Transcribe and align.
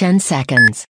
10 0.00 0.18
seconds. 0.18 0.86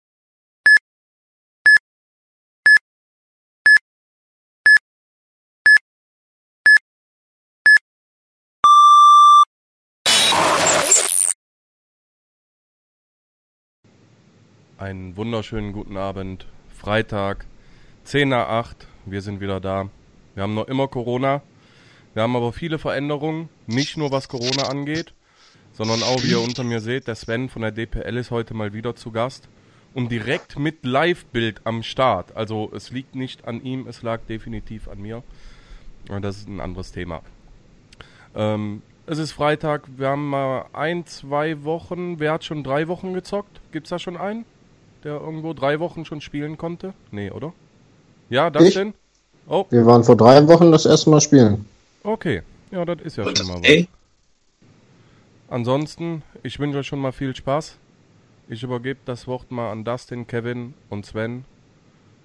Einen 14.78 15.18
wunderschönen 15.18 15.74
guten 15.74 15.98
Abend. 15.98 16.46
Freitag, 16.78 17.48
10 18.04 18.30
nach 18.30 18.48
8. 18.48 18.86
Wir 19.08 19.24
sind 19.24 19.42
wieder 19.42 19.60
da. 19.60 19.90
Wir 20.36 20.44
haben 20.44 20.54
noch 20.54 20.68
immer 20.68 20.88
Corona. 20.88 21.42
Wir 22.14 22.22
haben 22.22 22.36
aber 22.36 22.54
viele 22.54 22.78
Veränderungen. 22.78 23.50
Nicht 23.66 23.98
nur 23.98 24.12
was 24.12 24.28
Corona 24.28 24.70
angeht, 24.70 25.16
sondern 25.80 26.04
auch, 26.04 26.22
wie 26.24 26.32
ihr 26.32 26.42
unter 26.42 26.66
mir 26.66 26.82
seht, 26.82 27.08
der 27.08 27.16
Sven 27.16 27.48
von 27.48 27.62
der 27.62 27.72
DPL 27.72 28.18
ist 28.18 28.32
heute 28.32 28.54
mal 28.54 28.74
wieder 28.74 28.96
zu 28.98 29.12
Gast. 29.12 29.48
Und 29.94 30.12
direkt 30.12 30.60
mit 30.60 30.84
Live-Bild 30.86 31.62
am 31.64 31.84
Start. 31.84 32.36
Also 32.36 32.70
es 32.76 32.92
liegt 32.92 33.16
nicht 33.16 33.48
an 33.48 33.64
ihm, 33.64 33.88
es 33.88 34.02
lag 34.04 34.20
definitiv 34.28 34.90
an 34.90 35.02
mir. 35.02 35.24
Und 36.10 36.22
das 36.22 36.38
ist 36.38 36.50
ein 36.50 36.60
anderes 36.60 36.92
Thema. 36.92 37.22
Ähm, 38.36 38.82
es 39.08 39.18
ist 39.18 39.32
Freitag, 39.32 39.84
wir 39.98 40.10
haben 40.10 40.30
mal 40.30 40.66
ein, 40.74 41.06
zwei 41.08 41.64
Wochen. 41.64 42.20
Wer 42.20 42.34
hat 42.34 42.44
schon 42.44 42.64
drei 42.64 42.88
Wochen 42.90 43.14
gezockt? 43.14 43.62
Gibt's 43.72 43.90
da 43.90 43.98
schon 44.00 44.18
einen, 44.18 44.46
der 45.04 45.14
irgendwo 45.14 45.54
drei 45.54 45.80
Wochen 45.80 46.04
schon 46.06 46.22
spielen 46.22 46.58
konnte? 46.58 46.94
Nee, 47.12 47.32
oder? 47.32 47.54
Ja, 48.30 48.50
das 48.50 48.66
Ich? 48.66 48.74
denn? 48.76 48.94
Oh, 49.48 49.66
Wir 49.72 49.86
waren 49.88 50.04
vor 50.04 50.18
drei 50.18 50.46
Wochen 50.48 50.72
das 50.72 50.86
erste 50.86 51.10
Mal 51.10 51.22
spielen. 51.22 51.66
okay. 52.04 52.44
Ja, 52.72 52.86
das 52.86 53.02
ist 53.02 53.18
ja 53.18 53.24
Und 53.24 53.36
schon 53.36 53.48
mal 53.48 53.56
was. 53.56 53.68
ey, 53.68 53.88
Ansonsten, 55.50 56.22
ich 56.44 56.60
wünsche 56.60 56.78
euch 56.78 56.88
schon 56.88 57.00
mal 57.00 57.12
viel 57.12 57.36
Spaß. 57.36 57.76
Ich 58.50 58.62
übergebe 58.62 59.00
das 59.06 59.28
Wort 59.28 59.50
mal 59.50 59.72
an 59.72 59.84
Dustin, 59.84 60.28
Kevin 60.28 60.76
und 60.90 61.08
Sven. 61.08 61.44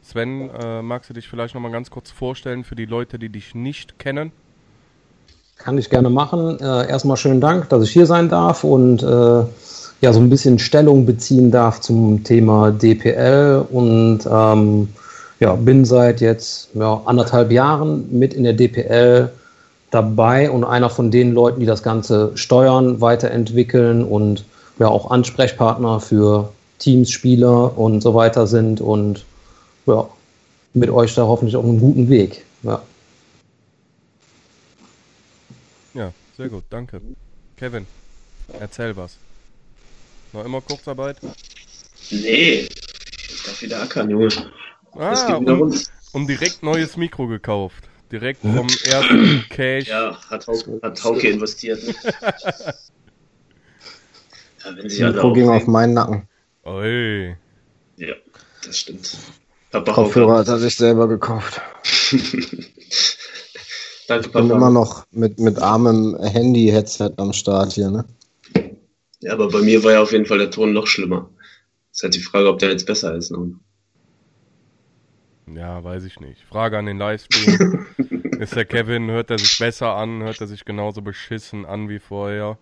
Sven, 0.02 0.50
äh, 0.50 0.82
magst 0.82 1.08
du 1.08 1.14
dich 1.14 1.26
vielleicht 1.26 1.54
noch 1.54 1.62
mal 1.62 1.70
ganz 1.70 1.90
kurz 1.90 2.10
vorstellen 2.10 2.64
für 2.64 2.74
die 2.74 2.84
Leute, 2.84 3.18
die 3.18 3.30
dich 3.30 3.54
nicht 3.54 3.98
kennen? 3.98 4.30
Kann 5.56 5.78
ich 5.78 5.88
gerne 5.88 6.10
machen. 6.10 6.60
Äh, 6.60 6.88
erstmal 6.88 7.16
schönen 7.16 7.40
Dank, 7.40 7.70
dass 7.70 7.82
ich 7.82 7.92
hier 7.92 8.04
sein 8.04 8.28
darf 8.28 8.62
und 8.62 9.02
äh, 9.02 9.06
ja, 9.06 10.12
so 10.12 10.20
ein 10.20 10.28
bisschen 10.28 10.58
Stellung 10.58 11.06
beziehen 11.06 11.50
darf 11.50 11.80
zum 11.80 12.24
Thema 12.24 12.72
DPL 12.72 13.64
und 13.70 14.20
ähm, 14.30 14.88
ja, 15.40 15.54
bin 15.54 15.86
seit 15.86 16.20
jetzt 16.20 16.74
ja, 16.74 17.00
anderthalb 17.06 17.50
Jahren 17.50 18.06
mit 18.10 18.34
in 18.34 18.44
der 18.44 18.52
DPL 18.52 19.30
dabei 19.94 20.50
und 20.50 20.64
einer 20.64 20.90
von 20.90 21.10
den 21.10 21.32
Leuten, 21.32 21.60
die 21.60 21.66
das 21.66 21.82
Ganze 21.82 22.32
steuern, 22.36 23.00
weiterentwickeln 23.00 24.04
und 24.04 24.44
ja 24.78 24.88
auch 24.88 25.10
Ansprechpartner 25.10 26.00
für 26.00 26.52
Teams, 26.80 27.10
Spieler 27.10 27.78
und 27.78 28.00
so 28.00 28.14
weiter 28.14 28.46
sind 28.46 28.80
und 28.80 29.24
ja, 29.86 30.08
mit 30.72 30.90
euch 30.90 31.14
da 31.14 31.22
hoffentlich 31.22 31.54
auf 31.54 31.64
einem 31.64 31.78
guten 31.78 32.08
Weg. 32.08 32.44
Ja. 32.64 32.82
Ja, 35.94 36.12
sehr 36.36 36.48
gut, 36.48 36.64
danke. 36.70 37.00
Kevin, 37.56 37.86
erzähl 38.58 38.96
was. 38.96 39.16
Noch 40.32 40.44
immer 40.44 40.60
Kurzarbeit? 40.60 41.18
nee. 42.10 42.66
Ich 43.28 43.42
darf 43.44 43.62
wieder 43.62 43.82
ackern, 43.82 44.10
Junge. 44.10 44.28
Ah, 44.96 45.36
und, 45.36 45.48
rund. 45.48 45.90
und 46.12 46.26
direkt 46.26 46.62
neues 46.64 46.96
Mikro 46.96 47.28
gekauft. 47.28 47.84
Direkt 48.14 48.42
vom 48.42 48.68
ersten 48.84 49.44
Cash. 49.50 49.88
Ja, 49.88 50.16
hat, 50.30 50.46
Hauke, 50.46 50.78
hat 50.80 51.02
Hauke 51.02 51.28
investiert. 51.28 51.80
Ja, 54.64 54.76
wenn 54.76 54.88
sich 54.88 55.00
Das 55.00 55.16
alle 55.18 55.32
ging 55.34 55.48
auf 55.50 55.66
meinen 55.66 55.94
Nacken. 55.94 56.28
Oi. 56.62 57.36
Ja, 57.96 58.14
das 58.64 58.78
stimmt. 58.78 59.16
Papa 59.72 59.92
Kopfhörer 59.92 60.38
hat 60.38 60.48
er 60.48 60.58
sich 60.58 60.76
selber 60.76 61.06
gekauft. 61.08 61.60
Danke, 64.08 64.28
Bin 64.28 64.32
Papa. 64.48 64.54
immer 64.56 64.70
noch 64.70 65.04
mit, 65.10 65.38
mit 65.40 65.58
armem 65.58 66.16
Handy-Headset 66.18 67.14
am 67.18 67.32
Start 67.32 67.72
hier, 67.72 67.90
ne? 67.90 68.04
Ja, 69.20 69.32
aber 69.32 69.48
bei 69.48 69.60
mir 69.60 69.82
war 69.84 69.92
ja 69.92 70.00
auf 70.02 70.12
jeden 70.12 70.24
Fall 70.26 70.38
der 70.38 70.50
Ton 70.52 70.72
noch 70.72 70.86
schlimmer. 70.86 71.28
ist 71.92 72.02
halt 72.04 72.14
die 72.14 72.20
Frage, 72.20 72.48
ob 72.48 72.58
der 72.60 72.70
jetzt 72.70 72.86
besser 72.86 73.14
ist. 73.16 73.32
Ne? 73.32 73.54
Ja, 75.54 75.84
weiß 75.84 76.04
ich 76.04 76.20
nicht. 76.20 76.40
Frage 76.48 76.78
an 76.78 76.86
den 76.86 76.96
Livestream. 76.98 77.86
ist 78.44 78.56
der 78.56 78.64
Kevin, 78.64 79.10
hört 79.10 79.30
er 79.30 79.38
sich 79.38 79.58
besser 79.58 79.96
an, 79.96 80.22
hört 80.22 80.40
er 80.40 80.46
sich 80.46 80.64
genauso 80.64 81.02
beschissen 81.02 81.66
an 81.66 81.88
wie 81.88 81.98
vorher? 81.98 82.56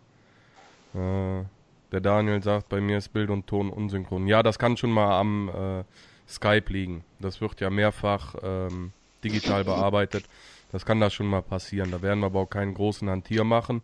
Äh, 0.94 1.44
der 1.93 2.00
Daniel 2.00 2.43
sagt, 2.43 2.69
bei 2.69 2.81
mir 2.81 2.98
ist 2.98 3.12
Bild 3.12 3.31
und 3.31 3.47
Ton 3.47 3.70
unsynchron. 3.70 4.26
Ja, 4.26 4.43
das 4.43 4.59
kann 4.59 4.76
schon 4.76 4.91
mal 4.91 5.19
am 5.20 5.48
äh, 5.48 5.84
Skype 6.28 6.72
liegen. 6.72 7.04
Das 7.20 7.41
wird 7.41 7.60
ja 7.60 7.70
mehrfach 7.70 8.34
ähm, 8.43 8.93
digital 9.22 9.65
bearbeitet. 9.65 10.25
Das 10.72 10.87
kann 10.87 11.00
da 11.00 11.10
schon 11.10 11.26
mal 11.26 11.43
passieren. 11.43 11.91
Da 11.91 12.00
werden 12.00 12.20
wir 12.20 12.26
aber 12.26 12.41
auch 12.41 12.50
keinen 12.50 12.72
großen 12.72 13.09
Hantier 13.10 13.44
machen. 13.44 13.82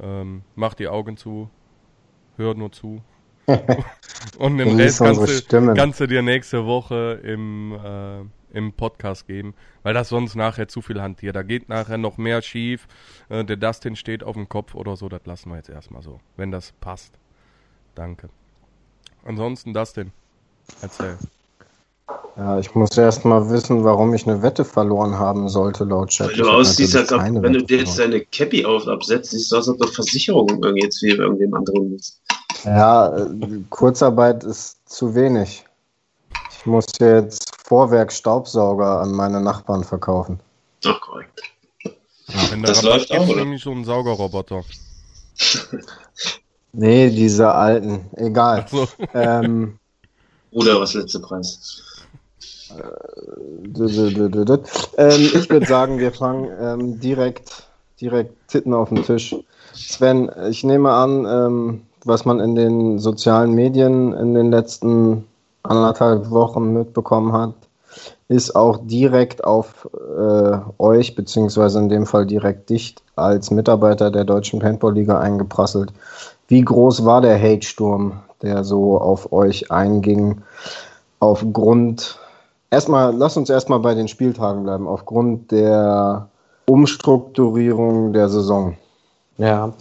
Ähm, 0.00 0.42
mach 0.54 0.74
die 0.74 0.88
Augen 0.88 1.16
zu, 1.16 1.50
hör 2.36 2.54
nur 2.54 2.70
zu. 2.70 3.02
und 4.38 4.58
Genieß 4.58 4.78
Rest 4.78 4.98
kannst 5.00 5.52
du, 5.52 5.74
kannst 5.74 6.00
du 6.00 6.06
dir 6.06 6.22
nächste 6.22 6.66
Woche 6.66 7.20
im, 7.24 7.72
äh, 7.72 8.20
im 8.52 8.72
Podcast 8.72 9.26
geben, 9.26 9.54
weil 9.82 9.94
das 9.94 10.08
sonst 10.08 10.34
nachher 10.34 10.68
zu 10.68 10.82
viel 10.82 11.00
hantiert. 11.00 11.36
Da 11.36 11.42
geht 11.42 11.68
nachher 11.68 11.98
noch 11.98 12.18
mehr 12.18 12.42
schief. 12.42 12.86
Äh, 13.28 13.44
der 13.44 13.56
Dustin 13.56 13.96
steht 13.96 14.22
auf 14.24 14.34
dem 14.34 14.48
Kopf 14.48 14.74
oder 14.74 14.96
so, 14.96 15.08
das 15.08 15.24
lassen 15.24 15.50
wir 15.50 15.56
jetzt 15.56 15.70
erstmal 15.70 16.02
so, 16.02 16.20
wenn 16.36 16.50
das 16.50 16.72
passt. 16.80 17.12
Danke. 17.94 18.28
Ansonsten 19.24 19.74
Dustin, 19.74 20.12
erzähl. 20.80 21.18
Ja, 22.36 22.58
ich 22.58 22.74
muss 22.74 22.96
erst 22.96 23.24
mal 23.24 23.50
wissen, 23.50 23.84
warum 23.84 24.14
ich 24.14 24.26
eine 24.26 24.42
Wette 24.42 24.64
verloren 24.64 25.18
haben 25.18 25.48
sollte, 25.48 25.84
laut 25.84 26.08
Chat. 26.08 26.28
Weil 26.28 26.36
du 26.36 26.48
aussiehst, 26.48 26.96
als 26.96 27.12
ob, 27.12 27.20
wenn 27.20 27.52
du 27.52 27.62
dir 27.62 27.78
jetzt 27.78 27.98
deine 27.98 28.20
Cappy 28.20 28.64
auf 28.64 28.86
absetzt, 28.88 29.30
siehst 29.32 29.52
du 29.52 29.56
aus, 29.56 29.68
als 29.68 29.80
ob 29.80 29.86
du 29.86 29.92
Versicherung 29.92 30.48
irgendwie 30.48 30.82
jetzt 30.82 31.02
wie 31.02 31.10
irgendwem 31.10 31.54
anderen 31.54 31.90
bist. 31.90 32.20
Ja, 32.64 33.16
äh, 33.16 33.28
Kurzarbeit 33.70 34.44
ist 34.44 34.78
zu 34.88 35.14
wenig. 35.14 35.64
Ich 36.60 36.66
muss 36.66 36.84
jetzt 37.00 37.50
Vorwerk 37.66 38.12
Staubsauger 38.12 39.00
an 39.00 39.12
meine 39.12 39.40
Nachbarn 39.40 39.82
verkaufen. 39.82 40.38
Ach, 40.84 41.00
korrekt. 41.00 41.42
Wenn 42.50 42.62
Das 42.62 42.82
läuft 42.82 43.08
gibt, 43.08 43.18
auch, 43.18 43.28
oder? 43.28 43.44
nämlich 43.44 43.62
so 43.62 43.70
einen 43.70 43.84
Saugerroboter. 43.84 44.62
Nee, 46.72 47.10
diese 47.10 47.52
alten. 47.52 48.08
Egal. 48.14 48.64
So. 48.70 48.86
ähm, 49.12 49.76
Oder 50.52 50.80
was 50.80 50.94
letzte 50.94 51.18
Preis? 51.18 51.82
dü. 53.66 54.58
ähm, 54.98 55.30
ich 55.34 55.50
würde 55.50 55.66
sagen, 55.66 55.98
wir 55.98 56.12
fangen 56.12 56.48
ähm, 56.60 57.00
direkt, 57.00 57.64
direkt 58.00 58.32
Titten 58.46 58.72
auf 58.72 58.90
den 58.90 59.02
Tisch. 59.02 59.34
Sven, 59.74 60.30
ich 60.48 60.62
nehme 60.62 60.92
an, 60.92 61.26
ähm, 61.26 61.82
was 62.04 62.24
man 62.24 62.38
in 62.38 62.54
den 62.54 63.00
sozialen 63.00 63.52
Medien 63.52 64.12
in 64.12 64.34
den 64.34 64.52
letzten 64.52 65.26
anderthalb 65.62 66.30
Wochen 66.30 66.72
mitbekommen 66.72 67.32
hat, 67.32 67.54
ist 68.28 68.54
auch 68.54 68.78
direkt 68.84 69.44
auf 69.44 69.88
äh, 69.94 70.58
euch, 70.78 71.14
beziehungsweise 71.14 71.78
in 71.80 71.88
dem 71.88 72.06
Fall 72.06 72.26
direkt 72.26 72.70
dich 72.70 72.94
als 73.16 73.50
Mitarbeiter 73.50 74.10
der 74.10 74.24
Deutschen 74.24 74.60
Paintball-Liga 74.60 75.18
eingeprasselt. 75.18 75.92
Wie 76.48 76.62
groß 76.62 77.04
war 77.04 77.20
der 77.20 77.40
Hate-Sturm, 77.40 78.20
der 78.42 78.64
so 78.64 78.98
auf 78.98 79.32
euch 79.32 79.70
einging, 79.70 80.42
aufgrund, 81.18 82.18
erstmal, 82.70 83.14
lass 83.14 83.36
uns 83.36 83.50
erstmal 83.50 83.80
bei 83.80 83.94
den 83.94 84.08
Spieltagen 84.08 84.62
bleiben, 84.62 84.86
aufgrund 84.86 85.50
der 85.50 86.28
Umstrukturierung 86.66 88.12
der 88.12 88.28
Saison. 88.28 88.76
Ja, 89.38 89.72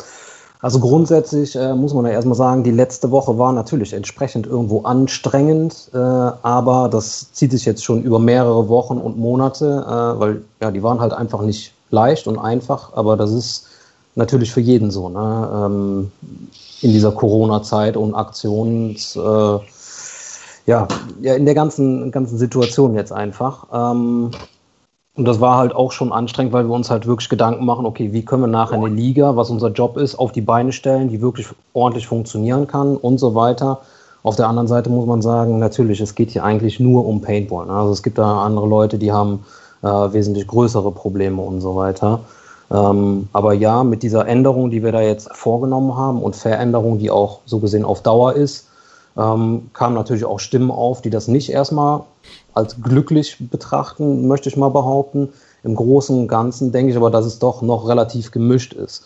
also 0.62 0.80
grundsätzlich 0.80 1.56
äh, 1.56 1.74
muss 1.74 1.94
man 1.94 2.06
ja 2.06 2.12
erstmal 2.12 2.36
sagen, 2.36 2.64
die 2.64 2.72
letzte 2.72 3.12
Woche 3.12 3.38
war 3.38 3.54
natürlich 3.54 3.94
entsprechend 3.94 4.46
irgendwo 4.46 4.82
anstrengend, 4.82 5.90
äh, 5.94 5.98
aber 5.98 6.90
das 6.92 7.32
zieht 7.32 7.52
sich 7.52 7.64
jetzt 7.64 7.84
schon 7.84 8.04
über 8.04 8.20
mehrere 8.20 8.68
Wochen 8.68 8.98
und 8.98 9.18
Monate, 9.18 9.86
äh, 9.88 10.20
weil 10.20 10.42
ja, 10.62 10.72
die 10.72 10.84
waren 10.84 11.00
halt 11.00 11.14
einfach 11.14 11.42
nicht 11.42 11.72
leicht 11.92 12.28
und 12.28 12.38
einfach, 12.38 12.92
aber 12.94 13.16
das 13.16 13.32
ist 13.32 13.68
natürlich 14.16 14.52
für 14.52 14.60
jeden 14.60 14.92
so, 14.92 15.08
ne? 15.08 15.50
ähm, 15.54 16.12
in 16.82 16.92
dieser 16.92 17.14
Corona-Zeit 17.14 17.96
und 17.96 18.14
Aktions, 18.14 19.16
äh, 19.16 19.60
ja, 20.66 20.88
ja, 21.22 21.34
in 21.36 21.46
der 21.46 21.56
ganzen, 21.56 22.12
ganzen 22.12 22.38
Situation 22.38 22.96
jetzt 22.96 23.14
einfach. 23.14 23.66
Ähm, 23.74 24.32
und 25.20 25.26
das 25.26 25.42
war 25.42 25.58
halt 25.58 25.76
auch 25.76 25.92
schon 25.92 26.14
anstrengend, 26.14 26.54
weil 26.54 26.64
wir 26.64 26.74
uns 26.74 26.90
halt 26.90 27.06
wirklich 27.06 27.28
Gedanken 27.28 27.66
machen, 27.66 27.86
okay, 27.86 28.14
wie 28.14 28.24
können 28.24 28.44
wir 28.44 28.48
nachher 28.48 28.78
eine 28.78 28.88
Liga, 28.88 29.36
was 29.36 29.50
unser 29.50 29.68
Job 29.68 29.98
ist, 29.98 30.16
auf 30.16 30.32
die 30.32 30.40
Beine 30.40 30.72
stellen, 30.72 31.10
die 31.10 31.20
wirklich 31.20 31.48
ordentlich 31.74 32.08
funktionieren 32.08 32.68
kann 32.68 32.96
und 32.96 33.18
so 33.18 33.36
weiter. 33.36 33.82
Auf 34.24 34.38
der 34.38 34.48
anderen 34.48 34.70
Seite 34.70 34.90
muss 34.90 35.06
man 35.06 35.22
sagen, 35.22 35.60
natürlich, 35.60 36.00
es 36.00 36.16
geht 36.16 36.32
hier 36.32 36.46
eigentlich 36.46 36.80
nur 36.80 37.06
um 37.06 37.20
Paintball. 37.20 37.66
Ne? 37.66 37.74
Also 37.74 37.92
es 37.92 38.02
gibt 38.02 38.18
da 38.18 38.46
andere 38.46 38.66
Leute, 38.66 38.98
die 38.98 39.12
haben 39.12 39.44
äh, 39.82 39.88
wesentlich 39.88 40.48
größere 40.48 40.94
Probleme 40.94 41.42
und 41.42 41.60
so 41.60 41.76
weiter. 41.76 42.22
Ähm, 42.72 43.28
aber 43.34 43.52
ja, 43.52 43.84
mit 43.84 44.04
dieser 44.04 44.26
Änderung, 44.26 44.72
die 44.72 44.84
wir 44.84 44.94
da 44.94 45.02
jetzt 45.02 45.36
vorgenommen 45.36 45.98
haben 45.98 46.24
und 46.24 46.38
Veränderung, 46.38 46.98
die 46.98 47.12
auch 47.12 47.42
so 47.46 47.60
gesehen 47.60 47.84
auf 47.84 48.02
Dauer 48.04 48.36
ist, 48.36 48.69
ähm, 49.20 49.70
kamen 49.74 49.96
natürlich 49.96 50.26
auch 50.26 50.40
Stimmen 50.40 50.72
auf, 50.72 51.02
die 51.02 51.10
das 51.10 51.28
nicht 51.28 51.52
erstmal 51.52 52.02
als 52.54 52.82
glücklich 52.82 53.38
betrachten, 53.40 54.28
möchte 54.28 54.50
ich 54.50 54.58
mal 54.58 54.70
behaupten. 54.70 55.30
Im 55.64 55.76
Großen 55.76 56.18
und 56.18 56.28
Ganzen 56.28 56.72
denke 56.72 56.92
ich 56.92 56.98
aber, 56.98 57.12
dass 57.12 57.26
es 57.26 57.40
doch 57.40 57.62
noch 57.62 57.88
relativ 57.88 58.32
gemischt 58.32 58.74
ist. 58.74 59.04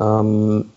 Ähm, 0.00 0.70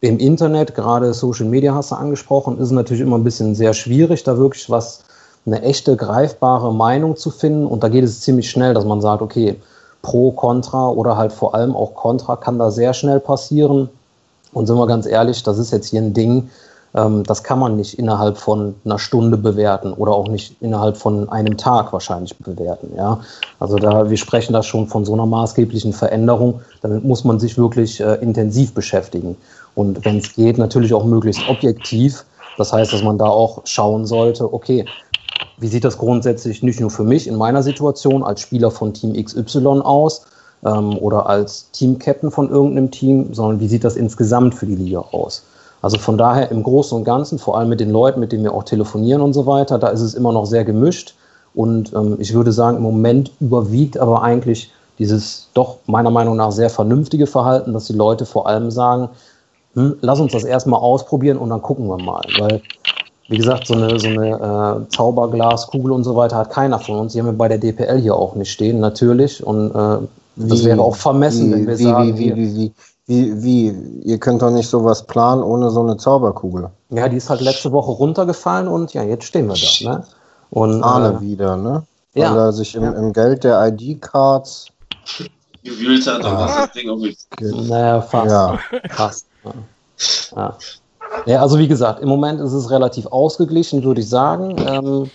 Im 0.00 0.18
Internet, 0.18 0.74
gerade 0.74 1.12
Social 1.12 1.46
Media 1.46 1.74
hast 1.74 1.90
du 1.90 1.96
angesprochen, 1.96 2.58
ist 2.58 2.66
es 2.66 2.70
natürlich 2.70 3.02
immer 3.02 3.18
ein 3.18 3.24
bisschen 3.24 3.54
sehr 3.54 3.74
schwierig, 3.74 4.22
da 4.22 4.38
wirklich 4.38 4.70
was, 4.70 5.00
eine 5.46 5.62
echte, 5.62 5.96
greifbare 5.96 6.72
Meinung 6.72 7.16
zu 7.16 7.30
finden. 7.30 7.66
Und 7.66 7.82
da 7.82 7.88
geht 7.88 8.04
es 8.04 8.20
ziemlich 8.20 8.48
schnell, 8.48 8.74
dass 8.74 8.84
man 8.84 9.00
sagt, 9.00 9.22
okay, 9.22 9.56
pro, 10.02 10.30
contra 10.30 10.88
oder 10.88 11.16
halt 11.16 11.32
vor 11.32 11.54
allem 11.54 11.74
auch 11.74 11.94
contra 11.94 12.36
kann 12.36 12.58
da 12.58 12.70
sehr 12.70 12.94
schnell 12.94 13.20
passieren. 13.20 13.88
Und 14.52 14.66
sind 14.66 14.76
wir 14.76 14.86
ganz 14.86 15.04
ehrlich, 15.04 15.42
das 15.42 15.58
ist 15.58 15.72
jetzt 15.72 15.88
hier 15.88 16.00
ein 16.00 16.14
Ding, 16.14 16.48
das 16.94 17.42
kann 17.42 17.58
man 17.58 17.76
nicht 17.76 17.98
innerhalb 17.98 18.38
von 18.38 18.76
einer 18.84 19.00
Stunde 19.00 19.36
bewerten 19.36 19.92
oder 19.92 20.12
auch 20.12 20.28
nicht 20.28 20.54
innerhalb 20.60 20.96
von 20.96 21.28
einem 21.28 21.56
Tag 21.56 21.92
wahrscheinlich 21.92 22.38
bewerten. 22.38 22.92
Ja? 22.96 23.18
Also 23.58 23.76
da, 23.76 24.08
wir 24.08 24.16
sprechen 24.16 24.52
da 24.52 24.62
schon 24.62 24.86
von 24.86 25.04
so 25.04 25.12
einer 25.12 25.26
maßgeblichen 25.26 25.92
Veränderung. 25.92 26.60
Damit 26.82 27.02
muss 27.02 27.24
man 27.24 27.40
sich 27.40 27.58
wirklich 27.58 28.00
äh, 28.00 28.14
intensiv 28.22 28.74
beschäftigen. 28.74 29.36
Und 29.74 30.04
wenn 30.04 30.18
es 30.18 30.34
geht, 30.34 30.56
natürlich 30.56 30.94
auch 30.94 31.04
möglichst 31.04 31.42
objektiv. 31.48 32.24
Das 32.58 32.72
heißt, 32.72 32.92
dass 32.92 33.02
man 33.02 33.18
da 33.18 33.26
auch 33.26 33.62
schauen 33.64 34.06
sollte, 34.06 34.54
okay, 34.54 34.84
wie 35.58 35.66
sieht 35.66 35.84
das 35.84 35.98
grundsätzlich 35.98 36.62
nicht 36.62 36.78
nur 36.78 36.90
für 36.90 37.02
mich 37.02 37.26
in 37.26 37.34
meiner 37.34 37.64
Situation 37.64 38.22
als 38.22 38.40
Spieler 38.40 38.70
von 38.70 38.94
Team 38.94 39.14
XY 39.14 39.80
aus 39.82 40.26
ähm, 40.64 40.96
oder 40.98 41.26
als 41.26 41.72
Team-Captain 41.72 42.30
von 42.30 42.50
irgendeinem 42.50 42.92
Team, 42.92 43.34
sondern 43.34 43.58
wie 43.58 43.66
sieht 43.66 43.82
das 43.82 43.96
insgesamt 43.96 44.54
für 44.54 44.66
die 44.66 44.76
Liga 44.76 45.00
aus? 45.00 45.42
Also 45.84 45.98
von 45.98 46.16
daher 46.16 46.50
im 46.50 46.62
Großen 46.62 46.96
und 46.96 47.04
Ganzen, 47.04 47.38
vor 47.38 47.58
allem 47.58 47.68
mit 47.68 47.78
den 47.78 47.90
Leuten, 47.90 48.18
mit 48.18 48.32
denen 48.32 48.42
wir 48.42 48.54
auch 48.54 48.62
telefonieren 48.62 49.20
und 49.20 49.34
so 49.34 49.44
weiter, 49.44 49.78
da 49.78 49.88
ist 49.88 50.00
es 50.00 50.14
immer 50.14 50.32
noch 50.32 50.46
sehr 50.46 50.64
gemischt. 50.64 51.14
Und 51.54 51.92
ähm, 51.92 52.16
ich 52.20 52.32
würde 52.32 52.52
sagen, 52.52 52.78
im 52.78 52.82
Moment 52.82 53.32
überwiegt 53.38 53.98
aber 53.98 54.22
eigentlich 54.22 54.70
dieses 54.98 55.50
doch 55.52 55.76
meiner 55.86 56.10
Meinung 56.10 56.36
nach 56.36 56.52
sehr 56.52 56.70
vernünftige 56.70 57.26
Verhalten, 57.26 57.74
dass 57.74 57.84
die 57.84 57.92
Leute 57.92 58.24
vor 58.24 58.46
allem 58.48 58.70
sagen, 58.70 59.10
hm, 59.74 59.96
lass 60.00 60.20
uns 60.20 60.32
das 60.32 60.44
erstmal 60.44 60.80
ausprobieren 60.80 61.36
und 61.36 61.50
dann 61.50 61.60
gucken 61.60 61.86
wir 61.86 61.98
mal. 62.02 62.22
Weil, 62.38 62.62
wie 63.28 63.36
gesagt, 63.36 63.66
so 63.66 63.74
eine, 63.74 63.98
so 64.00 64.08
eine 64.08 64.86
äh, 64.86 64.88
Zauberglaskugel 64.88 65.92
und 65.92 66.04
so 66.04 66.16
weiter 66.16 66.36
hat 66.38 66.48
keiner 66.48 66.78
von 66.78 66.98
uns. 66.98 67.12
Die 67.12 67.18
haben 67.18 67.26
wir 67.26 67.34
bei 67.34 67.48
der 67.48 67.58
DPL 67.58 68.00
hier 68.00 68.16
auch 68.16 68.36
nicht 68.36 68.50
stehen, 68.50 68.80
natürlich. 68.80 69.46
Und 69.46 69.72
äh, 69.72 69.98
das 70.36 70.60
Wie- 70.60 70.64
wäre 70.64 70.80
auch 70.80 70.96
vermessen, 70.96 71.48
wie, 71.48 71.52
wenn 71.52 71.66
wir 71.66 71.78
wie, 71.78 71.82
sagen, 71.84 72.18
wie, 72.18 72.34
wie, 72.34 72.36
wie, 72.36 72.56
wie, 72.56 72.72
wie, 73.06 73.42
wie, 73.42 73.68
ihr 74.04 74.18
könnt 74.18 74.40
doch 74.42 74.50
nicht 74.50 74.68
sowas 74.68 75.02
planen 75.06 75.42
ohne 75.42 75.70
so 75.70 75.80
eine 75.82 75.96
Zauberkugel. 75.96 76.70
ja, 76.90 77.08
die 77.08 77.18
ist 77.18 77.28
halt 77.28 77.40
letzte 77.42 77.70
Woche 77.72 77.90
runtergefallen 77.90 78.66
und 78.68 78.94
ja, 78.94 79.02
jetzt 79.02 79.24
stehen 79.24 79.46
wir 79.48 79.54
da. 79.56 79.90
Ne? 79.98 80.04
Und, 80.50 80.82
Arne 80.82 81.18
äh, 81.18 81.20
wieder, 81.20 81.56
ne? 81.56 81.82
ja. 82.14 82.30
Weil 82.30 82.38
er 82.38 82.52
sich 82.52 82.74
im, 82.74 82.84
Ja. 82.84 82.92
im 82.92 83.12
Geld 83.12 83.44
der 83.44 83.66
ID-Cards, 83.68 84.68
gewühlt 85.62 86.06
hat, 86.06 86.22
dann 86.24 86.34
Ah. 86.36 86.38
war 86.40 86.66
das 86.66 86.72
Ding 86.72 86.88
auch 86.90 86.96
nicht. 86.96 87.18
Naja, 87.40 88.00
fast. 88.00 88.30
ja, 88.30 88.58
Fast. 88.90 89.26
Ja. 89.44 89.52
Ja. 90.36 90.56
ja, 91.26 91.40
also 91.42 91.58
wie 91.58 91.68
gesagt, 91.68 92.00
im 92.00 92.08
Moment 92.08 92.40
ist 92.40 92.52
es 92.52 92.70
relativ 92.70 93.06
ausgeglichen, 93.06 93.82
würde 93.84 94.00
ich 94.00 94.08
sagen. 94.08 94.56
Ähm, 94.66 95.10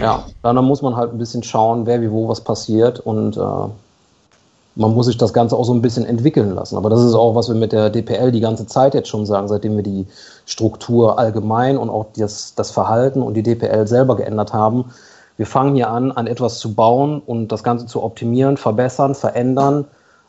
ja, 0.00 0.24
dann 0.42 0.56
muss 0.64 0.80
man 0.82 0.96
halt 0.96 1.12
ein 1.12 1.18
bisschen 1.18 1.42
schauen, 1.42 1.84
wer 1.86 2.00
wie 2.00 2.10
wo 2.10 2.28
was 2.28 2.40
passiert 2.40 3.00
und 3.00 3.36
äh, 3.36 3.40
man 4.76 4.92
muss 4.92 5.06
sich 5.06 5.16
das 5.16 5.32
Ganze 5.32 5.56
auch 5.56 5.64
so 5.64 5.72
ein 5.72 5.82
bisschen 5.82 6.04
entwickeln 6.04 6.54
lassen. 6.54 6.76
Aber 6.76 6.90
das 6.90 7.02
ist 7.02 7.14
auch, 7.14 7.34
was 7.34 7.48
wir 7.48 7.54
mit 7.54 7.72
der 7.72 7.90
DPL 7.90 8.32
die 8.32 8.40
ganze 8.40 8.66
Zeit 8.66 8.94
jetzt 8.94 9.08
schon 9.08 9.26
sagen, 9.26 9.48
seitdem 9.48 9.76
wir 9.76 9.82
die 9.82 10.06
Struktur 10.46 11.18
allgemein 11.18 11.78
und 11.78 11.90
auch 11.90 12.06
das, 12.16 12.54
das 12.54 12.70
Verhalten 12.70 13.22
und 13.22 13.34
die 13.34 13.42
DPL 13.42 13.86
selber 13.86 14.16
geändert 14.16 14.52
haben. 14.52 14.86
Wir 15.36 15.46
fangen 15.46 15.74
hier 15.74 15.90
an, 15.90 16.12
an 16.12 16.26
etwas 16.26 16.58
zu 16.58 16.74
bauen 16.74 17.22
und 17.24 17.48
das 17.48 17.62
Ganze 17.62 17.86
zu 17.86 18.02
optimieren, 18.02 18.56
verbessern, 18.56 19.14
verändern. 19.14 19.84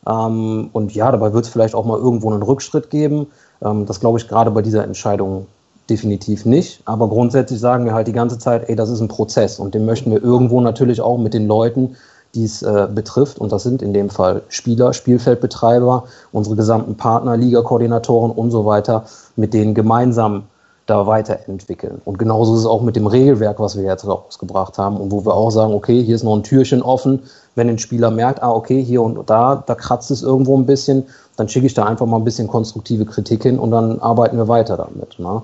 Ähm, 0.07 0.69
und 0.73 0.93
ja, 0.93 1.11
dabei 1.11 1.33
wird 1.33 1.45
es 1.45 1.51
vielleicht 1.51 1.75
auch 1.75 1.85
mal 1.85 1.97
irgendwo 1.97 2.31
einen 2.31 2.43
Rückschritt 2.43 2.89
geben. 2.89 3.27
Ähm, 3.63 3.85
das 3.85 3.99
glaube 3.99 4.19
ich 4.19 4.27
gerade 4.27 4.51
bei 4.51 4.61
dieser 4.61 4.83
Entscheidung 4.83 5.47
definitiv 5.89 6.45
nicht. 6.45 6.81
Aber 6.85 7.07
grundsätzlich 7.07 7.59
sagen 7.59 7.85
wir 7.85 7.93
halt 7.93 8.07
die 8.07 8.13
ganze 8.13 8.39
Zeit, 8.39 8.69
ey, 8.69 8.75
das 8.75 8.89
ist 8.89 9.01
ein 9.01 9.07
Prozess 9.07 9.59
und 9.59 9.75
den 9.75 9.85
möchten 9.85 10.11
wir 10.11 10.23
irgendwo 10.23 10.61
natürlich 10.61 11.01
auch 11.01 11.17
mit 11.17 11.33
den 11.33 11.47
Leuten, 11.47 11.95
die 12.35 12.43
es 12.43 12.61
äh, 12.61 12.87
betrifft, 12.93 13.39
und 13.39 13.51
das 13.51 13.63
sind 13.63 13.81
in 13.81 13.93
dem 13.93 14.09
Fall 14.09 14.43
Spieler, 14.49 14.93
Spielfeldbetreiber, 14.93 16.03
unsere 16.31 16.55
gesamten 16.55 16.95
Partner, 16.95 17.37
Liga-Koordinatoren 17.37 18.31
und 18.31 18.51
so 18.51 18.65
weiter, 18.65 19.05
mit 19.35 19.53
denen 19.53 19.73
gemeinsam 19.73 20.43
da 20.85 21.07
weiterentwickeln. 21.07 22.01
Und 22.05 22.19
genauso 22.19 22.53
ist 22.53 22.61
es 22.61 22.65
auch 22.67 22.81
mit 22.81 22.95
dem 22.95 23.07
Regelwerk, 23.07 23.59
was 23.59 23.75
wir 23.75 23.83
jetzt 23.83 24.05
rausgebracht 24.07 24.77
haben 24.77 24.97
und 24.97 25.11
wo 25.11 25.25
wir 25.25 25.33
auch 25.33 25.49
sagen, 25.49 25.73
okay, 25.73 26.03
hier 26.03 26.15
ist 26.15 26.23
noch 26.23 26.35
ein 26.35 26.43
Türchen 26.43 26.83
offen. 26.83 27.23
Wenn 27.55 27.69
ein 27.69 27.79
Spieler 27.79 28.11
merkt, 28.11 28.43
ah, 28.43 28.51
okay, 28.51 28.83
hier 28.83 29.01
und 29.01 29.27
da, 29.27 29.63
da 29.65 29.75
kratzt 29.75 30.11
es 30.11 30.21
irgendwo 30.21 30.55
ein 30.55 30.67
bisschen, 30.67 31.05
dann 31.37 31.49
schicke 31.49 31.65
ich 31.65 31.73
da 31.73 31.85
einfach 31.85 32.05
mal 32.05 32.17
ein 32.17 32.23
bisschen 32.23 32.47
konstruktive 32.47 33.05
Kritik 33.05 33.43
hin 33.43 33.57
und 33.57 33.71
dann 33.71 33.99
arbeiten 33.99 34.37
wir 34.37 34.47
weiter 34.47 34.77
damit. 34.77 35.17
Ne? 35.17 35.41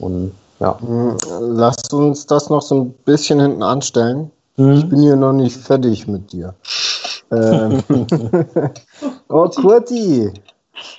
Und 0.00 0.32
ja. 0.58 0.76
Hm, 0.80 1.16
Lasst 1.40 1.92
uns 1.94 2.26
das 2.26 2.50
noch 2.50 2.62
so 2.62 2.74
ein 2.74 2.90
bisschen 3.04 3.40
hinten 3.40 3.62
anstellen. 3.62 4.30
Ich 4.68 4.84
Mhm. 4.84 4.88
bin 4.90 5.00
hier 5.00 5.16
noch 5.16 5.32
nicht 5.32 5.56
fertig 5.56 6.06
mit 6.06 6.32
dir. 6.32 6.54
Ähm, 7.32 7.82
oh, 9.30 9.48
Kurti. 9.48 10.30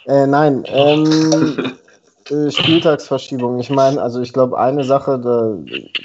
Äh, 0.08 0.26
nein, 0.26 0.66
ähm, 0.68 1.58
äh, 2.32 2.50
Spieltagsverschiebung. 2.50 3.60
Ich 3.60 3.70
meine, 3.70 4.02
also 4.02 4.20
ich 4.20 4.34
glaube, 4.34 4.58
eine 4.58 4.84
Sache, 4.84 5.20
da 5.20 5.58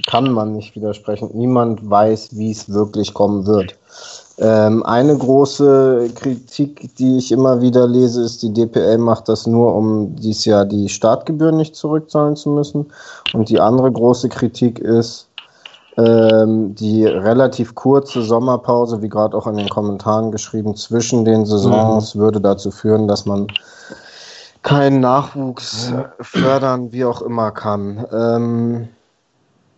kann 0.04 0.30
man 0.32 0.52
nicht 0.52 0.76
widersprechen. 0.76 1.30
Niemand 1.32 1.88
weiß, 1.88 2.36
wie 2.36 2.50
es 2.50 2.70
wirklich 2.70 3.14
kommen 3.14 3.46
wird. 3.46 3.74
Ähm, 4.38 4.82
eine 4.82 5.16
große 5.16 6.10
Kritik, 6.14 6.94
die 6.96 7.16
ich 7.16 7.32
immer 7.32 7.62
wieder 7.62 7.86
lese, 7.88 8.22
ist, 8.22 8.42
die 8.42 8.52
DPL 8.52 8.98
macht 8.98 9.30
das 9.30 9.46
nur, 9.46 9.74
um 9.74 10.14
dieses 10.16 10.44
Jahr 10.44 10.66
die 10.66 10.90
Startgebühren 10.90 11.56
nicht 11.56 11.74
zurückzahlen 11.74 12.36
zu 12.36 12.50
müssen. 12.50 12.92
Und 13.32 13.48
die 13.48 13.60
andere 13.60 13.90
große 13.90 14.28
Kritik 14.28 14.78
ist, 14.78 15.25
ähm, 15.96 16.74
die 16.74 17.06
relativ 17.06 17.74
kurze 17.74 18.22
Sommerpause, 18.22 19.00
wie 19.02 19.08
gerade 19.08 19.36
auch 19.36 19.46
in 19.46 19.56
den 19.56 19.68
Kommentaren 19.68 20.30
geschrieben, 20.30 20.76
zwischen 20.76 21.24
den 21.24 21.46
Saisons 21.46 22.16
würde 22.16 22.40
dazu 22.40 22.70
führen, 22.70 23.08
dass 23.08 23.24
man 23.24 23.46
keinen 24.62 25.00
Nachwuchs 25.00 25.92
fördern, 26.20 26.92
wie 26.92 27.04
auch 27.04 27.22
immer 27.22 27.50
kann. 27.52 28.04
Ähm, 28.12 28.88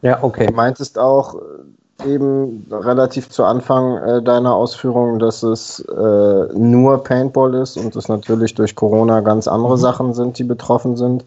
Ja, 0.03 0.19
okay. 0.23 0.47
Du 0.47 0.55
meintest 0.55 0.99
auch 0.99 1.35
äh, 1.35 2.15
eben 2.15 2.67
relativ 2.71 3.29
zu 3.31 3.45
Anfang 3.45 3.99
äh, 3.99 4.23
deiner 4.23 4.55
Ausführungen, 4.55 5.19
dass 5.19 5.43
es 5.43 5.81
äh, 5.81 6.47
nur 6.55 7.03
Paintball 7.03 7.55
ist 7.55 7.77
und 7.77 7.97
es 7.97 8.09
natürlich 8.09 8.55
durch 8.55 8.75
Corona 8.75 9.21
ganz 9.21 9.49
andere 9.49 9.77
Sachen 9.77 10.15
sind, 10.15 10.39
die 10.39 10.45
betroffen 10.45 10.97
sind. 10.97 11.25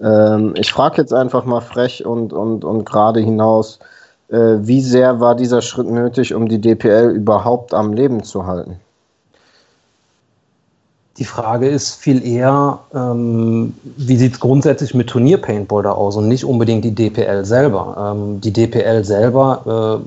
Ähm, 0.00 0.54
ich 0.56 0.72
frage 0.72 0.98
jetzt 0.98 1.12
einfach 1.12 1.44
mal 1.44 1.60
frech 1.60 2.06
und, 2.06 2.32
und, 2.32 2.64
und 2.64 2.84
gerade 2.84 3.20
hinaus, 3.20 3.80
wie 4.30 4.82
sehr 4.82 5.20
war 5.20 5.34
dieser 5.34 5.62
Schritt 5.62 5.88
nötig, 5.88 6.34
um 6.34 6.48
die 6.48 6.60
DPL 6.60 7.10
überhaupt 7.10 7.72
am 7.72 7.94
Leben 7.94 8.22
zu 8.24 8.46
halten? 8.46 8.76
Die 11.18 11.24
Frage 11.24 11.68
ist 11.68 11.96
viel 11.96 12.24
eher, 12.24 12.78
ähm, 12.94 13.74
wie 13.96 14.16
sieht 14.16 14.34
es 14.34 14.40
grundsätzlich 14.40 14.94
mit 14.94 15.08
Turnier-Paintball 15.08 15.82
da 15.82 15.90
aus 15.90 16.16
und 16.16 16.28
nicht 16.28 16.44
unbedingt 16.44 16.84
die 16.84 16.94
DPL 16.94 17.44
selber. 17.44 18.14
Ähm, 18.14 18.40
die 18.40 18.52
DPL 18.52 19.04
selber 19.04 20.00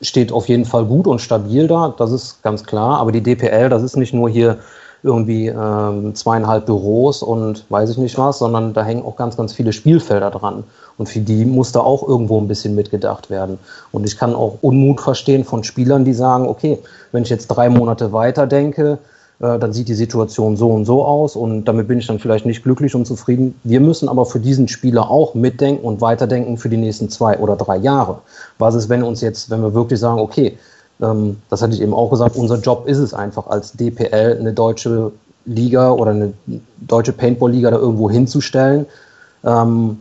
äh, 0.00 0.04
steht 0.04 0.30
auf 0.30 0.48
jeden 0.48 0.64
Fall 0.64 0.84
gut 0.84 1.08
und 1.08 1.20
stabil 1.20 1.66
da, 1.66 1.92
das 1.98 2.12
ist 2.12 2.44
ganz 2.44 2.62
klar. 2.62 2.98
Aber 2.98 3.10
die 3.10 3.22
DPL, 3.22 3.68
das 3.68 3.82
ist 3.82 3.96
nicht 3.96 4.14
nur 4.14 4.28
hier 4.28 4.58
irgendwie 5.02 5.48
ähm, 5.48 6.14
zweieinhalb 6.14 6.66
Büros 6.66 7.22
und 7.24 7.64
weiß 7.68 7.90
ich 7.90 7.98
nicht 7.98 8.16
was, 8.16 8.38
sondern 8.38 8.72
da 8.72 8.84
hängen 8.84 9.04
auch 9.04 9.16
ganz, 9.16 9.36
ganz 9.36 9.52
viele 9.52 9.72
Spielfelder 9.72 10.30
dran. 10.30 10.62
Und 10.98 11.08
für 11.08 11.20
die 11.20 11.44
muss 11.44 11.72
da 11.72 11.80
auch 11.80 12.06
irgendwo 12.06 12.40
ein 12.40 12.48
bisschen 12.48 12.74
mitgedacht 12.74 13.28
werden. 13.28 13.58
Und 13.92 14.04
ich 14.06 14.16
kann 14.16 14.34
auch 14.34 14.58
Unmut 14.62 15.00
verstehen 15.00 15.44
von 15.44 15.62
Spielern, 15.62 16.04
die 16.04 16.14
sagen, 16.14 16.48
okay, 16.48 16.78
wenn 17.12 17.22
ich 17.22 17.28
jetzt 17.28 17.48
drei 17.48 17.68
Monate 17.68 18.12
weiter 18.12 18.46
denke, 18.46 18.98
äh, 19.38 19.58
dann 19.58 19.72
sieht 19.72 19.88
die 19.88 19.94
Situation 19.94 20.56
so 20.56 20.70
und 20.70 20.86
so 20.86 21.04
aus 21.04 21.36
und 21.36 21.66
damit 21.66 21.88
bin 21.88 21.98
ich 21.98 22.06
dann 22.06 22.18
vielleicht 22.18 22.46
nicht 22.46 22.62
glücklich 22.62 22.94
und 22.94 23.06
zufrieden. 23.06 23.58
Wir 23.64 23.80
müssen 23.80 24.08
aber 24.08 24.24
für 24.24 24.40
diesen 24.40 24.68
Spieler 24.68 25.10
auch 25.10 25.34
mitdenken 25.34 25.84
und 25.84 26.00
weiterdenken 26.00 26.56
für 26.56 26.70
die 26.70 26.78
nächsten 26.78 27.10
zwei 27.10 27.38
oder 27.38 27.56
drei 27.56 27.76
Jahre. 27.76 28.18
Was 28.58 28.74
ist, 28.74 28.88
wenn 28.88 29.02
uns 29.02 29.20
jetzt, 29.20 29.50
wenn 29.50 29.60
wir 29.60 29.74
wirklich 29.74 30.00
sagen, 30.00 30.20
okay, 30.20 30.56
ähm, 31.02 31.36
das 31.50 31.60
hatte 31.60 31.74
ich 31.74 31.82
eben 31.82 31.92
auch 31.92 32.10
gesagt, 32.10 32.36
unser 32.36 32.58
Job 32.58 32.88
ist 32.88 32.98
es 32.98 33.12
einfach 33.12 33.46
als 33.48 33.72
DPL 33.72 34.38
eine 34.40 34.54
deutsche 34.54 35.12
Liga 35.44 35.90
oder 35.90 36.12
eine 36.12 36.32
deutsche 36.78 37.12
Paintball-Liga 37.12 37.70
da 37.70 37.76
irgendwo 37.76 38.10
hinzustellen. 38.10 38.86
Ähm, 39.44 39.98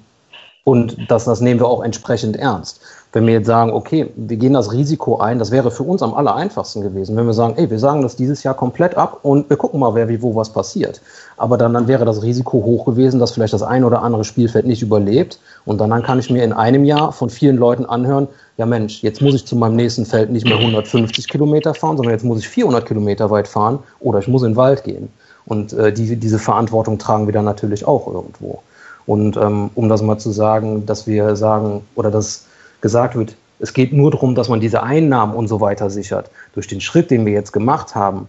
und 0.66 0.98
das, 1.10 1.26
das 1.26 1.42
nehmen 1.42 1.60
wir 1.60 1.68
auch 1.68 1.84
entsprechend 1.84 2.38
ernst. 2.38 2.82
Wenn 3.14 3.28
wir 3.28 3.36
jetzt 3.36 3.46
sagen, 3.46 3.72
okay, 3.72 4.12
wir 4.16 4.36
gehen 4.36 4.54
das 4.54 4.74
Risiko 4.74 5.20
ein, 5.20 5.38
das 5.38 5.52
wäre 5.52 5.70
für 5.70 5.84
uns 5.84 6.02
am 6.02 6.16
aller 6.16 6.36
einfachsten 6.36 6.82
gewesen. 6.82 7.16
Wenn 7.16 7.28
wir 7.28 7.34
sagen, 7.34 7.54
ey, 7.56 7.70
wir 7.70 7.78
sagen 7.78 8.02
das 8.02 8.16
dieses 8.16 8.42
Jahr 8.42 8.56
komplett 8.56 8.98
ab 8.98 9.20
und 9.22 9.48
wir 9.48 9.58
gucken 9.58 9.80
mal, 9.80 9.94
wer 9.94 10.10
wie 10.10 10.22
wo 10.24 10.36
was 10.36 10.50
passiert. 10.50 11.02
Aber 11.38 11.58
dann, 11.58 11.74
dann 11.74 11.88
wäre 11.88 12.04
das 12.04 12.24
Risiko 12.24 12.64
hoch 12.64 12.84
gewesen, 12.86 13.20
dass 13.20 13.32
vielleicht 13.32 13.54
das 13.54 13.62
ein 13.62 13.84
oder 13.84 14.02
andere 14.02 14.24
Spielfeld 14.24 14.66
nicht 14.66 14.82
überlebt. 14.82 15.40
Und 15.66 15.80
dann, 15.80 15.92
dann 15.92 16.02
kann 16.02 16.18
ich 16.18 16.32
mir 16.32 16.44
in 16.44 16.52
einem 16.52 16.84
Jahr 16.84 17.12
von 17.12 17.30
vielen 17.30 17.58
Leuten 17.58 17.86
anhören, 17.86 18.28
ja 18.58 18.66
Mensch, 18.66 19.04
jetzt 19.04 19.22
muss 19.22 19.36
ich 19.36 19.46
zu 19.46 19.56
meinem 19.56 19.76
nächsten 19.76 20.06
Feld 20.08 20.32
nicht 20.32 20.48
mehr 20.48 20.58
150 20.58 21.30
Kilometer 21.30 21.76
fahren, 21.76 21.96
sondern 21.96 22.14
jetzt 22.14 22.26
muss 22.26 22.40
ich 22.40 22.50
400 22.50 22.88
Kilometer 22.88 23.30
weit 23.30 23.48
fahren 23.48 23.80
oder 24.00 24.18
ich 24.18 24.28
muss 24.28 24.42
in 24.42 24.54
den 24.54 24.56
Wald 24.56 24.84
gehen. 24.84 25.10
Und 25.46 25.74
äh, 25.74 25.94
die, 25.94 26.16
diese 26.16 26.40
Verantwortung 26.40 26.98
tragen 26.98 27.28
wir 27.28 27.34
dann 27.34 27.46
natürlich 27.46 27.88
auch 27.88 28.08
irgendwo. 28.08 28.64
Und 29.08 29.38
ähm, 29.38 29.70
um 29.76 29.90
das 29.90 30.02
mal 30.02 30.18
zu 30.18 30.32
sagen, 30.32 30.86
dass 30.86 31.08
wir 31.08 31.36
sagen 31.36 31.82
oder 31.96 32.12
dass 32.12 32.46
gesagt 32.82 33.16
wird, 33.16 33.36
es 33.60 33.74
geht 33.74 33.94
nur 33.94 34.12
darum, 34.12 34.36
dass 34.36 34.50
man 34.50 34.60
diese 34.60 34.84
Einnahmen 34.84 35.34
und 35.34 35.48
so 35.48 35.62
weiter 35.62 35.90
sichert. 35.90 36.30
Durch 36.54 36.68
den 36.68 36.82
Schritt, 36.82 37.10
den 37.12 37.26
wir 37.26 37.34
jetzt 37.34 37.54
gemacht 37.54 37.96
haben, 37.96 38.28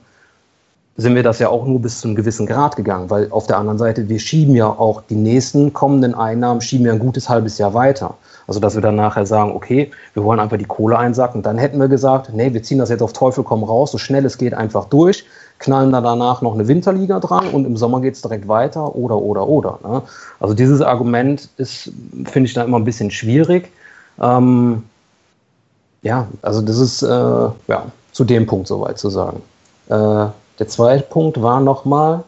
sind 0.97 1.15
wir 1.15 1.23
das 1.23 1.39
ja 1.41 1.49
auch 1.49 1.67
nur 1.67 1.81
bis 1.81 2.01
zu 2.01 2.09
einem 2.09 2.17
gewissen 2.17 2.47
Grad 2.47 2.77
gegangen, 2.77 3.11
weil 3.11 3.31
auf 3.31 3.47
der 3.47 3.59
anderen 3.59 3.79
Seite, 3.79 4.09
wir 4.09 4.19
schieben 4.19 4.55
ja 4.55 4.69
auch 4.69 5.03
die 5.03 5.15
nächsten 5.15 5.73
kommenden 5.73 6.15
Einnahmen, 6.15 6.63
schieben 6.63 6.87
ja 6.87 6.93
ein 6.93 6.99
gutes 6.99 7.29
halbes 7.29 7.59
Jahr 7.59 7.75
weiter. 7.75 8.15
Also, 8.47 8.61
dass 8.61 8.77
wir 8.77 8.83
dann 8.83 8.95
nachher 8.95 9.27
sagen, 9.27 9.53
okay, 9.53 9.91
wir 10.15 10.25
wollen 10.25 10.41
einfach 10.41 10.57
die 10.57 10.65
Kohle 10.65 10.97
einsacken. 10.97 11.43
Dann 11.43 11.59
hätten 11.59 11.81
wir 11.81 11.89
gesagt, 11.89 12.31
nee, 12.33 12.53
wir 12.55 12.63
ziehen 12.63 12.79
das 12.79 12.89
jetzt 12.89 13.03
auf 13.03 13.13
Teufel 13.13 13.45
komm 13.45 13.65
raus, 13.65 13.93
so 13.93 13.99
schnell 13.99 14.25
es 14.25 14.39
geht 14.39 14.55
einfach 14.55 14.87
durch, 14.87 15.27
knallen 15.59 15.93
da 15.93 16.01
danach 16.01 16.43
noch 16.43 16.55
eine 16.55 16.69
Winterliga 16.69 17.21
dran 17.21 17.49
und 17.49 17.65
im 17.65 17.77
Sommer 17.77 18.01
geht 18.01 18.15
es 18.15 18.23
direkt 18.23 18.49
weiter 18.49 18.95
oder, 18.95 19.17
oder, 19.17 19.49
oder. 19.49 19.79
Ne? 19.83 20.03
Also, 20.41 20.55
dieses 20.55 20.81
Argument 20.81 21.49
ist, 21.57 21.93
finde 22.25 22.47
ich 22.49 22.55
da 22.55 22.65
immer 22.65 22.79
ein 22.79 22.85
bisschen 22.85 23.11
schwierig. 23.11 23.71
Ähm, 24.21 24.85
ja, 26.03 26.29
also 26.43 26.63
das 26.63 26.79
ist 26.79 27.03
äh, 27.03 27.09
ja, 27.09 27.87
zu 28.13 28.25
dem 28.25 28.47
Punkt 28.47 28.69
soweit 28.69 28.99
zu 28.99 29.11
sagen. 29.11 29.43
Äh, 29.89 30.27
der 30.59 30.69
zweite 30.69 31.03
Punkt 31.05 31.43
war 31.43 31.61
nochmal. 31.61 32.25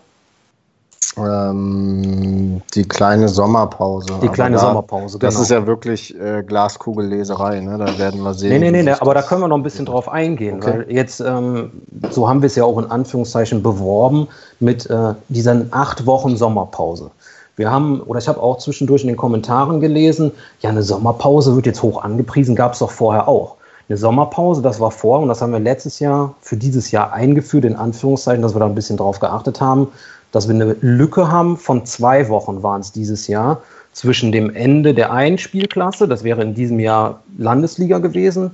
Ähm, 1.17 2.63
die 2.75 2.87
kleine 2.87 3.29
Sommerpause. 3.29 4.15
Die 4.23 4.29
kleine 4.29 4.57
da, 4.57 4.63
Sommerpause, 4.63 5.19
genau. 5.19 5.31
Das 5.31 5.41
ist 5.41 5.51
ja 5.51 5.67
wirklich 5.67 6.19
äh, 6.19 6.43
Glaskugelleserei, 6.43 7.61
ne? 7.61 7.79
Da 7.79 7.99
werden 7.99 8.23
wir 8.23 8.35
sehen. 8.35 8.51
Nee, 8.51 8.59
nee, 8.59 8.71
nee, 8.71 8.83
nee 8.83 8.93
aber 8.93 9.15
da 9.15 9.23
können 9.23 9.41
wir 9.41 9.49
noch 9.49 9.57
ein 9.57 9.63
bisschen 9.63 9.87
drauf 9.87 10.09
eingehen, 10.09 10.59
okay. 10.59 10.85
weil 10.87 10.93
jetzt, 10.93 11.21
ähm, 11.21 11.71
so 12.11 12.29
haben 12.29 12.43
wir 12.43 12.47
es 12.47 12.57
ja 12.57 12.65
auch 12.65 12.79
in 12.79 12.91
Anführungszeichen 12.91 13.63
beworben 13.63 14.29
mit 14.61 14.89
äh, 14.91 15.15
diesen 15.29 15.73
acht 15.73 16.07
Wochen 16.07 16.37
Sommerpause. 16.37 17.11
Wir 17.57 17.71
haben, 17.71 18.01
oder 18.03 18.21
ich 18.21 18.29
habe 18.29 18.41
auch 18.41 18.59
zwischendurch 18.59 19.03
in 19.03 19.09
den 19.09 19.17
Kommentaren 19.17 19.81
gelesen, 19.81 20.31
ja, 20.61 20.71
eine 20.71 20.83
Sommerpause 20.83 21.57
wird 21.57 21.67
jetzt 21.67 21.83
hoch 21.83 22.03
angepriesen, 22.03 22.55
gab 22.55 22.75
es 22.75 22.79
doch 22.79 22.91
vorher 22.91 23.27
auch. 23.27 23.57
Eine 23.89 23.97
Sommerpause, 23.97 24.63
das 24.63 24.79
war 24.81 24.91
vor 24.91 25.21
und 25.21 25.29
das 25.29 25.41
haben 25.41 25.53
wir 25.53 25.59
letztes 25.59 25.99
Jahr 25.99 26.35
für 26.41 26.57
dieses 26.57 26.91
Jahr 26.91 27.13
eingeführt, 27.13 27.65
in 27.65 27.75
Anführungszeichen, 27.75 28.43
dass 28.43 28.55
wir 28.55 28.61
da 28.61 28.67
ein 28.67 28.75
bisschen 28.75 28.99
drauf 28.99 29.19
geachtet 29.19 29.61
haben, 29.61 29.89
dass 30.33 30.49
wir 30.49 30.55
eine 30.55 30.77
Lücke 30.81 31.31
haben 31.31 31.57
von 31.57 31.87
zwei 31.87 32.29
Wochen 32.29 32.63
waren 32.63 32.81
es 32.81 32.93
dieses 32.93 33.29
Jahr 33.29 33.63
zwischen 33.93 34.31
dem 34.31 34.55
Ende 34.55 34.95
der 34.95 35.13
einen 35.13 35.39
Spielklasse, 35.39 36.07
das 36.07 36.23
wäre 36.23 36.43
in 36.43 36.55
diesem 36.55 36.79
Jahr 36.79 37.23
Landesliga 37.37 37.99
gewesen, 37.99 38.53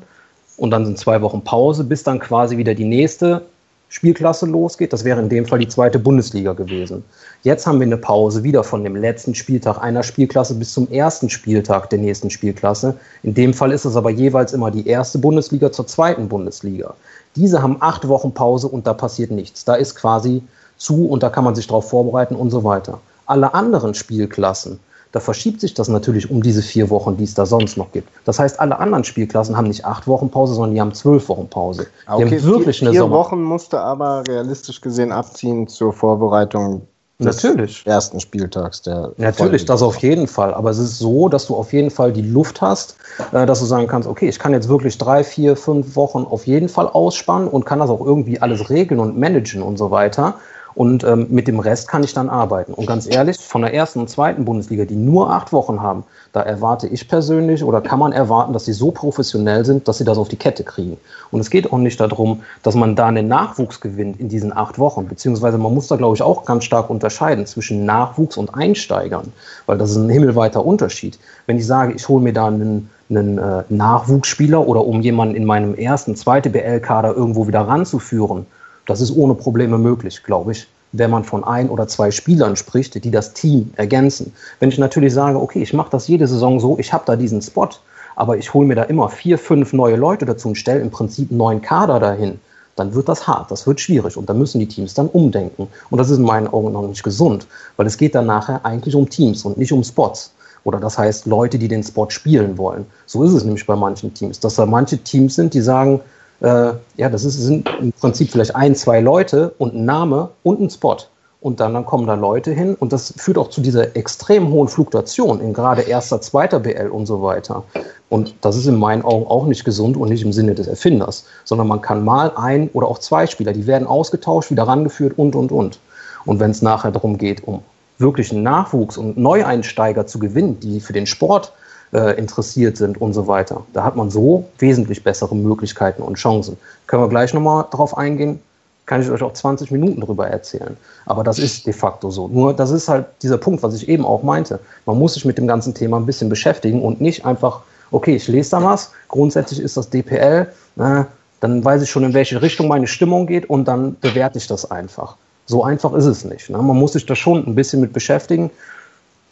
und 0.57 0.71
dann 0.71 0.87
sind 0.87 0.99
zwei 0.99 1.21
Wochen 1.21 1.43
Pause, 1.43 1.85
bis 1.85 2.03
dann 2.05 2.19
quasi 2.21 2.57
wieder 2.57 2.75
die 2.75 2.85
nächste 2.85 3.43
Spielklasse 3.89 4.47
losgeht. 4.47 4.93
Das 4.93 5.05
wäre 5.05 5.21
in 5.21 5.29
dem 5.29 5.47
Fall 5.47 5.59
die 5.59 5.69
zweite 5.69 5.99
Bundesliga 5.99 6.53
gewesen. 6.53 7.05
Jetzt 7.43 7.67
haben 7.67 7.79
wir 7.79 7.87
eine 7.87 7.97
Pause 7.97 8.43
wieder 8.43 8.65
von 8.65 8.83
dem 8.83 8.97
letzten 8.97 9.35
Spieltag 9.35 9.79
einer 9.79 10.03
Spielklasse 10.03 10.55
bis 10.55 10.73
zum 10.73 10.91
ersten 10.91 11.31
Spieltag 11.31 11.91
der 11.91 11.99
nächsten 11.99 12.31
Spielklasse. 12.31 12.97
In 13.23 13.35
dem 13.35 13.55
Fall 13.55 13.73
ist 13.73 13.85
es 13.85 13.97
aber 13.97 14.11
jeweils 14.11 14.53
immer 14.53 14.71
die 14.71 14.87
erste 14.87 15.19
Bundesliga 15.19 15.71
zur 15.71 15.87
zweiten 15.87 16.29
Bundesliga. 16.29 16.95
Diese 17.37 17.63
haben 17.63 17.77
acht 17.81 18.09
Wochen 18.09 18.33
Pause 18.33 18.69
und 18.69 18.87
da 18.87 18.95
passiert 18.95 19.31
nichts. 19.31 19.65
Da 19.65 19.75
ist 19.75 19.95
quasi 19.95 20.43
zu 20.77 21.07
und 21.07 21.23
da 21.23 21.31
kann 21.31 21.45
man 21.45 21.55
sich 21.55 21.67
darauf 21.67 21.89
vorbereiten 21.89 22.37
und 22.37 22.51
so 22.51 22.65
weiter. 22.65 23.01
Alle 23.27 23.55
anderen 23.55 23.95
Spielklassen 23.95 24.81
da 25.15 25.21
verschiebt 25.21 25.61
sich 25.61 25.75
das 25.75 25.87
natürlich 25.87 26.29
um 26.29 26.43
diese 26.43 26.61
vier 26.61 26.91
Wochen, 26.91 27.17
die 27.17 27.23
es 27.23 27.35
da 27.35 27.47
sonst 27.47 27.77
noch 27.77 27.93
gibt. 27.93 28.09
Das 28.25 28.41
heißt, 28.41 28.59
alle 28.59 28.81
anderen 28.81 29.05
Spielklassen 29.05 29.57
haben 29.57 29.69
nicht 29.69 29.85
acht 29.85 30.09
Wochen 30.09 30.29
Pause, 30.29 30.55
sondern 30.55 30.75
die 30.75 30.81
haben 30.81 30.93
zwölf 30.93 31.29
Wochen 31.29 31.49
Pause. 31.49 31.87
Die 32.09 32.13
okay, 32.13 32.25
haben 32.25 32.43
wirklich 32.43 32.79
vier, 32.81 32.89
eine 32.89 32.95
vier 32.95 33.03
Sommer 33.03 33.17
Wochen 33.19 33.41
musste 33.41 33.79
aber 33.79 34.25
realistisch 34.27 34.81
gesehen 34.81 35.13
abziehen 35.13 35.69
zur 35.69 35.93
Vorbereitung 35.93 36.83
Natürlich. 37.19 37.87
ersten 37.87 38.19
Spieltags 38.19 38.83
der 38.83 39.13
Natürlich, 39.17 39.65
das 39.65 39.83
auf 39.83 39.99
jeden 39.99 40.27
Fall. 40.27 40.53
Aber 40.53 40.71
es 40.71 40.79
ist 40.79 40.99
so, 40.99 41.29
dass 41.29 41.47
du 41.47 41.55
auf 41.55 41.73
jeden 41.73 41.93
Fall 41.93 42.13
die 42.13 42.23
Luft 42.23 42.61
hast, 42.61 42.97
äh, 43.31 43.47
dass 43.47 43.61
du 43.61 43.67
sagen 43.67 43.87
kannst, 43.87 44.09
okay, 44.09 44.29
ich 44.29 44.41
kann 44.41 44.53
jetzt 44.53 44.69
wirklich 44.69 44.99
drei, 44.99 45.23
vier, 45.23 45.55
fünf 45.55 45.95
Wochen 45.95 46.27
auf 46.29 46.49
jeden 46.49 46.69
Fall 46.69 46.89
ausspannen 46.89 47.47
und 47.47 47.65
kann 47.65 47.79
das 47.79 47.89
auch 47.89 48.05
irgendwie 48.05 48.41
alles 48.41 48.69
regeln 48.69 48.99
und 48.99 49.17
managen 49.17 49.63
und 49.63 49.77
so 49.77 49.93
weiter. 49.93 50.35
Und 50.75 51.05
ähm, 51.05 51.29
mit 51.31 51.47
dem 51.47 51.61
Rest 51.61 51.89
kann 51.89 52.03
ich 52.03 52.15
dann 52.15 52.29
arbeiten. 52.29 52.75
Und 52.75 52.87
ganz 52.87 53.07
ehrlich, 53.07 53.39
von 53.39 53.63
der 53.63 53.73
ersten 53.73 54.01
und 54.01 54.11
zweiten 54.11 54.45
Bundesliga, 54.45 54.85
die 54.85 54.97
nur 54.97 55.31
acht 55.31 55.53
Wochen 55.53 55.81
haben, 55.81 56.05
da 56.33 56.43
erwarte 56.43 56.89
ich 56.89 57.09
persönlich 57.09 57.63
oder 57.63 57.81
kann 57.81 58.01
man 58.01 58.11
erwarten, 58.13 58.53
dass 58.53 58.65
sie 58.65 58.73
so 58.73 58.91
professionell 58.91 59.65
sind, 59.65 59.87
dass 59.87 59.99
sie 59.99 60.05
das 60.05 60.19
auf 60.19 60.29
die 60.29 60.37
Kette 60.37 60.65
kriegen. 60.65 60.97
Und 61.31 61.41
es 61.41 61.51
geht 61.51 61.73
auch 61.73 61.79
nicht 61.79 62.01
darum, 62.01 62.43
dass 62.65 62.75
man 62.75 62.97
da 62.97 63.07
einen 63.07 63.29
Nachwuchs 63.29 63.81
gewinnt 63.81 64.19
in 64.19 64.29
diesen 64.29 64.57
acht 64.57 64.79
Wochen. 64.79 65.07
Beziehungsweise 65.07 65.59
man 65.59 65.73
muss 65.73 65.87
da, 65.87 65.97
glaube 65.97 66.17
ich, 66.17 66.23
auch 66.23 66.45
ganz 66.45 66.65
stark 66.65 66.91
unterscheiden 66.91 67.47
zwischen 67.47 67.85
Nachwuchs 67.85 68.37
und 68.37 68.55
Einsteigern. 68.55 69.33
Weil 69.67 69.79
das 69.79 69.91
ist 69.91 69.97
ein 69.97 70.11
himmelweiter 70.11 70.65
Unterschied. 70.65 71.21
Wenn 71.47 71.57
ich 71.57 71.67
sage, 71.67 71.93
ich 71.93 72.09
hole 72.09 72.23
mir 72.23 72.33
da 72.33 72.49
einen 72.49 72.91
einen 73.11 73.39
äh, 73.39 73.63
Nachwuchsspieler 73.69 74.67
oder 74.67 74.85
um 74.85 75.03
jemanden 75.03 75.35
in 75.35 75.45
meinem 75.45 75.75
ersten, 75.75 76.17
zweiten 76.17 76.53
BL-Kader 76.53 77.15
irgendwo 77.15 77.47
wieder 77.47 77.61
ranzuführen, 77.61 78.47
das 78.87 79.01
ist 79.01 79.17
ohne 79.17 79.35
Probleme 79.35 79.79
möglich, 79.79 80.23
glaube 80.23 80.53
ich, 80.53 80.67
wenn 80.93 81.11
man 81.11 81.25
von 81.25 81.43
ein 81.45 81.69
oder 81.69 81.89
zwei 81.89 82.11
Spielern 82.11 82.57
spricht, 82.57 83.03
die 83.03 83.11
das 83.11 83.33
Team 83.33 83.73
ergänzen. 83.77 84.33
Wenn 84.61 84.69
ich 84.69 84.79
natürlich 84.79 85.13
sage, 85.13 85.41
okay, 85.41 85.63
ich 85.63 85.73
mache 85.73 85.91
das 85.91 86.07
jede 86.07 86.27
Saison 86.27 86.61
so, 86.61 86.79
ich 86.79 86.93
habe 86.93 87.05
da 87.07 87.17
diesen 87.17 87.43
Spot, 87.43 87.69
aber 88.17 88.37
ich 88.37 88.55
hole 88.55 88.67
mir 88.67 88.77
da 88.77 88.85
immer 88.85 89.09
vier, 89.09 89.39
fünf 89.39 89.73
neue 89.73 89.97
Leute 89.97 90.25
dazu 90.25 90.49
und 90.49 90.55
stelle 90.55 90.81
im 90.81 90.91
Prinzip 90.91 91.31
einen 91.31 91.39
neuen 91.39 91.63
Kader 91.63 91.99
dahin, 91.99 92.39
dann 92.77 92.95
wird 92.95 93.09
das 93.09 93.27
hart, 93.27 93.51
das 93.51 93.67
wird 93.67 93.81
schwierig 93.81 94.17
und 94.17 94.29
da 94.29 94.35
müssen 94.35 94.59
die 94.59 94.69
Teams 94.69 94.95
dann 94.95 95.09
umdenken. 95.09 95.69
Und 95.91 95.99
das 95.99 96.11
ist 96.11 96.19
in 96.19 96.25
meinen 96.25 96.49
Augen 96.49 96.73
noch 96.73 96.87
nicht 96.87 97.03
gesund, 97.03 97.47
weil 97.77 97.87
es 97.87 97.97
geht 97.97 98.15
dann 98.15 98.27
nachher 98.27 98.65
eigentlich 98.65 98.95
um 98.95 99.09
Teams 99.09 99.45
und 99.45 99.59
nicht 99.59 99.73
um 99.73 99.85
Spots. 99.85 100.33
Oder 100.65 100.81
das 100.81 100.97
heißt 100.97 101.27
Leute, 101.27 101.59
die 101.59 101.69
den 101.69 101.83
Spot 101.83 102.09
spielen 102.09 102.57
wollen. 102.57 102.87
So 103.07 103.23
ist 103.23 103.33
es 103.33 103.45
nämlich 103.45 103.67
bei 103.67 103.77
manchen 103.77 104.15
Teams, 104.15 104.41
dass 104.41 104.55
da 104.55 104.65
manche 104.65 104.99
Teams 104.99 105.35
sind, 105.35 105.55
die 105.55 105.61
sagen, 105.61 106.01
äh, 106.45 106.75
ja, 106.97 107.09
das 107.09 107.25
ist, 107.25 107.41
sind 107.41 107.69
im 107.81 107.93
Prinzip 107.93 108.31
vielleicht 108.31 108.55
ein, 108.55 108.75
zwei 108.75 109.01
Leute 109.01 109.55
und 109.59 109.75
ein 109.75 109.85
Name 109.85 110.29
und 110.43 110.61
ein 110.61 110.71
Spot. 110.71 110.99
Und 111.41 111.61
dann, 111.61 111.75
dann 111.75 111.85
kommen 111.85 112.07
da 112.07 112.15
Leute 112.15 112.53
hin 112.53 112.75
und 112.75 112.93
das 112.93 113.13
führt 113.19 113.37
auch 113.37 113.51
zu 113.51 113.61
dieser 113.61 113.97
extrem 113.97 114.51
hohen 114.51 114.69
Fluktuation 114.69 115.41
in 115.41 115.53
gerade 115.53 115.83
erster, 115.83 116.21
zweiter 116.21 116.59
BL 116.59 116.89
und 116.89 117.05
so 117.05 117.23
weiter. 117.23 117.65
Und 118.09 118.35
das 118.41 118.57
ist 118.57 118.67
in 118.67 118.79
meinen 118.79 119.03
Augen 119.03 119.27
auch 119.27 119.47
nicht 119.47 119.65
gesund 119.65 119.97
und 119.99 120.09
nicht 120.09 120.23
im 120.23 120.33
Sinne 120.33 120.55
des 120.55 120.69
Erfinders, 120.69 121.27
sondern 121.45 121.69
man 121.69 121.83
kann 121.83 122.03
mal 122.03 122.33
ein 122.37 122.71
oder 122.73 122.89
auch 122.89 122.99
zwei 122.99 123.27
Spieler, 123.27 123.53
die 123.53 123.67
werden 123.67 123.87
ausgetauscht, 123.87 124.51
wieder 124.51 124.63
rangeführt 124.63 125.19
und, 125.19 125.37
und, 125.37 125.53
und. 125.53 125.81
Und 126.25 126.41
wenn 126.41 126.51
es 126.51 126.63
nachher 126.63 126.93
darum 126.93 127.19
geht, 127.19 127.47
um 127.47 127.63
wirklich 127.99 128.33
einen 128.33 128.43
Nachwuchs 128.43 128.97
und 128.97 129.19
Neueinsteiger 129.19 130.07
zu 130.07 130.19
gewinnen, 130.19 130.59
die 130.61 130.81
für 130.81 130.95
den 130.95 131.07
Sport 131.07 131.53
äh, 131.95 132.19
interessiert 132.19 132.77
sind 132.77 133.01
und 133.01 133.15
so 133.15 133.27
weiter. 133.27 133.63
Da 133.73 133.85
hat 133.85 133.97
man 133.97 134.11
so 134.11 134.45
wesentlich 134.59 135.03
bessere 135.03 135.35
Möglichkeiten 135.35 136.03
und 136.03 136.17
Chancen. 136.17 136.57
Können 136.87 137.03
wir 137.03 137.09
gleich 137.09 137.33
nochmal 137.33 137.67
drauf 137.71 137.97
eingehen? 137.97 138.41
Kann 138.87 139.01
ich 139.01 139.09
euch 139.09 139.23
auch 139.23 139.33
20 139.33 139.71
Minuten 139.71 140.01
drüber 140.01 140.29
erzählen. 140.29 140.77
Aber 141.07 141.25
das 141.25 141.39
ist 141.39 141.67
de 141.67 141.73
facto 141.73 142.11
so. 142.11 142.29
Nur 142.29 142.53
das 142.53 142.71
ist 142.71 142.89
halt 142.89 143.07
dieser 143.23 143.39
Punkt, 143.39 143.63
was 143.63 143.75
ich 143.75 143.89
eben 143.89 144.05
auch 144.05 144.23
meinte. 144.23 144.61
Man 144.85 144.99
muss 144.99 145.15
sich 145.15 145.25
mit 145.25 145.39
dem 145.39 145.47
ganzen 145.47 145.73
Thema 145.73 145.97
ein 145.97 146.05
bisschen 146.05 146.29
beschäftigen 146.29 146.83
und 146.83 147.01
nicht 147.01 147.25
einfach, 147.25 147.61
okay, 147.93 148.17
ich 148.17 148.29
lese 148.29 148.51
da 148.51 148.63
was, 148.63 148.91
grundsätzlich 149.09 149.61
ist 149.61 149.77
das 149.77 149.89
DPL, 149.89 150.49
äh, 150.79 151.05
dann 151.41 151.65
weiß 151.65 151.83
ich 151.83 151.91
schon, 151.91 152.05
in 152.05 152.13
welche 152.13 152.43
Richtung 152.43 152.69
meine 152.69 152.87
Stimmung 152.87 153.27
geht 153.27 153.49
und 153.49 153.67
dann 153.67 153.97
bewerte 154.01 154.39
ich 154.39 154.47
das 154.47 154.71
einfach. 154.71 155.17
So 155.47 155.63
einfach 155.63 155.93
ist 155.93 156.07
es 156.07 156.25
nicht. 156.25 156.51
Ne? 156.51 156.59
Man 156.59 156.77
muss 156.77 156.95
sich 156.95 157.07
da 157.07 157.15
schon 157.15 157.47
ein 157.47 157.55
bisschen 157.55 157.81
mit 157.81 157.93
beschäftigen 157.93 158.51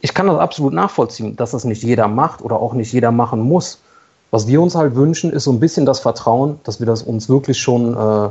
ich 0.02 0.14
kann 0.14 0.26
das 0.26 0.38
absolut 0.38 0.72
nachvollziehen, 0.74 1.36
dass 1.36 1.52
das 1.52 1.64
nicht 1.64 1.82
jeder 1.82 2.08
macht 2.08 2.42
oder 2.42 2.56
auch 2.56 2.74
nicht 2.74 2.92
jeder 2.92 3.12
machen 3.12 3.40
muss. 3.40 3.78
Was 4.32 4.48
wir 4.48 4.60
uns 4.60 4.74
halt 4.74 4.96
wünschen, 4.96 5.32
ist 5.32 5.44
so 5.44 5.52
ein 5.52 5.60
bisschen 5.60 5.86
das 5.86 6.00
Vertrauen, 6.00 6.58
dass 6.64 6.80
wir 6.80 6.86
das 6.86 7.02
uns 7.02 7.28
wirklich 7.28 7.60
schon 7.60 7.96
äh, 7.96 8.28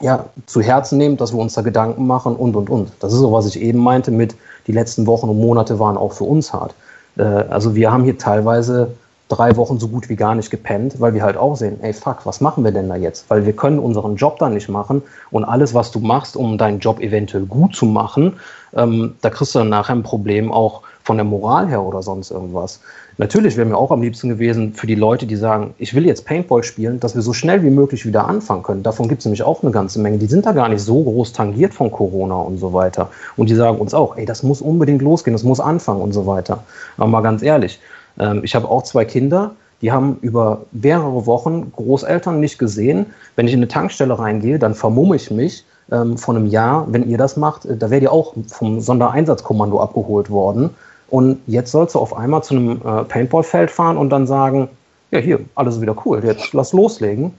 ja, 0.00 0.24
zu 0.46 0.62
Herzen 0.62 0.96
nehmen, 0.96 1.18
dass 1.18 1.32
wir 1.32 1.40
uns 1.40 1.54
da 1.54 1.60
Gedanken 1.60 2.06
machen 2.06 2.34
und, 2.34 2.56
und, 2.56 2.70
und. 2.70 2.90
Das 3.00 3.12
ist 3.12 3.18
so, 3.18 3.32
was 3.32 3.46
ich 3.46 3.60
eben 3.60 3.80
meinte 3.80 4.10
mit, 4.10 4.34
die 4.66 4.72
letzten 4.72 5.06
Wochen 5.06 5.28
und 5.28 5.38
Monate 5.38 5.78
waren 5.78 5.98
auch 5.98 6.14
für 6.14 6.24
uns 6.24 6.52
hart. 6.54 6.74
Äh, 7.16 7.22
also 7.22 7.74
wir 7.74 7.92
haben 7.92 8.04
hier 8.04 8.16
teilweise 8.16 8.94
drei 9.28 9.56
Wochen 9.56 9.78
so 9.78 9.88
gut 9.88 10.08
wie 10.08 10.16
gar 10.16 10.34
nicht 10.34 10.50
gepennt, 10.50 11.00
weil 11.00 11.12
wir 11.12 11.22
halt 11.22 11.36
auch 11.36 11.56
sehen, 11.56 11.78
ey 11.82 11.92
fuck, 11.92 12.24
was 12.24 12.40
machen 12.40 12.64
wir 12.64 12.72
denn 12.72 12.88
da 12.88 12.96
jetzt? 12.96 13.28
Weil 13.28 13.44
wir 13.44 13.54
können 13.54 13.78
unseren 13.78 14.16
Job 14.16 14.38
dann 14.38 14.54
nicht 14.54 14.68
machen 14.68 15.02
und 15.30 15.44
alles, 15.44 15.74
was 15.74 15.90
du 15.90 15.98
machst, 15.98 16.36
um 16.36 16.56
deinen 16.56 16.78
Job 16.78 17.00
eventuell 17.00 17.44
gut 17.44 17.74
zu 17.74 17.86
machen, 17.86 18.34
ähm, 18.74 19.14
da 19.22 19.30
kriegst 19.30 19.54
du 19.54 19.60
dann 19.60 19.68
nachher 19.68 19.94
ein 19.94 20.02
Problem 20.02 20.52
auch 20.52 20.82
von 21.04 21.18
der 21.18 21.24
Moral 21.24 21.68
her 21.68 21.82
oder 21.82 22.02
sonst 22.02 22.30
irgendwas. 22.30 22.80
Natürlich 23.18 23.56
wäre 23.56 23.68
mir 23.68 23.76
auch 23.76 23.90
am 23.90 24.02
liebsten 24.02 24.30
gewesen 24.30 24.72
für 24.72 24.86
die 24.86 24.94
Leute, 24.94 25.26
die 25.26 25.36
sagen, 25.36 25.74
ich 25.78 25.94
will 25.94 26.06
jetzt 26.06 26.24
Paintball 26.24 26.64
spielen, 26.64 26.98
dass 26.98 27.14
wir 27.14 27.22
so 27.22 27.32
schnell 27.32 27.62
wie 27.62 27.70
möglich 27.70 28.06
wieder 28.06 28.26
anfangen 28.26 28.62
können. 28.62 28.82
Davon 28.82 29.08
gibt 29.08 29.20
es 29.20 29.26
nämlich 29.26 29.42
auch 29.42 29.62
eine 29.62 29.70
ganze 29.70 30.00
Menge. 30.00 30.18
Die 30.18 30.26
sind 30.26 30.46
da 30.46 30.52
gar 30.52 30.68
nicht 30.68 30.80
so 30.80 31.02
groß 31.02 31.32
tangiert 31.32 31.74
von 31.74 31.92
Corona 31.92 32.36
und 32.36 32.58
so 32.58 32.72
weiter. 32.72 33.10
Und 33.36 33.50
die 33.50 33.54
sagen 33.54 33.78
uns 33.78 33.92
auch, 33.92 34.16
ey, 34.16 34.24
das 34.24 34.42
muss 34.42 34.62
unbedingt 34.62 35.02
losgehen, 35.02 35.34
das 35.34 35.44
muss 35.44 35.60
anfangen 35.60 36.00
und 36.00 36.12
so 36.12 36.26
weiter. 36.26 36.64
Aber 36.96 37.06
mal 37.06 37.20
ganz 37.20 37.42
ehrlich, 37.42 37.78
ähm, 38.18 38.40
ich 38.42 38.54
habe 38.54 38.68
auch 38.68 38.82
zwei 38.82 39.04
Kinder, 39.04 39.52
die 39.82 39.92
haben 39.92 40.16
über 40.22 40.62
mehrere 40.72 41.26
Wochen 41.26 41.70
Großeltern 41.76 42.40
nicht 42.40 42.58
gesehen. 42.58 43.06
Wenn 43.36 43.46
ich 43.46 43.52
in 43.52 43.58
eine 43.58 43.68
Tankstelle 43.68 44.18
reingehe, 44.18 44.58
dann 44.58 44.74
vermumme 44.74 45.16
ich 45.16 45.30
mich 45.30 45.64
ähm, 45.92 46.16
von 46.16 46.36
einem 46.36 46.46
Jahr, 46.46 46.86
wenn 46.90 47.08
ihr 47.08 47.18
das 47.18 47.36
macht, 47.36 47.66
äh, 47.66 47.76
da 47.76 47.90
wäre 47.90 48.02
ihr 48.02 48.12
auch 48.12 48.34
vom 48.48 48.80
Sondereinsatzkommando 48.80 49.80
abgeholt 49.80 50.30
worden. 50.30 50.70
Und 51.14 51.38
jetzt 51.46 51.70
sollst 51.70 51.94
du 51.94 52.00
auf 52.00 52.16
einmal 52.16 52.42
zu 52.42 52.56
einem 52.56 52.82
äh, 52.84 53.04
Paintballfeld 53.04 53.70
fahren 53.70 53.96
und 53.96 54.10
dann 54.10 54.26
sagen, 54.26 54.68
ja 55.12 55.20
hier, 55.20 55.38
alles 55.54 55.80
wieder 55.80 55.94
cool, 56.04 56.20
jetzt 56.24 56.52
lass 56.52 56.72
loslegen, 56.72 57.32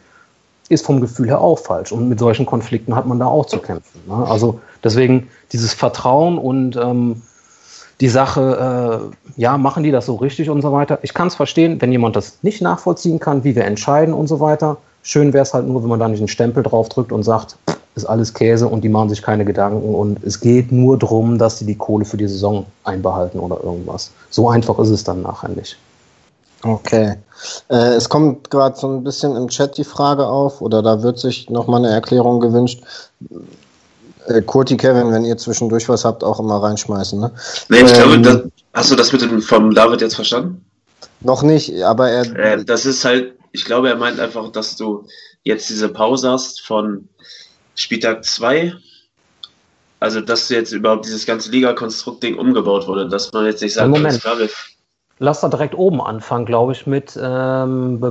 ist 0.70 0.86
vom 0.86 1.02
Gefühl 1.02 1.28
her 1.28 1.42
auch 1.42 1.60
falsch. 1.60 1.92
Und 1.92 2.08
mit 2.08 2.20
solchen 2.20 2.46
Konflikten 2.46 2.96
hat 2.96 3.06
man 3.06 3.20
da 3.20 3.26
auch 3.26 3.48
zu 3.48 3.58
kämpfen. 3.58 4.00
Ne? 4.08 4.26
Also 4.30 4.62
deswegen 4.82 5.28
dieses 5.52 5.74
Vertrauen 5.74 6.38
und 6.38 6.78
ähm, 6.78 7.22
die 8.00 8.08
Sache, 8.08 9.12
äh, 9.36 9.42
ja, 9.42 9.58
machen 9.58 9.84
die 9.84 9.92
das 9.92 10.06
so 10.06 10.16
richtig 10.16 10.50
und 10.50 10.62
so 10.62 10.72
weiter. 10.72 11.00
Ich 11.02 11.14
kann 11.14 11.28
es 11.28 11.36
verstehen, 11.36 11.82
wenn 11.82 11.92
jemand 11.92 12.16
das 12.16 12.38
nicht 12.44 12.62
nachvollziehen 12.62 13.20
kann, 13.20 13.44
wie 13.44 13.58
wir 13.58 13.66
entscheiden 13.66 14.14
und 14.14 14.28
so 14.28 14.40
weiter. 14.40 14.78
Schön 15.04 15.34
wäre 15.34 15.44
es 15.44 15.54
halt 15.54 15.68
nur, 15.68 15.84
wenn 15.84 15.90
man 15.90 16.00
da 16.00 16.08
nicht 16.08 16.20
einen 16.20 16.30
Stempel 16.30 16.64
drauf 16.64 16.88
drückt 16.88 17.12
und 17.12 17.24
sagt, 17.24 17.58
ist 17.96 18.06
alles 18.06 18.34
Käse 18.34 18.68
und 18.68 18.82
die 18.82 18.90
machen 18.90 19.10
sich 19.10 19.22
keine 19.22 19.46
Gedanken 19.46 19.96
und 19.96 20.24
es 20.24 20.40
geht 20.40 20.72
nur 20.72 21.00
darum, 21.00 21.38
dass 21.38 21.60
sie 21.60 21.66
die 21.66 21.78
Kohle 21.78 22.06
für 22.06 22.18
die 22.18 22.28
Saison 22.28 22.66
einbehalten 22.84 23.40
oder 23.40 23.64
irgendwas. 23.64 24.12
So 24.30 24.50
einfach 24.50 24.78
ist 24.80 24.90
es 24.90 25.04
dann 25.04 25.22
nachher 25.22 25.50
nicht. 25.50 25.78
Okay. 26.62 27.16
Äh, 27.70 27.94
es 27.94 28.10
kommt 28.10 28.50
gerade 28.50 28.76
so 28.78 28.88
ein 28.88 29.04
bisschen 29.04 29.36
im 29.36 29.48
Chat 29.48 29.78
die 29.78 29.84
Frage 29.84 30.26
auf, 30.26 30.62
oder 30.62 30.82
da 30.82 31.04
wird 31.04 31.20
sich 31.20 31.50
nochmal 31.50 31.86
eine 31.86 31.94
Erklärung 31.94 32.40
gewünscht. 32.40 32.84
Äh, 34.28 34.42
Kurti, 34.42 34.76
Kevin, 34.76 35.12
wenn 35.12 35.26
ihr 35.26 35.38
zwischendurch 35.38 35.88
was 35.88 36.06
habt, 36.06 36.24
auch 36.24 36.40
immer 36.40 36.62
reinschmeißen. 36.62 37.20
Ne? 37.20 37.32
Nee, 37.70 37.82
ich 37.82 37.92
ähm, 37.92 38.22
glaube, 38.22 38.22
das, 38.22 38.42
hast 38.74 38.92
du 38.92 38.96
das 38.96 39.12
mit 39.12 39.22
dem 39.22 39.42
vom 39.42 39.74
David 39.74 40.02
jetzt 40.02 40.16
verstanden? 40.16 40.66
Noch 41.22 41.44
nicht, 41.44 41.82
aber 41.84 42.10
er. 42.10 42.36
Äh, 42.36 42.66
das 42.66 42.86
ist 42.86 43.06
halt, 43.06 43.34
ich 43.52 43.66
glaube, 43.66 43.90
er 43.90 43.96
meint 43.96 44.20
einfach, 44.20 44.52
dass 44.52 44.76
du 44.76 45.06
jetzt 45.44 45.70
diese 45.70 45.90
Pause 45.90 46.32
hast 46.32 46.62
von 46.62 47.08
Spieltag 47.76 48.26
2. 48.26 48.74
Also, 50.00 50.22
dass 50.22 50.50
jetzt 50.50 50.72
überhaupt 50.72 51.06
dieses 51.06 51.26
ganze 51.26 51.52
Liga-Konstrukt-Ding 51.52 52.38
umgebaut 52.38 52.88
wurde, 52.88 53.08
dass 53.08 53.32
man 53.32 53.46
jetzt 53.46 53.62
nicht 53.62 53.74
sagt, 53.74 53.90
Moment. 53.90 54.22
Lass 55.20 55.40
da 55.40 55.48
direkt 55.48 55.76
oben 55.76 56.02
anfangen, 56.02 56.46
glaube 56.46 56.74
ich, 56.74 56.86
mit 56.86 57.18
ähm, 57.22 58.04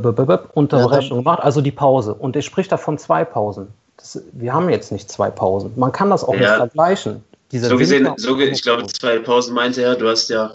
Unterbrechung 0.54 1.18
gemacht, 1.18 1.40
also 1.42 1.60
die 1.60 1.70
Pause. 1.70 2.14
Und 2.14 2.34
er 2.34 2.40
spricht 2.40 2.72
da 2.72 2.78
von 2.78 2.96
zwei 2.96 3.26
Pausen. 3.26 3.68
Das, 3.98 4.22
wir 4.32 4.54
haben 4.54 4.70
jetzt 4.70 4.90
nicht 4.90 5.10
zwei 5.10 5.28
Pausen. 5.28 5.72
Man 5.76 5.92
kann 5.92 6.08
das 6.08 6.24
auch 6.24 6.34
ja. 6.34 6.40
nicht 6.40 6.56
vergleichen. 6.56 7.22
Diese 7.52 7.68
so 7.68 7.76
gesehen, 7.76 8.10
so, 8.16 8.38
ich 8.38 8.62
glaube, 8.62 8.86
zwei 8.86 9.18
Pausen 9.18 9.54
meinte 9.54 9.82
er. 9.82 9.96
Du 9.96 10.08
hast 10.08 10.30
ja 10.30 10.52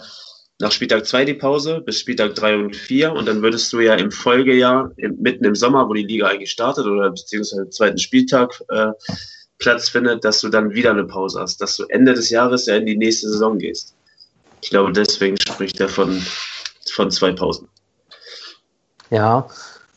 nach 0.60 0.72
Spieltag 0.72 1.06
2 1.06 1.24
die 1.24 1.34
Pause 1.34 1.80
bis 1.80 1.98
Spieltag 1.98 2.34
3 2.34 2.56
und 2.56 2.76
4 2.76 3.12
und 3.12 3.26
dann 3.26 3.42
würdest 3.42 3.72
du 3.72 3.80
ja 3.80 3.94
im 3.94 4.10
Folgejahr, 4.10 4.92
im, 4.96 5.16
mitten 5.20 5.44
im 5.44 5.54
Sommer, 5.54 5.88
wo 5.88 5.94
die 5.94 6.02
Liga 6.02 6.26
eigentlich 6.26 6.50
startet 6.50 6.86
oder 6.86 7.10
beziehungsweise 7.10 7.70
zweiten 7.70 7.98
Spieltag 7.98 8.62
äh, 8.68 8.92
Platz 9.58 9.88
findet, 9.88 10.24
dass 10.24 10.40
du 10.40 10.48
dann 10.48 10.72
wieder 10.72 10.90
eine 10.90 11.04
Pause 11.04 11.40
hast, 11.40 11.60
dass 11.60 11.76
du 11.76 11.84
Ende 11.88 12.14
des 12.14 12.30
Jahres 12.30 12.66
ja 12.66 12.76
in 12.76 12.86
die 12.86 12.96
nächste 12.96 13.28
Saison 13.30 13.58
gehst. 13.58 13.94
Ich 14.62 14.70
glaube, 14.70 14.92
deswegen 14.92 15.38
spricht 15.40 15.80
er 15.80 15.88
von, 15.88 16.22
von 16.92 17.10
zwei 17.10 17.32
Pausen. 17.32 17.68
Ja, 19.10 19.48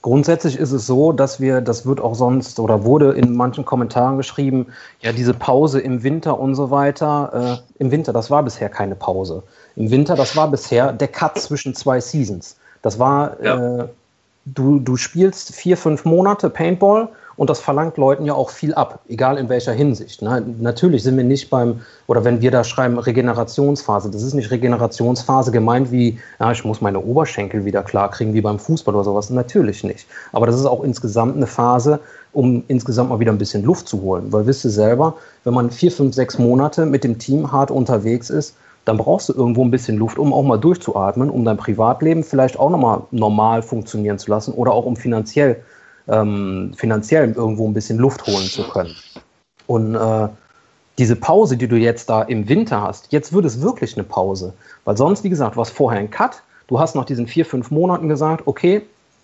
Grundsätzlich 0.04 0.58
ist 0.58 0.74
es 0.74 0.86
so, 0.86 1.14
dass 1.14 1.40
wir, 1.40 1.62
das 1.62 1.86
wird 1.86 2.02
auch 2.02 2.14
sonst 2.14 2.60
oder 2.60 2.84
wurde 2.84 3.14
in 3.14 3.38
manchen 3.38 3.64
Kommentaren 3.64 4.18
geschrieben, 4.18 4.68
ja, 5.00 5.14
diese 5.14 5.34
Pause 5.34 5.80
im 5.80 6.04
Winter 6.04 6.38
und 6.38 6.56
so 6.56 6.72
weiter. 6.72 7.64
Äh, 7.80 7.82
Im 7.82 7.90
Winter, 7.90 8.12
das 8.12 8.30
war 8.30 8.44
bisher 8.44 8.68
keine 8.68 8.96
Pause. 8.96 9.44
Im 9.76 9.90
Winter, 9.92 10.16
das 10.16 10.36
war 10.36 10.50
bisher 10.50 10.94
der 10.94 11.08
Cut 11.08 11.38
zwischen 11.40 11.74
zwei 11.76 12.00
Seasons. 12.00 12.58
Das 12.82 13.00
war, 13.00 13.42
ja. 13.44 13.80
äh, 13.80 13.88
du, 14.46 14.80
du 14.80 14.98
spielst 14.98 15.56
vier, 15.56 15.78
fünf 15.78 16.06
Monate 16.06 16.50
Paintball 16.50 17.10
und 17.36 17.50
das 17.50 17.60
verlangt 17.60 17.98
Leuten 17.98 18.26
ja 18.26 18.34
auch 18.34 18.52
viel 18.52 18.74
ab, 18.76 19.00
egal 19.08 19.38
in 19.38 19.50
welcher 19.50 19.72
Hinsicht. 19.72 20.22
Ne? 20.22 20.44
Natürlich 20.60 21.04
sind 21.04 21.18
wir 21.18 21.24
nicht 21.24 21.50
beim, 21.50 21.82
oder 22.08 22.24
wenn 22.24 22.42
wir 22.42 22.52
da 22.52 22.64
schreiben, 22.64 23.00
Regenerationsphase, 23.00 24.12
das 24.12 24.22
ist 24.22 24.36
nicht 24.36 24.52
Regenerationsphase 24.52 25.52
gemeint 25.52 25.92
wie, 25.92 26.20
ja, 26.40 26.52
ich 26.52 26.64
muss 26.64 26.82
meine 26.82 27.00
Oberschenkel 27.00 27.66
wieder 27.66 27.82
klar 27.82 28.12
kriegen, 28.12 28.34
wie 28.34 28.42
beim 28.42 28.60
Fußball 28.60 28.94
oder 28.94 29.04
sowas. 29.04 29.30
Natürlich 29.30 29.84
nicht. 29.84 30.06
Aber 30.32 30.46
das 30.46 30.56
ist 30.56 30.66
auch 30.66 30.84
insgesamt 30.84 31.36
eine 31.36 31.48
Phase, 31.48 32.00
um 32.34 32.64
insgesamt 32.68 33.10
mal 33.10 33.20
wieder 33.20 33.32
ein 33.32 33.38
bisschen 33.38 33.64
Luft 33.64 33.88
zu 33.88 34.02
holen. 34.02 34.32
Weil 34.32 34.46
wisst 34.46 34.66
ihr 34.66 34.72
selber, 34.72 35.16
wenn 35.44 35.54
man 35.54 35.72
vier, 35.72 35.92
fünf, 35.92 36.14
sechs 36.14 36.38
Monate 36.38 36.86
mit 36.86 37.04
dem 37.04 37.18
Team 37.18 37.52
hart 37.52 37.72
unterwegs 37.72 38.30
ist, 38.30 38.56
dann 38.86 38.98
brauchst 38.98 39.30
du 39.30 39.34
irgendwo 39.34 39.64
ein 39.64 39.72
bisschen 39.72 39.98
Luft, 39.98 40.18
um 40.18 40.34
auch 40.34 40.44
mal 40.44 40.58
durchzuatmen, 40.58 41.30
um 41.30 41.46
dein 41.46 41.58
Privatleben 41.58 42.24
vielleicht 42.24 42.60
auch 42.60 42.70
nochmal 42.70 43.04
normal 43.12 43.62
funktionieren 43.62 44.20
zu 44.20 44.30
lassen 44.30 44.54
oder 44.54 44.74
auch 44.74 44.86
um 44.86 44.96
finanziell 44.96 45.64
ähm, 46.08 46.74
finanziell 46.76 47.32
irgendwo 47.32 47.68
ein 47.68 47.74
bisschen 47.74 47.98
Luft 47.98 48.26
holen 48.28 48.46
zu 48.46 48.64
können. 48.64 48.96
Und 49.68 49.96
äh, 49.96 50.28
diese 50.98 51.16
Pause, 51.16 51.58
die 51.58 51.68
du 51.68 51.78
jetzt 51.78 52.10
da 52.10 52.22
im 52.24 52.48
Winter 52.50 52.82
hast, 52.82 53.12
jetzt 53.12 53.34
wird 53.34 53.46
es 53.46 53.62
wirklich 53.62 53.96
eine 53.96 54.04
Pause. 54.04 54.54
Weil 54.86 54.98
sonst, 54.98 55.24
wie 55.24 55.30
gesagt, 55.30 55.56
war 55.56 55.64
es 55.64 55.70
vorher 55.70 56.00
ein 56.00 56.10
Cut. 56.10 56.44
Du 56.68 56.80
hast 56.80 56.96
nach 56.96 57.06
diesen 57.06 57.28
vier, 57.28 57.46
fünf 57.46 57.72
Monaten 57.72 58.10
gesagt, 58.10 58.48
okay, 58.48 58.84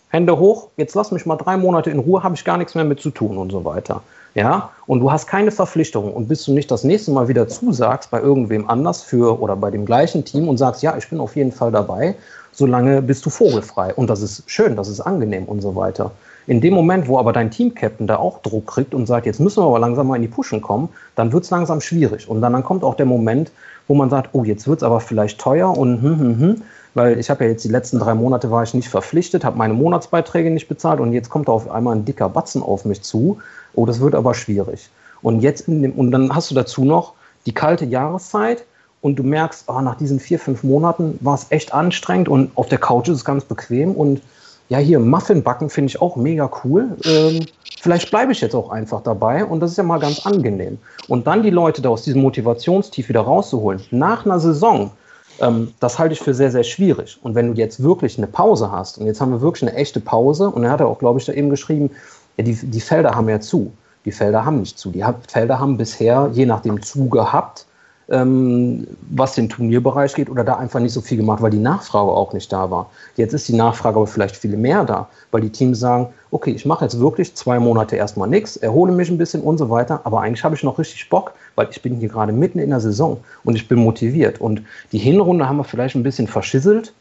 Hände 0.09 0.39
hoch, 0.39 0.69
jetzt 0.77 0.95
lass 0.95 1.11
mich 1.11 1.25
mal 1.25 1.35
drei 1.35 1.55
Monate 1.55 1.91
in 1.91 1.99
Ruhe, 1.99 2.23
habe 2.23 2.33
ich 2.33 2.43
gar 2.43 2.57
nichts 2.57 2.73
mehr 2.73 2.83
mit 2.83 2.99
zu 2.99 3.11
tun 3.11 3.37
und 3.37 3.51
so 3.51 3.63
weiter. 3.63 4.01
Ja, 4.39 4.69
und 4.87 5.01
du 5.01 5.11
hast 5.11 5.27
keine 5.27 5.51
Verpflichtung 5.51 6.13
und 6.13 6.29
bis 6.29 6.45
du 6.45 6.53
nicht 6.53 6.71
das 6.71 6.85
nächste 6.85 7.11
Mal 7.11 7.27
wieder 7.27 7.49
zusagst 7.49 8.09
bei 8.09 8.21
irgendwem 8.21 8.69
anders 8.69 9.03
für 9.03 9.41
oder 9.41 9.57
bei 9.57 9.69
dem 9.69 9.85
gleichen 9.85 10.23
Team 10.23 10.47
und 10.47 10.57
sagst, 10.57 10.81
ja, 10.81 10.95
ich 10.95 11.09
bin 11.09 11.19
auf 11.19 11.35
jeden 11.35 11.51
Fall 11.51 11.73
dabei, 11.73 12.15
solange 12.53 13.01
bist 13.01 13.25
du 13.25 13.29
vogelfrei. 13.29 13.93
Und 13.93 14.09
das 14.09 14.21
ist 14.21 14.49
schön, 14.49 14.77
das 14.77 14.87
ist 14.87 15.01
angenehm 15.01 15.43
und 15.43 15.59
so 15.59 15.75
weiter. 15.75 16.11
In 16.47 16.61
dem 16.61 16.73
Moment, 16.73 17.09
wo 17.09 17.19
aber 17.19 17.33
dein 17.33 17.51
Team-Captain 17.51 18.07
da 18.07 18.15
auch 18.15 18.41
Druck 18.41 18.65
kriegt 18.67 18.93
und 18.93 19.07
sagt, 19.07 19.25
jetzt 19.25 19.41
müssen 19.41 19.61
wir 19.61 19.67
aber 19.67 19.79
langsam 19.79 20.07
mal 20.07 20.15
in 20.15 20.21
die 20.21 20.29
Pushen 20.29 20.61
kommen, 20.61 20.87
dann 21.15 21.33
wird 21.33 21.43
es 21.43 21.49
langsam 21.49 21.81
schwierig. 21.81 22.29
Und 22.29 22.39
dann, 22.39 22.53
dann 22.53 22.63
kommt 22.63 22.85
auch 22.85 22.95
der 22.95 23.07
Moment, 23.07 23.51
wo 23.89 23.93
man 23.93 24.09
sagt, 24.09 24.29
oh, 24.31 24.45
jetzt 24.45 24.69
wird 24.69 24.79
es 24.79 24.83
aber 24.83 25.01
vielleicht 25.01 25.41
teuer 25.41 25.77
und 25.77 26.01
hm, 26.01 26.17
hm, 26.17 26.39
hm, 26.39 26.61
weil 26.93 27.19
ich 27.19 27.29
habe 27.29 27.43
ja 27.43 27.51
jetzt 27.51 27.63
die 27.65 27.69
letzten 27.69 27.99
drei 27.99 28.13
Monate 28.13 28.49
war 28.51 28.63
ich 28.63 28.73
nicht 28.73 28.87
verpflichtet, 28.87 29.43
habe 29.43 29.57
meine 29.57 29.73
Monatsbeiträge 29.73 30.49
nicht 30.49 30.67
bezahlt 30.67 30.99
und 30.99 31.13
jetzt 31.13 31.29
kommt 31.29 31.47
da 31.47 31.51
auf 31.51 31.69
einmal 31.69 31.95
ein 31.95 32.05
dicker 32.05 32.29
Batzen 32.29 32.63
auf 32.63 32.85
mich 32.85 33.01
zu. 33.01 33.37
Oh, 33.79 33.85
das 33.85 34.01
wird 34.01 34.13
aber 34.13 34.33
schwierig. 34.33 34.89
Und 35.21 35.39
jetzt 35.39 35.69
dem, 35.69 35.93
und 35.93 36.11
dann 36.11 36.35
hast 36.35 36.51
du 36.51 36.55
dazu 36.55 36.83
noch 36.83 37.13
die 37.45 37.53
kalte 37.53 37.85
Jahreszeit 37.85 38.65
und 38.99 39.15
du 39.15 39.23
merkst, 39.23 39.63
oh, 39.67 39.79
nach 39.79 39.95
diesen 39.95 40.19
vier, 40.19 40.37
fünf 40.37 40.63
Monaten 40.63 41.17
war 41.21 41.35
es 41.35 41.45
echt 41.49 41.73
anstrengend 41.73 42.27
und 42.27 42.51
auf 42.55 42.67
der 42.67 42.77
Couch 42.77 43.07
ist 43.07 43.15
es 43.15 43.25
ganz 43.25 43.45
bequem 43.45 43.95
und 43.95 44.21
ja, 44.67 44.79
hier 44.79 44.99
Muffin 44.99 45.43
backen 45.43 45.69
finde 45.69 45.91
ich 45.91 46.01
auch 46.01 46.17
mega 46.17 46.51
cool. 46.65 46.97
Ähm, 47.05 47.45
vielleicht 47.79 48.11
bleibe 48.11 48.33
ich 48.33 48.41
jetzt 48.41 48.53
auch 48.53 48.69
einfach 48.69 49.01
dabei 49.01 49.45
und 49.45 49.61
das 49.61 49.71
ist 49.71 49.77
ja 49.77 49.83
mal 49.83 50.01
ganz 50.01 50.25
angenehm. 50.25 50.77
Und 51.07 51.25
dann 51.25 51.41
die 51.41 51.49
Leute 51.49 51.81
da 51.81 51.87
aus 51.87 52.03
diesem 52.03 52.21
Motivationstief 52.21 53.07
wieder 53.07 53.21
rauszuholen, 53.21 53.79
nach 53.91 54.25
einer 54.25 54.41
Saison, 54.41 54.91
ähm, 55.39 55.73
das 55.79 55.97
halte 55.97 56.13
ich 56.13 56.19
für 56.19 56.33
sehr, 56.33 56.51
sehr 56.51 56.65
schwierig. 56.65 57.17
Und 57.23 57.33
wenn 57.33 57.53
du 57.53 57.57
jetzt 57.57 57.81
wirklich 57.81 58.17
eine 58.17 58.27
Pause 58.27 58.73
hast, 58.73 58.97
und 58.97 59.05
jetzt 59.05 59.21
haben 59.21 59.31
wir 59.31 59.39
wirklich 59.39 59.69
eine 59.69 59.77
echte 59.77 60.01
Pause, 60.01 60.49
und 60.49 60.65
er 60.65 60.71
hat 60.71 60.81
ja 60.81 60.85
auch, 60.85 60.99
glaube 60.99 61.17
ich, 61.19 61.25
da 61.25 61.31
eben 61.31 61.49
geschrieben, 61.49 61.91
ja, 62.39 62.43
die, 62.43 62.55
die 62.55 62.81
Felder 62.81 63.15
haben 63.15 63.27
ja 63.29 63.39
zu. 63.39 63.71
Die 64.05 64.11
Felder 64.11 64.45
haben 64.45 64.61
nicht 64.61 64.79
zu. 64.79 64.91
Die 64.91 65.03
Felder 65.27 65.59
haben 65.59 65.77
bisher, 65.77 66.29
je 66.33 66.45
nachdem, 66.45 66.81
zu 66.81 67.09
gehabt 67.09 67.65
ähm, 68.09 68.87
was 69.11 69.35
den 69.35 69.49
Turnierbereich 69.49 70.15
geht, 70.15 70.29
oder 70.29 70.43
da 70.43 70.55
einfach 70.55 70.79
nicht 70.79 70.93
so 70.93 71.01
viel 71.01 71.17
gemacht, 71.17 71.41
weil 71.41 71.51
die 71.51 71.59
Nachfrage 71.59 72.09
auch 72.11 72.33
nicht 72.33 72.51
da 72.51 72.69
war. 72.71 72.89
Jetzt 73.17 73.33
ist 73.33 73.47
die 73.47 73.55
Nachfrage 73.55 73.97
aber 73.97 74.07
vielleicht 74.07 74.35
viel 74.35 74.57
mehr 74.57 74.83
da, 74.83 75.07
weil 75.31 75.41
die 75.41 75.49
Teams 75.49 75.79
sagen, 75.79 76.07
okay, 76.31 76.51
ich 76.51 76.65
mache 76.65 76.85
jetzt 76.85 76.99
wirklich 76.99 77.35
zwei 77.35 77.59
Monate 77.59 77.95
erstmal 77.95 78.27
nichts, 78.27 78.57
erhole 78.57 78.91
mich 78.91 79.09
ein 79.09 79.17
bisschen 79.17 79.41
und 79.41 79.57
so 79.57 79.69
weiter, 79.69 80.01
aber 80.03 80.21
eigentlich 80.21 80.43
habe 80.43 80.55
ich 80.55 80.63
noch 80.63 80.79
richtig 80.79 81.09
Bock, 81.09 81.33
weil 81.55 81.67
ich 81.71 81.81
bin 81.81 81.95
hier 81.95 82.09
gerade 82.09 82.33
mitten 82.33 82.59
in 82.59 82.71
der 82.71 82.79
Saison 82.79 83.17
und 83.43 83.55
ich 83.55 83.67
bin 83.67 83.79
motiviert. 83.79 84.41
Und 84.41 84.61
die 84.91 84.99
Hinrunde 84.99 85.47
haben 85.47 85.57
wir 85.57 85.63
vielleicht 85.63 85.95
ein 85.95 86.03
bisschen 86.03 86.27
verschisselt, 86.27 86.93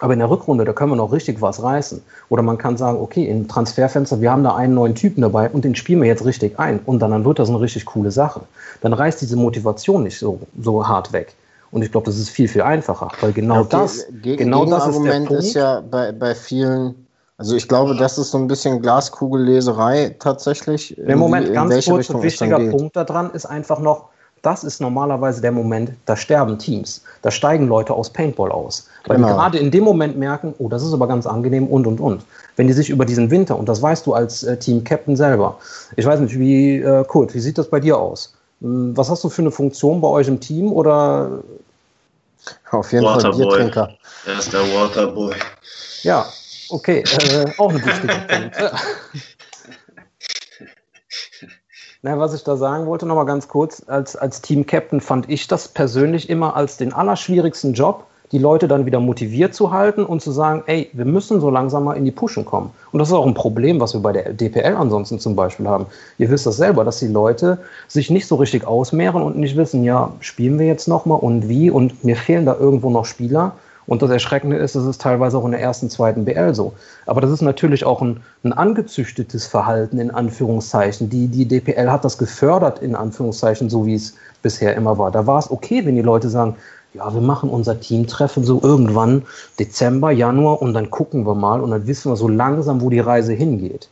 aber 0.00 0.12
in 0.12 0.18
der 0.18 0.30
Rückrunde, 0.30 0.64
da 0.64 0.72
können 0.72 0.92
wir 0.92 0.96
noch 0.96 1.12
richtig 1.12 1.40
was 1.40 1.62
reißen. 1.62 2.02
Oder 2.28 2.42
man 2.42 2.58
kann 2.58 2.76
sagen, 2.76 2.98
okay, 3.00 3.24
im 3.24 3.48
Transferfenster, 3.48 4.20
wir 4.20 4.30
haben 4.30 4.42
da 4.42 4.54
einen 4.54 4.74
neuen 4.74 4.94
Typen 4.94 5.22
dabei 5.22 5.48
und 5.50 5.64
den 5.64 5.74
spielen 5.74 6.00
wir 6.00 6.08
jetzt 6.08 6.24
richtig 6.24 6.58
ein. 6.58 6.80
Und 6.84 7.00
dann, 7.00 7.12
dann 7.12 7.24
wird 7.24 7.38
das 7.38 7.48
eine 7.48 7.60
richtig 7.60 7.84
coole 7.84 8.10
Sache. 8.10 8.40
Dann 8.80 8.92
reißt 8.92 9.20
diese 9.20 9.36
Motivation 9.36 10.02
nicht 10.02 10.18
so, 10.18 10.40
so 10.60 10.86
hart 10.86 11.12
weg. 11.12 11.34
Und 11.70 11.82
ich 11.82 11.90
glaube, 11.90 12.06
das 12.06 12.18
ist 12.18 12.30
viel, 12.30 12.46
viel 12.48 12.62
einfacher, 12.62 13.08
weil 13.20 13.32
genau 13.32 13.60
okay, 13.60 13.68
das, 13.70 14.06
ge 14.22 14.36
genau 14.36 14.64
das 14.64 14.86
ist 14.86 15.02
der 15.02 15.12
Punkt. 15.12 15.32
ist 15.32 15.54
ja 15.54 15.80
bei, 15.80 16.12
bei 16.12 16.34
vielen, 16.34 17.06
also 17.36 17.56
ich 17.56 17.66
glaube, 17.66 17.96
das 17.96 18.16
ist 18.16 18.30
so 18.30 18.38
ein 18.38 18.46
bisschen 18.46 18.80
Glaskugelleserei 18.80 20.14
tatsächlich. 20.20 20.96
Im 20.98 21.18
Moment, 21.18 21.52
ganz 21.52 21.84
kurz, 21.84 22.10
ein 22.10 22.22
wichtiger 22.22 22.60
Punkt 22.60 22.94
daran 22.94 23.30
ist 23.32 23.46
einfach 23.46 23.80
noch, 23.80 24.10
das 24.42 24.62
ist 24.62 24.80
normalerweise 24.80 25.40
der 25.40 25.50
Moment, 25.50 25.92
da 26.04 26.16
sterben 26.16 26.58
Teams. 26.58 27.02
Da 27.22 27.30
steigen 27.30 27.66
Leute 27.66 27.94
aus 27.94 28.10
Paintball 28.10 28.52
aus. 28.52 28.88
Weil 29.06 29.16
genau. 29.16 29.28
die 29.28 29.34
gerade 29.34 29.58
in 29.58 29.70
dem 29.70 29.84
Moment 29.84 30.16
merken, 30.16 30.54
oh, 30.58 30.68
das 30.68 30.82
ist 30.82 30.92
aber 30.94 31.06
ganz 31.06 31.26
angenehm 31.26 31.66
und 31.66 31.86
und 31.86 32.00
und. 32.00 32.22
Wenn 32.56 32.68
die 32.68 32.72
sich 32.72 32.88
über 32.88 33.04
diesen 33.04 33.30
Winter, 33.30 33.58
und 33.58 33.68
das 33.68 33.82
weißt 33.82 34.06
du 34.06 34.14
als 34.14 34.42
äh, 34.42 34.56
Team-Captain 34.56 35.16
selber, 35.16 35.58
ich 35.96 36.06
weiß 36.06 36.20
nicht, 36.20 36.38
wie, 36.38 36.78
äh, 36.78 37.04
Kurt, 37.04 37.34
wie 37.34 37.40
sieht 37.40 37.58
das 37.58 37.68
bei 37.68 37.80
dir 37.80 37.98
aus? 37.98 38.34
Hm, 38.60 38.96
was 38.96 39.10
hast 39.10 39.22
du 39.24 39.28
für 39.28 39.42
eine 39.42 39.50
Funktion 39.50 40.00
bei 40.00 40.08
euch 40.08 40.28
im 40.28 40.40
Team 40.40 40.72
oder? 40.72 41.42
Auf 42.70 42.92
jeden 42.92 43.04
Waterboy. 43.04 43.32
Fall 43.32 43.48
Biertrinker. 43.48 43.90
Er 44.26 44.38
ist 44.38 44.52
der 44.52 44.60
Waterboy. 44.60 45.34
Ja, 46.02 46.26
okay, 46.70 47.02
äh, 47.02 47.46
auch 47.58 47.70
eine 47.70 47.84
wichtige 47.84 48.14
Punkt. 48.28 48.56
Na, 52.02 52.18
was 52.18 52.34
ich 52.34 52.44
da 52.44 52.56
sagen 52.56 52.84
wollte, 52.84 53.06
nochmal 53.06 53.24
ganz 53.24 53.48
kurz, 53.48 53.82
als, 53.86 54.14
als 54.14 54.42
Team-Captain 54.42 55.00
fand 55.00 55.30
ich 55.30 55.46
das 55.46 55.68
persönlich 55.68 56.28
immer 56.28 56.54
als 56.54 56.76
den 56.76 56.92
allerschwierigsten 56.92 57.72
Job, 57.72 58.06
die 58.34 58.40
Leute 58.40 58.66
dann 58.66 58.84
wieder 58.84 58.98
motiviert 58.98 59.54
zu 59.54 59.70
halten 59.70 60.04
und 60.04 60.20
zu 60.20 60.32
sagen, 60.32 60.64
ey, 60.66 60.90
wir 60.92 61.04
müssen 61.04 61.40
so 61.40 61.50
langsam 61.50 61.84
mal 61.84 61.96
in 61.96 62.04
die 62.04 62.10
Pushen 62.10 62.44
kommen. 62.44 62.70
Und 62.90 62.98
das 62.98 63.06
ist 63.06 63.14
auch 63.14 63.28
ein 63.28 63.32
Problem, 63.32 63.78
was 63.78 63.94
wir 63.94 64.00
bei 64.00 64.10
der 64.10 64.32
DPL 64.32 64.74
ansonsten 64.74 65.20
zum 65.20 65.36
Beispiel 65.36 65.68
haben. 65.68 65.86
Ihr 66.18 66.28
wisst 66.28 66.44
das 66.44 66.56
selber, 66.56 66.82
dass 66.82 66.98
die 66.98 67.06
Leute 67.06 67.58
sich 67.86 68.10
nicht 68.10 68.26
so 68.26 68.34
richtig 68.34 68.66
ausmehren 68.66 69.22
und 69.22 69.38
nicht 69.38 69.56
wissen, 69.56 69.84
ja, 69.84 70.12
spielen 70.18 70.58
wir 70.58 70.66
jetzt 70.66 70.88
nochmal 70.88 71.20
und 71.20 71.48
wie 71.48 71.70
und 71.70 72.02
mir 72.02 72.16
fehlen 72.16 72.44
da 72.44 72.56
irgendwo 72.58 72.90
noch 72.90 73.04
Spieler. 73.04 73.52
Und 73.86 74.02
das 74.02 74.10
Erschreckende 74.10 74.56
ist, 74.56 74.74
es 74.74 74.84
ist 74.84 75.00
teilweise 75.00 75.38
auch 75.38 75.44
in 75.44 75.52
der 75.52 75.60
ersten, 75.60 75.88
zweiten 75.88 76.24
BL 76.24 76.56
so. 76.56 76.72
Aber 77.06 77.20
das 77.20 77.30
ist 77.30 77.42
natürlich 77.42 77.84
auch 77.84 78.02
ein, 78.02 78.20
ein 78.42 78.52
angezüchtetes 78.52 79.46
Verhalten, 79.46 80.00
in 80.00 80.10
Anführungszeichen. 80.10 81.08
Die, 81.08 81.28
die 81.28 81.46
DPL 81.46 81.88
hat 81.88 82.04
das 82.04 82.18
gefördert, 82.18 82.80
in 82.80 82.96
Anführungszeichen, 82.96 83.70
so 83.70 83.86
wie 83.86 83.94
es 83.94 84.14
bisher 84.42 84.74
immer 84.74 84.98
war. 84.98 85.12
Da 85.12 85.24
war 85.28 85.38
es 85.38 85.50
okay, 85.52 85.86
wenn 85.86 85.94
die 85.94 86.02
Leute 86.02 86.30
sagen, 86.30 86.56
ja, 86.94 87.12
wir 87.12 87.20
machen 87.20 87.50
unser 87.50 87.80
Teamtreffen 87.80 88.44
so 88.44 88.60
irgendwann 88.62 89.22
Dezember, 89.58 90.10
Januar 90.10 90.62
und 90.62 90.74
dann 90.74 90.90
gucken 90.90 91.26
wir 91.26 91.34
mal 91.34 91.60
und 91.60 91.70
dann 91.70 91.86
wissen 91.86 92.10
wir 92.10 92.16
so 92.16 92.28
langsam, 92.28 92.80
wo 92.80 92.90
die 92.90 93.00
Reise 93.00 93.32
hingeht. 93.32 93.88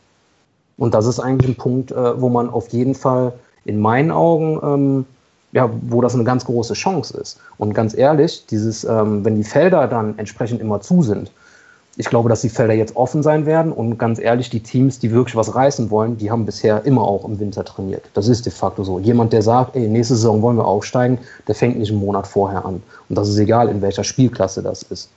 Und 0.79 0.95
das 0.95 1.07
ist 1.07 1.21
eigentlich 1.21 1.51
ein 1.51 1.57
Punkt, 1.57 1.93
äh, 1.93 2.21
wo 2.21 2.29
man 2.29 2.49
auf 2.49 2.69
jeden 2.69 2.95
Fall 2.95 3.33
in 3.65 3.81
meinen 3.81 4.11
Augen 4.11 4.61
ähm, 4.63 5.05
ja, 5.53 5.71
wo 5.83 6.01
das 6.01 6.15
eine 6.15 6.25
ganz 6.25 6.45
große 6.45 6.75
Chance 6.75 7.17
ist. 7.19 7.39
Und 7.59 7.75
ganz 7.75 7.95
ehrlich, 7.95 8.47
dieses, 8.47 8.85
ähm, 8.85 9.25
wenn 9.25 9.37
die 9.37 9.45
Felder 9.45 9.87
dann 9.87 10.19
entsprechend 10.19 10.61
immer 10.61 10.81
zu 10.81 11.03
sind, 11.03 11.31
ich 11.97 12.07
glaube, 12.07 12.29
dass 12.29 12.41
die 12.41 12.49
Felder 12.49 12.73
jetzt 12.73 12.97
offen 12.97 13.23
sein 13.23 13.45
werden 13.45 13.71
und 13.71 13.99
ganz 13.99 14.19
ehrlich, 14.19 14.49
die 14.49 14.61
Teams, 14.61 14.99
die 14.99 15.11
wirklich 15.11 15.37
was 15.37 15.55
reißen 15.55 15.91
wollen, 15.91 16.17
die 16.17 16.31
haben 16.31 16.47
bisher 16.47 16.85
immer 16.87 17.03
auch 17.03 17.25
im 17.27 17.39
Winter 17.39 17.65
trainiert. 17.65 18.05
Das 18.15 18.29
ist 18.29 18.47
de 18.47 18.53
facto 18.53 18.83
so. 18.83 18.99
Jemand, 18.99 19.33
der 19.33 19.43
sagt, 19.43 19.77
ey, 19.77 19.87
nächste 19.89 20.15
Saison 20.15 20.41
wollen 20.41 20.57
wir 20.57 20.67
aufsteigen, 20.67 21.19
der 21.49 21.55
fängt 21.55 21.79
nicht 21.79 21.91
einen 21.91 22.01
Monat 22.01 22.27
vorher 22.27 22.65
an. 22.65 22.83
Und 23.09 23.19
das 23.19 23.29
ist 23.29 23.39
egal, 23.39 23.69
in 23.69 23.83
welcher 23.83 24.05
Spielklasse 24.05 24.63
das 24.63 24.83
ist. 24.85 25.11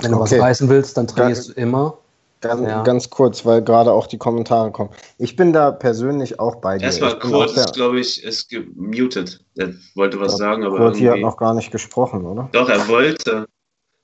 Wenn 0.00 0.12
du 0.12 0.18
okay. 0.18 0.36
was 0.36 0.40
reißen 0.40 0.68
willst, 0.68 0.96
dann 0.96 1.06
trainierst 1.06 1.50
du 1.50 1.52
immer. 1.54 1.98
Ganz, 2.40 2.60
ja. 2.60 2.82
ganz 2.84 3.10
kurz, 3.10 3.44
weil 3.44 3.62
gerade 3.62 3.90
auch 3.90 4.06
die 4.06 4.16
Kommentare 4.16 4.70
kommen. 4.70 4.90
Ich 5.18 5.34
bin 5.34 5.52
da 5.52 5.72
persönlich 5.72 6.38
auch 6.38 6.56
bei 6.56 6.78
dir. 6.78 6.84
Erstmal 6.84 7.18
Kurt 7.18 7.50
ist, 7.56 7.74
glaube 7.74 7.98
ich, 7.98 8.22
ist 8.22 8.48
gemutet. 8.48 9.44
Er 9.56 9.74
wollte 9.96 10.20
was 10.20 10.36
sagen, 10.36 10.62
aber. 10.62 10.76
Kurt 10.76 10.96
hier 10.96 11.12
hat 11.12 11.18
noch 11.18 11.36
gar 11.36 11.52
nicht 11.54 11.72
gesprochen, 11.72 12.24
oder? 12.24 12.48
Doch, 12.52 12.68
er 12.68 12.86
wollte. 12.86 13.46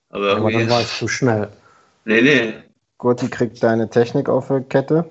Aber, 0.08 0.36
aber 0.36 0.50
dann 0.50 0.68
war 0.68 0.80
ich 0.80 0.98
zu 0.98 1.06
schnell. 1.06 1.48
Nee, 2.04 2.22
nee. 2.22 2.54
Kurti 2.98 3.28
kriegt 3.28 3.62
deine 3.62 3.88
Technik 3.88 4.28
auf 4.28 4.48
der 4.48 4.60
Kette. 4.60 5.04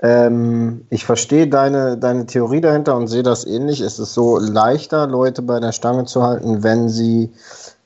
Ähm, 0.00 0.86
ich 0.90 1.04
verstehe 1.04 1.48
deine, 1.48 1.96
deine 1.96 2.26
Theorie 2.26 2.60
dahinter 2.60 2.96
und 2.96 3.08
sehe 3.08 3.22
das 3.22 3.46
ähnlich. 3.46 3.80
Es 3.80 3.98
ist 3.98 4.14
so 4.14 4.38
leichter, 4.38 5.06
Leute 5.06 5.42
bei 5.42 5.60
der 5.60 5.72
Stange 5.72 6.04
zu 6.04 6.22
halten, 6.22 6.62
wenn 6.62 6.88
sie 6.88 7.32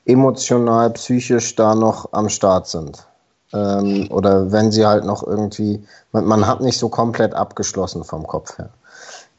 emotional, 0.05 0.89
psychisch 0.91 1.55
da 1.55 1.75
noch 1.75 2.11
am 2.11 2.29
Start 2.29 2.67
sind. 2.67 3.05
Ähm, 3.53 4.07
oder 4.11 4.51
wenn 4.51 4.71
sie 4.71 4.85
halt 4.85 5.05
noch 5.05 5.25
irgendwie, 5.25 5.83
man, 6.11 6.25
man, 6.25 6.45
hat 6.45 6.61
nicht 6.61 6.77
so 6.77 6.89
komplett 6.89 7.33
abgeschlossen 7.33 8.03
vom 8.03 8.27
Kopf 8.27 8.57
her. 8.57 8.69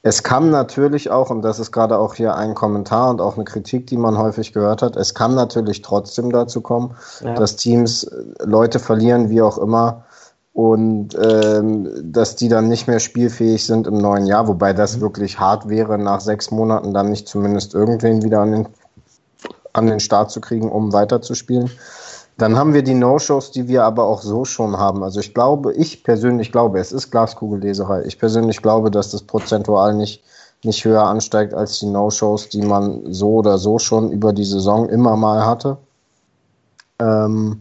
Es 0.03 0.23
kann 0.23 0.51
natürlich 0.51 1.11
auch, 1.11 1.31
und 1.31 1.43
das 1.43 1.59
ist 1.59 1.73
gerade 1.73 1.99
auch 1.99 2.15
hier 2.15 2.35
ein 2.35 2.55
Kommentar 2.55 3.11
und 3.11 3.21
auch 3.21 3.35
eine 3.35 3.45
Kritik, 3.45 3.87
die 3.87 3.99
man 3.99 4.17
häufig 4.17 4.53
gehört 4.53 4.81
hat, 4.81 4.97
es 4.97 5.15
kann 5.15 5.35
natürlich 5.35 5.83
trotzdem 5.83 6.33
dazu 6.33 6.63
kommen, 6.63 6.95
ja. 7.23 7.35
dass 7.35 7.57
Teams 7.57 8.05
äh, 8.05 8.25
Leute 8.43 8.79
verlieren, 8.79 9.29
wie 9.29 9.43
auch 9.43 9.59
immer, 9.59 10.05
und 10.53 11.17
ähm, 11.23 11.89
dass 12.03 12.37
die 12.37 12.49
dann 12.49 12.69
nicht 12.69 12.89
mehr 12.89 12.99
spielfähig 12.99 13.65
sind 13.67 13.87
im 13.87 13.99
neuen 13.99 14.27
Jahr, 14.27 14.49
wobei 14.49 14.73
das 14.73 14.97
mhm. 14.97 15.03
wirklich 15.03 15.39
hart 15.39 15.69
wäre, 15.69 15.99
nach 15.99 16.21
sechs 16.21 16.51
Monaten 16.51 16.95
dann 16.95 17.11
nicht 17.11 17.29
zumindest 17.29 17.75
irgendwen 17.75 18.23
wieder 18.23 18.41
an 18.41 18.53
den, 18.53 18.69
an 19.73 19.87
den 19.87 20.01
Start 20.01 20.31
zu 20.31 20.41
kriegen, 20.41 20.71
um 20.71 20.93
weiterzuspielen. 20.93 21.71
Dann 22.41 22.57
haben 22.57 22.73
wir 22.73 22.83
die 22.83 22.95
No-Shows, 22.95 23.51
die 23.51 23.69
wir 23.69 23.85
aber 23.85 24.05
auch 24.05 24.23
so 24.23 24.47
schon 24.47 24.79
haben. 24.79 25.03
Also 25.03 25.21
ich 25.21 25.35
glaube, 25.35 25.75
ich 25.75 26.03
persönlich 26.03 26.51
glaube, 26.51 26.81
es 26.81 26.91
ist 26.91 27.11
Glaskugelleserei. 27.11 28.05
Ich 28.07 28.19
persönlich 28.19 28.63
glaube, 28.63 28.91
dass 28.91 29.11
das 29.11 29.21
prozentual 29.21 29.93
nicht, 29.95 30.25
nicht 30.65 30.83
höher 30.87 31.03
ansteigt 31.03 31.53
als 31.53 31.81
die 31.81 31.87
No-Shows, 31.87 32.49
die 32.49 32.63
man 32.63 33.13
so 33.13 33.35
oder 33.35 33.59
so 33.59 33.79
schon 33.79 34.11
über 34.11 34.33
die 34.33 34.47
Saison 34.47 34.89
immer 34.89 35.17
mal 35.17 35.45
hatte. 35.45 35.77
Ähm, 36.99 37.61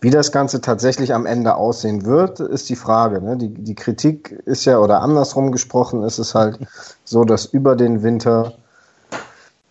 wie 0.00 0.10
das 0.10 0.30
Ganze 0.30 0.60
tatsächlich 0.60 1.12
am 1.12 1.26
Ende 1.26 1.56
aussehen 1.56 2.04
wird, 2.04 2.38
ist 2.38 2.68
die 2.68 2.76
Frage. 2.76 3.20
Ne? 3.20 3.36
Die, 3.36 3.48
die 3.48 3.74
Kritik 3.74 4.30
ist 4.44 4.64
ja, 4.64 4.78
oder 4.78 5.02
andersrum 5.02 5.50
gesprochen, 5.50 6.04
ist 6.04 6.18
es 6.18 6.36
halt 6.36 6.60
so, 7.02 7.24
dass 7.24 7.46
über 7.46 7.74
den 7.74 8.04
Winter 8.04 8.52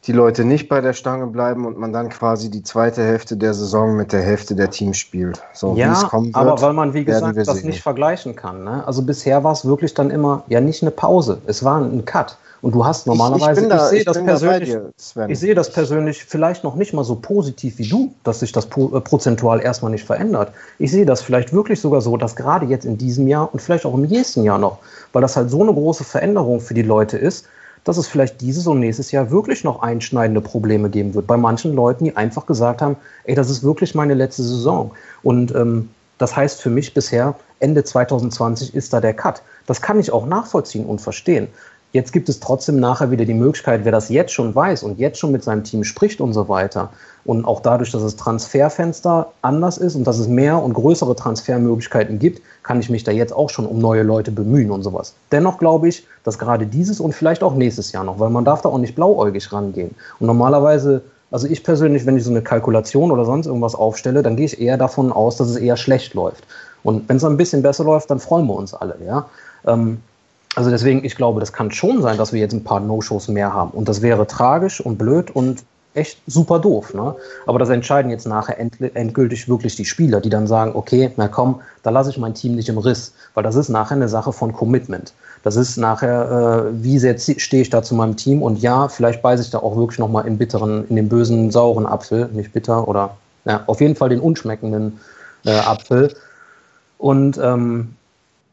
die 0.08 0.14
Leute 0.14 0.46
nicht 0.46 0.70
bei 0.70 0.80
der 0.80 0.94
Stange 0.94 1.28
bleiben 1.28 1.66
und 1.66 1.78
man 1.78 1.92
dann 1.92 2.08
quasi 2.08 2.50
die 2.50 2.64
zweite 2.64 3.04
Hälfte 3.04 3.36
der 3.36 3.54
Saison 3.54 3.96
mit 3.96 4.14
der 4.14 4.22
Hälfte 4.22 4.56
der 4.56 4.70
Teams 4.70 4.98
spielt. 4.98 5.42
So, 5.54 5.76
ja, 5.76 6.02
wird, 6.12 6.34
aber 6.36 6.62
weil 6.62 6.74
man, 6.74 6.94
wie 6.94 7.04
gesagt, 7.04 7.38
das 7.38 7.58
sehen. 7.58 7.68
nicht 7.68 7.82
vergleichen 7.82 8.36
kann. 8.36 8.64
Ne? 8.64 8.88
Also 8.88 9.02
bisher 9.02 9.44
war 9.44 9.52
es 9.52 9.66
wirklich 9.66 9.94
dann 9.94 10.10
immer, 10.10 10.44
ja 10.48 10.62
nicht 10.62 10.82
eine 10.82 10.92
Pause, 10.92 11.40
es 11.46 11.64
war 11.64 11.82
ein 11.82 12.06
Cut. 12.06 12.38
Und 12.62 12.74
du 12.74 12.84
hast 12.84 13.06
normalerweise, 13.06 13.68
ich, 13.68 13.68
ich, 13.68 13.74
ich 13.74 13.90
sehe 13.90 14.04
das 14.04 14.24
persönlich, 14.24 14.70
dir, 14.70 14.92
ich 15.28 15.40
sehe 15.40 15.54
das 15.54 15.72
persönlich 15.72 16.24
vielleicht 16.24 16.64
noch 16.64 16.76
nicht 16.76 16.92
mal 16.92 17.04
so 17.04 17.16
positiv 17.16 17.78
wie 17.78 17.88
du, 17.88 18.12
dass 18.24 18.40
sich 18.40 18.52
das 18.52 18.66
äh, 18.66 19.00
prozentual 19.02 19.62
erstmal 19.62 19.92
nicht 19.92 20.06
verändert. 20.06 20.52
Ich 20.80 20.92
sehe 20.92 21.06
das 21.06 21.22
vielleicht 21.22 21.54
wirklich 21.54 21.80
sogar 21.80 22.02
so, 22.02 22.18
dass 22.18 22.36
gerade 22.36 22.66
jetzt 22.66 22.86
in 22.86 22.98
diesem 22.98 23.28
Jahr 23.28 23.54
und 23.54 23.62
vielleicht 23.62 23.86
auch 23.86 23.94
im 23.94 24.02
nächsten 24.02 24.44
Jahr 24.44 24.58
noch, 24.58 24.80
weil 25.14 25.22
das 25.22 25.36
halt 25.36 25.52
so 25.52 25.62
eine 25.62 25.74
große 25.74 26.04
Veränderung 26.04 26.60
für 26.60 26.74
die 26.74 26.82
Leute 26.82 27.18
ist, 27.18 27.46
dass 27.84 27.98
es 27.98 28.08
vielleicht 28.08 28.42
dieses 28.42 28.68
und 28.68 28.80
nächstes 28.80 29.12
Jahr 29.12 29.32
wirklich 29.32 29.64
noch 29.64 29.82
einschneidende 29.82 30.42
Probleme 30.42 30.90
geben 30.90 31.14
wird. 31.14 31.28
Bei 31.28 31.38
manchen 31.38 31.74
Leuten, 31.74 32.06
die 32.06 32.16
einfach 32.16 32.46
gesagt 32.46 32.82
haben, 32.82 32.98
ey, 33.24 33.36
das 33.36 33.50
ist 33.50 33.64
wirklich 33.64 33.96
meine 33.96 34.14
letzte 34.14 34.44
Saison. 34.44 34.92
Und 35.24 35.54
ähm, 35.56 35.90
das 36.18 36.36
heißt 36.36 36.62
für 36.62 36.70
mich 36.70 36.94
bisher, 36.94 37.36
Ende 37.60 37.84
2020 37.84 38.76
ist 38.76 38.94
da 38.94 39.02
der 39.02 39.14
Cut. 39.14 39.42
Das 39.66 39.82
kann 39.82 40.00
ich 40.00 40.12
auch 40.12 40.26
nachvollziehen 40.26 40.86
und 40.86 41.02
verstehen. 41.02 41.48
Jetzt 41.94 42.12
gibt 42.12 42.28
es 42.28 42.40
trotzdem 42.40 42.80
nachher 42.80 43.12
wieder 43.12 43.24
die 43.24 43.34
Möglichkeit, 43.34 43.82
wer 43.84 43.94
das 43.94 44.10
jetzt 44.10 44.34
schon 44.34 44.54
weiß 44.54 44.84
und 44.84 45.00
jetzt 45.00 45.20
schon 45.20 45.32
mit 45.32 45.44
seinem 45.44 45.64
Team 45.64 45.84
spricht 45.84 46.20
und 46.20 46.34
so 46.34 46.50
weiter. 46.50 46.90
Und 47.24 47.46
auch 47.46 47.62
dadurch, 47.62 47.92
dass 47.92 48.04
das 48.04 48.16
Transferfenster 48.18 49.32
anders 49.42 49.78
ist 49.78 49.96
und 49.96 50.06
dass 50.06 50.20
es 50.20 50.28
mehr 50.28 50.62
und 50.62 50.74
größere 50.74 51.16
Transfermöglichkeiten 51.16 52.20
gibt, 52.20 52.42
kann 52.64 52.80
ich 52.80 52.90
mich 52.90 53.04
da 53.04 53.12
jetzt 53.12 53.34
auch 53.34 53.50
schon 53.50 53.66
um 53.66 53.80
neue 53.80 54.04
Leute 54.04 54.32
bemühen 54.32 54.70
und 54.70 54.84
sowas. 54.84 55.14
Dennoch 55.32 55.58
glaube 55.58 55.88
ich, 55.88 56.06
dass 56.24 56.38
gerade 56.38 56.66
dieses 56.66 57.00
und 57.00 57.14
vielleicht 57.14 57.42
auch 57.42 57.56
nächstes 57.56 57.94
Jahr 57.94 58.04
noch, 58.04 58.20
weil 58.20 58.30
man 58.30 58.44
darf 58.44 58.62
da 58.62 58.70
auch 58.70 58.78
nicht 58.78 58.96
blauäugig 58.96 59.52
rangehen. 59.54 59.96
Und 60.20 60.28
normalerweise, 60.28 61.02
also 61.32 61.48
ich 61.48 61.64
persönlich, 61.64 62.06
wenn 62.06 62.18
ich 62.18 62.24
so 62.24 62.32
eine 62.32 62.42
Kalkulation 62.42 63.12
oder 63.12 63.26
sonst 63.26 63.48
irgendwas 63.48 63.76
aufstelle, 63.76 64.24
dann 64.24 64.36
gehe 64.36 64.46
ich 64.46 64.60
eher 64.62 64.78
davon 64.78 65.12
aus, 65.12 65.38
dass 65.38 65.50
es 65.50 65.56
eher 65.56 65.78
schlecht 65.78 66.14
läuft. 66.14 66.44
Und 66.84 67.08
wenn 67.08 67.18
es 67.18 67.24
ein 67.24 67.38
bisschen 67.38 67.62
besser 67.62 67.86
läuft, 67.86 68.12
dann 68.12 68.20
freuen 68.20 68.46
wir 68.46 68.56
uns 68.56 68.74
alle, 68.74 68.98
ja. 69.06 69.26
Ähm, 69.66 70.00
also 70.58 70.72
deswegen, 70.72 71.06
ich 71.06 71.16
glaube, 71.16 71.40
das 71.40 71.54
kann 71.54 71.70
schon 71.70 72.02
sein, 72.02 72.18
dass 72.18 72.34
wir 72.34 72.40
jetzt 72.40 72.54
ein 72.54 72.64
paar 72.64 72.80
No-Shows 72.80 73.28
mehr 73.28 73.54
haben. 73.54 73.70
Und 73.70 73.88
das 73.88 74.02
wäre 74.02 74.26
tragisch 74.26 74.82
und 74.82 74.98
blöd 74.98 75.30
und 75.30 75.64
echt 75.94 76.20
super 76.26 76.58
doof. 76.58 76.96
Ne? 76.96 77.14
Aber 77.46 77.60
das 77.60 77.70
entscheiden 77.70 78.10
jetzt 78.10 78.26
nachher 78.26 78.58
end 78.58 78.82
endgültig 78.96 79.48
wirklich 79.48 79.76
die 79.76 79.86
Spieler, 79.86 80.20
die 80.20 80.32
dann 80.32 80.48
sagen, 80.48 80.72
okay, 80.74 81.12
na 81.16 81.28
komm, 81.28 81.62
da 81.84 81.92
lasse 81.92 82.10
ich 82.10 82.18
mein 82.18 82.34
Team 82.34 82.56
nicht 82.56 82.70
im 82.70 82.80
Riss. 82.80 83.14
Weil 83.36 83.44
das 83.44 83.54
ist 83.54 83.70
nachher 83.70 83.98
eine 83.98 84.10
Sache 84.10 84.34
von 84.34 84.52
Commitment. 84.52 85.14
Das 85.44 85.58
ist 85.58 85.78
nachher, 85.78 86.72
äh, 86.72 86.84
wie 86.84 86.98
sehr 86.98 87.20
stehe 87.20 87.62
ich 87.62 87.70
da 87.70 87.84
zu 87.84 87.94
meinem 87.94 88.18
Team 88.18 88.42
und 88.42 88.60
ja, 88.60 88.88
vielleicht 88.88 89.22
beiße 89.22 89.44
ich 89.44 89.52
da 89.52 89.60
auch 89.60 89.78
wirklich 89.78 90.00
nochmal 90.00 90.26
im 90.26 90.40
bitteren, 90.40 90.88
in 90.88 90.96
den 90.96 91.08
bösen, 91.08 91.52
sauren 91.52 91.86
Apfel, 91.86 92.30
nicht 92.34 92.52
bitter 92.52 92.88
oder 92.88 93.16
ja, 93.46 93.64
auf 93.68 93.80
jeden 93.80 93.96
Fall 93.96 94.10
den 94.10 94.22
unschmeckenden 94.22 95.00
äh, 95.46 95.52
Apfel. 95.52 96.16
Und 96.98 97.38
ähm, 97.38 97.94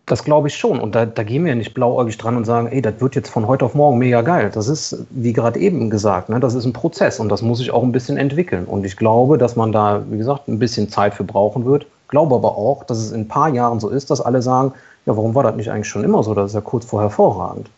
das 0.07 0.25
glaube 0.25 0.49
ich 0.49 0.57
schon. 0.57 0.81
Und 0.81 0.95
da, 0.95 1.07
da 1.07 1.23
gehen 1.23 1.45
wir 1.45 1.55
nicht 1.55 1.73
blauäugig 1.73 2.19
dran 2.19 2.37
und 2.37 2.45
sagen, 2.45 2.67
ey, 2.67 2.83
das 2.83 3.01
wird 3.01 3.14
jetzt 3.14 3.31
von 3.31 3.47
heute 3.47 3.64
auf 3.64 3.75
morgen 3.75 3.99
mega 3.99 4.21
geil. 4.23 4.51
Das 4.53 4.69
ist, 4.69 5.05
wie 5.11 5.33
gerade 5.33 5.59
eben 5.59 5.88
gesagt, 5.88 6.29
ne, 6.29 6.40
das 6.40 6.55
ist 6.55 6.67
ein 6.67 6.73
Prozess 6.73 7.21
und 7.21 7.31
das 7.31 7.43
muss 7.43 7.59
sich 7.59 7.71
auch 7.71 7.83
ein 7.83 7.93
bisschen 7.93 8.19
entwickeln. 8.19 8.67
Und 8.67 8.85
ich 8.85 8.97
glaube, 8.97 9.38
dass 9.38 9.57
man 9.57 9.73
da, 9.73 10.03
wie 10.11 10.19
gesagt, 10.19 10.49
ein 10.49 10.59
bisschen 10.59 10.90
Zeit 10.90 11.14
für 11.14 11.25
brauchen 11.25 11.64
wird. 11.64 11.87
Glaube 12.09 12.35
aber 12.35 12.57
auch, 12.57 12.85
dass 12.85 12.99
es 12.99 13.12
in 13.12 13.23
ein 13.23 13.29
paar 13.29 13.49
Jahren 13.49 13.81
so 13.81 13.88
ist, 13.88 14.11
dass 14.11 14.21
alle 14.21 14.43
sagen, 14.43 14.75
ja, 15.07 15.17
warum 15.17 15.35
war 15.35 15.43
das 15.43 15.57
nicht 15.57 15.71
eigentlich 15.71 15.88
schon 15.88 16.05
immer 16.05 16.23
so? 16.23 16.35
Das 16.35 16.51
ist 16.51 16.55
ja 16.55 16.61
kurz 16.61 16.85
vor 16.85 17.01
hervorragend. 17.01 17.71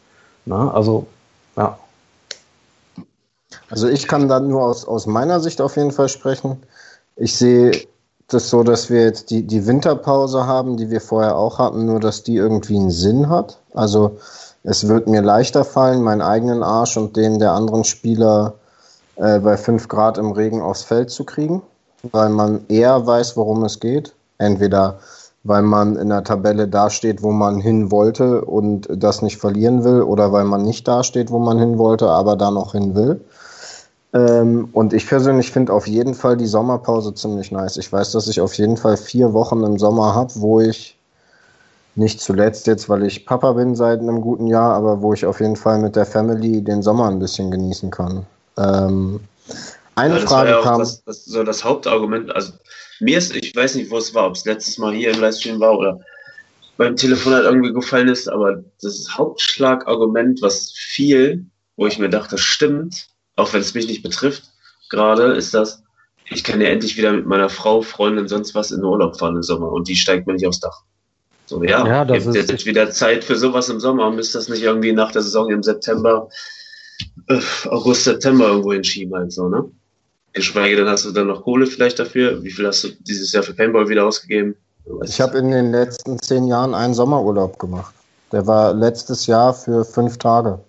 Ne? 0.47 0.71
Also, 0.75 1.07
ja. 1.57 1.79
Also 3.71 3.89
ich 3.89 4.07
kann 4.09 4.29
dann 4.29 4.49
nur 4.49 4.63
aus, 4.63 4.87
aus 4.87 5.07
meiner 5.07 5.41
Sicht 5.41 5.61
auf 5.61 5.77
jeden 5.77 5.93
Fall 5.93 6.09
sprechen. 6.09 6.63
Ich 7.17 7.37
sehe 7.37 7.73
das 8.29 8.51
so, 8.51 8.63
dass 8.63 8.91
wir 8.91 9.03
jetzt 9.03 9.31
die, 9.31 9.47
die 9.47 9.67
Winterpause 9.67 10.47
haben, 10.47 10.77
die 10.77 10.91
wir 10.91 11.01
vorher 11.01 11.37
auch 11.37 11.59
hatten, 11.59 11.87
nur 11.87 12.01
dass 12.01 12.23
die 12.23 12.37
irgendwie 12.37 12.77
einen 12.77 12.91
Sinn 12.91 13.29
hat. 13.29 13.59
Also 13.73 14.19
es 14.65 14.89
wird 14.89 15.07
mir 15.07 15.23
leichter 15.23 15.65
fallen, 15.65 16.03
meinen 16.03 16.23
eigenen 16.23 16.63
Arsch 16.63 16.97
und 16.97 17.17
den 17.17 17.39
der 17.39 17.53
anderen 17.53 17.85
Spieler 17.85 18.55
äh, 19.17 19.39
bei 19.39 19.57
5 19.57 19.87
Grad 19.89 20.19
im 20.19 20.33
Regen 20.33 20.61
aufs 20.61 20.83
Feld 20.83 21.11
zu 21.11 21.25
kriegen, 21.25 21.63
weil 22.11 22.31
man 22.31 22.67
eher 22.69 23.07
weiß, 23.07 23.37
worum 23.37 23.65
es 23.65 23.79
geht. 23.79 24.13
Entweder 24.39 24.99
weil 25.47 25.63
man 25.63 25.97
in 25.97 26.09
der 26.09 26.25
Tabelle 26.25 26.67
dasteht, 26.67 27.23
wo 27.23 27.31
man 27.31 27.61
hin 27.61 27.91
wollte 27.91 28.45
und 28.45 28.89
das 28.91 29.23
nicht 29.23 29.39
verlieren 29.39 29.85
will, 29.85 30.03
oder 30.03 30.33
weil 30.33 30.45
man 30.45 30.63
nicht 30.63 30.89
dasteht, 30.89 31.31
wo 31.31 31.39
man 31.39 31.59
hin 31.59 31.79
wollte, 31.79 32.09
aber 32.09 32.37
da 32.37 32.51
noch 32.51 32.73
hin 32.73 32.95
will. 32.95 33.21
Ähm, 34.13 34.69
und 34.73 34.93
ich 34.93 35.07
persönlich 35.07 35.51
finde 35.51 35.73
auf 35.73 35.87
jeden 35.87 36.15
Fall 36.15 36.37
die 36.37 36.47
Sommerpause 36.47 37.15
ziemlich 37.15 37.51
nice. 37.51 37.77
Ich 37.77 37.93
weiß, 37.93 38.13
dass 38.13 38.29
ich 38.29 38.41
auf 38.41 38.55
jeden 38.55 38.77
Fall 38.77 38.97
vier 38.97 39.33
Wochen 39.33 39.63
im 39.63 39.79
Sommer 39.79 40.15
habe, 40.15 40.33
wo 40.37 40.61
ich 40.61 40.97
nicht 41.97 42.21
zuletzt 42.21 42.67
jetzt, 42.67 42.89
weil 42.89 43.05
ich 43.05 43.27
Papa 43.27 43.53
bin 43.53 43.75
seit 43.75 44.01
einem 44.01 44.21
guten 44.21 44.47
Jahr, 44.47 44.75
aber 44.75 45.01
wo 45.01 45.15
ich 45.15 45.25
auf 45.25 45.41
jeden 45.41 45.57
Fall 45.57 45.79
mit 45.79 45.97
der 45.97 46.07
Family 46.07 46.63
den 46.63 46.83
Sommer 46.83 47.09
ein 47.09 47.19
bisschen 47.19 47.51
genießen 47.51 47.91
kann. 47.91 48.27
Ähm, 48.59 49.21
eine 49.95 50.19
ja, 50.19 50.27
Frage 50.27 50.51
ja 50.51 50.63
kam. 50.63 50.79
Das, 50.79 51.03
das, 51.05 51.25
so 51.25 51.43
das 51.43 51.65
Hauptargument, 51.65 52.35
also 52.35 52.53
mir 53.01 53.19
ist, 53.19 53.35
ich 53.35 53.57
weiß 53.57 53.75
nicht, 53.77 53.91
wo 53.91 53.97
es 53.97 54.15
war, 54.15 54.27
ob 54.27 54.35
es 54.35 54.45
letztes 54.45 54.79
Mal 54.79 54.95
hier 54.95 55.11
im 55.11 55.21
Livestream 55.21 55.59
war 55.59 55.77
oder 55.79 56.01
beim 56.77 56.97
Telefonat 56.97 57.45
irgendwie 57.45 57.73
gefallen 57.73 58.09
ist, 58.09 58.29
aber 58.29 58.63
das 58.83 59.09
Hauptschlagargument, 59.17 60.43
was 60.43 60.73
viel, 60.73 61.47
wo 61.77 61.87
ich 61.87 61.99
mir 61.99 62.11
dachte, 62.11 62.37
stimmt, 62.37 63.09
auch 63.37 63.53
wenn 63.53 63.61
es 63.61 63.75
mich 63.75 63.87
nicht 63.87 64.03
betrifft, 64.03 64.51
gerade 64.91 65.35
ist 65.35 65.55
das, 65.55 65.83
ich 66.29 66.43
kann 66.43 66.61
ja 66.61 66.69
endlich 66.69 66.97
wieder 66.97 67.13
mit 67.13 67.27
meiner 67.27 67.49
Frau, 67.49 67.83
Freundin, 67.83 68.29
sonst 68.29 68.55
was 68.55 68.71
in 68.71 68.79
den 68.79 68.87
Urlaub 68.87 69.19
fahren 69.19 69.37
im 69.37 69.43
Sommer 69.43 69.71
und 69.71 69.89
die 69.89 69.97
steigt 69.97 70.27
mir 70.27 70.33
nicht 70.33 70.47
aufs 70.47 70.61
Dach. 70.61 70.83
So, 71.47 71.63
ja, 71.63 71.87
ja 71.87 72.05
das 72.05 72.27
ist 72.27 72.35
jetzt 72.35 72.67
wieder 72.67 72.91
Zeit 72.91 73.23
für 73.23 73.37
sowas 73.37 73.69
im 73.69 73.79
Sommer. 73.79 74.11
Müsst 74.11 74.35
das 74.35 74.49
nicht 74.49 74.63
irgendwie 74.63 74.93
nach 74.93 75.13
der 75.13 75.23
Saison 75.23 75.49
im 75.51 75.63
September, 75.63 76.29
äh, 77.29 77.41
August, 77.69 78.05
September 78.05 78.49
irgendwo 78.49 78.73
hinschieben 78.73 79.15
halt 79.15 79.33
so, 79.33 79.49
ne? 79.49 79.65
Geschweige 80.33 80.77
denn 80.77 80.89
hast 80.89 81.05
du 81.05 81.13
dann 81.13 81.29
noch 81.29 81.45
Kohle 81.45 81.67
vielleicht 81.67 81.99
dafür. 81.99 82.43
Wie 82.43 82.51
viel 82.51 82.67
hast 82.67 82.85
du 82.85 82.89
dieses 83.01 83.33
Jahr 83.33 83.43
für 83.43 83.55
Paintball 83.55 83.89
wieder 83.89 84.05
ausgegeben? 84.05 84.57
Ich 85.05 85.21
habe 85.21 85.39
in 85.39 85.51
den 85.51 85.71
letzten 85.71 86.19
zehn 86.21 86.47
Jahren 86.47 86.75
einen 86.75 86.95
Sommerurlaub 86.95 87.59
gemacht. 87.59 87.95
Der 88.33 88.47
war 88.47 88.75
letztes 88.75 89.27
Jahr 89.27 89.55
für 89.55 89.85
fünf 89.85 90.19
Tage. 90.19 90.61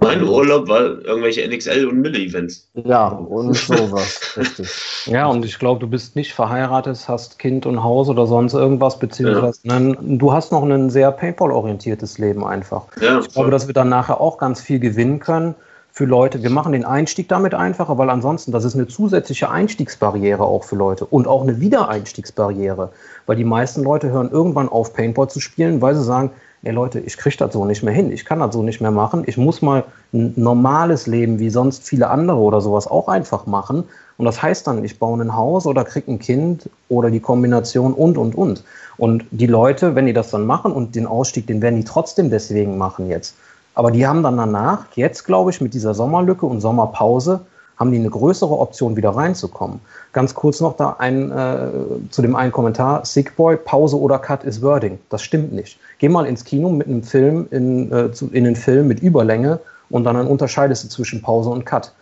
Mein 0.00 0.22
Urlaub 0.22 0.68
war 0.68 0.80
irgendwelche 0.80 1.46
NXL 1.46 1.86
und 1.86 2.00
Mille-Events. 2.00 2.68
Ja, 2.74 3.08
und 3.08 3.54
sowas, 3.54 4.36
richtig. 4.36 4.68
Ja, 5.06 5.26
und 5.28 5.44
ich 5.44 5.60
glaube, 5.60 5.78
du 5.78 5.86
bist 5.86 6.16
nicht 6.16 6.34
verheiratet, 6.34 7.04
hast 7.06 7.38
Kind 7.38 7.64
und 7.64 7.84
Haus 7.84 8.08
oder 8.08 8.26
sonst 8.26 8.54
irgendwas, 8.54 8.98
beziehungsweise 8.98 9.60
ja. 9.62 9.78
nein, 9.78 10.18
du 10.18 10.32
hast 10.32 10.50
noch 10.50 10.64
ein 10.64 10.90
sehr 10.90 11.12
Paintball-orientiertes 11.12 12.18
Leben 12.18 12.44
einfach. 12.44 12.86
Ja, 13.00 13.20
ich 13.20 13.28
glaube, 13.28 13.52
dass 13.52 13.68
wir 13.68 13.74
dann 13.74 13.88
nachher 13.88 14.20
auch 14.20 14.36
ganz 14.36 14.60
viel 14.60 14.80
gewinnen 14.80 15.20
können 15.20 15.54
für 15.92 16.04
Leute. 16.04 16.42
Wir 16.42 16.50
machen 16.50 16.72
den 16.72 16.84
Einstieg 16.84 17.28
damit 17.28 17.54
einfacher, 17.54 17.96
weil 17.96 18.10
ansonsten, 18.10 18.52
das 18.52 18.64
ist 18.64 18.74
eine 18.74 18.86
zusätzliche 18.86 19.48
Einstiegsbarriere 19.48 20.42
auch 20.42 20.64
für 20.64 20.76
Leute 20.76 21.06
und 21.06 21.28
auch 21.28 21.42
eine 21.42 21.60
Wiedereinstiegsbarriere, 21.60 22.90
weil 23.24 23.36
die 23.36 23.44
meisten 23.44 23.82
Leute 23.82 24.10
hören 24.10 24.30
irgendwann 24.30 24.68
auf, 24.68 24.92
Paintball 24.92 25.30
zu 25.30 25.40
spielen, 25.40 25.80
weil 25.80 25.94
sie 25.94 26.04
sagen, 26.04 26.32
ey 26.66 26.72
Leute, 26.72 26.98
ich 26.98 27.16
kriege 27.16 27.36
das 27.36 27.52
so 27.52 27.64
nicht 27.64 27.82
mehr 27.82 27.94
hin, 27.94 28.10
ich 28.10 28.24
kann 28.24 28.40
das 28.40 28.52
so 28.52 28.62
nicht 28.62 28.80
mehr 28.80 28.90
machen, 28.90 29.22
ich 29.26 29.36
muss 29.36 29.62
mal 29.62 29.84
ein 30.12 30.32
normales 30.36 31.06
Leben 31.06 31.38
wie 31.38 31.50
sonst 31.50 31.84
viele 31.84 32.08
andere 32.08 32.38
oder 32.38 32.60
sowas 32.60 32.86
auch 32.88 33.08
einfach 33.08 33.46
machen. 33.46 33.84
Und 34.18 34.24
das 34.24 34.42
heißt 34.42 34.66
dann, 34.66 34.84
ich 34.84 34.98
baue 34.98 35.20
ein 35.22 35.36
Haus 35.36 35.66
oder 35.66 35.84
kriege 35.84 36.10
ein 36.10 36.18
Kind 36.18 36.68
oder 36.88 37.10
die 37.10 37.20
Kombination 37.20 37.92
und, 37.92 38.18
und, 38.18 38.34
und. 38.34 38.64
Und 38.96 39.24
die 39.30 39.46
Leute, 39.46 39.94
wenn 39.94 40.06
die 40.06 40.12
das 40.12 40.30
dann 40.30 40.46
machen 40.46 40.72
und 40.72 40.94
den 40.94 41.06
Ausstieg, 41.06 41.46
den 41.46 41.62
werden 41.62 41.76
die 41.76 41.84
trotzdem 41.84 42.30
deswegen 42.30 42.78
machen 42.78 43.08
jetzt. 43.08 43.36
Aber 43.74 43.90
die 43.90 44.06
haben 44.06 44.22
dann 44.22 44.38
danach, 44.38 44.86
jetzt 44.94 45.24
glaube 45.24 45.50
ich, 45.50 45.60
mit 45.60 45.74
dieser 45.74 45.94
Sommerlücke 45.94 46.46
und 46.46 46.60
Sommerpause, 46.60 47.40
haben 47.76 47.92
die 47.92 47.98
eine 47.98 48.10
größere 48.10 48.58
Option, 48.58 48.96
wieder 48.96 49.10
reinzukommen. 49.10 49.80
Ganz 50.12 50.34
kurz 50.34 50.60
noch 50.60 50.76
da 50.76 50.96
ein, 50.98 51.30
äh, 51.30 51.68
zu 52.10 52.22
dem 52.22 52.34
einen 52.34 52.52
Kommentar, 52.52 53.04
Sick 53.04 53.36
Boy, 53.36 53.56
Pause 53.56 53.98
oder 53.98 54.18
Cut 54.18 54.44
ist 54.44 54.62
Wording. 54.62 54.98
Das 55.10 55.22
stimmt 55.22 55.52
nicht. 55.52 55.78
Geh 55.98 56.08
mal 56.08 56.26
ins 56.26 56.44
Kino 56.44 56.70
mit 56.70 56.86
einem 56.86 57.02
Film, 57.02 57.46
in, 57.50 57.92
äh, 57.92 58.12
zu, 58.12 58.30
in 58.32 58.44
den 58.44 58.56
Film 58.56 58.88
mit 58.88 59.00
Überlänge 59.00 59.60
und 59.90 60.04
dann, 60.04 60.26
unterscheidest 60.26 60.84
du 60.84 60.88
zwischen 60.88 61.22
Pause 61.22 61.50
und 61.50 61.66
Cut. 61.66 61.92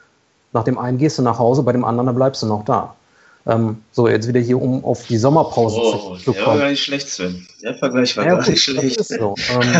Nach 0.53 0.65
dem 0.65 0.79
einen 0.79 0.99
gehst 0.99 1.19
du 1.19 1.23
nach 1.23 1.39
Hause, 1.39 1.63
bei 1.65 1.73
dem 1.73 1.85
anderen 1.85 2.07
dann 2.07 2.17
bleibst 2.17 2.43
du 2.43 2.47
noch 2.47 2.65
da. 2.65 2.95
Ähm, 3.47 3.83
so, 3.93 4.09
jetzt 4.09 4.27
wieder 4.27 4.41
hier, 4.41 4.61
um 4.61 4.85
auf 4.85 5.07
die 5.07 5.19
Sommerpause 5.19 5.77
oh, 5.79 6.17
zu 6.17 6.33
kommen. 6.33 6.37
Der 6.37 6.47
war 6.47 6.59
gar 6.59 6.69
nicht 6.71 6.83
schlecht, 6.83 7.09
Sven. 7.09 7.47
Der 7.63 7.75
Vergleich 7.75 8.17
war 8.17 8.25
ja, 8.25 8.37
gar 8.37 8.49
nicht 8.49 8.63
schlecht. 8.63 9.05
So. 9.05 9.35
Ähm, 9.51 9.73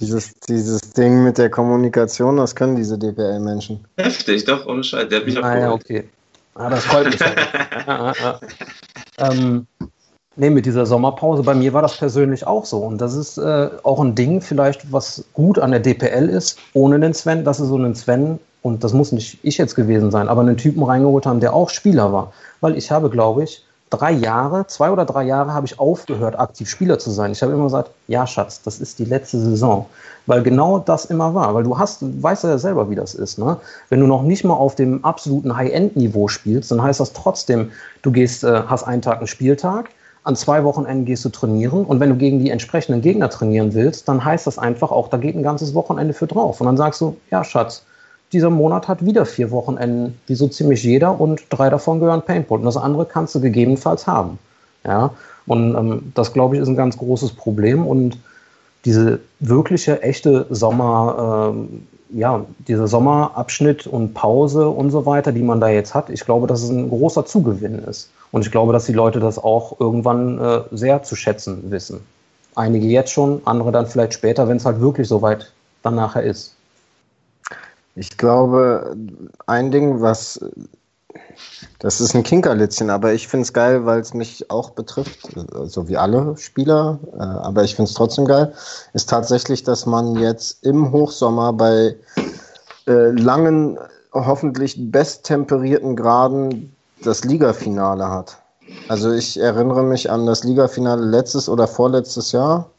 Dieses, 0.00 0.34
dieses 0.40 0.80
Ding 0.92 1.24
mit 1.24 1.38
der 1.38 1.50
Kommunikation, 1.50 2.36
das 2.36 2.54
können 2.54 2.76
diese 2.76 2.98
DPL-Menschen. 2.98 3.84
Heftig, 3.96 4.44
doch, 4.44 4.66
ohne 4.66 4.84
Scheiß. 4.84 5.08
Der 5.08 5.20
hat 5.20 5.26
mich 5.26 5.38
auch 5.38 5.42
ah, 5.42 5.58
ja, 5.58 5.72
okay. 5.72 6.04
Ah, 6.54 6.70
das 6.70 6.84
freut 6.84 7.06
mich. 7.06 7.20
Halt. 7.20 7.38
ah, 7.86 8.12
ah, 8.22 8.40
ähm, 9.18 9.66
nee, 10.36 10.50
mit 10.50 10.66
dieser 10.66 10.86
Sommerpause, 10.86 11.42
bei 11.42 11.54
mir 11.54 11.72
war 11.72 11.82
das 11.82 11.96
persönlich 11.96 12.46
auch 12.46 12.64
so. 12.64 12.78
Und 12.78 13.00
das 13.00 13.14
ist 13.14 13.38
äh, 13.38 13.70
auch 13.82 14.00
ein 14.00 14.14
Ding, 14.14 14.40
vielleicht, 14.40 14.92
was 14.92 15.24
gut 15.32 15.58
an 15.58 15.70
der 15.70 15.80
DPL 15.80 16.28
ist, 16.28 16.58
ohne 16.74 17.00
den 17.00 17.14
Sven, 17.14 17.44
dass 17.44 17.58
sie 17.58 17.66
so 17.66 17.76
einen 17.76 17.94
Sven, 17.94 18.38
und 18.62 18.84
das 18.84 18.92
muss 18.92 19.12
nicht 19.12 19.38
ich 19.42 19.58
jetzt 19.58 19.74
gewesen 19.74 20.10
sein, 20.10 20.28
aber 20.28 20.42
einen 20.42 20.56
Typen 20.56 20.82
reingeholt 20.82 21.26
haben, 21.26 21.40
der 21.40 21.54
auch 21.54 21.70
Spieler 21.70 22.12
war. 22.12 22.32
Weil 22.60 22.76
ich 22.76 22.90
habe, 22.90 23.10
glaube 23.10 23.44
ich, 23.44 23.65
drei 23.90 24.12
Jahre, 24.12 24.66
zwei 24.66 24.90
oder 24.90 25.04
drei 25.04 25.24
Jahre 25.24 25.54
habe 25.54 25.66
ich 25.66 25.78
aufgehört, 25.78 26.38
aktiv 26.38 26.68
Spieler 26.68 26.98
zu 26.98 27.10
sein. 27.10 27.32
Ich 27.32 27.42
habe 27.42 27.52
immer 27.52 27.64
gesagt, 27.64 27.90
ja, 28.08 28.26
Schatz, 28.26 28.62
das 28.62 28.80
ist 28.80 28.98
die 28.98 29.04
letzte 29.04 29.38
Saison. 29.38 29.86
Weil 30.26 30.42
genau 30.42 30.78
das 30.78 31.04
immer 31.04 31.34
war. 31.34 31.54
Weil 31.54 31.62
du 31.62 31.78
hast, 31.78 32.02
du 32.02 32.22
weißt 32.22 32.44
ja 32.44 32.58
selber, 32.58 32.90
wie 32.90 32.96
das 32.96 33.14
ist. 33.14 33.38
Ne? 33.38 33.58
Wenn 33.88 34.00
du 34.00 34.06
noch 34.06 34.22
nicht 34.22 34.44
mal 34.44 34.54
auf 34.54 34.74
dem 34.74 35.04
absoluten 35.04 35.56
High-End-Niveau 35.56 36.28
spielst, 36.28 36.70
dann 36.70 36.82
heißt 36.82 37.00
das 37.00 37.12
trotzdem, 37.12 37.70
du 38.02 38.10
gehst, 38.10 38.42
äh, 38.42 38.62
hast 38.66 38.84
einen 38.84 39.02
Tag 39.02 39.18
einen 39.18 39.28
Spieltag, 39.28 39.90
an 40.24 40.34
zwei 40.34 40.64
Wochenenden 40.64 41.04
gehst 41.04 41.24
du 41.24 41.28
trainieren 41.28 41.84
und 41.84 42.00
wenn 42.00 42.10
du 42.10 42.16
gegen 42.16 42.40
die 42.40 42.50
entsprechenden 42.50 43.00
Gegner 43.00 43.30
trainieren 43.30 43.74
willst, 43.74 44.08
dann 44.08 44.24
heißt 44.24 44.48
das 44.48 44.58
einfach 44.58 44.90
auch, 44.90 45.06
da 45.06 45.18
geht 45.18 45.36
ein 45.36 45.44
ganzes 45.44 45.72
Wochenende 45.72 46.14
für 46.14 46.26
drauf. 46.26 46.60
Und 46.60 46.66
dann 46.66 46.76
sagst 46.76 47.00
du, 47.00 47.16
ja, 47.30 47.44
Schatz, 47.44 47.84
dieser 48.32 48.50
Monat 48.50 48.88
hat 48.88 49.04
wieder 49.04 49.24
vier 49.24 49.50
Wochenenden, 49.50 50.18
wie 50.26 50.34
so 50.34 50.48
ziemlich 50.48 50.82
jeder, 50.82 51.20
und 51.20 51.42
drei 51.50 51.70
davon 51.70 52.00
gehören 52.00 52.22
Paintball. 52.22 52.58
Und 52.58 52.64
das 52.64 52.76
andere 52.76 53.06
kannst 53.06 53.34
du 53.34 53.40
gegebenenfalls 53.40 54.06
haben. 54.06 54.38
Ja, 54.84 55.10
und 55.46 55.74
ähm, 55.74 56.12
das, 56.14 56.32
glaube 56.32 56.56
ich, 56.56 56.62
ist 56.62 56.68
ein 56.68 56.76
ganz 56.76 56.96
großes 56.96 57.32
Problem. 57.32 57.86
Und 57.86 58.18
diese 58.84 59.20
wirkliche, 59.40 60.02
echte 60.02 60.46
Sommer, 60.50 61.52
ähm, 61.54 61.86
ja, 62.10 62.44
dieser 62.68 62.86
Sommerabschnitt 62.86 63.86
und 63.86 64.14
Pause 64.14 64.68
und 64.68 64.90
so 64.90 65.06
weiter, 65.06 65.32
die 65.32 65.42
man 65.42 65.60
da 65.60 65.68
jetzt 65.68 65.94
hat, 65.94 66.08
ich 66.10 66.24
glaube, 66.24 66.46
dass 66.46 66.62
es 66.62 66.70
ein 66.70 66.88
großer 66.88 67.26
Zugewinn 67.26 67.80
ist. 67.80 68.10
Und 68.30 68.42
ich 68.44 68.50
glaube, 68.50 68.72
dass 68.72 68.86
die 68.86 68.92
Leute 68.92 69.18
das 69.18 69.42
auch 69.42 69.80
irgendwann 69.80 70.38
äh, 70.38 70.60
sehr 70.70 71.02
zu 71.02 71.16
schätzen 71.16 71.70
wissen. 71.70 72.00
Einige 72.54 72.86
jetzt 72.86 73.10
schon, 73.10 73.40
andere 73.44 73.72
dann 73.72 73.86
vielleicht 73.86 74.14
später, 74.14 74.48
wenn 74.48 74.56
es 74.56 74.64
halt 74.64 74.80
wirklich 74.80 75.08
soweit 75.08 75.52
dann 75.82 75.94
nachher 75.94 76.22
ist. 76.22 76.55
Ich 77.96 78.16
glaube, 78.18 78.94
ein 79.46 79.70
Ding, 79.70 80.00
was 80.02 80.38
das 81.78 82.00
ist 82.00 82.14
ein 82.14 82.22
Kinkerlitzchen, 82.22 82.90
aber 82.90 83.12
ich 83.12 83.28
finde 83.28 83.44
es 83.44 83.52
geil, 83.52 83.84
weil 83.86 84.00
es 84.00 84.14
mich 84.14 84.50
auch 84.50 84.70
betrifft, 84.70 85.28
so 85.64 85.88
wie 85.88 85.96
alle 85.96 86.36
Spieler, 86.36 86.98
äh, 87.14 87.22
aber 87.22 87.64
ich 87.64 87.74
finde 87.74 87.88
es 87.88 87.94
trotzdem 87.94 88.24
geil, 88.24 88.52
ist 88.92 89.08
tatsächlich, 89.08 89.62
dass 89.62 89.86
man 89.86 90.16
jetzt 90.16 90.64
im 90.64 90.92
Hochsommer 90.92 91.52
bei 91.52 91.96
äh, 92.86 93.10
langen, 93.10 93.78
hoffentlich 94.12 94.76
besttemperierten 94.90 95.96
Graden 95.96 96.74
das 97.02 97.24
Ligafinale 97.24 98.08
hat. 98.08 98.38
Also 98.88 99.12
ich 99.12 99.38
erinnere 99.38 99.82
mich 99.82 100.10
an 100.10 100.26
das 100.26 100.44
Ligafinale 100.44 101.04
letztes 101.04 101.48
oder 101.48 101.66
vorletztes 101.68 102.32
Jahr, 102.32 102.70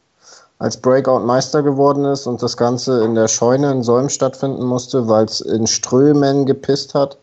als 0.58 0.76
Breakout 0.76 1.20
Meister 1.20 1.62
geworden 1.62 2.04
ist 2.04 2.26
und 2.26 2.42
das 2.42 2.56
Ganze 2.56 3.04
in 3.04 3.14
der 3.14 3.28
Scheune 3.28 3.70
in 3.70 3.82
Solm 3.82 4.08
stattfinden 4.08 4.64
musste, 4.64 5.08
weil 5.08 5.24
es 5.24 5.40
in 5.40 5.66
Strömen 5.66 6.46
gepisst 6.46 6.94
hat. 6.94 7.16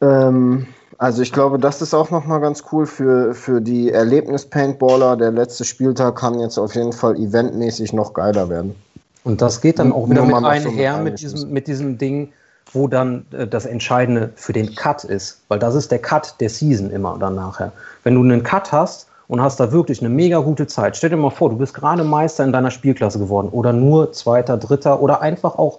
Ähm, 0.00 0.66
also 0.96 1.22
ich 1.22 1.32
glaube, 1.32 1.58
das 1.58 1.82
ist 1.82 1.94
auch 1.94 2.10
nochmal 2.10 2.40
ganz 2.40 2.64
cool 2.72 2.86
für, 2.86 3.34
für 3.34 3.60
die 3.60 3.92
Erlebnis-Paintballer. 3.92 5.16
Der 5.16 5.30
letzte 5.30 5.64
Spieltag 5.64 6.16
kann 6.16 6.40
jetzt 6.40 6.58
auf 6.58 6.74
jeden 6.74 6.92
Fall 6.92 7.16
eventmäßig 7.16 7.92
noch 7.92 8.14
geiler 8.14 8.48
werden. 8.48 8.74
Und 9.24 9.42
das 9.42 9.60
geht 9.60 9.78
dann 9.78 9.92
auch 9.92 10.08
wieder 10.08 10.24
mit 10.24 10.34
einher 10.36 10.96
so 10.96 11.02
mit, 11.02 11.20
diesem, 11.20 11.50
mit 11.50 11.66
diesem 11.66 11.98
Ding, 11.98 12.32
wo 12.72 12.88
dann 12.88 13.26
äh, 13.32 13.46
das 13.46 13.66
Entscheidende 13.66 14.30
für 14.36 14.54
den 14.54 14.74
Cut 14.74 15.04
ist. 15.04 15.42
Weil 15.48 15.58
das 15.58 15.74
ist 15.74 15.90
der 15.92 15.98
Cut 15.98 16.34
der 16.40 16.48
Season 16.48 16.90
immer 16.90 17.18
dann 17.18 17.34
nachher. 17.34 17.72
Wenn 18.04 18.14
du 18.14 18.22
einen 18.22 18.42
Cut 18.42 18.72
hast, 18.72 19.07
und 19.28 19.40
hast 19.42 19.60
da 19.60 19.70
wirklich 19.70 20.00
eine 20.00 20.08
mega 20.08 20.38
gute 20.38 20.66
Zeit. 20.66 20.96
Stell 20.96 21.10
dir 21.10 21.16
mal 21.16 21.30
vor, 21.30 21.50
du 21.50 21.56
bist 21.56 21.74
gerade 21.74 22.02
Meister 22.02 22.44
in 22.44 22.52
deiner 22.52 22.70
Spielklasse 22.70 23.18
geworden 23.18 23.48
oder 23.50 23.72
nur 23.72 24.12
Zweiter, 24.12 24.56
Dritter 24.56 25.00
oder 25.00 25.20
einfach 25.20 25.56
auch 25.58 25.78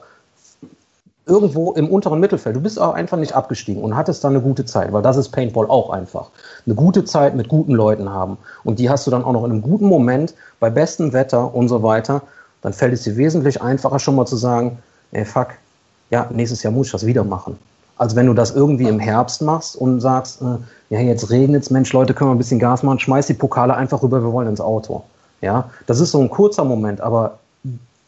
irgendwo 1.25 1.73
im 1.73 1.89
unteren 1.89 2.19
Mittelfeld. 2.19 2.55
Du 2.55 2.61
bist 2.61 2.79
auch 2.79 2.93
einfach 2.93 3.17
nicht 3.17 3.33
abgestiegen 3.33 3.83
und 3.83 3.95
hattest 3.95 4.23
dann 4.23 4.33
eine 4.33 4.41
gute 4.41 4.65
Zeit, 4.65 4.91
weil 4.91 5.03
das 5.03 5.15
ist 5.15 5.29
Paintball 5.29 5.67
auch 5.67 5.91
einfach. 5.91 6.29
Eine 6.65 6.75
gute 6.75 7.05
Zeit 7.05 7.35
mit 7.35 7.47
guten 7.47 7.73
Leuten 7.73 8.09
haben. 8.09 8.37
Und 8.63 8.79
die 8.79 8.89
hast 8.89 9.05
du 9.05 9.11
dann 9.11 9.23
auch 9.23 9.33
noch 9.33 9.45
in 9.45 9.51
einem 9.51 9.61
guten 9.61 9.85
Moment, 9.85 10.33
bei 10.59 10.69
bestem 10.69 11.13
Wetter 11.13 11.53
und 11.53 11.69
so 11.69 11.83
weiter. 11.83 12.23
Dann 12.61 12.73
fällt 12.73 12.93
es 12.93 13.03
dir 13.03 13.15
wesentlich 13.15 13.61
einfacher, 13.61 13.99
schon 13.99 14.15
mal 14.15 14.25
zu 14.25 14.35
sagen, 14.35 14.79
ey, 15.11 15.23
fuck, 15.23 15.49
ja, 16.09 16.27
nächstes 16.31 16.63
Jahr 16.63 16.73
muss 16.73 16.87
ich 16.87 16.91
das 16.91 17.05
wieder 17.05 17.23
machen. 17.23 17.57
Als 17.99 18.15
wenn 18.15 18.25
du 18.25 18.33
das 18.33 18.55
irgendwie 18.55 18.87
im 18.87 18.97
Herbst 18.99 19.43
machst 19.43 19.75
und 19.75 19.99
sagst, 19.99 20.41
äh, 20.41 20.57
ja, 20.89 21.01
jetzt 21.01 21.29
regnet's, 21.29 21.69
Mensch, 21.69 21.93
Leute, 21.93 22.15
können 22.15 22.31
wir 22.31 22.35
ein 22.35 22.39
bisschen 22.39 22.59
Gas 22.59 22.81
machen, 22.81 22.99
schmeiß 22.99 23.27
die 23.27 23.35
Pokale 23.35 23.75
einfach 23.75 24.01
rüber, 24.01 24.23
wir 24.23 24.33
wollen 24.33 24.47
ins 24.47 24.61
Auto. 24.61 25.03
Ja, 25.41 25.69
das 25.85 25.99
ist 25.99 26.11
so 26.11 26.19
ein 26.19 26.29
kurzer 26.29 26.63
Moment, 26.63 27.01
aber 27.01 27.37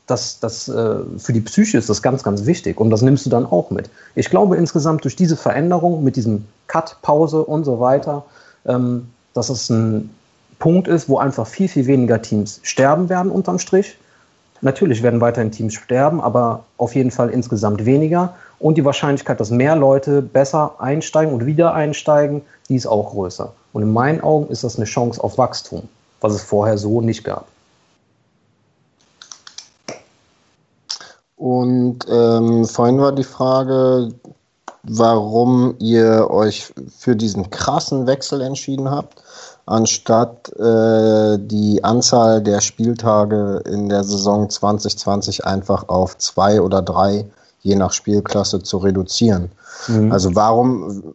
das, 0.07 0.39
das, 0.39 0.67
äh, 0.67 0.95
für 1.17 1.33
die 1.33 1.41
Psyche 1.41 1.77
ist 1.77 1.89
das 1.89 2.01
ganz, 2.01 2.23
ganz 2.23 2.45
wichtig 2.45 2.79
und 2.79 2.89
das 2.89 3.01
nimmst 3.01 3.25
du 3.25 3.29
dann 3.29 3.45
auch 3.45 3.69
mit. 3.69 3.89
Ich 4.15 4.29
glaube 4.29 4.57
insgesamt 4.57 5.03
durch 5.03 5.15
diese 5.15 5.37
Veränderung 5.37 6.03
mit 6.03 6.15
diesem 6.15 6.45
Cut, 6.67 6.97
Pause 7.01 7.43
und 7.43 7.63
so 7.63 7.79
weiter, 7.79 8.23
ähm, 8.65 9.07
dass 9.33 9.49
es 9.49 9.69
ein 9.69 10.09
Punkt 10.59 10.87
ist, 10.87 11.09
wo 11.09 11.17
einfach 11.17 11.47
viel, 11.47 11.67
viel 11.67 11.87
weniger 11.87 12.21
Teams 12.21 12.59
sterben 12.63 13.09
werden 13.09 13.31
unterm 13.31 13.59
Strich. 13.59 13.97
Natürlich 14.61 15.01
werden 15.01 15.21
weiterhin 15.21 15.51
Teams 15.51 15.73
sterben, 15.73 16.21
aber 16.21 16.65
auf 16.77 16.93
jeden 16.93 17.11
Fall 17.11 17.29
insgesamt 17.29 17.85
weniger. 17.85 18.35
Und 18.61 18.77
die 18.77 18.85
Wahrscheinlichkeit, 18.85 19.39
dass 19.39 19.49
mehr 19.49 19.75
Leute 19.75 20.21
besser 20.21 20.75
einsteigen 20.77 21.33
und 21.33 21.47
wieder 21.47 21.73
einsteigen, 21.73 22.43
die 22.69 22.75
ist 22.75 22.85
auch 22.85 23.09
größer. 23.09 23.51
Und 23.73 23.81
in 23.81 23.91
meinen 23.91 24.21
Augen 24.21 24.51
ist 24.51 24.63
das 24.63 24.75
eine 24.75 24.85
Chance 24.85 25.23
auf 25.23 25.39
Wachstum, 25.39 25.89
was 26.19 26.33
es 26.33 26.43
vorher 26.43 26.77
so 26.77 27.01
nicht 27.01 27.23
gab. 27.23 27.47
Und 31.37 32.05
ähm, 32.07 32.65
vorhin 32.65 32.99
war 32.99 33.13
die 33.13 33.23
Frage, 33.23 34.09
warum 34.83 35.73
ihr 35.79 36.29
euch 36.29 36.71
für 36.95 37.15
diesen 37.15 37.49
krassen 37.49 38.05
Wechsel 38.05 38.41
entschieden 38.41 38.91
habt, 38.91 39.23
anstatt 39.65 40.49
äh, 40.55 41.39
die 41.39 41.83
Anzahl 41.83 42.43
der 42.43 42.61
Spieltage 42.61 43.63
in 43.65 43.89
der 43.89 44.03
Saison 44.03 44.51
2020 44.51 45.45
einfach 45.47 45.89
auf 45.89 46.15
zwei 46.19 46.61
oder 46.61 46.83
drei, 46.83 47.25
je 47.61 47.75
nach 47.75 47.93
Spielklasse, 47.93 48.61
zu 48.61 48.77
reduzieren. 48.77 49.51
Mhm. 49.87 50.11
Also 50.11 50.35
warum, 50.35 51.13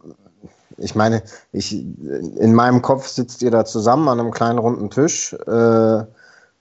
ich 0.77 0.95
meine, 0.95 1.21
ich, 1.51 1.73
in 1.73 2.53
meinem 2.53 2.81
Kopf 2.81 3.07
sitzt 3.07 3.41
ihr 3.41 3.51
da 3.51 3.65
zusammen 3.65 4.07
an 4.07 4.19
einem 4.19 4.31
kleinen 4.31 4.59
runden 4.59 4.89
Tisch 4.89 5.33
äh, 5.45 6.03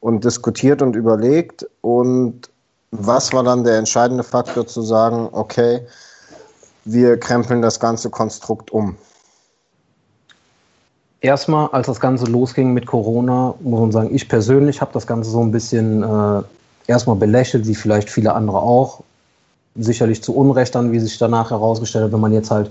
und 0.01 0.25
diskutiert 0.25 0.83
und 0.83 0.97
überlegt 0.97 1.67
und 1.81 2.51
was 2.91 3.33
war 3.33 3.43
dann 3.43 3.65
der 3.65 3.79
entscheidende 3.79 4.23
Faktor 4.23 4.67
zu 4.67 4.83
sagen, 4.83 5.29
okay, 5.33 5.81
wir 6.85 7.19
krempeln 7.19 7.63
das 7.63 7.81
ganze 7.81 8.11
Konstrukt 8.11 8.71
um? 8.71 8.97
Erstmal, 11.21 11.69
als 11.71 11.89
das 11.89 11.99
Ganze 11.99 12.27
losging 12.27 12.73
mit 12.73 12.87
Corona, 12.87 13.55
muss 13.61 13.81
man 13.81 13.93
sagen, 13.93 14.15
ich 14.15 14.29
persönlich 14.29 14.81
habe 14.81 14.93
das 14.93 15.07
Ganze 15.07 15.31
so 15.31 15.41
ein 15.41 15.51
bisschen 15.51 16.03
äh, 16.03 16.43
erstmal 16.87 17.17
belächelt, 17.17 17.67
wie 17.67 17.75
vielleicht 17.75 18.11
viele 18.11 18.35
andere 18.35 18.59
auch. 18.59 19.03
Sicherlich 19.79 20.23
zu 20.23 20.35
Unrecht 20.35 20.75
dann, 20.75 20.93
wie 20.93 21.01
sich 21.01 21.19
danach 21.19 21.51
herausgestellt 21.51 22.07
hat, 22.07 22.13
wenn 22.13 22.21
man 22.21 22.33
jetzt 22.33 22.51
halt, 22.51 22.71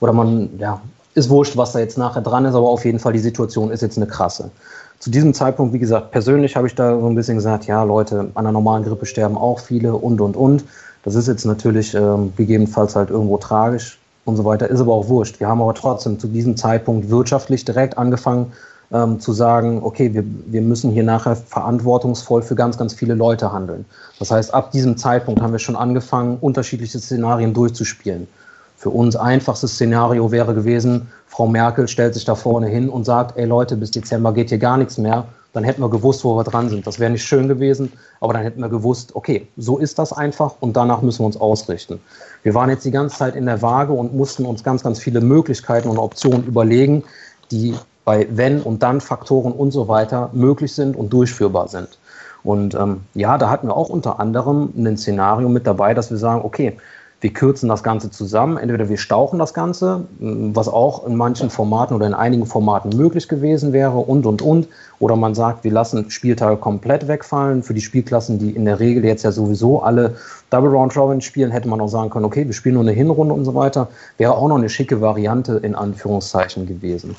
oder 0.00 0.12
man, 0.12 0.50
ja, 0.58 0.80
ist 1.14 1.30
wurscht, 1.30 1.56
was 1.56 1.72
da 1.72 1.78
jetzt 1.78 1.98
nachher 1.98 2.22
dran 2.22 2.44
ist, 2.44 2.54
aber 2.54 2.68
auf 2.68 2.84
jeden 2.84 2.98
Fall 2.98 3.12
die 3.12 3.18
Situation 3.18 3.70
ist 3.70 3.82
jetzt 3.82 3.96
eine 3.96 4.06
krasse 4.06 4.50
zu 4.98 5.10
diesem 5.10 5.34
Zeitpunkt, 5.34 5.74
wie 5.74 5.78
gesagt, 5.78 6.10
persönlich 6.10 6.56
habe 6.56 6.66
ich 6.66 6.74
da 6.74 6.98
so 6.98 7.06
ein 7.06 7.14
bisschen 7.14 7.36
gesagt, 7.36 7.66
ja, 7.66 7.82
Leute, 7.82 8.20
an 8.20 8.30
einer 8.34 8.52
normalen 8.52 8.84
Grippe 8.84 9.06
sterben 9.06 9.36
auch 9.36 9.60
viele 9.60 9.94
und, 9.94 10.20
und, 10.20 10.36
und. 10.36 10.64
Das 11.04 11.14
ist 11.14 11.28
jetzt 11.28 11.44
natürlich 11.44 11.94
ähm, 11.94 12.32
gegebenenfalls 12.36 12.96
halt 12.96 13.10
irgendwo 13.10 13.36
tragisch 13.36 13.98
und 14.24 14.36
so 14.36 14.44
weiter, 14.44 14.68
ist 14.68 14.80
aber 14.80 14.94
auch 14.94 15.08
wurscht. 15.08 15.38
Wir 15.38 15.46
haben 15.48 15.60
aber 15.60 15.74
trotzdem 15.74 16.18
zu 16.18 16.26
diesem 16.26 16.56
Zeitpunkt 16.56 17.10
wirtschaftlich 17.10 17.64
direkt 17.64 17.96
angefangen 17.98 18.52
ähm, 18.92 19.20
zu 19.20 19.32
sagen, 19.32 19.82
okay, 19.82 20.12
wir, 20.14 20.24
wir 20.46 20.62
müssen 20.62 20.90
hier 20.90 21.02
nachher 21.02 21.36
verantwortungsvoll 21.36 22.42
für 22.42 22.54
ganz, 22.54 22.78
ganz 22.78 22.94
viele 22.94 23.14
Leute 23.14 23.52
handeln. 23.52 23.84
Das 24.18 24.30
heißt, 24.30 24.54
ab 24.54 24.70
diesem 24.70 24.96
Zeitpunkt 24.96 25.40
haben 25.40 25.52
wir 25.52 25.58
schon 25.58 25.76
angefangen, 25.76 26.38
unterschiedliche 26.40 26.98
Szenarien 26.98 27.52
durchzuspielen. 27.52 28.28
Für 28.76 28.90
uns 28.90 29.16
einfachstes 29.16 29.72
Szenario 29.72 30.30
wäre 30.30 30.54
gewesen, 30.54 31.08
Frau 31.26 31.46
Merkel 31.46 31.88
stellt 31.88 32.14
sich 32.14 32.24
da 32.24 32.34
vorne 32.34 32.68
hin 32.68 32.88
und 32.88 33.04
sagt, 33.04 33.36
ey 33.36 33.46
Leute, 33.46 33.76
bis 33.76 33.90
Dezember 33.90 34.32
geht 34.32 34.50
hier 34.50 34.58
gar 34.58 34.76
nichts 34.76 34.98
mehr. 34.98 35.26
Dann 35.54 35.64
hätten 35.64 35.80
wir 35.80 35.88
gewusst, 35.88 36.22
wo 36.22 36.36
wir 36.36 36.44
dran 36.44 36.68
sind. 36.68 36.86
Das 36.86 36.98
wäre 36.98 37.10
nicht 37.10 37.24
schön 37.24 37.48
gewesen, 37.48 37.90
aber 38.20 38.34
dann 38.34 38.42
hätten 38.42 38.60
wir 38.60 38.68
gewusst, 38.68 39.16
okay, 39.16 39.48
so 39.56 39.78
ist 39.78 39.98
das 39.98 40.12
einfach 40.12 40.56
und 40.60 40.76
danach 40.76 41.00
müssen 41.00 41.20
wir 41.20 41.26
uns 41.26 41.38
ausrichten. 41.38 41.98
Wir 42.42 42.52
waren 42.52 42.68
jetzt 42.68 42.84
die 42.84 42.90
ganze 42.90 43.16
Zeit 43.16 43.34
in 43.34 43.46
der 43.46 43.62
Waage 43.62 43.94
und 43.94 44.14
mussten 44.14 44.44
uns 44.44 44.62
ganz, 44.62 44.82
ganz 44.82 44.98
viele 44.98 45.22
Möglichkeiten 45.22 45.88
und 45.88 45.96
Optionen 45.96 46.44
überlegen, 46.44 47.02
die 47.50 47.74
bei 48.06 48.26
Wenn 48.30 48.62
und 48.62 48.82
Dann 48.82 49.02
Faktoren 49.02 49.52
und 49.52 49.72
so 49.72 49.88
weiter 49.88 50.30
möglich 50.32 50.72
sind 50.72 50.96
und 50.96 51.12
durchführbar 51.12 51.68
sind. 51.68 51.98
Und 52.44 52.76
ähm, 52.76 53.00
ja, 53.14 53.36
da 53.36 53.50
hatten 53.50 53.66
wir 53.66 53.76
auch 53.76 53.88
unter 53.88 54.20
anderem 54.20 54.72
ein 54.76 54.96
Szenario 54.96 55.48
mit 55.48 55.66
dabei, 55.66 55.92
dass 55.92 56.10
wir 56.10 56.16
sagen, 56.16 56.42
okay, 56.44 56.78
wir 57.20 57.32
kürzen 57.32 57.68
das 57.68 57.82
Ganze 57.82 58.10
zusammen. 58.10 58.58
Entweder 58.58 58.88
wir 58.88 58.98
stauchen 58.98 59.40
das 59.40 59.52
Ganze, 59.54 60.04
was 60.20 60.68
auch 60.68 61.04
in 61.04 61.16
manchen 61.16 61.50
Formaten 61.50 61.96
oder 61.96 62.06
in 62.06 62.14
einigen 62.14 62.46
Formaten 62.46 62.96
möglich 62.96 63.26
gewesen 63.26 63.72
wäre 63.72 63.96
und, 63.96 64.24
und, 64.24 64.40
und. 64.40 64.68
Oder 65.00 65.16
man 65.16 65.34
sagt, 65.34 65.64
wir 65.64 65.72
lassen 65.72 66.08
Spieltage 66.08 66.58
komplett 66.58 67.08
wegfallen. 67.08 67.64
Für 67.64 67.74
die 67.74 67.80
Spielklassen, 67.80 68.38
die 68.38 68.50
in 68.50 68.66
der 68.66 68.78
Regel 68.78 69.04
jetzt 69.04 69.24
ja 69.24 69.32
sowieso 69.32 69.82
alle 69.82 70.14
Double 70.50 70.70
Round 70.70 70.96
Robin 70.96 71.20
spielen, 71.20 71.50
hätte 71.50 71.68
man 71.68 71.80
auch 71.80 71.88
sagen 71.88 72.10
können, 72.10 72.26
okay, 72.26 72.46
wir 72.46 72.54
spielen 72.54 72.74
nur 72.74 72.84
eine 72.84 72.92
Hinrunde 72.92 73.34
und 73.34 73.44
so 73.44 73.56
weiter. 73.56 73.88
Wäre 74.18 74.36
auch 74.36 74.46
noch 74.46 74.58
eine 74.58 74.68
schicke 74.68 75.00
Variante 75.00 75.56
in 75.56 75.74
Anführungszeichen 75.74 76.66
gewesen. 76.66 77.16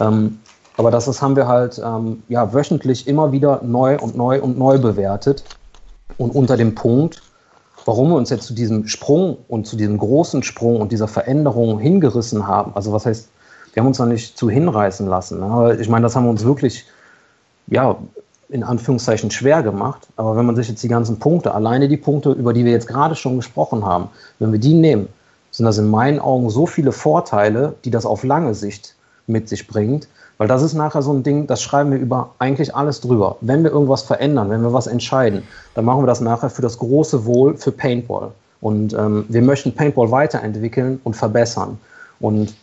Ähm, 0.00 0.38
aber 0.76 0.90
das, 0.90 1.06
das 1.06 1.20
haben 1.20 1.34
wir 1.34 1.48
halt 1.48 1.80
ähm, 1.84 2.22
ja, 2.28 2.52
wöchentlich 2.54 3.08
immer 3.08 3.32
wieder 3.32 3.60
neu 3.64 3.98
und 3.98 4.16
neu 4.16 4.40
und 4.40 4.58
neu 4.58 4.78
bewertet. 4.78 5.44
Und 6.18 6.34
unter 6.34 6.56
dem 6.56 6.74
Punkt, 6.74 7.22
warum 7.84 8.10
wir 8.10 8.16
uns 8.16 8.30
jetzt 8.30 8.46
zu 8.46 8.54
diesem 8.54 8.86
Sprung 8.86 9.38
und 9.48 9.66
zu 9.66 9.76
diesem 9.76 9.98
großen 9.98 10.42
Sprung 10.42 10.80
und 10.80 10.92
dieser 10.92 11.08
Veränderung 11.08 11.78
hingerissen 11.78 12.46
haben. 12.46 12.72
Also 12.74 12.92
was 12.92 13.06
heißt, 13.06 13.28
wir 13.72 13.80
haben 13.80 13.88
uns 13.88 13.98
da 13.98 14.06
nicht 14.06 14.38
zu 14.38 14.48
hinreißen 14.48 15.06
lassen. 15.06 15.40
Ne? 15.40 15.78
Ich 15.80 15.88
meine, 15.88 16.04
das 16.04 16.14
haben 16.14 16.24
wir 16.24 16.30
uns 16.30 16.44
wirklich, 16.44 16.84
ja, 17.66 17.96
in 18.48 18.62
Anführungszeichen 18.62 19.30
schwer 19.30 19.62
gemacht. 19.62 20.08
Aber 20.16 20.36
wenn 20.36 20.46
man 20.46 20.56
sich 20.56 20.68
jetzt 20.68 20.82
die 20.82 20.88
ganzen 20.88 21.18
Punkte, 21.18 21.54
alleine 21.54 21.88
die 21.88 21.96
Punkte, 21.96 22.32
über 22.32 22.52
die 22.52 22.64
wir 22.64 22.72
jetzt 22.72 22.86
gerade 22.86 23.14
schon 23.14 23.36
gesprochen 23.36 23.84
haben, 23.84 24.08
wenn 24.38 24.52
wir 24.52 24.58
die 24.58 24.74
nehmen, 24.74 25.08
sind 25.50 25.66
das 25.66 25.78
in 25.78 25.90
meinen 25.90 26.20
Augen 26.20 26.50
so 26.50 26.66
viele 26.66 26.92
Vorteile, 26.92 27.74
die 27.84 27.90
das 27.90 28.06
auf 28.06 28.22
lange 28.22 28.54
Sicht 28.54 28.94
mit 29.28 29.48
sich 29.48 29.66
bringt, 29.66 30.08
weil 30.38 30.48
das 30.48 30.62
ist 30.62 30.74
nachher 30.74 31.02
so 31.02 31.12
ein 31.12 31.22
Ding, 31.22 31.46
das 31.46 31.62
schreiben 31.62 31.90
wir 31.90 31.98
über 31.98 32.34
eigentlich 32.38 32.74
alles 32.74 33.00
drüber. 33.00 33.36
Wenn 33.40 33.64
wir 33.64 33.70
irgendwas 33.70 34.02
verändern, 34.02 34.50
wenn 34.50 34.62
wir 34.62 34.72
was 34.72 34.86
entscheiden, 34.86 35.42
dann 35.74 35.84
machen 35.84 36.02
wir 36.02 36.06
das 36.06 36.20
nachher 36.20 36.50
für 36.50 36.62
das 36.62 36.78
große 36.78 37.24
Wohl 37.24 37.56
für 37.56 37.72
Paintball. 37.72 38.30
Und 38.60 38.92
ähm, 38.94 39.24
wir 39.28 39.42
möchten 39.42 39.74
Paintball 39.74 40.10
weiterentwickeln 40.10 41.00
und 41.04 41.14
verbessern. 41.14 41.78
Und 42.20 42.54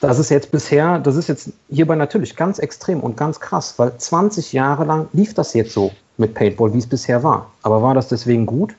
das 0.00 0.18
ist 0.18 0.30
jetzt 0.30 0.50
bisher, 0.50 0.98
das 0.98 1.16
ist 1.16 1.28
jetzt 1.28 1.50
hierbei 1.70 1.94
natürlich 1.94 2.34
ganz 2.34 2.58
extrem 2.58 3.00
und 3.00 3.16
ganz 3.16 3.38
krass, 3.40 3.74
weil 3.76 3.96
20 3.96 4.52
Jahre 4.52 4.84
lang 4.84 5.08
lief 5.12 5.34
das 5.34 5.54
jetzt 5.54 5.72
so 5.72 5.92
mit 6.16 6.34
Paintball, 6.34 6.72
wie 6.74 6.78
es 6.78 6.86
bisher 6.86 7.22
war. 7.22 7.50
Aber 7.62 7.82
war 7.82 7.94
das 7.94 8.08
deswegen 8.08 8.46
gut? 8.46 8.74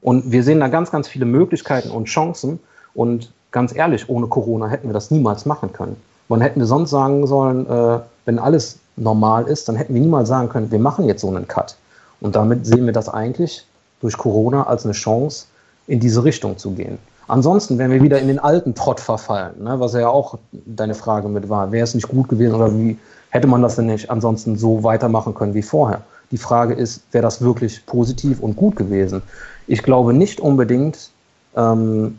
Und 0.00 0.30
wir 0.30 0.42
sehen 0.42 0.60
da 0.60 0.68
ganz, 0.68 0.90
ganz 0.90 1.08
viele 1.08 1.24
Möglichkeiten 1.24 1.90
und 1.90 2.06
Chancen. 2.06 2.60
Und 2.94 3.30
ganz 3.50 3.74
ehrlich, 3.74 4.08
ohne 4.08 4.26
Corona 4.26 4.68
hätten 4.68 4.88
wir 4.88 4.94
das 4.94 5.10
niemals 5.10 5.46
machen 5.46 5.72
können. 5.72 5.96
Wann 6.28 6.40
hätten 6.40 6.60
wir 6.60 6.66
sonst 6.66 6.90
sagen 6.90 7.26
sollen, 7.26 7.66
äh, 7.68 8.00
wenn 8.24 8.38
alles 8.38 8.78
normal 8.96 9.44
ist, 9.46 9.68
dann 9.68 9.76
hätten 9.76 9.94
wir 9.94 10.00
niemals 10.00 10.28
sagen 10.28 10.48
können, 10.48 10.70
wir 10.70 10.78
machen 10.78 11.06
jetzt 11.06 11.22
so 11.22 11.28
einen 11.28 11.48
Cut. 11.48 11.76
Und 12.20 12.36
damit 12.36 12.66
sehen 12.66 12.86
wir 12.86 12.92
das 12.92 13.08
eigentlich 13.08 13.64
durch 14.00 14.16
Corona 14.16 14.66
als 14.66 14.84
eine 14.84 14.92
Chance, 14.92 15.46
in 15.86 16.00
diese 16.00 16.22
Richtung 16.22 16.58
zu 16.58 16.72
gehen. 16.72 16.98
Ansonsten 17.28 17.78
wären 17.78 17.90
wir 17.90 18.02
wieder 18.02 18.20
in 18.20 18.28
den 18.28 18.38
alten 18.38 18.74
Trott 18.74 19.00
verfallen, 19.00 19.62
ne, 19.62 19.80
was 19.80 19.92
ja 19.94 20.08
auch 20.08 20.38
deine 20.52 20.94
Frage 20.94 21.28
mit 21.28 21.48
war. 21.48 21.72
Wäre 21.72 21.84
es 21.84 21.94
nicht 21.94 22.08
gut 22.08 22.28
gewesen 22.28 22.54
oder 22.54 22.74
wie 22.74 22.98
hätte 23.30 23.46
man 23.46 23.62
das 23.62 23.76
denn 23.76 23.86
nicht 23.86 24.10
ansonsten 24.10 24.56
so 24.56 24.82
weitermachen 24.82 25.34
können 25.34 25.54
wie 25.54 25.62
vorher? 25.62 26.02
Die 26.30 26.38
Frage 26.38 26.74
ist, 26.74 27.02
wäre 27.12 27.22
das 27.22 27.40
wirklich 27.42 27.84
positiv 27.86 28.40
und 28.40 28.56
gut 28.56 28.76
gewesen? 28.76 29.22
Ich 29.66 29.82
glaube 29.82 30.14
nicht 30.14 30.40
unbedingt, 30.40 31.10
ähm, 31.56 32.18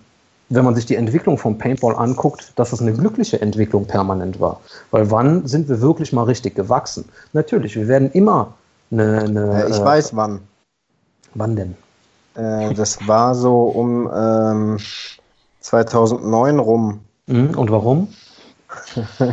wenn 0.49 0.65
man 0.65 0.75
sich 0.75 0.85
die 0.85 0.95
Entwicklung 0.95 1.37
vom 1.37 1.57
Paintball 1.57 1.95
anguckt, 1.95 2.53
dass 2.55 2.71
das 2.71 2.81
eine 2.81 2.93
glückliche 2.93 3.41
Entwicklung 3.41 3.85
permanent 3.85 4.39
war. 4.39 4.61
Weil 4.91 5.11
wann 5.11 5.47
sind 5.47 5.69
wir 5.69 5.81
wirklich 5.81 6.11
mal 6.11 6.23
richtig 6.23 6.55
gewachsen? 6.55 7.05
Natürlich, 7.33 7.75
wir 7.75 7.87
werden 7.87 8.11
immer 8.11 8.53
eine. 8.91 9.19
eine 9.19 9.67
ich 9.69 9.77
äh, 9.77 9.85
weiß 9.85 10.15
wann. 10.15 10.41
Wann 11.35 11.55
denn? 11.55 11.77
Äh, 12.35 12.73
das 12.73 13.07
war 13.07 13.35
so 13.35 13.63
um 13.63 14.09
ähm, 14.13 14.77
2009 15.59 16.59
rum. 16.59 17.01
Mhm, 17.27 17.51
und 17.57 17.69
warum? 17.69 18.07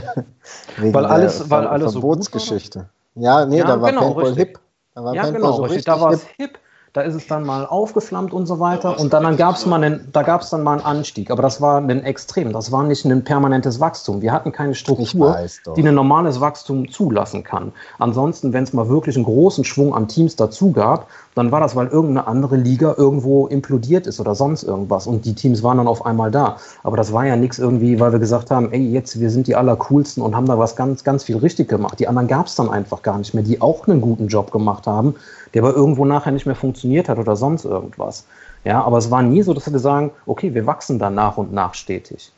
weil 0.76 1.06
alles, 1.06 1.50
weil 1.50 1.66
alles 1.66 1.92
Verbotsgeschichte. 1.92 2.88
So 3.14 3.22
ja, 3.22 3.46
nee, 3.46 3.58
ja, 3.58 3.64
da 3.64 3.80
war 3.80 3.90
genau, 3.90 4.02
Paintball 4.02 4.24
richtig. 4.24 4.48
hip. 4.48 4.60
Da 4.94 5.04
war 5.04 5.14
ja, 5.14 5.22
Paintball 5.22 5.42
genau, 5.42 5.56
so 5.56 5.62
richtig. 5.62 5.84
Da 5.84 6.00
war 6.00 6.12
es 6.12 6.24
hip. 6.36 6.58
Da 6.96 7.02
ist 7.02 7.14
es 7.14 7.26
dann 7.26 7.44
mal 7.44 7.66
aufgeflammt 7.66 8.32
und 8.32 8.46
so 8.46 8.58
weiter. 8.58 8.98
Und 8.98 9.12
dann, 9.12 9.22
dann 9.22 9.36
gab 9.36 9.56
es 9.56 9.66
mal 9.66 9.84
einen, 9.84 10.08
da 10.12 10.22
gab 10.22 10.40
es 10.40 10.48
dann 10.48 10.62
mal 10.62 10.78
einen 10.78 10.80
Anstieg. 10.80 11.30
Aber 11.30 11.42
das 11.42 11.60
war 11.60 11.78
ein 11.78 12.02
Extrem. 12.04 12.54
Das 12.54 12.72
war 12.72 12.84
nicht 12.84 13.04
ein 13.04 13.22
permanentes 13.22 13.80
Wachstum. 13.80 14.22
Wir 14.22 14.32
hatten 14.32 14.50
keine 14.50 14.74
Struktur, 14.74 15.36
die 15.76 15.86
ein 15.86 15.94
normales 15.94 16.40
Wachstum 16.40 16.90
zulassen 16.90 17.44
kann. 17.44 17.72
Ansonsten, 17.98 18.54
wenn 18.54 18.64
es 18.64 18.72
mal 18.72 18.88
wirklich 18.88 19.14
einen 19.16 19.26
großen 19.26 19.64
Schwung 19.64 19.94
an 19.94 20.08
Teams 20.08 20.36
dazu 20.36 20.72
gab, 20.72 21.08
dann 21.36 21.52
war 21.52 21.60
das, 21.60 21.76
weil 21.76 21.88
irgendeine 21.88 22.26
andere 22.26 22.56
Liga 22.56 22.94
irgendwo 22.96 23.46
implodiert 23.46 24.06
ist 24.06 24.20
oder 24.20 24.34
sonst 24.34 24.62
irgendwas. 24.62 25.06
Und 25.06 25.26
die 25.26 25.34
Teams 25.34 25.62
waren 25.62 25.76
dann 25.76 25.86
auf 25.86 26.06
einmal 26.06 26.30
da. 26.30 26.56
Aber 26.82 26.96
das 26.96 27.12
war 27.12 27.26
ja 27.26 27.36
nichts 27.36 27.58
irgendwie, 27.58 28.00
weil 28.00 28.10
wir 28.12 28.18
gesagt 28.18 28.50
haben, 28.50 28.72
ey, 28.72 28.80
jetzt, 28.80 29.20
wir 29.20 29.28
sind 29.28 29.46
die 29.46 29.54
Allercoolsten 29.54 30.22
und 30.22 30.34
haben 30.34 30.46
da 30.46 30.58
was 30.58 30.76
ganz, 30.76 31.04
ganz 31.04 31.24
viel 31.24 31.36
richtig 31.36 31.68
gemacht. 31.68 32.00
Die 32.00 32.08
anderen 32.08 32.26
gab 32.26 32.46
es 32.46 32.54
dann 32.54 32.70
einfach 32.70 33.02
gar 33.02 33.18
nicht 33.18 33.34
mehr, 33.34 33.44
die 33.44 33.60
auch 33.60 33.86
einen 33.86 34.00
guten 34.00 34.28
Job 34.28 34.50
gemacht 34.50 34.86
haben, 34.86 35.14
der 35.52 35.62
aber 35.62 35.74
irgendwo 35.74 36.06
nachher 36.06 36.32
nicht 36.32 36.46
mehr 36.46 36.54
funktioniert 36.54 37.10
hat 37.10 37.18
oder 37.18 37.36
sonst 37.36 37.66
irgendwas. 37.66 38.24
Ja, 38.64 38.82
aber 38.82 38.96
es 38.96 39.10
war 39.10 39.20
nie 39.20 39.42
so, 39.42 39.52
dass 39.52 39.70
wir 39.70 39.78
sagen, 39.78 40.12
okay, 40.24 40.54
wir 40.54 40.64
wachsen 40.64 40.98
dann 40.98 41.14
nach 41.14 41.36
und 41.36 41.52
nach 41.52 41.74
stetig. 41.74 42.32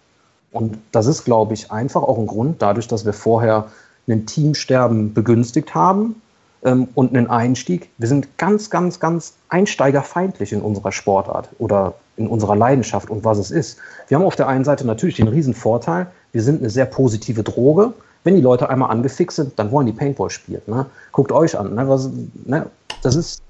Und 0.50 0.76
das 0.90 1.06
ist, 1.06 1.24
glaube 1.24 1.54
ich, 1.54 1.70
einfach 1.70 2.02
auch 2.02 2.18
ein 2.18 2.26
Grund, 2.26 2.60
dadurch, 2.62 2.88
dass 2.88 3.04
wir 3.04 3.12
vorher 3.12 3.66
ein 4.08 4.26
Teamsterben 4.26 5.14
begünstigt 5.14 5.72
haben, 5.76 6.20
ähm, 6.64 6.88
und 6.94 7.16
einen 7.16 7.28
Einstieg. 7.28 7.90
Wir 7.98 8.08
sind 8.08 8.36
ganz, 8.38 8.70
ganz, 8.70 9.00
ganz 9.00 9.34
einsteigerfeindlich 9.48 10.52
in 10.52 10.60
unserer 10.60 10.92
Sportart 10.92 11.48
oder 11.58 11.94
in 12.16 12.26
unserer 12.26 12.56
Leidenschaft 12.56 13.10
und 13.10 13.24
was 13.24 13.38
es 13.38 13.50
ist. 13.50 13.78
Wir 14.08 14.18
haben 14.18 14.24
auf 14.24 14.36
der 14.36 14.48
einen 14.48 14.64
Seite 14.64 14.86
natürlich 14.86 15.16
den 15.16 15.28
riesen 15.28 15.54
Vorteil, 15.54 16.08
wir 16.32 16.42
sind 16.42 16.60
eine 16.60 16.70
sehr 16.70 16.86
positive 16.86 17.42
Droge. 17.42 17.92
Wenn 18.24 18.34
die 18.34 18.42
Leute 18.42 18.68
einmal 18.68 18.90
angefixt 18.90 19.36
sind, 19.36 19.58
dann 19.58 19.70
wollen 19.70 19.86
die 19.86 19.92
Paintball 19.92 20.28
spielen. 20.28 20.62
Ne? 20.66 20.86
Guckt 21.12 21.32
euch 21.32 21.58
an. 21.58 21.74
Ne? 21.74 21.88
Was, 21.88 22.10
ne? 22.44 22.66
Das 23.02 23.14
ist, 23.14 23.40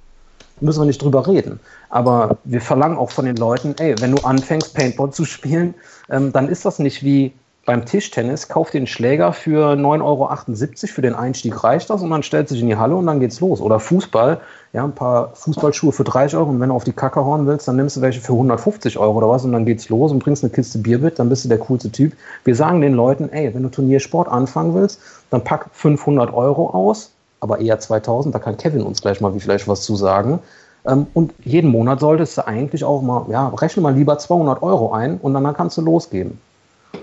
müssen 0.61 0.83
wir 0.83 0.87
nicht 0.87 1.03
drüber 1.03 1.27
reden. 1.27 1.59
Aber 1.89 2.37
wir 2.45 2.61
verlangen 2.61 2.99
auch 2.99 3.11
von 3.11 3.25
den 3.25 3.37
Leuten, 3.37 3.75
ey, 3.79 3.95
wenn 4.01 4.15
du 4.15 4.23
anfängst, 4.23 4.75
Paintball 4.75 5.11
zu 5.11 5.25
spielen, 5.25 5.75
ähm, 6.11 6.33
dann 6.33 6.49
ist 6.49 6.65
das 6.65 6.79
nicht 6.79 7.03
wie 7.03 7.33
beim 7.69 7.85
Tischtennis, 7.85 8.49
kauft 8.49 8.73
den 8.73 8.87
Schläger 8.87 9.35
für 9.35 9.75
9,78 9.75 10.03
Euro, 10.03 10.95
für 10.95 11.03
den 11.03 11.15
Einstieg 11.15 11.63
reicht 11.63 11.91
das 11.91 12.01
und 12.01 12.09
man 12.09 12.23
stellt 12.23 12.49
sich 12.49 12.63
in 12.63 12.67
die 12.67 12.77
Halle 12.77 12.97
und 12.97 13.07
dann 13.07 13.21
geht's 13.21 13.41
los. 13.41 13.61
Oder 13.61 13.79
Fußball, 13.79 14.41
ja, 14.73 14.85
ein 14.85 14.95
paar 14.95 15.35
Fußballschuhe 15.35 15.93
für 15.93 16.03
30 16.03 16.39
Euro 16.39 16.49
und 16.49 16.61
wenn 16.61 16.71
du 16.71 16.75
auf 16.75 16.85
die 16.85 16.95
Kacke 16.95 17.23
hauen 17.23 17.47
willst, 17.47 17.69
dann 17.69 17.77
nimmst 17.77 17.99
du 17.99 18.01
welche 18.01 18.23
für 18.23 18.33
150 18.33 18.99
Euro 18.99 19.19
oder 19.19 19.29
was 19.29 19.45
und 19.45 19.53
dann 19.53 19.67
geht's 19.67 19.91
los 19.91 20.13
und 20.13 20.21
bringst 20.21 20.43
eine 20.43 20.51
Kiste 20.51 20.79
Bier 20.79 20.99
mit, 20.99 21.19
dann 21.19 21.29
bist 21.29 21.45
du 21.45 21.51
der 21.51 21.59
coolste 21.59 21.93
Typ. 21.93 22.15
Wir 22.45 22.55
sagen 22.55 22.81
den 22.81 22.95
Leuten, 22.95 23.29
ey, 23.31 23.55
wenn 23.55 23.65
du 23.65 23.69
Turniersport 23.69 24.29
anfangen 24.29 24.75
willst, 24.75 25.03
dann 25.29 25.45
pack 25.45 25.67
500 25.73 26.33
Euro 26.33 26.71
aus, 26.71 27.13
aber 27.41 27.61
eher 27.61 27.79
2000, 27.79 28.35
da 28.35 28.39
kann 28.39 28.57
Kevin 28.57 28.81
uns 28.81 29.03
gleich 29.03 29.21
mal 29.21 29.35
wie 29.35 29.41
vielleicht 29.41 29.69
was 29.69 29.83
zu 29.83 29.95
sagen. 29.95 30.39
Ähm, 30.87 31.07
und 31.13 31.35
jeden 31.45 31.71
Monat 31.71 32.01
solltest 32.01 32.39
du 32.39 32.47
eigentlich 32.47 32.83
auch 32.83 33.03
mal, 33.03 33.27
ja, 33.29 33.49
rechne 33.49 33.83
mal 33.83 33.95
lieber 33.95 34.17
200 34.17 34.63
Euro 34.63 34.93
ein 34.93 35.19
und 35.19 35.35
dann 35.35 35.53
kannst 35.53 35.77
du 35.77 35.83
losgehen. 35.83 36.39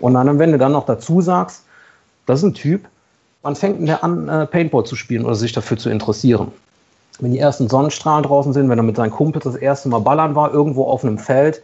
Und 0.02 0.14
dann, 0.14 0.40
wenn 0.40 0.52
du 0.52 0.58
dann 0.58 0.72
noch 0.72 0.86
dazu 0.86 1.22
sagst, 1.22 1.64
das 2.26 2.40
ist 2.40 2.46
ein 2.46 2.54
Typ, 2.54 2.88
wann 3.42 3.56
fängt 3.56 3.88
der 3.88 4.04
an, 4.04 4.28
äh, 4.28 4.46
Paintball 4.48 4.86
zu 4.86 4.96
spielen 4.96 5.26
oder 5.26 5.36
sich 5.36 5.52
dafür 5.52 5.78
zu 5.78 5.90
interessieren? 5.90 6.52
Wenn 7.20 7.32
die 7.32 7.40
ersten 7.40 7.70
Sonnenstrahlen 7.70 8.24
draußen 8.24 8.54
sind, 8.54 8.70
wenn 8.70 8.80
er 8.80 8.84
mit 8.84 8.98
seinen 8.98 9.12
Kumpels 9.12 9.46
das 9.46 9.56
erste 9.56 9.90
Mal 9.90 10.00
ballern 10.00 10.36
war, 10.36 10.54
irgendwo 10.54 10.86
auf 10.86 11.04
einem 11.04 11.18
Feld, 11.18 11.62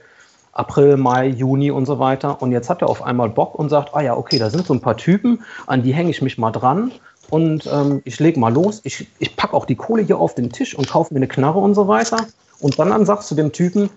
April, 0.54 0.98
Mai, 0.98 1.28
Juni 1.28 1.72
und 1.72 1.86
so 1.86 2.00
weiter. 2.00 2.42
Und 2.42 2.52
jetzt 2.52 2.70
hat 2.70 2.82
er 2.82 2.90
auf 2.90 3.04
einmal 3.04 3.30
Bock 3.30 3.56
und 3.56 3.70
sagt, 3.70 3.94
ah 3.94 4.02
ja, 4.02 4.16
okay, 4.16 4.38
da 4.38 4.50
sind 4.50 4.66
so 4.66 4.74
ein 4.74 4.82
paar 4.82 4.98
Typen, 4.98 5.44
an 5.68 5.84
die 5.84 5.94
hänge 5.94 6.10
ich 6.10 6.22
mich 6.22 6.38
mal 6.38 6.52
dran 6.52 6.92
und 7.30 7.66
ähm, 7.72 8.02
ich 8.04 8.20
lege 8.20 8.40
mal 8.40 8.54
los. 8.54 8.82
Ich, 8.84 9.08
ich 9.20 9.36
packe 9.36 9.54
auch 9.54 9.66
die 9.66 9.76
Kohle 9.76 10.04
hier 10.04 10.20
auf 10.20 10.36
den 10.36 10.52
Tisch 10.52 10.76
und 10.76 10.90
kaufe 10.90 11.14
mir 11.14 11.20
eine 11.20 11.28
Knarre 11.28 11.60
und 11.60 11.74
so 11.74 11.88
weiter. 11.88 12.28
Und 12.60 12.78
dann, 12.78 12.90
dann 12.90 13.06
sagst 13.06 13.32
du 13.32 13.36
dem 13.36 13.52
Typen, 13.52 13.90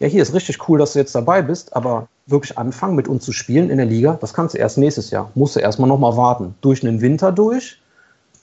ja, 0.00 0.08
hier 0.08 0.22
ist 0.22 0.34
richtig 0.34 0.68
cool, 0.68 0.78
dass 0.78 0.94
du 0.94 0.98
jetzt 0.98 1.14
dabei 1.14 1.42
bist, 1.42 1.74
aber 1.76 2.08
wirklich 2.30 2.56
anfangen 2.58 2.94
mit 2.94 3.08
uns 3.08 3.24
zu 3.24 3.32
spielen 3.32 3.70
in 3.70 3.76
der 3.76 3.86
Liga, 3.86 4.18
das 4.20 4.34
kannst 4.34 4.54
du 4.54 4.58
erst 4.58 4.78
nächstes 4.78 5.10
Jahr. 5.10 5.30
Musst 5.34 5.56
du 5.56 5.60
erstmal 5.60 5.88
nochmal 5.88 6.16
warten. 6.16 6.54
Durch 6.60 6.86
einen 6.86 7.00
Winter 7.00 7.32
durch 7.32 7.78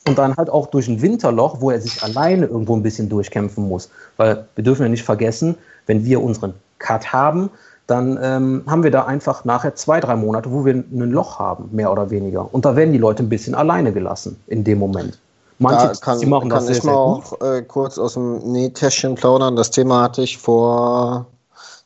und 0.07 0.17
dann 0.17 0.35
halt 0.37 0.49
auch 0.49 0.67
durch 0.67 0.87
ein 0.87 1.01
Winterloch, 1.01 1.61
wo 1.61 1.71
er 1.71 1.81
sich 1.81 2.01
alleine 2.03 2.45
irgendwo 2.45 2.75
ein 2.75 2.83
bisschen 2.83 3.09
durchkämpfen 3.09 3.67
muss. 3.67 3.89
Weil 4.15 4.45
wir 4.55 4.63
dürfen 4.63 4.83
ja 4.83 4.89
nicht 4.89 5.03
vergessen, 5.03 5.55
wenn 5.85 6.05
wir 6.05 6.21
unseren 6.21 6.53
Cut 6.79 7.11
haben, 7.11 7.49
dann 7.87 8.19
ähm, 8.21 8.63
haben 8.67 8.83
wir 8.83 8.91
da 8.91 9.05
einfach 9.05 9.45
nachher 9.45 9.75
zwei, 9.75 9.99
drei 9.99 10.15
Monate, 10.15 10.51
wo 10.51 10.65
wir 10.65 10.73
ein 10.73 11.11
Loch 11.11 11.39
haben, 11.39 11.69
mehr 11.71 11.91
oder 11.91 12.09
weniger. 12.09 12.53
Und 12.53 12.65
da 12.65 12.75
werden 12.75 12.91
die 12.91 12.99
Leute 12.99 13.23
ein 13.23 13.29
bisschen 13.29 13.55
alleine 13.55 13.93
gelassen 13.93 14.39
in 14.47 14.63
dem 14.63 14.79
Moment. 14.79 15.19
Manche, 15.59 15.87
da 15.87 15.93
kann, 15.93 16.19
die 16.19 16.25
machen 16.25 16.49
kann 16.49 16.59
das 16.59 16.67
sehr, 16.67 16.77
ich 16.77 16.83
mal 16.83 16.93
auch 16.93 17.41
äh, 17.41 17.63
kurz 17.63 17.97
aus 17.97 18.13
dem 18.13 18.39
Nähtäschchen 18.51 19.15
plaudern. 19.15 19.55
Das 19.55 19.71
Thema 19.71 20.03
hatte 20.03 20.21
ich 20.21 20.37
vor 20.37 21.25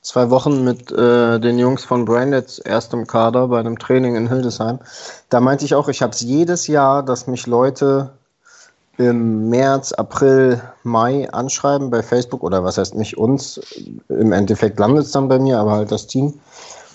zwei 0.02 0.30
Wochen 0.30 0.64
mit 0.64 0.92
äh, 0.92 1.40
den 1.40 1.60
Jungs 1.60 1.86
von 1.86 2.06
Branded 2.06 2.62
erst 2.66 2.94
im 2.94 3.06
Kader 3.08 3.48
bei 3.48 3.60
einem 3.60 3.78
Training 3.78 4.16
in 4.16 4.28
Hildesheim. 4.28 4.80
Da 5.30 5.40
meinte 5.40 5.66
ich 5.66 5.76
auch, 5.76 5.90
ich 5.90 6.02
habe 6.02 6.12
es 6.12 6.22
jedes 6.22 6.68
Jahr, 6.68 7.04
dass 7.04 7.28
mich 7.28 7.48
Leute 7.48 8.12
im 8.98 9.50
März, 9.50 9.94
April, 9.94 10.62
Mai 10.84 11.32
anschreiben 11.32 11.90
bei 11.90 12.04
Facebook 12.04 12.44
oder 12.44 12.64
was 12.64 12.78
heißt 12.78 12.96
nicht 12.96 13.18
uns. 13.18 13.60
Im 14.10 14.32
Endeffekt 14.32 14.80
landet 14.80 15.06
es 15.06 15.12
dann 15.12 15.28
bei 15.28 15.40
mir, 15.40 15.60
aber 15.60 15.72
halt 15.72 15.92
das 15.92 16.08
Team, 16.08 16.34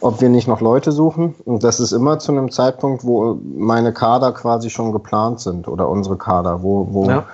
ob 0.00 0.20
wir 0.20 0.28
nicht 0.28 0.46
noch 0.46 0.60
Leute 0.60 0.92
suchen. 0.92 1.34
Und 1.44 1.64
das 1.64 1.80
ist 1.80 1.92
immer 1.92 2.18
zu 2.18 2.32
einem 2.32 2.50
Zeitpunkt, 2.50 3.04
wo 3.04 3.38
meine 3.42 3.92
Kader 3.92 4.32
quasi 4.32 4.70
schon 4.70 4.92
geplant 4.92 5.40
sind 5.40 5.68
oder 5.68 5.88
unsere 5.88 6.16
Kader, 6.16 6.62
wo, 6.62 6.88
wo 6.90 7.08
ja. 7.08 7.24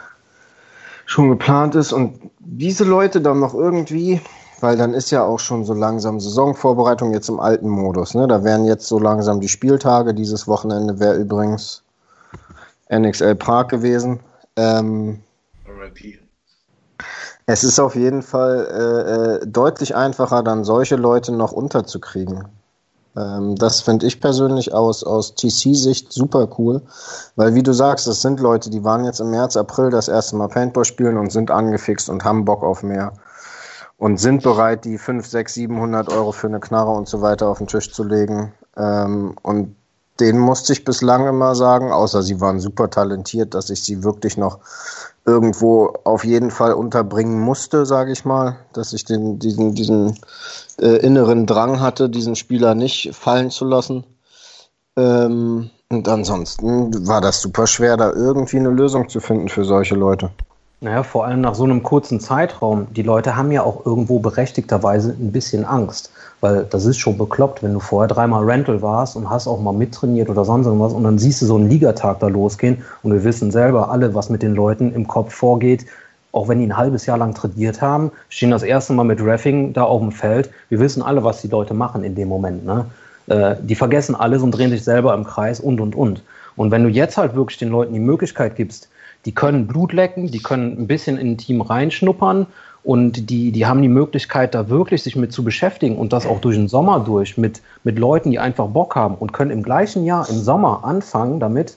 schon 1.06 1.28
geplant 1.28 1.74
ist. 1.74 1.92
Und 1.92 2.18
diese 2.38 2.84
Leute 2.84 3.20
dann 3.20 3.40
noch 3.40 3.54
irgendwie 3.54 4.20
weil 4.62 4.76
dann 4.76 4.94
ist 4.94 5.10
ja 5.10 5.24
auch 5.24 5.38
schon 5.38 5.64
so 5.64 5.74
langsam 5.74 6.20
Saisonvorbereitung 6.20 7.12
jetzt 7.12 7.28
im 7.28 7.40
alten 7.40 7.68
Modus. 7.68 8.14
Ne? 8.14 8.28
Da 8.28 8.44
wären 8.44 8.64
jetzt 8.64 8.86
so 8.86 8.98
langsam 8.98 9.40
die 9.40 9.48
Spieltage. 9.48 10.14
Dieses 10.14 10.46
Wochenende 10.46 11.00
wäre 11.00 11.16
übrigens 11.16 11.82
NXL 12.90 13.34
Prag 13.34 13.68
gewesen. 13.68 14.20
Ähm, 14.56 15.20
RIP. 15.66 16.20
Es 17.46 17.64
ist 17.64 17.80
auf 17.80 17.96
jeden 17.96 18.22
Fall 18.22 18.68
äh, 18.70 19.44
äh, 19.44 19.46
deutlich 19.46 19.96
einfacher, 19.96 20.42
dann 20.42 20.64
solche 20.64 20.96
Leute 20.96 21.32
noch 21.32 21.50
unterzukriegen. 21.50 22.44
Ähm, 23.16 23.56
das 23.56 23.80
finde 23.80 24.06
ich 24.06 24.20
persönlich 24.20 24.72
aus, 24.72 25.02
aus 25.02 25.34
TC-Sicht 25.34 26.12
super 26.12 26.48
cool, 26.58 26.82
weil 27.34 27.54
wie 27.54 27.62
du 27.62 27.72
sagst, 27.72 28.06
das 28.06 28.22
sind 28.22 28.38
Leute, 28.38 28.70
die 28.70 28.84
waren 28.84 29.04
jetzt 29.04 29.20
im 29.20 29.30
März, 29.30 29.56
April 29.56 29.90
das 29.90 30.08
erste 30.08 30.36
Mal 30.36 30.48
Paintball 30.48 30.84
spielen 30.84 31.18
und 31.18 31.32
sind 31.32 31.50
angefixt 31.50 32.08
und 32.08 32.24
haben 32.24 32.44
Bock 32.44 32.62
auf 32.62 32.82
mehr 32.82 33.12
und 34.02 34.18
sind 34.18 34.42
bereit, 34.42 34.84
die 34.84 34.98
5, 34.98 35.24
6, 35.24 35.54
700 35.54 36.08
Euro 36.08 36.32
für 36.32 36.48
eine 36.48 36.58
Knarre 36.58 36.90
und 36.90 37.06
so 37.06 37.22
weiter 37.22 37.46
auf 37.46 37.58
den 37.58 37.68
Tisch 37.68 37.92
zu 37.92 38.02
legen. 38.02 38.52
Ähm, 38.76 39.36
und 39.42 39.76
denen 40.18 40.40
musste 40.40 40.72
ich 40.72 40.84
bislang 40.84 41.28
immer 41.28 41.54
sagen, 41.54 41.92
außer 41.92 42.24
sie 42.24 42.40
waren 42.40 42.58
super 42.58 42.90
talentiert, 42.90 43.54
dass 43.54 43.70
ich 43.70 43.84
sie 43.84 44.02
wirklich 44.02 44.36
noch 44.36 44.58
irgendwo 45.24 45.94
auf 46.02 46.24
jeden 46.24 46.50
Fall 46.50 46.72
unterbringen 46.72 47.38
musste, 47.38 47.86
sage 47.86 48.10
ich 48.10 48.24
mal, 48.24 48.56
dass 48.72 48.92
ich 48.92 49.04
den, 49.04 49.38
diesen, 49.38 49.76
diesen 49.76 50.18
äh, 50.80 50.96
inneren 50.96 51.46
Drang 51.46 51.78
hatte, 51.78 52.10
diesen 52.10 52.34
Spieler 52.34 52.74
nicht 52.74 53.14
fallen 53.14 53.50
zu 53.50 53.64
lassen. 53.64 54.02
Ähm, 54.96 55.70
und 55.90 56.08
ansonsten 56.08 57.06
war 57.06 57.20
das 57.20 57.40
super 57.40 57.68
schwer, 57.68 57.96
da 57.96 58.10
irgendwie 58.10 58.58
eine 58.58 58.70
Lösung 58.70 59.08
zu 59.08 59.20
finden 59.20 59.48
für 59.48 59.64
solche 59.64 59.94
Leute. 59.94 60.32
Naja, 60.82 61.04
vor 61.04 61.24
allem 61.24 61.40
nach 61.40 61.54
so 61.54 61.62
einem 61.62 61.84
kurzen 61.84 62.18
Zeitraum. 62.18 62.88
Die 62.90 63.04
Leute 63.04 63.36
haben 63.36 63.52
ja 63.52 63.62
auch 63.62 63.86
irgendwo 63.86 64.18
berechtigterweise 64.18 65.10
ein 65.10 65.30
bisschen 65.30 65.64
Angst, 65.64 66.10
weil 66.40 66.64
das 66.68 66.86
ist 66.86 66.98
schon 66.98 67.16
bekloppt, 67.16 67.62
wenn 67.62 67.72
du 67.72 67.78
vorher 67.78 68.08
dreimal 68.08 68.42
Rental 68.42 68.82
warst 68.82 69.14
und 69.14 69.30
hast 69.30 69.46
auch 69.46 69.60
mal 69.60 69.72
mittrainiert 69.72 70.28
oder 70.28 70.44
sonst 70.44 70.66
irgendwas 70.66 70.92
und 70.92 71.04
dann 71.04 71.18
siehst 71.18 71.40
du 71.40 71.46
so 71.46 71.54
einen 71.54 71.70
Ligatag 71.70 72.18
da 72.18 72.26
losgehen 72.26 72.78
und 73.04 73.12
wir 73.12 73.22
wissen 73.22 73.52
selber 73.52 73.92
alle, 73.92 74.12
was 74.12 74.28
mit 74.28 74.42
den 74.42 74.56
Leuten 74.56 74.92
im 74.92 75.06
Kopf 75.06 75.32
vorgeht. 75.32 75.86
Auch 76.32 76.48
wenn 76.48 76.58
die 76.58 76.66
ein 76.66 76.76
halbes 76.76 77.06
Jahr 77.06 77.18
lang 77.18 77.32
trainiert 77.32 77.80
haben, 77.80 78.10
stehen 78.28 78.50
das 78.50 78.64
erste 78.64 78.92
Mal 78.92 79.04
mit 79.04 79.20
Raffing 79.22 79.72
da 79.74 79.84
auf 79.84 80.00
dem 80.00 80.10
Feld. 80.10 80.50
Wir 80.68 80.80
wissen 80.80 81.00
alle, 81.00 81.22
was 81.22 81.42
die 81.42 81.48
Leute 81.48 81.74
machen 81.74 82.02
in 82.02 82.16
dem 82.16 82.26
Moment. 82.26 82.64
Ne? 82.64 82.86
Äh, 83.28 83.54
die 83.62 83.76
vergessen 83.76 84.16
alles 84.16 84.42
und 84.42 84.50
drehen 84.50 84.70
sich 84.70 84.82
selber 84.82 85.14
im 85.14 85.22
Kreis 85.22 85.60
und, 85.60 85.80
und, 85.80 85.94
und. 85.94 86.24
Und 86.56 86.72
wenn 86.72 86.82
du 86.82 86.88
jetzt 86.88 87.16
halt 87.16 87.36
wirklich 87.36 87.58
den 87.58 87.68
Leuten 87.68 87.92
die 87.92 88.00
Möglichkeit 88.00 88.56
gibst, 88.56 88.88
die 89.24 89.32
können 89.32 89.66
Blut 89.66 89.92
lecken, 89.92 90.30
die 90.30 90.42
können 90.42 90.76
ein 90.78 90.86
bisschen 90.86 91.18
in 91.18 91.32
ein 91.32 91.38
Team 91.38 91.60
reinschnuppern 91.60 92.46
und 92.84 93.30
die, 93.30 93.52
die 93.52 93.66
haben 93.66 93.82
die 93.82 93.88
Möglichkeit, 93.88 94.54
da 94.54 94.68
wirklich 94.68 95.02
sich 95.02 95.14
mit 95.14 95.32
zu 95.32 95.44
beschäftigen 95.44 95.96
und 95.96 96.12
das 96.12 96.26
auch 96.26 96.40
durch 96.40 96.56
den 96.56 96.68
Sommer 96.68 97.00
durch 97.00 97.38
mit, 97.38 97.60
mit 97.84 97.98
Leuten, 97.98 98.30
die 98.30 98.40
einfach 98.40 98.66
Bock 98.66 98.96
haben 98.96 99.14
und 99.14 99.32
können 99.32 99.52
im 99.52 99.62
gleichen 99.62 100.04
Jahr, 100.04 100.28
im 100.28 100.38
Sommer 100.38 100.84
anfangen 100.84 101.38
damit. 101.38 101.76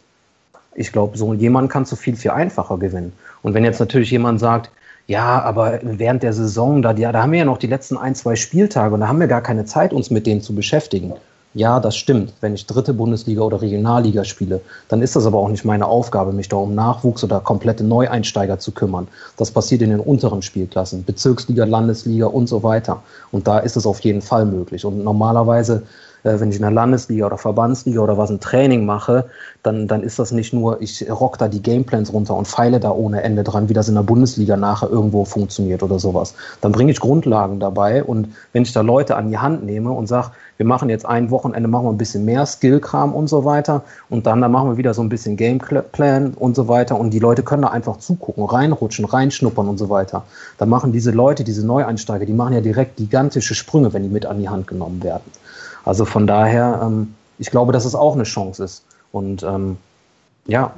Ich 0.73 0.91
glaube, 0.91 1.17
so 1.17 1.33
jemand 1.33 1.69
kannst 1.69 1.91
du 1.91 1.95
viel, 1.95 2.15
viel 2.15 2.31
einfacher 2.31 2.77
gewinnen. 2.77 3.13
Und 3.43 3.53
wenn 3.53 3.63
jetzt 3.63 3.79
natürlich 3.79 4.09
jemand 4.11 4.39
sagt, 4.39 4.71
ja, 5.07 5.41
aber 5.41 5.79
während 5.83 6.23
der 6.23 6.33
Saison, 6.33 6.81
da, 6.81 6.93
da 6.93 7.21
haben 7.21 7.31
wir 7.31 7.39
ja 7.39 7.45
noch 7.45 7.59
die 7.59 7.67
letzten 7.67 7.97
ein, 7.97 8.15
zwei 8.15 8.35
Spieltage 8.35 8.93
und 8.93 9.01
da 9.01 9.07
haben 9.07 9.19
wir 9.19 9.27
gar 9.27 9.41
keine 9.41 9.65
Zeit, 9.65 9.93
uns 9.93 10.09
mit 10.09 10.25
denen 10.25 10.41
zu 10.41 10.55
beschäftigen. 10.55 11.13
Ja, 11.55 11.79
das 11.79 11.95
stimmt. 11.95 12.33
Wenn 12.41 12.53
ich 12.53 12.65
dritte 12.65 12.93
Bundesliga 12.93 13.41
oder 13.41 13.61
Regionalliga 13.61 14.25
spiele, 14.25 14.59
dann 14.89 15.01
ist 15.01 15.15
das 15.15 15.25
aber 15.25 15.37
auch 15.37 15.47
nicht 15.47 15.63
meine 15.63 15.87
Aufgabe, 15.87 16.33
mich 16.33 16.49
da 16.49 16.57
um 16.57 16.75
Nachwuchs 16.75 17.23
oder 17.23 17.39
komplette 17.39 17.85
Neueinsteiger 17.85 18.59
zu 18.59 18.73
kümmern. 18.73 19.07
Das 19.37 19.51
passiert 19.51 19.81
in 19.81 19.89
den 19.89 20.01
unteren 20.01 20.41
Spielklassen, 20.41 21.05
Bezirksliga, 21.05 21.63
Landesliga 21.63 22.25
und 22.25 22.47
so 22.47 22.61
weiter. 22.61 23.01
Und 23.31 23.47
da 23.47 23.59
ist 23.59 23.77
es 23.77 23.85
auf 23.85 24.01
jeden 24.01 24.21
Fall 24.21 24.45
möglich. 24.45 24.83
Und 24.83 25.01
normalerweise 25.01 25.83
wenn 26.25 26.49
ich 26.49 26.55
in 26.55 26.63
der 26.63 26.71
Landesliga 26.71 27.27
oder 27.27 27.37
Verbandsliga 27.37 28.01
oder 28.01 28.17
was 28.17 28.29
ein 28.29 28.39
Training 28.39 28.85
mache, 28.85 29.25
dann, 29.63 29.87
dann 29.87 30.03
ist 30.03 30.19
das 30.19 30.31
nicht 30.31 30.53
nur, 30.53 30.81
ich 30.81 31.05
rock 31.09 31.37
da 31.37 31.47
die 31.47 31.61
Gameplans 31.61 32.11
runter 32.11 32.35
und 32.35 32.47
feile 32.47 32.79
da 32.79 32.91
ohne 32.91 33.21
Ende 33.21 33.43
dran, 33.43 33.69
wie 33.69 33.73
das 33.73 33.89
in 33.89 33.95
der 33.95 34.03
Bundesliga 34.03 34.57
nachher 34.57 34.89
irgendwo 34.89 35.25
funktioniert 35.25 35.83
oder 35.83 35.99
sowas. 35.99 36.33
Dann 36.61 36.71
bringe 36.71 36.91
ich 36.91 36.99
Grundlagen 36.99 37.59
dabei 37.59 38.03
und 38.03 38.29
wenn 38.53 38.63
ich 38.63 38.73
da 38.73 38.81
Leute 38.81 39.15
an 39.15 39.29
die 39.29 39.37
Hand 39.37 39.63
nehme 39.63 39.91
und 39.91 40.07
sage, 40.07 40.31
wir 40.57 40.65
machen 40.65 40.89
jetzt 40.89 41.05
ein 41.05 41.31
Wochenende, 41.31 41.67
machen 41.67 41.85
wir 41.85 41.91
ein 41.91 41.97
bisschen 41.97 42.25
mehr 42.25 42.45
Skillkram 42.45 43.13
und 43.13 43.27
so 43.27 43.43
weiter 43.43 43.83
und 44.09 44.25
dann, 44.25 44.41
dann 44.41 44.51
machen 44.51 44.69
wir 44.69 44.77
wieder 44.77 44.93
so 44.93 45.01
ein 45.01 45.09
bisschen 45.09 45.35
Gameplan 45.35 46.33
und 46.33 46.55
so 46.55 46.67
weiter 46.67 46.97
und 46.97 47.11
die 47.11 47.19
Leute 47.19 47.43
können 47.43 47.63
da 47.63 47.69
einfach 47.69 47.97
zugucken, 47.97 48.45
reinrutschen, 48.45 49.05
reinschnuppern 49.05 49.67
und 49.67 49.77
so 49.77 49.89
weiter. 49.89 50.23
Da 50.57 50.65
machen 50.65 50.91
diese 50.91 51.11
Leute, 51.11 51.43
diese 51.43 51.65
Neueinsteiger, 51.65 52.25
die 52.25 52.33
machen 52.33 52.53
ja 52.53 52.61
direkt 52.61 52.97
gigantische 52.97 53.53
Sprünge, 53.53 53.93
wenn 53.93 54.03
die 54.03 54.09
mit 54.09 54.25
an 54.25 54.39
die 54.39 54.49
Hand 54.49 54.67
genommen 54.67 55.03
werden. 55.03 55.23
Also 55.85 56.03
von 56.05 56.27
daher, 56.27 56.81
ähm, 56.83 57.13
ich 57.37 57.51
glaube, 57.51 57.71
dass 57.71 57.85
es 57.85 57.95
auch 57.95 58.15
eine 58.15 58.23
Chance 58.23 58.63
ist. 58.63 58.83
Und 59.11 59.43
ähm, 59.43 59.77
ja, 60.47 60.73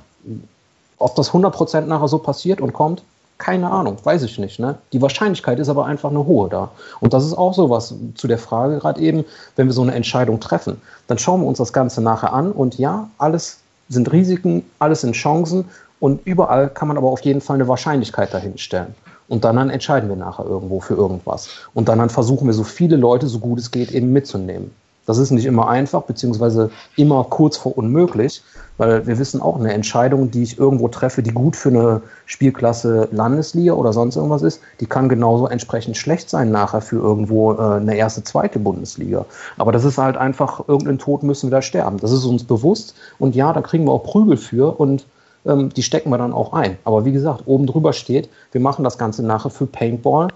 ob 0.99 1.16
das 1.16 1.32
100% 1.32 1.82
nachher 1.82 2.08
so 2.08 2.20
passiert 2.20 2.62
und 2.62 2.74
kommt, 2.74 3.03
keine 3.38 3.70
Ahnung, 3.70 3.97
weiß 4.03 4.24
ich 4.24 4.39
nicht. 4.39 4.60
Ne? 4.60 4.78
Die 4.93 5.01
Wahrscheinlichkeit 5.01 5.60
ist 5.60 5.70
aber 5.70 5.86
einfach 5.86 6.10
eine 6.10 6.26
hohe 6.26 6.49
da. 6.49 6.72
Und 6.99 7.14
das 7.14 7.24
ist 7.24 7.34
auch 7.34 7.53
so 7.53 7.70
was 7.70 7.93
zu 8.16 8.28
der 8.28 8.39
Frage 8.39 8.80
gerade 8.80 8.99
eben, 8.99 9.26
wenn 9.55 9.68
wir 9.68 9.74
so 9.74 9.84
eine 9.84 9.93
Entscheidung 9.93 10.39
treffen, 10.39 10.82
dann 11.08 11.20
schauen 11.20 11.41
wir 11.41 11.47
uns 11.47 11.60
das 11.60 11.72
Ganze 11.72 12.01
nachher 12.01 12.34
an 12.34 12.51
und 12.51 12.78
ja, 12.80 13.10
alles 13.20 13.60
sind 13.89 14.12
Risiken, 14.12 14.66
alles 14.80 15.01
sind 15.01 15.14
Chancen 15.14 15.66
und 15.99 16.26
überall 16.26 16.70
kann 16.70 16.88
man 16.88 16.97
aber 16.97 17.10
auf 17.10 17.22
jeden 17.22 17.41
Fall 17.41 17.55
eine 17.55 17.68
Wahrscheinlichkeit 17.68 18.34
dahinstellen. 18.34 18.95
Und 19.30 19.43
dann, 19.43 19.58
dann 19.58 19.70
entscheiden 19.70 20.10
wir 20.10 20.16
nachher 20.16 20.45
irgendwo 20.45 20.80
für 20.80 20.95
irgendwas. 20.95 21.49
Und 21.74 21.89
dann, 21.89 21.99
dann 21.99 22.10
versuchen 22.10 22.47
wir 22.47 22.53
so 22.53 22.64
viele 22.64 22.95
Leute, 22.95 23.28
so 23.28 23.39
gut 23.39 23.60
es 23.60 23.72
geht, 23.72 23.91
eben 23.91 24.14
mitzunehmen. 24.14 24.72
Das 25.08 25.18
ist 25.18 25.32
nicht 25.32 25.45
immer 25.45 25.70
einfach, 25.70 26.03
beziehungsweise 26.03 26.70
immer 26.97 27.24
kurz 27.24 27.55
vor 27.58 27.78
unmöglich, 27.78 28.43
weil 28.78 29.08
wir 29.08 29.18
wissen 29.18 29.41
auch, 29.41 29.58
eine 29.58 29.74
Entscheidung, 29.74 30.30
die 30.30 30.43
ich 30.43 30.60
irgendwo 30.60 30.89
treffe, 30.89 31.24
die 31.24 31.32
gut 31.32 31.55
für 31.55 31.70
eine 31.70 32.01
Spielklasse 32.26 33.08
Landesliga 33.12 33.74
oder 33.74 33.93
sonst 33.93 34.18
irgendwas 34.18 34.43
ist, 34.43 34.62
die 34.82 34.86
kann 34.86 35.08
genauso 35.08 35.47
entsprechend 35.47 35.97
schlecht 35.97 36.30
sein 36.30 36.51
nachher 36.51 36.82
für 36.82 36.97
irgendwo 36.97 37.53
äh, 37.53 37.78
eine 37.78 37.95
erste, 37.95 38.24
zweite 38.24 38.60
Bundesliga. 38.60 39.26
Aber 39.58 39.72
das 39.72 39.86
ist 39.86 39.97
halt 39.97 40.18
einfach, 40.18 40.68
irgendeinen 40.68 40.99
Tod 40.99 41.24
müssen 41.24 41.49
wir 41.49 41.55
da 41.55 41.62
sterben. 41.62 41.97
Das 41.99 42.12
ist 42.12 42.26
uns 42.26 42.43
bewusst 42.43 42.93
und 43.18 43.34
ja, 43.34 43.53
da 43.53 43.62
kriegen 43.62 43.86
wir 43.86 43.93
auch 43.93 44.03
Prügel 44.03 44.36
für 44.36 44.78
und 44.78 45.05
ähm, 45.45 45.70
die 45.70 45.84
stecken 45.84 46.10
wir 46.10 46.18
dann 46.18 46.34
auch 46.34 46.51
ein. 46.51 46.78
Aber 46.84 47.05
wie 47.05 47.14
gesagt, 47.14 47.43
oben 47.45 47.66
drüber 47.66 47.93
steht, 47.93 48.30
wir 48.51 48.60
machen 48.60 48.84
das 48.84 48.97
Ganze 48.97 49.26
nachher 49.26 49.51
für 49.51 49.66
Paintball 49.68 50.28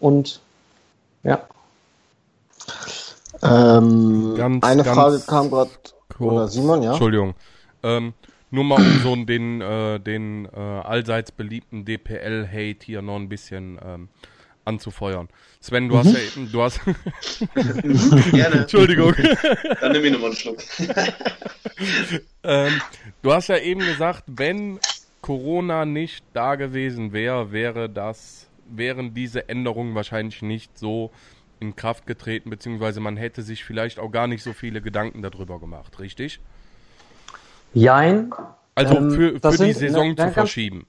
und 0.00 0.40
ja. 1.24 1.40
Ähm, 3.42 4.34
ganz, 4.36 4.64
eine 4.64 4.82
ganz 4.82 4.96
Frage 4.96 5.20
kam 5.26 5.50
gerade. 5.50 5.70
Oder 6.18 6.48
Simon, 6.48 6.82
ja? 6.82 6.90
Entschuldigung. 6.90 7.34
Ähm, 7.82 8.14
nur 8.50 8.64
mal 8.64 8.76
um 8.76 9.00
so 9.02 9.16
den, 9.16 9.60
äh, 9.60 10.00
den 10.00 10.46
äh, 10.46 10.58
allseits 10.58 11.32
beliebten 11.32 11.84
DPL-Hate 11.84 12.84
hier 12.84 13.02
noch 13.02 13.16
ein 13.16 13.28
bisschen 13.28 13.78
ähm, 13.84 14.08
anzufeuern. 14.64 15.28
Sven, 15.60 15.88
du 15.88 15.94
mhm. 15.94 15.98
hast 15.98 16.12
ja 16.12 16.18
eben, 16.20 16.52
du 16.52 16.62
hast. 16.62 16.80
Gerne. 18.30 18.60
Entschuldigung. 18.62 19.14
Dann 19.80 19.92
nimm 19.92 20.04
ich 20.04 20.12
nochmal 20.12 20.30
einen 20.30 20.36
Schluck. 20.36 20.58
ähm, 22.42 22.80
du 23.22 23.32
hast 23.32 23.48
ja 23.48 23.58
eben 23.58 23.80
gesagt, 23.80 24.24
wenn 24.26 24.78
Corona 25.20 25.84
nicht 25.84 26.24
da 26.32 26.54
gewesen 26.54 27.12
wäre, 27.12 27.52
wäre 27.52 27.88
das, 27.88 28.46
wären 28.68 29.14
diese 29.14 29.48
Änderungen 29.48 29.94
wahrscheinlich 29.94 30.42
nicht 30.42 30.78
so 30.78 31.10
in 31.60 31.76
Kraft 31.76 32.06
getreten, 32.06 32.50
beziehungsweise 32.50 33.00
man 33.00 33.16
hätte 33.16 33.42
sich 33.42 33.64
vielleicht 33.64 33.98
auch 33.98 34.10
gar 34.10 34.26
nicht 34.26 34.42
so 34.42 34.52
viele 34.52 34.80
Gedanken 34.80 35.22
darüber 35.22 35.58
gemacht, 35.58 35.98
richtig? 35.98 36.40
Jein. 37.74 38.32
Also 38.74 38.96
ähm, 38.96 39.10
für, 39.10 39.40
für 39.40 39.50
die 39.50 39.72
sind, 39.72 39.76
Saison 39.76 40.14
na, 40.16 40.28
zu 40.28 40.32
verschieben. 40.32 40.86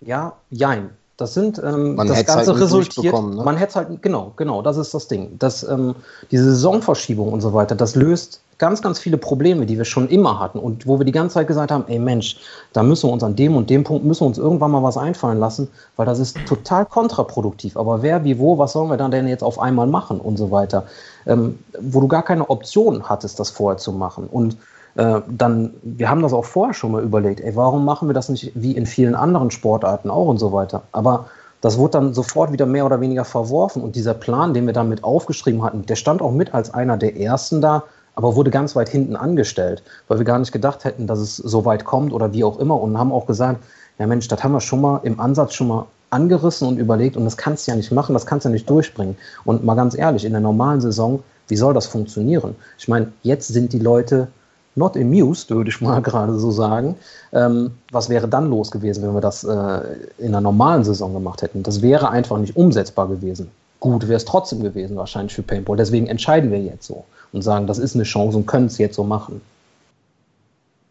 Ja, 0.00 0.34
jein. 0.50 0.90
Das 1.16 1.34
sind 1.34 1.58
ähm, 1.58 1.96
man 1.96 2.08
das 2.08 2.24
Ganze 2.24 2.52
halt 2.52 2.62
resultiert. 2.62 3.12
Ne? 3.12 3.42
Man 3.44 3.56
hätte 3.58 3.74
halt 3.74 4.00
genau, 4.00 4.32
genau, 4.36 4.62
das 4.62 4.78
ist 4.78 4.94
das 4.94 5.06
Ding. 5.06 5.38
Das, 5.38 5.62
ähm, 5.62 5.94
diese 6.30 6.44
Saisonverschiebung 6.44 7.30
und 7.30 7.42
so 7.42 7.52
weiter, 7.52 7.74
das 7.74 7.94
löst 7.94 8.40
ganz, 8.60 8.82
ganz 8.82 9.00
viele 9.00 9.16
Probleme, 9.16 9.66
die 9.66 9.76
wir 9.76 9.84
schon 9.84 10.08
immer 10.08 10.38
hatten 10.38 10.60
und 10.60 10.86
wo 10.86 11.00
wir 11.00 11.04
die 11.04 11.12
ganze 11.12 11.34
Zeit 11.34 11.48
gesagt 11.48 11.72
haben, 11.72 11.84
ey 11.88 11.98
Mensch, 11.98 12.36
da 12.72 12.82
müssen 12.84 13.08
wir 13.08 13.12
uns 13.12 13.24
an 13.24 13.34
dem 13.34 13.56
und 13.56 13.70
dem 13.70 13.82
Punkt 13.82 14.04
müssen 14.04 14.20
wir 14.20 14.26
uns 14.28 14.38
irgendwann 14.38 14.70
mal 14.70 14.82
was 14.82 14.96
einfallen 14.96 15.40
lassen, 15.40 15.68
weil 15.96 16.06
das 16.06 16.20
ist 16.20 16.36
total 16.46 16.86
kontraproduktiv. 16.86 17.76
Aber 17.76 18.02
wer, 18.02 18.22
wie, 18.22 18.38
wo, 18.38 18.58
was 18.58 18.72
sollen 18.72 18.90
wir 18.90 18.98
dann 18.98 19.10
denn 19.10 19.26
jetzt 19.26 19.42
auf 19.42 19.58
einmal 19.58 19.86
machen 19.86 20.20
und 20.20 20.36
so 20.36 20.50
weiter, 20.50 20.84
ähm, 21.26 21.58
wo 21.80 22.00
du 22.00 22.06
gar 22.06 22.22
keine 22.22 22.48
Option 22.48 23.08
hattest, 23.08 23.40
das 23.40 23.50
vorher 23.50 23.78
zu 23.78 23.92
machen 23.92 24.28
und 24.30 24.56
äh, 24.96 25.20
dann, 25.26 25.72
wir 25.82 26.10
haben 26.10 26.22
das 26.22 26.32
auch 26.32 26.44
vorher 26.44 26.74
schon 26.74 26.92
mal 26.92 27.02
überlegt, 27.02 27.40
ey, 27.40 27.56
warum 27.56 27.84
machen 27.84 28.08
wir 28.08 28.14
das 28.14 28.28
nicht 28.28 28.52
wie 28.54 28.76
in 28.76 28.86
vielen 28.86 29.14
anderen 29.14 29.50
Sportarten 29.50 30.10
auch 30.10 30.26
und 30.26 30.38
so 30.38 30.52
weiter. 30.52 30.82
Aber 30.92 31.26
das 31.60 31.78
wurde 31.78 31.92
dann 31.92 32.14
sofort 32.14 32.52
wieder 32.52 32.66
mehr 32.66 32.86
oder 32.86 33.00
weniger 33.00 33.24
verworfen 33.24 33.82
und 33.82 33.96
dieser 33.96 34.14
Plan, 34.14 34.54
den 34.54 34.66
wir 34.66 34.72
dann 34.72 34.88
mit 34.88 35.04
aufgeschrieben 35.04 35.62
hatten, 35.62 35.86
der 35.86 35.96
stand 35.96 36.22
auch 36.22 36.32
mit 36.32 36.54
als 36.54 36.72
einer 36.72 36.96
der 36.96 37.16
ersten 37.18 37.60
da, 37.60 37.84
aber 38.14 38.36
wurde 38.36 38.50
ganz 38.50 38.76
weit 38.76 38.88
hinten 38.88 39.16
angestellt, 39.16 39.82
weil 40.08 40.18
wir 40.18 40.24
gar 40.24 40.38
nicht 40.38 40.52
gedacht 40.52 40.84
hätten, 40.84 41.06
dass 41.06 41.18
es 41.18 41.36
so 41.36 41.64
weit 41.64 41.84
kommt 41.84 42.12
oder 42.12 42.32
wie 42.32 42.44
auch 42.44 42.58
immer 42.58 42.80
und 42.80 42.98
haben 42.98 43.12
auch 43.12 43.26
gesagt, 43.26 43.62
ja 43.98 44.06
Mensch, 44.06 44.28
das 44.28 44.42
haben 44.42 44.52
wir 44.52 44.60
schon 44.60 44.80
mal 44.80 45.00
im 45.04 45.20
Ansatz 45.20 45.54
schon 45.54 45.68
mal 45.68 45.86
angerissen 46.10 46.66
und 46.66 46.78
überlegt 46.78 47.16
und 47.16 47.24
das 47.24 47.36
kannst 47.36 47.66
du 47.66 47.70
ja 47.70 47.76
nicht 47.76 47.92
machen, 47.92 48.12
das 48.14 48.26
kannst 48.26 48.44
du 48.44 48.48
ja 48.48 48.52
nicht 48.52 48.68
durchbringen. 48.68 49.16
Und 49.44 49.64
mal 49.64 49.76
ganz 49.76 49.96
ehrlich, 49.96 50.24
in 50.24 50.32
der 50.32 50.40
normalen 50.40 50.80
Saison, 50.80 51.22
wie 51.48 51.56
soll 51.56 51.74
das 51.74 51.86
funktionieren? 51.86 52.56
Ich 52.78 52.88
meine, 52.88 53.12
jetzt 53.22 53.48
sind 53.48 53.72
die 53.72 53.78
Leute 53.78 54.28
not 54.74 54.96
amused, 54.96 55.50
würde 55.50 55.70
ich 55.70 55.80
mal 55.80 56.00
gerade 56.02 56.38
so 56.38 56.50
sagen. 56.50 56.96
Ähm, 57.32 57.72
was 57.92 58.08
wäre 58.08 58.28
dann 58.28 58.50
los 58.50 58.70
gewesen, 58.70 59.02
wenn 59.02 59.14
wir 59.14 59.20
das 59.20 59.44
äh, 59.44 59.80
in 60.18 60.28
einer 60.28 60.40
normalen 60.40 60.84
Saison 60.84 61.12
gemacht 61.12 61.42
hätten? 61.42 61.62
Das 61.62 61.82
wäre 61.82 62.10
einfach 62.10 62.38
nicht 62.38 62.56
umsetzbar 62.56 63.08
gewesen. 63.08 63.50
Gut 63.80 64.02
wäre 64.02 64.16
es 64.16 64.26
trotzdem 64.26 64.62
gewesen, 64.62 64.96
wahrscheinlich 64.96 65.34
für 65.34 65.42
Paintball. 65.42 65.76
Deswegen 65.76 66.06
entscheiden 66.06 66.50
wir 66.50 66.60
jetzt 66.60 66.86
so 66.86 67.04
und 67.32 67.42
sagen, 67.42 67.66
das 67.66 67.78
ist 67.78 67.94
eine 67.94 68.04
Chance 68.04 68.36
und 68.36 68.46
können 68.46 68.66
es 68.66 68.78
jetzt 68.78 68.96
so 68.96 69.04
machen. 69.04 69.40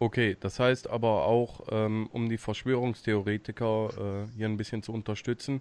Okay, 0.00 0.36
das 0.40 0.58
heißt 0.58 0.88
aber 0.88 1.26
auch, 1.26 1.60
ähm, 1.70 2.08
um 2.12 2.28
die 2.28 2.38
Verschwörungstheoretiker 2.38 3.90
äh, 3.90 4.36
hier 4.36 4.48
ein 4.48 4.56
bisschen 4.56 4.82
zu 4.82 4.92
unterstützen, 4.92 5.60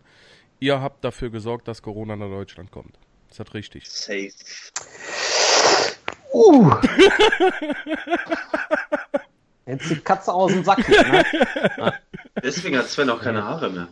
ihr 0.60 0.82
habt 0.82 1.04
dafür 1.04 1.30
gesorgt, 1.30 1.68
dass 1.68 1.82
Corona 1.82 2.16
nach 2.16 2.30
Deutschland 2.30 2.72
kommt. 2.72 2.96
Ist 3.30 3.40
das 3.40 3.54
richtig? 3.54 3.88
Safe. 3.88 4.32
Uh. 6.34 6.72
Jetzt 9.70 9.90
die 9.90 9.96
Katze 9.98 10.34
aus 10.34 10.52
dem 10.52 10.64
Sack. 10.64 10.90
Ne? 10.90 11.24
Deswegen 12.44 12.78
hat 12.78 12.90
Sven 12.90 13.10
auch 13.10 13.22
keine 13.22 13.44
Haare 13.44 13.70
mehr. 13.70 13.88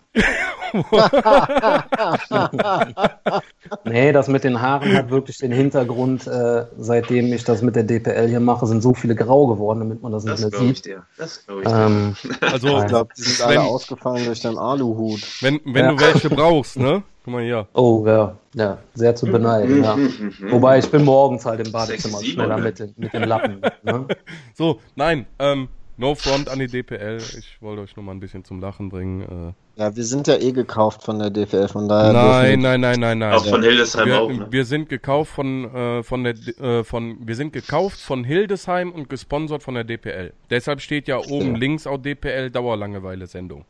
nee, 3.84 4.12
das 4.12 4.28
mit 4.28 4.44
den 4.44 4.60
Haaren 4.60 4.96
hat 4.96 5.12
wirklich 5.12 5.38
den 5.38 5.52
Hintergrund, 5.52 6.26
äh, 6.26 6.66
seitdem 6.78 7.32
ich 7.32 7.44
das 7.44 7.62
mit 7.62 7.76
der 7.76 7.84
DPL 7.84 8.28
hier 8.28 8.40
mache, 8.40 8.66
sind 8.66 8.82
so 8.82 8.96
viele 8.96 9.16
grau 9.16 9.48
geworden, 9.48 9.80
damit 9.80 10.02
man 10.02 10.12
das, 10.12 10.26
das 10.26 10.42
nicht 10.42 10.52
mehr 10.52 10.62
sieht. 10.62 10.78
Ich 10.78 10.82
dir. 10.82 11.04
Das 11.18 11.46
glaube 11.46 11.64
ich 11.64 11.70
ähm, 11.70 12.16
dir. 12.24 12.52
Also, 12.52 12.80
ich 12.80 12.88
glaube, 12.88 13.14
die 13.16 13.22
sind 13.22 13.46
alle 13.46 13.62
ausgefallen 13.62 14.26
durch 14.26 14.42
deinen 14.42 14.58
Aluhut. 14.58 15.22
Wenn, 15.42 15.60
wenn 15.66 15.86
ja. 15.86 15.92
du 15.92 16.00
welche 16.00 16.30
brauchst, 16.30 16.78
ne? 16.78 17.04
Guck 17.28 17.34
mal 17.34 17.44
hier. 17.44 17.68
Oh, 17.74 18.06
ja. 18.08 18.38
Ja, 18.54 18.78
sehr 18.94 19.14
zu 19.14 19.26
beneiden, 19.26 19.84
ja. 19.84 19.98
Wobei 20.50 20.80
ich 20.80 20.90
bin 20.90 21.04
morgens 21.04 21.46
halt 21.46 21.60
im 21.60 21.74
Badezimmer 21.74 22.24
schneller 22.24 22.58
mit, 22.58 22.80
den, 22.80 22.94
mit 22.96 23.12
den 23.12 23.24
Lappen. 23.24 23.60
Ne? 23.84 24.08
So, 24.54 24.80
nein, 24.96 25.26
ähm, 25.38 25.68
No 25.98 26.16
front 26.16 26.48
an 26.48 26.60
die 26.60 26.68
DPL. 26.68 27.18
Ich 27.18 27.62
wollte 27.62 27.82
euch 27.82 27.98
nur 27.98 28.06
mal 28.06 28.14
ein 28.14 28.22
bisschen 28.22 28.46
zum 28.46 28.62
Lachen 28.62 28.88
bringen. 28.88 29.56
Äh. 29.76 29.82
Ja, 29.82 29.94
wir 29.94 30.06
sind 30.06 30.28
ja 30.28 30.38
eh 30.38 30.54
gekauft 30.54 31.04
von 31.04 31.20
der 31.20 31.30
DPL, 31.30 31.68
von 31.68 31.90
daher. 31.90 32.14
Nein, 32.14 32.62
nein, 32.62 32.80
nein, 32.80 33.00
nein, 33.02 33.18
nein. 33.20 33.34
Auch 33.34 33.46
von 33.46 33.62
Hildesheim 33.62 34.06
wir, 34.06 34.22
auch. 34.22 34.30
Ne? 34.30 34.48
Wir 34.50 34.64
sind 34.64 34.88
gekauft 34.88 35.34
von 35.34 35.66
äh, 35.66 36.04
von 36.04 36.24
der 36.24 36.36
äh, 36.62 36.86
von 36.86 37.18
wir 37.28 37.36
sind 37.36 37.52
gekauft 37.52 38.00
von 38.00 38.24
Hildesheim 38.24 38.94
und 38.94 39.10
gesponsert 39.10 39.64
von 39.64 39.74
der 39.74 39.84
DPL. 39.84 40.32
Deshalb 40.50 40.80
steht 40.80 41.10
ja 41.10 41.18
oben 41.18 41.56
ja. 41.56 41.58
links 41.58 41.86
auch 41.86 41.98
DPL 41.98 42.52
Dauerlangeweile 42.52 43.28
Sendung. 43.28 43.66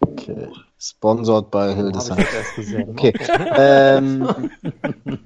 Okay. 0.00 0.48
Sponsored 0.78 1.50
bei 1.50 1.74
Hildesheim. 1.74 2.24
Okay. 2.90 3.14
ähm, 3.56 4.50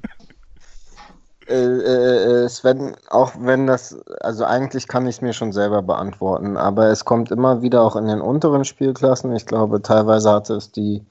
äh, 1.49 1.55
äh, 1.55 2.49
Sven, 2.49 2.97
auch 3.09 3.33
wenn 3.39 3.67
das, 3.67 3.99
also 4.21 4.45
eigentlich 4.45 4.87
kann 4.87 5.07
ich 5.07 5.17
es 5.17 5.23
mir 5.23 5.33
schon 5.33 5.53
selber 5.53 5.83
beantworten, 5.83 6.57
aber 6.57 6.87
es 6.87 7.05
kommt 7.05 7.31
immer 7.31 7.63
wieder 7.63 7.83
auch 7.83 7.97
in 7.97 8.07
den 8.07 8.21
unteren 8.21 8.65
Spielklassen. 8.65 9.35
Ich 9.35 9.47
glaube, 9.47 9.83
teilweise 9.83 10.31
hatte 10.31 10.55
es 10.55 10.71
die 10.71 11.05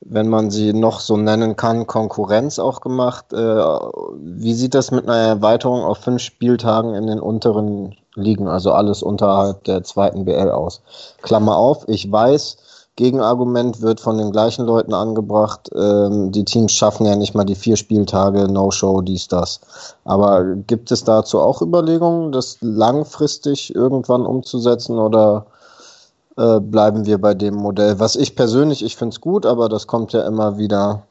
wenn 0.00 0.28
man 0.28 0.50
sie 0.50 0.72
noch 0.72 1.00
so 1.00 1.16
nennen 1.16 1.56
kann, 1.56 1.86
Konkurrenz 1.86 2.58
auch 2.58 2.80
gemacht. 2.80 3.32
Äh, 3.32 3.36
wie 3.36 4.54
sieht 4.54 4.74
das 4.74 4.90
mit 4.90 5.08
einer 5.08 5.16
Erweiterung 5.16 5.82
auf 5.82 5.98
fünf 5.98 6.22
Spieltagen 6.22 6.94
in 6.94 7.06
den 7.06 7.20
unteren 7.20 7.96
Ligen, 8.14 8.48
also 8.48 8.72
alles 8.72 9.02
unterhalb 9.02 9.64
der 9.64 9.82
zweiten 9.84 10.24
BL 10.24 10.50
aus? 10.50 10.82
Klammer 11.22 11.56
auf, 11.56 11.88
ich 11.88 12.10
weiß, 12.10 12.58
Gegenargument 12.96 13.82
wird 13.82 14.00
von 14.00 14.16
den 14.16 14.32
gleichen 14.32 14.64
Leuten 14.64 14.94
angebracht, 14.94 15.70
ähm, 15.74 16.32
die 16.32 16.46
Teams 16.46 16.72
schaffen 16.72 17.04
ja 17.04 17.14
nicht 17.14 17.34
mal 17.34 17.44
die 17.44 17.54
vier 17.54 17.76
Spieltage, 17.76 18.48
No-Show, 18.50 19.02
dies, 19.02 19.28
das. 19.28 19.60
Aber 20.04 20.54
gibt 20.54 20.90
es 20.90 21.04
dazu 21.04 21.38
auch 21.40 21.60
Überlegungen, 21.60 22.32
das 22.32 22.56
langfristig 22.62 23.74
irgendwann 23.74 24.24
umzusetzen 24.24 24.98
oder 24.98 25.46
äh, 26.38 26.58
bleiben 26.58 27.04
wir 27.04 27.20
bei 27.20 27.34
dem 27.34 27.54
Modell? 27.54 28.00
Was 28.00 28.16
ich 28.16 28.34
persönlich, 28.34 28.82
ich 28.82 28.96
finde 28.96 29.14
es 29.14 29.20
gut, 29.20 29.44
aber 29.44 29.68
das 29.68 29.86
kommt 29.86 30.14
ja 30.14 30.26
immer 30.26 30.56
wieder. 30.56 31.02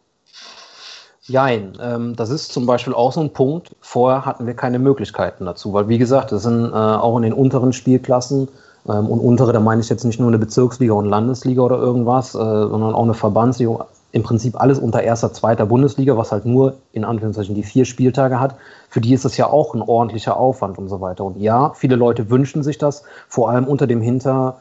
Jein, 1.22 1.74
ähm, 1.80 2.16
das 2.16 2.32
ist 2.32 2.52
zum 2.52 2.66
Beispiel 2.66 2.94
auch 2.94 3.12
so 3.12 3.22
ein 3.22 3.34
Punkt. 3.34 3.76
Vorher 3.80 4.26
hatten 4.26 4.48
wir 4.48 4.56
keine 4.56 4.80
Möglichkeiten 4.80 5.46
dazu, 5.46 5.72
weil 5.74 5.88
wie 5.88 6.00
gesagt, 6.00 6.32
das 6.32 6.44
sind 6.44 6.72
äh, 6.72 6.76
auch 6.76 7.18
in 7.18 7.24
den 7.24 7.34
unteren 7.34 7.74
Spielklassen 7.74 8.48
ähm, 8.88 9.08
und 9.08 9.20
untere, 9.20 9.54
da 9.54 9.60
meine 9.60 9.82
ich 9.82 9.90
jetzt 9.90 10.04
nicht 10.04 10.20
nur 10.20 10.28
eine 10.28 10.38
Bezirksliga 10.38 10.94
und 10.94 11.06
Landesliga 11.06 11.62
oder 11.62 11.78
irgendwas, 11.78 12.36
äh, 12.36 12.38
sondern 12.38 12.94
auch 12.94 13.04
eine 13.04 13.14
Verbandsliga. 13.14 13.88
Im 14.12 14.24
Prinzip 14.24 14.60
alles 14.60 14.80
unter 14.80 15.04
erster, 15.04 15.34
zweiter 15.34 15.66
Bundesliga, 15.66 16.16
was 16.16 16.32
halt 16.32 16.46
nur 16.46 16.76
in 16.94 17.04
Anführungszeichen 17.04 17.54
die 17.54 17.64
vier 17.64 17.84
Spieltage 17.84 18.40
hat. 18.40 18.56
Für 18.90 19.02
die 19.02 19.14
ist 19.14 19.26
das 19.26 19.36
ja 19.36 19.48
auch 19.48 19.74
ein 19.74 19.82
ordentlicher 19.82 20.38
Aufwand 20.38 20.78
und 20.78 20.88
so 20.88 21.02
weiter. 21.02 21.26
Und 21.26 21.38
ja, 21.38 21.74
viele 21.76 21.98
Leute 21.98 22.30
wünschen 22.30 22.64
sich 22.64 22.78
das, 22.78 23.04
vor 23.28 23.50
allem 23.50 23.66
unter 23.66 23.88
dem 23.88 24.00
Hintergrund 24.00 24.56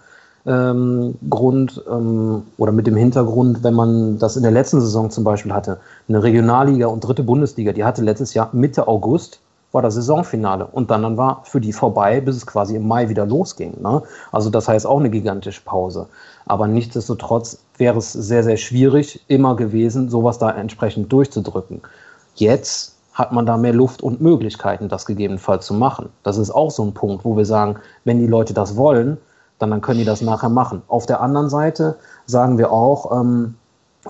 ähm, 0.46 1.14
ähm, 1.88 2.42
oder 2.56 2.72
mit 2.72 2.88
dem 2.88 2.96
Hintergrund, 2.96 3.62
wenn 3.62 3.74
man 3.74 4.18
das 4.18 4.36
in 4.36 4.42
der 4.42 4.50
letzten 4.50 4.80
Saison 4.80 5.10
zum 5.10 5.22
Beispiel 5.22 5.52
hatte, 5.52 5.78
eine 6.08 6.20
Regionalliga 6.24 6.88
und 6.88 7.04
dritte 7.04 7.22
Bundesliga, 7.22 7.72
die 7.72 7.84
hatte 7.84 8.02
letztes 8.02 8.34
Jahr 8.34 8.48
Mitte 8.52 8.88
August 8.88 9.38
war 9.74 9.82
das 9.82 9.94
Saisonfinale. 9.94 10.66
Und 10.66 10.90
dann, 10.90 11.02
dann 11.02 11.16
war 11.16 11.42
für 11.44 11.60
die 11.60 11.72
vorbei, 11.72 12.20
bis 12.20 12.36
es 12.36 12.46
quasi 12.46 12.76
im 12.76 12.86
Mai 12.86 13.08
wieder 13.08 13.26
losging. 13.26 13.80
Ne? 13.82 14.02
Also 14.30 14.48
das 14.48 14.68
heißt 14.68 14.86
auch 14.86 15.00
eine 15.00 15.10
gigantische 15.10 15.62
Pause. 15.62 16.06
Aber 16.46 16.68
nichtsdestotrotz 16.68 17.58
wäre 17.76 17.98
es 17.98 18.12
sehr, 18.12 18.44
sehr 18.44 18.56
schwierig 18.56 19.24
immer 19.26 19.56
gewesen, 19.56 20.08
sowas 20.08 20.38
da 20.38 20.50
entsprechend 20.50 21.12
durchzudrücken. 21.12 21.82
Jetzt 22.36 22.94
hat 23.12 23.32
man 23.32 23.46
da 23.46 23.56
mehr 23.56 23.72
Luft 23.72 24.02
und 24.02 24.20
Möglichkeiten, 24.20 24.88
das 24.88 25.06
gegebenenfalls 25.06 25.66
zu 25.66 25.74
machen. 25.74 26.08
Das 26.22 26.38
ist 26.38 26.50
auch 26.50 26.70
so 26.70 26.84
ein 26.84 26.94
Punkt, 26.94 27.24
wo 27.24 27.36
wir 27.36 27.44
sagen, 27.44 27.76
wenn 28.04 28.20
die 28.20 28.26
Leute 28.26 28.54
das 28.54 28.76
wollen, 28.76 29.18
dann, 29.58 29.70
dann 29.70 29.80
können 29.80 29.98
die 29.98 30.04
das 30.04 30.20
nachher 30.20 30.48
machen. 30.48 30.82
Auf 30.88 31.06
der 31.06 31.20
anderen 31.20 31.48
Seite 31.48 31.96
sagen 32.26 32.58
wir 32.58 32.72
auch, 32.72 33.12
ähm, 33.12 33.54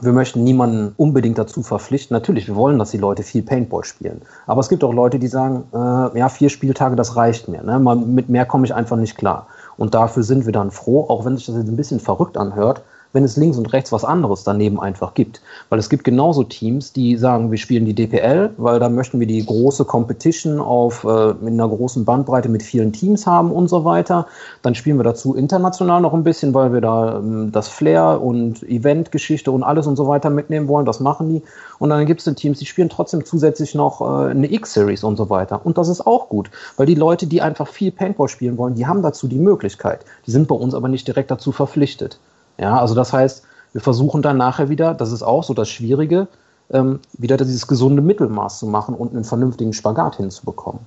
wir 0.01 0.13
möchten 0.13 0.43
niemanden 0.43 0.95
unbedingt 0.97 1.39
dazu 1.39 1.63
verpflichten. 1.63 2.15
Natürlich, 2.15 2.49
wir 2.49 2.57
wollen, 2.57 2.79
dass 2.79 2.91
die 2.91 2.99
Leute 2.99 3.23
viel 3.23 3.43
Paintball 3.43 3.85
spielen. 3.85 4.23
Aber 4.47 4.61
es 4.61 4.69
gibt 4.69 4.83
auch 4.83 4.93
Leute, 4.93 5.19
die 5.19 5.29
sagen, 5.29 5.65
äh, 5.73 6.19
ja, 6.19 6.29
vier 6.29 6.49
Spieltage, 6.49 6.97
das 6.97 7.17
reicht 7.17 7.49
mir. 7.49 7.63
Ne? 7.63 7.79
mit 7.79 8.29
mehr 8.29 8.47
komme 8.47 8.67
ich 8.67 8.75
einfach 8.75 8.97
nicht 8.97 9.17
klar. 9.17 9.47
Und 9.77 9.95
dafür 9.95 10.23
sind 10.23 10.47
wir 10.47 10.53
dann 10.53 10.71
froh, 10.71 11.07
auch 11.09 11.25
wenn 11.25 11.37
sich 11.37 11.47
das 11.47 11.57
jetzt 11.57 11.69
ein 11.69 11.77
bisschen 11.77 12.01
verrückt 12.01 12.37
anhört, 12.37 12.83
wenn 13.15 13.25
es 13.25 13.37
links 13.37 13.57
und 13.57 13.73
rechts 13.73 13.93
was 13.93 14.05
anderes 14.05 14.45
daneben 14.45 14.79
einfach 14.79 15.15
gibt. 15.15 15.41
Weil 15.71 15.79
es 15.79 15.89
gibt 15.89 16.05
genauso 16.05 16.43
Teams, 16.43 16.93
die 16.93 17.17
sagen, 17.17 17.51
wir 17.51 17.59
spielen 17.59 17.87
die 17.87 17.95
DPL, 17.95 18.51
weil 18.59 18.81
da 18.81 18.89
möchten 18.89 19.21
wir 19.21 19.27
die 19.27 19.47
große 19.47 19.85
Competition 19.85 20.61
auf, 20.61 21.05
äh, 21.05 21.35
mit 21.41 21.55
einer 21.55 21.69
großen 21.69 22.05
Bandbreite 22.05 22.49
mit 22.49 22.63
vielen 22.63 22.93
Teams 22.93 23.27
haben 23.27 23.53
und 23.53 23.69
so 23.69 23.85
weiter. 23.85 24.27
Dann 24.63 24.75
spielen 24.75 24.99
wir 24.99 25.05
dazu 25.05 25.35
international 25.35 26.01
noch 26.01 26.13
ein 26.13 26.25
bisschen, 26.25 26.53
weil 26.53 26.73
wir 26.73 26.81
da 26.81 27.19
ähm, 27.19 27.53
das 27.53 27.69
Flair 27.69 28.21
und 28.21 28.63
Eventgeschichte 28.65 29.51
und 29.53 29.63
alles 29.63 29.87
und 29.87 29.97
so 29.97 30.09
weiter 30.09 30.29
mitnehmen 30.29 30.67
wollen. 30.67 30.85
Das 30.85 30.99
machen 30.99 31.29
die. 31.29 31.43
Und 31.79 31.91
dann 31.91 32.05
gibt 32.07 32.27
es 32.27 32.35
Teams, 32.35 32.59
die 32.59 32.67
spielen 32.67 32.89
trotzdem 32.89 33.25
zusätzlich 33.25 33.77
noch 33.77 34.01
äh, 34.01 34.31
eine 34.31 34.53
X-Series 34.53 35.05
und 35.05 35.17
so 35.17 35.31
weiter. 35.31 35.65
Und 35.65 35.79
das 35.79 35.89
ist 35.89 36.05
auch 36.05 36.29
gut, 36.29 36.51
weil 36.77 36.87
die 36.87 36.97
Leute, 36.97 37.29
die 37.29 37.41
einfach 37.41 37.69
viel 37.69 37.93
Paintball 37.93 38.29
spielen 38.29 38.59
wollen, 38.59 38.75
die 38.75 38.87
haben 38.87 39.03
dazu 39.03 39.29
die 39.29 39.39
Möglichkeit. 39.39 40.05
Die 40.27 40.33
sind 40.33 40.49
bei 40.49 40.57
uns 40.57 40.75
aber 40.75 40.89
nicht 40.89 41.07
direkt 41.07 41.31
dazu 41.31 41.53
verpflichtet. 41.53 42.19
Ja, 42.59 42.79
also 42.79 42.95
das 42.95 43.13
heißt, 43.13 43.43
wir 43.73 43.81
versuchen 43.81 44.23
dann 44.23 44.37
nachher 44.37 44.69
wieder, 44.69 44.95
das 44.95 45.13
ist 45.13 45.23
auch 45.23 45.43
so 45.45 45.55
das 45.55 45.69
Schwierige, 45.69 46.29
ähm, 46.71 47.01
wieder 47.15 47.37
dieses 47.37 47.67
gesunde 47.67 48.03
Mittelmaß 48.03 48.61
zu 48.61 48.67
machen 48.67 48.95
und 48.95 49.13
einen 49.13 49.25
vernünftigen 49.25 49.73
Spagat 49.73 50.17
hinzubekommen. 50.17 50.81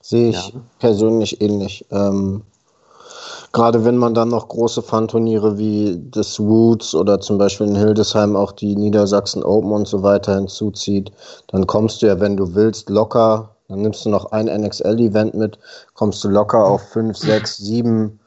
Sehe 0.00 0.30
ich 0.30 0.48
ja. 0.48 0.60
persönlich 0.78 1.40
ähnlich. 1.40 1.86
Ähm, 1.90 2.42
Gerade 3.52 3.84
wenn 3.84 3.98
man 3.98 4.14
dann 4.14 4.30
noch 4.30 4.48
große 4.48 4.80
Fun-Turniere 4.80 5.58
wie 5.58 6.00
das 6.10 6.40
Roots 6.40 6.94
oder 6.94 7.20
zum 7.20 7.36
Beispiel 7.36 7.66
in 7.66 7.76
Hildesheim 7.76 8.34
auch 8.34 8.52
die 8.52 8.74
Niedersachsen 8.74 9.42
Open 9.42 9.72
und 9.72 9.86
so 9.86 10.02
weiter 10.02 10.36
hinzuzieht, 10.36 11.12
dann 11.48 11.66
kommst 11.66 12.00
du 12.00 12.06
ja, 12.06 12.18
wenn 12.18 12.38
du 12.38 12.54
willst, 12.54 12.88
locker, 12.88 13.50
dann 13.68 13.82
nimmst 13.82 14.06
du 14.06 14.08
noch 14.08 14.32
ein 14.32 14.46
NXL-Event 14.46 15.34
mit, 15.34 15.58
kommst 15.92 16.24
du 16.24 16.28
locker 16.28 16.64
auf 16.64 16.80
fünf, 16.88 17.18
sechs, 17.18 17.58
sieben 17.58 18.20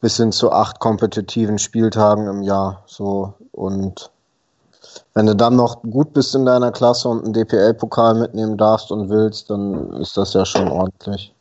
bis 0.00 0.16
hin 0.16 0.32
zu 0.32 0.52
acht 0.52 0.78
kompetitiven 0.78 1.58
Spieltagen 1.58 2.28
im 2.28 2.42
Jahr. 2.42 2.82
So 2.86 3.34
und 3.52 4.10
wenn 5.14 5.26
du 5.26 5.34
dann 5.34 5.56
noch 5.56 5.82
gut 5.82 6.12
bist 6.12 6.34
in 6.34 6.44
deiner 6.44 6.70
Klasse 6.70 7.08
und 7.08 7.24
einen 7.24 7.32
DPL-Pokal 7.32 8.14
mitnehmen 8.14 8.56
darfst 8.56 8.92
und 8.92 9.08
willst, 9.10 9.50
dann 9.50 9.92
ist 9.94 10.16
das 10.16 10.34
ja 10.34 10.44
schon 10.44 10.68
ordentlich. 10.68 11.32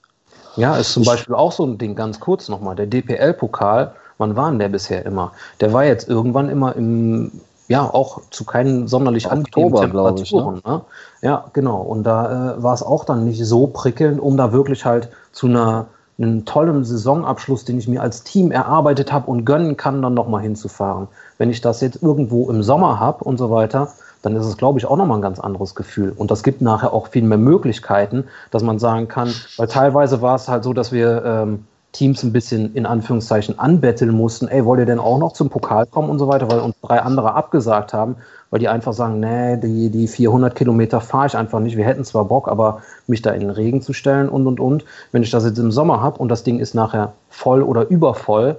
Ja, 0.55 0.76
ist 0.76 0.93
zum 0.93 1.03
Beispiel 1.03 1.36
auch 1.36 1.51
so 1.51 1.64
ein 1.66 1.78
Ding, 1.78 1.95
ganz 1.95 2.20
kurz 2.20 2.49
nochmal. 2.49 2.76
Der 2.76 2.88
DPL-Pokal, 2.88 3.93
wann 4.18 4.36
war 4.36 4.49
denn 4.49 4.60
der 4.60 4.70
bisher 4.70 5.05
immer? 5.05 5.32
Der 5.62 5.72
war 5.72 5.86
jetzt 5.86 6.10
irgendwann 6.10 6.49
immer 6.49 6.76
im, 6.76 7.32
ja, 7.68 7.84
auch 7.84 8.22
zu 8.32 8.43
keinen 8.43 8.88
sonderlich 8.88 9.30
angenehmen 9.30 9.76
Temperaturen. 9.76 10.58
Ich, 10.58 10.66
ne? 10.66 10.72
ne? 10.72 10.82
Ja, 11.22 11.45
genau. 11.53 11.82
Und 11.82 12.03
da 12.03 12.55
äh, 12.55 12.64
war 12.64 12.74
es 12.74 12.82
auch 12.82 13.05
dann 13.05 13.26
nicht 13.26 13.45
so 13.45 13.68
prickelnd, 13.68 14.20
um 14.20 14.38
da 14.38 14.51
wirklich 14.51 14.86
halt 14.86 15.10
zu 15.32 15.45
einer 15.45 15.86
einen 16.20 16.45
tollen 16.45 16.84
Saisonabschluss, 16.84 17.65
den 17.65 17.78
ich 17.78 17.88
mir 17.88 18.01
als 18.01 18.24
Team 18.24 18.51
erarbeitet 18.51 19.11
habe 19.11 19.30
und 19.30 19.45
gönnen 19.45 19.78
kann, 19.78 20.01
dann 20.01 20.13
nochmal 20.13 20.41
hinzufahren. 20.41 21.07
Wenn 21.38 21.49
ich 21.49 21.61
das 21.61 21.82
jetzt 21.82 22.01
irgendwo 22.01 22.49
im 22.49 22.63
Sommer 22.63 22.99
habe 22.99 23.24
und 23.24 23.38
so 23.38 23.51
weiter, 23.51 23.93
dann 24.24 24.36
ist 24.36 24.45
es, 24.45 24.57
glaube 24.57 24.80
ich, 24.80 24.86
auch 24.86 24.97
nochmal 24.97 25.20
ein 25.20 25.22
ganz 25.22 25.39
anderes 25.39 25.76
Gefühl. 25.76 26.11
Und 26.15 26.32
das 26.32 26.41
gibt 26.41 26.61
nachher 26.61 26.91
auch 26.91 27.07
viel 27.07 27.24
mehr 27.24 27.38
Möglichkeiten, 27.38 28.26
dass 28.49 28.63
man 28.63 28.80
sagen 28.80 29.07
kann, 29.07 29.32
weil 29.57 29.68
teilweise 29.68 30.22
war 30.22 30.36
es 30.36 30.47
halt 30.47 30.63
so, 30.63 30.74
dass 30.74 30.91
wir 30.91 31.24
ähm, 31.24 31.65
Teams 31.91 32.24
ein 32.24 32.34
bisschen 32.34 32.76
in 32.76 32.86
Anführungszeichen 32.86 33.57
anbetteln 33.57 34.11
mussten, 34.11 34.47
ey, 34.47 34.65
wollt 34.65 34.80
ihr 34.80 34.86
denn 34.86 34.99
auch 34.99 35.18
noch 35.20 35.34
zum 35.34 35.49
Pokal 35.49 35.86
kommen 35.86 36.09
und 36.09 36.20
so 36.20 36.28
weiter, 36.28 36.49
weil 36.49 36.59
uns 36.59 36.76
drei 36.82 37.01
andere 37.01 37.34
abgesagt 37.34 37.93
haben, 37.93 38.18
weil 38.50 38.60
die 38.60 38.70
einfach 38.70 38.93
sagen, 38.93 39.20
nee, 39.20 39.58
die, 39.58 39.89
die 39.89 40.08
400 40.08 40.56
Kilometer 40.56 41.02
fahre 41.02 41.28
ich 41.28 41.36
einfach 41.36 41.60
nicht. 41.60 41.78
Wir 41.78 41.86
hätten 41.86 42.06
zwar 42.06 42.26
Bock, 42.26 42.48
aber 42.48 42.82
mich 43.08 43.22
da 43.22 43.32
in 43.32 43.41
den 43.41 43.50
Regen 43.50 43.82
zu 43.82 43.93
stellen 43.93 44.30
und, 44.30 44.48
und, 44.48 44.60
und. 44.60 44.86
Wenn 45.12 45.24
ich 45.24 45.32
das 45.32 45.43
jetzt 45.43 45.60
im 45.60 45.72
Sommer 45.72 46.02
habe 46.02 46.20
und 46.20 46.30
das 46.30 46.43
Ding 46.43 46.60
ist 46.60 46.74
nachher 46.74 47.14
voll 47.30 47.62
oder 47.62 47.89
übervoll, 47.89 48.58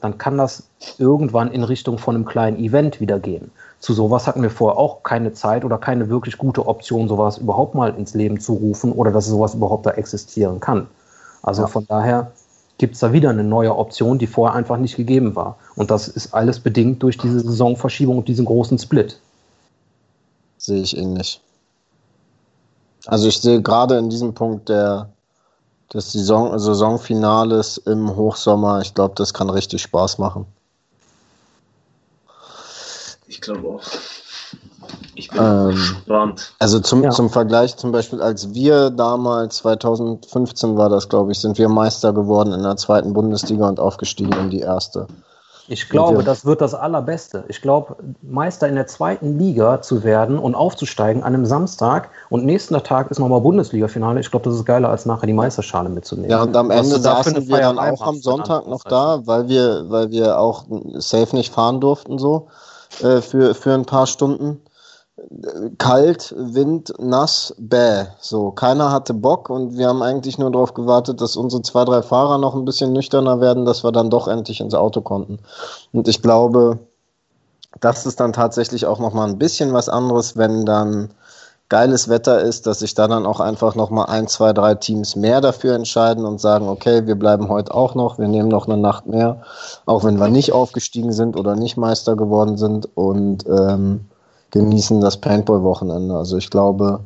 dann 0.00 0.18
kann 0.18 0.38
das 0.38 0.64
irgendwann 0.98 1.52
in 1.52 1.62
Richtung 1.62 1.98
von 1.98 2.14
einem 2.14 2.24
kleinen 2.24 2.58
Event 2.58 3.00
wieder 3.00 3.18
gehen. 3.18 3.50
Zu 3.80 3.92
sowas 3.92 4.26
hatten 4.26 4.42
wir 4.42 4.50
vorher 4.50 4.78
auch 4.78 5.02
keine 5.02 5.32
Zeit 5.32 5.64
oder 5.64 5.78
keine 5.78 6.08
wirklich 6.08 6.38
gute 6.38 6.66
Option, 6.66 7.08
sowas 7.08 7.38
überhaupt 7.38 7.74
mal 7.74 7.94
ins 7.96 8.14
Leben 8.14 8.40
zu 8.40 8.54
rufen 8.54 8.92
oder 8.92 9.10
dass 9.10 9.26
sowas 9.26 9.54
überhaupt 9.54 9.86
da 9.86 9.92
existieren 9.92 10.60
kann. 10.60 10.86
Also 11.42 11.62
ja. 11.62 11.68
von 11.68 11.86
daher 11.86 12.32
gibt 12.78 12.94
es 12.94 13.00
da 13.00 13.12
wieder 13.12 13.30
eine 13.30 13.44
neue 13.44 13.76
Option, 13.76 14.18
die 14.18 14.26
vorher 14.26 14.56
einfach 14.56 14.78
nicht 14.78 14.96
gegeben 14.96 15.36
war. 15.36 15.56
Und 15.76 15.90
das 15.90 16.08
ist 16.08 16.34
alles 16.34 16.60
bedingt 16.60 17.02
durch 17.02 17.18
diese 17.18 17.40
Saisonverschiebung 17.40 18.18
und 18.18 18.28
diesen 18.28 18.46
großen 18.46 18.78
Split. 18.78 19.20
Sehe 20.60 20.82
ich 20.82 20.94
ähnlich. 20.94 21.40
Also 23.06 23.28
ich 23.28 23.40
sehe 23.40 23.62
gerade 23.62 23.96
in 23.96 24.10
diesem 24.10 24.34
Punkt 24.34 24.68
der, 24.68 25.08
des 25.94 26.12
Saison, 26.12 26.58
Saisonfinales 26.58 27.78
im 27.78 28.14
Hochsommer, 28.14 28.82
ich 28.82 28.92
glaube, 28.92 29.14
das 29.16 29.32
kann 29.32 29.48
richtig 29.48 29.80
Spaß 29.80 30.18
machen. 30.18 30.44
Ich 33.26 33.40
glaube 33.40 33.68
auch. 33.68 33.82
Ich 35.14 35.30
bin 35.30 35.40
ähm, 35.40 35.70
gespannt. 35.70 36.52
Also 36.58 36.78
zum, 36.80 37.04
ja. 37.04 37.10
zum 37.10 37.30
Vergleich 37.30 37.78
zum 37.78 37.90
Beispiel, 37.90 38.20
als 38.20 38.52
wir 38.52 38.90
damals, 38.90 39.56
2015 39.56 40.76
war 40.76 40.90
das, 40.90 41.08
glaube 41.08 41.32
ich, 41.32 41.40
sind 41.40 41.56
wir 41.56 41.70
Meister 41.70 42.12
geworden 42.12 42.52
in 42.52 42.62
der 42.62 42.76
zweiten 42.76 43.14
Bundesliga 43.14 43.66
und 43.66 43.80
aufgestiegen 43.80 44.32
in 44.34 44.50
die 44.50 44.60
erste. 44.60 45.06
Ich 45.72 45.88
glaube, 45.88 46.24
das 46.24 46.44
wird 46.44 46.60
das 46.60 46.74
Allerbeste. 46.74 47.44
Ich 47.46 47.62
glaube, 47.62 47.94
Meister 48.22 48.66
in 48.66 48.74
der 48.74 48.88
zweiten 48.88 49.38
Liga 49.38 49.80
zu 49.80 50.02
werden 50.02 50.36
und 50.36 50.56
aufzusteigen 50.56 51.22
an 51.22 51.32
einem 51.32 51.46
Samstag 51.46 52.08
und 52.28 52.44
nächsten 52.44 52.74
Tag 52.82 53.08
ist 53.12 53.20
nochmal 53.20 53.40
Bundesliga-Finale. 53.40 54.18
Ich 54.18 54.32
glaube, 54.32 54.46
das 54.46 54.56
ist 54.56 54.64
geiler, 54.64 54.88
als 54.88 55.06
nachher 55.06 55.28
die 55.28 55.32
Meisterschale 55.32 55.88
mitzunehmen. 55.88 56.28
Ja, 56.28 56.42
und 56.42 56.56
am 56.56 56.72
Ende 56.72 56.98
saßen 56.98 57.46
wir 57.46 57.58
dann 57.58 57.78
auch 57.78 58.02
am 58.02 58.16
Sonntag 58.16 58.66
noch 58.66 58.82
da, 58.82 59.20
weil 59.26 59.48
wir, 59.48 59.84
weil 59.88 60.10
wir 60.10 60.40
auch 60.40 60.64
safe 60.94 61.36
nicht 61.36 61.54
fahren 61.54 61.80
durften 61.80 62.18
so 62.18 62.48
äh, 63.04 63.20
für, 63.20 63.54
für 63.54 63.72
ein 63.72 63.84
paar 63.84 64.08
Stunden 64.08 64.60
kalt, 65.78 66.34
Wind, 66.36 66.94
nass, 66.98 67.54
bäh. 67.58 68.06
So, 68.20 68.50
keiner 68.50 68.90
hatte 68.90 69.14
Bock 69.14 69.50
und 69.50 69.76
wir 69.76 69.88
haben 69.88 70.02
eigentlich 70.02 70.38
nur 70.38 70.50
darauf 70.50 70.74
gewartet, 70.74 71.20
dass 71.20 71.36
unsere 71.36 71.62
zwei, 71.62 71.84
drei 71.84 72.02
Fahrer 72.02 72.38
noch 72.38 72.54
ein 72.54 72.64
bisschen 72.64 72.92
nüchterner 72.92 73.40
werden, 73.40 73.64
dass 73.64 73.84
wir 73.84 73.92
dann 73.92 74.10
doch 74.10 74.28
endlich 74.28 74.60
ins 74.60 74.74
Auto 74.74 75.02
konnten. 75.02 75.38
Und 75.92 76.08
ich 76.08 76.22
glaube, 76.22 76.78
das 77.80 78.06
ist 78.06 78.20
dann 78.20 78.32
tatsächlich 78.32 78.86
auch 78.86 78.98
nochmal 78.98 79.28
ein 79.28 79.38
bisschen 79.38 79.72
was 79.72 79.88
anderes, 79.88 80.36
wenn 80.36 80.64
dann 80.64 81.10
geiles 81.68 82.08
Wetter 82.08 82.40
ist, 82.40 82.66
dass 82.66 82.80
sich 82.80 82.94
da 82.94 83.06
dann 83.06 83.26
auch 83.26 83.38
einfach 83.38 83.76
nochmal 83.76 84.06
ein, 84.06 84.26
zwei, 84.26 84.52
drei 84.52 84.74
Teams 84.74 85.14
mehr 85.14 85.40
dafür 85.40 85.74
entscheiden 85.74 86.24
und 86.24 86.40
sagen, 86.40 86.68
okay, 86.68 87.06
wir 87.06 87.14
bleiben 87.14 87.48
heute 87.48 87.72
auch 87.72 87.94
noch, 87.94 88.18
wir 88.18 88.26
nehmen 88.26 88.48
noch 88.48 88.66
eine 88.66 88.76
Nacht 88.76 89.06
mehr, 89.06 89.42
auch 89.86 90.02
wenn 90.02 90.18
wir 90.18 90.28
nicht 90.28 90.52
aufgestiegen 90.52 91.12
sind 91.12 91.36
oder 91.36 91.54
nicht 91.54 91.76
Meister 91.76 92.16
geworden 92.16 92.56
sind 92.56 92.88
und 92.96 93.46
ähm, 93.46 94.09
genießen 94.50 95.00
das 95.00 95.16
Paintball-Wochenende. 95.18 96.16
Also 96.16 96.36
ich 96.36 96.50
glaube, 96.50 97.00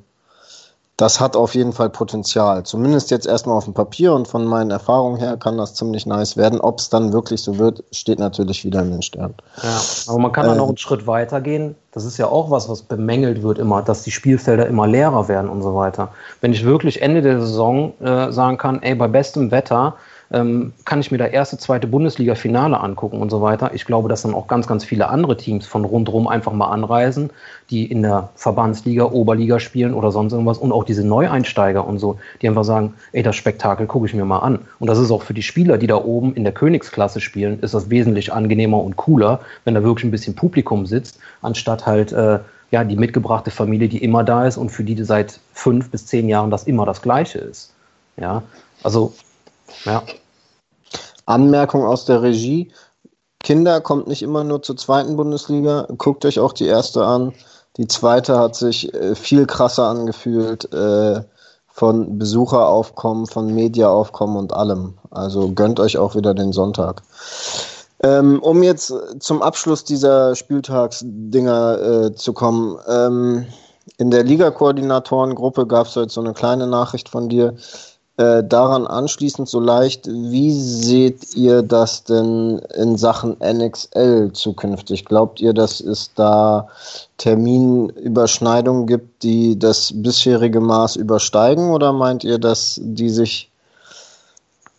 das 0.97 1.21
hat 1.21 1.35
auf 1.35 1.57
jeden 1.57 1.73
Fall 1.73 1.91
Potenzial. 1.91 2.63
Zumindest 2.63 3.11
jetzt 3.11 3.27
erstmal 3.27 3.57
auf 3.57 3.65
dem 3.65 3.75
Papier 3.75 4.13
und 4.15 4.29
von 4.29 4.45
meinen 4.45 4.71
Erfahrungen 4.71 5.19
her 5.19 5.37
kann 5.37 5.59
das 5.59 5.75
ziemlich 5.75 6.07
nice 6.07 6.37
werden. 6.37 6.61
Ob 6.61 6.79
es 6.79 6.89
dann 6.89 7.13
wirklich 7.13 7.43
so 7.43 7.59
wird, 7.59 7.83
steht 7.91 8.21
natürlich 8.21 8.65
wieder 8.65 8.83
in 8.83 8.93
den 8.93 9.03
Sternen. 9.03 9.35
Ja, 9.61 9.81
aber 10.07 10.19
man 10.19 10.31
kann 10.31 10.47
dann 10.47 10.55
äh, 10.55 10.59
noch 10.59 10.69
einen 10.69 10.77
Schritt 10.77 11.09
weiter 11.09 11.41
gehen. 11.41 11.75
Das 11.91 12.05
ist 12.05 12.17
ja 12.17 12.29
auch 12.29 12.51
was, 12.51 12.69
was 12.69 12.83
bemängelt 12.83 13.43
wird 13.43 13.59
immer, 13.59 13.83
dass 13.83 14.03
die 14.03 14.13
Spielfelder 14.13 14.67
immer 14.67 14.87
leerer 14.87 15.27
werden 15.27 15.51
und 15.51 15.63
so 15.63 15.75
weiter. 15.75 16.11
Wenn 16.41 16.53
ich 16.53 16.65
wirklich 16.65 17.03
Ende 17.03 17.23
der 17.23 17.41
Saison 17.41 17.95
äh, 18.01 18.31
sagen 18.31 18.57
kann, 18.57 18.81
ey, 18.83 18.95
bei 18.95 19.09
bestem 19.09 19.51
Wetter 19.51 19.97
ähm, 20.33 20.73
kann 20.85 21.01
ich 21.01 21.11
mir 21.11 21.19
da 21.19 21.27
erste, 21.27 21.59
zweite 21.59 21.87
Bundesliga-Finale 21.87 22.79
angucken 22.81 23.21
und 23.21 23.31
so 23.31 23.43
weiter. 23.43 23.73
Ich 23.75 23.85
glaube, 23.85 24.09
dass 24.09 24.23
dann 24.23 24.35
auch 24.35 24.47
ganz, 24.47 24.67
ganz 24.67 24.85
viele 24.85 25.09
andere 25.09 25.37
Teams 25.37 25.67
von 25.67 25.85
rundherum 25.85 26.29
einfach 26.29 26.53
mal 26.53 26.69
anreisen, 26.69 27.31
die 27.71 27.85
in 27.85 28.03
der 28.03 28.31
Verbandsliga, 28.35 29.05
Oberliga 29.05 29.61
spielen 29.61 29.95
oder 29.95 30.11
sonst 30.11 30.33
irgendwas 30.33 30.59
und 30.59 30.73
auch 30.73 30.85
diese 30.85 31.07
Neueinsteiger 31.07 31.87
und 31.87 31.99
so, 31.99 32.19
die 32.43 32.49
einfach 32.49 32.65
sagen, 32.65 32.95
ey, 33.13 33.23
das 33.23 33.37
Spektakel 33.37 33.87
gucke 33.87 34.07
ich 34.07 34.15
mir 34.15 34.25
mal 34.25 34.41
an. 34.41 34.61
Und 34.79 34.89
das 34.89 34.99
ist 34.99 35.11
auch 35.11 35.23
für 35.23 35.35
die 35.35 35.43
Spieler, 35.43 35.79
die 35.79 35.87
da 35.87 35.97
oben 35.97 36.35
in 36.35 36.45
der 36.45 36.53
Königsklasse 36.53 37.21
spielen, 37.21 37.61
ist 37.61 37.75
das 37.75 37.91
wesentlich 37.91 38.33
angenehmer 38.33 38.83
und 38.83 38.97
cooler, 38.97 39.41
wenn 39.65 39.75
da 39.75 39.83
wirklich 39.83 40.05
ein 40.05 40.11
bisschen 40.11 40.35
Publikum 40.35 40.87
sitzt, 40.87 41.19
anstatt 41.43 41.87
halt 41.87 42.13
äh, 42.13 42.39
ja, 42.71 42.83
die 42.83 42.97
mitgebrachte 42.97 43.51
Familie, 43.51 43.89
die 43.89 44.03
immer 44.03 44.25
da 44.25 44.47
ist 44.47 44.57
und 44.57 44.71
für 44.71 44.85
die 44.85 45.01
seit 45.05 45.39
fünf 45.53 45.91
bis 45.91 46.07
zehn 46.07 46.29
Jahren 46.29 46.51
das 46.51 46.65
immer 46.65 46.85
das 46.87 47.03
Gleiche 47.03 47.39
ist. 47.39 47.73
Ja, 48.17 48.43
also 48.83 49.15
ja. 49.85 50.03
Anmerkung 51.27 51.85
aus 51.85 52.05
der 52.05 52.23
Regie. 52.23 52.71
Kinder 53.41 53.81
kommt 53.81 54.09
nicht 54.09 54.23
immer 54.23 54.45
nur 54.45 54.63
zur 54.63 54.77
zweiten 54.77 55.17
Bundesliga. 55.17 55.87
Guckt 55.99 56.25
euch 56.25 56.39
auch 56.39 56.53
die 56.53 56.67
erste 56.67 57.05
an. 57.05 57.33
Die 57.77 57.89
zweite 57.89 58.39
hat 58.39 58.55
sich 58.55 58.93
äh, 58.95 59.15
viel 59.15 59.47
krasser 59.47 59.89
angefühlt 59.89 60.73
äh, 60.73 61.23
von 61.67 62.19
Besucheraufkommen, 62.19 63.27
von 63.27 63.53
Mediaaufkommen 63.53 64.37
und 64.37 64.53
allem. 64.53 64.95
Also 65.11 65.51
gönnt 65.51 65.81
euch 65.81 65.99
auch 65.99 66.15
wieder 66.15 66.33
den 66.33 66.53
Sonntag. 66.53 67.03
Ähm, 68.03 68.41
um 68.43 68.63
jetzt 68.63 68.93
zum 69.19 69.43
Abschluss 69.43 69.83
dieser 69.83 70.35
Spieltagsdinger 70.37 71.81
äh, 71.81 72.15
zu 72.15 72.33
kommen. 72.33 72.79
Ähm, 72.87 73.47
in 73.99 74.11
der 74.11 74.25
Liga-Koordinatorengruppe 74.25 75.67
gab 75.67 75.87
es 75.87 75.97
heute 75.97 76.13
so 76.13 76.21
eine 76.21 76.33
kleine 76.33 76.67
Nachricht 76.67 77.09
von 77.09 77.29
dir. 77.29 77.55
Äh, 78.17 78.45
daran 78.45 78.87
anschließend 78.87 79.49
so 79.49 79.59
leicht, 79.59 80.07
wie 80.07 80.53
seht 80.53 81.35
ihr 81.35 81.63
das 81.63 82.05
denn 82.05 82.61
in 82.77 82.97
Sachen 82.97 83.37
NXL 83.41 84.31
zukünftig? 84.33 85.05
Glaubt 85.05 85.41
ihr, 85.41 85.53
dass 85.53 85.81
es 85.81 86.15
da 86.15 86.69
Terminüberschneidungen 87.19 88.87
gibt, 88.87 89.25
die 89.25 89.59
das 89.59 89.91
bisherige 89.93 90.61
Maß 90.61 90.95
übersteigen 90.95 91.73
oder 91.73 91.93
meint 91.93 92.23
ihr, 92.23 92.39
dass 92.39 92.79
die 92.81 93.11
sich 93.11 93.51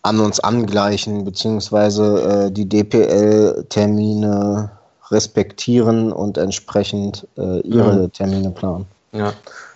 an 0.02 0.22
uns 0.22 0.40
angleichen, 0.40 1.26
beziehungsweise 1.26 2.46
äh, 2.46 2.52
die 2.52 2.70
DPL-Termine 2.70 4.72
respektieren 5.12 6.14
und 6.14 6.38
entsprechend 6.38 7.28
äh, 7.38 7.60
ihre 7.62 8.04
mhm. 8.04 8.14
Termine 8.14 8.52
planen? 8.52 8.86
Ja, 9.12 9.34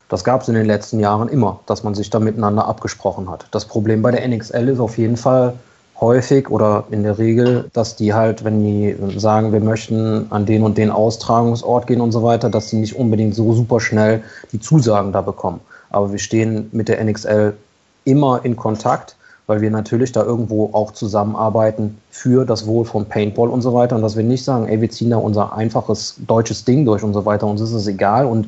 das 0.09 0.23
gab 0.23 0.41
es 0.41 0.47
in 0.47 0.55
den 0.55 0.65
letzten 0.65 0.99
Jahren 0.99 1.29
immer, 1.29 1.59
dass 1.67 1.83
man 1.83 1.95
sich 1.95 2.09
da 2.09 2.19
miteinander 2.19 2.67
abgesprochen 2.67 3.29
hat. 3.29 3.45
Das 3.51 3.65
Problem 3.65 4.01
bei 4.01 4.11
der 4.11 4.27
NXL 4.27 4.67
ist 4.69 4.79
auf 4.79 4.97
jeden 4.97 5.17
Fall 5.17 5.53
häufig 6.01 6.49
oder 6.49 6.85
in 6.89 7.03
der 7.03 7.17
Regel, 7.17 7.69
dass 7.73 7.95
die 7.95 8.13
halt, 8.13 8.43
wenn 8.43 8.59
die 8.59 8.95
sagen, 9.17 9.51
wir 9.51 9.59
möchten 9.59 10.27
an 10.31 10.45
den 10.45 10.63
und 10.63 10.77
den 10.77 10.89
Austragungsort 10.89 11.87
gehen 11.87 12.01
und 12.01 12.11
so 12.11 12.23
weiter, 12.23 12.49
dass 12.49 12.67
die 12.67 12.77
nicht 12.77 12.95
unbedingt 12.95 13.35
so 13.35 13.53
super 13.53 13.79
schnell 13.79 14.23
die 14.51 14.59
Zusagen 14.59 15.11
da 15.11 15.21
bekommen. 15.21 15.59
Aber 15.91 16.11
wir 16.11 16.19
stehen 16.19 16.69
mit 16.71 16.87
der 16.87 17.03
NXL 17.03 17.53
immer 18.05 18.43
in 18.43 18.55
Kontakt, 18.55 19.15
weil 19.45 19.61
wir 19.61 19.71
natürlich 19.71 20.11
da 20.11 20.23
irgendwo 20.23 20.69
auch 20.73 20.91
zusammenarbeiten 20.91 21.97
für 22.11 22.45
das 22.45 22.65
Wohl 22.65 22.85
von 22.85 23.05
Paintball 23.05 23.49
und 23.49 23.61
so 23.61 23.73
weiter 23.73 23.95
und 23.95 24.01
dass 24.01 24.15
wir 24.15 24.23
nicht 24.23 24.43
sagen, 24.43 24.67
ey, 24.67 24.79
wir 24.79 24.89
ziehen 24.89 25.09
da 25.09 25.17
unser 25.17 25.53
einfaches 25.53 26.15
deutsches 26.27 26.65
Ding 26.65 26.85
durch 26.85 27.03
und 27.03 27.13
so 27.13 27.25
weiter, 27.25 27.47
uns 27.47 27.61
ist 27.61 27.73
es 27.73 27.87
egal 27.87 28.25
und 28.25 28.47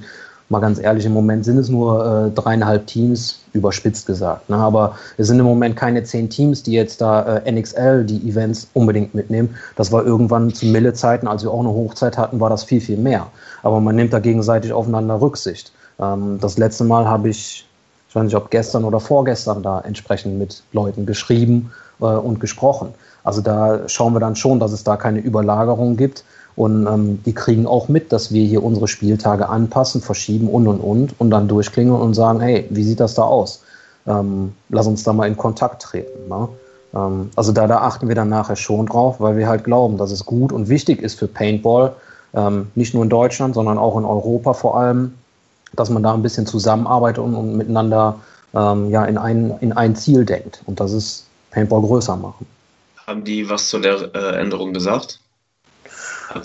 mal 0.52 0.60
ganz 0.60 0.80
ehrlich, 0.80 1.06
im 1.06 1.14
Moment 1.14 1.46
sind 1.46 1.58
es 1.58 1.70
nur 1.70 2.06
äh, 2.06 2.30
dreieinhalb 2.30 2.86
Teams, 2.86 3.40
überspitzt 3.54 4.06
gesagt. 4.06 4.50
Ne? 4.50 4.58
Aber 4.58 4.98
es 5.18 5.28
sind 5.28 5.40
im 5.40 5.46
Moment 5.46 5.76
keine 5.76 6.04
zehn 6.04 6.30
Teams, 6.30 6.62
die 6.62 6.74
jetzt 6.74 7.02
da 7.02 7.38
äh, 7.38 7.52
NXL, 7.52 8.04
die 8.04 8.30
Events 8.30 8.68
unbedingt 8.74 9.16
mitnehmen. 9.16 9.56
Das 9.76 9.92
war 9.92 10.06
irgendwann 10.06 10.54
zu 10.54 10.66
Mille-Zeiten, 10.68 11.28
als 11.28 11.44
wir 11.44 11.52
auch 11.52 11.62
eine 11.62 11.70
Hochzeit 11.70 12.18
hatten, 12.18 12.40
war 12.40 12.50
das 12.50 12.64
viel, 12.64 12.82
viel 12.82 12.98
mehr. 12.98 13.28
Aber 13.64 13.80
man 13.80 13.96
nimmt 13.96 14.14
da 14.14 14.20
gegenseitig 14.20 14.74
aufeinander 14.74 15.20
Rücksicht. 15.22 15.72
Ähm, 16.00 16.38
das 16.40 16.58
letzte 16.58 16.84
Mal 16.84 17.08
habe 17.08 17.30
ich, 17.30 17.66
ich 18.10 18.16
weiß 18.16 18.24
nicht, 18.24 18.36
ob 18.36 18.52
gestern 18.52 18.84
oder 18.84 19.00
vorgestern 19.00 19.64
da 19.64 19.80
entsprechend 19.80 20.38
mit 20.38 20.64
Leuten 20.74 21.06
geschrieben 21.06 21.72
äh, 22.02 22.06
und 22.06 22.40
gesprochen. 22.42 22.90
Also 23.24 23.42
da 23.42 23.88
schauen 23.88 24.14
wir 24.14 24.20
dann 24.20 24.36
schon, 24.36 24.60
dass 24.60 24.72
es 24.72 24.84
da 24.84 24.98
keine 24.98 25.20
Überlagerung 25.20 25.96
gibt. 25.96 26.24
Und 26.56 26.86
ähm, 26.86 27.24
die 27.26 27.34
kriegen 27.34 27.66
auch 27.66 27.88
mit, 27.88 28.12
dass 28.12 28.32
wir 28.32 28.46
hier 28.46 28.64
unsere 28.64 28.88
Spieltage 28.88 29.48
anpassen, 29.48 30.02
verschieben 30.02 30.50
und 30.50 30.68
und 30.68 30.80
und 30.80 31.20
und 31.20 31.30
dann 31.30 31.48
durchklingeln 31.48 32.00
und 32.00 32.14
sagen, 32.14 32.40
hey, 32.42 32.68
wie 32.70 32.84
sieht 32.84 33.00
das 33.00 33.14
da 33.14 33.24
aus? 33.24 33.64
Ähm, 34.06 34.54
lass 34.70 34.88
uns 34.88 35.04
da 35.04 35.14
mal 35.14 35.28
in 35.28 35.38
Kontakt 35.38 35.82
treten. 35.82 36.28
Ne? 36.28 36.50
Ähm, 36.94 37.30
also 37.36 37.52
da, 37.52 37.68
da 37.68 37.80
achten 37.80 38.08
wir 38.08 38.16
dann 38.16 38.30
nachher 38.30 38.56
schon 38.56 38.86
drauf, 38.86 39.20
weil 39.20 39.38
wir 39.38 39.48
halt 39.48 39.64
glauben, 39.64 39.98
dass 39.98 40.12
es 40.12 40.26
gut 40.26 40.52
und 40.52 40.70
wichtig 40.70 41.02
ist 41.02 41.20
für 41.20 41.28
Paintball, 41.28 41.94
ähm, 42.34 42.68
nicht 42.76 42.94
nur 42.94 43.04
in 43.04 43.10
Deutschland, 43.10 43.56
sondern 43.56 43.78
auch 43.78 43.98
in 43.98 44.06
Europa 44.06 44.54
vor 44.54 44.78
allem, 44.78 45.14
dass 45.74 45.90
man 45.90 46.04
da 46.04 46.14
ein 46.14 46.22
bisschen 46.22 46.46
zusammenarbeitet 46.46 47.24
und, 47.24 47.36
und 47.36 47.56
miteinander 47.56 48.20
ähm, 48.54 48.90
ja, 48.90 49.06
in, 49.06 49.18
ein, 49.18 49.54
in 49.62 49.72
ein 49.74 49.96
Ziel 49.96 50.26
denkt. 50.26 50.62
Und 50.66 50.80
das 50.80 50.92
ist 50.92 51.26
Paintball 51.52 51.82
größer 51.82 52.18
machen. 52.18 52.46
Haben 53.08 53.24
die 53.24 53.50
was 53.50 53.70
zu 53.70 53.80
der 53.80 54.14
äh, 54.14 54.40
Änderung 54.40 54.74
gesagt? 54.74 55.21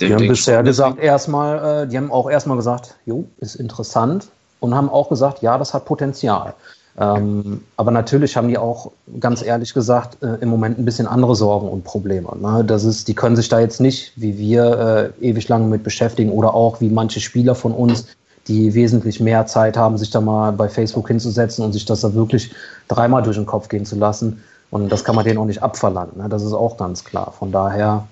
Die 0.01 0.13
haben 0.13 0.29
bisher 0.29 0.63
gesagt, 0.63 0.99
erstmal, 0.99 1.85
äh, 1.85 1.87
die 1.87 1.97
haben 1.97 2.11
auch 2.11 2.31
erstmal 2.31 2.57
gesagt, 2.57 2.95
jo, 3.05 3.25
ist 3.39 3.57
interessant 3.57 4.29
und 4.61 4.75
haben 4.75 4.89
auch 4.89 5.09
gesagt, 5.09 5.43
ja, 5.43 5.59
das 5.59 5.75
hat 5.75 5.85
Potenzial. 5.85 6.55
Ähm, 6.99 7.63
aber 7.77 7.91
natürlich 7.91 8.37
haben 8.37 8.49
die 8.49 8.57
auch 8.57 8.91
ganz 9.21 9.43
ehrlich 9.43 9.75
gesagt 9.75 10.23
äh, 10.23 10.37
im 10.41 10.49
Moment 10.49 10.79
ein 10.79 10.85
bisschen 10.87 11.07
andere 11.07 11.37
Sorgen 11.37 11.69
und 11.69 11.85
Probleme. 11.85 12.35
Ne? 12.41 12.65
Das 12.65 12.85
ist, 12.85 13.07
die 13.09 13.15
können 13.15 13.37
sich 13.37 13.49
da 13.51 13.61
jetzt 13.61 13.81
nicht, 13.81 14.13
wie 14.17 14.39
wir, 14.39 15.13
äh, 15.21 15.29
ewig 15.29 15.47
lange 15.49 15.67
mit 15.67 15.83
beschäftigen 15.83 16.31
oder 16.31 16.55
auch 16.55 16.81
wie 16.81 16.89
manche 16.89 17.21
Spieler 17.21 17.55
von 17.55 17.73
uns, 17.73 18.07
die 18.49 18.73
wesentlich 18.73 19.21
mehr 19.21 19.45
Zeit 19.47 19.77
haben, 19.77 19.99
sich 19.99 20.11
da 20.11 20.23
mal 20.23 20.53
bei 20.53 20.69
Facebook 20.69 21.09
hinzusetzen 21.09 21.65
und 21.65 21.73
sich 21.73 21.85
das 21.85 22.01
da 22.01 22.15
wirklich 22.15 22.53
dreimal 22.89 23.23
durch 23.23 23.37
den 23.37 23.47
Kopf 23.47 23.69
gehen 23.69 23.85
zu 23.85 23.97
lassen. 23.97 24.43
Und 24.71 24.91
das 24.91 25.05
kann 25.05 25.17
man 25.17 25.25
denen 25.25 25.39
auch 25.39 25.45
nicht 25.45 25.63
abverlangen. 25.63 26.17
Ne? 26.17 26.29
Das 26.31 26.43
ist 26.43 26.55
auch 26.55 26.79
ganz 26.79 27.05
klar. 27.05 27.33
Von 27.39 27.53
daher, 27.53 28.07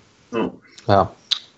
ja. 0.87 1.11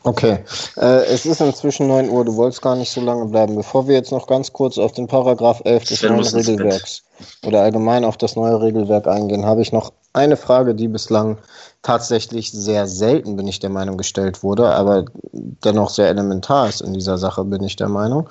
Okay, 0.06 0.38
äh, 0.76 1.04
es 1.06 1.26
ist 1.26 1.40
inzwischen 1.40 1.88
9 1.88 2.08
Uhr, 2.08 2.24
du 2.24 2.36
wolltest 2.36 2.62
gar 2.62 2.76
nicht 2.76 2.92
so 2.92 3.00
lange 3.00 3.26
bleiben. 3.26 3.56
Bevor 3.56 3.88
wir 3.88 3.96
jetzt 3.96 4.12
noch 4.12 4.28
ganz 4.28 4.52
kurz 4.52 4.78
auf 4.78 4.92
den 4.92 5.08
Paragraph 5.08 5.62
11 5.64 5.84
des 5.84 6.02
neuen 6.04 6.24
Regelwerks 6.24 7.02
oder 7.44 7.62
allgemein 7.62 8.04
auf 8.04 8.16
das 8.16 8.36
neue 8.36 8.60
Regelwerk 8.60 9.08
eingehen, 9.08 9.44
habe 9.44 9.62
ich 9.62 9.72
noch 9.72 9.92
eine 10.12 10.36
Frage, 10.36 10.76
die 10.76 10.86
bislang 10.86 11.38
tatsächlich 11.82 12.52
sehr 12.52 12.86
selten, 12.86 13.34
bin 13.34 13.48
ich 13.48 13.58
der 13.58 13.70
Meinung, 13.70 13.96
gestellt 13.96 14.44
wurde, 14.44 14.72
aber 14.76 15.06
dennoch 15.32 15.90
sehr 15.90 16.08
elementar 16.08 16.68
ist 16.68 16.82
in 16.82 16.94
dieser 16.94 17.18
Sache, 17.18 17.42
bin 17.42 17.64
ich 17.64 17.74
der 17.74 17.88
Meinung. 17.88 18.28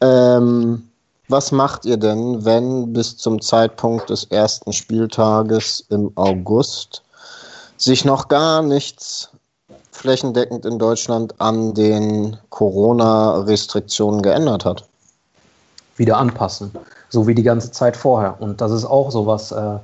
Ähm, 0.00 0.90
was 1.26 1.50
macht 1.50 1.86
ihr 1.86 1.96
denn, 1.96 2.44
wenn 2.44 2.92
bis 2.92 3.16
zum 3.16 3.40
Zeitpunkt 3.40 4.10
des 4.10 4.22
ersten 4.26 4.72
Spieltages 4.72 5.84
im 5.88 6.12
August 6.14 7.02
sich 7.76 8.04
noch 8.04 8.28
gar 8.28 8.62
nichts 8.62 9.30
flächendeckend 9.92 10.64
in 10.64 10.78
Deutschland 10.78 11.34
an 11.40 11.74
den 11.74 12.36
Corona-Restriktionen 12.50 14.22
geändert 14.22 14.64
hat. 14.64 14.84
Wieder 15.96 16.16
anpassen, 16.16 16.70
so 17.08 17.26
wie 17.26 17.34
die 17.34 17.42
ganze 17.42 17.70
Zeit 17.72 17.96
vorher. 17.96 18.40
Und 18.40 18.60
das 18.60 18.72
ist 18.72 18.84
auch 18.84 19.10
so 19.10 19.26
was. 19.26 19.52
Äh, 19.52 19.78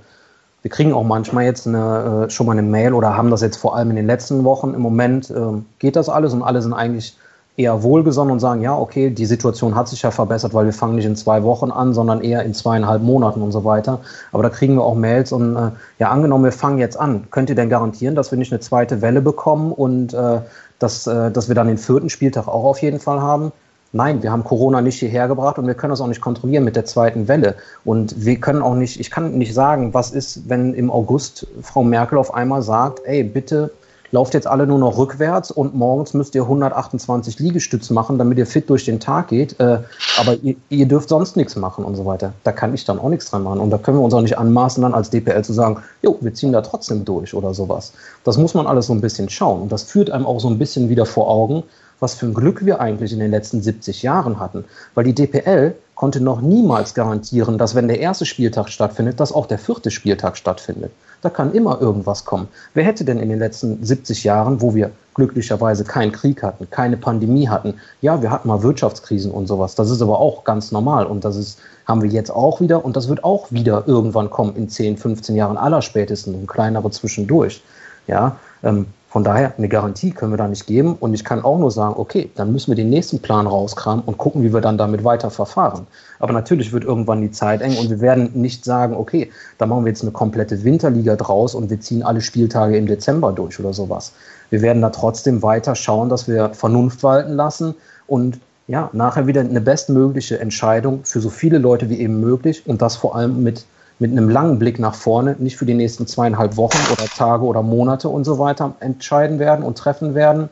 wir 0.63 0.71
kriegen 0.71 0.93
auch 0.93 1.05
manchmal 1.05 1.45
jetzt 1.45 1.67
eine, 1.67 2.27
äh, 2.27 2.31
schon 2.31 2.47
mal 2.47 2.53
eine 2.53 2.63
Mail 2.63 2.95
oder 2.95 3.17
haben 3.17 3.31
das 3.31 3.41
jetzt 3.41 3.57
vor 3.57 3.77
allem 3.77 3.91
in 3.91 3.97
den 3.97 4.07
letzten 4.07 4.43
Wochen. 4.45 4.75
Im 4.75 4.81
Moment 4.81 5.31
äh, 5.31 5.63
geht 5.79 5.97
das 5.97 6.09
alles 6.09 6.33
und 6.33 6.43
alle 6.43 6.63
sind 6.63 6.73
eigentlich 6.73 7.17
eher 7.57 7.83
wohlgesonnen 7.83 8.33
und 8.33 8.41
sagen, 8.41 8.61
ja, 8.61 8.77
okay, 8.77 9.11
die 9.11 9.27
Situation 9.27 9.75
hat 9.75 9.89
sich 9.89 10.03
ja 10.03 10.11
verbessert, 10.11 10.53
weil 10.53 10.67
wir 10.67 10.73
fangen 10.73 10.97
nicht 10.97 11.07
in 11.07 11.17
zwei 11.17 11.43
Wochen 11.43 11.71
an, 11.71 11.95
sondern 11.95 12.21
eher 12.21 12.43
in 12.43 12.53
zweieinhalb 12.53 13.03
Monaten 13.03 13.41
und 13.41 13.53
so 13.53 13.65
weiter. 13.65 14.01
Aber 14.33 14.43
da 14.43 14.51
kriegen 14.51 14.75
wir 14.75 14.83
auch 14.83 14.95
Mails 14.95 15.33
und 15.33 15.57
äh, 15.57 15.71
ja, 15.99 16.11
angenommen, 16.11 16.45
wir 16.45 16.53
fangen 16.53 16.79
jetzt 16.79 16.99
an. 16.99 17.25
Könnt 17.31 17.49
ihr 17.49 17.57
denn 17.57 17.71
garantieren, 17.71 18.15
dass 18.15 18.31
wir 18.31 18.39
nicht 18.39 18.53
eine 18.53 18.61
zweite 18.61 19.01
Welle 19.01 19.23
bekommen 19.23 19.73
und 19.73 20.13
äh, 20.13 20.41
dass, 20.79 21.07
äh, 21.07 21.31
dass 21.31 21.49
wir 21.49 21.55
dann 21.55 21.69
den 21.69 21.79
vierten 21.79 22.11
Spieltag 22.11 22.47
auch 22.47 22.65
auf 22.65 22.83
jeden 22.83 23.01
Fall 23.01 23.21
haben? 23.21 23.53
Nein, 23.93 24.23
wir 24.23 24.31
haben 24.31 24.45
Corona 24.45 24.83
nicht 24.83 24.99
hierher 24.99 25.27
gebracht 25.27 25.59
und 25.59 25.67
wir 25.67 25.75
können 25.75 25.91
das 25.91 26.03
auch 26.03 26.09
nicht 26.09 26.21
kontrollieren 26.21 26.65
mit 26.65 26.77
der 26.77 26.85
zweiten 26.85 27.29
Welle. 27.29 27.55
Und 27.85 28.27
wir 28.27 28.39
können 28.39 28.61
auch 28.61 28.75
nicht, 28.75 29.01
ich 29.01 29.11
kann 29.11 29.39
nicht 29.39 29.55
sagen, 29.55 29.95
was 29.95 30.11
ist, 30.11 30.49
wenn 30.51 30.75
im 30.75 30.91
August 30.91 31.47
Frau 31.63 31.83
Merkel 31.83 32.19
auf 32.19 32.35
einmal 32.35 32.61
sagt, 32.61 33.01
ey, 33.05 33.23
bitte 33.23 33.71
lauft 34.11 34.35
jetzt 34.35 34.47
alle 34.47 34.67
nur 34.67 34.79
noch 34.79 34.99
rückwärts 34.99 35.51
und 35.51 35.75
morgens 35.75 36.15
müsst 36.15 36.35
ihr 36.35 36.43
128 36.43 37.39
Liegestütze 37.39 37.93
machen, 37.93 38.19
damit 38.19 38.39
ihr 38.39 38.47
fit 38.47 38.69
durch 38.71 38.85
den 38.85 39.01
Tag 39.01 39.29
geht. 39.29 39.59
Äh, 39.61 39.81
aber 40.19 40.35
ihr, 40.43 40.57
ihr, 40.69 40.87
dürft 40.87 41.09
sonst 41.09 41.37
nichts 41.37 41.57
machen 41.57 41.85
und 41.85 41.97
so 41.97 42.07
weiter. 42.07 42.33
Da 42.45 42.53
kann 42.53 42.75
ich 42.75 42.85
dann 42.85 42.99
auch 42.99 43.09
nichts 43.09 43.31
dran 43.31 43.43
machen. 43.43 43.61
Und 43.61 43.71
da 43.71 43.79
können 43.79 43.99
wir 43.99 44.05
uns 44.05 44.15
auch 44.15 44.23
nicht 44.23 44.39
anmaßen, 44.39 44.83
dann 44.83 44.95
als 44.95 45.11
DPL 45.11 45.43
zu 45.45 45.53
sagen, 45.53 45.83
jo, 46.03 46.17
wir 46.21 46.35
ziehen 46.35 46.53
da 46.53 46.63
trotzdem 46.63 47.05
durch 47.05 47.35
oder 47.35 47.55
sowas. 47.55 47.93
Das 48.25 48.39
muss 48.39 48.55
man 48.55 48.67
alles 48.67 48.87
so 48.87 48.93
ein 48.93 49.01
bisschen 49.01 49.29
schauen. 49.29 49.63
Und 49.63 49.73
das 49.73 49.83
führt 49.83 50.11
einem 50.11 50.27
auch 50.27 50.41
so 50.41 50.49
ein 50.49 50.59
bisschen 50.59 50.89
wieder 50.89 51.07
vor 51.07 51.29
Augen, 51.29 51.63
was 52.01 52.15
für 52.15 52.27
ein 52.27 52.35
Glück 52.35 52.65
wir 52.65 52.81
eigentlich 52.81 53.13
in 53.13 53.21
den 53.21 53.31
letzten 53.31 53.63
70 53.63 54.03
Jahren 54.03 54.39
hatten. 54.39 54.65
Weil 54.95 55.05
die 55.05 55.15
DPL 55.15 55.75
konnte 55.95 56.21
noch 56.21 56.41
niemals 56.41 56.95
garantieren, 56.95 57.59
dass 57.59 57.75
wenn 57.75 57.89
der 57.89 58.01
erste 58.01 58.27
Spieltag 58.27 58.69
stattfindet, 58.69 59.19
dass 59.19 59.33
auch 59.33 59.47
der 59.47 59.59
vierte 59.59 59.91
Spieltag 59.91 60.37
stattfindet. 60.37 60.93
Da 61.23 61.31
kann 61.31 61.53
immer 61.53 61.81
irgendwas 61.81 62.25
kommen. 62.25 62.49
Wer 62.75 62.85
hätte 62.85 63.05
denn 63.05 63.19
in 63.19 63.29
den 63.29 63.39
letzten 63.39 63.85
70 63.85 64.25
Jahren, 64.25 64.61
wo 64.61 64.75
wir 64.75 64.91
glücklicherweise 65.15 65.85
keinen 65.85 66.13
Krieg 66.13 66.43
hatten, 66.43 66.69
keine 66.71 66.97
Pandemie 66.97 67.49
hatten, 67.49 67.75
ja, 68.03 68.21
wir 68.21 68.31
hatten 68.31 68.49
mal 68.49 68.63
Wirtschaftskrisen 68.63 69.31
und 69.31 69.47
sowas. 69.47 69.75
Das 69.75 69.91
ist 69.91 70.03
aber 70.03 70.21
auch 70.21 70.45
ganz 70.45 70.73
normal 70.73 71.07
und 71.07 71.25
das 71.25 71.37
ist, 71.37 71.59
haben 71.87 72.03
wir 72.03 72.11
jetzt 72.11 72.31
auch 72.31 72.61
wieder 72.61 72.85
und 72.85 72.97
das 72.97 73.09
wird 73.09 73.25
auch 73.25 73.51
wieder 73.51 73.85
irgendwann 73.87 74.29
kommen 74.31 74.55
in 74.57 74.69
10, 74.69 74.99
15 74.99 75.35
Jahren 75.35 75.57
aller 75.57 75.81
spätestens 75.81 76.35
und 76.35 76.47
kleinere 76.47 76.91
zwischendurch. 76.91 77.63
Ja, 78.07 78.37
ähm, 78.63 78.87
von 79.17 79.25
daher, 79.25 79.55
eine 79.57 79.71
Garantie 79.71 80.11
können 80.11 80.35
wir 80.35 80.37
da 80.37 80.47
nicht 80.47 80.67
geben. 80.67 80.95
Und 81.01 81.15
ich 81.15 81.25
kann 81.25 81.43
auch 81.43 81.59
nur 81.59 81.71
sagen, 81.71 81.95
okay, 81.97 82.31
dann 82.35 82.53
müssen 82.53 82.71
wir 82.71 82.77
den 82.77 82.91
nächsten 82.91 83.21
Plan 83.21 83.47
rauskramen 83.47 84.05
und 84.05 84.19
gucken, 84.19 84.43
wie 84.43 84.53
wir 84.53 84.61
dann 84.61 84.77
damit 84.77 85.05
weiter 85.05 85.31
verfahren. 85.31 85.87
Aber 86.19 86.35
natürlich 86.35 86.71
wird 86.71 86.85
irgendwann 86.85 87.23
die 87.23 87.31
Zeit 87.31 87.63
eng 87.63 87.79
und 87.79 87.89
wir 87.89 88.03
werden 88.03 88.33
nicht 88.35 88.67
sagen, 88.67 88.95
okay, 88.95 89.31
da 89.57 89.65
machen 89.65 89.87
wir 89.87 89.89
jetzt 89.89 90.03
eine 90.03 90.11
komplette 90.11 90.63
Winterliga 90.65 91.17
draus 91.17 91.55
und 91.55 91.71
wir 91.71 91.81
ziehen 91.81 92.03
alle 92.03 92.21
Spieltage 92.21 92.77
im 92.77 92.87
Dezember 92.87 93.33
durch 93.33 93.59
oder 93.59 93.73
sowas. 93.73 94.13
Wir 94.51 94.61
werden 94.61 94.83
da 94.83 94.91
trotzdem 94.91 95.43
weiter 95.43 95.75
schauen, 95.75 96.11
dass 96.11 96.29
wir 96.29 96.53
Vernunft 96.53 97.03
walten 97.03 97.33
lassen 97.33 97.75
und 98.07 98.39
ja, 98.69 98.91
nachher 98.93 99.27
wieder 99.27 99.41
eine 99.41 99.63
bestmögliche 99.63 100.41
Entscheidung 100.41 101.07
für 101.07 101.23
so 101.23 101.31
viele 101.31 101.57
Leute 101.57 101.89
wie 101.89 102.01
eben 102.01 102.21
möglich 102.21 102.65
und 102.67 102.83
das 102.83 102.97
vor 102.97 103.17
allem 103.17 103.43
mit 103.43 103.65
mit 103.99 104.11
einem 104.11 104.29
langen 104.29 104.59
Blick 104.59 104.79
nach 104.79 104.95
vorne, 104.95 105.37
nicht 105.39 105.57
für 105.57 105.67
die 105.67 105.75
nächsten 105.75 106.07
zweieinhalb 106.07 106.57
Wochen 106.57 106.79
oder 106.93 107.07
Tage 107.07 107.45
oder 107.45 107.63
Monate 107.63 108.09
und 108.09 108.25
so 108.25 108.39
weiter 108.39 108.75
entscheiden 108.81 109.39
werden 109.39 109.65
und 109.65 109.79
treffen 109.79 110.15
werden. 110.15 110.51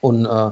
Und 0.00 0.26
äh, 0.26 0.50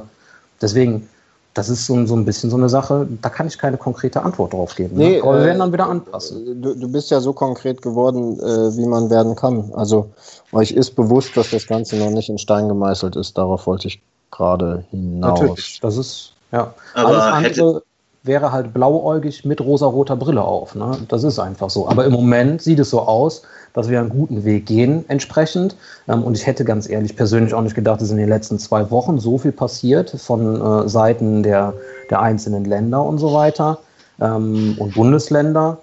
deswegen, 0.61 1.07
das 1.53 1.69
ist 1.69 1.85
so, 1.85 2.05
so 2.07 2.15
ein 2.15 2.25
bisschen 2.25 2.49
so 2.49 2.57
eine 2.57 2.69
Sache, 2.69 3.07
da 3.21 3.29
kann 3.29 3.45
ich 3.45 3.59
keine 3.59 3.77
konkrete 3.77 4.23
Antwort 4.23 4.53
drauf 4.53 4.75
geben. 4.75 4.97
Ne? 4.97 5.03
Nee, 5.03 5.15
ne? 5.17 5.23
Aber 5.23 5.37
wir 5.37 5.45
werden 5.45 5.59
dann 5.59 5.73
wieder 5.73 5.87
anpassen. 5.87 6.59
Du, 6.59 6.73
du 6.73 6.91
bist 6.91 7.11
ja 7.11 7.19
so 7.19 7.33
konkret 7.33 7.83
geworden, 7.83 8.39
äh, 8.39 8.75
wie 8.77 8.87
man 8.87 9.11
werden 9.11 9.35
kann. 9.35 9.71
Also 9.75 10.09
euch 10.51 10.71
ist 10.71 10.95
bewusst, 10.95 11.37
dass 11.37 11.51
das 11.51 11.67
Ganze 11.67 11.97
noch 11.97 12.09
nicht 12.09 12.29
in 12.29 12.39
Stein 12.39 12.67
gemeißelt 12.67 13.15
ist. 13.15 13.37
Darauf 13.37 13.67
wollte 13.67 13.89
ich 13.89 14.01
gerade 14.31 14.85
hinaus. 14.89 15.39
Natürlich, 15.39 15.79
das 15.81 15.97
ist, 15.97 16.33
ja. 16.51 16.73
Aber 16.95 17.09
Alles 17.09 17.23
andere, 17.23 17.83
wäre 18.23 18.53
halt 18.53 18.73
blauäugig 18.73 19.43
mit 19.43 19.59
rosaroter 19.59 20.15
Brille 20.15 20.41
auf. 20.41 20.75
Ne? 20.75 20.97
Das 21.09 21.23
ist 21.23 21.39
einfach 21.39 21.69
so. 21.69 21.87
Aber 21.89 22.05
im 22.05 22.13
Moment 22.13 22.61
sieht 22.61 22.79
es 22.79 22.89
so 22.89 23.01
aus, 23.01 23.43
dass 23.73 23.89
wir 23.89 23.99
einen 23.99 24.09
guten 24.09 24.45
Weg 24.45 24.65
gehen 24.65 25.03
entsprechend. 25.09 25.75
Ähm, 26.07 26.23
und 26.23 26.37
ich 26.37 26.47
hätte 26.47 26.63
ganz 26.63 26.89
ehrlich 26.89 27.15
persönlich 27.15 27.53
auch 27.53 27.61
nicht 27.61 27.75
gedacht, 27.75 28.01
dass 28.01 28.11
in 28.11 28.17
den 28.17 28.29
letzten 28.29 28.59
zwei 28.59 28.89
Wochen 28.91 29.19
so 29.19 29.37
viel 29.37 29.51
passiert 29.51 30.09
von 30.11 30.61
äh, 30.61 30.89
Seiten 30.89 31.43
der, 31.43 31.73
der 32.09 32.21
einzelnen 32.21 32.63
Länder 32.63 33.03
und 33.03 33.17
so 33.17 33.33
weiter 33.33 33.79
ähm, 34.21 34.75
und 34.79 34.93
Bundesländer. 34.93 35.79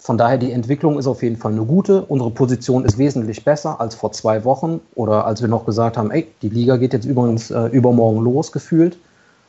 Von 0.00 0.16
daher, 0.16 0.38
die 0.38 0.52
Entwicklung 0.52 0.98
ist 0.98 1.06
auf 1.06 1.22
jeden 1.22 1.36
Fall 1.36 1.52
eine 1.52 1.64
gute. 1.64 2.04
Unsere 2.04 2.30
Position 2.30 2.84
ist 2.84 2.98
wesentlich 2.98 3.44
besser 3.44 3.80
als 3.80 3.94
vor 3.94 4.12
zwei 4.12 4.44
Wochen 4.44 4.80
oder 4.94 5.26
als 5.26 5.42
wir 5.42 5.48
noch 5.48 5.66
gesagt 5.66 5.96
haben, 5.96 6.10
ey, 6.10 6.26
die 6.42 6.48
Liga 6.48 6.76
geht 6.76 6.92
jetzt 6.92 7.04
übrigens 7.04 7.50
äh, 7.50 7.66
übermorgen 7.66 8.22
los, 8.22 8.50
gefühlt. 8.50 8.96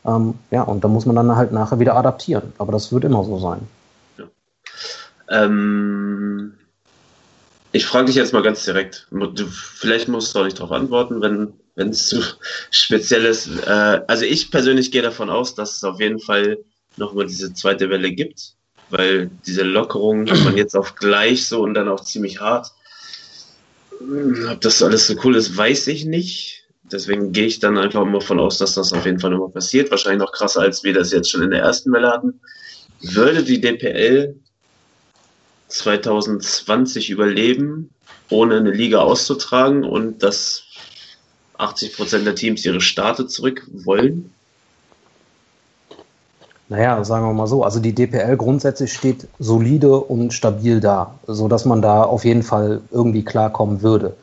Ähm, 0.05 0.35
ja, 0.51 0.63
und 0.63 0.83
da 0.83 0.87
muss 0.87 1.05
man 1.05 1.15
dann 1.15 1.35
halt 1.35 1.51
nachher 1.51 1.79
wieder 1.79 1.95
adaptieren. 1.95 2.53
Aber 2.57 2.71
das 2.71 2.91
wird 2.91 3.03
immer 3.03 3.23
so 3.23 3.39
sein. 3.39 3.67
Ja. 4.17 4.25
Ähm, 5.29 6.53
ich 7.71 7.85
frage 7.85 8.05
dich 8.05 8.15
jetzt 8.15 8.33
mal 8.33 8.41
ganz 8.41 8.63
direkt. 8.65 9.07
Du, 9.11 9.45
vielleicht 9.47 10.07
musst 10.07 10.33
du 10.33 10.39
auch 10.39 10.45
nicht 10.45 10.57
darauf 10.57 10.71
antworten, 10.71 11.21
wenn 11.21 11.53
wenn 11.79 11.89
es 11.89 12.07
zu 12.07 12.21
speziell 12.71 13.25
ist. 13.25 13.47
Äh, 13.65 14.01
also 14.07 14.25
ich 14.25 14.51
persönlich 14.51 14.91
gehe 14.91 15.01
davon 15.01 15.31
aus, 15.31 15.55
dass 15.55 15.77
es 15.77 15.83
auf 15.83 15.99
jeden 15.99 16.19
Fall 16.19 16.59
nochmal 16.97 17.25
diese 17.25 17.53
zweite 17.53 17.89
Welle 17.89 18.11
gibt, 18.11 18.53
weil 18.89 19.31
diese 19.47 19.63
Lockerung 19.63 20.23
man 20.43 20.57
jetzt 20.57 20.75
auf 20.75 20.95
gleich 20.95 21.47
so 21.47 21.63
und 21.63 21.73
dann 21.73 21.87
auch 21.87 22.01
ziemlich 22.01 22.39
hart. 22.39 22.73
Ob 24.51 24.61
das 24.61 24.83
alles 24.83 25.07
so 25.07 25.15
cool 25.23 25.35
ist, 25.35 25.57
weiß 25.57 25.87
ich 25.87 26.05
nicht. 26.05 26.58
Deswegen 26.91 27.31
gehe 27.31 27.45
ich 27.45 27.59
dann 27.59 27.77
einfach 27.77 28.05
mal 28.05 28.21
von 28.21 28.39
aus, 28.39 28.57
dass 28.57 28.73
das 28.73 28.93
auf 28.93 29.05
jeden 29.05 29.19
Fall 29.19 29.31
nochmal 29.31 29.49
passiert. 29.49 29.91
Wahrscheinlich 29.91 30.21
noch 30.21 30.31
krasser, 30.31 30.61
als 30.61 30.83
wir 30.83 30.93
das 30.93 31.11
jetzt 31.11 31.29
schon 31.29 31.43
in 31.43 31.51
der 31.51 31.61
ersten 31.61 31.91
Welle 31.91 32.09
hatten. 32.09 32.39
Würde 33.01 33.43
die 33.43 33.61
DPL 33.61 34.35
2020 35.67 37.09
überleben, 37.09 37.89
ohne 38.29 38.57
eine 38.57 38.71
Liga 38.71 38.99
auszutragen 38.99 39.83
und 39.83 40.23
dass 40.23 40.63
80 41.57 41.95
Prozent 41.95 42.25
der 42.25 42.35
Teams 42.35 42.65
ihre 42.65 42.81
Starte 42.81 43.27
zurück 43.27 43.67
wollen? 43.71 44.31
Naja, 46.69 47.03
sagen 47.03 47.25
wir 47.25 47.33
mal 47.33 47.47
so, 47.47 47.63
also 47.63 47.79
die 47.79 47.95
DPL 47.95 48.37
grundsätzlich 48.37 48.93
steht 48.93 49.27
solide 49.39 49.99
und 49.99 50.33
stabil 50.33 50.79
da, 50.79 51.17
sodass 51.25 51.65
man 51.65 51.81
da 51.81 52.03
auf 52.03 52.25
jeden 52.25 52.43
Fall 52.43 52.81
irgendwie 52.91 53.23
klarkommen 53.23 53.81
würde. 53.81 54.15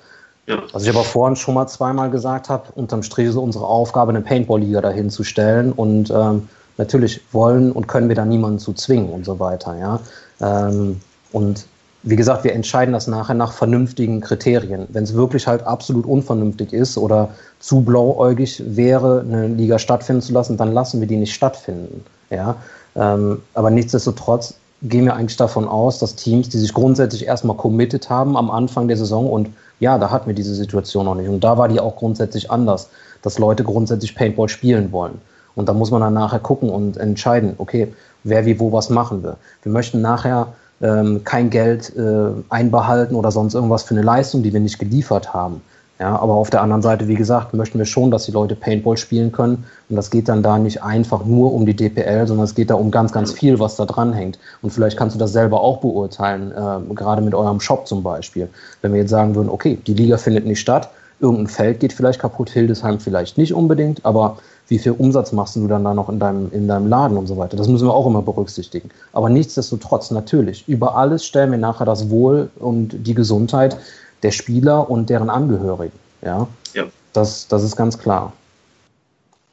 Ja. 0.47 0.63
Also 0.73 0.89
ich 0.89 0.95
aber 0.95 1.05
vorhin 1.05 1.37
schon 1.37 1.55
mal 1.55 1.67
zweimal 1.67 2.11
gesagt 2.11 2.49
habe, 2.49 2.65
unterm 2.75 3.03
Strich 3.03 3.29
ist 3.29 3.37
unsere 3.37 3.67
Aufgabe, 3.67 4.11
eine 4.11 4.21
Paintball-Liga 4.21 4.81
dahin 4.81 5.11
zu 5.11 5.25
stellen 5.25 5.73
und 5.73 6.11
ähm, 6.11 6.49
natürlich 6.79 7.21
wollen 7.33 7.73
und 7.73 7.89
können 7.89 8.09
wir 8.09 8.17
da 8.17 8.25
niemanden 8.25 8.59
zu 8.59 8.73
zwingen 8.73 9.11
und 9.11 9.25
so 9.25 9.41
weiter, 9.41 9.77
ja. 9.77 10.01
Ähm, 10.41 11.01
und 11.33 11.67
wie 12.07 12.15
gesagt, 12.15 12.45
wir 12.45 12.53
entscheiden 12.53 12.93
das 12.93 13.09
nachher 13.09 13.35
nach 13.35 13.53
vernünftigen 13.53 14.21
Kriterien. 14.21 14.87
Wenn 14.91 15.03
es 15.03 15.15
wirklich 15.15 15.49
halt 15.49 15.65
absolut 15.65 16.07
unvernünftig 16.07 16.73
ist 16.73 16.97
oder 16.97 17.31
zu 17.59 17.81
blauäugig 17.81 18.63
wäre, 18.65 19.25
eine 19.27 19.49
Liga 19.49 19.81
stattfinden 19.81 20.23
zu 20.23 20.33
lassen, 20.33 20.57
dann 20.57 20.73
lassen 20.73 21.01
wir 21.01 21.09
die 21.09 21.17
nicht 21.17 21.35
stattfinden. 21.35 22.05
Ja? 22.31 22.55
Ähm, 22.95 23.43
aber 23.55 23.71
nichtsdestotrotz 23.71 24.55
gehen 24.83 25.07
wir 25.07 25.15
eigentlich 25.15 25.37
davon 25.37 25.67
aus, 25.67 25.99
dass 25.99 26.15
Teams, 26.15 26.49
die 26.49 26.59
sich 26.59 26.73
grundsätzlich 26.73 27.27
erstmal 27.27 27.57
committed 27.57 28.09
haben 28.09 28.37
am 28.37 28.53
Anfang 28.53 28.87
der 28.87 28.97
Saison 28.97 29.29
und 29.29 29.49
ja, 29.81 29.99
da 29.99 30.11
hatten 30.11 30.27
wir 30.27 30.35
diese 30.35 30.55
Situation 30.55 31.05
noch 31.05 31.15
nicht. 31.15 31.29
Und 31.29 31.45
da 31.45 31.59
war 31.59 31.69
die 31.69 31.81
auch 31.81 31.97
grundsätzlich 31.97 32.51
anders, 32.51 32.89
dass 33.23 33.39
Leute 33.39 33.65
grundsätzlich 33.65 34.15
Paintball 34.15 34.49
spielen 34.49 34.93
wollen. 34.93 35.21
Und 35.55 35.69
da 35.69 35.73
muss 35.73 35.91
man 35.91 36.01
dann 36.01 36.15
nachher 36.15 36.39
gucken 36.39 36.69
und 36.69 36.97
entscheiden, 36.97 37.55
okay, 37.59 37.93
wer 38.25 38.45
wie 38.47 38.61
wo 38.61 38.73
was 38.73 38.91
machen 38.91 39.23
will. 39.23 39.37
Wir 39.63 39.73
möchten 39.73 40.01
nachher 40.01 40.49
ähm, 40.83 41.25
kein 41.25 41.51
Geld 41.51 41.95
äh, 41.97 42.29
einbehalten 42.51 43.15
oder 43.15 43.31
sonst 43.31 43.55
irgendwas 43.55 43.83
für 43.83 43.95
eine 43.95 44.03
Leistung, 44.03 44.43
die 44.43 44.53
wir 44.53 44.61
nicht 44.61 44.79
geliefert 44.79 45.33
haben. 45.33 45.63
Ja, 45.99 46.15
aber 46.19 46.35
auf 46.35 46.51
der 46.51 46.61
anderen 46.61 46.83
Seite, 46.83 47.09
wie 47.09 47.15
gesagt, 47.15 47.55
möchten 47.55 47.79
wir 47.79 47.87
schon, 47.87 48.11
dass 48.11 48.27
die 48.27 48.33
Leute 48.33 48.55
Paintball 48.55 48.99
spielen 48.99 49.33
können. 49.33 49.65
Und 49.89 49.97
das 49.97 50.11
geht 50.11 50.29
dann 50.29 50.43
da 50.43 50.59
nicht 50.59 50.83
einfach 50.83 51.25
nur 51.25 51.55
um 51.55 51.65
die 51.65 51.75
DPL, 51.75 52.27
sondern 52.27 52.45
es 52.45 52.55
geht 52.55 52.69
da 52.69 52.75
um 52.75 52.91
ganz, 52.91 53.13
ganz 53.13 53.33
viel, 53.33 53.59
was 53.59 53.77
da 53.77 53.87
dran 53.87 54.13
hängt. 54.13 54.39
Und 54.61 54.71
vielleicht 54.71 54.99
kannst 54.99 55.15
du 55.17 55.19
das 55.19 55.33
selber 55.33 55.63
auch 55.63 55.79
beurteilen, 55.79 56.53
äh, 56.53 56.95
gerade 56.95 57.23
mit 57.23 57.35
eurem 57.35 57.61
Shop 57.61 57.87
zum 57.87 58.03
Beispiel. 58.03 58.49
Wenn 58.83 58.93
wir 58.93 59.01
jetzt 59.01 59.11
sagen 59.11 59.35
würden, 59.35 59.49
okay, 59.49 59.79
die 59.87 59.95
Liga 59.95 60.19
findet 60.19 60.45
nicht 60.45 60.61
statt, 60.61 60.91
irgendein 61.19 61.47
Feld 61.47 61.81
geht 61.81 61.95
vielleicht 61.95 62.21
kaputt, 62.21 62.51
Hildesheim 62.51 63.01
vielleicht 63.01 63.39
nicht 63.39 63.55
unbedingt, 63.55 64.05
aber 64.05 64.37
wie 64.69 64.79
viel 64.79 64.93
Umsatz 64.93 65.33
machst 65.33 65.57
du 65.57 65.67
dann 65.67 65.85
da 65.85 65.95
noch 65.95 66.09
in 66.09 66.19
deinem, 66.19 66.51
in 66.53 66.69
deinem 66.69 66.89
Laden 66.89 67.17
und 67.17 67.27
so 67.27 67.39
weiter? 67.39 67.57
Das 67.57 67.69
müssen 67.69 67.87
wir 67.87 67.95
auch 67.95 68.07
immer 68.07 68.21
berücksichtigen. 68.21 68.91
Aber 69.13 69.31
nichtsdestotrotz, 69.31 70.11
natürlich, 70.11 70.69
über 70.69 70.97
alles 70.97 71.25
stellen 71.25 71.53
wir 71.53 71.59
nachher 71.59 71.87
das 71.87 72.11
Wohl 72.11 72.51
und 72.59 73.07
die 73.07 73.15
Gesundheit 73.15 73.79
der 74.27 74.33
Spieler 74.33 74.91
und 74.91 75.09
deren 75.09 75.31
Angehörigen. 75.31 75.97
Ja, 76.21 76.49
ja. 76.75 76.91
Das, 77.13 77.47
das 77.47 77.63
ist 77.63 77.77
ganz 77.77 77.97
klar. 77.97 78.33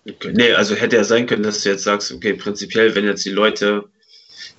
Okay. 0.10 0.34
Nee, 0.34 0.54
also 0.54 0.74
hätte 0.74 0.96
ja 0.96 1.04
sein 1.04 1.28
können, 1.28 1.44
dass 1.44 1.62
du 1.62 1.70
jetzt 1.70 1.84
sagst, 1.84 2.12
okay, 2.12 2.34
prinzipiell, 2.34 2.96
wenn 2.96 3.06
jetzt 3.06 3.24
die 3.24 3.30
Leute, 3.30 3.84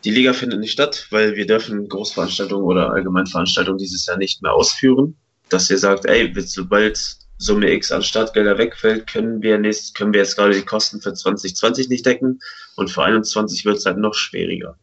die 0.05 0.13
Liga 0.13 0.33
findet 0.33 0.61
nicht 0.61 0.71
statt, 0.71 1.09
weil 1.11 1.35
wir 1.35 1.47
dürfen 1.49 1.89
Großveranstaltungen 1.89 2.65
oder 2.65 2.93
Allgemeinveranstaltungen 2.93 3.79
dieses 3.79 4.07
Jahr 4.07 4.17
nicht 4.17 4.41
mehr 4.41 4.53
ausführen, 4.53 5.17
dass 5.49 5.69
ihr 5.69 5.79
sagt, 5.79 6.07
ey, 6.07 6.33
sobald, 6.47 7.17
Summe 7.37 7.73
X 7.73 7.91
an 7.91 8.05
Startgelder 8.05 8.57
wegfällt, 8.57 9.09
können 9.09 9.43
wir 9.43 9.59
nächst, 9.59 9.97
können 9.97 10.13
wir 10.13 10.21
jetzt 10.21 10.37
gerade 10.37 10.55
die 10.55 10.63
Kosten 10.63 11.01
für 11.01 11.13
2020 11.13 11.89
nicht 11.89 12.07
decken 12.07 12.39
und 12.77 12.89
für 12.89 13.03
21 13.03 13.65
wird 13.65 13.79
es 13.79 13.87
halt 13.87 13.99
noch 13.99 14.15
schwieriger. 14.15 14.79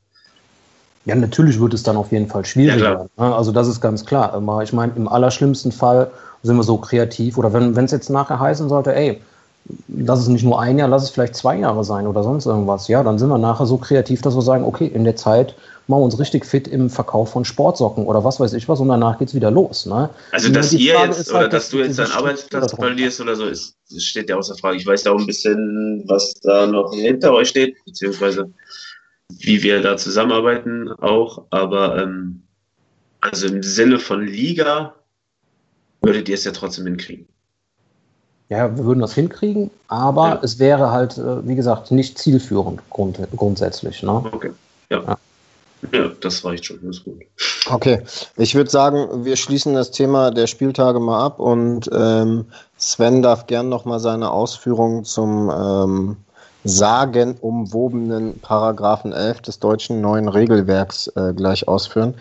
Ja, 1.06 1.16
natürlich 1.16 1.60
wird 1.60 1.74
es 1.74 1.84
dann 1.84 1.98
auf 1.98 2.12
jeden 2.12 2.28
Fall 2.28 2.46
schwieriger. 2.46 3.10
Ja, 3.18 3.36
also 3.36 3.52
das 3.52 3.68
ist 3.68 3.82
ganz 3.82 4.06
klar. 4.06 4.34
Aber 4.34 4.62
ich 4.64 4.72
meine, 4.72 4.94
im 4.96 5.08
allerschlimmsten 5.08 5.72
Fall 5.72 6.12
sind 6.44 6.58
wir 6.58 6.64
so 6.64 6.78
kreativ 6.78 7.38
oder 7.38 7.54
wenn 7.54 7.78
es 7.78 7.92
jetzt 7.92 8.10
nachher 8.10 8.40
heißen 8.40 8.70
sollte, 8.70 8.94
ey, 8.96 9.22
lass 9.88 10.20
es 10.20 10.28
nicht 10.28 10.44
nur 10.44 10.60
ein 10.60 10.78
Jahr, 10.78 10.88
lass 10.88 11.04
es 11.04 11.10
vielleicht 11.10 11.36
zwei 11.36 11.58
Jahre 11.58 11.84
sein 11.84 12.08
oder 12.08 12.24
sonst 12.24 12.46
irgendwas. 12.46 12.88
Ja, 12.88 13.04
dann 13.04 13.20
sind 13.20 13.30
wir 13.30 13.38
nachher 13.38 13.66
so 13.66 13.78
kreativ, 13.78 14.22
dass 14.22 14.36
wir 14.36 14.42
sagen, 14.42 14.64
okay, 14.64 14.88
in 14.88 15.04
der 15.04 15.16
Zeit 15.16 15.56
machen 15.88 16.02
wir 16.02 16.06
uns 16.06 16.20
richtig 16.20 16.46
fit 16.46 16.68
im 16.68 16.90
Verkauf 16.90 17.32
von 17.32 17.46
Sportsocken 17.46 18.06
oder 18.06 18.24
was 18.24 18.40
weiß 18.40 18.54
ich 18.54 18.70
was 18.70 18.80
und 18.80 18.88
danach 18.88 19.20
geht 19.20 19.30
es 19.30 19.36
wieder 19.36 19.52
los. 19.52 19.86
Ne? 19.86 20.10
Also, 20.32 20.52
dass 20.52 20.74
ihr 20.74 20.94
jetzt 21.06 21.30
oder 21.30 21.40
halt, 21.40 21.54
dass, 21.54 21.64
dass 21.64 21.70
du 21.70 21.78
jetzt 21.80 22.00
deinen 22.00 22.12
Arbeitsplatz 22.12 22.74
verlierst 22.74 23.22
oder 23.22 23.36
so, 23.36 23.46
ist, 23.46 23.76
steht 23.98 24.30
ja 24.30 24.38
außer 24.38 24.56
Frage. 24.56 24.78
Ich 24.78 24.86
weiß 24.86 25.04
ja 25.04 25.12
auch 25.12 25.20
ein 25.20 25.26
bisschen, 25.26 26.04
was 26.08 26.34
da 26.42 26.66
noch 26.66 26.94
hinter 26.94 27.34
euch 27.34 27.50
steht, 27.50 27.76
beziehungsweise 27.86 28.52
wie 29.40 29.64
wir 29.64 29.82
da 29.82 29.98
zusammenarbeiten 29.98 30.92
auch, 30.92 31.46
aber 31.50 32.02
ähm, 32.02 32.44
also 33.22 33.48
im 33.48 33.64
Sinne 33.64 34.00
von 34.00 34.26
Liga 34.26 34.96
würdet 36.02 36.30
ihr 36.30 36.36
es 36.36 36.44
ja 36.44 36.52
trotzdem 36.52 36.86
hinkriegen. 36.86 37.28
Ja, 38.50 38.76
wir 38.76 38.84
würden 38.84 39.00
das 39.00 39.14
hinkriegen, 39.14 39.72
aber 39.88 40.28
ja. 40.28 40.40
es 40.44 40.60
wäre 40.60 40.92
halt, 40.92 41.18
äh, 41.18 41.48
wie 41.48 41.56
gesagt, 41.56 41.92
nicht 41.92 42.18
zielführend 42.18 42.82
grund 42.90 43.18
grundsätzlich. 43.36 44.04
Ne? 44.04 44.12
Okay, 44.32 44.52
ja. 44.90 45.02
ja. 45.04 45.18
ja. 45.94 46.12
das 46.20 46.44
reicht 46.44 46.66
schon, 46.66 46.80
das 46.84 46.98
ist 46.98 47.06
gut. 47.06 47.22
Okay, 47.70 48.02
ich 48.36 48.54
würde 48.54 48.70
sagen, 48.70 49.24
wir 49.24 49.38
schließen 49.38 49.74
das 49.74 49.92
Thema 49.92 50.32
der 50.32 50.48
Spieltage 50.48 51.00
mal 51.00 51.24
ab 51.24 51.40
und 51.40 51.90
ähm, 51.94 52.46
Sven 52.78 53.22
darf 53.22 53.48
gern 53.48 53.70
nochmal 53.70 54.02
seine 54.02 54.32
Ausführungen 54.32 55.06
zum 55.06 55.50
ähm, 55.50 56.18
sagenumwobenen 56.64 58.40
Paragraphen 58.40 59.14
11 59.14 59.42
des 59.42 59.60
deutschen 59.60 60.02
neuen 60.02 60.28
Regelwerks 60.28 61.08
äh, 61.16 61.34
gleich 61.34 61.68
ausführen. 61.68 62.16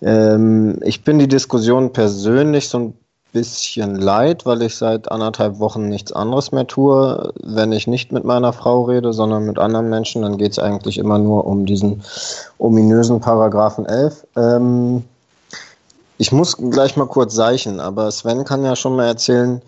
Ähm, 0.00 0.78
ich 0.82 1.04
bin 1.04 1.18
die 1.18 1.28
Diskussion 1.28 1.92
persönlich 1.92 2.68
so 2.68 2.78
ein 2.78 2.94
bisschen 3.32 3.96
leid, 3.96 4.46
weil 4.46 4.62
ich 4.62 4.76
seit 4.76 5.10
anderthalb 5.10 5.58
Wochen 5.58 5.88
nichts 5.88 6.12
anderes 6.12 6.52
mehr 6.52 6.66
tue. 6.66 7.32
Wenn 7.42 7.72
ich 7.72 7.86
nicht 7.86 8.12
mit 8.12 8.24
meiner 8.24 8.52
Frau 8.52 8.82
rede, 8.82 9.12
sondern 9.12 9.46
mit 9.46 9.58
anderen 9.58 9.88
Menschen, 9.88 10.22
dann 10.22 10.36
geht 10.36 10.52
es 10.52 10.58
eigentlich 10.58 10.98
immer 10.98 11.18
nur 11.18 11.46
um 11.46 11.66
diesen 11.66 12.02
ominösen 12.58 13.20
Paragraphen 13.20 13.86
11. 13.86 14.26
Ähm, 14.36 15.04
ich 16.18 16.32
muss 16.32 16.56
gleich 16.56 16.96
mal 16.96 17.06
kurz 17.06 17.34
seichen, 17.34 17.80
aber 17.80 18.10
Sven 18.10 18.44
kann 18.44 18.64
ja 18.64 18.76
schon 18.76 18.96
mal 18.96 19.06
erzählen, 19.06 19.62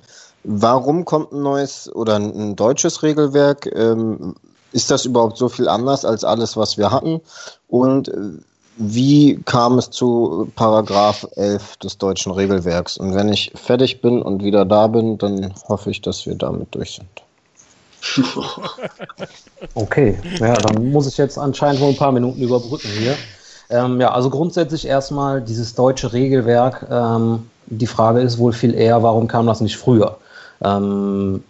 warum 0.45 1.05
kommt 1.05 1.33
ein 1.33 1.43
neues 1.43 1.93
oder 1.93 2.17
ein 2.17 2.57
deutsches 2.57 3.03
Regelwerk? 3.03 3.67
Ähm, 3.67 4.35
ist 4.73 4.91
das 4.91 5.05
überhaupt 5.05 5.37
so 5.37 5.49
viel 5.49 5.69
anders 5.69 6.05
als 6.05 6.25
alles, 6.25 6.57
was 6.57 6.79
wir 6.79 6.91
hatten? 6.91 7.21
Und 7.69 8.09
äh, 8.09 8.15
wie 8.77 9.41
kam 9.45 9.79
es 9.79 9.91
zu 9.91 10.51
Paragraph 10.57 11.27
11 11.37 11.77
des 11.79 11.99
deutschen 11.99 12.33
Regelwerks? 12.33 12.97
Und 12.97 13.15
wenn 13.15 13.29
ich 13.29 13.53
fertig 13.55 14.01
bin 14.01 14.23
und 14.23 14.43
wieder 14.43 14.65
da 14.65 14.87
bin, 14.87 15.19
dann 15.19 15.55
hoffe 15.69 15.91
ich, 15.91 16.01
dass 16.01 16.27
wir 16.27 16.35
damit 16.35 16.75
durch 16.75 16.95
sind. 16.95 17.09
Okay, 19.75 20.19
ja, 20.41 20.55
dann 20.55 20.91
muss 20.91 21.07
ich 21.07 21.17
jetzt 21.17 21.39
anscheinend 21.39 21.81
wohl 21.81 21.91
ein 21.91 21.97
paar 21.97 22.11
Minuten 22.11 22.43
überbrücken 22.43 22.89
hier. 22.99 23.15
Ähm, 23.71 24.01
ja, 24.01 24.11
also 24.11 24.29
grundsätzlich 24.29 24.89
erstmal 24.89 25.41
dieses 25.41 25.77
deutsche 25.77 26.13
Regelwerk. 26.13 26.85
Ähm, 26.91 27.49
die 27.67 27.87
Frage 27.87 28.21
ist 28.21 28.39
wohl 28.39 28.53
viel 28.53 28.75
eher, 28.75 29.05
warum 29.05 29.29
kam 29.29 29.47
das 29.47 29.61
nicht 29.61 29.77
früher? 29.77 30.19
Ähm, 30.65 31.43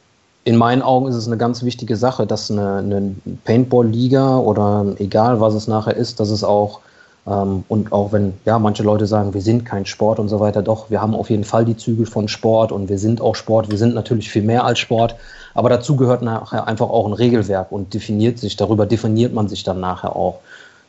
in 0.44 0.56
meinen 0.56 0.82
Augen 0.82 1.06
ist 1.06 1.14
es 1.14 1.26
eine 1.26 1.36
ganz 1.36 1.62
wichtige 1.62 1.96
Sache, 1.96 2.26
dass 2.26 2.50
eine, 2.50 2.78
eine 2.78 3.14
Paintball-Liga 3.44 4.38
oder 4.38 4.86
egal 4.98 5.40
was 5.40 5.54
es 5.54 5.68
nachher 5.68 5.96
ist, 5.96 6.18
dass 6.18 6.30
es 6.30 6.42
auch 6.42 6.80
ähm, 7.26 7.64
und 7.68 7.92
auch 7.92 8.12
wenn, 8.12 8.34
ja, 8.44 8.58
manche 8.58 8.82
Leute 8.82 9.06
sagen, 9.06 9.34
wir 9.34 9.42
sind 9.42 9.64
kein 9.64 9.86
Sport 9.86 10.18
und 10.18 10.28
so 10.28 10.40
weiter, 10.40 10.62
doch, 10.62 10.90
wir 10.90 11.00
haben 11.00 11.14
auf 11.14 11.30
jeden 11.30 11.44
Fall 11.44 11.64
die 11.64 11.76
Zügel 11.76 12.06
von 12.06 12.26
Sport 12.28 12.72
und 12.72 12.88
wir 12.88 12.98
sind 12.98 13.20
auch 13.20 13.36
Sport, 13.36 13.70
wir 13.70 13.78
sind 13.78 13.94
natürlich 13.94 14.30
viel 14.30 14.42
mehr 14.42 14.64
als 14.64 14.80
Sport, 14.80 15.14
aber 15.54 15.68
dazu 15.68 15.96
gehört 15.96 16.22
nachher 16.22 16.66
einfach 16.66 16.88
auch 16.88 17.06
ein 17.06 17.12
Regelwerk 17.12 17.70
und 17.70 17.94
definiert 17.94 18.38
sich, 18.38 18.56
darüber 18.56 18.86
definiert 18.86 19.32
man 19.32 19.48
sich 19.48 19.62
dann 19.62 19.80
nachher 19.80 20.16
auch. 20.16 20.40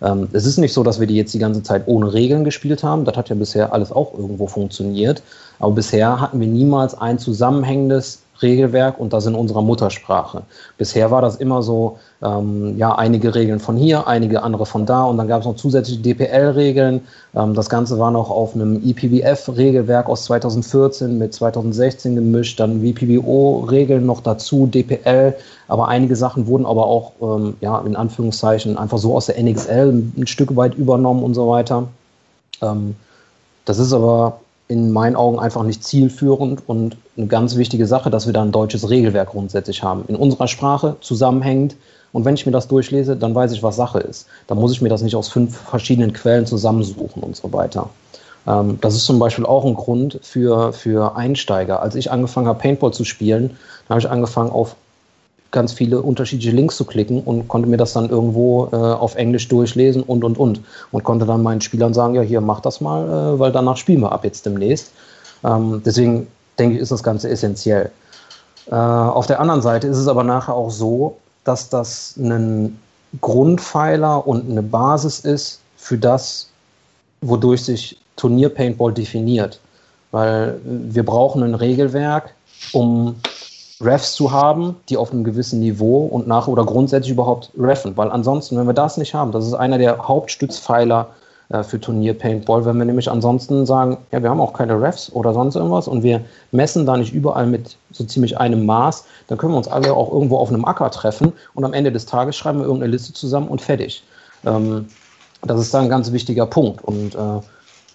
Ähm, 0.03 0.27
es 0.33 0.45
ist 0.45 0.57
nicht 0.57 0.73
so, 0.73 0.83
dass 0.83 0.99
wir 0.99 1.07
die 1.07 1.15
jetzt 1.15 1.33
die 1.33 1.39
ganze 1.39 1.63
Zeit 1.63 1.83
ohne 1.87 2.13
Regeln 2.13 2.43
gespielt 2.43 2.83
haben, 2.83 3.05
das 3.05 3.15
hat 3.15 3.29
ja 3.29 3.35
bisher 3.35 3.73
alles 3.73 3.91
auch 3.91 4.13
irgendwo 4.13 4.47
funktioniert, 4.47 5.23
aber 5.59 5.73
bisher 5.73 6.19
hatten 6.19 6.39
wir 6.39 6.47
niemals 6.47 6.93
ein 6.93 7.17
zusammenhängendes 7.17 8.21
Regelwerk 8.43 8.99
und 8.99 9.13
das 9.13 9.25
in 9.25 9.33
unserer 9.33 9.61
Muttersprache. 9.61 10.43
Bisher 10.77 11.09
war 11.09 11.21
das 11.21 11.37
immer 11.37 11.63
so, 11.63 11.97
ähm, 12.21 12.77
ja, 12.77 12.93
einige 12.95 13.33
Regeln 13.33 13.59
von 13.59 13.75
hier, 13.75 14.07
einige 14.07 14.43
andere 14.43 14.65
von 14.65 14.85
da 14.85 15.05
und 15.05 15.17
dann 15.17 15.27
gab 15.27 15.39
es 15.39 15.47
noch 15.47 15.55
zusätzliche 15.55 16.01
DPL-Regeln. 16.01 17.01
Ähm, 17.35 17.53
das 17.55 17.69
Ganze 17.69 17.97
war 17.97 18.11
noch 18.11 18.29
auf 18.29 18.53
einem 18.53 18.81
IPBF-Regelwerk 18.83 20.07
aus 20.07 20.25
2014 20.25 21.17
mit 21.17 21.33
2016 21.33 22.15
gemischt, 22.15 22.59
dann 22.59 22.81
VPBO-Regeln 22.81 24.05
noch 24.05 24.21
dazu, 24.21 24.67
DPL, 24.67 25.33
aber 25.67 25.87
einige 25.87 26.15
Sachen 26.15 26.45
wurden 26.45 26.65
aber 26.65 26.85
auch, 26.85 27.13
ähm, 27.21 27.55
ja, 27.61 27.79
in 27.79 27.95
Anführungszeichen 27.95 28.77
einfach 28.77 28.99
so 28.99 29.15
aus 29.15 29.25
der 29.25 29.41
NXL 29.41 30.03
ein 30.17 30.27
Stück 30.27 30.55
weit 30.55 30.75
übernommen 30.75 31.23
und 31.23 31.33
so 31.33 31.47
weiter. 31.47 31.87
Ähm, 32.61 32.95
das 33.65 33.79
ist 33.79 33.93
aber 33.93 34.39
in 34.73 34.91
meinen 34.91 35.15
Augen 35.15 35.37
einfach 35.37 35.63
nicht 35.63 35.83
zielführend 35.83 36.63
und 36.67 36.97
eine 37.15 37.27
ganz 37.27 37.55
wichtige 37.55 37.85
Sache, 37.85 38.09
dass 38.09 38.25
wir 38.25 38.33
da 38.33 38.41
ein 38.41 38.51
deutsches 38.51 38.89
Regelwerk 38.89 39.29
grundsätzlich 39.29 39.83
haben. 39.83 40.03
In 40.07 40.15
unserer 40.15 40.47
Sprache 40.47 40.97
zusammenhängend. 40.99 41.75
Und 42.11 42.25
wenn 42.25 42.33
ich 42.35 42.45
mir 42.45 42.51
das 42.51 42.67
durchlese, 42.67 43.15
dann 43.15 43.33
weiß 43.35 43.51
ich, 43.53 43.61
was 43.61 43.75
Sache 43.75 43.99
ist. 43.99 44.27
Dann 44.47 44.57
muss 44.57 44.71
ich 44.71 44.81
mir 44.81 44.89
das 44.89 45.03
nicht 45.03 45.15
aus 45.15 45.29
fünf 45.29 45.55
verschiedenen 45.55 46.11
Quellen 46.11 46.45
zusammensuchen 46.47 47.21
und 47.21 47.35
so 47.35 47.53
weiter. 47.53 47.89
Ähm, 48.47 48.79
das 48.81 48.95
ist 48.95 49.05
zum 49.05 49.19
Beispiel 49.19 49.45
auch 49.45 49.63
ein 49.63 49.75
Grund 49.75 50.19
für, 50.23 50.73
für 50.73 51.15
Einsteiger. 51.15 51.81
Als 51.81 51.95
ich 51.95 52.11
angefangen 52.11 52.47
habe, 52.47 52.59
Paintball 52.59 52.93
zu 52.93 53.03
spielen, 53.03 53.57
habe 53.89 53.99
ich 53.99 54.09
angefangen, 54.09 54.51
auf 54.51 54.75
ganz 55.53 55.71
viele 55.71 56.01
unterschiedliche 56.01 56.53
Links 56.53 56.75
zu 56.75 56.83
klicken 56.83 57.21
und 57.21 57.47
konnte 57.47 57.69
mir 57.69 57.77
das 57.77 57.93
dann 57.93 58.09
irgendwo 58.09 58.67
äh, 58.73 58.75
auf 58.75 59.15
Englisch 59.15 59.47
durchlesen 59.47 60.03
und 60.03 60.23
und 60.25 60.37
und 60.37 60.61
und 60.91 61.03
konnte 61.03 61.25
dann 61.25 61.43
meinen 61.43 61.61
Spielern 61.61 61.93
sagen, 61.93 62.15
ja 62.15 62.21
hier 62.21 62.41
mach 62.41 62.59
das 62.59 62.81
mal, 62.81 63.05
äh, 63.07 63.39
weil 63.39 63.51
danach 63.51 63.77
spielen 63.77 64.01
wir 64.01 64.11
ab 64.11 64.25
jetzt 64.25 64.45
demnächst. 64.45 64.91
Ähm, 65.45 65.81
deswegen 65.85 66.27
denke 66.57 66.75
ich, 66.75 66.81
ist 66.81 66.91
das 66.91 67.03
Ganze 67.03 67.29
essentiell. 67.29 67.91
Äh, 68.69 68.75
auf 68.75 69.27
der 69.27 69.39
anderen 69.39 69.61
Seite 69.61 69.87
ist 69.87 69.97
es 69.97 70.07
aber 70.07 70.23
nachher 70.23 70.55
auch 70.55 70.71
so, 70.71 71.17
dass 71.43 71.69
das 71.69 72.17
ein 72.17 72.77
Grundpfeiler 73.21 74.25
und 74.25 74.49
eine 74.49 74.63
Basis 74.63 75.19
ist 75.19 75.59
für 75.77 75.97
das, 75.97 76.49
wodurch 77.21 77.63
sich 77.63 77.97
Turnier 78.15 78.49
Paintball 78.49 78.91
definiert. 78.91 79.59
Weil 80.09 80.59
wir 80.63 81.05
brauchen 81.05 81.43
ein 81.43 81.55
Regelwerk, 81.55 82.33
um 82.71 83.15
Refs 83.81 84.13
zu 84.13 84.31
haben, 84.31 84.75
die 84.89 84.97
auf 84.97 85.11
einem 85.11 85.23
gewissen 85.23 85.59
Niveau 85.59 86.05
und 86.05 86.27
nach 86.27 86.47
oder 86.47 86.63
grundsätzlich 86.63 87.11
überhaupt 87.11 87.51
reffen. 87.57 87.97
Weil 87.97 88.11
ansonsten, 88.11 88.57
wenn 88.57 88.67
wir 88.67 88.73
das 88.73 88.97
nicht 88.97 89.13
haben, 89.13 89.31
das 89.31 89.45
ist 89.45 89.53
einer 89.53 89.77
der 89.77 90.07
Hauptstützpfeiler 90.07 91.09
äh, 91.49 91.63
für 91.63 91.79
Turnier 91.79 92.13
Paintball, 92.17 92.65
wenn 92.65 92.77
wir 92.77 92.85
nämlich 92.85 93.09
ansonsten 93.09 93.65
sagen, 93.65 93.97
ja, 94.11 94.21
wir 94.21 94.29
haben 94.29 94.41
auch 94.41 94.53
keine 94.53 94.81
Refs 94.81 95.11
oder 95.11 95.33
sonst 95.33 95.55
irgendwas 95.55 95.87
und 95.87 96.03
wir 96.03 96.21
messen 96.51 96.85
da 96.85 96.97
nicht 96.97 97.13
überall 97.13 97.47
mit 97.47 97.77
so 97.91 98.03
ziemlich 98.03 98.37
einem 98.37 98.65
Maß, 98.65 99.05
dann 99.27 99.37
können 99.37 99.53
wir 99.53 99.57
uns 99.57 99.67
alle 99.67 99.93
auch 99.93 100.11
irgendwo 100.11 100.37
auf 100.37 100.49
einem 100.49 100.65
Acker 100.65 100.89
treffen 100.91 101.33
und 101.53 101.65
am 101.65 101.73
Ende 101.73 101.91
des 101.91 102.05
Tages 102.05 102.35
schreiben 102.35 102.59
wir 102.59 102.65
irgendeine 102.65 102.91
Liste 102.91 103.13
zusammen 103.13 103.47
und 103.47 103.61
fertig. 103.61 104.03
Ähm, 104.45 104.87
das 105.41 105.59
ist 105.59 105.73
da 105.73 105.81
ein 105.81 105.89
ganz 105.89 106.11
wichtiger 106.11 106.45
Punkt 106.45 106.83
und 106.83 107.15
äh, 107.15 107.41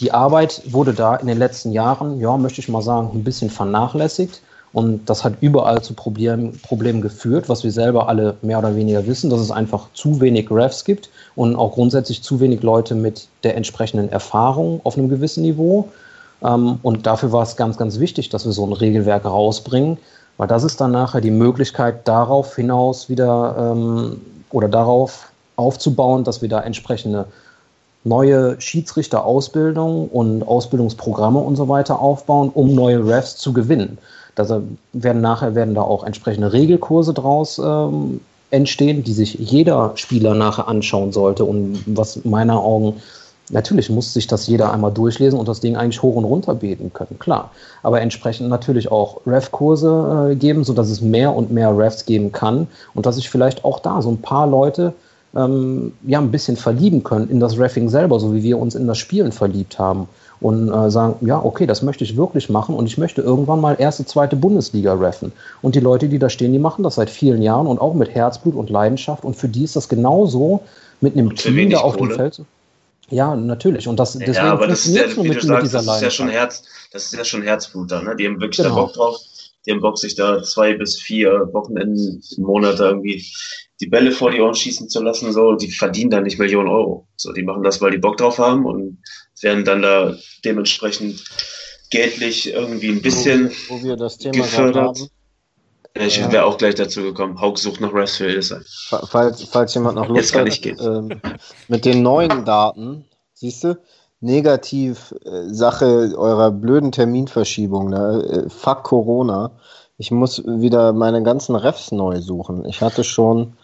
die 0.01 0.13
Arbeit 0.13 0.63
wurde 0.67 0.95
da 0.95 1.17
in 1.17 1.27
den 1.27 1.39
letzten 1.39 1.73
Jahren, 1.73 2.21
ja, 2.21 2.37
möchte 2.37 2.61
ich 2.61 2.69
mal 2.69 2.83
sagen, 2.83 3.11
ein 3.13 3.25
bisschen 3.25 3.51
vernachlässigt. 3.51 4.43
Und 4.73 5.09
das 5.09 5.25
hat 5.25 5.35
überall 5.41 5.83
zu 5.83 5.95
Problem, 5.95 6.53
Problemen 6.63 7.01
geführt, 7.01 7.49
was 7.49 7.65
wir 7.65 7.73
selber 7.73 8.09
alle 8.09 8.37
mehr 8.43 8.59
oder 8.59 8.77
weniger 8.77 9.07
wissen, 9.07 9.31
dass 9.31 9.41
es 9.41 9.51
einfach 9.51 9.87
zu 9.95 10.21
wenig 10.21 10.51
Refs 10.51 10.85
gibt 10.85 11.09
und 11.37 11.57
auch 11.57 11.73
grundsätzlich 11.73 12.23
zu 12.23 12.41
wenig 12.41 12.63
Leute 12.63 12.95
mit 12.95 13.29
der 13.45 13.57
entsprechenden 13.57 14.11
Erfahrung 14.11 14.81
auf 14.85 14.99
einem 14.99 15.09
gewissen 15.09 15.43
Niveau. 15.43 15.89
Ähm, 16.43 16.79
und 16.83 17.07
dafür 17.07 17.33
war 17.33 17.43
es 17.43 17.57
ganz, 17.57 17.79
ganz 17.79 17.99
wichtig, 17.99 18.29
dass 18.29 18.45
wir 18.45 18.53
so 18.53 18.65
ein 18.67 18.73
Regelwerk 18.73 19.25
rausbringen, 19.25 19.97
weil 20.37 20.49
das 20.49 20.65
ist 20.65 20.81
dann 20.81 20.93
nachher 20.93 21.21
die 21.21 21.31
Möglichkeit, 21.31 22.07
darauf 22.07 22.55
hinaus 22.55 23.09
wieder 23.09 23.73
ähm, 23.73 24.21
oder 24.51 24.69
darauf 24.69 25.31
aufzubauen, 25.57 26.25
dass 26.25 26.43
wir 26.43 26.49
da 26.49 26.61
entsprechende 26.61 27.27
neue 28.05 28.61
Schiedsrichterausbildung 28.61 30.09
und 30.09 30.47
Ausbildungsprogramme 30.47 31.41
und 31.41 31.57
so 31.57 31.69
weiter 31.69 32.01
aufbauen, 32.01 32.51
um 32.55 32.75
neue 32.75 33.05
Refs 33.05 33.37
zu 33.37 33.53
gewinnen. 33.53 33.99
Da 34.39 34.63
werden 34.93 35.21
nachher 35.21 35.55
werden 35.55 35.75
da 35.75 35.83
auch 35.83 36.05
entsprechende 36.05 36.53
Regelkurse 36.53 37.15
draus 37.15 37.59
ähm, 37.59 38.21
entstehen, 38.51 39.05
die 39.05 39.13
sich 39.13 39.35
jeder 39.35 39.93
Spieler 39.97 40.35
nachher 40.35 40.69
anschauen 40.69 41.13
sollte 41.13 41.45
und 41.45 41.83
was 41.87 42.25
meiner 42.25 42.61
Augen 42.61 42.95
Natürlich 43.51 43.89
muss 43.89 44.13
sich 44.13 44.27
das 44.27 44.47
jeder 44.47 44.73
einmal 44.73 44.93
durchlesen 44.93 45.39
und 45.39 45.49
das 45.49 45.61
Ding 45.61 45.77
eigentlich 45.77 46.03
hoch 46.03 46.17
und 46.17 46.25
runter 46.25 46.55
beten 46.55 46.93
können, 46.93 47.19
klar. 47.19 47.51
Aber 47.83 48.01
entsprechend 48.01 48.49
natürlich 48.49 48.91
auch 48.91 49.21
Ref-Kurse 49.27 50.33
äh, 50.33 50.35
geben, 50.37 50.65
sodass 50.65 50.91
es 50.91 51.01
mehr 51.01 51.35
und 51.35 51.51
mehr 51.51 51.77
Refs 51.77 52.05
geben 52.05 52.33
kann 52.33 52.67
und 52.95 53.07
dass 53.07 53.17
sich 53.17 53.31
vielleicht 53.31 53.65
auch 53.65 53.81
da 53.81 54.03
so 54.03 54.11
ein 54.11 54.21
paar 54.21 54.47
Leute 54.47 54.93
ähm, 55.35 55.93
ja 56.07 56.19
ein 56.19 56.31
bisschen 56.31 56.57
verlieben 56.57 57.03
können 57.05 57.31
in 57.31 57.41
das 57.41 57.59
Reffing 57.59 57.89
selber, 57.89 58.21
so 58.21 58.35
wie 58.35 58.43
wir 58.43 58.59
uns 58.59 58.75
in 58.75 58.87
das 58.87 58.99
Spielen 58.99 59.33
verliebt 59.33 59.79
haben 59.79 60.09
und 60.41 60.73
äh, 60.73 60.91
sagen, 60.91 61.27
ja, 61.27 61.43
okay, 61.43 61.67
das 61.67 61.83
möchte 61.83 62.05
ich 62.05 62.17
wirklich 62.17 62.49
machen 62.49 62.75
und 62.75 62.87
ich 62.87 62.99
möchte 62.99 63.23
irgendwann 63.23 63.61
mal 63.61 63.77
erste, 63.79 64.05
zweite 64.07 64.37
Bundesliga 64.37 64.95
reffen. 64.95 65.33
Und 65.63 65.75
die 65.75 65.81
Leute, 65.81 66.09
die 66.09 66.19
da 66.19 66.29
stehen, 66.29 66.53
die 66.53 66.59
machen 66.59 66.83
das 66.83 66.95
seit 66.95 67.11
vielen 67.11 67.43
Jahren 67.43 67.67
und 67.67 67.81
auch 67.81 67.95
mit 67.95 68.15
Herzblut 68.15 68.55
und 68.55 68.71
Leidenschaft 68.71 69.25
und 69.25 69.35
für 69.35 69.49
die 69.49 69.65
ist 69.65 69.77
das 69.77 69.89
genauso 69.89 70.61
mit 71.01 71.15
einem 71.15 71.35
Team 71.35 71.71
da 71.71 71.79
auf 71.79 71.97
dem 71.97 72.11
Feld. 72.11 72.41
Ja, 73.11 73.35
natürlich. 73.35 73.89
Und 73.89 73.99
das, 73.99 74.13
deswegen 74.13 74.35
ja, 74.35 74.53
aber 74.53 74.67
das 74.67 74.85
ist 74.85 74.95
ja, 74.95 75.05
wie 75.23 75.29
du 75.29 75.41
sagst, 75.41 75.73
das 75.73 75.87
ist 75.87 76.03
ja 76.03 76.11
schon 76.11 76.29
Herz, 76.29 76.63
das 76.93 77.05
ist 77.05 77.15
ja 77.15 77.25
schon 77.25 77.43
Herzblut 77.43 77.91
da, 77.91 78.03
ne? 78.03 78.15
Die 78.17 78.27
haben 78.27 78.41
wirklich 78.41 78.59
genau. 78.59 78.75
da 78.75 78.83
Bock 78.83 78.93
drauf. 78.93 79.17
Die 79.67 79.73
haben 79.73 79.81
Bock, 79.81 79.99
sich 79.99 80.15
da 80.15 80.43
zwei 80.43 80.75
bis 80.75 81.01
vier 81.01 81.49
Wochenenden 81.53 82.23
im 82.37 82.43
Monat 82.43 82.81
irgendwie 82.81 83.25
die 83.81 83.87
Bälle 83.87 84.11
vor 84.11 84.31
die 84.31 84.41
Ohren 84.41 84.55
schießen 84.55 84.89
zu 84.89 85.03
lassen, 85.03 85.33
so, 85.33 85.55
die 85.55 85.71
verdienen 85.71 86.11
da 86.11 86.21
nicht 86.21 86.39
Millionen 86.39 86.69
Euro. 86.69 87.07
So, 87.17 87.33
die 87.33 87.43
machen 87.43 87.63
das, 87.63 87.81
weil 87.81 87.93
die 87.93 87.99
Bock 87.99 88.17
drauf 88.17 88.39
haben 88.39 88.67
und 88.67 88.99
werden 89.41 89.65
dann 89.65 89.83
da 89.83 90.17
dementsprechend 90.45 91.25
geldlich 91.91 92.53
irgendwie 92.53 92.89
ein 92.89 93.03
bisschen 93.03 93.51
wo, 93.69 93.75
wo 93.75 93.85
wir 93.85 93.97
das 93.97 94.19
Thema 94.19 94.37
gefördert. 94.37 95.09
Ich 95.95 96.21
wäre 96.31 96.45
auch 96.45 96.59
gleich 96.59 96.75
dazu 96.75 97.03
gekommen. 97.03 97.41
Haug 97.41 97.57
sucht 97.57 97.81
noch 97.81 97.93
Refs 97.93 98.17
für 98.17 98.27
Hildesheim. 98.27 98.63
Falls, 99.11 99.43
falls 99.45 99.75
jemand 99.75 99.97
noch 99.97 100.09
Lust 100.09 100.35
hat, 100.35 100.65
ähm, 100.65 101.21
mit 101.67 101.85
den 101.85 102.03
neuen 102.03 102.45
Daten, 102.45 103.05
siehst 103.35 103.65
du, 103.65 103.79
negativ 104.21 105.15
äh, 105.25 105.49
Sache 105.53 106.13
eurer 106.17 106.51
blöden 106.51 106.93
Terminverschiebung, 106.93 107.91
ne? 107.91 108.45
Äh, 108.47 108.51
fuck 108.51 108.83
Corona. 108.85 109.53
Ich 109.97 110.11
muss 110.11 110.45
wieder 110.47 110.93
meine 110.93 111.23
ganzen 111.23 111.57
Refs 111.57 111.91
neu 111.91 112.21
suchen. 112.21 112.65
Ich 112.65 112.83
hatte 112.83 113.03
schon 113.03 113.55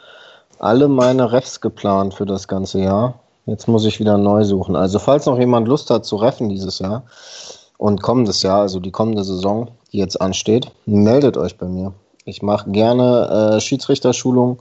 alle 0.61 0.89
meine 0.89 1.33
Refs 1.33 1.61
geplant 1.61 2.15
für 2.15 2.27
das 2.27 2.49
ganze 2.49 2.81
Jahr. 2.81 3.21
Jetzt 3.47 3.69
muss 3.69 3.85
ich 3.85 4.01
wieder 4.01 4.17
neu 4.17 4.45
suchen. 4.45 4.77
Also 4.77 4.99
falls 4.99 5.27
noch 5.27 5.39
jemand 5.39 5.69
Lust 5.69 5.91
hat 5.91 6.05
zu 6.05 6.17
reffen 6.17 6.49
dieses 6.49 6.79
Jahr 6.79 7.05
und 7.77 8.03
kommendes 8.03 8.43
Jahr, 8.43 8.61
also 8.61 8.81
die 8.81 8.91
kommende 8.91 9.25
Saison, 9.25 9.71
die 9.93 9.99
jetzt 9.99 10.21
ansteht, 10.21 10.71
meldet 10.87 11.37
euch 11.37 11.59
bei 11.59 11.67
mir. 11.67 11.93
Ich 12.25 12.43
mache 12.43 12.71
gerne 12.71 13.57
äh, 13.57 13.61
Schiedsrichterschulung 13.61 14.61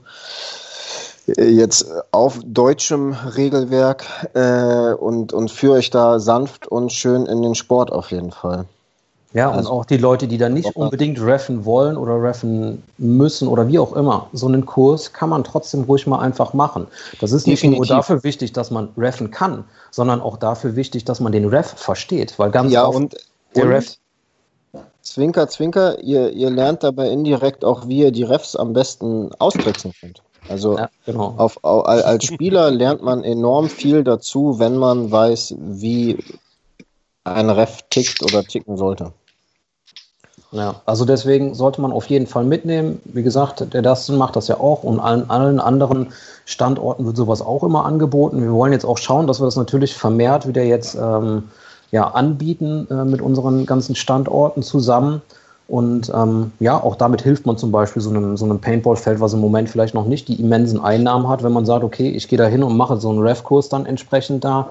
jetzt 1.26 1.86
auf 2.12 2.38
deutschem 2.44 3.12
Regelwerk 3.12 4.04
äh, 4.34 4.92
und, 4.92 5.32
und 5.32 5.50
führe 5.50 5.78
euch 5.78 5.90
da 5.90 6.18
sanft 6.18 6.66
und 6.66 6.92
schön 6.92 7.26
in 7.26 7.42
den 7.42 7.54
Sport 7.54 7.92
auf 7.92 8.10
jeden 8.10 8.30
Fall. 8.30 8.66
Ja, 9.34 9.50
also, 9.50 9.68
und 9.68 9.76
auch 9.76 9.84
die 9.84 9.96
Leute, 9.96 10.28
die 10.28 10.38
da 10.38 10.48
nicht 10.48 10.76
unbedingt 10.76 11.20
reffen 11.20 11.64
wollen 11.64 11.96
oder 11.96 12.22
reffen 12.22 12.84
müssen 12.98 13.48
oder 13.48 13.66
wie 13.66 13.80
auch 13.80 13.92
immer, 13.94 14.28
so 14.32 14.46
einen 14.46 14.64
Kurs 14.64 15.12
kann 15.12 15.28
man 15.28 15.42
trotzdem 15.42 15.82
ruhig 15.82 16.06
mal 16.06 16.20
einfach 16.20 16.54
machen. 16.54 16.86
Das 17.20 17.32
ist 17.32 17.48
nicht 17.48 17.64
Definitiv. 17.64 17.88
nur 17.88 17.96
dafür 17.96 18.22
wichtig, 18.22 18.52
dass 18.52 18.70
man 18.70 18.90
reffen 18.96 19.32
kann, 19.32 19.64
sondern 19.90 20.20
auch 20.20 20.36
dafür 20.36 20.76
wichtig, 20.76 21.04
dass 21.04 21.18
man 21.18 21.32
den 21.32 21.46
Ref 21.46 21.66
versteht, 21.66 22.38
weil 22.38 22.52
ganz 22.52 22.72
ja, 22.72 22.86
oft 22.86 22.96
und, 22.96 23.16
der 23.56 23.64
und 23.64 23.70
Ref 23.70 23.96
Zwinker, 25.02 25.48
Zwinker, 25.48 26.00
ihr, 26.00 26.30
ihr 26.30 26.50
lernt 26.50 26.84
dabei 26.84 27.10
indirekt 27.10 27.64
auch, 27.64 27.88
wie 27.88 27.98
ihr 27.98 28.12
die 28.12 28.22
Refs 28.22 28.54
am 28.54 28.72
besten 28.72 29.30
austricksen 29.38 29.92
könnt. 30.00 30.22
Also 30.48 30.78
ja, 30.78 30.88
genau. 31.06 31.34
auf, 31.36 31.58
auf, 31.62 31.86
als 31.86 32.24
Spieler 32.24 32.70
lernt 32.70 33.02
man 33.02 33.24
enorm 33.24 33.68
viel 33.68 34.04
dazu, 34.04 34.58
wenn 34.58 34.76
man 34.76 35.10
weiß, 35.10 35.56
wie 35.58 36.18
ein 37.24 37.50
Ref 37.50 37.82
tickt 37.90 38.22
oder 38.22 38.44
ticken 38.44 38.76
sollte. 38.76 39.12
Ja, 40.54 40.76
also 40.86 41.04
deswegen 41.04 41.52
sollte 41.54 41.80
man 41.80 41.90
auf 41.90 42.06
jeden 42.06 42.28
Fall 42.28 42.44
mitnehmen. 42.44 43.00
Wie 43.06 43.24
gesagt, 43.24 43.74
der 43.74 43.82
Dustin 43.82 44.16
macht 44.16 44.36
das 44.36 44.46
ja 44.46 44.60
auch 44.60 44.84
und 44.84 45.00
an 45.00 45.24
allen 45.28 45.58
anderen 45.58 46.12
Standorten 46.44 47.04
wird 47.04 47.16
sowas 47.16 47.42
auch 47.42 47.64
immer 47.64 47.84
angeboten. 47.84 48.40
Wir 48.40 48.52
wollen 48.52 48.72
jetzt 48.72 48.84
auch 48.84 48.98
schauen, 48.98 49.26
dass 49.26 49.40
wir 49.40 49.46
das 49.46 49.56
natürlich 49.56 49.94
vermehrt 49.94 50.46
wieder 50.46 50.62
jetzt 50.62 50.94
ähm, 50.94 51.42
ja, 51.90 52.06
anbieten 52.06 52.86
äh, 52.88 53.04
mit 53.04 53.20
unseren 53.20 53.66
ganzen 53.66 53.96
Standorten 53.96 54.62
zusammen. 54.62 55.22
Und 55.66 56.12
ähm, 56.14 56.52
ja, 56.60 56.80
auch 56.80 56.94
damit 56.94 57.22
hilft 57.22 57.46
man 57.46 57.58
zum 57.58 57.72
Beispiel 57.72 58.00
so 58.00 58.10
einem, 58.10 58.36
so 58.36 58.44
einem 58.44 58.60
Paintball-Feld, 58.60 59.18
was 59.18 59.32
im 59.32 59.40
Moment 59.40 59.68
vielleicht 59.68 59.94
noch 59.94 60.06
nicht 60.06 60.28
die 60.28 60.40
immensen 60.40 60.78
Einnahmen 60.78 61.28
hat, 61.28 61.42
wenn 61.42 61.52
man 61.52 61.66
sagt, 61.66 61.82
okay, 61.82 62.10
ich 62.10 62.28
gehe 62.28 62.38
da 62.38 62.46
hin 62.46 62.62
und 62.62 62.76
mache 62.76 62.98
so 62.98 63.10
einen 63.10 63.18
Ref-Kurs 63.18 63.70
dann 63.70 63.86
entsprechend 63.86 64.44
da. 64.44 64.70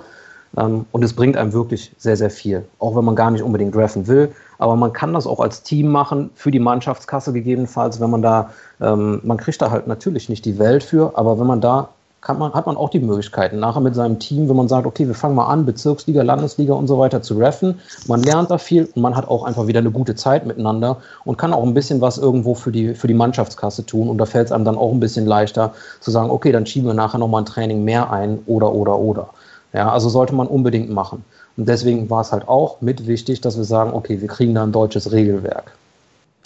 Ähm, 0.58 0.86
und 0.91 1.04
es 1.04 1.14
bringt 1.14 1.38
einem 1.38 1.54
wirklich 1.54 1.93
sehr, 1.97 2.18
sehr 2.18 2.30
viel. 2.30 2.66
Auch 2.80 2.95
wenn 2.95 3.06
man 3.06 3.16
gar 3.16 3.32
nicht 3.32 3.43
unbedingt 3.43 3.76
reffen 3.76 4.08
will. 4.08 4.32
Aber 4.58 4.76
man 4.76 4.93
kann 4.93 5.14
das 5.14 5.28
auch 5.28 5.39
als 5.39 5.64
Team 5.64 5.89
machen, 5.89 6.30
für 6.36 6.51
die 6.51 6.60
Mannschaftskasse 6.60 7.34
gegebenenfalls, 7.34 7.99
wenn 7.99 8.10
man 8.10 8.22
da, 8.22 8.51
ähm, 8.80 9.20
man 9.24 9.38
kriegt 9.38 9.62
da 9.62 9.72
halt 9.72 9.88
natürlich 9.88 10.30
nicht 10.30 10.45
die 10.45 10.60
Welt 10.60 10.84
für, 10.84 11.18
aber 11.18 11.39
wenn 11.39 11.47
man 11.47 11.62
da 11.62 11.89
kann 12.24 12.39
man, 12.39 12.54
hat 12.54 12.66
man 12.66 12.78
auch 12.78 12.89
die 12.89 12.99
Möglichkeiten, 12.99 13.60
nachher 13.60 13.82
mit 13.82 13.95
seinem 13.95 14.18
Team, 14.18 14.47
wenn 14.47 14.56
man 14.56 14.70
sagt, 14.70 14.86
okay, 14.88 15.08
wir 15.08 15.14
fangen 15.14 15.36
mal 15.36 15.47
an, 15.47 15.66
Bezirksliga, 15.66 16.22
Landesliga 16.22 16.74
und 16.74 16.88
so 16.88 16.97
weiter 16.97 17.22
zu 17.22 17.38
reffen. 17.38 17.82
Man 18.08 18.24
lernt 18.24 18.49
da 18.49 18.58
viel 18.58 18.88
und 18.95 19.01
man 19.01 19.16
hat 19.18 19.28
auch 19.28 19.43
einfach 19.43 19.68
wieder 19.68 19.80
eine 19.80 19.91
gute 19.91 20.16
Zeit 20.16 20.45
miteinander 20.45 21.01
und 21.26 21.38
kann 21.38 21.54
auch 21.54 21.64
ein 21.64 21.74
bisschen 21.74 21.99
was 21.99 22.18
irgendwo 22.18 22.56
für 22.56 22.72
die, 22.72 22.95
für 22.95 23.08
die 23.08 23.14
Mannschaftskasse 23.14 23.86
tun. 23.86 24.08
Und 24.08 24.20
da 24.20 24.26
fällt 24.26 24.45
es 24.45 24.51
einem 24.54 24.64
dann 24.64 24.78
auch 24.78 24.93
ein 24.93 25.01
bisschen 25.01 25.26
leichter 25.26 25.74
zu 25.99 26.12
sagen, 26.12 26.30
okay, 26.30 26.54
dann 26.54 26.66
schieben 26.66 26.88
wir 26.88 26.93
nachher 26.93 27.18
nochmal 27.18 27.41
ein 27.41 27.45
Training 27.45 27.84
mehr 27.84 28.10
ein 28.10 28.39
oder, 28.45 28.74
oder, 28.74 28.97
oder. 28.99 29.30
Ja, 29.74 29.92
also 29.92 30.08
sollte 30.08 30.36
man 30.36 30.48
unbedingt 30.48 30.90
machen. 30.90 31.26
Und 31.58 31.68
deswegen 31.68 32.10
war 32.10 32.22
es 32.22 32.32
halt 32.32 32.48
auch 32.48 32.82
mit 32.82 33.08
wichtig, 33.08 33.42
dass 33.42 33.58
wir 33.58 33.64
sagen, 33.64 33.94
okay, 33.94 34.22
wir 34.22 34.28
kriegen 34.28 34.54
da 34.54 34.64
ein 34.64 34.72
deutsches 34.72 35.12
Regelwerk. 35.12 35.76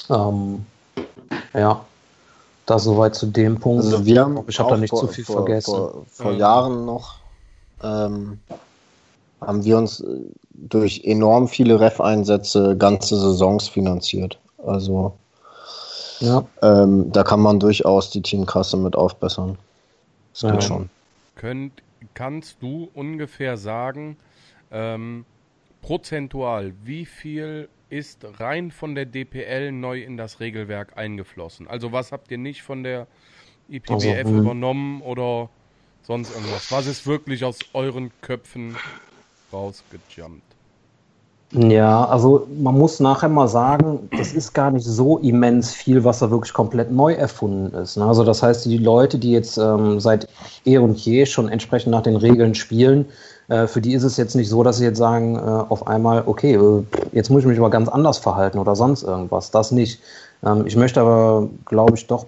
Ähm, 0.10 0.66
ja, 1.54 1.82
das 2.66 2.84
soweit 2.84 3.16
zu 3.16 3.26
dem 3.26 3.60
Punkt. 3.60 3.84
Also 3.84 4.06
wir 4.06 4.22
haben 4.22 4.40
ich 4.48 4.60
habe 4.60 4.72
da 4.72 4.78
nicht 4.78 4.90
vor, 4.90 5.00
zu 5.00 5.08
viel 5.08 5.26
vor, 5.26 5.38
vergessen. 5.38 5.74
Vor, 5.74 6.06
vor 6.08 6.32
mhm. 6.32 6.40
Jahren 6.40 6.86
noch 6.86 7.16
ähm, 7.84 8.40
haben 9.42 9.64
wir 9.64 9.78
uns 9.78 10.00
äh, 10.00 10.06
durch 10.54 11.02
enorm 11.04 11.48
viele 11.48 11.80
Ref-Einsätze 11.80 12.76
ganze 12.78 13.18
Saisons 13.18 13.68
finanziert. 13.68 14.38
Also 14.66 15.14
ja. 16.20 16.44
ähm, 16.62 17.12
da 17.12 17.24
kann 17.24 17.40
man 17.40 17.60
durchaus 17.60 18.10
die 18.10 18.22
Teamkasse 18.22 18.78
mit 18.78 18.96
aufbessern. 18.96 19.58
Das 20.34 20.42
ja. 20.42 20.52
geht 20.52 20.64
schon. 20.64 20.90
Könnt, 21.36 21.74
kannst 22.14 22.62
du 22.62 22.89
ungefähr 22.93 23.58
sagen, 23.58 24.18
ähm, 24.72 25.26
prozentual, 25.82 26.74
wie 26.84 27.06
viel 27.06 27.70
ist 27.89 28.26
rein 28.39 28.72
von 28.72 28.95
der 28.95 29.06
DPL 29.06 29.72
neu 29.72 30.02
in 30.02 30.18
das 30.18 30.39
Regelwerk 30.39 30.98
eingeflossen? 30.98 31.68
Also 31.68 31.91
was 31.91 32.12
habt 32.12 32.32
ihr 32.32 32.38
nicht 32.38 32.62
von 32.62 32.84
der 32.84 33.08
IPBF 33.70 33.91
also, 33.91 34.30
hm. 34.30 34.39
übernommen 34.39 35.02
oder 35.02 35.50
sonst 36.04 36.34
irgendwas? 36.36 36.72
Was 36.72 36.88
ist 36.88 37.08
wirklich 37.08 37.43
aus 37.45 37.60
euren 37.74 38.12
Köpfen 38.22 38.76
rausgejumpt? 39.54 40.57
Ja, 41.58 42.05
also 42.05 42.47
man 42.62 42.78
muss 42.78 42.99
nachher 42.99 43.30
mal 43.30 43.47
sagen, 43.47 44.10
das 44.16 44.32
ist 44.34 44.53
gar 44.53 44.70
nicht 44.70 44.86
so 44.86 45.18
immens 45.18 45.72
viel, 45.72 46.03
was 46.03 46.20
da 46.20 46.30
wirklich 46.30 46.53
komplett 46.53 46.91
neu 46.91 47.14
erfunden 47.14 47.74
ist. 47.76 47.97
Ne? 47.97 48.05
Also 48.05 48.24
das 48.24 48.43
heißt, 48.43 48.66
die 48.66 48.78
Leute, 48.78 49.18
die 49.18 49.32
jetzt 49.32 49.58
ähm, 49.58 49.99
seit 49.99 50.28
eh 50.66 50.78
und 50.78 50.99
je 50.99 51.26
schon 51.26 51.49
entsprechend 51.49 51.91
nach 51.91 52.03
den 52.03 52.16
Regeln 52.16 52.53
spielen, 52.53 53.05
äh, 53.47 53.66
für 53.66 53.82
die 53.82 53.93
ist 53.93 54.03
es 54.03 54.18
jetzt 54.18 54.36
nicht 54.36 54.49
so, 54.49 54.62
dass 54.62 54.78
sie 54.78 54.86
jetzt 54.86 54.99
sagen, 54.99 55.36
äh, 55.36 55.39
auf 55.39 55.88
einmal, 55.88 56.24
okay, 56.28 56.55
äh, 56.55 56.84
jetzt 57.12 57.32
muss 57.32 57.41
ich 57.41 57.47
mich 57.47 57.58
aber 57.58 57.72
ganz 57.72 57.89
anders 57.89 58.20
verhalten 58.20 58.60
oder 58.60 58.76
sonst 58.76 59.01
irgendwas. 59.01 59.49
Das 59.49 59.72
nicht. 59.72 59.99
Ähm, 60.45 60.68
ich 60.68 60.76
möchte 60.76 61.01
aber, 61.01 61.49
glaube 61.66 61.95
ich, 61.95 62.05
doch 62.05 62.28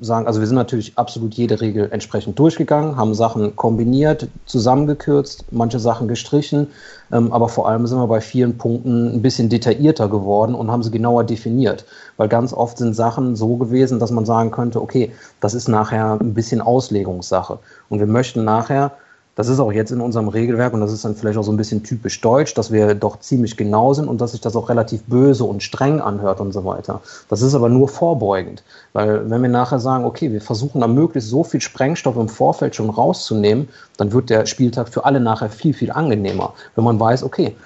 sagen, 0.00 0.26
also 0.26 0.40
wir 0.40 0.46
sind 0.46 0.56
natürlich 0.56 0.96
absolut 0.96 1.34
jede 1.34 1.60
Regel 1.60 1.88
entsprechend 1.90 2.38
durchgegangen, 2.38 2.96
haben 2.96 3.14
Sachen 3.14 3.54
kombiniert, 3.56 4.28
zusammengekürzt, 4.46 5.44
manche 5.50 5.78
Sachen 5.78 6.08
gestrichen, 6.08 6.68
ähm, 7.12 7.32
aber 7.32 7.48
vor 7.48 7.68
allem 7.68 7.86
sind 7.86 7.98
wir 7.98 8.06
bei 8.06 8.20
vielen 8.20 8.56
Punkten 8.56 9.14
ein 9.14 9.22
bisschen 9.22 9.48
detaillierter 9.48 10.08
geworden 10.08 10.54
und 10.54 10.70
haben 10.70 10.82
sie 10.82 10.90
genauer 10.90 11.24
definiert, 11.24 11.84
weil 12.16 12.28
ganz 12.28 12.52
oft 12.52 12.78
sind 12.78 12.94
Sachen 12.94 13.36
so 13.36 13.56
gewesen, 13.56 13.98
dass 13.98 14.10
man 14.10 14.24
sagen 14.24 14.50
könnte, 14.50 14.80
okay, 14.80 15.12
das 15.40 15.54
ist 15.54 15.68
nachher 15.68 16.18
ein 16.20 16.34
bisschen 16.34 16.60
Auslegungssache. 16.60 17.58
Und 17.88 17.98
wir 17.98 18.06
möchten 18.06 18.44
nachher 18.44 18.92
das 19.36 19.48
ist 19.48 19.58
auch 19.58 19.72
jetzt 19.72 19.90
in 19.90 20.00
unserem 20.00 20.28
Regelwerk 20.28 20.72
und 20.74 20.80
das 20.80 20.92
ist 20.92 21.04
dann 21.04 21.16
vielleicht 21.16 21.38
auch 21.38 21.42
so 21.42 21.52
ein 21.52 21.56
bisschen 21.56 21.82
typisch 21.82 22.20
deutsch, 22.20 22.54
dass 22.54 22.70
wir 22.72 22.94
doch 22.94 23.18
ziemlich 23.18 23.56
genau 23.56 23.92
sind 23.92 24.08
und 24.08 24.20
dass 24.20 24.32
sich 24.32 24.40
das 24.40 24.54
auch 24.54 24.68
relativ 24.68 25.02
böse 25.04 25.44
und 25.44 25.62
streng 25.62 26.00
anhört 26.00 26.40
und 26.40 26.52
so 26.52 26.64
weiter. 26.64 27.00
Das 27.28 27.42
ist 27.42 27.54
aber 27.54 27.68
nur 27.68 27.88
vorbeugend, 27.88 28.62
weil 28.92 29.28
wenn 29.28 29.42
wir 29.42 29.48
nachher 29.48 29.80
sagen, 29.80 30.04
okay, 30.04 30.32
wir 30.32 30.40
versuchen 30.40 30.80
da 30.80 30.86
möglichst 30.86 31.30
so 31.30 31.42
viel 31.42 31.60
Sprengstoff 31.60 32.16
im 32.16 32.28
Vorfeld 32.28 32.76
schon 32.76 32.90
rauszunehmen, 32.90 33.68
dann 33.96 34.12
wird 34.12 34.30
der 34.30 34.46
Spieltag 34.46 34.88
für 34.88 35.04
alle 35.04 35.20
nachher 35.20 35.50
viel, 35.50 35.74
viel 35.74 35.90
angenehmer, 35.90 36.54
wenn 36.76 36.84
man 36.84 37.00
weiß, 37.00 37.24
okay, 37.24 37.56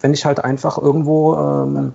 wenn 0.00 0.12
ich 0.12 0.24
halt 0.24 0.44
einfach 0.44 0.78
irgendwo 0.78 1.34
ähm, 1.36 1.94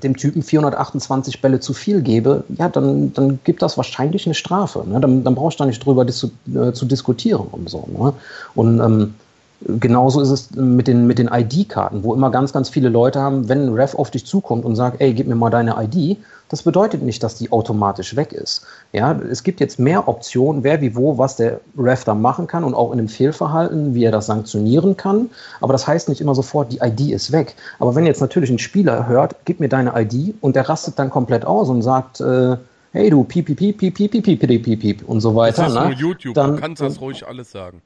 dem 0.00 0.16
Typen 0.16 0.42
428 0.42 1.40
Bälle 1.40 1.60
zu 1.60 1.72
viel 1.72 2.02
gebe, 2.02 2.44
ja, 2.56 2.68
dann, 2.68 3.12
dann 3.12 3.38
gibt 3.44 3.62
das 3.62 3.76
wahrscheinlich 3.76 4.26
eine 4.26 4.34
Strafe. 4.34 4.84
Ne? 4.86 5.00
Dann, 5.00 5.24
dann 5.24 5.34
brauchst 5.34 5.58
du 5.58 5.64
da 5.64 5.66
nicht 5.66 5.84
drüber 5.84 6.04
dis 6.04 6.24
äh, 6.24 6.72
zu 6.72 6.86
diskutieren 6.86 7.46
und 7.50 7.68
so. 7.68 7.88
Ne? 7.92 8.12
Und 8.54 8.80
ähm, 8.80 9.14
Genauso 9.60 10.20
ist 10.20 10.30
es 10.30 10.50
mit 10.54 10.86
den, 10.86 11.08
mit 11.08 11.18
den 11.18 11.28
ID-Karten, 11.32 12.04
wo 12.04 12.14
immer 12.14 12.30
ganz, 12.30 12.52
ganz 12.52 12.68
viele 12.68 12.88
Leute 12.88 13.20
haben, 13.20 13.48
wenn 13.48 13.66
ein 13.66 13.74
Ref 13.74 13.96
auf 13.96 14.08
dich 14.12 14.24
zukommt 14.24 14.64
und 14.64 14.76
sagt, 14.76 15.00
ey, 15.00 15.12
gib 15.12 15.26
mir 15.26 15.34
mal 15.34 15.50
deine 15.50 15.74
ID, 15.82 16.16
das 16.48 16.62
bedeutet 16.62 17.02
nicht, 17.02 17.22
dass 17.22 17.34
die 17.34 17.52
automatisch 17.52 18.16
weg 18.16 18.32
ist. 18.32 18.66
Ja, 18.92 19.12
es 19.12 19.42
gibt 19.42 19.60
jetzt 19.60 19.78
mehr 19.78 20.08
Optionen, 20.08 20.64
wer 20.64 20.80
wie 20.80 20.96
wo, 20.96 21.18
was 21.18 21.36
der 21.36 21.60
Ref 21.76 22.04
da 22.04 22.14
machen 22.14 22.46
kann 22.46 22.64
und 22.64 22.74
auch 22.74 22.92
in 22.92 22.98
einem 22.98 23.08
Fehlverhalten, 23.08 23.94
wie 23.94 24.04
er 24.04 24.12
das 24.12 24.26
sanktionieren 24.26 24.96
kann. 24.96 25.30
Aber 25.60 25.72
das 25.72 25.86
heißt 25.86 26.08
nicht 26.08 26.20
immer 26.20 26.34
sofort, 26.34 26.72
die 26.72 26.78
ID 26.78 27.12
ist 27.12 27.32
weg. 27.32 27.54
Aber 27.78 27.94
wenn 27.94 28.06
jetzt 28.06 28.20
natürlich 28.20 28.50
ein 28.50 28.58
Spieler 28.58 29.06
hört, 29.06 29.36
gib 29.44 29.60
mir 29.60 29.68
deine 29.68 29.92
ID 30.00 30.34
und 30.40 30.56
der 30.56 30.68
rastet 30.68 30.98
dann 30.98 31.10
komplett 31.10 31.44
aus 31.44 31.68
und 31.68 31.82
sagt, 31.82 32.20
äh, 32.20 32.56
hey 32.92 33.10
du, 33.10 33.24
piep, 33.24 33.46
piep, 33.46 33.58
piep, 33.58 33.78
piep, 33.78 33.94
piep, 33.94 34.10
piep, 34.10 34.40
piep, 34.40 34.62
piep, 34.62 34.80
piep 34.80 35.08
und 35.08 35.20
so 35.20 35.34
weiter. 35.34 35.62
Das 35.64 35.72
ist 35.72 35.78
ne? 35.78 35.84
nur 35.88 35.92
YouTube, 35.92 36.34
dann, 36.34 36.54
du 36.54 36.60
kannst 36.60 36.80
das 36.80 37.00
ruhig 37.00 37.26
alles 37.26 37.50
sagen. 37.50 37.82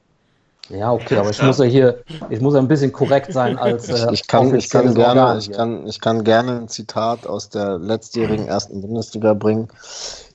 Ja, 0.69 0.93
okay, 0.93 1.17
aber 1.17 1.29
ich 1.29 1.41
muss 1.41 1.57
ja 1.59 1.65
hier, 1.65 2.03
ich 2.29 2.39
muss 2.39 2.53
ja 2.53 2.59
ein 2.59 2.69
bisschen 2.69 2.93
korrekt 2.93 3.33
sein 3.33 3.57
als 3.57 3.89
äh, 3.89 4.13
ich, 4.13 4.27
kann, 4.27 4.55
ich 4.55 4.69
kann 4.69 4.93
gerne, 4.95 5.37
ich 5.37 5.51
kann, 5.51 5.85
ich 5.87 5.99
kann 5.99 6.23
gerne 6.23 6.61
ein 6.61 6.67
Zitat 6.69 7.27
aus 7.27 7.49
der 7.49 7.77
letztjährigen 7.77 8.47
ersten 8.47 8.81
Bundesliga 8.81 9.33
bringen. 9.33 9.67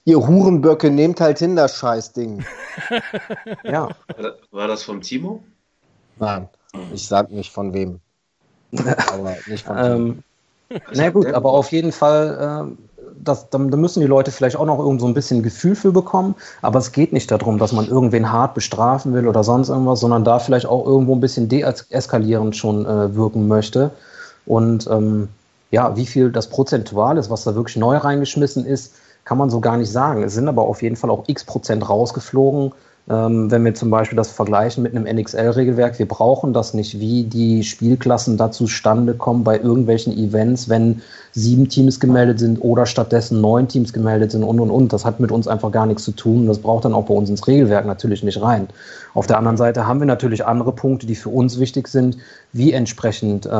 Ihr 0.04 0.26
Hurenböcke 0.26 0.90
nehmt 0.90 1.20
halt 1.20 1.38
hin 1.38 1.56
das 1.56 1.76
Scheißding. 1.76 2.44
ja. 3.64 3.88
War 4.50 4.68
das 4.68 4.82
vom 4.82 5.00
Timo? 5.00 5.42
Nein, 6.16 6.48
ich 6.92 7.08
sag 7.08 7.30
nicht 7.30 7.50
von 7.50 7.72
wem. 7.72 8.00
aber 9.12 9.34
nicht 9.46 9.64
von 9.64 9.78
ähm, 9.78 10.22
Na 10.92 11.08
gut, 11.08 11.26
aber 11.26 11.52
auf 11.52 11.72
jeden 11.72 11.92
Fall 11.92 12.68
äh, 12.68 12.87
das, 13.22 13.50
da, 13.50 13.58
müssen 13.58 14.00
die 14.00 14.06
Leute 14.06 14.30
vielleicht 14.30 14.56
auch 14.56 14.66
noch 14.66 14.78
irgend 14.78 15.00
so 15.00 15.06
ein 15.06 15.14
bisschen 15.14 15.42
Gefühl 15.42 15.74
für 15.74 15.92
bekommen. 15.92 16.34
Aber 16.62 16.78
es 16.78 16.92
geht 16.92 17.12
nicht 17.12 17.30
darum, 17.30 17.58
dass 17.58 17.72
man 17.72 17.88
irgendwen 17.88 18.30
hart 18.30 18.54
bestrafen 18.54 19.14
will 19.14 19.26
oder 19.26 19.44
sonst 19.44 19.68
irgendwas, 19.68 20.00
sondern 20.00 20.24
da 20.24 20.38
vielleicht 20.38 20.66
auch 20.66 20.86
irgendwo 20.86 21.14
ein 21.14 21.20
bisschen 21.20 21.48
deeskalierend 21.48 22.56
schon 22.56 22.86
äh, 22.86 23.14
wirken 23.14 23.48
möchte. 23.48 23.90
Und 24.46 24.88
ähm, 24.90 25.28
ja, 25.70 25.96
wie 25.96 26.06
viel 26.06 26.30
das 26.30 26.48
prozentual 26.48 27.18
ist, 27.18 27.30
was 27.30 27.44
da 27.44 27.54
wirklich 27.54 27.76
neu 27.76 27.96
reingeschmissen 27.96 28.64
ist, 28.64 28.94
kann 29.24 29.38
man 29.38 29.50
so 29.50 29.60
gar 29.60 29.76
nicht 29.76 29.92
sagen. 29.92 30.22
Es 30.22 30.34
sind 30.34 30.48
aber 30.48 30.62
auf 30.62 30.82
jeden 30.82 30.96
Fall 30.96 31.10
auch 31.10 31.24
x 31.26 31.44
Prozent 31.44 31.88
rausgeflogen. 31.88 32.72
Ähm, 33.10 33.50
wenn 33.50 33.64
wir 33.64 33.74
zum 33.74 33.88
Beispiel 33.88 34.16
das 34.16 34.30
vergleichen 34.30 34.82
mit 34.82 34.94
einem 34.94 35.04
NXL-Regelwerk, 35.04 35.98
wir 35.98 36.06
brauchen 36.06 36.52
das 36.52 36.74
nicht, 36.74 37.00
wie 37.00 37.24
die 37.24 37.64
Spielklassen 37.64 38.36
dazu 38.36 38.58
zustande 38.58 39.14
kommen 39.14 39.44
bei 39.44 39.58
irgendwelchen 39.58 40.12
Events, 40.12 40.68
wenn 40.68 41.00
sieben 41.32 41.68
Teams 41.68 42.00
gemeldet 42.00 42.38
sind 42.38 42.58
oder 42.58 42.84
stattdessen 42.84 43.40
neun 43.40 43.66
Teams 43.68 43.92
gemeldet 43.92 44.32
sind 44.32 44.42
und 44.42 44.60
und 44.60 44.70
und. 44.70 44.92
Das 44.92 45.04
hat 45.04 45.20
mit 45.20 45.32
uns 45.32 45.48
einfach 45.48 45.72
gar 45.72 45.86
nichts 45.86 46.04
zu 46.04 46.12
tun. 46.12 46.46
Das 46.46 46.58
braucht 46.58 46.84
dann 46.84 46.92
auch 46.92 47.06
bei 47.06 47.14
uns 47.14 47.30
ins 47.30 47.46
Regelwerk 47.46 47.86
natürlich 47.86 48.22
nicht 48.22 48.42
rein. 48.42 48.68
Auf 49.14 49.26
der 49.26 49.38
anderen 49.38 49.56
Seite 49.56 49.86
haben 49.86 50.00
wir 50.00 50.06
natürlich 50.06 50.44
andere 50.44 50.72
Punkte, 50.72 51.06
die 51.06 51.14
für 51.14 51.30
uns 51.30 51.58
wichtig 51.58 51.88
sind, 51.88 52.18
wie 52.52 52.72
entsprechend, 52.72 53.46
äh, 53.46 53.50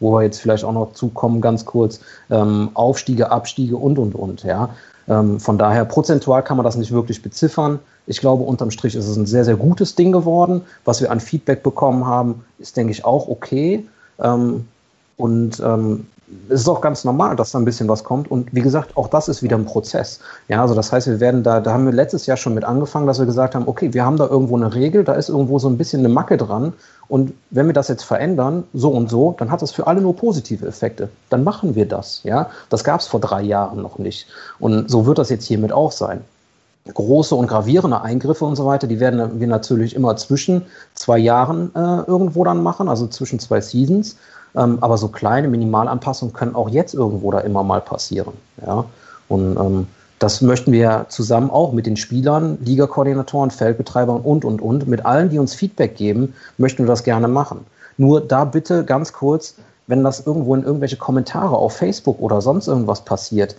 wo 0.00 0.12
wir 0.12 0.22
jetzt 0.22 0.40
vielleicht 0.40 0.64
auch 0.64 0.72
noch 0.72 0.92
zukommen, 0.94 1.40
ganz 1.40 1.64
kurz, 1.64 2.00
ähm, 2.30 2.70
Aufstiege, 2.74 3.30
Abstiege 3.30 3.76
und 3.76 3.98
und 3.98 4.14
und. 4.14 4.42
Ja. 4.42 4.70
Ähm, 5.08 5.38
von 5.38 5.56
daher 5.56 5.84
prozentual 5.84 6.42
kann 6.42 6.56
man 6.56 6.64
das 6.64 6.76
nicht 6.76 6.92
wirklich 6.92 7.22
beziffern. 7.22 7.78
Ich 8.08 8.20
glaube, 8.20 8.42
unterm 8.42 8.70
Strich 8.70 8.94
ist 8.94 9.06
es 9.06 9.16
ein 9.16 9.26
sehr, 9.26 9.44
sehr 9.44 9.56
gutes 9.56 9.94
Ding 9.94 10.12
geworden. 10.12 10.62
Was 10.86 11.02
wir 11.02 11.10
an 11.10 11.20
Feedback 11.20 11.62
bekommen 11.62 12.06
haben, 12.06 12.42
ist, 12.58 12.76
denke 12.76 12.90
ich, 12.90 13.04
auch 13.04 13.28
okay. 13.28 13.86
Ähm, 14.18 14.66
und 15.18 15.60
ähm, 15.60 16.06
es 16.48 16.62
ist 16.62 16.68
auch 16.68 16.80
ganz 16.80 17.04
normal, 17.04 17.36
dass 17.36 17.50
da 17.50 17.58
ein 17.58 17.66
bisschen 17.66 17.86
was 17.86 18.04
kommt. 18.04 18.30
Und 18.30 18.54
wie 18.54 18.62
gesagt, 18.62 18.96
auch 18.96 19.08
das 19.08 19.28
ist 19.28 19.42
wieder 19.42 19.56
ein 19.56 19.66
Prozess. 19.66 20.20
Ja, 20.48 20.62
also 20.62 20.74
das 20.74 20.90
heißt, 20.90 21.06
wir 21.06 21.20
werden 21.20 21.42
da, 21.42 21.60
da 21.60 21.72
haben 21.72 21.84
wir 21.84 21.92
letztes 21.92 22.24
Jahr 22.24 22.38
schon 22.38 22.54
mit 22.54 22.64
angefangen, 22.64 23.06
dass 23.06 23.18
wir 23.18 23.26
gesagt 23.26 23.54
haben, 23.54 23.68
okay, 23.68 23.92
wir 23.92 24.06
haben 24.06 24.16
da 24.16 24.26
irgendwo 24.26 24.56
eine 24.56 24.74
Regel, 24.74 25.04
da 25.04 25.12
ist 25.12 25.28
irgendwo 25.28 25.58
so 25.58 25.68
ein 25.68 25.76
bisschen 25.76 26.00
eine 26.00 26.08
Macke 26.08 26.38
dran. 26.38 26.72
Und 27.08 27.34
wenn 27.50 27.66
wir 27.66 27.74
das 27.74 27.88
jetzt 27.88 28.04
verändern, 28.04 28.64
so 28.72 28.88
und 28.88 29.10
so, 29.10 29.34
dann 29.38 29.50
hat 29.50 29.60
das 29.60 29.70
für 29.70 29.86
alle 29.86 30.00
nur 30.00 30.16
positive 30.16 30.66
Effekte. 30.66 31.10
Dann 31.28 31.44
machen 31.44 31.74
wir 31.74 31.86
das. 31.86 32.22
Ja, 32.24 32.48
das 32.70 32.84
gab 32.84 33.00
es 33.00 33.06
vor 33.06 33.20
drei 33.20 33.42
Jahren 33.42 33.82
noch 33.82 33.98
nicht. 33.98 34.28
Und 34.58 34.90
so 34.90 35.04
wird 35.04 35.18
das 35.18 35.28
jetzt 35.28 35.44
hiermit 35.44 35.72
auch 35.72 35.92
sein 35.92 36.22
große 36.94 37.34
und 37.34 37.46
gravierende 37.46 38.00
Eingriffe 38.02 38.44
und 38.44 38.56
so 38.56 38.66
weiter, 38.66 38.86
die 38.86 39.00
werden 39.00 39.40
wir 39.40 39.46
natürlich 39.46 39.94
immer 39.94 40.16
zwischen 40.16 40.62
zwei 40.94 41.18
Jahren 41.18 41.74
äh, 41.74 42.02
irgendwo 42.06 42.44
dann 42.44 42.62
machen, 42.62 42.88
also 42.88 43.06
zwischen 43.06 43.38
zwei 43.38 43.60
Seasons. 43.60 44.16
Ähm, 44.56 44.78
aber 44.80 44.96
so 44.96 45.08
kleine 45.08 45.48
Minimalanpassungen 45.48 46.32
können 46.32 46.54
auch 46.54 46.70
jetzt 46.70 46.94
irgendwo 46.94 47.30
da 47.30 47.40
immer 47.40 47.62
mal 47.62 47.80
passieren. 47.80 48.32
Ja? 48.64 48.84
Und 49.28 49.56
ähm, 49.56 49.86
das 50.18 50.40
möchten 50.42 50.72
wir 50.72 51.06
zusammen 51.08 51.50
auch 51.50 51.72
mit 51.72 51.86
den 51.86 51.96
Spielern, 51.96 52.58
Ligakoordinatoren, 52.64 53.50
Feldbetreibern 53.50 54.20
und, 54.20 54.44
und, 54.44 54.60
und, 54.60 54.88
mit 54.88 55.04
allen, 55.04 55.30
die 55.30 55.38
uns 55.38 55.54
Feedback 55.54 55.96
geben, 55.96 56.34
möchten 56.56 56.84
wir 56.84 56.88
das 56.88 57.04
gerne 57.04 57.28
machen. 57.28 57.64
Nur 57.98 58.20
da 58.20 58.44
bitte 58.44 58.84
ganz 58.84 59.12
kurz, 59.12 59.54
wenn 59.86 60.02
das 60.02 60.26
irgendwo 60.26 60.54
in 60.54 60.64
irgendwelche 60.64 60.96
Kommentare 60.96 61.56
auf 61.56 61.76
Facebook 61.76 62.20
oder 62.20 62.40
sonst 62.40 62.66
irgendwas 62.66 63.04
passiert, 63.04 63.54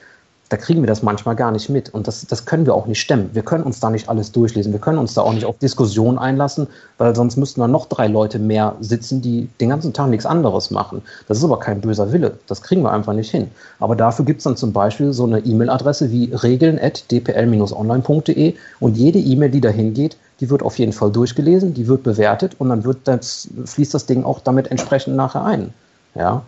da 0.50 0.58
kriegen 0.58 0.82
wir 0.82 0.88
das 0.88 1.04
manchmal 1.04 1.36
gar 1.36 1.52
nicht 1.52 1.70
mit. 1.70 1.94
Und 1.94 2.08
das, 2.08 2.26
das 2.26 2.46
können 2.46 2.66
wir 2.66 2.74
auch 2.74 2.88
nicht 2.88 3.00
stemmen. 3.00 3.30
Wir 3.34 3.44
können 3.44 3.64
uns 3.64 3.80
da 3.80 3.92
nicht 3.92 4.10
alles 4.10 4.32
durchlesen. 4.32 4.74
Wir 4.74 4.80
können 4.80 4.98
uns 4.98 5.14
da 5.14 5.22
auch 5.22 5.34
nicht 5.34 5.46
auf 5.46 5.60
Diskussionen 5.60 6.18
einlassen, 6.18 6.66
weil 6.98 7.16
sonst 7.16 7.38
müssten 7.38 7.62
da 7.62 7.68
noch 7.68 7.86
drei 7.86 8.08
Leute 8.08 8.40
mehr 8.40 8.76
sitzen, 8.80 9.22
die 9.22 9.48
den 9.62 9.70
ganzen 9.70 9.94
Tag 9.94 10.10
nichts 10.10 10.26
anderes 10.26 10.72
machen. 10.72 11.04
Das 11.28 11.38
ist 11.38 11.44
aber 11.44 11.60
kein 11.60 11.82
böser 11.82 12.12
Wille. 12.12 12.40
Das 12.48 12.64
kriegen 12.64 12.82
wir 12.82 12.92
einfach 12.92 13.14
nicht 13.14 13.30
hin. 13.30 13.52
Aber 13.80 13.96
dafür 13.96 14.26
gibt 14.26 14.40
es 14.40 14.46
dann 14.46 14.58
zum 14.58 14.74
Beispiel 14.74 15.14
so 15.14 15.26
eine 15.26 15.38
E-Mail-Adresse 15.40 16.10
wie 16.12 16.34
regeln.dpl-online.de 16.34 18.56
und 18.80 18.98
jede 18.98 19.20
E-Mail, 19.20 19.52
die 19.52 19.62
dahin 19.62 19.94
geht, 19.94 20.18
die 20.40 20.50
wird 20.50 20.64
auf 20.64 20.80
jeden 20.80 20.94
Fall 20.94 21.12
durchgelesen, 21.12 21.76
die 21.76 21.88
wird 21.88 22.02
bewertet 22.02 22.56
und 22.58 22.70
dann 22.70 22.86
wird 22.86 22.98
das, 23.04 23.50
fließt 23.66 23.94
das 23.94 24.08
Ding 24.08 24.24
auch 24.24 24.40
damit 24.40 24.72
entsprechend 24.72 25.16
nachher 25.16 25.46
ein. 25.46 25.76
Ja, 26.16 26.42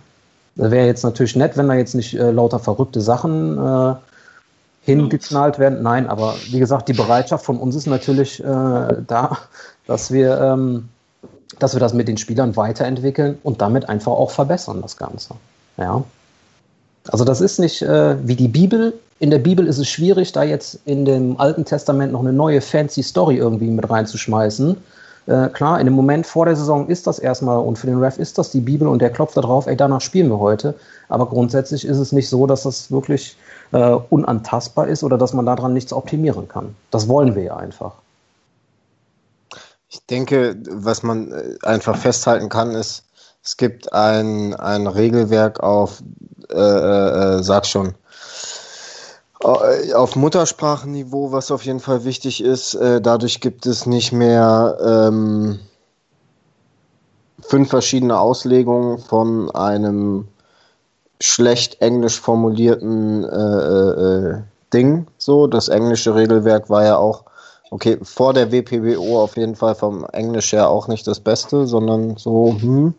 wäre 0.55 0.85
jetzt 0.85 1.03
natürlich 1.03 1.35
nett, 1.35 1.57
wenn 1.57 1.67
da 1.67 1.75
jetzt 1.75 1.95
nicht 1.95 2.13
äh, 2.13 2.31
lauter 2.31 2.59
verrückte 2.59 3.01
Sachen 3.01 3.57
äh, 3.57 3.95
hingeknallt 4.83 5.59
werden. 5.59 5.81
Nein, 5.81 6.07
aber 6.07 6.35
wie 6.49 6.59
gesagt, 6.59 6.89
die 6.89 6.93
Bereitschaft 6.93 7.45
von 7.45 7.57
uns 7.57 7.75
ist 7.75 7.87
natürlich 7.87 8.39
äh, 8.39 8.43
da, 8.43 9.37
dass 9.87 10.11
wir, 10.11 10.39
ähm, 10.39 10.89
dass 11.59 11.73
wir 11.73 11.79
das 11.79 11.93
mit 11.93 12.07
den 12.07 12.17
Spielern 12.17 12.55
weiterentwickeln 12.55 13.37
und 13.43 13.61
damit 13.61 13.89
einfach 13.89 14.11
auch 14.11 14.31
verbessern, 14.31 14.81
das 14.81 14.97
Ganze. 14.97 15.35
Ja. 15.77 16.03
Also 17.09 17.25
das 17.25 17.41
ist 17.41 17.59
nicht 17.59 17.81
äh, 17.81 18.15
wie 18.27 18.35
die 18.35 18.47
Bibel. 18.47 18.93
In 19.19 19.29
der 19.29 19.39
Bibel 19.39 19.67
ist 19.67 19.77
es 19.77 19.87
schwierig, 19.87 20.31
da 20.31 20.43
jetzt 20.43 20.79
in 20.85 21.05
dem 21.05 21.39
Alten 21.39 21.65
Testament 21.65 22.11
noch 22.11 22.21
eine 22.21 22.33
neue 22.33 22.61
fancy 22.61 23.03
Story 23.03 23.37
irgendwie 23.37 23.69
mit 23.69 23.89
reinzuschmeißen. 23.89 24.77
Äh, 25.27 25.49
klar, 25.49 25.79
in 25.79 25.85
dem 25.85 25.93
Moment 25.93 26.25
vor 26.25 26.45
der 26.45 26.55
Saison 26.55 26.87
ist 26.87 27.05
das 27.05 27.19
erstmal 27.19 27.59
und 27.59 27.77
für 27.77 27.87
den 27.87 27.99
Ref 27.99 28.17
ist 28.17 28.37
das 28.37 28.51
die 28.51 28.59
Bibel 28.59 28.87
und 28.87 29.01
der 29.01 29.11
klopft 29.11 29.37
da 29.37 29.41
drauf, 29.41 29.67
ey, 29.67 29.77
danach 29.77 30.01
spielen 30.01 30.29
wir 30.29 30.39
heute. 30.39 30.73
Aber 31.09 31.27
grundsätzlich 31.27 31.85
ist 31.85 31.97
es 31.97 32.11
nicht 32.11 32.29
so, 32.29 32.47
dass 32.47 32.63
das 32.63 32.91
wirklich 32.91 33.37
äh, 33.71 33.97
unantastbar 34.09 34.87
ist 34.87 35.03
oder 35.03 35.17
dass 35.17 35.33
man 35.33 35.45
daran 35.45 35.73
nichts 35.73 35.93
optimieren 35.93 36.47
kann. 36.47 36.75
Das 36.89 37.07
wollen 37.07 37.35
wir 37.35 37.43
ja 37.43 37.57
einfach. 37.57 37.93
Ich 39.89 40.05
denke, 40.07 40.55
was 40.69 41.03
man 41.03 41.31
äh, 41.31 41.55
einfach 41.63 41.97
festhalten 41.97 42.49
kann, 42.49 42.71
ist, 42.71 43.03
es 43.43 43.57
gibt 43.57 43.91
ein, 43.93 44.55
ein 44.55 44.87
Regelwerk 44.87 45.59
auf, 45.61 46.01
äh, 46.49 46.55
äh, 46.55 47.37
äh 47.39 47.43
sag 47.43 47.65
schon, 47.65 47.95
auf 49.43 50.15
Muttersprachenniveau, 50.15 51.31
was 51.31 51.51
auf 51.51 51.65
jeden 51.65 51.79
Fall 51.79 52.03
wichtig 52.03 52.43
ist. 52.43 52.75
Äh, 52.75 53.01
dadurch 53.01 53.41
gibt 53.41 53.65
es 53.65 53.85
nicht 53.85 54.11
mehr 54.11 54.77
ähm, 54.83 55.59
fünf 57.41 57.69
verschiedene 57.69 58.19
Auslegungen 58.19 58.99
von 58.99 59.49
einem 59.51 60.27
schlecht 61.19 61.81
englisch 61.81 62.19
formulierten 62.19 63.23
äh, 63.23 63.27
äh, 63.27 64.41
Ding. 64.73 65.07
So, 65.17 65.47
das 65.47 65.69
englische 65.69 66.15
Regelwerk 66.15 66.69
war 66.69 66.85
ja 66.85 66.97
auch, 66.97 67.25
okay, 67.69 67.97
vor 68.01 68.33
der 68.33 68.51
WPBO 68.51 69.21
auf 69.21 69.37
jeden 69.37 69.55
Fall 69.55 69.75
vom 69.75 70.05
Englisch 70.05 70.53
her 70.53 70.69
auch 70.69 70.87
nicht 70.87 71.05
das 71.07 71.19
Beste, 71.19 71.67
sondern 71.67 72.17
so, 72.17 72.55
hm. 72.59 72.93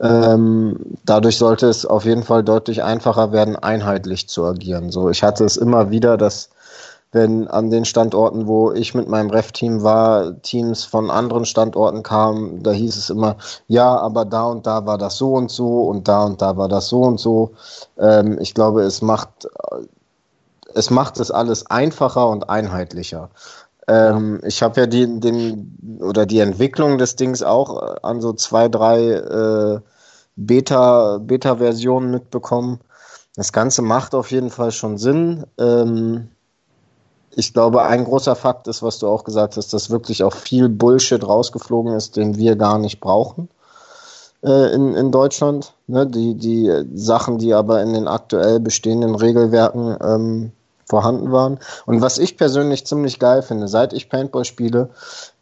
Ähm, 0.00 0.76
dadurch 1.04 1.38
sollte 1.38 1.68
es 1.68 1.86
auf 1.86 2.04
jeden 2.04 2.24
Fall 2.24 2.42
deutlich 2.42 2.82
einfacher 2.82 3.32
werden, 3.32 3.56
einheitlich 3.56 4.28
zu 4.28 4.44
agieren. 4.44 4.90
So, 4.90 5.08
ich 5.10 5.22
hatte 5.22 5.44
es 5.44 5.56
immer 5.56 5.90
wieder, 5.90 6.16
dass 6.16 6.50
wenn 7.14 7.46
an 7.46 7.70
den 7.70 7.84
Standorten, 7.84 8.48
wo 8.48 8.72
ich 8.72 8.92
mit 8.92 9.08
meinem 9.08 9.30
Ref-Team 9.30 9.84
war, 9.84 10.42
Teams 10.42 10.84
von 10.84 11.10
anderen 11.10 11.44
Standorten 11.44 12.02
kamen, 12.02 12.64
da 12.64 12.72
hieß 12.72 12.96
es 12.96 13.08
immer, 13.08 13.36
ja, 13.68 13.96
aber 13.96 14.24
da 14.24 14.46
und 14.46 14.66
da 14.66 14.84
war 14.84 14.98
das 14.98 15.16
so 15.16 15.34
und 15.34 15.48
so 15.48 15.82
und 15.82 16.08
da 16.08 16.24
und 16.24 16.42
da 16.42 16.56
war 16.56 16.68
das 16.68 16.88
so 16.88 17.02
und 17.02 17.20
so. 17.20 17.52
Ähm, 17.98 18.36
ich 18.40 18.52
glaube, 18.52 18.82
es 18.82 19.00
macht, 19.00 19.48
es 20.74 20.90
macht 20.90 21.20
es 21.20 21.30
alles 21.30 21.66
einfacher 21.70 22.28
und 22.28 22.50
einheitlicher. 22.50 23.30
Ähm, 23.88 24.40
ja. 24.42 24.48
Ich 24.48 24.62
habe 24.62 24.80
ja 24.80 24.86
die, 24.86 25.20
den, 25.20 25.98
oder 26.00 26.26
die 26.26 26.40
Entwicklung 26.40 26.98
des 26.98 27.16
Dings 27.16 27.42
auch 27.42 27.82
äh, 27.82 27.96
an 28.02 28.20
so 28.20 28.32
zwei, 28.32 28.68
drei 28.68 29.10
äh, 29.10 29.80
Beta, 30.36 31.18
Beta-Versionen 31.18 32.10
mitbekommen. 32.10 32.80
Das 33.36 33.52
Ganze 33.52 33.82
macht 33.82 34.14
auf 34.14 34.30
jeden 34.30 34.50
Fall 34.50 34.70
schon 34.70 34.98
Sinn. 34.98 35.44
Ähm, 35.58 36.28
ich 37.36 37.52
glaube, 37.52 37.82
ein 37.82 38.04
großer 38.04 38.36
Fakt 38.36 38.68
ist, 38.68 38.82
was 38.82 38.98
du 38.98 39.08
auch 39.08 39.24
gesagt 39.24 39.56
hast, 39.56 39.72
dass 39.72 39.90
wirklich 39.90 40.22
auch 40.22 40.34
viel 40.34 40.68
Bullshit 40.68 41.26
rausgeflogen 41.26 41.94
ist, 41.94 42.16
den 42.16 42.36
wir 42.36 42.56
gar 42.56 42.78
nicht 42.78 43.00
brauchen 43.00 43.48
äh, 44.44 44.72
in, 44.74 44.94
in 44.94 45.10
Deutschland. 45.10 45.74
Ne? 45.86 46.06
Die, 46.06 46.34
die 46.34 46.70
Sachen, 46.94 47.38
die 47.38 47.54
aber 47.54 47.82
in 47.82 47.92
den 47.92 48.06
aktuell 48.06 48.60
bestehenden 48.60 49.14
Regelwerken 49.14 49.96
ähm, 50.00 50.52
vorhanden 50.86 51.32
waren. 51.32 51.58
Und 51.86 52.00
was 52.00 52.18
ich 52.18 52.36
persönlich 52.36 52.86
ziemlich 52.86 53.18
geil 53.18 53.42
finde, 53.42 53.68
seit 53.68 53.92
ich 53.92 54.08
Paintball 54.08 54.44
spiele, 54.44 54.90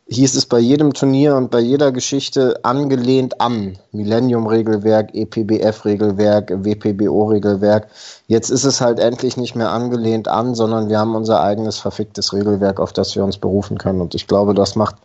hieß 0.09 0.35
es 0.37 0.47
bei 0.47 0.59
jedem 0.59 0.93
Turnier 0.93 1.37
und 1.37 1.51
bei 1.51 1.61
jeder 1.61 1.93
Geschichte 1.93 2.61
angelehnt 2.65 3.41
an 3.41 3.79
Millennium-Regelwerk, 3.93 5.15
EPBF-Regelwerk, 5.15 6.51
WPBO-Regelwerk. 6.65 7.89
Jetzt 8.27 8.51
ist 8.51 8.65
es 8.65 8.81
halt 8.81 8.99
endlich 8.99 9.37
nicht 9.37 9.55
mehr 9.55 9.71
angelehnt 9.71 10.29
an, 10.29 10.55
sondern 10.55 10.89
wir 10.89 10.99
haben 10.99 11.15
unser 11.15 11.41
eigenes 11.41 11.79
verficktes 11.79 12.33
Regelwerk, 12.33 12.81
auf 12.81 12.93
das 12.93 13.15
wir 13.17 13.25
uns 13.25 13.39
berufen 13.39 13.79
können. 13.79 14.01
Und 14.01 14.15
ich 14.15 14.27
glaube, 14.27 14.55
das 14.55 14.77
macht 14.77 14.97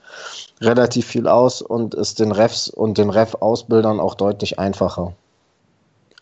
relativ 0.62 1.06
viel 1.06 1.28
aus 1.28 1.62
und 1.62 1.94
ist 1.94 2.20
den 2.20 2.32
Refs 2.32 2.68
und 2.68 2.98
den 2.98 3.10
Ref-Ausbildern 3.10 4.00
auch 4.00 4.16
deutlich 4.16 4.60
einfacher. 4.60 5.14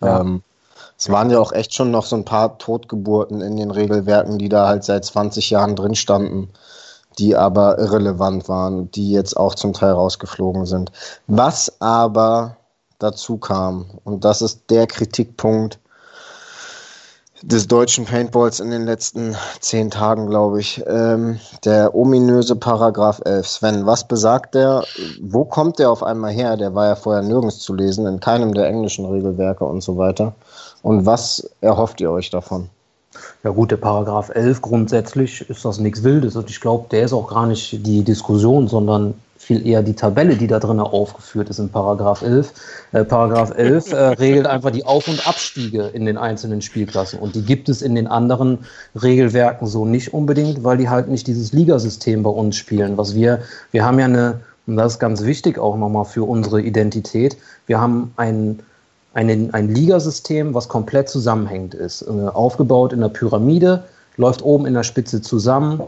Ja. 0.02 0.22
Ähm, 0.22 0.42
es 0.98 1.10
waren 1.10 1.30
ja 1.30 1.40
auch 1.40 1.52
echt 1.52 1.74
schon 1.74 1.92
noch 1.92 2.06
so 2.06 2.16
ein 2.16 2.26
paar 2.26 2.58
Totgeburten 2.58 3.42
in 3.42 3.58
den 3.58 3.72
Regelwerken, 3.72 4.38
die 4.38 4.50
da 4.50 4.68
halt 4.68 4.84
seit 4.84 5.06
20 5.06 5.50
Jahren 5.50 5.76
drin 5.76 5.96
standen 5.96 6.50
die 7.20 7.36
aber 7.36 7.78
irrelevant 7.80 8.50
waren, 8.50 8.92
die 8.92 9.12
jetzt 9.12 9.38
auch 9.38 9.56
zum 9.56 9.74
Teil 9.74 9.92
rausgeflogen 9.92 10.66
sind. 10.66 10.92
Was 11.28 11.82
aber 11.82 12.58
dazu 13.00 13.38
kam, 13.38 13.86
und 14.04 14.26
das 14.26 14.42
ist 14.42 14.70
der 14.70 14.88
Kritikpunkt 14.88 15.80
des 17.42 17.68
deutschen 17.68 18.06
Paintballs 18.06 18.60
in 18.60 18.72
den 18.72 18.86
letzten 18.86 19.36
zehn 19.60 19.92
Tagen, 19.92 20.28
glaube 20.28 20.60
ich, 20.62 20.82
ähm, 20.88 21.40
der 21.64 21.94
ominöse 21.94 22.56
Paragraph 22.56 23.22
11. 23.24 23.48
Sven, 23.48 23.86
was 23.86 24.08
besagt 24.08 24.56
der? 24.56 24.84
Wo 25.22 25.44
kommt 25.44 25.78
der 25.78 25.92
auf 25.92 26.02
einmal 26.02 26.32
her? 26.32 26.58
Der 26.58 26.74
war 26.74 26.88
ja 26.88 26.96
vorher 26.96 27.22
nirgends 27.22 27.60
zu 27.60 27.76
lesen, 27.76 28.08
in 28.08 28.20
keinem 28.20 28.54
der 28.54 28.68
englischen 28.68 29.06
Regelwerke 29.06 29.66
und 29.66 29.82
so 29.82 29.98
weiter. 29.98 30.34
Und 30.86 31.08
was 31.08 31.50
erhofft 31.62 32.00
ihr 32.00 32.12
euch 32.12 32.30
davon? 32.30 32.70
Ja 33.44 33.50
gut, 33.50 33.72
der 33.72 33.78
Paragraph 33.78 34.30
11 34.30 34.62
grundsätzlich 34.62 35.50
ist 35.50 35.66
das 35.66 35.80
nichts 35.80 36.04
Wildes 36.04 36.36
und 36.36 36.48
ich 36.52 36.62
glaube, 36.62 36.86
der 36.92 37.06
ist 37.06 37.14
auch 37.14 37.28
gar 37.28 37.48
nicht 37.48 37.84
die 37.88 38.04
Diskussion, 38.04 38.68
sondern 38.68 39.16
viel 39.36 39.66
eher 39.66 39.82
die 39.82 39.96
Tabelle, 39.96 40.36
die 40.36 40.46
da 40.46 40.60
drin 40.60 40.80
aufgeführt 40.80 41.50
ist 41.50 41.58
in 41.58 41.70
Paragraph 41.70 42.22
11. 42.22 42.54
Äh, 42.92 43.04
Paragraph 43.04 43.58
11 43.58 43.94
äh, 43.94 43.98
regelt 44.20 44.46
einfach 44.46 44.70
die 44.70 44.86
Auf- 44.86 45.08
und 45.08 45.28
Abstiege 45.28 45.90
in 45.92 46.06
den 46.06 46.20
einzelnen 46.20 46.62
Spielklassen 46.62 47.18
und 47.18 47.34
die 47.34 47.42
gibt 47.42 47.68
es 47.68 47.82
in 47.82 47.96
den 47.96 48.06
anderen 48.06 48.60
Regelwerken 48.94 49.66
so 49.66 49.86
nicht 49.86 50.14
unbedingt, 50.14 50.64
weil 50.64 50.78
die 50.78 50.90
halt 50.90 51.08
nicht 51.08 51.26
dieses 51.26 51.52
Ligasystem 51.52 52.22
bei 52.22 52.30
uns 52.30 52.58
spielen. 52.58 52.96
Was 52.96 53.16
wir, 53.16 53.40
wir 53.72 53.84
haben 53.84 53.98
ja 53.98 54.06
eine, 54.06 54.42
und 54.68 54.78
das 54.78 54.94
ist 54.94 55.00
ganz 55.00 55.24
wichtig 55.24 55.58
auch 55.58 55.78
nochmal 55.78 56.06
für 56.06 56.30
unsere 56.30 56.62
Identität, 56.62 57.38
wir 57.66 57.82
haben 57.82 58.14
ein 58.18 58.60
ein, 59.16 59.54
ein 59.54 59.70
Ligasystem, 59.70 60.54
was 60.54 60.68
komplett 60.68 61.10
zusammenhängend 61.10 61.74
ist. 61.74 62.04
Äh, 62.04 62.28
aufgebaut 62.28 62.94
in 62.94 63.00
der 63.00 63.10
Pyramide, 63.10 63.84
läuft 64.18 64.44
oben 64.44 64.66
in 64.66 64.74
der 64.74 64.84
Spitze 64.84 65.22
zusammen. 65.22 65.82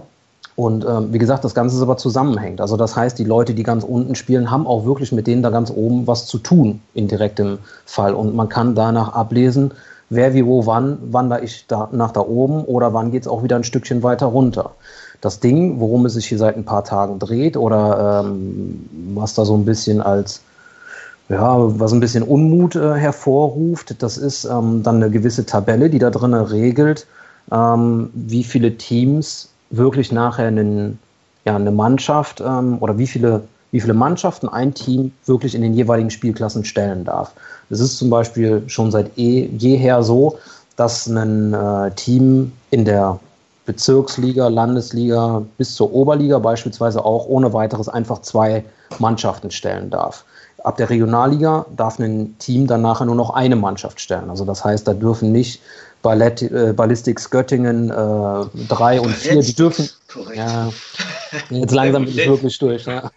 Und 0.56 0.86
ähm, 0.86 1.14
wie 1.14 1.20
gesagt, 1.20 1.44
das 1.44 1.54
Ganze 1.54 1.76
ist 1.76 1.82
aber 1.82 1.98
zusammenhängt. 1.98 2.62
Also 2.62 2.78
das 2.78 2.96
heißt, 2.96 3.20
die 3.20 3.26
Leute, 3.26 3.54
die 3.54 3.64
ganz 3.64 3.84
unten 3.84 4.16
spielen, 4.16 4.50
haben 4.50 4.66
auch 4.66 4.86
wirklich 4.86 5.12
mit 5.12 5.28
denen 5.28 5.44
da 5.44 5.50
ganz 5.50 5.70
oben 5.70 6.08
was 6.08 6.26
zu 6.26 6.40
tun, 6.40 6.82
in 6.94 7.08
direktem 7.08 7.60
Fall. 7.86 8.16
Und 8.16 8.34
man 8.34 8.50
kann 8.50 8.74
danach 8.74 9.14
ablesen, 9.14 9.72
wer 10.10 10.34
wie 10.34 10.46
wo 10.46 10.66
wann, 10.66 10.98
wandere 11.12 11.42
ich 11.44 11.68
da 11.68 11.90
nach 11.92 12.12
da 12.12 12.22
oben 12.22 12.64
oder 12.64 12.94
wann 12.94 13.12
geht 13.12 13.24
es 13.24 13.28
auch 13.28 13.44
wieder 13.44 13.58
ein 13.58 13.66
Stückchen 13.66 14.02
weiter 14.04 14.28
runter. 14.28 14.72
Das 15.20 15.40
Ding, 15.42 15.80
worum 15.80 16.06
es 16.06 16.14
sich 16.14 16.28
hier 16.28 16.38
seit 16.38 16.56
ein 16.56 16.66
paar 16.66 16.86
Tagen 16.86 17.20
dreht 17.20 17.58
oder 17.58 18.24
ähm, 18.26 18.90
was 19.14 19.34
da 19.34 19.46
so 19.46 19.56
ein 19.56 19.66
bisschen 19.66 20.02
als 20.02 20.42
ja, 21.30 21.80
was 21.80 21.92
ein 21.92 22.00
bisschen 22.00 22.24
Unmut 22.24 22.76
äh, 22.76 22.96
hervorruft, 22.96 24.02
das 24.02 24.18
ist 24.18 24.46
ähm, 24.46 24.82
dann 24.84 24.98
eine 24.98 25.10
gewisse 25.10 25.46
Tabelle, 25.46 25.90
die 25.90 26.00
da 26.00 26.10
drin 26.10 26.34
regelt, 26.34 27.06
ähm, 27.52 28.10
wie 28.14 28.44
viele 28.44 28.78
Teams 28.78 29.50
wirklich 29.70 30.12
nachher 30.12 30.48
einen, 30.48 31.00
ja, 31.46 31.56
eine 31.56 31.72
Mannschaft 31.72 32.42
ähm, 32.42 32.78
oder 32.80 32.98
wie 32.98 33.08
viele, 33.08 33.44
wie 33.72 33.82
viele 33.82 33.94
Mannschaften 33.94 34.48
ein 34.48 34.74
Team 34.74 35.12
wirklich 35.26 35.54
in 35.54 35.62
den 35.62 35.74
jeweiligen 35.74 36.10
Spielklassen 36.10 36.64
stellen 36.64 37.04
darf. 37.04 37.34
Es 37.70 37.82
ist 37.82 37.98
zum 37.98 38.10
Beispiel 38.10 38.64
schon 38.68 38.92
seit 38.92 39.18
eh, 39.18 39.50
jeher 39.58 40.04
so, 40.04 40.38
dass 40.78 41.08
ein 41.08 41.54
äh, 41.54 41.92
Team 41.92 42.54
in 42.72 42.86
der 42.86 43.20
Bezirksliga, 43.66 44.48
Landesliga 44.48 45.44
bis 45.58 45.76
zur 45.76 45.92
Oberliga 45.92 46.40
beispielsweise 46.40 47.04
auch 47.04 47.28
ohne 47.28 47.52
weiteres 47.52 47.90
einfach 47.90 48.22
zwei 48.22 48.64
Mannschaften 49.00 49.52
stellen 49.52 49.90
darf. 49.90 50.24
Ab 50.64 50.78
der 50.78 50.90
Regionalliga 50.90 51.66
darf 51.76 52.00
ein 52.00 52.38
Team 52.40 52.68
dann 52.68 52.82
nachher 52.82 53.06
nur 53.06 53.16
noch 53.16 53.30
eine 53.32 53.56
Mannschaft 53.56 54.02
stellen. 54.02 54.30
Also 54.30 54.44
das 54.44 54.66
heißt, 54.66 54.88
da 54.88 54.94
dürfen 54.94 55.32
nicht 55.32 55.62
Ballett, 56.02 56.42
äh, 56.42 56.74
Ballistics 56.74 57.30
Göttingen 57.30 57.90
3 57.90 58.96
äh, 58.96 59.00
und 59.00 59.14
4, 59.14 59.42
die 59.42 59.54
dürfen. 59.54 59.90
Ja, 60.34 60.70
jetzt 61.50 61.74
langsam 61.74 62.06
bin 62.06 62.18
ich 62.18 62.28
wirklich 62.28 62.58
durch. 62.60 62.86
Ja. 62.86 63.12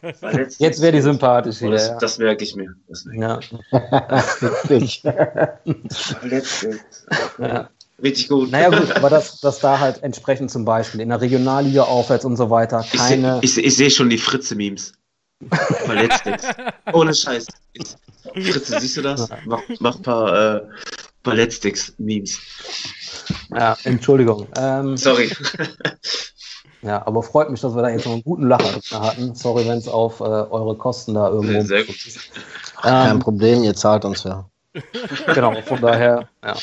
Jetzt 0.58 0.80
wäre 0.82 0.92
die 0.92 1.00
sympathisch 1.00 1.58
hier. 1.58 1.70
Das, 1.70 1.96
das 1.98 2.18
merke 2.18 2.44
ich 2.44 2.56
mir. 2.56 2.74
Das 2.88 3.04
merke 3.04 3.44
ich. 4.68 5.02
Ja. 5.02 5.52
ja. 7.38 7.68
Richtig 8.02 8.28
gut. 8.28 8.50
Naja 8.50 8.70
gut, 8.70 8.96
aber 8.96 9.10
dass, 9.10 9.40
dass 9.40 9.60
da 9.60 9.78
halt 9.78 10.02
entsprechend 10.02 10.50
zum 10.50 10.64
Beispiel 10.64 11.00
in 11.00 11.10
der 11.10 11.20
Regionalliga 11.20 11.82
aufwärts 11.82 12.24
und 12.24 12.36
so 12.36 12.50
weiter 12.50 12.84
keine... 12.96 13.38
Ich, 13.42 13.58
ich, 13.58 13.66
ich 13.66 13.76
sehe 13.76 13.90
schon 13.90 14.08
die 14.08 14.18
Fritze-Memes. 14.18 14.92
Verletzt 15.48 16.22
Ohne 16.92 17.14
Scheiß. 17.14 17.46
Fritze, 18.34 18.80
siehst 18.80 18.96
du 18.98 19.02
das? 19.02 19.28
Mach, 19.46 19.62
mach 19.78 19.96
ein 19.96 20.02
paar 20.02 20.56
äh, 20.56 20.62
Ballettsticks-Memes. 21.22 22.38
Ja, 23.54 23.76
Entschuldigung. 23.84 24.46
Ähm, 24.56 24.96
Sorry. 24.96 25.30
Ja, 26.82 27.06
aber 27.06 27.22
freut 27.22 27.50
mich, 27.50 27.60
dass 27.60 27.74
wir 27.74 27.82
da 27.82 27.90
jetzt 27.90 28.06
noch 28.06 28.14
einen 28.14 28.24
guten 28.24 28.48
Lacher 28.48 28.80
hatten. 28.90 29.34
Sorry, 29.34 29.68
wenn 29.68 29.76
es 29.76 29.86
auf 29.86 30.20
äh, 30.20 30.24
eure 30.24 30.74
Kosten 30.76 31.12
da 31.12 31.28
irgendwo. 31.28 31.60
Sehr 31.62 31.84
gut. 31.84 31.96
Ähm, 32.82 32.90
Kein 32.90 33.18
Problem, 33.18 33.62
ihr 33.62 33.74
zahlt 33.74 34.04
uns 34.04 34.24
ja. 34.24 34.48
Genau, 35.34 35.60
von 35.62 35.80
daher, 35.80 36.28
ja. 36.42 36.54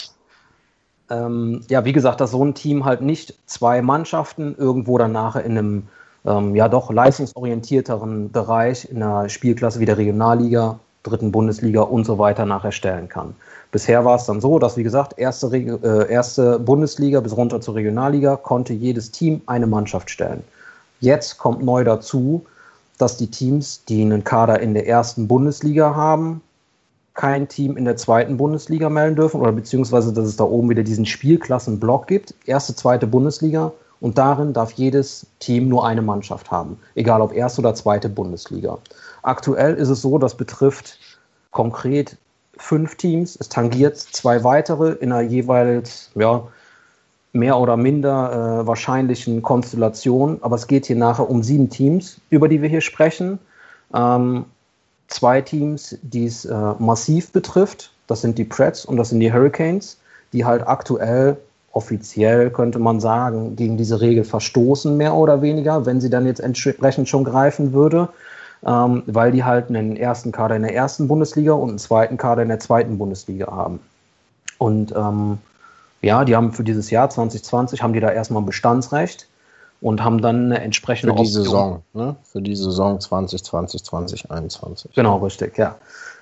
Ähm, 1.09 1.63
ja, 1.69 1.85
wie 1.85 1.93
gesagt, 1.93 2.19
dass 2.19 2.31
so 2.31 2.43
ein 2.43 2.55
Team 2.55 2.83
halt 2.83 3.01
nicht 3.01 3.35
zwei 3.45 3.81
Mannschaften 3.81 4.55
irgendwo 4.57 4.97
dann 4.97 5.11
nachher 5.11 5.43
in 5.43 5.57
einem 5.57 5.87
ähm, 6.27 6.55
ja 6.55 6.67
doch 6.67 6.91
leistungsorientierteren 6.91 8.31
Bereich 8.31 8.89
in 8.91 9.01
einer 9.01 9.29
Spielklasse 9.29 9.79
wie 9.79 9.85
der 9.85 9.97
Regionalliga, 9.97 10.79
dritten 11.03 11.31
Bundesliga 11.31 11.81
und 11.81 12.05
so 12.05 12.19
weiter 12.19 12.45
nachher 12.45 12.71
stellen 12.71 13.07
kann. 13.07 13.33
Bisher 13.71 14.05
war 14.05 14.15
es 14.15 14.25
dann 14.25 14.41
so, 14.41 14.59
dass, 14.59 14.77
wie 14.77 14.83
gesagt, 14.83 15.17
erste, 15.17 15.47
äh, 15.47 16.11
erste 16.11 16.59
Bundesliga 16.59 17.19
bis 17.19 17.35
runter 17.35 17.61
zur 17.61 17.75
Regionalliga 17.75 18.35
konnte 18.35 18.73
jedes 18.73 19.11
Team 19.11 19.41
eine 19.45 19.67
Mannschaft 19.67 20.09
stellen. 20.09 20.43
Jetzt 20.99 21.37
kommt 21.37 21.63
neu 21.63 21.83
dazu, 21.83 22.45
dass 22.97 23.17
die 23.17 23.27
Teams, 23.27 23.83
die 23.85 24.01
einen 24.01 24.23
Kader 24.23 24.59
in 24.59 24.73
der 24.73 24.87
ersten 24.87 25.27
Bundesliga 25.27 25.95
haben, 25.95 26.41
kein 27.13 27.47
Team 27.47 27.77
in 27.77 27.85
der 27.85 27.97
zweiten 27.97 28.37
Bundesliga 28.37 28.89
melden 28.89 29.15
dürfen 29.15 29.41
oder 29.41 29.51
beziehungsweise, 29.51 30.13
dass 30.13 30.25
es 30.25 30.37
da 30.37 30.43
oben 30.43 30.69
wieder 30.69 30.83
diesen 30.83 31.05
Spielklassenblock 31.05 32.07
gibt. 32.07 32.33
Erste, 32.45 32.75
zweite 32.75 33.07
Bundesliga, 33.07 33.71
und 33.99 34.17
darin 34.17 34.53
darf 34.53 34.73
jedes 34.73 35.25
Team 35.39 35.67
nur 35.69 35.85
eine 35.85 36.01
Mannschaft 36.01 36.51
haben, 36.51 36.79
egal 36.95 37.21
ob 37.21 37.33
erste 37.33 37.61
oder 37.61 37.75
zweite 37.75 38.09
Bundesliga. 38.09 38.77
Aktuell 39.23 39.75
ist 39.75 39.89
es 39.89 40.01
so, 40.01 40.17
das 40.17 40.35
betrifft 40.35 40.99
konkret 41.51 42.17
fünf 42.57 42.95
Teams. 42.95 43.37
Es 43.39 43.49
tangiert 43.49 43.97
zwei 43.97 44.43
weitere 44.43 44.93
in 44.93 45.11
einer 45.11 45.27
jeweils 45.27 46.11
ja, 46.15 46.47
mehr 47.33 47.57
oder 47.57 47.77
minder 47.77 48.61
äh, 48.61 48.67
wahrscheinlichen 48.67 49.41
Konstellation. 49.41 50.39
Aber 50.41 50.55
es 50.55 50.67
geht 50.67 50.85
hier 50.85 50.95
nachher 50.95 51.29
um 51.29 51.43
sieben 51.43 51.69
Teams, 51.69 52.19
über 52.29 52.47
die 52.47 52.61
wir 52.61 52.69
hier 52.69 52.81
sprechen. 52.81 53.39
Ähm, 53.93 54.45
zwei 55.07 55.41
Teams, 55.41 55.97
die 56.01 56.25
es 56.25 56.45
äh, 56.45 56.73
massiv 56.79 57.31
betrifft. 57.31 57.91
Das 58.07 58.21
sind 58.21 58.37
die 58.37 58.45
Preds 58.45 58.85
und 58.85 58.97
das 58.97 59.09
sind 59.09 59.19
die 59.19 59.31
Hurricanes, 59.31 59.97
die 60.33 60.45
halt 60.45 60.65
aktuell 60.65 61.37
offiziell, 61.77 62.49
könnte 62.49 62.79
man 62.79 62.99
sagen, 62.99 63.55
gegen 63.55 63.77
diese 63.77 64.01
Regel 64.01 64.23
verstoßen, 64.23 64.97
mehr 64.97 65.13
oder 65.13 65.43
weniger, 65.43 65.85
wenn 65.85 66.01
sie 66.01 66.09
dann 66.09 66.25
jetzt 66.25 66.39
entsprechend 66.39 67.07
schon 67.07 67.23
greifen 67.23 67.71
würde, 67.71 68.09
ähm, 68.65 69.03
weil 69.05 69.31
die 69.31 69.43
halt 69.43 69.69
einen 69.69 69.95
ersten 69.95 70.31
Kader 70.31 70.55
in 70.55 70.63
der 70.63 70.73
ersten 70.73 71.07
Bundesliga 71.07 71.53
und 71.53 71.69
einen 71.69 71.77
zweiten 71.77 72.17
Kader 72.17 72.41
in 72.41 72.49
der 72.49 72.59
zweiten 72.59 72.97
Bundesliga 72.97 73.51
haben. 73.51 73.79
Und 74.57 74.91
ähm, 74.95 75.37
ja, 76.01 76.25
die 76.25 76.35
haben 76.35 76.51
für 76.51 76.63
dieses 76.63 76.89
Jahr 76.89 77.11
2020 77.11 77.83
haben 77.83 77.93
die 77.93 77.99
da 77.99 78.09
erstmal 78.09 78.41
ein 78.41 78.47
Bestandsrecht 78.47 79.27
und 79.79 80.03
haben 80.03 80.19
dann 80.19 80.45
eine 80.45 80.61
entsprechende 80.61 81.13
Für 81.13 81.21
die 81.21 81.27
Option. 81.27 81.43
Saison, 81.43 81.83
ne? 81.93 82.15
Für 82.23 82.41
die 82.41 82.55
Saison 82.55 82.99
2020, 82.99 83.83
2021. 83.83 84.91
Genau, 84.95 85.17
richtig, 85.17 85.59
ja. 85.59 85.75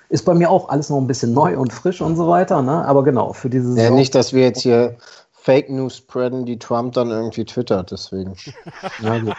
Ist 0.10 0.26
bei 0.26 0.34
mir 0.34 0.52
auch 0.52 0.68
alles 0.68 0.90
noch 0.90 0.98
ein 0.98 1.07
bisschen 1.07 1.34
neu 1.34 1.57
und 1.57 1.72
frisch 1.72 2.02
und 2.02 2.18
so 2.18 2.27
weiter, 2.27 2.61
ne? 2.61 2.86
Aber 2.86 3.06
genau, 3.06 3.32
für 3.32 3.49
diese 3.49 3.69
Saison. 3.69 3.84
Ja, 3.84 3.90
nicht, 3.90 4.14
dass 4.14 4.34
wir 4.34 4.44
jetzt 4.44 4.61
hier 4.61 4.98
Fake 5.45 5.69
News 5.69 5.97
spreaden, 5.97 6.47
die 6.47 6.57
Trump 6.57 6.93
dann 6.93 7.11
irgendwie 7.11 7.45
twittert, 7.45 7.91
deswegen. 7.91 8.34
ja, 9.03 9.19
gut, 9.19 9.35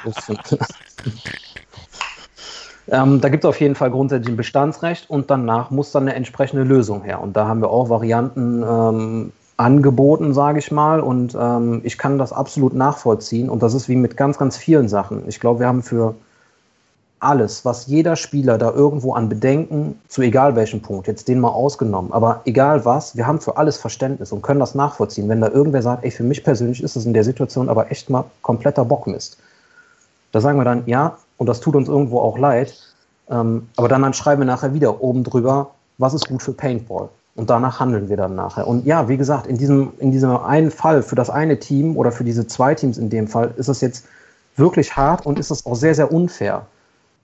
ähm, 2.86 3.20
da 3.20 3.28
gibt 3.28 3.42
es 3.42 3.48
auf 3.48 3.60
jeden 3.60 3.74
Fall 3.74 3.90
grundsätzlich 3.90 4.32
ein 4.32 4.36
Bestandsrecht 4.36 5.10
und 5.10 5.32
danach 5.32 5.72
muss 5.72 5.90
dann 5.90 6.04
eine 6.04 6.14
entsprechende 6.14 6.62
Lösung 6.62 7.02
her. 7.02 7.20
Und 7.20 7.36
da 7.36 7.48
haben 7.48 7.60
wir 7.60 7.70
auch 7.70 7.88
Varianten 7.88 8.62
ähm, 8.62 9.32
angeboten, 9.56 10.32
sage 10.32 10.60
ich 10.60 10.70
mal. 10.70 11.00
Und 11.00 11.36
ähm, 11.36 11.80
ich 11.82 11.98
kann 11.98 12.18
das 12.18 12.32
absolut 12.32 12.74
nachvollziehen. 12.74 13.50
Und 13.50 13.64
das 13.64 13.74
ist 13.74 13.88
wie 13.88 13.96
mit 13.96 14.16
ganz, 14.16 14.38
ganz 14.38 14.56
vielen 14.56 14.88
Sachen. 14.88 15.24
Ich 15.26 15.40
glaube, 15.40 15.58
wir 15.58 15.66
haben 15.66 15.82
für 15.82 16.14
alles, 17.20 17.64
was 17.64 17.86
jeder 17.86 18.16
Spieler 18.16 18.58
da 18.58 18.70
irgendwo 18.70 19.14
an 19.14 19.28
Bedenken, 19.28 19.98
zu 20.08 20.22
egal 20.22 20.54
welchem 20.54 20.82
Punkt, 20.82 21.06
jetzt 21.06 21.28
den 21.28 21.40
mal 21.40 21.48
ausgenommen, 21.48 22.12
aber 22.12 22.42
egal 22.44 22.84
was, 22.84 23.16
wir 23.16 23.26
haben 23.26 23.40
für 23.40 23.56
alles 23.56 23.78
Verständnis 23.78 24.32
und 24.32 24.42
können 24.42 24.60
das 24.60 24.74
nachvollziehen. 24.74 25.28
Wenn 25.28 25.40
da 25.40 25.48
irgendwer 25.48 25.82
sagt, 25.82 26.04
ey, 26.04 26.10
für 26.10 26.24
mich 26.24 26.44
persönlich 26.44 26.82
ist 26.82 26.96
es 26.96 27.06
in 27.06 27.14
der 27.14 27.24
Situation 27.24 27.68
aber 27.68 27.90
echt 27.90 28.10
mal 28.10 28.24
kompletter 28.42 28.84
Bockmist. 28.84 29.38
Da 30.32 30.40
sagen 30.40 30.58
wir 30.58 30.64
dann, 30.64 30.82
ja, 30.86 31.16
und 31.38 31.48
das 31.48 31.60
tut 31.60 31.74
uns 31.74 31.88
irgendwo 31.88 32.20
auch 32.20 32.38
leid, 32.38 32.74
ähm, 33.30 33.68
aber 33.76 33.88
dann, 33.88 34.02
dann 34.02 34.12
schreiben 34.12 34.42
wir 34.42 34.46
nachher 34.46 34.74
wieder 34.74 35.02
oben 35.02 35.24
drüber, 35.24 35.70
was 35.98 36.14
ist 36.14 36.28
gut 36.28 36.42
für 36.42 36.52
Paintball. 36.52 37.08
Und 37.34 37.50
danach 37.50 37.80
handeln 37.80 38.08
wir 38.08 38.16
dann 38.16 38.34
nachher. 38.34 38.66
Und 38.66 38.86
ja, 38.86 39.08
wie 39.08 39.16
gesagt, 39.18 39.46
in 39.46 39.58
diesem, 39.58 39.92
in 39.98 40.10
diesem 40.10 40.34
einen 40.36 40.70
Fall 40.70 41.02
für 41.02 41.16
das 41.16 41.28
eine 41.28 41.58
Team 41.58 41.96
oder 41.96 42.10
für 42.10 42.24
diese 42.24 42.46
zwei 42.46 42.74
Teams 42.74 42.96
in 42.96 43.10
dem 43.10 43.28
Fall 43.28 43.52
ist 43.56 43.68
es 43.68 43.82
jetzt 43.82 44.06
wirklich 44.56 44.96
hart 44.96 45.26
und 45.26 45.38
ist 45.38 45.50
es 45.50 45.66
auch 45.66 45.74
sehr, 45.74 45.94
sehr 45.94 46.12
unfair. 46.12 46.66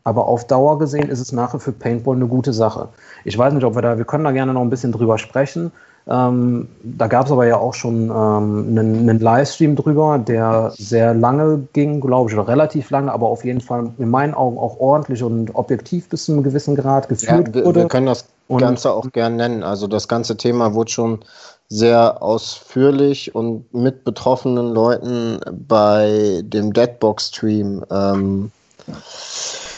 Aber 0.04 0.26
auf 0.26 0.46
Dauer 0.46 0.78
gesehen 0.78 1.08
ist 1.08 1.20
es 1.20 1.32
nachher 1.32 1.60
für 1.60 1.72
Paintball 1.72 2.16
eine 2.16 2.26
gute 2.26 2.52
Sache. 2.52 2.88
Ich 3.24 3.38
weiß 3.38 3.52
nicht, 3.52 3.64
ob 3.64 3.74
wir 3.74 3.82
da, 3.82 3.98
wir 3.98 4.04
können 4.04 4.24
da 4.24 4.32
gerne 4.32 4.52
noch 4.52 4.62
ein 4.62 4.70
bisschen 4.70 4.92
drüber 4.92 5.18
sprechen. 5.18 5.70
Ähm, 6.08 6.68
da 6.82 7.06
gab 7.06 7.26
es 7.26 7.32
aber 7.32 7.46
ja 7.46 7.58
auch 7.58 7.74
schon 7.74 8.06
ähm, 8.06 8.10
einen, 8.10 9.08
einen, 9.08 9.20
Livestream 9.20 9.76
drüber, 9.76 10.18
der 10.18 10.72
sehr 10.76 11.14
lange 11.14 11.68
ging, 11.74 12.00
glaube 12.00 12.28
ich, 12.28 12.36
oder 12.36 12.48
relativ 12.48 12.90
lange, 12.90 13.12
aber 13.12 13.28
auf 13.28 13.44
jeden 13.44 13.60
Fall 13.60 13.92
in 13.98 14.10
meinen 14.10 14.34
Augen 14.34 14.58
auch 14.58 14.80
ordentlich 14.80 15.22
und 15.22 15.54
objektiv 15.54 16.08
bis 16.08 16.24
zu 16.24 16.32
einem 16.32 16.42
gewissen 16.42 16.74
Grad 16.74 17.08
geführt 17.08 17.48
ja, 17.48 17.54
wir, 17.54 17.64
wurde. 17.64 17.80
Wir 17.82 17.88
können 17.88 18.06
das 18.06 18.26
und, 18.48 18.58
Ganze 18.58 18.92
auch 18.92 19.12
gern 19.12 19.36
nennen. 19.36 19.62
Also 19.62 19.86
das 19.86 20.08
ganze 20.08 20.36
Thema 20.36 20.74
wurde 20.74 20.90
schon 20.90 21.20
sehr 21.68 22.20
ausführlich 22.20 23.34
und 23.34 23.72
mit 23.72 24.04
betroffenen 24.04 24.74
Leuten 24.74 25.38
bei 25.68 26.42
dem 26.44 26.72
Deadbox-Stream 26.72 27.84
ähm, 27.90 28.50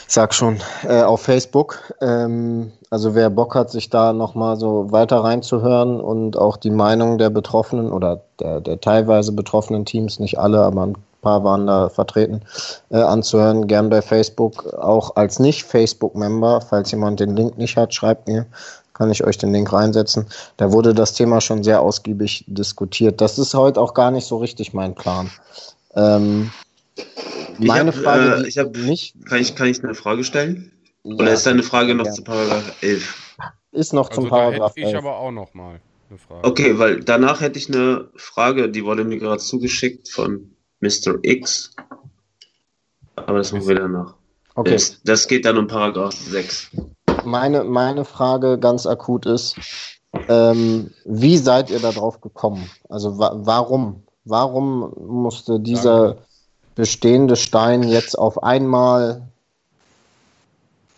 sag 0.07 0.33
schon, 0.33 0.59
äh, 0.87 1.01
auf 1.01 1.21
Facebook. 1.21 1.93
Ähm, 2.01 2.71
also 2.89 3.15
wer 3.15 3.29
Bock 3.29 3.55
hat, 3.55 3.71
sich 3.71 3.89
da 3.89 4.13
nochmal 4.13 4.57
so 4.57 4.91
weiter 4.91 5.17
reinzuhören 5.17 5.99
und 5.99 6.37
auch 6.37 6.57
die 6.57 6.71
Meinung 6.71 7.17
der 7.17 7.29
Betroffenen 7.29 7.91
oder 7.91 8.21
der, 8.39 8.61
der 8.61 8.79
teilweise 8.79 9.31
betroffenen 9.31 9.85
Teams, 9.85 10.19
nicht 10.19 10.39
alle, 10.39 10.61
aber 10.61 10.85
ein 10.85 10.97
paar 11.21 11.43
waren 11.43 11.67
da 11.67 11.89
vertreten, 11.89 12.41
äh, 12.91 12.97
anzuhören, 12.97 13.67
gern 13.67 13.89
bei 13.89 14.01
Facebook, 14.01 14.73
auch 14.75 15.15
als 15.15 15.39
Nicht-Facebook-Member, 15.39 16.61
falls 16.61 16.91
jemand 16.91 17.19
den 17.19 17.35
Link 17.35 17.57
nicht 17.57 17.77
hat, 17.77 17.93
schreibt 17.93 18.27
mir, 18.27 18.45
kann 18.93 19.11
ich 19.11 19.23
euch 19.23 19.37
den 19.37 19.51
Link 19.51 19.73
reinsetzen. 19.73 20.27
Da 20.57 20.71
wurde 20.71 20.93
das 20.93 21.13
Thema 21.13 21.41
schon 21.41 21.63
sehr 21.63 21.81
ausgiebig 21.81 22.45
diskutiert. 22.47 23.19
Das 23.19 23.37
ist 23.37 23.53
heute 23.53 23.81
auch 23.81 23.93
gar 23.93 24.11
nicht 24.11 24.25
so 24.25 24.37
richtig 24.37 24.73
mein 24.73 24.95
Plan. 24.95 25.29
Ähm, 25.95 26.51
meine 27.59 27.93
hab, 27.93 27.95
Frage, 27.95 28.43
äh, 28.43 28.47
ich 28.47 28.57
hab, 28.57 28.75
nicht. 28.75 29.15
Kann 29.25 29.39
ich, 29.39 29.55
kann 29.55 29.67
ich 29.67 29.83
eine 29.83 29.93
Frage 29.93 30.23
stellen? 30.23 30.71
Ja, 31.03 31.15
Oder 31.15 31.33
ist 31.33 31.45
deine 31.45 31.63
Frage 31.63 31.95
noch 31.95 32.05
ja. 32.05 32.11
zu 32.11 32.23
Paragraph 32.23 32.81
11? 32.81 33.37
Ist 33.71 33.93
noch 33.93 34.09
zum 34.09 34.25
also 34.25 34.35
Paragraph 34.35 34.73
da 34.73 34.81
hätte 34.81 34.89
ich 34.89 34.97
aber 34.97 35.17
auch 35.17 35.31
noch 35.31 35.53
mal 35.53 35.79
eine 36.09 36.17
Frage. 36.17 36.47
Okay, 36.47 36.79
weil 36.79 37.03
danach 37.03 37.41
hätte 37.41 37.59
ich 37.59 37.67
eine 37.67 38.09
Frage, 38.15 38.69
die 38.69 38.85
wurde 38.85 39.03
mir 39.03 39.19
gerade 39.19 39.39
zugeschickt 39.39 40.09
von 40.09 40.55
Mr. 40.79 41.19
X. 41.21 41.75
Aber 43.15 43.37
das 43.37 43.51
machen 43.51 43.67
wir 43.67 43.75
danach. 43.75 44.15
Okay. 44.55 44.71
Das, 44.71 45.01
das 45.03 45.27
geht 45.27 45.45
dann 45.45 45.57
um 45.57 45.67
Paragraph 45.67 46.13
6. 46.13 46.71
Meine, 47.25 47.63
meine 47.63 48.05
Frage 48.05 48.57
ganz 48.59 48.85
akut 48.85 49.25
ist, 49.25 49.55
ähm, 50.29 50.91
wie 51.05 51.37
seid 51.37 51.69
ihr 51.69 51.79
darauf 51.79 52.21
gekommen? 52.21 52.69
Also 52.89 53.19
wa 53.19 53.33
warum? 53.35 54.03
Warum 54.23 54.93
musste 54.97 55.59
dieser, 55.59 56.15
Danke 56.15 56.21
bestehende 56.75 57.35
Stein 57.35 57.83
jetzt 57.83 58.17
auf 58.17 58.43
einmal 58.43 59.21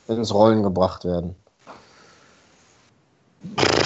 ins 0.07 0.33
Rollen 0.33 0.63
gebracht 0.63 1.05
werden? 1.05 1.35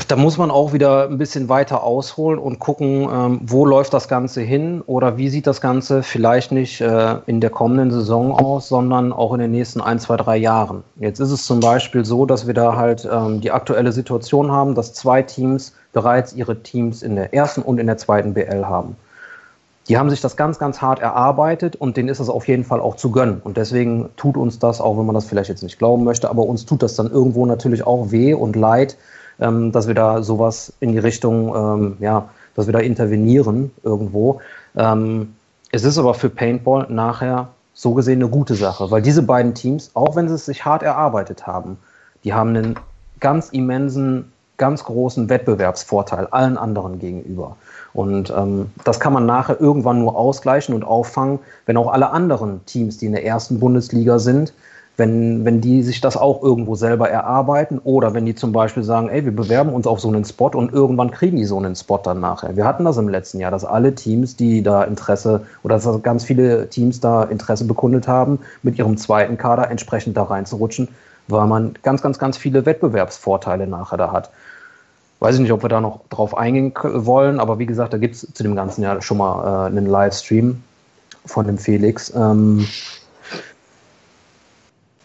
Da 0.08 0.16
muss 0.18 0.38
man 0.38 0.52
auch 0.52 0.74
wieder 0.74 1.08
ein 1.08 1.18
bisschen 1.18 1.48
weiter 1.48 1.84
ausholen 1.84 2.40
und 2.40 2.60
gucken, 2.60 3.08
ähm, 3.10 3.40
wo 3.44 3.66
läuft 3.66 3.94
das 3.94 4.08
Ganze 4.08 4.42
hin 4.42 4.82
oder 4.86 5.18
wie 5.18 5.30
sieht 5.30 5.48
das 5.48 5.62
Ganze 5.62 6.04
vielleicht 6.04 6.52
nicht 6.52 6.82
äh, 6.82 7.18
in 7.28 7.40
der 7.40 7.50
kommenden 7.50 7.92
Saison 7.92 8.34
aus, 8.34 8.68
sondern 8.68 9.14
auch 9.14 9.34
in 9.34 9.40
den 9.40 9.52
nächsten 9.52 9.80
ein, 9.80 10.00
zwei, 10.00 10.18
drei 10.18 10.36
Jahren. 10.38 10.84
Jetzt 11.00 11.20
ist 11.20 11.32
es 11.32 11.46
zum 11.46 11.60
Beispiel 11.60 12.04
so, 12.04 12.26
dass 12.26 12.48
wir 12.48 12.54
da 12.54 12.76
halt 12.76 13.08
ähm, 13.10 13.40
die 13.40 13.52
aktuelle 13.52 13.92
Situation 13.94 14.52
haben, 14.52 14.76
dass 14.76 14.94
zwei 14.94 15.22
Teams 15.22 15.74
bereits 15.94 16.34
ihre 16.34 16.62
Teams 16.62 17.04
in 17.04 17.16
der 17.16 17.34
ersten 17.34 17.62
und 17.62 17.78
in 17.78 17.88
der 17.88 17.98
zweiten 17.98 18.34
BL 18.34 18.66
haben 18.66 18.98
die 19.92 19.98
haben 19.98 20.10
sich 20.10 20.22
das 20.22 20.38
ganz, 20.38 20.58
ganz 20.58 20.82
hart 20.82 21.02
erarbeitet 21.02 21.76
und 21.76 21.98
denen 21.98 22.08
ist 22.08 22.22
es 22.22 22.30
auf 22.30 22.48
jeden 22.48 22.64
Fall 22.64 22.80
auch 22.80 22.96
zu 22.96 23.12
gönnen. 23.12 23.42
Und 23.44 23.58
deswegen 23.58 24.10
tut 24.16 24.38
uns 24.38 24.58
das, 24.58 24.80
auch 24.80 24.98
wenn 24.98 25.06
man 25.06 25.16
das 25.16 25.26
vielleicht 25.26 25.50
jetzt 25.50 25.64
nicht 25.64 25.80
glauben 25.80 26.06
möchte, 26.06 26.30
aber 26.30 26.44
uns 26.44 26.66
tut 26.66 26.82
das 26.82 26.96
dann 26.96 27.12
irgendwo 27.12 27.46
natürlich 27.46 27.86
auch 27.86 28.10
weh 28.10 28.34
und 28.34 28.56
leid, 28.56 28.96
ähm, 29.42 29.74
dass 29.74 29.88
wir 29.90 29.94
da 29.94 30.24
sowas 30.24 30.72
in 30.80 30.94
die 30.94 30.98
Richtung, 30.98 31.54
ähm, 31.54 31.98
ja, 32.00 32.30
dass 32.56 32.68
wir 32.68 32.72
da 32.72 32.80
intervenieren 32.80 33.72
irgendwo. 33.84 34.40
Ähm, 34.78 35.36
es 35.74 35.84
ist 35.84 35.98
aber 35.98 36.14
für 36.14 36.30
Paintball 36.30 36.86
nachher 36.88 37.50
so 37.74 37.94
gesehen 37.94 38.22
eine 38.22 38.30
gute 38.30 38.56
Sache, 38.56 38.92
weil 38.92 39.02
diese 39.02 39.24
beiden 39.24 39.56
Teams, 39.56 39.92
auch 39.94 40.16
wenn 40.16 40.30
sie 40.30 40.36
es 40.36 40.46
sich 40.46 40.64
hart 40.64 40.84
erarbeitet 40.84 41.48
haben, 41.48 41.78
die 42.24 42.34
haben 42.34 42.56
einen 42.56 42.76
ganz 43.20 43.50
immensen, 43.50 44.32
ganz 44.56 44.86
großen 44.86 45.28
Wettbewerbsvorteil 45.28 46.28
allen 46.28 46.58
anderen 46.58 46.98
gegenüber. 46.98 47.58
Und 47.94 48.34
ähm, 48.36 48.70
das 48.84 49.00
kann 49.00 49.14
man 49.14 49.26
nachher 49.26 49.60
irgendwann 49.60 50.00
nur 50.00 50.16
ausgleichen 50.16 50.74
und 50.74 50.84
auffangen, 50.84 51.40
wenn 51.66 51.78
auch 51.78 51.92
alle 51.92 52.12
anderen 52.12 52.66
Teams, 52.66 52.98
die 52.98 53.06
in 53.06 53.12
der 53.12 53.26
ersten 53.26 53.60
Bundesliga 53.60 54.20
sind, 54.20 54.54
wenn, 54.98 55.46
wenn 55.46 55.62
die 55.62 55.84
sich 55.84 56.02
das 56.02 56.18
auch 56.18 56.44
irgendwo 56.44 56.76
selber 56.76 57.10
erarbeiten 57.10 57.80
oder 57.84 58.14
wenn 58.14 58.26
die 58.26 58.36
zum 58.36 58.52
Beispiel 58.52 58.84
sagen, 58.84 59.10
ey, 59.10 59.26
wir 59.26 59.36
bewerben 59.36 59.74
uns 59.74 59.88
auf 59.88 60.00
so 60.00 60.10
einen 60.10 60.26
Spot 60.26 60.52
und 60.54 60.74
irgendwann 60.74 61.12
kriegen 61.12 61.38
die 61.38 61.46
so 61.46 61.58
einen 61.58 61.76
Spot 61.76 62.00
dann 62.04 62.20
nachher. 62.20 62.56
Wir 62.56 62.66
hatten 62.66 62.86
das 62.86 62.98
im 62.98 63.10
letzten 63.10 63.40
Jahr, 63.40 63.52
dass 63.52 63.66
alle 63.66 63.96
Teams, 63.96 64.36
die 64.36 64.62
da 64.62 64.84
Interesse 64.84 65.46
oder 65.64 65.76
dass 65.76 66.04
ganz 66.04 66.24
viele 66.24 66.70
Teams 66.70 67.00
da 67.00 67.24
Interesse 67.24 67.66
bekundet 67.66 68.08
haben, 68.08 68.40
mit 68.64 68.78
ihrem 68.78 68.98
zweiten 68.98 69.38
Kader 69.38 69.72
entsprechend 69.72 70.18
da 70.18 70.24
reinzurutschen, 70.24 70.90
weil 71.28 71.48
man 71.48 71.74
ganz, 71.84 72.02
ganz, 72.02 72.20
ganz 72.20 72.38
viele 72.38 72.66
Wettbewerbsvorteile 72.66 73.68
nachher 73.68 73.98
da 73.98 74.12
hat. 74.12 74.30
Weiß 75.22 75.36
ich 75.36 75.42
nicht, 75.42 75.52
ob 75.52 75.62
wir 75.62 75.70
da 75.70 75.82
noch 75.82 76.00
drauf 76.10 76.36
eingehen 76.36 76.74
wollen, 76.84 77.40
aber 77.40 77.60
wie 77.60 77.68
gesagt, 77.68 77.94
da 77.94 78.00
gibt 78.00 78.16
es 78.16 78.28
zu 78.34 78.42
dem 78.42 78.56
ganzen 78.56 78.82
Jahr 78.82 79.04
schon 79.04 79.20
mal 79.20 79.66
äh, 79.66 79.68
einen 79.68 79.86
Livestream 79.86 80.64
von 81.28 81.46
dem 81.46 81.60
Felix. 81.60 82.12
Ähm, 82.16 82.66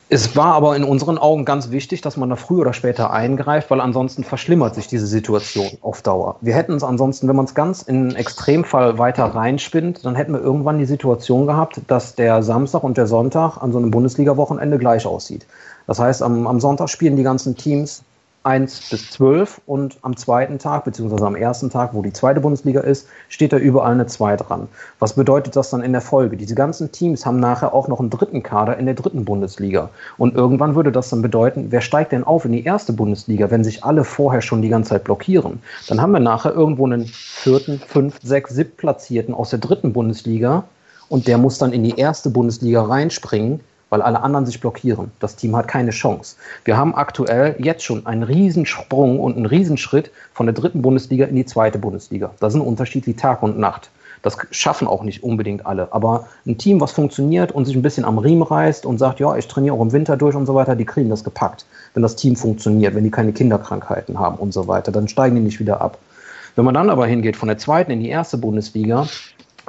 es 0.09 0.35
war 0.35 0.55
aber 0.55 0.75
in 0.75 0.85
unseren 0.85 1.19
Augen 1.19 1.45
ganz 1.45 1.71
wichtig, 1.71 2.01
dass 2.01 2.17
man 2.17 2.31
da 2.31 2.37
früher 2.37 2.61
oder 2.61 2.73
später 2.73 3.11
eingreift, 3.11 3.71
weil 3.71 3.83
ansonsten 3.83 4.25
verschlimmert 4.25 4.75
sich 4.75 4.87
diese 4.87 5.07
Situation 5.07 5.69
auf 5.83 6.01
Dauer. 6.01 6.37
Wir 6.41 6.55
hätten 6.55 6.73
es 6.73 6.83
ansonsten, 6.83 7.29
wenn 7.29 7.37
man 7.37 7.45
es 7.45 7.55
ganz 7.55 7.83
in 7.83 8.17
Extremfall 8.17 8.97
weiter 8.97 9.27
reinspinnt, 9.27 10.07
dann 10.07 10.15
hätten 10.15 10.33
wir 10.33 10.41
irgendwann 10.41 10.79
die 10.79 10.87
Situation 10.87 11.47
gehabt, 11.47 11.83
dass 11.89 12.15
der 12.15 12.43
Samstag 12.43 12.85
und 12.85 12.97
der 12.97 13.07
Sonntag 13.07 13.59
an 13.59 13.71
so 13.71 13.77
einem 13.77 13.91
Bundesliga-Wochenende 13.91 14.79
gleich 14.79 15.05
aussieht. 15.05 15.45
Das 15.87 15.99
heißt, 15.99 16.23
am, 16.23 16.47
am 16.47 16.59
Sonntag 16.59 16.89
spielen 16.89 17.17
die 17.17 17.23
ganzen 17.23 17.55
Teams 17.55 18.03
1 18.47 18.91
bis 18.91 19.11
12 19.11 19.61
und 19.67 19.99
am 20.03 20.17
zweiten 20.17 20.61
Tag, 20.61 20.85
beziehungsweise 20.85 21.27
am 21.27 21.35
ersten 21.35 21.69
Tag, 21.69 21.95
wo 21.95 22.03
die 22.03 22.13
zweite 22.13 22.41
Bundesliga 22.41 22.81
ist, 22.81 23.09
steht 23.29 23.53
da 23.53 23.57
überall 23.57 23.93
eine 23.93 24.07
2 24.07 24.37
dran. 24.37 24.69
Was 25.01 25.15
bedeutet 25.15 25.57
das 25.57 25.71
dann 25.71 25.83
in 25.83 25.91
der 25.91 26.01
Folge? 26.01 26.37
Diese 26.37 26.55
ganzen 26.55 26.93
Teams 26.93 27.27
haben 27.27 27.41
nachher 27.41 27.75
auch 27.75 27.89
noch 27.89 27.99
einen 27.99 28.09
dritten 28.09 28.45
Kader 28.45 28.79
in 28.79 28.87
der 28.87 28.95
dritten 28.95 29.25
Bundesliga. 29.25 29.91
Und 30.17 30.37
irgendwann 30.37 30.77
würde 30.77 30.93
das 30.93 31.11
dann 31.11 31.23
bedeuten, 31.23 31.67
wer 31.71 31.81
steigt 31.81 32.13
denn 32.13 32.23
auf 32.23 32.45
in 32.45 32.53
die 32.53 32.65
erste 32.65 32.93
Bundesliga, 32.93 33.51
wenn 33.51 33.65
sich 33.65 33.83
alle 33.83 34.05
vorher 34.05 34.43
schon 34.43 34.63
die 34.63 34.69
ganze 34.69 34.91
Zeit 34.91 35.03
blockieren? 35.03 35.61
Dann 35.89 36.01
haben 36.01 36.13
wir 36.13 36.21
nachher 36.21 36.53
irgendwo 36.53 36.87
einen 36.87 37.07
vierten, 37.07 37.81
fünf, 37.81 38.21
sechs, 38.23 38.55
sieb 38.55 38.77
Platzierten 38.77 39.35
aus 39.35 39.51
der 39.51 39.59
dritten 39.59 39.93
Bundesliga 39.93 40.63
und 41.09 41.27
der 41.27 41.39
muss 41.39 41.59
dann 41.59 41.73
in 41.73 41.83
die 41.83 41.99
erste 41.99 42.31
Bundesliga 42.31 42.85
reinspringen 42.85 43.59
weil 43.91 44.03
alle 44.03 44.21
anderen 44.23 44.47
sich 44.47 44.61
blockieren. 44.61 45.13
Das 45.21 45.37
Team 45.37 45.55
hat 45.57 45.69
keine 45.69 45.91
Chance. 45.91 46.37
Wir 46.65 46.77
haben 46.77 46.95
aktuell 46.95 47.57
jetzt 47.59 47.85
schon 47.85 48.07
einen 48.07 48.23
Riesensprung 48.23 49.21
und 49.21 49.37
einen 49.37 49.47
Riesenschritt 49.47 50.11
von 50.33 50.47
der 50.47 50.55
dritten 50.55 50.83
Bundesliga 50.83 51.27
in 51.27 51.37
die 51.37 51.47
zweite 51.47 51.79
Bundesliga. 51.79 52.33
Das 52.41 52.55
ist 52.55 52.61
ein 52.61 52.67
Unterschied 52.67 53.07
wie 53.07 53.15
Tag 53.15 53.43
und 53.43 53.59
Nacht. 53.59 53.91
Das 54.23 54.37
schaffen 54.51 54.89
auch 54.89 55.05
nicht 55.05 55.23
unbedingt 55.23 55.67
alle. 55.67 55.93
Aber 55.93 56.27
ein 56.47 56.59
Team, 56.59 56.81
was 56.81 56.91
funktioniert 56.91 57.53
und 57.53 57.65
sich 57.65 57.77
ein 57.77 57.83
bisschen 57.83 58.05
am 58.05 58.19
Riemen 58.19 58.43
reißt 58.43 58.85
und 58.85 58.99
sagt, 58.99 59.21
ja, 59.21 59.37
ich 59.37 59.47
trainiere 59.47 59.77
auch 59.77 59.81
im 59.81 59.93
Winter 59.93 60.17
durch 60.17 60.35
und 60.35 60.47
so 60.47 60.55
weiter, 60.57 60.75
die 60.75 60.85
kriegen 60.85 61.11
das 61.11 61.23
gepackt. 61.23 61.65
Wenn 61.95 62.03
das 62.03 62.17
Team 62.17 62.35
funktioniert, 62.35 62.97
wenn 62.97 63.05
die 63.05 63.11
keine 63.11 63.33
Kinderkrankheiten 63.33 64.19
haben 64.19 64.37
und 64.39 64.53
so 64.53 64.67
weiter, 64.67 64.91
dann 64.91 65.07
steigen 65.07 65.37
die 65.37 65.43
nicht 65.43 65.61
wieder 65.61 65.81
ab. 65.81 65.99
Wenn 66.57 66.65
man 66.65 66.75
dann 66.75 66.91
aber 66.91 67.07
hingeht 67.07 67.37
von 67.37 67.49
der 67.49 67.59
zweiten 67.59 67.93
in 67.93 68.01
die 68.01 68.09
erste 68.09 68.39
Bundesliga, 68.39 69.07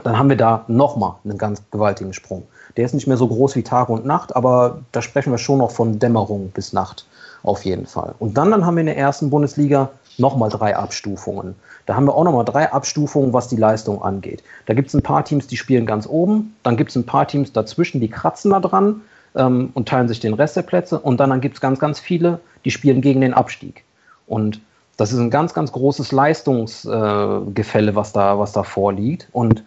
dann 0.03 0.17
haben 0.17 0.29
wir 0.29 0.37
da 0.37 0.63
nochmal 0.67 1.15
einen 1.23 1.37
ganz 1.37 1.61
gewaltigen 1.69 2.13
Sprung. 2.13 2.47
Der 2.77 2.85
ist 2.85 2.93
nicht 2.93 3.07
mehr 3.07 3.17
so 3.17 3.27
groß 3.27 3.55
wie 3.55 3.63
Tag 3.63 3.89
und 3.89 4.05
Nacht, 4.05 4.35
aber 4.35 4.79
da 4.91 5.01
sprechen 5.01 5.31
wir 5.31 5.37
schon 5.37 5.57
noch 5.57 5.71
von 5.71 5.99
Dämmerung 5.99 6.51
bis 6.51 6.73
Nacht 6.73 7.05
auf 7.43 7.65
jeden 7.65 7.85
Fall. 7.85 8.15
Und 8.19 8.37
dann, 8.37 8.51
dann 8.51 8.65
haben 8.65 8.75
wir 8.75 8.81
in 8.81 8.87
der 8.87 8.97
ersten 8.97 9.29
Bundesliga 9.29 9.89
nochmal 10.17 10.49
drei 10.49 10.75
Abstufungen. 10.75 11.55
Da 11.85 11.95
haben 11.95 12.05
wir 12.05 12.15
auch 12.15 12.23
nochmal 12.23 12.45
drei 12.45 12.71
Abstufungen, 12.71 13.33
was 13.33 13.47
die 13.47 13.55
Leistung 13.55 14.01
angeht. 14.01 14.43
Da 14.65 14.73
gibt 14.73 14.89
es 14.89 14.93
ein 14.93 15.01
paar 15.01 15.23
Teams, 15.23 15.47
die 15.47 15.57
spielen 15.57 15.85
ganz 15.85 16.07
oben, 16.07 16.55
dann 16.63 16.77
gibt 16.77 16.91
es 16.91 16.95
ein 16.95 17.05
paar 17.05 17.27
Teams 17.27 17.53
dazwischen, 17.53 18.01
die 18.01 18.09
kratzen 18.09 18.51
da 18.51 18.59
dran 18.59 19.01
ähm, 19.35 19.69
und 19.73 19.87
teilen 19.87 20.07
sich 20.07 20.19
den 20.19 20.33
Rest 20.33 20.55
der 20.55 20.63
Plätze 20.63 20.99
und 20.99 21.19
dann, 21.19 21.29
dann 21.29 21.41
gibt 21.41 21.55
es 21.55 21.61
ganz, 21.61 21.79
ganz 21.79 21.99
viele, 21.99 22.39
die 22.65 22.71
spielen 22.71 23.01
gegen 23.01 23.21
den 23.21 23.33
Abstieg. 23.33 23.83
Und 24.25 24.61
das 24.97 25.13
ist 25.13 25.19
ein 25.19 25.29
ganz, 25.29 25.53
ganz 25.53 25.71
großes 25.71 26.11
Leistungsgefälle, 26.11 27.91
äh, 27.91 27.95
was, 27.95 28.13
da, 28.13 28.39
was 28.39 28.51
da 28.51 28.63
vorliegt. 28.63 29.29
Und 29.31 29.63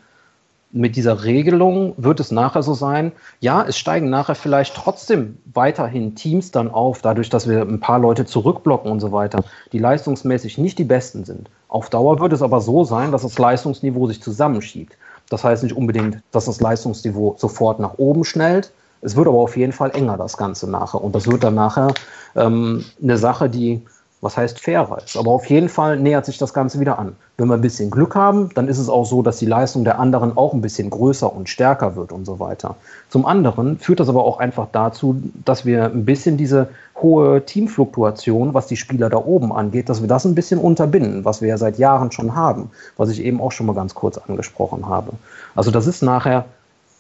mit 0.73 0.95
dieser 0.97 1.25
Regelung 1.25 1.95
wird 1.97 2.21
es 2.21 2.31
nachher 2.31 2.63
so 2.63 2.75
sein, 2.75 3.13
ja, 3.41 3.65
es 3.67 3.77
steigen 3.77 4.09
nachher 4.09 4.35
vielleicht 4.35 4.75
trotzdem 4.77 5.39
weiterhin 5.53 6.15
Teams 6.15 6.53
dann 6.53 6.71
auf, 6.71 7.03
dadurch, 7.03 7.29
dass 7.29 7.49
wir 7.49 7.63
ein 7.63 7.81
paar 7.81 7.99
Leute 7.99 8.25
zurückblocken 8.25 8.91
und 8.91 9.01
so 9.01 9.11
weiter, 9.11 9.43
die 9.73 9.79
leistungsmäßig 9.79 10.59
nicht 10.59 10.79
die 10.79 10.85
besten 10.85 11.25
sind. 11.25 11.51
Auf 11.69 11.91
Dauer 11.91 12.21
wird 12.21 12.33
es 12.33 12.43
aber 12.43 12.61
so 12.61 12.85
sein, 12.85 13.11
dass 13.11 13.23
das 13.23 13.39
Leistungsniveau 13.39 14.07
sich 14.07 14.23
zusammenschiebt. 14.23 14.97
Das 15.29 15.45
heißt 15.45 15.63
nicht 15.63 15.77
unbedingt, 15.77 16.23
dass 16.33 16.45
das 16.45 16.61
Leistungsniveau 16.61 17.35
sofort 17.39 17.81
nach 17.81 17.95
oben 17.99 18.25
schnellt. 18.25 18.73
Es 19.01 19.17
wird 19.17 19.29
aber 19.29 19.39
auf 19.39 19.57
jeden 19.57 19.73
Fall 19.73 19.91
enger, 19.95 20.17
das 20.17 20.37
Ganze 20.37 20.71
nachher. 20.71 21.03
Und 21.03 21.15
das 21.15 21.27
wird 21.27 21.43
dann 21.43 21.55
nachher 21.55 21.95
ähm, 22.37 22.85
eine 23.03 23.17
Sache, 23.17 23.49
die 23.49 23.83
was 24.21 24.37
heißt 24.37 24.61
fairer 24.61 24.99
ist. 25.05 25.17
Aber 25.17 25.31
auf 25.31 25.47
jeden 25.47 25.69
Fall 25.69 25.99
nähert 25.99 26.27
sich 26.27 26.37
das 26.37 26.53
Ganze 26.53 26.79
wieder 26.79 26.99
an. 26.99 27.17
Wenn 27.39 27.49
wir 27.49 27.55
ein 27.55 27.63
bisschen 27.63 27.91
Glück 27.91 28.15
haben, 28.15 28.51
dann 28.55 28.69
ist 28.69 28.79
es 28.79 28.91
auch 28.91 29.07
so, 29.07 29.23
dass 29.23 29.39
die 29.39 29.47
Leistung 29.47 29.85
der 29.85 29.99
anderen 29.99 30.37
auch 30.37 30.53
ein 30.53 30.61
bisschen 30.61 30.91
größer 30.91 31.33
und 31.35 31.49
stärker 31.49 31.97
wird 31.97 32.13
und 32.13 32.27
so 32.27 32.39
weiter. 32.39 32.77
Zum 33.09 33.25
anderen 33.25 33.79
führt 33.79 33.99
das 34.01 34.11
aber 34.11 34.25
auch 34.25 34.39
einfach 34.39 34.69
dazu, 34.73 35.23
dass 35.47 35.65
wir 35.65 35.87
ein 35.87 36.05
bisschen 36.05 36.37
diese 36.37 36.69
hohe 37.01 37.45
Teamfluktuation, 37.47 38.53
was 38.53 38.67
die 38.67 38.77
Spieler 38.77 39.09
da 39.09 39.17
oben 39.17 39.53
angeht, 39.53 39.89
dass 39.89 40.03
wir 40.03 40.09
das 40.09 40.27
ein 40.27 40.35
bisschen 40.35 40.61
unterbinden, 40.61 41.25
was 41.25 41.41
wir 41.41 41.49
ja 41.49 41.57
seit 41.57 41.79
Jahren 41.79 42.13
schon 42.13 42.35
haben, 42.35 42.71
was 42.99 43.09
ich 43.09 43.25
eben 43.25 43.41
auch 43.41 43.53
schon 43.53 43.67
mal 43.67 43.75
ganz 43.75 43.95
kurz 43.95 44.19
angesprochen 44.19 44.87
habe. 44.87 45.13
Also 45.55 45.71
das 45.71 45.87
ist 45.87 46.03
nachher 46.03 46.45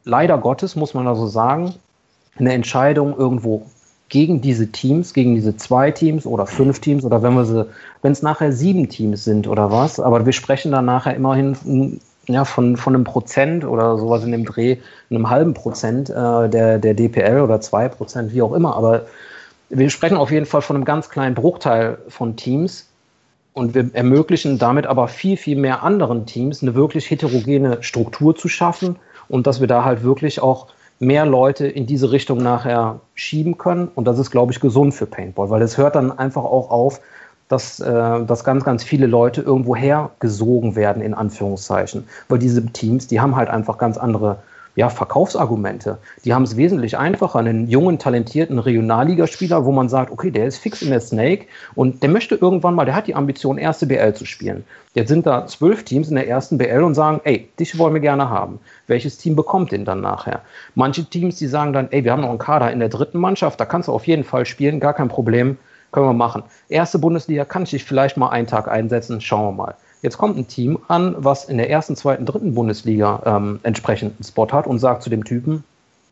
leider 0.04 0.38
Gottes, 0.38 0.74
muss 0.74 0.94
man 0.94 1.06
also 1.06 1.26
sagen, 1.26 1.74
eine 2.38 2.54
Entscheidung 2.54 3.14
irgendwo 3.16 3.66
gegen 4.10 4.40
diese 4.40 4.70
Teams, 4.70 5.14
gegen 5.14 5.34
diese 5.34 5.56
zwei 5.56 5.90
Teams 5.90 6.26
oder 6.26 6.44
fünf 6.44 6.80
Teams 6.80 7.04
oder 7.04 7.22
wenn 7.22 7.34
wir 7.34 7.46
sie, 7.46 7.66
wenn 8.02 8.12
es 8.12 8.22
nachher 8.22 8.52
sieben 8.52 8.88
Teams 8.88 9.24
sind 9.24 9.46
oder 9.46 9.70
was, 9.70 9.98
aber 9.98 10.26
wir 10.26 10.32
sprechen 10.32 10.72
dann 10.72 10.84
nachher 10.84 11.14
immerhin 11.14 12.00
ja, 12.26 12.44
von, 12.44 12.76
von 12.76 12.94
einem 12.94 13.04
Prozent 13.04 13.64
oder 13.64 13.96
sowas 13.96 14.24
in 14.24 14.32
dem 14.32 14.44
Dreh, 14.44 14.76
einem 15.10 15.30
halben 15.30 15.54
Prozent 15.54 16.10
äh, 16.10 16.48
der, 16.48 16.78
der 16.78 16.94
DPL 16.94 17.40
oder 17.40 17.60
zwei 17.60 17.88
Prozent, 17.88 18.34
wie 18.34 18.42
auch 18.42 18.52
immer, 18.52 18.76
aber 18.76 19.06
wir 19.70 19.88
sprechen 19.90 20.16
auf 20.16 20.32
jeden 20.32 20.46
Fall 20.46 20.62
von 20.62 20.76
einem 20.76 20.84
ganz 20.84 21.08
kleinen 21.08 21.36
Bruchteil 21.36 21.98
von 22.08 22.34
Teams 22.34 22.88
und 23.52 23.74
wir 23.74 23.90
ermöglichen 23.92 24.58
damit 24.58 24.86
aber 24.86 25.06
viel, 25.06 25.36
viel 25.36 25.56
mehr 25.56 25.84
anderen 25.84 26.26
Teams 26.26 26.62
eine 26.62 26.74
wirklich 26.74 27.08
heterogene 27.08 27.80
Struktur 27.82 28.34
zu 28.34 28.48
schaffen 28.48 28.96
und 29.28 29.46
dass 29.46 29.60
wir 29.60 29.68
da 29.68 29.84
halt 29.84 30.02
wirklich 30.02 30.42
auch 30.42 30.66
mehr 31.00 31.26
Leute 31.26 31.66
in 31.66 31.86
diese 31.86 32.12
Richtung 32.12 32.42
nachher 32.42 33.00
schieben 33.14 33.58
können. 33.58 33.88
Und 33.94 34.04
das 34.04 34.18
ist, 34.18 34.30
glaube 34.30 34.52
ich, 34.52 34.60
gesund 34.60 34.94
für 34.94 35.06
Paintball, 35.06 35.50
weil 35.50 35.62
es 35.62 35.76
hört 35.76 35.96
dann 35.96 36.16
einfach 36.16 36.44
auch 36.44 36.70
auf, 36.70 37.00
dass, 37.48 37.80
äh, 37.80 38.24
dass 38.24 38.44
ganz, 38.44 38.64
ganz 38.64 38.84
viele 38.84 39.06
Leute 39.06 39.40
irgendwo 39.40 39.74
hergesogen 39.74 40.76
werden, 40.76 41.02
in 41.02 41.14
Anführungszeichen. 41.14 42.06
Weil 42.28 42.38
diese 42.38 42.64
Teams, 42.66 43.08
die 43.08 43.18
haben 43.20 43.34
halt 43.34 43.48
einfach 43.48 43.78
ganz 43.78 43.98
andere 43.98 44.38
ja, 44.76 44.88
Verkaufsargumente. 44.88 45.98
Die 46.24 46.32
haben 46.32 46.44
es 46.44 46.56
wesentlich 46.56 46.96
einfacher, 46.96 47.38
einen 47.40 47.68
jungen, 47.68 47.98
talentierten 47.98 48.58
Regionalligaspieler, 48.58 49.64
wo 49.64 49.72
man 49.72 49.88
sagt, 49.88 50.10
okay, 50.12 50.30
der 50.30 50.46
ist 50.46 50.58
fix 50.58 50.82
in 50.82 50.90
der 50.90 51.00
Snake 51.00 51.46
und 51.74 52.02
der 52.02 52.10
möchte 52.10 52.36
irgendwann 52.36 52.74
mal, 52.74 52.84
der 52.84 52.94
hat 52.94 53.06
die 53.06 53.14
Ambition, 53.14 53.58
erste 53.58 53.86
BL 53.86 54.14
zu 54.14 54.24
spielen. 54.24 54.64
Jetzt 54.94 55.08
sind 55.08 55.26
da 55.26 55.46
zwölf 55.46 55.84
Teams 55.84 56.08
in 56.08 56.16
der 56.16 56.28
ersten 56.28 56.58
BL 56.58 56.82
und 56.82 56.94
sagen, 56.94 57.20
ey, 57.24 57.48
dich 57.58 57.78
wollen 57.78 57.94
wir 57.94 58.00
gerne 58.00 58.28
haben. 58.28 58.58
Welches 58.86 59.18
Team 59.18 59.36
bekommt 59.36 59.72
den 59.72 59.84
dann 59.84 60.00
nachher? 60.00 60.40
Manche 60.74 61.04
Teams, 61.04 61.36
die 61.36 61.46
sagen 61.46 61.72
dann, 61.72 61.88
ey, 61.90 62.04
wir 62.04 62.12
haben 62.12 62.22
noch 62.22 62.30
einen 62.30 62.38
Kader 62.38 62.72
in 62.72 62.80
der 62.80 62.88
dritten 62.88 63.18
Mannschaft, 63.18 63.60
da 63.60 63.64
kannst 63.64 63.88
du 63.88 63.92
auf 63.92 64.06
jeden 64.06 64.24
Fall 64.24 64.46
spielen, 64.46 64.80
gar 64.80 64.94
kein 64.94 65.08
Problem, 65.08 65.58
können 65.92 66.06
wir 66.06 66.12
machen. 66.12 66.42
Erste 66.68 66.98
Bundesliga 66.98 67.44
kann 67.44 67.64
ich 67.64 67.70
dich 67.70 67.84
vielleicht 67.84 68.16
mal 68.16 68.30
einen 68.30 68.46
Tag 68.46 68.68
einsetzen, 68.68 69.20
schauen 69.20 69.46
wir 69.46 69.64
mal. 69.64 69.74
Jetzt 70.02 70.16
kommt 70.16 70.38
ein 70.38 70.48
Team 70.48 70.78
an, 70.88 71.14
was 71.18 71.44
in 71.44 71.58
der 71.58 71.68
ersten, 71.68 71.94
zweiten, 71.94 72.24
dritten 72.24 72.54
Bundesliga 72.54 73.22
ähm, 73.26 73.60
entsprechend 73.62 74.14
einen 74.16 74.24
Spot 74.24 74.48
hat 74.50 74.66
und 74.66 74.78
sagt 74.78 75.02
zu 75.02 75.10
dem 75.10 75.24
Typen, 75.24 75.62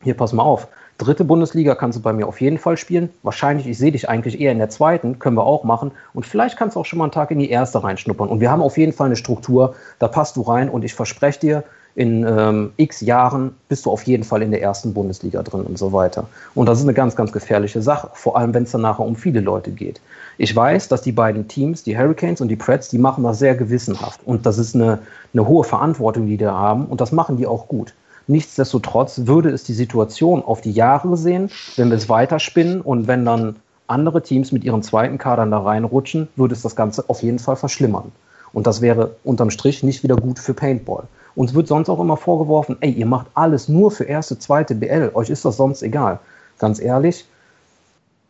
hier 0.02 0.15
pass 0.15 0.32
mal 0.32 0.43
auf, 0.43 0.69
dritte 0.98 1.24
Bundesliga 1.24 1.74
kannst 1.74 1.98
du 1.98 2.02
bei 2.02 2.12
mir 2.12 2.27
auf 2.27 2.40
jeden 2.40 2.59
Fall 2.59 2.77
spielen. 2.77 3.09
Wahrscheinlich, 3.23 3.66
ich 3.66 3.78
sehe 3.78 3.93
dich 3.93 4.09
eigentlich 4.09 4.40
eher 4.40 4.52
in 4.52 4.59
der 4.59 4.69
zweiten, 4.69 5.19
können 5.19 5.36
wir 5.36 5.44
auch 5.44 5.65
machen. 5.65 5.93
Und 6.12 6.27
vielleicht 6.27 6.59
kannst 6.59 6.77
du 6.77 6.81
auch 6.81 6.85
schon 6.85 6.98
mal 6.98 7.06
einen 7.06 7.12
Tag 7.12 7.31
in 7.31 7.39
die 7.39 7.51
erste 7.51 7.82
reinschnuppern. 7.82 8.28
Und 8.28 8.40
wir 8.40 8.51
haben 8.51 8.62
auf 8.62 8.77
jeden 8.77 8.93
Fall 8.93 9.06
eine 9.06 9.16
Struktur, 9.16 9.74
da 9.98 10.09
passt 10.09 10.36
du 10.36 10.43
rein 10.43 10.69
und 10.69 10.85
ich 10.85 10.94
verspreche 10.94 11.40
dir, 11.40 11.65
in 11.99 12.25
ähm, 12.25 12.70
x 12.77 13.01
Jahren 13.01 13.57
bist 13.69 13.85
du 13.85 13.91
auf 13.91 14.05
jeden 14.05 14.23
Fall 14.23 14.43
in 14.43 14.53
der 14.53 14.62
ersten 14.62 14.95
Bundesliga 14.95 15.43
drin 15.43 15.62
und 15.62 15.79
so 15.79 15.93
weiter. 15.93 16.29
Und 16.55 16.66
das 16.66 16.79
ist 16.79 16.85
eine 16.85 16.95
ganz, 16.95 17.16
ganz 17.16 17.33
gefährliche 17.33 17.83
Sache, 17.83 18.09
vor 18.12 18.37
allem 18.37 18.55
wenn 18.55 18.62
es 18.62 18.70
dann 18.70 18.83
nachher 18.83 19.05
um 19.05 19.16
viele 19.16 19.41
Leute 19.41 19.73
geht. 19.73 20.01
Ich 20.37 20.55
weiß, 20.55 20.87
dass 20.87 21.03
die 21.03 21.11
beiden 21.11 21.49
Teams, 21.49 21.83
die 21.83 21.99
Hurricanes 21.99 22.41
und 22.41 22.47
die 22.47 22.57
Preds, 22.57 22.89
die 22.89 22.99
machen 22.99 23.25
das 23.25 23.41
sehr 23.41 23.57
gewissenhaft. 23.57 24.20
Und 24.25 24.47
das 24.47 24.59
ist 24.59 24.77
eine, 24.77 25.01
eine 25.35 25.49
hohe 25.49 25.65
Verantwortung, 25.65 26.29
die 26.29 26.37
die 26.37 26.47
haben. 26.47 26.85
Und 26.85 27.01
das 27.01 27.11
machen 27.11 27.37
die 27.37 27.49
auch 27.49 27.66
gut. 27.66 27.93
Nichtsdestotrotz 28.29 29.23
würde 29.25 29.51
es 29.51 29.65
die 29.65 29.73
Situation 29.73 30.45
auf 30.45 30.61
die 30.61 30.70
Jahre 30.70 31.09
gesehen, 31.09 31.51
wenn 31.75 31.91
wir 31.91 31.97
es 31.97 32.09
weiterspinnen 32.09 32.81
und 32.81 33.09
wenn 33.09 33.25
dann 33.25 33.57
andere 33.89 34.23
Teams 34.23 34.53
mit 34.53 34.62
ihren 34.62 34.85
zweiten 34.85 35.19
Kadern 35.19 35.51
da 35.51 35.59
reinrutschen, 35.59 36.29
würde 36.37 36.55
es 36.55 36.62
das 36.62 36.77
Ganze 36.77 37.09
auf 37.09 37.25
jeden 37.25 37.41
Fall 37.41 37.57
verschlimmern. 37.57 38.12
Und 38.53 38.69
das 38.69 38.81
wäre 38.81 39.16
unterm 39.25 39.51
Strich 39.51 39.83
nicht 39.83 40.05
wieder 40.05 40.15
gut 40.15 40.39
für 40.39 40.55
Paintball. 40.55 41.09
Uns 41.39 41.55
wird 41.55 41.69
sonst 41.69 41.89
auch 41.89 42.01
immer 42.01 42.16
vorgeworfen, 42.16 42.78
ey, 42.81 42.90
ihr 42.90 43.06
macht 43.06 43.28
alles 43.35 43.69
nur 43.69 43.93
für 43.93 44.02
erste, 44.02 44.40
zweite 44.40 44.74
BL, 44.74 45.12
euch 45.15 45.31
ist 45.31 45.44
das 45.44 45.56
sonst 45.56 45.85
egal. 45.85 46.19
Ganz 46.59 46.81
ehrlich, 46.81 47.27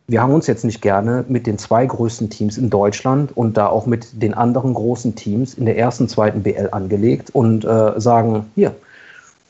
wir 0.07 0.21
haben 0.21 0.31
uns 0.31 0.45
jetzt 0.45 0.63
nicht 0.63 0.79
gerne 0.79 1.25
mit 1.27 1.47
den 1.47 1.57
zwei 1.57 1.87
größten 1.87 2.29
Teams 2.29 2.59
in 2.59 2.69
Deutschland 2.69 3.35
und 3.35 3.57
da 3.57 3.65
auch 3.65 3.87
mit 3.87 4.21
den 4.21 4.35
anderen 4.35 4.75
großen 4.75 5.15
Teams 5.15 5.55
in 5.55 5.65
der 5.65 5.75
ersten, 5.75 6.07
zweiten 6.07 6.43
BL 6.43 6.69
angelegt 6.71 7.31
und 7.33 7.65
äh, 7.65 7.99
sagen, 7.99 8.45
hier, 8.53 8.75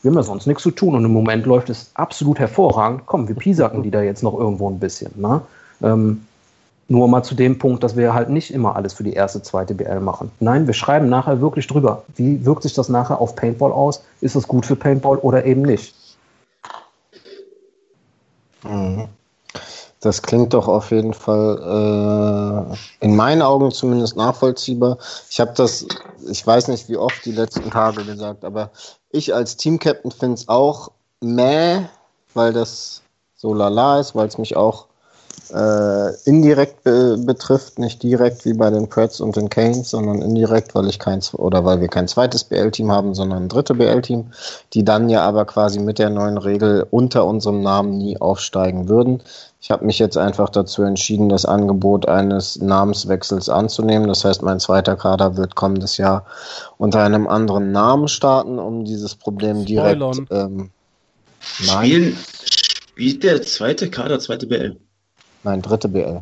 wir 0.03 0.11
haben 0.11 0.15
ja 0.15 0.23
sonst 0.23 0.47
nichts 0.47 0.63
zu 0.63 0.71
tun 0.71 0.95
und 0.95 1.03
im 1.03 1.11
Moment 1.11 1.45
läuft 1.45 1.69
es 1.69 1.91
absolut 1.95 2.39
hervorragend. 2.39 3.01
Komm, 3.07 3.27
wir 3.27 3.35
piesacken 3.35 3.83
die 3.83 3.91
da 3.91 4.01
jetzt 4.01 4.23
noch 4.23 4.39
irgendwo 4.39 4.69
ein 4.69 4.79
bisschen. 4.79 5.11
Ne? 5.17 5.41
Ähm, 5.83 6.25
nur 6.89 7.07
mal 7.07 7.23
zu 7.23 7.35
dem 7.35 7.57
Punkt, 7.59 7.83
dass 7.83 7.95
wir 7.95 8.13
halt 8.13 8.29
nicht 8.29 8.51
immer 8.51 8.75
alles 8.75 8.93
für 8.93 9.03
die 9.03 9.13
erste, 9.13 9.41
zweite 9.41 9.75
BL 9.75 9.99
machen. 9.99 10.31
Nein, 10.39 10.65
wir 10.67 10.73
schreiben 10.73 11.07
nachher 11.07 11.39
wirklich 11.39 11.67
drüber. 11.67 12.03
Wie 12.15 12.43
wirkt 12.45 12.63
sich 12.63 12.73
das 12.73 12.89
nachher 12.89 13.21
auf 13.21 13.35
Paintball 13.35 13.71
aus? 13.71 14.03
Ist 14.21 14.35
das 14.35 14.47
gut 14.47 14.65
für 14.65 14.75
Paintball 14.75 15.17
oder 15.17 15.45
eben 15.45 15.61
nicht? 15.61 15.93
Mhm. 18.63 19.07
Das 20.01 20.21
klingt 20.21 20.53
doch 20.53 20.67
auf 20.67 20.91
jeden 20.91 21.13
Fall 21.13 22.69
äh, 23.01 23.05
in 23.05 23.15
meinen 23.15 23.41
Augen 23.41 23.71
zumindest 23.71 24.15
nachvollziehbar. 24.15 24.97
Ich 25.29 25.39
habe 25.39 25.51
das, 25.55 25.85
ich 26.29 26.45
weiß 26.45 26.69
nicht 26.69 26.87
wie 26.87 26.97
oft 26.97 27.23
die 27.25 27.33
letzten 27.33 27.69
Tage 27.69 28.05
gesagt, 28.05 28.45
aber 28.45 28.71
ich 29.11 29.35
als 29.35 29.57
Teamcaptain 29.57 30.11
finde 30.11 30.35
es 30.35 30.47
auch 30.47 30.91
meh, 31.19 31.81
weil 32.33 32.53
das 32.53 33.01
so 33.35 33.53
lala 33.53 33.99
ist, 33.99 34.15
weil 34.15 34.27
es 34.27 34.37
mich 34.37 34.55
auch 34.55 34.88
äh, 35.51 36.13
indirekt 36.25 36.83
be 36.83 37.17
betrifft, 37.17 37.79
nicht 37.79 38.01
direkt 38.03 38.45
wie 38.45 38.53
bei 38.53 38.69
den 38.69 38.89
Preds 38.89 39.19
und 39.19 39.35
den 39.35 39.49
Canes, 39.49 39.89
sondern 39.89 40.21
indirekt, 40.21 40.75
weil 40.75 40.87
ich 40.87 40.99
kein 40.99 41.21
oder 41.33 41.65
weil 41.65 41.81
wir 41.81 41.87
kein 41.87 42.07
zweites 42.07 42.43
BL-Team 42.43 42.91
haben, 42.91 43.13
sondern 43.13 43.43
ein 43.43 43.49
drittes 43.49 43.77
BL-Team, 43.77 44.31
die 44.73 44.83
dann 44.83 45.09
ja 45.09 45.21
aber 45.21 45.45
quasi 45.45 45.79
mit 45.79 45.99
der 45.99 46.09
neuen 46.09 46.37
Regel 46.37 46.85
unter 46.91 47.25
unserem 47.25 47.61
Namen 47.61 47.97
nie 47.97 48.19
aufsteigen 48.19 48.87
würden. 48.87 49.21
Ich 49.61 49.71
habe 49.71 49.85
mich 49.85 49.99
jetzt 49.99 50.17
einfach 50.17 50.49
dazu 50.49 50.83
entschieden, 50.83 51.27
das 51.27 51.45
Angebot 51.45 52.07
eines 52.07 52.61
Namenswechsels 52.61 53.49
anzunehmen. 53.49 54.07
Das 54.07 54.23
heißt, 54.23 54.41
mein 54.41 54.59
zweiter 54.59 54.95
Kader 54.95 55.35
wird 55.35 55.55
kommendes 55.55 55.97
Jahr 55.97 56.25
unter 56.77 57.03
einem 57.03 57.27
anderen 57.27 57.71
Namen 57.71 58.07
starten, 58.07 58.57
um 58.57 58.85
dieses 58.85 59.15
Problem 59.15 59.65
direkt. 59.65 60.01
Ähm, 60.31 60.69
Spielen, 61.41 62.17
spielt 62.17 63.23
der 63.23 63.41
zweite 63.41 63.89
Kader 63.89 64.19
zweite 64.19 64.47
BL? 64.47 64.77
Nein, 65.43 65.61
dritte 65.61 65.87
BL. 65.87 66.21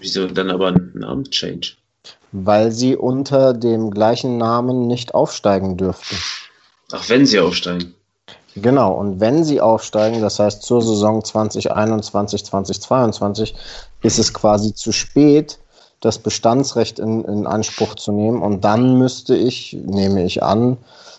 Wieso 0.00 0.26
dann 0.26 0.50
aber 0.50 0.68
ein 0.68 0.92
Namenchange? 0.94 1.76
Weil 2.32 2.72
sie 2.72 2.96
unter 2.96 3.52
dem 3.52 3.90
gleichen 3.90 4.38
Namen 4.38 4.86
nicht 4.86 5.14
aufsteigen 5.14 5.76
dürften. 5.76 6.16
Ach, 6.92 7.08
wenn 7.08 7.26
sie 7.26 7.40
aufsteigen. 7.40 7.94
Genau, 8.54 8.92
und 8.92 9.20
wenn 9.20 9.44
sie 9.44 9.60
aufsteigen, 9.60 10.20
das 10.20 10.38
heißt 10.38 10.62
zur 10.62 10.82
Saison 10.82 11.24
2021, 11.24 12.44
2022, 12.44 13.54
ist 14.02 14.18
es 14.18 14.34
quasi 14.34 14.74
zu 14.74 14.92
spät, 14.92 15.58
das 16.00 16.18
Bestandsrecht 16.18 16.98
in, 16.98 17.24
in 17.24 17.46
Anspruch 17.46 17.94
zu 17.94 18.12
nehmen. 18.12 18.42
Und 18.42 18.62
dann 18.62 18.98
müsste 18.98 19.34
ich, 19.36 19.72
nehme 19.72 20.24
ich 20.24 20.42
an, 20.42 20.76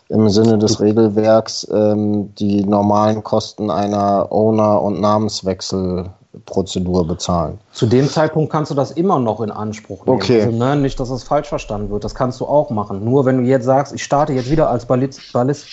im 0.09 0.29
Sinne 0.29 0.57
des 0.57 0.79
Regelwerks 0.79 1.67
ähm, 1.71 2.33
die 2.35 2.63
normalen 2.65 3.23
Kosten 3.23 3.69
einer 3.71 4.31
Owner- 4.31 4.81
und 4.81 4.99
Namenswechselprozedur 5.01 7.07
bezahlen. 7.07 7.59
Zu 7.71 7.85
dem 7.87 8.07
Zeitpunkt 8.09 8.51
kannst 8.51 8.69
du 8.71 8.75
das 8.75 8.91
immer 8.91 9.19
noch 9.19 9.41
in 9.41 9.51
Anspruch 9.51 10.05
nehmen. 10.05 10.17
Okay. 10.17 10.43
Also, 10.43 10.55
ne, 10.57 10.75
nicht, 10.75 10.99
dass 10.99 11.09
das 11.09 11.23
falsch 11.23 11.47
verstanden 11.49 11.89
wird. 11.89 12.03
Das 12.03 12.13
kannst 12.15 12.39
du 12.41 12.45
auch 12.45 12.69
machen. 12.69 13.03
Nur 13.03 13.25
wenn 13.25 13.37
du 13.37 13.43
jetzt 13.43 13.65
sagst, 13.65 13.93
ich 13.93 14.03
starte 14.03 14.33
jetzt 14.33 14.49
wieder 14.51 14.69
als 14.69 14.85
Ballist. 14.85 15.33
Ballist 15.33 15.65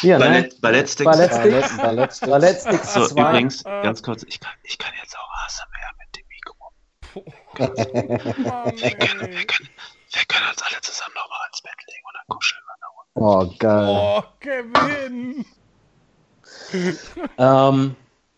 hier, 0.00 0.18
ne? 0.18 0.24
Ballett, 0.24 0.60
Ballettsticks. 0.60 1.10
Ballettsticks. 1.10 1.76
Ballett, 1.78 2.20
Ballett, 2.20 2.30
Ballettsticks 2.30 2.94
So, 2.94 3.06
2. 3.06 3.20
übrigens, 3.20 3.62
ganz 3.64 4.02
kurz, 4.02 4.22
ich 4.24 4.40
kann, 4.40 4.52
ich 4.64 4.76
kann 4.78 4.92
jetzt 5.02 5.16
auch 5.16 5.30
ASMR 5.46 5.92
mit 5.98 6.16
dem 6.16 6.26
Mikro. 6.28 6.72
Mann, 8.44 8.72
Wir 8.76 8.90
können, 8.90 9.20
wir 9.20 9.46
können, 9.46 9.68
wir 10.12 10.24
können 10.28 10.46
uns 10.50 10.62
alle 10.62 10.80
zusammen 10.82 11.14
nochmal 11.14 11.38
ins 11.48 11.62
Bett 11.62 11.72
legen 11.86 12.04
und 12.06 12.14
dann 12.14 12.26
kuscheln. 12.36 12.60
Oh, 13.14 13.46
geil. 13.58 13.96
Oh, 14.00 14.22
Kevin. 14.40 15.44
Ähm, 17.38 17.94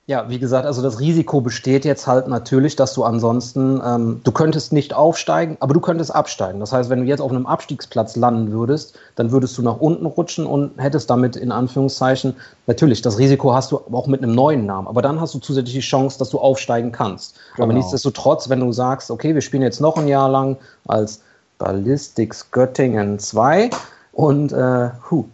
ja, 0.09 0.29
wie 0.29 0.39
gesagt, 0.39 0.67
also 0.67 0.83
das 0.83 1.01
Risiko 1.01 1.41
besteht 1.41 1.85
jetzt 1.85 2.07
halt 2.07 2.29
natürlich, 2.29 2.77
dass 2.77 2.95
du 2.95 3.03
ansonsten, 3.03 3.81
ähm, 3.85 4.21
du 4.23 4.31
könntest 4.31 4.73
nicht 4.73 4.95
aufsteigen, 4.95 5.57
aber 5.59 5.75
du 5.75 5.81
könntest 5.81 6.15
absteigen. 6.15 6.61
Das 6.61 6.73
heißt, 6.73 6.91
wenn 6.91 7.01
du 7.01 7.07
jetzt 7.07 7.21
auf 7.21 7.33
einem 7.33 7.47
Abstiegsplatz 7.47 8.15
landen 8.15 8.53
würdest, 8.53 8.97
dann 9.17 9.33
würdest 9.33 9.59
du 9.59 9.63
nach 9.63 9.79
unten 9.79 10.07
rutschen 10.07 10.47
und 10.47 10.79
hättest 10.79 11.11
damit 11.11 11.35
in 11.35 11.51
Anführungszeichen, 11.51 12.37
natürlich, 12.69 13.03
das 13.03 13.19
Risiko 13.19 13.53
hast 13.53 13.73
du 13.73 13.79
auch 13.79 14.07
mit 14.07 14.23
einem 14.23 14.35
neuen 14.35 14.65
Namen, 14.65 14.87
aber 14.87 15.03
dann 15.03 15.21
hast 15.21 15.35
du 15.35 15.41
zusätzlich 15.41 15.75
die 15.75 15.81
Chance, 15.81 16.19
dass 16.21 16.31
du 16.31 16.39
aufsteigen 16.39 16.93
kannst. 16.93 17.35
Aber 17.55 17.67
Genau. 17.67 17.79
nichtsdestotrotz, 17.79 18.49
wenn 18.49 18.61
du 18.61 18.73
sagst, 18.73 19.11
okay, 19.11 19.35
wir 19.35 19.43
spielen 19.43 19.63
jetzt 19.63 19.81
noch 19.81 19.97
ein 19.97 20.07
Jahr 20.07 20.29
lang 20.29 20.57
als 20.87 21.21
Ballistics 21.59 22.51
Göttingen 22.53 23.19
2 23.19 23.71
und, 24.17 24.51
äh, 24.53 24.91
huh, 25.11 25.27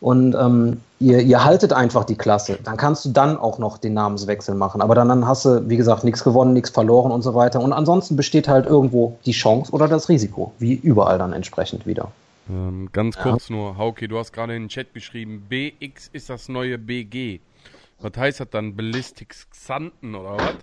und 0.00 0.34
ähm, 0.36 0.80
ihr, 1.00 1.20
ihr 1.20 1.44
haltet 1.44 1.72
einfach 1.72 2.04
die 2.04 2.14
Klasse, 2.14 2.56
dann 2.62 2.76
kannst 2.76 3.04
du 3.04 3.08
dann 3.08 3.36
auch 3.36 3.58
noch 3.58 3.78
den 3.78 3.94
Namenswechsel 3.94 4.54
machen. 4.54 4.80
Aber 4.80 4.94
dann, 4.94 5.08
dann 5.08 5.26
hast 5.26 5.44
du, 5.44 5.68
wie 5.68 5.76
gesagt, 5.76 6.04
nichts 6.04 6.22
gewonnen, 6.22 6.52
nichts 6.52 6.70
verloren 6.70 7.10
und 7.10 7.22
so 7.22 7.34
weiter. 7.34 7.60
Und 7.60 7.72
ansonsten 7.72 8.14
besteht 8.14 8.46
halt 8.46 8.66
irgendwo 8.66 9.18
die 9.26 9.32
Chance 9.32 9.72
oder 9.72 9.88
das 9.88 10.08
Risiko, 10.08 10.52
wie 10.60 10.74
überall 10.74 11.18
dann 11.18 11.32
entsprechend 11.32 11.84
wieder. 11.84 12.12
Ähm, 12.48 12.88
ganz 12.92 13.16
kurz 13.16 13.50
nur, 13.50 13.76
Hauke, 13.76 14.06
du 14.06 14.16
hast 14.18 14.32
gerade 14.32 14.54
in 14.54 14.62
den 14.64 14.68
Chat 14.68 14.94
geschrieben, 14.94 15.44
BX 15.48 16.08
ist 16.12 16.30
das 16.30 16.48
neue 16.48 16.78
BG. 16.78 17.40
Was 18.00 18.12
heißt 18.16 18.38
das 18.38 18.50
dann? 18.50 18.76
Ballistics 18.76 19.50
Xanten 19.50 20.14
oder 20.14 20.36
was? 20.36 20.54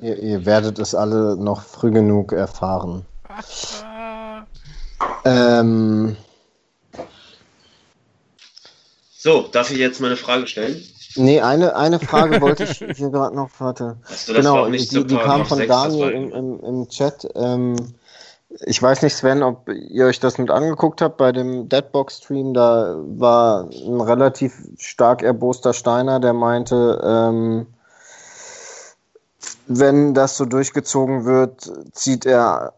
Ihr, 0.00 0.16
ihr 0.22 0.46
werdet 0.46 0.78
es 0.78 0.94
alle 0.94 1.36
noch 1.36 1.62
früh 1.62 1.90
genug 1.90 2.32
erfahren. 2.32 3.04
Ähm, 5.24 6.16
So, 9.16 9.48
darf 9.50 9.70
ich 9.70 9.78
jetzt 9.78 10.00
mal 10.00 10.08
eine 10.08 10.18
Frage 10.18 10.46
stellen? 10.46 10.82
nee, 11.16 11.40
eine, 11.40 11.76
eine 11.76 11.98
Frage 11.98 12.42
wollte 12.42 12.64
ich 12.64 12.76
hier 12.96 13.08
gerade 13.08 13.34
noch, 13.34 13.48
warte. 13.58 13.96
Also, 14.06 14.34
das 14.34 14.44
war 14.44 14.66
Genau, 14.66 14.70
die, 14.70 14.78
so 14.80 15.02
die 15.02 15.16
kam 15.16 15.46
von 15.46 15.56
6, 15.56 15.68
das 15.68 15.82
Daniel 15.82 16.10
im, 16.10 16.32
im, 16.32 16.60
im 16.60 16.88
Chat. 16.90 17.26
Ähm, 17.34 17.76
ich 18.66 18.82
weiß 18.82 19.00
nicht, 19.00 19.16
Sven, 19.16 19.42
ob 19.42 19.68
ihr 19.68 20.04
euch 20.06 20.20
das 20.20 20.36
mit 20.36 20.50
angeguckt 20.50 21.00
habt 21.00 21.16
bei 21.16 21.32
dem 21.32 21.70
Deadbox-Stream. 21.70 22.52
Da 22.52 22.96
war 22.98 23.70
ein 23.70 24.00
relativ 24.02 24.52
stark 24.76 25.22
erboster 25.22 25.72
Steiner, 25.72 26.20
der 26.20 26.34
meinte, 26.34 27.00
ähm, 27.02 27.66
wenn 29.66 30.12
das 30.12 30.36
so 30.36 30.44
durchgezogen 30.44 31.24
wird, 31.24 31.72
zieht 31.92 32.26
er 32.26 32.74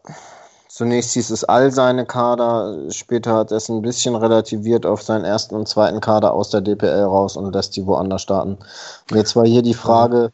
Zunächst 0.77 1.13
hieß 1.13 1.31
es 1.31 1.43
all 1.43 1.71
seine 1.71 2.05
Kader, 2.05 2.91
später 2.91 3.33
hat 3.33 3.51
es 3.51 3.67
ein 3.67 3.81
bisschen 3.81 4.15
relativiert 4.15 4.85
auf 4.85 5.01
seinen 5.01 5.25
ersten 5.25 5.55
und 5.55 5.67
zweiten 5.67 6.01
Kader 6.01 6.35
aus 6.35 6.51
der 6.51 6.61
DPL 6.61 7.01
raus 7.01 7.35
und 7.35 7.51
lässt 7.51 7.75
die 7.77 7.87
woanders 7.87 8.21
starten. 8.21 8.59
Und 9.09 9.17
jetzt 9.17 9.35
war 9.35 9.43
hier 9.43 9.63
die 9.63 9.73
Frage, 9.73 10.31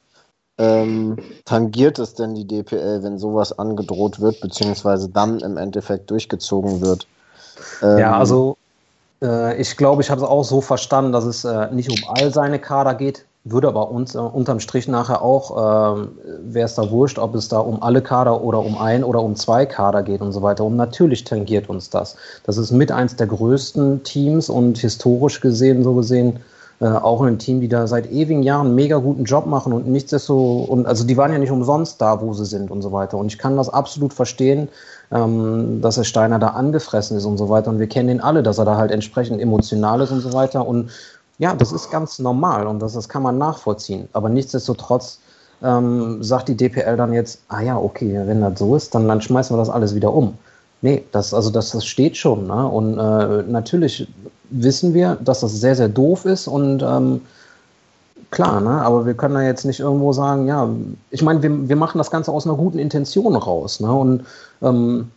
ähm, 0.58 1.18
tangiert 1.46 1.98
es 1.98 2.16
denn 2.16 2.36
die 2.36 2.46
DPL, 2.46 3.04
wenn 3.04 3.20
sowas 3.20 3.58
angedroht 3.58 4.20
wird, 4.20 4.42
beziehungsweise 4.42 5.08
dann 5.08 5.40
im 5.40 5.56
Endeffekt 5.56 6.12
durchgezogen 6.12 6.82
wird? 6.82 7.08
Ähm, 7.82 8.00
Ja, 8.00 8.18
also 8.18 8.58
äh, 9.22 9.56
ich 9.56 9.78
glaube, 9.78 10.02
ich 10.02 10.12
habe 10.12 10.20
es 10.20 10.28
auch 10.28 10.44
so 10.44 10.60
verstanden, 10.60 11.14
dass 11.14 11.24
es 11.24 11.46
äh, 11.46 11.72
nicht 11.72 11.90
um 11.90 12.10
all 12.10 12.34
seine 12.34 12.60
Kader 12.60 12.96
geht, 12.96 13.24
würde 13.46 13.68
aber 13.68 13.92
uns 13.92 14.16
äh, 14.16 14.20
unterm 14.20 14.60
Strich 14.60 14.88
nachher 14.88 15.22
auch, 15.22 15.98
ähm, 15.98 16.10
wäre 16.44 16.66
es 16.66 16.76
da 16.76 16.90
wurscht, 16.90 17.20
ob 17.20 17.36
es 17.36 17.50
da 17.50 17.60
um 17.60 17.82
alle 17.84 18.02
Kader 18.02 18.42
oder 18.42 18.60
um 18.60 18.78
ein 18.78 19.04
oder 19.04 19.22
um 19.22 19.36
zwei 19.36 19.66
Kader 19.66 20.02
geht 20.02 20.22
und 20.22 20.32
so 20.32 20.42
weiter. 20.42 20.64
Und 20.64 20.78
natürlich 20.78 21.26
tangiert 21.26 21.70
uns 21.70 21.90
das. 21.90 22.16
Das 22.44 22.58
ist 22.58 22.72
mit 22.72 22.92
eins 22.92 23.16
der 23.16 23.28
größten 23.28 24.04
Teams 24.04 24.50
und 24.50 24.78
historisch 24.78 25.42
gesehen, 25.42 25.84
so 25.84 25.94
gesehen, 25.94 26.40
äh, 26.80 26.88
auch 26.88 27.22
ein 27.22 27.38
Team, 27.38 27.62
die 27.62 27.68
da 27.68 27.86
seit 27.86 28.12
ewigen 28.12 28.44
Jahren 28.44 28.68
einen 28.68 28.76
mega 28.76 28.98
guten 28.98 29.26
Job 29.26 29.46
machen 29.46 29.74
und 29.74 29.88
nichts 29.88 30.12
ist 30.12 30.26
so, 30.26 30.66
und 30.68 30.86
also 30.86 31.06
die 31.06 31.16
waren 31.18 31.32
ja 31.32 31.38
nicht 31.38 31.52
umsonst 31.52 32.02
da, 32.02 32.22
wo 32.22 32.34
sie 32.34 32.46
sind 32.46 32.72
und 32.72 32.82
so 32.82 32.92
weiter. 32.92 33.18
Und 33.18 33.28
ich 33.28 33.38
kann 33.38 33.58
das 33.58 33.70
absolut 33.70 34.14
verstehen, 34.14 34.68
ähm, 35.12 35.82
dass 35.82 35.96
der 35.96 36.04
Steiner 36.04 36.40
da 36.40 36.48
angefressen 36.48 37.16
ist 37.16 37.26
und 37.26 37.38
so 37.38 37.48
weiter. 37.48 37.70
Und 37.70 37.80
wir 37.80 37.88
kennen 37.88 38.10
ihn 38.10 38.20
alle, 38.20 38.42
dass 38.42 38.58
er 38.58 38.66
da 38.66 38.76
halt 38.76 38.92
entsprechend 38.92 39.40
emotional 39.40 40.02
ist 40.02 40.12
und 40.12 40.22
so 40.22 40.34
weiter. 40.34 40.68
Und 40.68 40.90
ja, 41.40 41.56
das 41.56 41.72
ist 41.72 41.90
ganz 41.90 42.20
normal 42.20 42.68
und 42.68 42.80
das, 42.80 42.94
das 42.94 43.10
kann 43.10 43.24
man 43.24 43.38
nachvollziehen. 43.38 44.08
Aber 44.14 44.30
nichtsdestotrotz 44.30 45.20
ähm, 45.64 46.22
sagt 46.22 46.50
die 46.50 46.58
DPL 46.58 46.98
dann 46.98 47.14
jetzt, 47.14 47.42
ah 47.48 47.62
ja, 47.62 47.78
okay, 47.78 48.22
wenn 48.26 48.42
das 48.42 48.60
so 48.60 48.76
ist, 48.76 48.94
dann, 48.94 49.08
dann 49.08 49.22
schmeißen 49.22 49.56
wir 49.56 49.60
das 49.60 49.70
alles 49.70 49.96
wieder 49.96 50.14
um. 50.14 50.38
Nee, 50.82 51.04
das, 51.12 51.34
also 51.34 51.50
das, 51.50 51.72
das 51.72 51.86
steht 51.86 52.18
schon. 52.18 52.48
Ne? 52.48 52.68
Und 52.68 53.00
äh, 53.00 53.44
natürlich 53.44 54.08
wissen 54.50 54.94
wir, 54.94 55.16
dass 55.16 55.40
das 55.40 55.54
sehr, 55.54 55.76
sehr 55.76 55.88
doof 55.88 56.26
ist 56.26 56.48
und 56.48 56.84
ähm, 56.84 57.22
klar, 58.32 58.60
ne? 58.60 58.82
aber 58.82 59.06
wir 59.06 59.14
können 59.14 59.36
da 59.36 59.42
jetzt 59.42 59.64
nicht 59.64 59.80
irgendwo 59.80 60.12
sagen, 60.12 60.48
ja, 60.48 60.70
ich 61.10 61.22
meine, 61.22 61.42
wir, 61.42 61.70
wir 61.70 61.76
machen 61.78 61.98
das 61.98 62.12
Ganze 62.12 62.32
aus 62.32 62.46
einer 62.46 62.58
guten 62.58 62.80
Intention 62.80 63.36
raus. 63.36 63.80
Ne? 63.80 63.92
Und 63.92 64.26
ähm, 64.62 65.10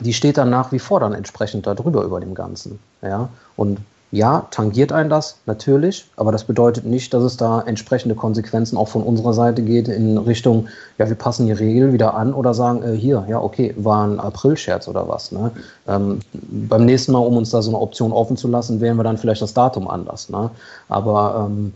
die 0.00 0.12
steht 0.12 0.38
dann 0.38 0.50
nach 0.50 0.72
wie 0.72 0.78
vor 0.78 1.00
dann 1.00 1.14
entsprechend 1.14 1.66
darüber 1.66 2.02
über 2.02 2.18
dem 2.18 2.34
Ganzen. 2.34 2.80
Ja? 3.02 3.28
Und 3.56 3.78
ja, 4.12 4.46
tangiert 4.50 4.92
ein 4.92 5.08
das 5.08 5.38
natürlich, 5.46 6.04
aber 6.16 6.32
das 6.32 6.44
bedeutet 6.44 6.84
nicht, 6.84 7.14
dass 7.14 7.22
es 7.22 7.38
da 7.38 7.62
entsprechende 7.62 8.14
Konsequenzen 8.14 8.76
auch 8.76 8.88
von 8.88 9.02
unserer 9.02 9.32
Seite 9.32 9.62
geht 9.62 9.88
in 9.88 10.18
Richtung, 10.18 10.68
ja, 10.98 11.08
wir 11.08 11.16
passen 11.16 11.46
die 11.46 11.52
Regel 11.52 11.94
wieder 11.94 12.12
an 12.12 12.34
oder 12.34 12.52
sagen, 12.52 12.82
äh, 12.82 12.94
hier, 12.94 13.24
ja, 13.26 13.40
okay, 13.40 13.74
war 13.78 14.06
ein 14.06 14.20
April-Scherz 14.20 14.86
oder 14.86 15.08
was. 15.08 15.32
Ne? 15.32 15.50
Ähm, 15.88 16.20
beim 16.32 16.84
nächsten 16.84 17.12
Mal, 17.12 17.20
um 17.20 17.38
uns 17.38 17.50
da 17.50 17.62
so 17.62 17.70
eine 17.70 17.78
Option 17.78 18.12
offen 18.12 18.36
zu 18.36 18.48
lassen, 18.48 18.82
wählen 18.82 18.98
wir 18.98 19.02
dann 19.02 19.16
vielleicht 19.16 19.40
das 19.40 19.54
Datum 19.54 19.88
anders. 19.88 20.28
Ne? 20.28 20.50
Aber 20.90 21.48
ähm, 21.48 21.72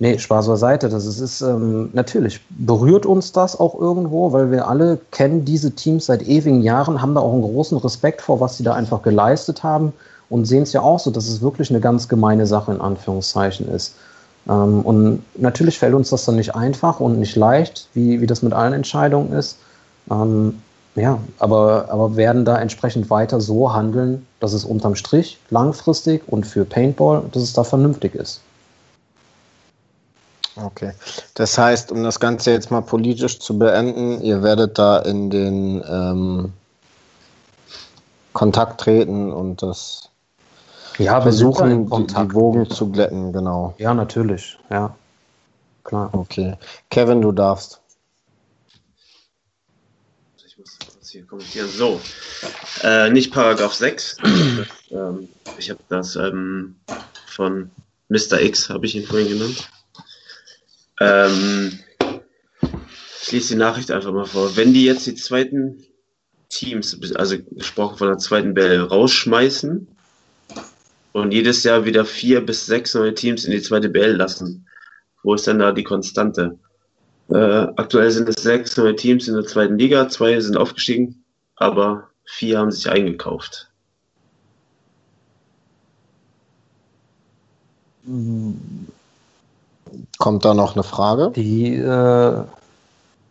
Nee, 0.00 0.16
Spaß 0.16 0.46
beiseite. 0.46 0.88
Das 0.88 1.04
ist, 1.06 1.18
ist 1.18 1.40
ähm, 1.40 1.90
natürlich 1.92 2.40
berührt 2.50 3.04
uns 3.04 3.32
das 3.32 3.58
auch 3.58 3.74
irgendwo, 3.80 4.32
weil 4.32 4.52
wir 4.52 4.68
alle 4.68 5.00
kennen 5.10 5.44
diese 5.44 5.72
Teams 5.72 6.06
seit 6.06 6.22
ewigen 6.22 6.62
Jahren, 6.62 7.02
haben 7.02 7.16
da 7.16 7.20
auch 7.20 7.32
einen 7.32 7.42
großen 7.42 7.76
Respekt 7.78 8.22
vor, 8.22 8.38
was 8.38 8.56
sie 8.56 8.62
da 8.62 8.74
einfach 8.74 9.02
geleistet 9.02 9.64
haben 9.64 9.92
und 10.30 10.44
sehen 10.44 10.62
es 10.62 10.72
ja 10.72 10.82
auch 10.82 10.98
so, 10.98 11.10
dass 11.10 11.28
es 11.28 11.40
wirklich 11.40 11.70
eine 11.70 11.80
ganz 11.80 12.08
gemeine 12.08 12.46
Sache 12.46 12.72
in 12.72 12.80
Anführungszeichen 12.80 13.68
ist. 13.68 13.94
Ähm, 14.48 14.82
und 14.82 15.22
natürlich 15.36 15.78
fällt 15.78 15.94
uns 15.94 16.10
das 16.10 16.24
dann 16.24 16.36
nicht 16.36 16.54
einfach 16.54 17.00
und 17.00 17.18
nicht 17.18 17.36
leicht, 17.36 17.88
wie, 17.94 18.20
wie 18.20 18.26
das 18.26 18.42
mit 18.42 18.52
allen 18.52 18.72
Entscheidungen 18.72 19.32
ist. 19.32 19.58
Ähm, 20.10 20.62
ja, 20.94 21.20
aber, 21.38 21.86
aber 21.90 22.16
werden 22.16 22.44
da 22.44 22.58
entsprechend 22.58 23.08
weiter 23.10 23.40
so 23.40 23.72
handeln, 23.72 24.26
dass 24.40 24.52
es 24.52 24.64
unterm 24.64 24.96
Strich 24.96 25.38
langfristig 25.50 26.22
und 26.26 26.44
für 26.44 26.64
Paintball, 26.64 27.22
dass 27.32 27.42
es 27.42 27.52
da 27.52 27.62
vernünftig 27.62 28.14
ist. 28.14 28.40
Okay. 30.56 30.92
Das 31.34 31.56
heißt, 31.56 31.92
um 31.92 32.02
das 32.02 32.18
Ganze 32.18 32.50
jetzt 32.50 32.72
mal 32.72 32.80
politisch 32.80 33.38
zu 33.38 33.58
beenden, 33.58 34.20
ihr 34.22 34.42
werdet 34.42 34.76
da 34.76 34.98
in 34.98 35.30
den 35.30 35.84
ähm, 35.88 36.52
Kontakt 38.32 38.80
treten 38.80 39.32
und 39.32 39.62
das 39.62 40.07
Ja, 40.98 41.20
versuchen, 41.20 41.86
die, 41.88 42.06
die 42.06 42.34
Wogen 42.34 42.68
zu 42.68 42.90
glätten, 42.90 43.32
genau. 43.32 43.74
Ja, 43.78 43.94
natürlich, 43.94 44.58
ja. 44.68 44.96
Klar. 45.84 46.10
Okay. 46.12 46.56
Kevin, 46.90 47.22
du 47.22 47.32
darfst. 47.32 47.80
Ich 50.44 50.58
muss 50.58 50.76
kurz 50.78 51.10
hier 51.10 51.24
kommentieren. 51.24 51.68
So, 51.68 52.00
äh, 52.82 53.10
nicht 53.10 53.32
Paragraph 53.32 53.74
6. 53.74 54.18
Das, 54.90 54.98
ähm, 54.98 55.28
ich 55.58 55.70
habe 55.70 55.80
das 55.90 56.16
ähm, 56.16 56.76
von 57.26 57.70
Mr. 58.08 58.40
X, 58.40 58.70
habe 58.70 58.86
ich 58.86 58.96
ihn 58.96 59.04
vorhin 59.04 59.28
genannt. 59.28 59.68
Ähm, 60.98 61.78
ich 63.22 63.32
lese 63.32 63.48
die 63.48 63.58
Nachricht 63.58 63.90
einfach 63.90 64.12
mal 64.12 64.24
vor. 64.24 64.56
Wenn 64.56 64.72
die 64.72 64.84
jetzt 64.84 65.06
die 65.06 65.14
zweiten 65.14 65.84
Teams, 66.48 66.98
also 67.16 67.36
gesprochen 67.50 67.98
von 67.98 68.08
der 68.08 68.18
zweiten 68.18 68.54
Bälle, 68.54 68.88
rausschmeißen 68.88 69.88
und 71.20 71.32
jedes 71.32 71.64
Jahr 71.64 71.84
wieder 71.84 72.04
vier 72.04 72.44
bis 72.44 72.66
sechs 72.66 72.94
neue 72.94 73.14
Teams 73.14 73.44
in 73.44 73.52
die 73.52 73.62
zweite 73.62 73.88
BL 73.88 74.16
lassen, 74.16 74.66
wo 75.22 75.34
ist 75.34 75.46
denn 75.46 75.58
da 75.58 75.72
die 75.72 75.84
Konstante? 75.84 76.58
Äh, 77.30 77.66
aktuell 77.76 78.10
sind 78.10 78.28
es 78.28 78.42
sechs 78.42 78.76
neue 78.76 78.96
Teams 78.96 79.28
in 79.28 79.34
der 79.34 79.44
zweiten 79.44 79.78
Liga, 79.78 80.08
zwei 80.08 80.40
sind 80.40 80.56
aufgestiegen, 80.56 81.24
aber 81.56 82.08
vier 82.24 82.58
haben 82.58 82.70
sich 82.70 82.88
eingekauft. 82.88 83.68
Kommt 90.18 90.44
da 90.44 90.54
noch 90.54 90.74
eine 90.74 90.82
Frage? 90.82 91.30
Die, 91.36 91.74
äh, 91.74 92.44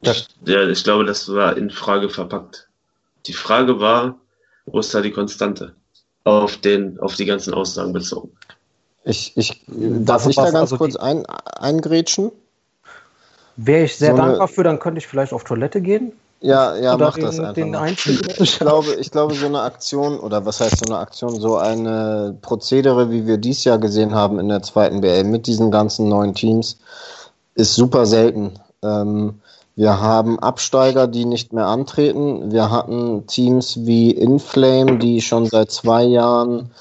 ich, 0.01 0.27
ja, 0.45 0.67
ich 0.69 0.83
glaube, 0.83 1.05
das 1.05 1.27
war 1.33 1.57
in 1.57 1.71
Frage 1.71 2.09
verpackt. 2.09 2.67
Die 3.25 3.33
Frage 3.33 3.79
war, 3.79 4.19
wo 4.65 4.79
ist 4.79 4.93
da 4.93 5.01
die 5.01 5.11
Konstante? 5.11 5.75
Auf, 6.27 6.57
den, 6.57 6.99
auf 6.99 7.15
die 7.15 7.25
ganzen 7.25 7.53
Aussagen 7.53 7.93
bezogen. 7.93 8.29
Ich, 9.05 9.31
ich, 9.37 9.63
darf 9.67 10.27
ich 10.27 10.35
da 10.35 10.43
ganz 10.43 10.55
also 10.55 10.77
kurz 10.77 10.97
ein, 10.97 11.25
eingrätschen? 11.25 12.31
Wäre 13.55 13.85
ich 13.85 13.95
sehr 13.95 14.11
so 14.11 14.17
dankbar 14.17 14.41
eine, 14.41 14.47
für, 14.49 14.63
dann 14.63 14.79
könnte 14.79 14.99
ich 14.99 15.07
vielleicht 15.07 15.31
auf 15.31 15.45
Toilette 15.45 15.81
gehen. 15.81 16.11
Ja, 16.41 16.75
ja, 16.75 16.95
oder 16.95 17.05
mach 17.05 17.17
das 17.17 17.39
einfach. 17.39 17.87
Ich 18.39 18.59
glaube, 18.59 18.93
ich 18.95 19.09
glaube, 19.09 19.33
so 19.33 19.45
eine 19.45 19.61
Aktion, 19.61 20.19
oder 20.19 20.45
was 20.45 20.59
heißt 20.59 20.85
so 20.85 20.93
eine 20.93 20.99
Aktion, 20.99 21.39
so 21.39 21.55
eine 21.55 22.37
Prozedere, 22.41 23.09
wie 23.09 23.25
wir 23.25 23.37
dies 23.37 23.63
Jahr 23.63 23.79
gesehen 23.79 24.13
haben 24.13 24.37
in 24.37 24.49
der 24.49 24.61
zweiten 24.61 25.01
BL 25.01 25.23
mit 25.23 25.47
diesen 25.47 25.71
ganzen 25.71 26.09
neuen 26.09 26.35
Teams, 26.35 26.77
ist 27.55 27.73
super 27.73 28.05
selten. 28.05 28.59
Ähm, 28.83 29.39
wir 29.77 30.01
haben 30.01 30.39
Absteiger, 30.39 31.05
die 31.05 31.25
nicht 31.25 31.53
mehr 31.53 31.67
antreten. 31.67 32.51
Wir 32.51 32.71
hatten 32.71 33.27
Teams 33.27 33.85
wie 33.85 34.09
Inflame, 34.09 34.97
die 34.97 35.21
schon 35.21 35.45
seit 35.45 35.69
zwei 35.69 36.03
Jahren 36.03 36.71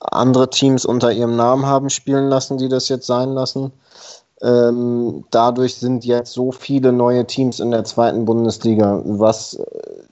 andere 0.00 0.48
Teams 0.48 0.86
unter 0.86 1.12
ihrem 1.12 1.36
Namen 1.36 1.66
haben 1.66 1.90
spielen 1.90 2.30
lassen, 2.30 2.56
die 2.56 2.70
das 2.70 2.88
jetzt 2.88 3.06
sein 3.06 3.34
lassen. 3.34 3.72
Ähm, 4.40 5.24
dadurch 5.30 5.74
sind 5.74 6.06
jetzt 6.06 6.32
so 6.32 6.50
viele 6.50 6.92
neue 6.92 7.26
Teams 7.26 7.60
in 7.60 7.72
der 7.72 7.84
zweiten 7.84 8.24
Bundesliga, 8.24 9.02
was 9.04 9.54
äh, 9.54 9.66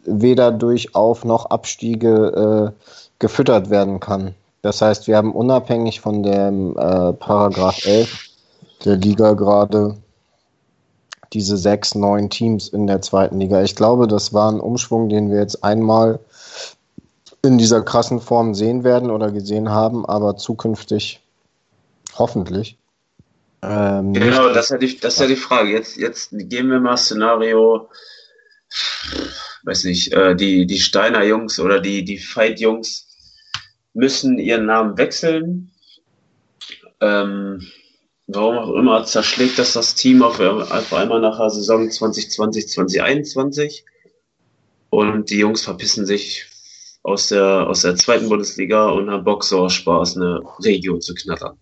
weder 0.04 0.50
durch 0.52 0.94
Auf- 0.94 1.24
noch 1.24 1.46
Abstiege 1.46 2.72
äh, 2.76 2.88
gefüttert 3.20 3.70
werden 3.70 4.00
kann. 4.00 4.34
Das 4.60 4.82
heißt, 4.82 5.06
wir 5.06 5.16
haben 5.16 5.32
unabhängig 5.32 6.02
von 6.02 6.22
dem 6.22 6.76
äh, 6.76 7.14
Paragraph 7.14 7.86
11 7.86 8.28
der 8.84 8.96
Liga 8.96 9.32
gerade 9.32 9.96
diese 11.34 11.56
sechs 11.56 11.94
neuen 11.94 12.30
Teams 12.30 12.68
in 12.68 12.86
der 12.86 13.02
zweiten 13.02 13.40
Liga. 13.40 13.62
Ich 13.62 13.76
glaube, 13.76 14.06
das 14.06 14.32
war 14.32 14.50
ein 14.50 14.60
Umschwung, 14.60 15.08
den 15.08 15.30
wir 15.30 15.38
jetzt 15.38 15.62
einmal 15.64 16.20
in 17.42 17.58
dieser 17.58 17.82
krassen 17.82 18.20
Form 18.20 18.54
sehen 18.54 18.84
werden 18.84 19.10
oder 19.10 19.30
gesehen 19.30 19.68
haben, 19.68 20.06
aber 20.06 20.36
zukünftig 20.36 21.20
hoffentlich 22.16 22.78
ähm, 23.66 24.12
genau, 24.12 24.52
das 24.52 24.66
ist, 24.66 24.70
ja 24.72 24.78
die, 24.78 24.98
das 24.98 25.14
ist 25.14 25.20
ja 25.20 25.26
die 25.26 25.36
Frage. 25.36 25.70
Jetzt, 25.70 25.96
jetzt 25.96 26.30
gehen 26.32 26.68
wir 26.68 26.80
mal 26.80 26.98
Szenario, 26.98 27.88
weiß 29.62 29.84
nicht, 29.84 30.12
äh, 30.12 30.36
die, 30.36 30.66
die 30.66 30.78
Steiner 30.78 31.24
Jungs 31.24 31.58
oder 31.58 31.80
die, 31.80 32.04
die 32.04 32.18
Fight 32.18 32.60
Jungs 32.60 33.08
müssen 33.94 34.38
ihren 34.38 34.66
Namen 34.66 34.98
wechseln. 34.98 35.70
Ähm, 37.00 37.66
warum 38.26 38.58
auch 38.58 38.74
immer 38.74 39.04
zerschlägt 39.04 39.58
das 39.58 39.74
das 39.74 39.94
Team 39.94 40.22
auf, 40.22 40.40
auf 40.40 40.92
einmal 40.92 41.20
nach 41.20 41.38
der 41.38 41.50
Saison 41.50 41.90
2020, 41.90 42.68
2021 42.68 43.84
und 44.90 45.30
die 45.30 45.38
Jungs 45.38 45.62
verpissen 45.62 46.06
sich 46.06 46.46
aus 47.02 47.28
der, 47.28 47.68
aus 47.68 47.82
der 47.82 47.96
zweiten 47.96 48.28
Bundesliga 48.28 48.88
und 48.88 49.10
haben 49.10 49.24
Bock 49.24 49.44
so 49.44 49.60
aus 49.60 49.74
Spaß 49.74 50.16
eine 50.16 50.40
Region 50.60 51.00
zu 51.00 51.14
knattern. 51.14 51.56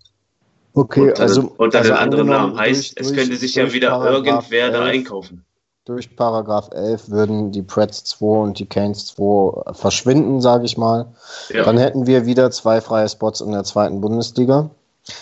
Okay, 0.74 1.08
unter, 1.08 1.22
also. 1.22 1.52
Unter 1.58 1.78
also 1.78 1.90
den 1.90 1.98
anderen 1.98 2.28
Namen 2.28 2.56
heißt, 2.56 2.98
durch, 2.98 3.08
es 3.08 3.14
könnte 3.14 3.36
sich 3.36 3.54
ja 3.56 3.72
wieder 3.72 3.90
Paragraph 3.90 4.50
irgendwer 4.50 4.64
11, 4.66 4.72
da 4.72 4.84
einkaufen. 4.84 5.44
Durch 5.84 6.14
Paragraph 6.14 6.70
11 6.72 7.10
würden 7.10 7.50
die 7.50 7.62
Preds 7.62 8.04
2 8.04 8.24
und 8.24 8.58
die 8.58 8.66
Canes 8.66 9.06
2 9.06 9.72
verschwinden, 9.74 10.40
sage 10.40 10.64
ich 10.64 10.78
mal. 10.78 11.12
Ja. 11.50 11.64
Dann 11.64 11.76
hätten 11.76 12.06
wir 12.06 12.24
wieder 12.24 12.50
zwei 12.52 12.80
freie 12.80 13.08
Spots 13.08 13.40
in 13.40 13.50
der 13.50 13.64
zweiten 13.64 14.00
Bundesliga. 14.00 14.70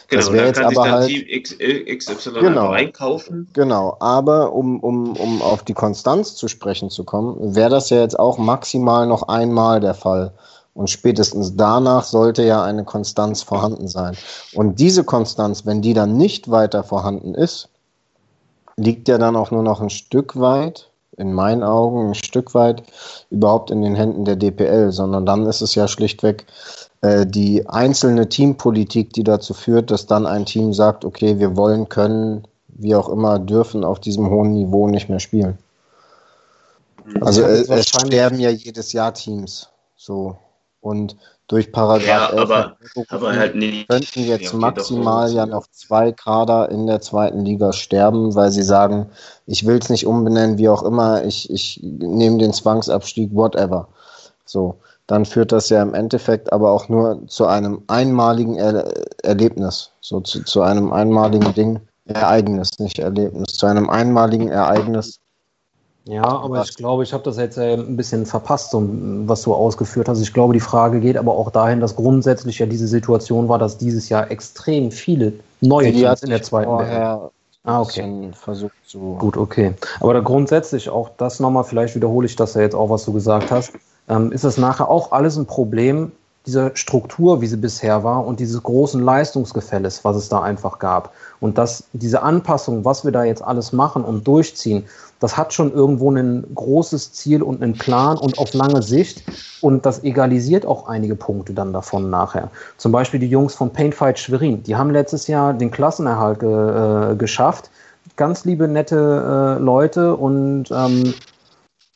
Genau, 0.08 0.20
das 0.20 0.32
wäre 0.32 0.46
jetzt 0.46 0.60
aber 0.60 0.90
halt 0.90 1.10
XY 1.10 2.32
genau, 2.40 2.70
einkaufen. 2.70 3.48
Genau, 3.54 3.96
aber 4.00 4.52
um, 4.52 4.78
um, 4.80 5.16
um 5.16 5.40
auf 5.40 5.62
die 5.62 5.72
Konstanz 5.72 6.34
zu 6.34 6.48
sprechen 6.48 6.90
zu 6.90 7.04
kommen, 7.04 7.54
wäre 7.54 7.70
das 7.70 7.88
ja 7.88 8.00
jetzt 8.00 8.18
auch 8.18 8.36
maximal 8.36 9.06
noch 9.06 9.28
einmal 9.28 9.80
der 9.80 9.94
Fall. 9.94 10.32
Und 10.74 10.90
spätestens 10.90 11.56
danach 11.56 12.04
sollte 12.04 12.42
ja 12.42 12.62
eine 12.62 12.84
Konstanz 12.84 13.42
vorhanden 13.42 13.88
sein. 13.88 14.16
Und 14.54 14.78
diese 14.78 15.02
Konstanz, 15.02 15.64
wenn 15.64 15.82
die 15.82 15.94
dann 15.94 16.16
nicht 16.16 16.50
weiter 16.50 16.84
vorhanden 16.84 17.34
ist, 17.34 17.68
liegt 18.76 19.08
ja 19.08 19.18
dann 19.18 19.36
auch 19.36 19.50
nur 19.50 19.62
noch 19.62 19.80
ein 19.80 19.90
Stück 19.90 20.38
weit, 20.38 20.90
in 21.16 21.32
meinen 21.32 21.62
Augen 21.62 22.08
ein 22.08 22.14
Stück 22.14 22.54
weit, 22.54 22.82
überhaupt 23.30 23.70
in 23.70 23.82
den 23.82 23.94
Händen 23.94 24.24
der 24.24 24.36
DPL, 24.36 24.92
sondern 24.92 25.26
dann 25.26 25.46
ist 25.46 25.60
es 25.60 25.74
ja 25.74 25.86
schlichtweg 25.88 26.42
äh, 26.42 26.79
die 27.02 27.66
einzelne 27.66 28.28
Teampolitik, 28.28 29.12
die 29.14 29.24
dazu 29.24 29.54
führt, 29.54 29.90
dass 29.90 30.06
dann 30.06 30.26
ein 30.26 30.44
Team 30.44 30.74
sagt, 30.74 31.04
okay, 31.04 31.38
wir 31.38 31.56
wollen, 31.56 31.88
können, 31.88 32.46
wie 32.68 32.94
auch 32.94 33.08
immer, 33.08 33.38
dürfen 33.38 33.84
auf 33.84 34.00
diesem 34.00 34.28
hohen 34.28 34.52
Niveau 34.52 34.86
nicht 34.86 35.08
mehr 35.08 35.20
spielen. 35.20 35.58
Also 37.20 37.42
äh, 37.42 37.64
es 37.68 37.88
sterben 37.88 38.38
ja 38.38 38.50
jedes 38.50 38.92
Jahr 38.92 39.14
Teams. 39.14 39.68
So. 39.96 40.36
Und 40.80 41.16
durch 41.48 41.72
Paragraph 41.72 42.06
ja, 42.06 42.28
11 42.30 42.40
aber, 42.40 42.76
aber 43.08 43.36
halt 43.36 43.54
nicht, 43.56 43.88
könnten 43.88 44.20
jetzt 44.20 44.52
ja, 44.52 44.58
maximal 44.58 45.32
ja 45.32 45.46
noch 45.46 45.66
zwei 45.72 46.12
Kader 46.12 46.70
in 46.70 46.86
der 46.86 47.00
zweiten 47.00 47.44
Liga 47.44 47.72
sterben, 47.72 48.34
weil 48.34 48.50
sie 48.50 48.62
sagen, 48.62 49.10
ich 49.46 49.66
will 49.66 49.78
es 49.78 49.90
nicht 49.90 50.06
umbenennen, 50.06 50.58
wie 50.58 50.68
auch 50.68 50.84
immer, 50.84 51.24
ich, 51.24 51.50
ich 51.50 51.80
nehme 51.82 52.38
den 52.38 52.52
Zwangsabstieg, 52.52 53.34
whatever. 53.34 53.88
So, 54.44 54.76
dann 55.10 55.24
führt 55.24 55.50
das 55.50 55.68
ja 55.68 55.82
im 55.82 55.94
Endeffekt 55.94 56.52
aber 56.52 56.70
auch 56.70 56.88
nur 56.88 57.26
zu 57.26 57.46
einem 57.46 57.82
einmaligen 57.88 58.56
er 58.56 58.92
Erlebnis, 59.22 59.90
so 60.00 60.20
zu, 60.20 60.44
zu 60.44 60.62
einem 60.62 60.92
einmaligen 60.92 61.52
Ding, 61.54 61.80
Ereignis, 62.06 62.78
nicht 62.78 62.98
Erlebnis, 62.98 63.54
zu 63.54 63.66
einem 63.66 63.90
einmaligen 63.90 64.48
Ereignis, 64.48 65.18
ja, 66.04 66.24
aber 66.24 66.62
ich 66.62 66.74
glaube, 66.74 67.02
ich 67.02 67.12
habe 67.12 67.22
das 67.24 67.36
jetzt 67.36 67.58
äh, 67.58 67.74
ein 67.74 67.96
bisschen 67.96 68.24
verpasst, 68.24 68.74
was 68.74 69.42
du 69.42 69.54
ausgeführt 69.54 70.08
hast. 70.08 70.20
Ich 70.20 70.32
glaube, 70.32 70.54
die 70.54 70.60
Frage 70.60 70.98
geht 70.98 71.16
aber 71.16 71.32
auch 71.32 71.50
dahin, 71.50 71.78
dass 71.78 71.94
grundsätzlich 71.94 72.58
ja 72.58 72.66
diese 72.66 72.88
Situation 72.88 73.48
war, 73.48 73.58
dass 73.58 73.76
dieses 73.76 74.08
Jahr 74.08 74.30
extrem 74.30 74.90
viele 74.90 75.34
neue 75.60 75.92
die 75.92 76.00
Teams 76.00 76.22
in 76.22 76.30
der 76.30 76.42
zweiten 76.42 76.78
Welt. 76.78 77.30
Ah, 77.62 77.80
okay. 77.82 78.30
Versucht 78.32 78.72
zu 78.86 79.16
Gut, 79.18 79.36
okay. 79.36 79.74
Aber 80.00 80.14
da 80.14 80.20
grundsätzlich 80.20 80.88
auch 80.88 81.10
das 81.18 81.38
nochmal, 81.38 81.64
vielleicht 81.64 81.94
wiederhole 81.94 82.26
ich 82.26 82.34
das 82.34 82.54
ja 82.54 82.62
jetzt 82.62 82.74
auch, 82.74 82.88
was 82.88 83.04
du 83.04 83.12
gesagt 83.12 83.50
hast, 83.50 83.72
ähm, 84.10 84.32
ist 84.32 84.44
das 84.44 84.58
nachher 84.58 84.90
auch 84.90 85.12
alles 85.12 85.36
ein 85.36 85.46
Problem, 85.46 86.12
dieser 86.46 86.74
Struktur, 86.74 87.42
wie 87.42 87.46
sie 87.46 87.58
bisher 87.58 88.02
war 88.02 88.26
und 88.26 88.40
dieses 88.40 88.62
großen 88.62 89.02
Leistungsgefälles, 89.02 90.04
was 90.04 90.16
es 90.16 90.28
da 90.28 90.40
einfach 90.40 90.78
gab. 90.78 91.12
Und 91.38 91.58
dass 91.58 91.84
diese 91.92 92.22
Anpassung, 92.22 92.84
was 92.84 93.04
wir 93.04 93.12
da 93.12 93.24
jetzt 93.24 93.42
alles 93.42 93.72
machen 93.72 94.04
und 94.04 94.26
durchziehen, 94.26 94.84
das 95.20 95.36
hat 95.36 95.52
schon 95.52 95.70
irgendwo 95.72 96.10
ein 96.10 96.46
großes 96.54 97.12
Ziel 97.12 97.42
und 97.42 97.62
einen 97.62 97.74
Plan 97.74 98.16
und 98.16 98.38
auf 98.38 98.54
lange 98.54 98.80
Sicht. 98.80 99.22
Und 99.60 99.84
das 99.84 100.02
egalisiert 100.02 100.64
auch 100.64 100.88
einige 100.88 101.14
Punkte 101.14 101.52
dann 101.52 101.74
davon 101.74 102.08
nachher. 102.08 102.50
Zum 102.78 102.90
Beispiel 102.90 103.20
die 103.20 103.28
Jungs 103.28 103.54
von 103.54 103.70
Painfight 103.70 104.18
Schwerin, 104.18 104.62
die 104.62 104.76
haben 104.76 104.90
letztes 104.90 105.26
Jahr 105.26 105.52
den 105.52 105.70
Klassenerhalt 105.70 106.40
ge, 106.40 107.12
äh, 107.12 107.16
geschafft. 107.16 107.70
Ganz 108.16 108.46
liebe, 108.46 108.66
nette 108.66 109.58
äh, 109.58 109.62
Leute 109.62 110.16
und 110.16 110.70
ähm, 110.70 111.14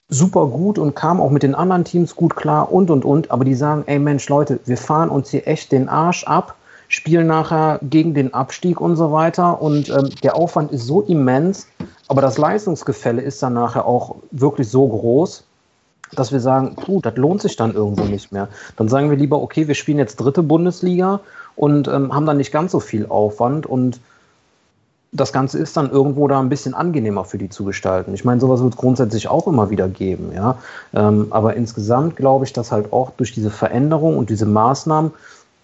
super 0.08 0.46
gut 0.46 0.78
und 0.78 0.94
kamen 0.94 1.20
auch 1.20 1.30
mit 1.30 1.42
den 1.42 1.54
anderen 1.54 1.84
Teams 1.84 2.14
gut 2.14 2.36
klar 2.36 2.70
und 2.72 2.90
und 2.90 3.04
und. 3.04 3.30
Aber 3.30 3.44
die 3.44 3.54
sagen, 3.54 3.84
ey 3.86 3.98
Mensch, 3.98 4.28
Leute, 4.28 4.60
wir 4.64 4.76
fahren 4.76 5.08
uns 5.08 5.30
hier 5.30 5.46
echt 5.46 5.72
den 5.72 5.88
Arsch 5.88 6.24
ab 6.24 6.56
spielen 6.88 7.26
nachher 7.26 7.80
gegen 7.82 8.14
den 8.14 8.34
Abstieg 8.34 8.80
und 8.80 8.96
so 8.96 9.12
weiter. 9.12 9.60
Und 9.60 9.88
ähm, 9.88 10.10
der 10.22 10.36
Aufwand 10.36 10.72
ist 10.72 10.86
so 10.86 11.02
immens, 11.02 11.66
aber 12.08 12.22
das 12.22 12.38
Leistungsgefälle 12.38 13.22
ist 13.22 13.42
dann 13.42 13.54
nachher 13.54 13.86
auch 13.86 14.16
wirklich 14.30 14.68
so 14.68 14.86
groß, 14.86 15.44
dass 16.12 16.32
wir 16.32 16.40
sagen, 16.40 16.76
puh, 16.76 17.00
das 17.00 17.16
lohnt 17.16 17.42
sich 17.42 17.56
dann 17.56 17.74
irgendwo 17.74 18.04
nicht 18.04 18.30
mehr. 18.30 18.48
Dann 18.76 18.88
sagen 18.88 19.10
wir 19.10 19.16
lieber, 19.16 19.40
okay, 19.42 19.66
wir 19.66 19.74
spielen 19.74 19.98
jetzt 19.98 20.16
dritte 20.16 20.42
Bundesliga 20.42 21.20
und 21.56 21.88
ähm, 21.88 22.14
haben 22.14 22.26
dann 22.26 22.36
nicht 22.36 22.52
ganz 22.52 22.72
so 22.72 22.80
viel 22.80 23.06
Aufwand 23.06 23.66
und 23.66 24.00
das 25.14 25.32
Ganze 25.32 25.58
ist 25.58 25.76
dann 25.76 25.90
irgendwo 25.90 26.28
da 26.28 26.40
ein 26.40 26.48
bisschen 26.48 26.74
angenehmer 26.74 27.24
für 27.24 27.38
die 27.38 27.48
zu 27.48 27.64
gestalten. 27.64 28.12
Ich 28.12 28.24
meine, 28.24 28.40
sowas 28.40 28.62
wird 28.62 28.74
es 28.74 28.78
grundsätzlich 28.78 29.28
auch 29.28 29.46
immer 29.46 29.70
wieder 29.70 29.88
geben, 29.88 30.32
ja. 30.34 30.58
Ähm, 30.92 31.28
aber 31.30 31.54
insgesamt 31.54 32.16
glaube 32.16 32.44
ich, 32.44 32.52
dass 32.52 32.70
halt 32.72 32.92
auch 32.92 33.10
durch 33.16 33.32
diese 33.32 33.50
Veränderung 33.50 34.18
und 34.18 34.28
diese 34.28 34.46
Maßnahmen 34.46 35.12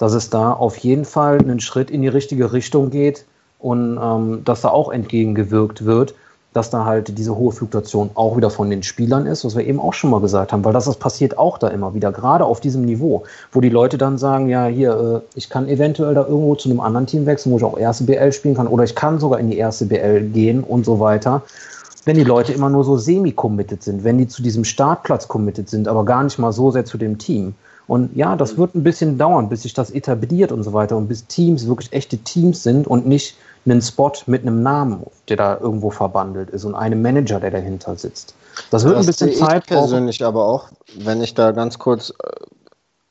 dass 0.00 0.14
es 0.14 0.30
da 0.30 0.54
auf 0.54 0.78
jeden 0.78 1.04
Fall 1.04 1.38
einen 1.40 1.60
Schritt 1.60 1.90
in 1.90 2.00
die 2.00 2.08
richtige 2.08 2.54
Richtung 2.54 2.88
geht 2.88 3.26
und 3.58 3.98
ähm, 4.02 4.40
dass 4.46 4.62
da 4.62 4.70
auch 4.70 4.90
entgegengewirkt 4.90 5.84
wird, 5.84 6.14
dass 6.52 6.70
da 6.70 6.84
halt 6.84 7.16
diese 7.16 7.36
hohe 7.36 7.52
Fluktuation 7.52 8.10
auch 8.14 8.36
wieder 8.36 8.50
von 8.50 8.70
den 8.70 8.82
Spielern 8.82 9.26
ist, 9.26 9.44
was 9.44 9.56
wir 9.56 9.64
eben 9.64 9.78
auch 9.78 9.94
schon 9.94 10.10
mal 10.10 10.20
gesagt 10.20 10.52
haben, 10.52 10.64
weil 10.64 10.72
das, 10.72 10.86
das 10.86 10.96
passiert 10.96 11.38
auch 11.38 11.58
da 11.58 11.68
immer 11.68 11.94
wieder, 11.94 12.10
gerade 12.10 12.44
auf 12.44 12.60
diesem 12.60 12.84
Niveau, 12.84 13.22
wo 13.52 13.60
die 13.60 13.68
Leute 13.68 13.98
dann 13.98 14.18
sagen, 14.18 14.48
ja, 14.48 14.66
hier, 14.66 15.22
äh, 15.24 15.38
ich 15.38 15.48
kann 15.48 15.68
eventuell 15.68 16.14
da 16.14 16.26
irgendwo 16.26 16.56
zu 16.56 16.68
einem 16.68 16.80
anderen 16.80 17.06
Team 17.06 17.26
wechseln, 17.26 17.52
wo 17.52 17.58
ich 17.58 17.64
auch 17.64 17.78
erste 17.78 18.04
BL 18.04 18.32
spielen 18.32 18.56
kann 18.56 18.66
oder 18.66 18.84
ich 18.84 18.94
kann 18.94 19.20
sogar 19.20 19.38
in 19.38 19.48
die 19.48 19.58
erste 19.58 19.86
BL 19.86 20.22
gehen 20.30 20.64
und 20.64 20.84
so 20.84 20.98
weiter. 20.98 21.42
wenn 22.06 22.16
die 22.16 22.24
Leute 22.24 22.52
immer 22.52 22.70
nur 22.70 22.82
so 22.82 22.96
semi-committed 22.96 23.82
sind, 23.82 24.04
wenn 24.04 24.18
die 24.18 24.26
zu 24.26 24.42
diesem 24.42 24.64
Startplatz 24.64 25.28
committed 25.28 25.68
sind, 25.68 25.86
aber 25.86 26.04
gar 26.04 26.24
nicht 26.24 26.38
mal 26.38 26.50
so 26.50 26.70
sehr 26.70 26.84
zu 26.84 26.98
dem 26.98 27.18
Team. 27.18 27.54
Und 27.86 28.16
ja, 28.16 28.36
das 28.36 28.56
wird 28.56 28.74
ein 28.74 28.84
bisschen 28.84 29.18
dauern, 29.18 29.48
bis 29.48 29.62
sich 29.62 29.74
das 29.74 29.90
etabliert 29.90 30.52
und 30.52 30.62
so 30.62 30.72
weiter 30.72 30.96
und 30.96 31.08
bis 31.08 31.26
Teams 31.26 31.66
wirklich 31.66 31.92
echte 31.92 32.18
Teams 32.18 32.62
sind 32.62 32.86
und 32.86 33.06
nicht 33.06 33.36
einen 33.64 33.82
Spot 33.82 34.12
mit 34.26 34.42
einem 34.42 34.62
Namen, 34.62 35.04
der 35.28 35.36
da 35.36 35.58
irgendwo 35.58 35.90
verbandelt 35.90 36.50
ist 36.50 36.64
und 36.64 36.74
einem 36.74 37.02
Manager, 37.02 37.40
der 37.40 37.50
dahinter 37.50 37.96
sitzt. 37.96 38.34
Das 38.70 38.84
wird 38.84 38.96
das 38.96 39.04
ein 39.04 39.06
bisschen 39.06 39.34
Zeit 39.34 39.66
brauchen. 39.66 39.78
persönlich 39.80 40.24
aber 40.24 40.46
auch, 40.46 40.68
wenn 40.96 41.22
ich 41.22 41.34
da 41.34 41.52
ganz 41.52 41.78
kurz 41.78 42.10
äh, 42.10 42.30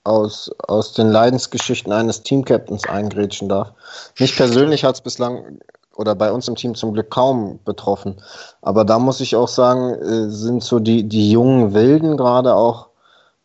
aus, 0.04 0.52
aus 0.68 0.94
den 0.94 1.10
Leidensgeschichten 1.10 1.92
eines 1.94 2.24
Teamcaptains 2.24 2.88
eingrätschen 2.88 3.50
darf. 3.50 3.74
Mich 4.20 4.36
persönlich 4.36 4.84
hat 4.84 4.96
es 4.96 5.02
bislang 5.02 5.60
oder 5.96 6.16
bei 6.16 6.32
uns 6.32 6.48
im 6.48 6.56
Team 6.56 6.76
zum 6.76 6.94
Glück 6.94 7.10
kaum 7.10 7.60
betroffen. 7.66 8.16
Aber 8.62 8.86
da 8.86 9.00
muss 9.00 9.20
ich 9.20 9.36
auch 9.36 9.50
sagen, 9.50 9.94
äh, 9.96 10.30
sind 10.30 10.64
so 10.64 10.80
die, 10.80 11.04
die 11.04 11.30
jungen 11.30 11.74
Wilden 11.74 12.16
gerade 12.16 12.56
auch 12.56 12.88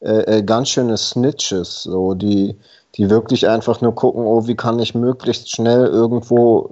äh, 0.01 0.39
äh, 0.39 0.43
ganz 0.43 0.69
schöne 0.69 0.97
Snitches, 0.97 1.83
so 1.83 2.15
die, 2.15 2.57
die 2.95 3.11
wirklich 3.11 3.49
einfach 3.49 3.81
nur 3.81 3.95
gucken, 3.95 4.25
oh, 4.25 4.47
wie 4.47 4.55
kann 4.55 4.79
ich 4.79 4.95
möglichst 4.95 5.51
schnell 5.51 5.87
irgendwo 5.87 6.71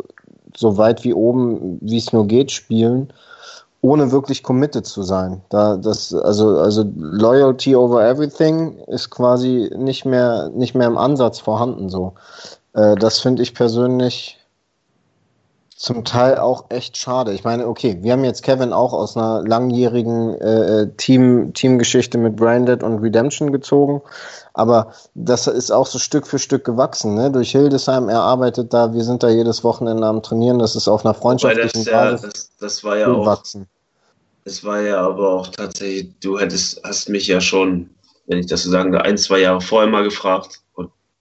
so 0.57 0.77
weit 0.77 1.05
wie 1.05 1.15
oben, 1.15 1.79
wie 1.81 1.99
es 1.99 2.13
nur 2.13 2.27
geht, 2.27 2.51
spielen, 2.51 3.13
ohne 3.81 4.13
wirklich 4.13 4.43
committed 4.43 4.87
zu 4.87 5.03
sein. 5.03 5.43
Da, 5.49 5.77
das, 5.77 6.15
also, 6.15 6.59
also 6.59 6.85
Loyalty 6.97 7.75
over 7.75 8.05
everything 8.05 8.79
ist 8.87 9.11
quasi 9.11 9.71
nicht 9.77 10.05
mehr, 10.05 10.51
nicht 10.51 10.75
mehr 10.75 10.87
im 10.87 10.99
Ansatz 10.99 11.41
vorhanden, 11.41 11.89
so. 11.89 12.13
Äh, 12.75 12.95
das 12.97 13.19
finde 13.19 13.43
ich 13.43 13.55
persönlich 13.55 14.39
zum 15.83 16.05
Teil 16.05 16.39
auch 16.39 16.67
echt 16.69 16.97
schade. 16.97 17.33
Ich 17.33 17.43
meine, 17.43 17.67
okay, 17.67 17.99
wir 18.03 18.13
haben 18.13 18.23
jetzt 18.23 18.45
Kevin 18.45 18.73
auch 18.73 18.93
aus 18.93 19.17
einer 19.17 19.43
langjährigen 19.45 20.41
äh, 20.41 20.93
Team, 20.97 21.55
Teamgeschichte 21.55 22.19
mit 22.19 22.37
Branded 22.37 22.85
und 22.85 22.99
Redemption 22.99 23.51
gezogen, 23.51 24.01
aber 24.55 24.93
das 25.17 25.49
ist 25.49 25.73
auch 25.73 25.89
so 25.89 25.99
Stück 25.99 26.29
für 26.29 26.39
Stück 26.39 26.65
gewachsen. 26.65 27.15
Ne? 27.15 27.33
Durch 27.33 27.51
Hildesheim, 27.51 28.09
er 28.09 28.21
arbeitet 28.21 28.73
da, 28.73 28.95
wir 28.95 29.03
sind 29.03 29.25
da 29.25 29.29
jedes 29.29 29.65
Wochenende 29.65 30.07
am 30.07 30.23
Trainieren, 30.23 30.61
das 30.61 30.77
ist 30.77 30.87
auf 30.87 31.05
einer 31.05 31.15
freundschaftlichen 31.15 31.85
das, 31.85 31.93
Basis. 31.93 32.23
Ja, 32.23 32.29
das, 32.29 32.51
das 32.61 32.85
war 32.85 32.97
ja 32.99 33.07
gewachsen. 33.09 33.63
auch. 33.63 34.45
Das 34.45 34.63
war 34.63 34.81
ja 34.83 35.01
aber 35.01 35.31
auch 35.31 35.49
tatsächlich, 35.49 36.13
du 36.21 36.39
hättest, 36.39 36.81
hast 36.85 37.09
mich 37.09 37.27
ja 37.27 37.41
schon, 37.41 37.91
wenn 38.29 38.39
ich 38.39 38.47
das 38.47 38.63
so 38.63 38.71
sagen 38.71 38.93
darf, 38.93 39.03
ein, 39.03 39.19
zwei 39.19 39.41
Jahre 39.41 39.61
vorher 39.61 39.91
mal 39.91 40.05
gefragt, 40.05 40.61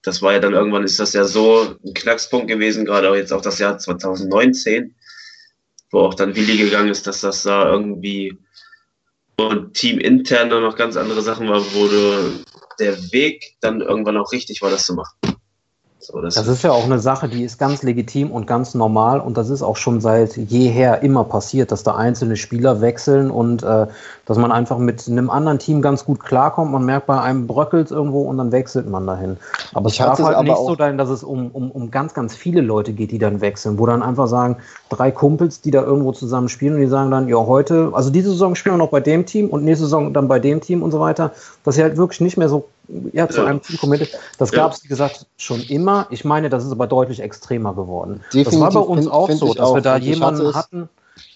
das 0.04 0.22
war 0.22 0.34
ja 0.34 0.40
dann 0.40 0.54
irgendwann 0.54 0.84
ist 0.84 1.00
das 1.00 1.14
ja 1.14 1.26
so 1.26 1.78
ein 1.84 1.94
Knackspunkt 1.94 2.48
gewesen, 2.48 2.86
gerade 2.86 3.10
auch 3.10 3.16
jetzt 3.16 3.32
auch 3.32 3.42
das 3.42 3.60
Jahr 3.60 3.78
2019, 3.78 4.96
wo 5.92 6.00
auch 6.00 6.14
dann 6.14 6.36
Willi 6.36 6.58
gegangen 6.58 6.90
ist, 6.90 7.06
dass 7.08 7.22
das 7.22 7.44
da 7.44 7.72
irgendwie 7.72 8.38
und 9.38 9.74
teamintern 9.74 10.50
noch 10.50 10.76
ganz 10.76 10.98
andere 10.98 11.22
Sachen 11.22 11.50
war, 11.50 11.62
wo 11.74 11.88
der 12.80 12.98
Weg 13.12 13.56
dann 13.60 13.82
irgendwann 13.82 14.18
auch 14.18 14.32
richtig 14.32 14.62
war, 14.62 14.70
das 14.70 14.86
zu 14.86 14.94
machen. 14.94 15.31
So, 16.04 16.20
das, 16.20 16.34
das 16.34 16.48
ist 16.48 16.64
ja 16.64 16.72
auch 16.72 16.84
eine 16.84 16.98
Sache, 16.98 17.30
die 17.30 17.44
ist 17.44 17.60
ganz 17.60 17.84
legitim 17.84 18.32
und 18.32 18.48
ganz 18.48 18.74
normal 18.74 19.20
und 19.20 19.38
das 19.38 19.52
ist 19.52 19.62
auch 19.62 19.78
schon 19.78 20.02
seit 20.02 20.36
jeher 20.36 21.04
immer 21.04 21.24
passiert, 21.24 21.72
dass 21.72 21.84
da 21.84 21.96
einzelne 21.96 22.38
Spieler 22.38 22.82
wechseln 22.82 23.30
und 23.30 23.62
äh, 23.62 23.86
dass 24.26 24.38
man 24.38 24.52
einfach 24.52 24.80
mit 24.80 25.08
einem 25.08 25.30
anderen 25.30 25.60
Team 25.60 25.84
ganz 25.84 26.04
gut 26.04 26.20
klarkommt. 26.20 26.72
Man 26.72 26.86
merkt, 26.86 27.06
bei 27.06 27.22
einem 27.22 27.46
bröckelt 27.46 27.92
irgendwo 27.92 28.24
und 28.24 28.40
dann 28.40 28.52
wechselt 28.52 28.90
man 28.90 29.06
dahin. 29.06 29.38
Aber 29.76 29.90
es 29.90 29.98
darf 29.98 30.18
halt 30.18 30.42
nicht 30.42 30.58
so 30.58 30.76
sein, 30.76 30.98
dass 30.98 31.10
es 31.10 31.24
um, 31.24 31.52
um, 31.52 31.70
um 31.70 31.92
ganz, 31.92 32.16
ganz 32.16 32.36
viele 32.36 32.62
Leute 32.62 32.94
geht, 32.94 33.12
die 33.12 33.20
dann 33.20 33.40
wechseln, 33.40 33.78
wo 33.78 33.86
dann 33.86 34.02
einfach 34.02 34.28
sagen, 34.28 34.58
drei 34.90 35.12
Kumpels, 35.12 35.62
die 35.62 35.70
da 35.70 35.84
irgendwo 35.84 36.14
zusammen 36.14 36.50
spielen 36.50 36.74
und 36.74 36.82
die 36.82 36.88
sagen 36.88 37.12
dann, 37.12 37.28
ja, 37.28 37.38
heute, 37.38 37.92
also 37.94 38.10
diese 38.10 38.32
Saison 38.32 38.56
spielen 38.56 38.74
wir 38.74 38.80
noch 38.80 38.90
bei 38.90 39.02
dem 39.02 39.28
Team 39.28 39.50
und 39.50 39.64
nächste 39.64 39.86
Saison 39.86 40.14
dann 40.14 40.28
bei 40.28 40.40
dem 40.40 40.62
Team 40.62 40.82
und 40.82 40.90
so 40.90 41.00
weiter, 41.00 41.32
dass 41.64 41.76
sie 41.76 41.84
halt 41.84 41.98
wirklich 41.98 42.22
nicht 42.22 42.38
mehr 42.38 42.50
so 42.50 42.70
ja, 43.14 43.28
zu 43.28 43.42
ja. 43.42 43.48
einem 43.48 43.62
Team 43.62 43.78
committed. 43.78 44.18
Das 44.38 44.52
gab 44.52 44.74
es, 44.74 44.84
wie 44.84 44.88
gesagt, 44.88 45.26
schon 45.38 45.62
immer. 45.62 46.08
Ich 46.10 46.26
meine, 46.26 46.50
das 46.50 46.66
ist 46.66 46.72
aber 46.72 46.88
deutlich 46.88 47.20
extremer 47.20 47.74
geworden. 47.74 48.22
Definitiv, 48.34 48.52
das 48.52 48.60
war 48.60 48.72
bei 48.72 48.80
uns 48.80 49.02
find, 49.02 49.14
auch 49.14 49.28
find 49.28 49.40
so, 49.40 49.54
dass 49.54 49.68
auch. 49.68 49.76
wir 49.76 49.82
da 49.82 49.98
jemanden 49.98 50.54
hatten, 50.54 50.90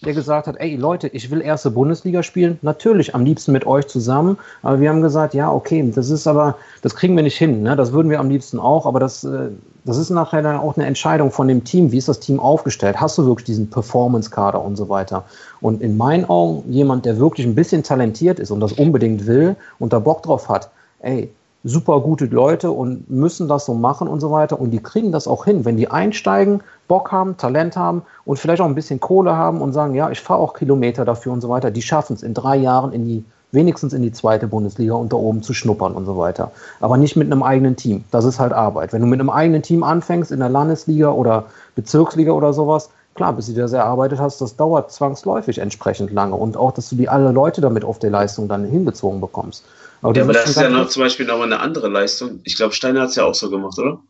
der 0.03 0.13
gesagt 0.13 0.47
hat, 0.47 0.55
ey 0.57 0.75
Leute, 0.75 1.07
ich 1.07 1.31
will 1.31 1.41
erste 1.41 1.71
Bundesliga 1.71 2.23
spielen, 2.23 2.59
natürlich 2.61 3.15
am 3.15 3.25
liebsten 3.25 3.51
mit 3.51 3.65
euch 3.65 3.87
zusammen, 3.87 4.37
aber 4.61 4.79
wir 4.79 4.89
haben 4.89 5.01
gesagt, 5.01 5.33
ja, 5.33 5.51
okay, 5.51 5.91
das 5.93 6.09
ist 6.09 6.27
aber, 6.27 6.57
das 6.81 6.95
kriegen 6.95 7.15
wir 7.15 7.23
nicht 7.23 7.37
hin, 7.37 7.61
ne? 7.61 7.75
das 7.75 7.91
würden 7.91 8.09
wir 8.09 8.19
am 8.19 8.29
liebsten 8.29 8.59
auch, 8.59 8.85
aber 8.85 8.99
das, 8.99 9.23
äh, 9.23 9.49
das 9.83 9.97
ist 9.97 10.09
nachher 10.09 10.41
dann 10.41 10.57
auch 10.57 10.77
eine 10.77 10.85
Entscheidung 10.85 11.31
von 11.31 11.47
dem 11.47 11.63
Team, 11.63 11.91
wie 11.91 11.97
ist 11.97 12.07
das 12.07 12.19
Team 12.19 12.39
aufgestellt, 12.39 12.99
hast 12.99 13.17
du 13.17 13.25
wirklich 13.25 13.45
diesen 13.45 13.69
Performance-Kader 13.69 14.61
und 14.61 14.75
so 14.75 14.89
weiter. 14.89 15.25
Und 15.61 15.81
in 15.81 15.97
meinen 15.97 16.25
Augen, 16.25 16.71
jemand, 16.71 17.05
der 17.05 17.19
wirklich 17.19 17.45
ein 17.45 17.55
bisschen 17.55 17.83
talentiert 17.83 18.39
ist 18.39 18.51
und 18.51 18.59
das 18.59 18.73
unbedingt 18.73 19.27
will 19.27 19.55
und 19.77 19.93
da 19.93 19.99
Bock 19.99 20.23
drauf 20.23 20.49
hat, 20.49 20.69
ey, 20.99 21.29
super 21.65 21.99
gute 21.99 22.25
Leute 22.25 22.69
und 22.69 23.09
müssen 23.09 23.47
das 23.47 23.65
so 23.65 23.73
machen 23.73 24.07
und 24.07 24.19
so 24.19 24.31
weiter. 24.31 24.59
Und 24.61 24.69
die 24.69 24.81
kriegen 24.81 25.11
das 25.11 25.27
auch 25.27 25.45
hin, 25.45 25.65
wenn 25.65 25.77
die 25.77 25.89
einsteigen, 25.89 26.61
Bock 26.87 27.11
haben, 27.11 27.37
Talent 27.37 27.75
haben 27.75 28.03
und 28.23 28.37
vielleicht 28.37 28.61
auch 28.61 28.67
ein 28.67 28.75
bisschen 28.75 28.99
Kohle 28.99 29.35
haben 29.35 29.61
und 29.61 29.73
sagen, 29.73 29.95
ja, 29.95 30.11
ich 30.11 30.21
fahre 30.21 30.39
auch 30.39 30.53
Kilometer 30.53 31.05
dafür 31.05 31.33
und 31.33 31.41
so 31.41 31.49
weiter. 31.49 31.71
Die 31.71 31.81
schaffen 31.81 32.13
es 32.13 32.21
in 32.21 32.35
drei 32.35 32.55
Jahren 32.55 32.93
in 32.93 33.05
die 33.05 33.25
wenigstens 33.51 33.93
in 33.93 34.03
die 34.03 34.11
zweite 34.11 34.47
Bundesliga 34.47 34.93
und 34.93 35.11
da 35.11 35.17
oben 35.17 35.41
zu 35.41 35.53
schnuppern 35.53 35.93
und 35.93 36.05
so 36.05 36.17
weiter. 36.17 36.51
Aber 36.81 36.97
nicht 36.97 37.15
mit 37.15 37.31
einem 37.31 37.41
eigenen 37.41 37.75
Team. 37.75 38.03
Das 38.11 38.25
ist 38.25 38.39
halt 38.39 38.53
Arbeit. 38.53 38.93
Wenn 38.93 39.01
du 39.01 39.07
mit 39.07 39.19
einem 39.19 39.29
eigenen 39.29 39.63
Team 39.63 39.81
anfängst 39.81 40.31
in 40.31 40.39
der 40.39 40.49
Landesliga 40.49 41.09
oder 41.09 41.45
Bezirksliga 41.75 42.33
oder 42.33 42.53
sowas, 42.53 42.89
klar, 43.15 43.33
bis 43.33 43.47
du 43.47 43.53
das 43.53 43.73
erarbeitet 43.73 44.19
hast, 44.19 44.41
das 44.41 44.55
dauert 44.55 44.91
zwangsläufig 44.91 45.57
entsprechend 45.57 46.11
lange. 46.11 46.35
Und 46.35 46.57
auch, 46.57 46.73
dass 46.73 46.89
du 46.89 46.95
die 46.95 47.09
alle 47.09 47.31
Leute 47.31 47.61
damit 47.61 47.85
auf 47.85 47.97
der 47.97 48.11
Leistung 48.11 48.47
dann 48.47 48.65
hingezogen 48.65 49.21
bekommst. 49.21 49.63
Aber, 50.01 50.15
ja, 50.15 50.23
aber 50.23 50.33
das 50.33 50.49
ist 50.49 50.57
ja 50.57 50.69
noch 50.69 50.89
zum 50.89 51.03
Beispiel 51.03 51.25
nochmal 51.25 51.51
eine 51.51 51.59
andere 51.59 51.87
Leistung. 51.87 52.41
Ich 52.43 52.55
glaube, 52.55 52.73
Steiner 52.73 53.01
hat 53.01 53.09
es 53.09 53.15
ja 53.15 53.25
auch 53.25 53.35
so 53.35 53.49
gemacht, 53.49 53.77
oder? 53.79 54.01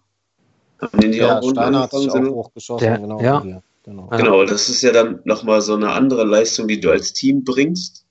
Haben 0.82 1.12
die 1.12 1.18
ja, 1.18 1.40
auch 1.40 1.50
Steiner 1.50 1.82
hat 1.82 1.92
sich 1.92 2.10
auch 2.10 2.20
hochgeschossen, 2.20 2.86
der, 2.86 3.00
genau. 3.00 3.22
Ja. 3.22 3.62
Genau. 3.86 4.08
genau, 4.08 4.46
das 4.46 4.68
ist 4.68 4.82
ja 4.82 4.92
dann 4.92 5.20
nochmal 5.26 5.62
so 5.62 5.76
eine 5.76 5.92
andere 5.92 6.24
Leistung, 6.24 6.68
die 6.68 6.80
du 6.80 6.90
als 6.90 7.14
Team 7.14 7.44
bringst 7.44 8.04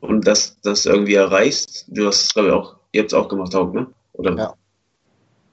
und 0.00 0.26
das, 0.26 0.60
das 0.60 0.84
irgendwie 0.84 1.14
erreichst. 1.14 1.86
Du 1.88 2.06
hast 2.06 2.24
es, 2.24 2.34
glaube 2.34 2.48
ich, 2.48 2.54
auch, 2.54 2.76
ihr 2.92 3.00
habt 3.00 3.12
es 3.12 3.18
auch 3.18 3.28
gemacht, 3.28 3.54
auch, 3.54 3.72
ne? 3.72 3.86
Oder? 4.12 4.36
Ja. 4.36 4.54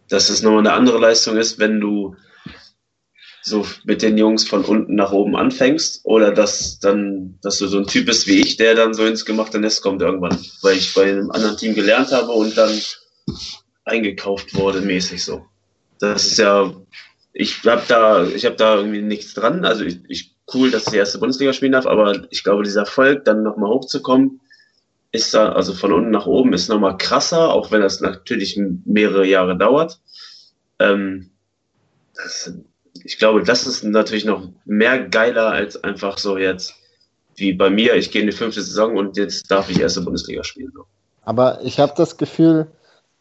Dass 0.09 0.29
es 0.29 0.43
nochmal 0.43 0.59
eine 0.59 0.73
andere 0.73 0.97
Leistung 0.97 1.37
ist, 1.37 1.57
wenn 1.57 1.79
du 1.79 2.17
so 3.43 3.65
mit 3.83 4.01
den 4.01 4.17
Jungs 4.17 4.47
von 4.47 4.63
unten 4.63 4.95
nach 4.95 5.11
oben 5.11 5.35
anfängst 5.35 6.01
oder 6.03 6.31
dass 6.31 6.79
dann, 6.79 7.39
dass 7.41 7.57
du 7.57 7.67
so 7.67 7.79
ein 7.79 7.87
Typ 7.87 8.05
bist 8.05 8.27
wie 8.27 8.39
ich, 8.39 8.57
der 8.57 8.75
dann 8.75 8.93
so 8.93 9.05
ins 9.05 9.25
gemachte 9.25 9.59
Nest 9.59 9.81
kommt 9.81 10.01
irgendwann, 10.01 10.37
weil 10.61 10.77
ich 10.77 10.93
bei 10.93 11.03
einem 11.03 11.31
anderen 11.31 11.57
Team 11.57 11.73
gelernt 11.73 12.11
habe 12.11 12.31
und 12.31 12.55
dann 12.55 12.71
eingekauft 13.83 14.53
wurde 14.53 14.81
mäßig 14.81 15.23
so. 15.23 15.45
Das 15.99 16.25
ist 16.25 16.37
ja, 16.37 16.73
ich 17.33 17.63
habe 17.65 17.83
da, 17.87 18.25
ich 18.25 18.45
habe 18.45 18.55
da 18.55 18.75
irgendwie 18.75 19.01
nichts 19.01 19.33
dran. 19.33 19.65
Also 19.65 19.85
ich, 19.85 19.99
ich 20.07 20.35
cool, 20.53 20.71
dass 20.71 20.85
ich 20.85 20.91
die 20.91 20.97
erste 20.97 21.19
Bundesliga 21.19 21.53
spielen 21.53 21.71
darf, 21.71 21.87
aber 21.87 22.27
ich 22.29 22.43
glaube, 22.43 22.63
dieser 22.63 22.81
Erfolg, 22.81 23.25
dann 23.25 23.43
nochmal 23.43 23.71
hochzukommen, 23.71 24.41
ist 25.11 25.33
da, 25.33 25.51
also 25.51 25.73
von 25.73 25.93
unten 25.93 26.11
nach 26.11 26.25
oben, 26.25 26.53
ist 26.53 26.69
nochmal 26.69 26.97
krasser, 26.97 27.51
auch 27.53 27.71
wenn 27.71 27.81
das 27.81 28.01
natürlich 28.01 28.59
mehrere 28.85 29.25
Jahre 29.25 29.57
dauert. 29.57 29.99
Ähm, 30.79 31.31
das, 32.15 32.53
ich 33.03 33.17
glaube, 33.17 33.43
das 33.43 33.65
ist 33.65 33.83
natürlich 33.83 34.25
noch 34.25 34.47
mehr 34.65 34.99
geiler 35.07 35.47
als 35.47 35.83
einfach 35.83 36.17
so 36.17 36.37
jetzt 36.37 36.75
wie 37.35 37.53
bei 37.53 37.69
mir, 37.69 37.95
ich 37.95 38.11
gehe 38.11 38.21
in 38.21 38.27
die 38.27 38.35
fünfte 38.35 38.61
Saison 38.61 38.97
und 38.97 39.17
jetzt 39.17 39.49
darf 39.49 39.69
ich 39.69 39.79
erste 39.79 40.01
Bundesliga 40.01 40.43
spielen. 40.43 40.71
Aber 41.23 41.59
ich 41.63 41.79
habe 41.79 41.93
das 41.95 42.17
Gefühl, 42.17 42.67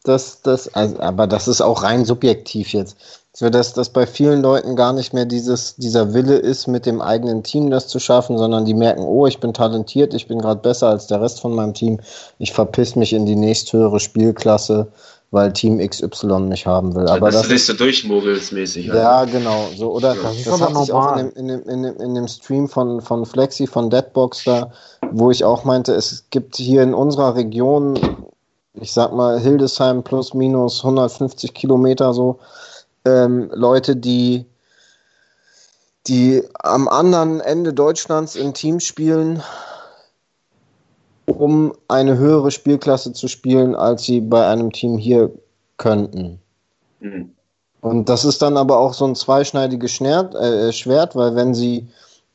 dass 0.03 0.41
das, 0.41 0.73
also, 0.73 0.99
aber 0.99 1.27
das 1.27 1.47
ist 1.47 1.61
auch 1.61 1.83
rein 1.83 2.05
subjektiv 2.05 2.73
jetzt, 2.73 2.97
so 3.33 3.49
dass 3.49 3.73
das 3.73 3.89
bei 3.89 4.07
vielen 4.07 4.41
Leuten 4.41 4.75
gar 4.75 4.93
nicht 4.93 5.13
mehr 5.13 5.25
dieses, 5.25 5.75
dieser 5.75 6.13
Wille 6.13 6.35
ist, 6.35 6.67
mit 6.67 6.85
dem 6.85 7.01
eigenen 7.01 7.43
Team 7.43 7.69
das 7.69 7.87
zu 7.87 7.99
schaffen, 7.99 8.37
sondern 8.37 8.65
die 8.65 8.73
merken, 8.73 9.03
oh, 9.03 9.27
ich 9.27 9.39
bin 9.39 9.53
talentiert, 9.53 10.13
ich 10.13 10.27
bin 10.27 10.39
gerade 10.39 10.59
besser 10.59 10.89
als 10.89 11.07
der 11.07 11.21
Rest 11.21 11.39
von 11.39 11.53
meinem 11.53 11.73
Team, 11.73 11.99
ich 12.39 12.51
verpiss 12.51 12.95
mich 12.95 13.13
in 13.13 13.25
die 13.25 13.35
nächsthöhere 13.35 13.99
Spielklasse 13.99 14.91
weil 15.31 15.53
Team 15.53 15.79
XY 15.79 16.41
mich 16.41 16.67
haben 16.67 16.93
will. 16.93 17.07
Aber 17.07 17.31
das, 17.31 17.43
das 17.43 17.51
ist 17.51 17.67
so 17.67 17.73
durchmogelsmäßig. 17.73 18.87
Ja, 18.87 19.19
also. 19.19 19.37
genau. 19.37 19.69
So, 19.75 19.91
oder 19.91 20.13
das, 20.13 20.43
das 20.43 20.61
hat 20.61 20.75
sich 20.75 20.91
auch 20.91 21.15
in 21.15 21.29
dem, 21.29 21.35
in, 21.37 21.47
dem, 21.47 21.69
in, 21.69 21.83
dem, 21.83 21.97
in 21.97 22.15
dem 22.15 22.27
Stream 22.27 22.67
von, 22.67 23.01
von 23.01 23.25
Flexi, 23.25 23.65
von 23.65 23.89
Deadbox 23.89 24.43
da, 24.43 24.71
wo 25.11 25.31
ich 25.31 25.45
auch 25.45 25.63
meinte, 25.63 25.93
es 25.93 26.25
gibt 26.29 26.57
hier 26.57 26.83
in 26.83 26.93
unserer 26.93 27.35
Region, 27.35 27.97
ich 28.73 28.91
sag 28.91 29.13
mal 29.13 29.39
Hildesheim 29.39 30.03
plus 30.03 30.33
minus 30.33 30.83
150 30.83 31.53
Kilometer 31.53 32.13
so, 32.13 32.39
ähm, 33.05 33.49
Leute, 33.53 33.95
die 33.95 34.45
die 36.07 36.43
am 36.55 36.87
anderen 36.87 37.41
Ende 37.41 37.73
Deutschlands 37.73 38.35
im 38.35 38.55
Team 38.55 38.79
spielen, 38.79 39.43
um 41.25 41.73
eine 41.87 42.17
höhere 42.17 42.51
Spielklasse 42.51 43.13
zu 43.13 43.27
spielen, 43.27 43.75
als 43.75 44.03
sie 44.03 44.21
bei 44.21 44.47
einem 44.47 44.71
Team 44.71 44.97
hier 44.97 45.31
könnten. 45.77 46.39
Mhm. 46.99 47.31
Und 47.81 48.09
das 48.09 48.25
ist 48.25 48.41
dann 48.41 48.57
aber 48.57 48.77
auch 48.77 48.93
so 48.93 49.05
ein 49.05 49.15
zweischneidiges 49.15 49.91
Schwert, 49.91 50.35
äh, 50.35 50.71
Schwert, 50.71 51.15
weil 51.15 51.35
wenn 51.35 51.53
sie 51.53 51.87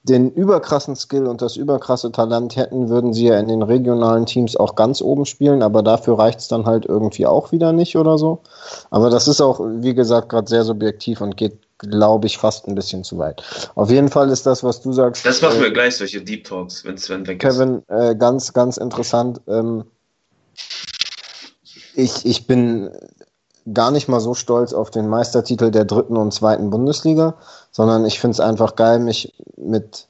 den 0.02 0.30
überkrassen 0.30 0.94
Skill 0.94 1.26
und 1.26 1.42
das 1.42 1.56
überkrasse 1.56 2.12
Talent 2.12 2.54
hätten, 2.54 2.88
würden 2.88 3.12
sie 3.12 3.26
ja 3.26 3.38
in 3.38 3.48
den 3.48 3.62
regionalen 3.62 4.26
Teams 4.26 4.56
auch 4.56 4.76
ganz 4.76 5.02
oben 5.02 5.24
spielen, 5.24 5.62
aber 5.62 5.82
dafür 5.82 6.18
reicht 6.18 6.40
es 6.40 6.48
dann 6.48 6.64
halt 6.64 6.86
irgendwie 6.86 7.26
auch 7.26 7.50
wieder 7.50 7.72
nicht 7.72 7.96
oder 7.96 8.16
so. 8.16 8.40
Aber 8.90 9.10
das 9.10 9.26
ist 9.26 9.40
auch, 9.40 9.60
wie 9.60 9.94
gesagt, 9.94 10.28
gerade 10.28 10.48
sehr 10.48 10.64
subjektiv 10.64 11.20
und 11.20 11.36
geht, 11.36 11.58
glaube 11.78 12.27
ich, 12.27 12.39
fast 12.39 12.66
ein 12.66 12.74
bisschen 12.74 13.05
zu 13.05 13.19
weit. 13.19 13.43
Auf 13.74 13.90
jeden 13.90 14.09
Fall 14.09 14.31
ist 14.31 14.47
das, 14.47 14.65
was 14.65 14.81
du 14.81 14.93
sagst. 14.93 15.27
Das 15.27 15.43
machen 15.43 15.61
wir 15.61 15.69
äh, 15.69 15.73
gleich, 15.73 15.97
solche 15.97 16.23
Deep 16.23 16.44
Talks, 16.44 16.85
wenn 16.85 16.97
Sven 16.97 17.27
weg 17.27 17.43
ist. 17.43 17.48
Kevin, 17.48 17.82
äh, 17.89 18.15
ganz, 18.15 18.53
ganz 18.53 18.77
interessant. 18.77 19.40
Ähm, 19.47 19.85
ich, 21.94 22.24
ich 22.24 22.47
bin 22.47 22.90
gar 23.73 23.90
nicht 23.90 24.09
mal 24.09 24.20
so 24.20 24.35
stolz 24.35 24.73
auf 24.73 24.90
den 24.90 25.09
Meistertitel 25.09 25.70
der 25.70 25.85
dritten 25.85 26.16
und 26.16 26.32
zweiten 26.32 26.70
Bundesliga, 26.70 27.35
sondern 27.73 28.05
ich 28.05 28.20
finde 28.20 28.32
es 28.32 28.40
einfach 28.40 28.77
geil, 28.77 29.01
mich 29.01 29.35
mit 29.57 30.07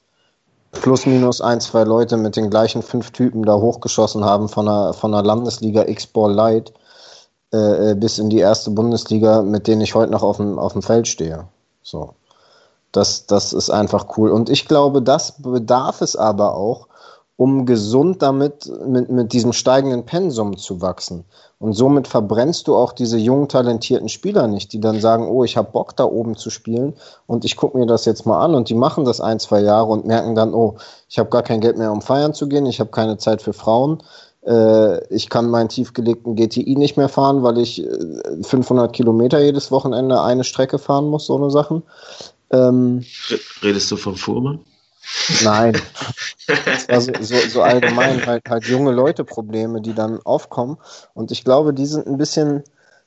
plus 0.71 1.05
minus 1.05 1.41
ein, 1.41 1.59
zwei 1.59 1.83
Leute 1.83 2.17
mit 2.17 2.35
den 2.35 2.49
gleichen 2.49 2.83
fünf 2.83 3.11
Typen 3.11 3.43
da 3.43 3.55
hochgeschossen 3.55 4.23
haben 4.23 4.47
von 4.47 4.65
der, 4.65 4.93
von 4.93 5.11
der 5.11 5.23
Landesliga 5.23 5.87
X-Ball 5.87 6.31
Light 6.31 6.73
äh, 7.51 7.95
bis 7.95 8.19
in 8.19 8.29
die 8.29 8.39
erste 8.39 8.69
Bundesliga, 8.71 9.41
mit 9.41 9.67
denen 9.67 9.81
ich 9.81 9.95
heute 9.95 10.11
noch 10.11 10.23
auf 10.23 10.37
dem, 10.37 10.59
auf 10.59 10.73
dem 10.73 10.81
Feld 10.81 11.07
stehe. 11.07 11.47
So. 11.87 12.15
Das, 12.91 13.27
das 13.27 13.53
ist 13.53 13.69
einfach 13.69 14.17
cool. 14.17 14.31
Und 14.31 14.49
ich 14.49 14.67
glaube, 14.67 15.01
das 15.01 15.41
bedarf 15.41 16.01
es 16.01 16.15
aber 16.17 16.55
auch, 16.55 16.87
um 17.37 17.65
gesund 17.65 18.21
damit 18.21 18.69
mit, 18.85 19.09
mit 19.09 19.31
diesem 19.31 19.53
steigenden 19.53 20.05
Pensum 20.05 20.57
zu 20.57 20.81
wachsen. 20.81 21.23
Und 21.59 21.73
somit 21.73 22.07
verbrennst 22.07 22.67
du 22.67 22.75
auch 22.75 22.91
diese 22.91 23.17
jungen, 23.17 23.47
talentierten 23.47 24.09
Spieler 24.09 24.47
nicht, 24.47 24.73
die 24.73 24.81
dann 24.81 24.99
sagen, 24.99 25.27
oh, 25.27 25.43
ich 25.43 25.55
habe 25.55 25.71
Bock 25.71 25.95
da 25.95 26.03
oben 26.03 26.35
zu 26.35 26.49
spielen 26.49 26.95
und 27.25 27.45
ich 27.45 27.55
gucke 27.55 27.77
mir 27.77 27.85
das 27.85 28.05
jetzt 28.05 28.25
mal 28.25 28.43
an 28.43 28.55
und 28.55 28.69
die 28.69 28.75
machen 28.75 29.05
das 29.05 29.21
ein, 29.21 29.39
zwei 29.39 29.61
Jahre 29.61 29.91
und 29.91 30.05
merken 30.05 30.35
dann, 30.35 30.53
oh, 30.53 30.75
ich 31.07 31.19
habe 31.19 31.29
gar 31.29 31.43
kein 31.43 31.61
Geld 31.61 31.77
mehr, 31.77 31.91
um 31.91 32.01
feiern 32.01 32.33
zu 32.33 32.49
gehen, 32.49 32.65
ich 32.65 32.79
habe 32.79 32.89
keine 32.89 33.17
Zeit 33.17 33.41
für 33.41 33.53
Frauen, 33.53 34.03
ich 35.09 35.29
kann 35.29 35.49
meinen 35.49 35.67
tiefgelegten 35.67 36.35
GTI 36.35 36.75
nicht 36.75 36.95
mehr 36.95 37.09
fahren, 37.09 37.43
weil 37.43 37.57
ich 37.57 37.85
500 38.43 38.89
äh, 38.89 38.93
Kilometer 38.93 39.41
jedes 39.41 39.71
Wochenende 39.71 40.21
eine 40.21 40.45
Strecke 40.45 40.79
fahren 40.79 41.09
muss, 41.09 41.25
so 41.25 41.35
eine 41.35 41.51
Sachen. 41.51 41.83
Ähm, 42.51 43.03
Redest 43.61 43.91
du 43.91 43.97
vom 43.97 44.15
Fuhrmann? 44.15 44.59
Nein. 45.43 45.77
Das 46.63 46.87
war 46.87 47.01
so, 47.01 47.11
so, 47.19 47.35
so 47.49 47.61
allgemein 47.61 48.25
halt, 48.25 48.43
halt 48.47 48.63
junge 48.67 48.93
Leute 48.93 49.25
Probleme, 49.25 49.81
die 49.81 49.93
dann 49.93 50.21
aufkommen. 50.23 50.77
Und 51.13 51.29
ich 51.29 51.43
glaube, 51.43 51.73
die 51.73 51.85
sind 51.85 52.07
ein 52.07 52.17
bisschen, 52.17 52.63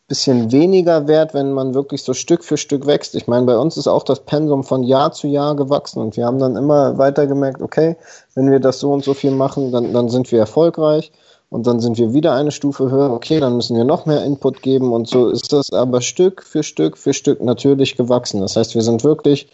bisschen 0.09 0.53
weniger 0.53 1.09
wert, 1.09 1.33
wenn 1.33 1.55
man 1.55 1.73
wirklich 1.73 2.03
so 2.03 2.13
Stück 2.13 2.45
für 2.45 2.59
Stück 2.59 2.87
wächst. 2.87 3.15
Ich 3.15 3.29
meine, 3.29 3.47
bei 3.47 3.57
uns 3.57 3.79
ist 3.79 3.87
auch 3.87 4.03
das 4.03 4.27
Pensum 4.27 4.63
von 4.63 4.83
Jahr 4.83 5.13
zu 5.13 5.27
Jahr 5.27 5.57
gewachsen 5.57 6.01
und 6.01 6.19
wir 6.19 6.27
haben 6.27 6.39
dann 6.39 6.57
immer 6.57 6.99
weiter 6.99 7.27
gemerkt, 7.27 7.63
okay, 7.63 7.97
wenn 8.35 8.51
wir 8.51 8.61
das 8.61 8.81
so 8.81 8.93
und 8.93 9.05
so 9.05 9.15
viel 9.15 9.31
machen, 9.31 9.73
dann, 9.73 9.95
dann 9.95 10.11
sind 10.11 10.31
wir 10.31 10.41
erfolgreich 10.41 11.11
und 11.51 11.67
dann 11.67 11.81
sind 11.81 11.99
wir 11.99 12.15
wieder 12.15 12.33
eine 12.33 12.53
Stufe 12.53 12.91
höher, 12.91 13.13
okay, 13.13 13.41
dann 13.41 13.57
müssen 13.57 13.77
wir 13.77 13.85
noch 13.85 14.07
mehr 14.07 14.25
Input 14.25 14.63
geben 14.63 14.93
und 14.93 15.09
so 15.09 15.29
ist 15.29 15.53
das 15.53 15.73
aber 15.73 16.01
Stück 16.01 16.43
für 16.45 16.63
Stück 16.63 16.97
für 16.97 17.13
Stück 17.13 17.43
natürlich 17.43 17.97
gewachsen. 17.97 18.41
Das 18.41 18.57
heißt, 18.57 18.75
wir 18.77 18.83
sind 18.83 19.03
wirklich 19.05 19.49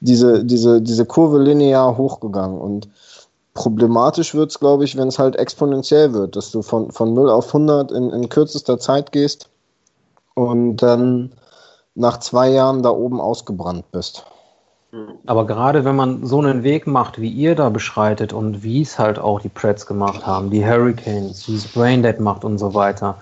diese, 0.00 0.44
diese, 0.44 0.82
diese 0.82 1.06
Kurve 1.06 1.42
linear 1.42 1.96
hochgegangen 1.96 2.58
und 2.58 2.88
problematisch 3.54 4.34
wird 4.34 4.50
es, 4.50 4.60
glaube 4.60 4.84
ich, 4.84 4.96
wenn 4.96 5.08
es 5.08 5.18
halt 5.18 5.36
exponentiell 5.36 6.12
wird, 6.12 6.36
dass 6.36 6.50
du 6.50 6.60
von, 6.62 6.92
von 6.92 7.14
0 7.14 7.30
auf 7.30 7.48
100 7.48 7.90
in, 7.90 8.10
in 8.10 8.28
kürzester 8.28 8.78
Zeit 8.78 9.10
gehst 9.10 9.48
und 10.34 10.76
dann 10.76 11.32
nach 11.94 12.20
zwei 12.20 12.50
Jahren 12.50 12.82
da 12.82 12.90
oben 12.90 13.20
ausgebrannt 13.20 13.90
bist. 13.92 14.24
Aber 15.26 15.46
gerade 15.46 15.84
wenn 15.84 15.94
man 15.94 16.26
so 16.26 16.40
einen 16.40 16.64
Weg 16.64 16.86
macht, 16.86 17.20
wie 17.20 17.28
ihr 17.28 17.54
da 17.54 17.68
beschreitet 17.68 18.32
und 18.32 18.64
wie 18.64 18.82
es 18.82 18.98
halt 18.98 19.18
auch 19.18 19.40
die 19.40 19.48
Preds 19.48 19.86
gemacht 19.86 20.26
haben, 20.26 20.50
die 20.50 20.64
Hurricanes, 20.64 21.48
wie 21.48 21.54
es 21.54 21.68
Braindead 21.68 22.18
macht 22.18 22.44
und 22.44 22.58
so 22.58 22.74
weiter, 22.74 23.16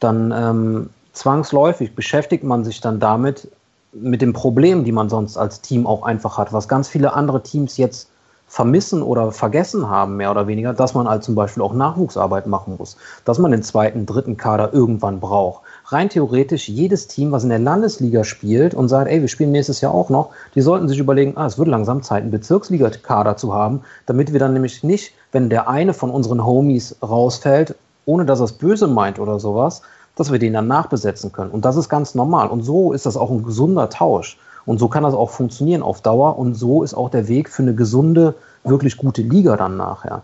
dann 0.00 0.32
ähm, 0.36 0.90
zwangsläufig 1.12 1.94
beschäftigt 1.94 2.42
man 2.42 2.64
sich 2.64 2.80
dann 2.80 2.98
damit, 2.98 3.48
mit 3.92 4.22
dem 4.22 4.32
Problem, 4.32 4.82
die 4.82 4.90
man 4.90 5.08
sonst 5.08 5.36
als 5.36 5.60
Team 5.60 5.86
auch 5.86 6.02
einfach 6.02 6.36
hat, 6.36 6.52
was 6.52 6.66
ganz 6.66 6.88
viele 6.88 7.12
andere 7.12 7.44
Teams 7.44 7.76
jetzt 7.76 8.08
vermissen 8.48 9.02
oder 9.02 9.32
vergessen 9.32 9.88
haben, 9.88 10.16
mehr 10.16 10.30
oder 10.30 10.46
weniger, 10.46 10.72
dass 10.74 10.94
man 10.94 11.08
halt 11.08 11.24
zum 11.24 11.34
Beispiel 11.34 11.62
auch 11.62 11.72
Nachwuchsarbeit 11.72 12.46
machen 12.46 12.74
muss, 12.76 12.96
dass 13.24 13.38
man 13.38 13.52
den 13.52 13.62
zweiten, 13.62 14.04
dritten 14.04 14.36
Kader 14.36 14.72
irgendwann 14.72 15.20
braucht 15.20 15.62
rein 15.94 16.10
theoretisch 16.10 16.68
jedes 16.68 17.06
Team, 17.06 17.32
was 17.32 17.44
in 17.44 17.48
der 17.48 17.58
Landesliga 17.58 18.24
spielt 18.24 18.74
und 18.74 18.88
sagt, 18.88 19.08
ey, 19.08 19.20
wir 19.20 19.28
spielen 19.28 19.52
nächstes 19.52 19.80
Jahr 19.80 19.94
auch 19.94 20.10
noch, 20.10 20.30
die 20.54 20.60
sollten 20.60 20.88
sich 20.88 20.98
überlegen, 20.98 21.36
ah, 21.36 21.46
es 21.46 21.56
wird 21.56 21.68
langsam 21.68 22.02
Zeit, 22.02 22.22
einen 22.22 22.30
Bezirksligakader 22.30 23.36
zu 23.36 23.54
haben, 23.54 23.82
damit 24.04 24.32
wir 24.32 24.40
dann 24.40 24.52
nämlich 24.52 24.82
nicht, 24.82 25.14
wenn 25.32 25.48
der 25.48 25.68
eine 25.68 25.94
von 25.94 26.10
unseren 26.10 26.44
Homies 26.44 26.96
rausfällt, 27.02 27.76
ohne 28.04 28.26
dass 28.26 28.40
er 28.40 28.44
es 28.44 28.52
böse 28.52 28.88
meint 28.88 29.18
oder 29.18 29.38
sowas, 29.38 29.82
dass 30.16 30.30
wir 30.30 30.38
den 30.38 30.52
dann 30.52 30.66
nachbesetzen 30.66 31.32
können. 31.32 31.50
Und 31.50 31.64
das 31.64 31.76
ist 31.76 31.88
ganz 31.88 32.14
normal. 32.14 32.48
Und 32.48 32.62
so 32.62 32.92
ist 32.92 33.06
das 33.06 33.16
auch 33.16 33.30
ein 33.30 33.42
gesunder 33.42 33.88
Tausch. 33.88 34.38
Und 34.66 34.78
so 34.78 34.88
kann 34.88 35.02
das 35.02 35.14
auch 35.14 35.30
funktionieren 35.30 35.82
auf 35.82 36.00
Dauer. 36.00 36.38
Und 36.38 36.54
so 36.54 36.82
ist 36.82 36.94
auch 36.94 37.10
der 37.10 37.28
Weg 37.28 37.48
für 37.48 37.62
eine 37.62 37.74
gesunde, 37.74 38.34
wirklich 38.64 38.96
gute 38.96 39.22
Liga 39.22 39.56
dann 39.56 39.76
nachher. 39.76 40.22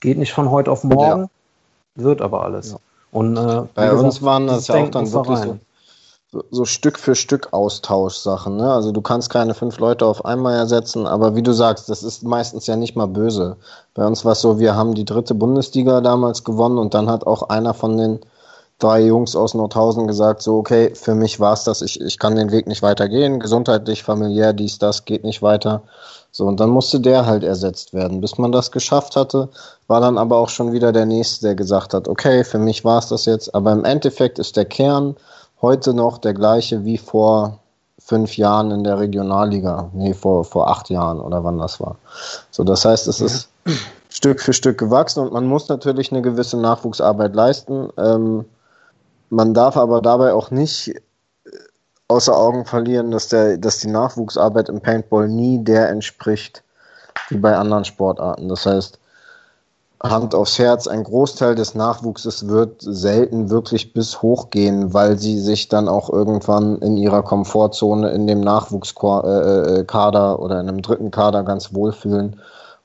Geht 0.00 0.18
nicht 0.18 0.32
von 0.32 0.50
heute 0.50 0.70
auf 0.70 0.84
morgen, 0.84 1.22
ja. 1.22 2.04
wird 2.04 2.22
aber 2.22 2.44
alles. 2.44 2.72
Ja. 2.72 2.78
Und 3.12 3.36
äh, 3.36 3.62
bei 3.74 3.88
gesagt, 3.88 4.04
uns 4.04 4.22
waren 4.22 4.46
das 4.46 4.68
ja 4.68 4.76
auch 4.76 4.90
dann 4.90 5.10
wirklich 5.12 5.38
so, 5.38 5.58
so, 6.32 6.44
so, 6.50 6.64
Stück 6.64 6.98
für 6.98 7.14
Stück 7.14 7.52
Austauschsachen. 7.52 8.56
Ne? 8.56 8.70
Also 8.70 8.92
du 8.92 9.00
kannst 9.00 9.30
keine 9.30 9.54
fünf 9.54 9.78
Leute 9.78 10.06
auf 10.06 10.24
einmal 10.24 10.54
ersetzen, 10.54 11.06
aber 11.06 11.34
wie 11.36 11.42
du 11.42 11.52
sagst, 11.52 11.88
das 11.88 12.02
ist 12.02 12.24
meistens 12.24 12.66
ja 12.66 12.76
nicht 12.76 12.96
mal 12.96 13.06
böse. 13.06 13.56
Bei 13.94 14.06
uns 14.06 14.24
war 14.24 14.32
es 14.32 14.40
so, 14.40 14.58
wir 14.58 14.74
haben 14.74 14.94
die 14.94 15.04
dritte 15.04 15.34
Bundesliga 15.34 16.00
damals 16.00 16.44
gewonnen 16.44 16.78
und 16.78 16.94
dann 16.94 17.08
hat 17.08 17.26
auch 17.26 17.48
einer 17.48 17.74
von 17.74 17.96
den 17.96 18.20
drei 18.78 19.02
Jungs 19.02 19.34
aus 19.34 19.54
Nordhausen 19.54 20.06
gesagt, 20.06 20.42
so, 20.42 20.58
okay, 20.58 20.94
für 20.94 21.14
mich 21.14 21.40
war 21.40 21.54
es 21.54 21.64
das, 21.64 21.82
ich, 21.82 22.00
ich 22.00 22.18
kann 22.18 22.36
den 22.36 22.52
Weg 22.52 22.66
nicht 22.66 22.82
weitergehen, 22.82 23.40
gesundheitlich, 23.40 24.02
familiär, 24.02 24.52
dies, 24.52 24.78
das, 24.78 25.04
geht 25.04 25.24
nicht 25.24 25.42
weiter. 25.42 25.82
So, 26.30 26.44
und 26.44 26.60
dann 26.60 26.68
musste 26.68 27.00
der 27.00 27.24
halt 27.24 27.44
ersetzt 27.44 27.94
werden. 27.94 28.20
Bis 28.20 28.36
man 28.36 28.52
das 28.52 28.70
geschafft 28.70 29.16
hatte, 29.16 29.48
war 29.86 30.02
dann 30.02 30.18
aber 30.18 30.36
auch 30.36 30.50
schon 30.50 30.72
wieder 30.72 30.92
der 30.92 31.06
Nächste, 31.06 31.46
der 31.46 31.54
gesagt 31.54 31.94
hat, 31.94 32.08
okay, 32.08 32.44
für 32.44 32.58
mich 32.58 32.84
war 32.84 32.98
es 32.98 33.08
das 33.08 33.24
jetzt. 33.24 33.54
Aber 33.54 33.72
im 33.72 33.86
Endeffekt 33.86 34.38
ist 34.38 34.56
der 34.56 34.66
Kern 34.66 35.16
heute 35.62 35.94
noch 35.94 36.18
der 36.18 36.34
gleiche 36.34 36.84
wie 36.84 36.98
vor 36.98 37.60
fünf 37.98 38.36
Jahren 38.36 38.70
in 38.70 38.84
der 38.84 38.98
Regionalliga. 38.98 39.88
Nee, 39.94 40.12
vor, 40.12 40.44
vor 40.44 40.68
acht 40.68 40.90
Jahren 40.90 41.20
oder 41.20 41.42
wann 41.42 41.58
das 41.58 41.80
war. 41.80 41.96
So, 42.50 42.64
das 42.64 42.84
heißt, 42.84 43.08
es 43.08 43.20
ja. 43.20 43.26
ist 43.26 43.48
Stück 44.10 44.40
für 44.40 44.52
Stück 44.52 44.76
gewachsen 44.76 45.20
und 45.20 45.32
man 45.32 45.46
muss 45.46 45.68
natürlich 45.68 46.12
eine 46.12 46.20
gewisse 46.20 46.58
Nachwuchsarbeit 46.58 47.34
leisten. 47.34 47.88
Ähm, 47.96 48.44
man 49.30 49.54
darf 49.54 49.76
aber 49.76 50.00
dabei 50.00 50.32
auch 50.32 50.50
nicht 50.50 50.94
außer 52.08 52.36
Augen 52.36 52.64
verlieren, 52.64 53.10
dass, 53.10 53.28
der, 53.28 53.58
dass 53.58 53.78
die 53.78 53.88
Nachwuchsarbeit 53.88 54.68
im 54.68 54.80
Paintball 54.80 55.28
nie 55.28 55.62
der 55.62 55.88
entspricht 55.88 56.62
wie 57.28 57.38
bei 57.38 57.56
anderen 57.56 57.84
Sportarten. 57.84 58.48
Das 58.48 58.66
heißt, 58.66 58.98
Hand 60.02 60.34
aufs 60.34 60.58
Herz, 60.58 60.86
ein 60.86 61.04
Großteil 61.04 61.54
des 61.54 61.74
Nachwuchses 61.74 62.48
wird 62.48 62.82
selten 62.82 63.50
wirklich 63.50 63.92
bis 63.92 64.20
hoch 64.22 64.50
gehen, 64.50 64.92
weil 64.92 65.18
sie 65.18 65.40
sich 65.40 65.68
dann 65.68 65.88
auch 65.88 66.10
irgendwann 66.10 66.78
in 66.78 66.96
ihrer 66.96 67.22
Komfortzone 67.22 68.10
in 68.10 68.26
dem 68.26 68.40
Nachwuchskader 68.40 70.32
äh, 70.32 70.40
oder 70.40 70.60
in 70.60 70.68
einem 70.68 70.82
dritten 70.82 71.10
Kader 71.10 71.42
ganz 71.44 71.74
wohlfühlen 71.74 72.40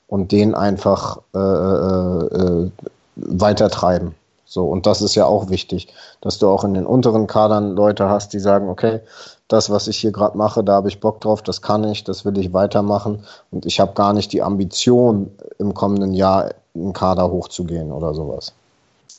und 0.08 0.32
den 0.32 0.54
einfach 0.54 1.18
äh, 1.34 1.38
äh, 1.38 2.26
äh 2.36 2.70
weitertreiben. 3.16 4.14
So, 4.52 4.66
und 4.66 4.84
das 4.84 5.00
ist 5.00 5.14
ja 5.14 5.24
auch 5.24 5.48
wichtig, 5.48 5.88
dass 6.20 6.38
du 6.38 6.46
auch 6.46 6.62
in 6.62 6.74
den 6.74 6.84
unteren 6.84 7.26
Kadern 7.26 7.74
Leute 7.74 8.10
hast, 8.10 8.34
die 8.34 8.38
sagen, 8.38 8.68
okay, 8.68 9.00
das, 9.48 9.70
was 9.70 9.88
ich 9.88 9.96
hier 9.96 10.12
gerade 10.12 10.36
mache, 10.36 10.62
da 10.62 10.74
habe 10.74 10.88
ich 10.88 11.00
Bock 11.00 11.22
drauf, 11.22 11.40
das 11.40 11.62
kann 11.62 11.84
ich, 11.84 12.04
das 12.04 12.26
will 12.26 12.36
ich 12.36 12.52
weitermachen 12.52 13.24
und 13.50 13.64
ich 13.64 13.80
habe 13.80 13.94
gar 13.94 14.12
nicht 14.12 14.30
die 14.30 14.42
Ambition, 14.42 15.30
im 15.58 15.72
kommenden 15.72 16.12
Jahr 16.12 16.50
einen 16.74 16.92
Kader 16.92 17.30
hochzugehen 17.30 17.92
oder 17.92 18.12
sowas. 18.12 18.52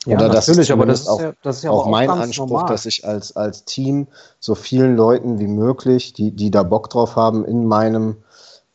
Ja, 0.06 0.18
oder 0.18 0.28
natürlich, 0.28 0.70
aber 0.70 0.86
das 0.86 1.00
ist, 1.00 1.08
auch, 1.08 1.20
ja, 1.20 1.32
das 1.42 1.56
ist 1.56 1.62
ja 1.64 1.72
auch, 1.72 1.86
auch 1.86 1.90
mein 1.90 2.10
Anspruch, 2.10 2.50
normal. 2.50 2.68
dass 2.68 2.86
ich 2.86 3.04
als, 3.04 3.34
als 3.34 3.64
Team 3.64 4.06
so 4.38 4.54
vielen 4.54 4.94
Leuten 4.94 5.40
wie 5.40 5.48
möglich, 5.48 6.12
die, 6.12 6.30
die 6.30 6.52
da 6.52 6.62
Bock 6.62 6.90
drauf 6.90 7.16
haben, 7.16 7.44
in 7.44 7.66
meinem 7.66 8.18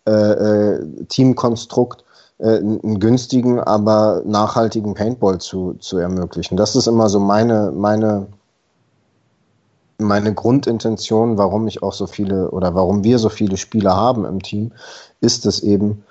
äh, 0.06 0.12
äh, 0.12 1.06
Teamkonstrukt 1.06 2.04
einen 2.40 3.00
günstigen, 3.00 3.60
aber 3.60 4.22
nachhaltigen 4.26 4.94
Paintball 4.94 5.40
zu, 5.40 5.74
zu 5.80 5.98
ermöglichen. 5.98 6.56
Das 6.56 6.76
ist 6.76 6.88
immer 6.88 7.10
so 7.10 7.20
meine, 7.20 7.72
meine, 7.76 8.28
meine 9.98 10.34
Grundintention, 10.34 11.38
warum 11.38 11.68
ich 11.68 11.84
auch 11.84 11.94
so 11.94 12.08
viele 12.08 12.52
oder 12.52 12.74
warum 12.76 13.04
wir 13.04 13.20
so 13.20 13.30
viele 13.30 13.58
Spieler 13.58 13.96
haben 13.96 14.26
im 14.26 14.42
Team, 14.42 14.72
ist 15.20 15.46
es 15.46 15.62
eben 15.62 16.04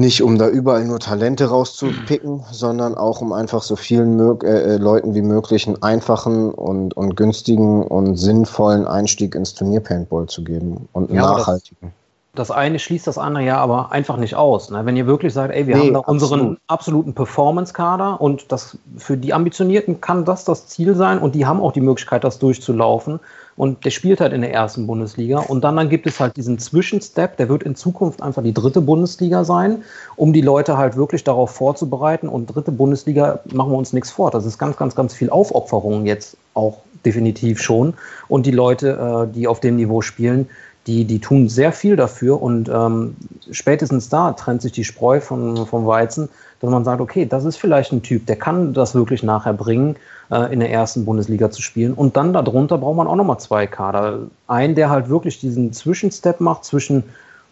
nicht, 0.00 0.22
um 0.22 0.38
da 0.38 0.48
überall 0.48 0.86
nur 0.86 0.98
Talente 0.98 1.50
rauszupicken, 1.50 2.42
sondern 2.50 2.94
auch 2.94 3.20
um 3.20 3.34
einfach 3.34 3.62
so 3.62 3.76
vielen 3.76 4.18
äh, 4.40 4.46
äh, 4.46 4.76
Leuten 4.78 5.14
wie 5.14 5.20
möglich 5.20 5.66
einen 5.66 5.82
einfachen 5.82 6.50
und, 6.52 6.96
und 6.96 7.16
günstigen 7.16 7.82
und 7.82 8.16
sinnvollen 8.16 8.86
Einstieg 8.86 9.34
ins 9.34 9.52
Turnier-Paintball 9.52 10.26
zu 10.26 10.42
geben 10.42 10.88
und 10.92 11.10
einen 11.10 11.16
ja, 11.18 11.26
nachhaltigen. 11.26 11.92
Das 12.34 12.50
eine 12.52 12.78
schließt 12.78 13.06
das 13.06 13.18
andere 13.18 13.44
ja 13.44 13.58
aber 13.58 13.90
einfach 13.90 14.16
nicht 14.16 14.36
aus. 14.36 14.70
Ne? 14.70 14.86
Wenn 14.86 14.96
ihr 14.96 15.06
wirklich 15.06 15.32
sagt, 15.32 15.52
ey, 15.52 15.66
wir 15.66 15.76
nee, 15.76 15.86
haben 15.86 15.94
da 15.94 16.00
unseren 16.00 16.40
absolut. 16.40 16.58
absoluten 16.68 17.14
Performance-Kader 17.14 18.20
und 18.20 18.52
das 18.52 18.78
für 18.96 19.16
die 19.16 19.32
Ambitionierten 19.32 20.00
kann 20.00 20.24
das 20.24 20.44
das 20.44 20.68
Ziel 20.68 20.94
sein 20.94 21.18
und 21.18 21.34
die 21.34 21.44
haben 21.46 21.60
auch 21.60 21.72
die 21.72 21.80
Möglichkeit, 21.80 22.22
das 22.22 22.38
durchzulaufen. 22.38 23.18
Und 23.56 23.84
der 23.84 23.90
spielt 23.90 24.20
halt 24.20 24.32
in 24.32 24.40
der 24.40 24.54
ersten 24.54 24.86
Bundesliga. 24.86 25.40
Und 25.40 25.62
dann, 25.64 25.76
dann 25.76 25.90
gibt 25.90 26.06
es 26.06 26.18
halt 26.18 26.36
diesen 26.38 26.58
Zwischenstep, 26.58 27.36
der 27.36 27.50
wird 27.50 27.62
in 27.62 27.74
Zukunft 27.74 28.22
einfach 28.22 28.42
die 28.42 28.54
dritte 28.54 28.80
Bundesliga 28.80 29.44
sein, 29.44 29.82
um 30.16 30.32
die 30.32 30.40
Leute 30.40 30.78
halt 30.78 30.96
wirklich 30.96 31.24
darauf 31.24 31.50
vorzubereiten. 31.50 32.26
Und 32.28 32.46
dritte 32.46 32.72
Bundesliga 32.72 33.40
machen 33.52 33.72
wir 33.72 33.76
uns 33.76 33.92
nichts 33.92 34.10
vor. 34.10 34.30
Das 34.30 34.46
ist 34.46 34.56
ganz, 34.56 34.78
ganz, 34.78 34.94
ganz 34.94 35.12
viel 35.12 35.28
Aufopferung 35.28 36.06
jetzt 36.06 36.38
auch 36.54 36.78
definitiv 37.04 37.60
schon. 37.60 37.94
Und 38.28 38.46
die 38.46 38.50
Leute, 38.50 39.26
äh, 39.28 39.34
die 39.34 39.46
auf 39.46 39.60
dem 39.60 39.76
Niveau 39.76 40.00
spielen, 40.00 40.48
die, 40.90 41.04
die 41.04 41.20
tun 41.20 41.48
sehr 41.48 41.70
viel 41.70 41.94
dafür 41.94 42.42
und 42.42 42.68
ähm, 42.68 43.14
spätestens 43.52 44.08
da 44.08 44.32
trennt 44.32 44.60
sich 44.60 44.72
die 44.72 44.82
Spreu 44.82 45.20
von, 45.20 45.66
vom 45.66 45.86
Weizen, 45.86 46.28
dass 46.60 46.68
man 46.68 46.84
sagt, 46.84 47.00
okay, 47.00 47.26
das 47.26 47.44
ist 47.44 47.56
vielleicht 47.56 47.92
ein 47.92 48.02
Typ, 48.02 48.26
der 48.26 48.36
kann 48.36 48.74
das 48.74 48.94
wirklich 48.94 49.22
nachher 49.22 49.52
bringen, 49.52 49.94
äh, 50.32 50.52
in 50.52 50.58
der 50.58 50.70
ersten 50.72 51.04
Bundesliga 51.04 51.50
zu 51.52 51.62
spielen. 51.62 51.94
Und 51.94 52.16
dann 52.16 52.32
darunter 52.32 52.76
braucht 52.76 52.96
man 52.96 53.06
auch 53.06 53.14
nochmal 53.14 53.38
zwei 53.38 53.68
Kader. 53.68 54.18
Einen, 54.48 54.74
der 54.74 54.90
halt 54.90 55.08
wirklich 55.08 55.38
diesen 55.38 55.72
Zwischenstep 55.72 56.40
macht 56.40 56.64
zwischen 56.64 57.04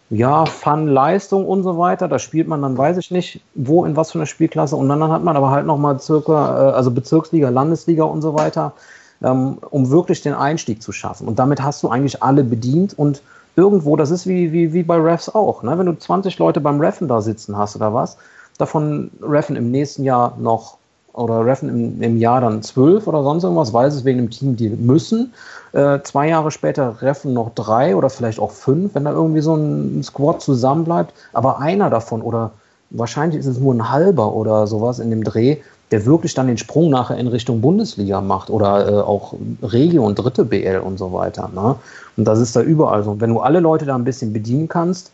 ja, 0.09 0.45
Fun, 0.45 0.87
Leistung 0.87 1.45
und 1.45 1.63
so 1.63 1.77
weiter. 1.77 2.09
Da 2.09 2.19
spielt 2.19 2.47
man 2.47 2.61
dann, 2.61 2.77
weiß 2.77 2.97
ich 2.97 3.09
nicht, 3.09 3.41
wo, 3.55 3.85
in 3.85 3.95
was 3.95 4.11
für 4.11 4.17
einer 4.17 4.25
Spielklasse. 4.25 4.75
Und 4.75 4.89
dann, 4.89 4.99
dann 4.99 5.11
hat 5.11 5.23
man 5.23 5.37
aber 5.37 5.49
halt 5.49 5.65
nochmal 5.65 5.99
circa, 5.99 6.71
äh, 6.71 6.73
also 6.73 6.91
Bezirksliga, 6.91 7.49
Landesliga 7.49 8.03
und 8.03 8.21
so 8.21 8.33
weiter 8.33 8.73
um 9.21 9.89
wirklich 9.89 10.21
den 10.21 10.33
Einstieg 10.33 10.81
zu 10.81 10.91
schaffen. 10.91 11.27
Und 11.27 11.39
damit 11.39 11.61
hast 11.61 11.83
du 11.83 11.89
eigentlich 11.89 12.23
alle 12.23 12.43
bedient 12.43 12.97
und 12.97 13.21
irgendwo, 13.55 13.95
das 13.97 14.11
ist 14.11 14.27
wie, 14.27 14.53
wie, 14.53 14.73
wie 14.73 14.83
bei 14.83 14.95
Refs 14.95 15.29
auch, 15.29 15.63
ne? 15.63 15.77
wenn 15.77 15.85
du 15.85 15.97
20 15.97 16.37
Leute 16.39 16.61
beim 16.61 16.79
Reffen 16.79 17.07
da 17.07 17.19
sitzen 17.19 17.57
hast 17.57 17.75
oder 17.75 17.93
was, 17.93 18.17
davon 18.57 19.11
Reffen 19.21 19.55
im 19.55 19.71
nächsten 19.71 20.03
Jahr 20.03 20.37
noch 20.39 20.77
oder 21.13 21.45
Reffen 21.45 21.69
im, 21.69 22.01
im 22.01 22.17
Jahr 22.17 22.39
dann 22.39 22.61
zwölf 22.61 23.07
oder 23.07 23.23
sonst 23.23 23.43
irgendwas, 23.43 23.73
weil 23.73 23.87
es 23.87 24.05
wegen 24.05 24.19
dem 24.19 24.29
Team 24.29 24.55
die 24.55 24.69
müssen. 24.69 25.33
Äh, 25.73 25.99
zwei 26.03 26.29
Jahre 26.29 26.51
später 26.51 27.01
Reffen 27.01 27.33
noch 27.33 27.53
drei 27.55 27.95
oder 27.95 28.09
vielleicht 28.09 28.39
auch 28.39 28.51
fünf, 28.51 28.95
wenn 28.95 29.05
da 29.05 29.11
irgendwie 29.11 29.41
so 29.41 29.55
ein 29.55 30.01
Squad 30.03 30.41
zusammenbleibt. 30.41 31.13
Aber 31.33 31.59
einer 31.59 31.89
davon 31.89 32.21
oder 32.21 32.51
wahrscheinlich 32.91 33.39
ist 33.39 33.47
es 33.47 33.59
nur 33.59 33.73
ein 33.73 33.89
halber 33.89 34.33
oder 34.33 34.67
sowas 34.67 34.99
in 34.99 35.09
dem 35.09 35.23
Dreh, 35.23 35.57
der 35.91 36.05
wirklich 36.05 36.33
dann 36.33 36.47
den 36.47 36.57
Sprung 36.57 36.89
nachher 36.89 37.17
in 37.17 37.27
Richtung 37.27 37.61
Bundesliga 37.61 38.21
macht 38.21 38.49
oder 38.49 38.87
äh, 38.87 39.01
auch 39.01 39.33
Regio 39.63 40.05
und 40.05 40.15
dritte 40.19 40.45
BL 40.45 40.79
und 40.79 40.99
so 40.99 41.11
weiter. 41.13 41.49
Ne? 41.53 41.75
Und 42.15 42.25
das 42.25 42.39
ist 42.39 42.55
da 42.55 42.61
überall 42.61 43.03
so. 43.03 43.11
Und 43.11 43.21
wenn 43.21 43.31
du 43.31 43.39
alle 43.39 43.59
Leute 43.59 43.85
da 43.85 43.95
ein 43.95 44.03
bisschen 44.03 44.33
bedienen 44.33 44.67
kannst, 44.67 45.11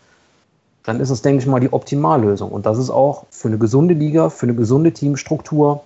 dann 0.84 1.00
ist 1.00 1.10
das, 1.10 1.22
denke 1.22 1.42
ich 1.42 1.48
mal, 1.48 1.60
die 1.60 1.74
Optimallösung. 1.74 2.52
Und 2.52 2.66
das 2.66 2.78
ist 2.78 2.90
auch 2.90 3.26
für 3.30 3.48
eine 3.48 3.58
gesunde 3.58 3.94
Liga, 3.94 4.30
für 4.30 4.46
eine 4.46 4.56
gesunde 4.56 4.92
Teamstruktur 4.92 5.84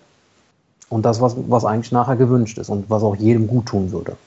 und 0.90 1.06
das, 1.06 1.22
was, 1.22 1.36
was 1.48 1.66
eigentlich 1.66 1.92
nachher 1.92 2.16
gewünscht 2.16 2.58
ist 2.58 2.70
und 2.70 2.90
was 2.90 3.04
auch 3.04 3.16
jedem 3.16 3.48
gut 3.48 3.68
tun 3.68 3.92
würde. 3.92 4.18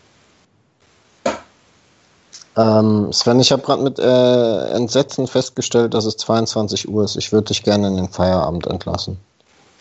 Ähm, 2.57 3.13
Sven, 3.13 3.41
ich 3.41 3.51
habe 3.51 3.63
gerade 3.63 3.83
mit 3.83 3.99
äh, 3.99 4.71
Entsetzen 4.71 5.27
festgestellt, 5.27 5.95
dass 5.95 6.05
es 6.05 6.17
22 6.19 6.89
Uhr 6.89 7.05
ist. 7.05 7.17
Ich 7.17 7.33
würde 7.33 7.49
dich 7.49 7.63
gerne 7.63 7.89
in 7.89 7.97
den 7.97 8.09
Feierabend 8.09 8.67
entlassen. 8.67 9.19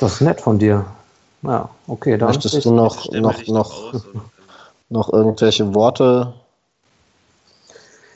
Das 0.01 0.13
ist 0.13 0.21
nett 0.21 0.41
von 0.41 0.57
dir. 0.57 0.83
Ja, 1.43 1.69
okay, 1.87 2.17
dann. 2.17 2.29
Möchtest 2.29 2.65
du 2.65 2.73
noch, 2.73 3.11
noch, 3.11 3.47
noch, 3.47 3.93
noch 4.89 5.13
irgendwelche 5.13 5.73
Worte? 5.75 6.33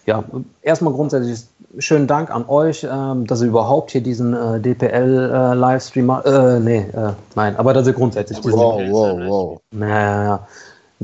Ja, 0.08 0.24
erstmal 0.64 0.94
grundsätzlich 0.94 1.46
schönen 1.78 2.08
Dank 2.08 2.32
an 2.32 2.46
euch, 2.48 2.88
ähm, 2.90 3.28
dass 3.28 3.42
ihr 3.42 3.48
überhaupt 3.48 3.92
hier 3.92 4.02
diesen 4.02 4.34
äh, 4.34 4.60
DPL-Livestream 4.60 6.10
äh, 6.10 6.30
äh, 6.30 6.60
nee, 6.60 6.80
äh, 6.80 7.14
nein, 7.36 7.56
aber 7.56 7.74
dass 7.74 7.86
ihr 7.86 7.94
grundsätzlich 7.94 8.40
diesen. 8.40 8.60
Wow, 8.60 8.82
wow, 8.90 9.20
wow. 9.28 9.62
Naja, 9.72 10.48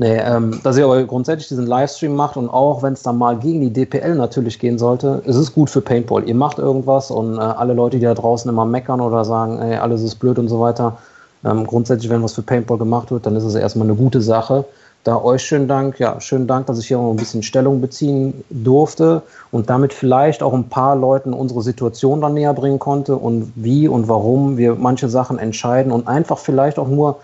Nee, 0.02 0.16
ähm, 0.18 0.58
dass 0.64 0.76
ihr 0.76 0.84
aber 0.84 1.00
grundsätzlich 1.04 1.46
diesen 1.46 1.68
Livestream 1.68 2.16
macht 2.16 2.36
und 2.36 2.48
auch 2.48 2.82
wenn 2.82 2.94
es 2.94 3.04
dann 3.04 3.18
mal 3.18 3.38
gegen 3.38 3.60
die 3.60 3.72
DPL 3.72 4.16
natürlich 4.16 4.58
gehen 4.58 4.76
sollte, 4.76 5.22
es 5.26 5.36
ist 5.36 5.54
gut 5.54 5.70
für 5.70 5.80
Paintball. 5.80 6.28
Ihr 6.28 6.34
macht 6.34 6.58
irgendwas 6.58 7.12
und 7.12 7.36
äh, 7.36 7.40
alle 7.40 7.72
Leute, 7.72 7.98
die 8.00 8.04
da 8.04 8.14
draußen 8.14 8.48
immer 8.48 8.64
meckern 8.64 9.00
oder 9.00 9.24
sagen, 9.24 9.60
ey, 9.60 9.76
alles 9.76 10.02
ist 10.02 10.16
blöd 10.16 10.40
und 10.40 10.48
so 10.48 10.58
weiter, 10.58 10.98
ähm, 11.44 11.64
grundsätzlich, 11.64 12.10
wenn 12.10 12.20
was 12.20 12.32
für 12.32 12.42
Paintball 12.42 12.78
gemacht 12.78 13.12
wird, 13.12 13.26
dann 13.26 13.36
ist 13.36 13.44
es 13.44 13.54
erstmal 13.54 13.86
eine 13.86 13.94
gute 13.94 14.20
Sache. 14.20 14.64
Da 15.04 15.22
euch 15.22 15.44
schönen 15.44 15.68
Dank, 15.68 16.00
ja, 16.00 16.20
schönen 16.20 16.48
Dank, 16.48 16.66
dass 16.66 16.80
ich 16.80 16.88
hier 16.88 16.98
auch 16.98 17.10
ein 17.12 17.16
bisschen 17.16 17.44
Stellung 17.44 17.80
beziehen 17.80 18.42
durfte 18.50 19.22
und 19.52 19.70
damit 19.70 19.92
vielleicht 19.92 20.42
auch 20.42 20.52
ein 20.52 20.68
paar 20.68 20.96
Leuten 20.96 21.32
unsere 21.32 21.62
Situation 21.62 22.20
dann 22.20 22.34
näher 22.34 22.54
bringen 22.54 22.80
konnte 22.80 23.14
und 23.14 23.52
wie 23.54 23.86
und 23.86 24.08
warum 24.08 24.56
wir 24.56 24.74
manche 24.74 25.08
Sachen 25.08 25.38
entscheiden 25.38 25.92
und 25.92 26.08
einfach 26.08 26.38
vielleicht 26.38 26.80
auch 26.80 26.88
nur 26.88 27.18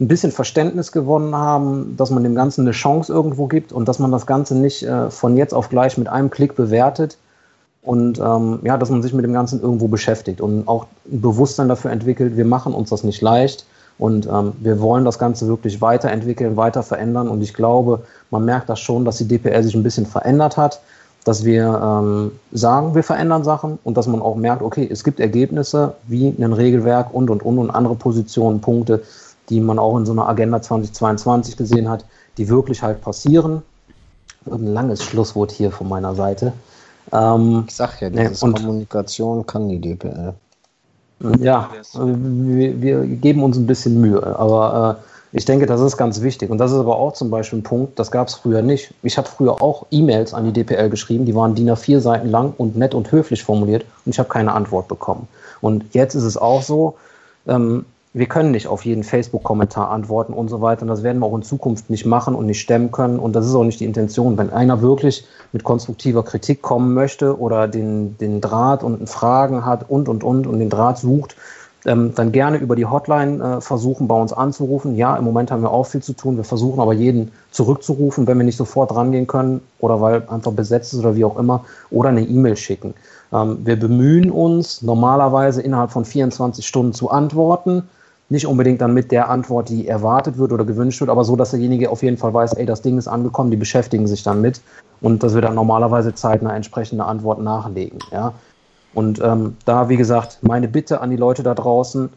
ein 0.00 0.08
bisschen 0.08 0.30
Verständnis 0.30 0.92
gewonnen 0.92 1.34
haben, 1.34 1.96
dass 1.96 2.10
man 2.10 2.22
dem 2.22 2.34
Ganzen 2.34 2.62
eine 2.62 2.70
Chance 2.70 3.12
irgendwo 3.12 3.46
gibt 3.46 3.72
und 3.72 3.88
dass 3.88 3.98
man 3.98 4.12
das 4.12 4.26
Ganze 4.26 4.56
nicht 4.56 4.84
äh, 4.84 5.10
von 5.10 5.36
jetzt 5.36 5.52
auf 5.52 5.68
gleich 5.68 5.98
mit 5.98 6.08
einem 6.08 6.30
Klick 6.30 6.54
bewertet 6.54 7.18
und 7.82 8.18
ähm, 8.20 8.60
ja, 8.62 8.76
dass 8.76 8.90
man 8.90 9.02
sich 9.02 9.12
mit 9.12 9.24
dem 9.24 9.32
Ganzen 9.32 9.60
irgendwo 9.60 9.88
beschäftigt 9.88 10.40
und 10.40 10.68
auch 10.68 10.86
ein 11.10 11.20
Bewusstsein 11.20 11.68
dafür 11.68 11.90
entwickelt, 11.90 12.36
wir 12.36 12.44
machen 12.44 12.74
uns 12.74 12.90
das 12.90 13.02
nicht 13.02 13.20
leicht 13.22 13.66
und 13.98 14.26
ähm, 14.26 14.52
wir 14.60 14.80
wollen 14.80 15.04
das 15.04 15.18
Ganze 15.18 15.48
wirklich 15.48 15.80
weiterentwickeln, 15.80 16.56
weiter 16.56 16.84
verändern 16.84 17.28
und 17.28 17.42
ich 17.42 17.52
glaube, 17.52 18.04
man 18.30 18.44
merkt 18.44 18.68
das 18.68 18.78
schon, 18.78 19.04
dass 19.04 19.18
die 19.18 19.26
DPR 19.26 19.64
sich 19.64 19.74
ein 19.74 19.82
bisschen 19.82 20.06
verändert 20.06 20.56
hat, 20.56 20.80
dass 21.24 21.44
wir 21.44 21.80
ähm, 21.82 22.32
sagen, 22.52 22.94
wir 22.94 23.02
verändern 23.02 23.42
Sachen 23.42 23.80
und 23.82 23.96
dass 23.96 24.06
man 24.06 24.22
auch 24.22 24.36
merkt, 24.36 24.62
okay, 24.62 24.88
es 24.90 25.02
gibt 25.02 25.18
Ergebnisse 25.18 25.94
wie 26.06 26.28
ein 26.28 26.52
Regelwerk 26.52 27.12
und 27.12 27.30
und 27.30 27.42
und 27.42 27.58
und 27.58 27.70
andere 27.70 27.96
Positionen, 27.96 28.60
Punkte, 28.60 29.02
die 29.48 29.60
man 29.60 29.78
auch 29.78 29.96
in 29.96 30.06
so 30.06 30.12
einer 30.12 30.28
Agenda 30.28 30.60
2022 30.60 31.56
gesehen 31.56 31.88
hat, 31.88 32.04
die 32.36 32.48
wirklich 32.48 32.82
halt 32.82 33.00
passieren. 33.00 33.62
Ein 34.50 34.66
langes 34.66 35.02
Schlusswort 35.02 35.50
hier 35.50 35.70
von 35.70 35.88
meiner 35.88 36.14
Seite. 36.14 36.52
Ähm, 37.12 37.64
ich 37.66 37.74
sag 37.74 38.00
ja, 38.00 38.10
diese 38.10 38.46
nee, 38.48 38.52
Kommunikation 38.52 39.46
kann 39.46 39.68
die 39.68 39.80
DPL. 39.80 40.34
Ja, 41.40 41.68
wir, 41.94 42.80
wir, 42.80 43.06
geben 43.06 43.42
uns 43.42 43.56
ein 43.56 43.66
bisschen 43.66 44.00
Mühe, 44.00 44.24
aber 44.38 45.00
äh, 45.02 45.36
ich 45.36 45.44
denke, 45.44 45.66
das 45.66 45.80
ist 45.80 45.96
ganz 45.96 46.22
wichtig. 46.22 46.48
Und 46.48 46.58
das 46.58 46.70
ist 46.70 46.78
aber 46.78 46.96
auch 46.96 47.12
zum 47.12 47.28
Beispiel 47.28 47.58
ein 47.58 47.64
Punkt, 47.64 47.98
das 47.98 48.10
gab 48.10 48.28
es 48.28 48.34
früher 48.34 48.62
nicht. 48.62 48.94
Ich 49.02 49.18
habe 49.18 49.28
früher 49.28 49.60
auch 49.60 49.86
E-Mails 49.90 50.32
an 50.32 50.44
die 50.44 50.52
DPL 50.52 50.88
geschrieben, 50.88 51.24
die 51.24 51.34
waren 51.34 51.56
DIN 51.56 51.70
A4 51.70 51.98
Seiten 52.00 52.30
lang 52.30 52.54
und 52.56 52.76
nett 52.76 52.94
und 52.94 53.10
höflich 53.10 53.42
formuliert 53.42 53.84
und 54.06 54.12
ich 54.12 54.18
habe 54.18 54.28
keine 54.28 54.52
Antwort 54.52 54.86
bekommen. 54.86 55.26
Und 55.60 55.84
jetzt 55.92 56.14
ist 56.14 56.22
es 56.22 56.36
auch 56.36 56.62
so, 56.62 56.94
ähm, 57.48 57.84
wir 58.14 58.26
können 58.26 58.50
nicht 58.50 58.66
auf 58.66 58.84
jeden 58.84 59.04
Facebook-Kommentar 59.04 59.90
antworten 59.90 60.32
und 60.32 60.48
so 60.48 60.60
weiter. 60.60 60.82
Und 60.82 60.88
das 60.88 61.02
werden 61.02 61.18
wir 61.20 61.26
auch 61.26 61.36
in 61.36 61.42
Zukunft 61.42 61.90
nicht 61.90 62.06
machen 62.06 62.34
und 62.34 62.46
nicht 62.46 62.60
stemmen 62.60 62.90
können. 62.90 63.18
Und 63.18 63.34
das 63.36 63.46
ist 63.46 63.54
auch 63.54 63.64
nicht 63.64 63.80
die 63.80 63.84
Intention. 63.84 64.38
Wenn 64.38 64.50
einer 64.50 64.80
wirklich 64.80 65.26
mit 65.52 65.62
konstruktiver 65.62 66.22
Kritik 66.22 66.62
kommen 66.62 66.94
möchte 66.94 67.38
oder 67.38 67.68
den, 67.68 68.16
den 68.18 68.40
Draht 68.40 68.82
und 68.82 69.08
Fragen 69.08 69.64
hat 69.64 69.88
und, 69.88 70.08
und, 70.08 70.24
und 70.24 70.46
und 70.46 70.58
den 70.58 70.70
Draht 70.70 70.98
sucht, 70.98 71.36
ähm, 71.84 72.12
dann 72.14 72.32
gerne 72.32 72.56
über 72.56 72.76
die 72.76 72.86
Hotline 72.86 73.42
äh, 73.42 73.60
versuchen, 73.60 74.08
bei 74.08 74.20
uns 74.20 74.32
anzurufen. 74.32 74.96
Ja, 74.96 75.16
im 75.16 75.24
Moment 75.24 75.50
haben 75.50 75.62
wir 75.62 75.70
auch 75.70 75.86
viel 75.86 76.02
zu 76.02 76.14
tun. 76.14 76.36
Wir 76.36 76.44
versuchen 76.44 76.80
aber 76.80 76.94
jeden 76.94 77.30
zurückzurufen, 77.50 78.26
wenn 78.26 78.38
wir 78.38 78.44
nicht 78.44 78.56
sofort 78.56 78.94
rangehen 78.94 79.26
können 79.26 79.60
oder 79.78 80.00
weil 80.00 80.22
einfach 80.28 80.52
besetzt 80.52 80.92
ist 80.92 81.00
oder 81.00 81.14
wie 81.14 81.24
auch 81.24 81.38
immer, 81.38 81.64
oder 81.90 82.08
eine 82.08 82.22
E-Mail 82.22 82.56
schicken. 82.56 82.94
Ähm, 83.32 83.58
wir 83.64 83.78
bemühen 83.78 84.30
uns 84.30 84.82
normalerweise 84.82 85.62
innerhalb 85.62 85.90
von 85.90 86.04
24 86.04 86.66
Stunden 86.66 86.94
zu 86.94 87.10
antworten 87.10 87.84
nicht 88.30 88.46
unbedingt 88.46 88.80
dann 88.80 88.92
mit 88.92 89.10
der 89.10 89.30
Antwort, 89.30 89.68
die 89.68 89.88
erwartet 89.88 90.36
wird 90.36 90.52
oder 90.52 90.64
gewünscht 90.64 91.00
wird, 91.00 91.10
aber 91.10 91.24
so, 91.24 91.34
dass 91.34 91.50
derjenige 91.50 91.90
auf 91.90 92.02
jeden 92.02 92.18
Fall 92.18 92.34
weiß, 92.34 92.54
ey, 92.54 92.66
das 92.66 92.82
Ding 92.82 92.98
ist 92.98 93.08
angekommen, 93.08 93.50
die 93.50 93.56
beschäftigen 93.56 94.06
sich 94.06 94.22
dann 94.22 94.40
mit 94.40 94.60
und 95.00 95.22
dass 95.22 95.34
wir 95.34 95.40
dann 95.40 95.54
normalerweise 95.54 96.14
zeitnah 96.14 96.54
entsprechende 96.54 97.04
Antwort 97.04 97.40
nachlegen. 97.40 97.98
Ja? 98.12 98.34
Und 98.92 99.20
ähm, 99.22 99.56
da, 99.64 99.88
wie 99.88 99.96
gesagt, 99.96 100.40
meine 100.42 100.68
Bitte 100.68 101.00
an 101.00 101.10
die 101.10 101.16
Leute 101.16 101.42
da 101.42 101.54
draußen, 101.54 102.10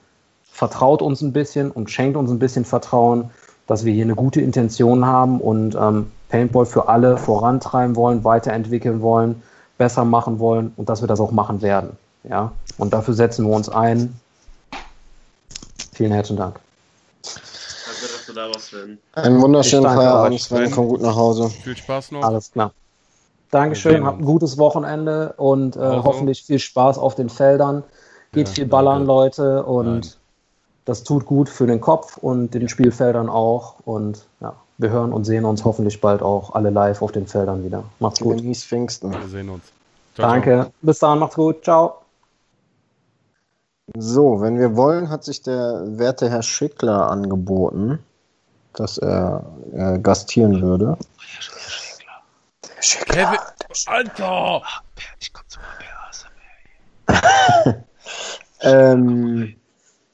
vertraut 0.44 1.02
uns 1.02 1.22
ein 1.22 1.32
bisschen 1.32 1.72
und 1.72 1.90
schenkt 1.90 2.18
uns 2.18 2.30
ein 2.30 2.40
bisschen 2.40 2.66
Vertrauen, 2.66 3.30
dass 3.68 3.86
wir 3.86 3.94
hier 3.94 4.04
eine 4.04 4.16
gute 4.16 4.42
Intention 4.42 5.06
haben 5.06 5.40
und 5.40 5.76
ähm, 5.76 6.12
Paintball 6.28 6.66
für 6.66 6.90
alle 6.90 7.18
vorantreiben 7.18 7.96
wollen, 7.96 8.24
weiterentwickeln 8.26 9.02
wollen, 9.02 9.42
besser 9.78 10.04
machen 10.04 10.40
wollen 10.40 10.74
und 10.76 10.90
dass 10.90 11.02
wir 11.02 11.08
das 11.08 11.22
auch 11.22 11.32
machen 11.32 11.62
werden. 11.62 11.92
Ja? 12.28 12.52
Und 12.78 12.94
dafür 12.94 13.14
setzen 13.14 13.46
wir 13.48 13.56
uns 13.56 13.70
ein 13.70 14.14
Vielen 16.02 16.14
herzlichen 16.14 16.40
Dank. 16.40 16.60
Danke, 17.22 18.02
dass 18.02 18.26
du 18.26 18.34
da 18.34 18.48
warst, 18.48 18.70
Sven. 18.70 18.98
Einen 19.14 19.40
wunderschönen 19.40 19.84
Feierabend, 19.84 20.42
Sven. 20.42 20.72
Komm 20.72 20.88
gut 20.88 21.02
nach 21.02 21.16
Hause. 21.16 21.48
Viel 21.48 21.78
Spaß 21.78 22.14
noch. 22.14 22.24
Alles 22.24 22.52
klar. 22.52 22.72
Dankeschön, 23.52 24.04
habt 24.04 24.20
ein 24.20 24.26
gutes 24.26 24.58
Wochenende 24.58 25.36
und 25.38 25.76
äh, 25.76 25.80
also. 25.80 26.04
hoffentlich 26.06 26.42
viel 26.42 26.58
Spaß 26.58 26.98
auf 26.98 27.14
den 27.14 27.30
Feldern. 27.30 27.84
Geht 28.32 28.48
ja, 28.48 28.54
viel 28.56 28.66
ballern, 28.66 29.06
danke. 29.06 29.14
Leute, 29.14 29.64
und 29.64 30.00
Nein. 30.00 30.14
das 30.86 31.04
tut 31.04 31.28
gut 31.28 31.50
für 31.50 31.68
den 31.68 31.82
Kopf 31.82 32.18
und 32.18 32.56
den 32.56 32.68
Spielfeldern 32.68 33.30
auch. 33.30 33.76
Und 33.86 34.26
ja, 34.40 34.56
wir 34.80 34.90
hören 34.90 35.14
und 35.14 35.26
sehen 35.26 35.46
uns 35.46 35.64
hoffentlich 35.66 36.02
bald 36.02 36.24
auch 36.24 36.56
alle 36.56 36.72
live 36.72 37.04
auf 37.04 37.12
den 37.12 37.28
Feldern 37.28 37.64
wieder. 37.64 37.84
Macht's 38.00 38.22
gut. 38.22 38.38
Genieß 38.38 38.64
Pfingsten. 38.64 39.12
Wir 39.12 39.28
sehen 39.28 39.50
uns. 39.50 39.66
Ciao, 40.16 40.32
Danke. 40.32 40.62
ciao. 40.62 40.74
Bis 40.82 40.98
dann, 40.98 41.20
macht's 41.20 41.36
gut. 41.36 41.64
Ciao. 41.64 42.01
So, 43.98 44.42
wenn 44.42 44.58
wir 44.58 44.76
wollen, 44.76 45.10
hat 45.10 45.24
sich 45.24 45.42
der 45.42 45.84
werte 45.86 46.30
Herr 46.30 46.44
Schickler 46.44 47.10
angeboten, 47.10 48.00
dass 48.74 48.98
er 48.98 49.44
äh, 49.74 50.00
gastieren 50.00 50.62
würde. 50.62 50.98
Der 52.64 52.82
Schickler. 52.82 53.16
Kevin, 53.16 53.40
Alter! 53.88 54.62
Ich 55.20 55.34
komm 55.34 55.44
zu 55.48 55.60
mal 55.60 55.78
Ähm, 58.64 59.56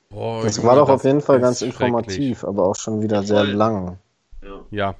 Boah, 0.09 0.43
das 0.43 0.57
Junge, 0.57 0.67
war 0.69 0.75
doch 0.77 0.87
das 0.87 0.95
auf 0.95 1.03
jeden 1.03 1.21
Fall 1.21 1.39
ganz 1.39 1.61
informativ, 1.61 2.43
aber 2.43 2.65
auch 2.65 2.75
schon 2.75 3.01
wieder 3.01 3.23
sehr 3.23 3.45
Voll. 3.45 3.53
lang. 3.53 3.99
Ja. 4.71 4.95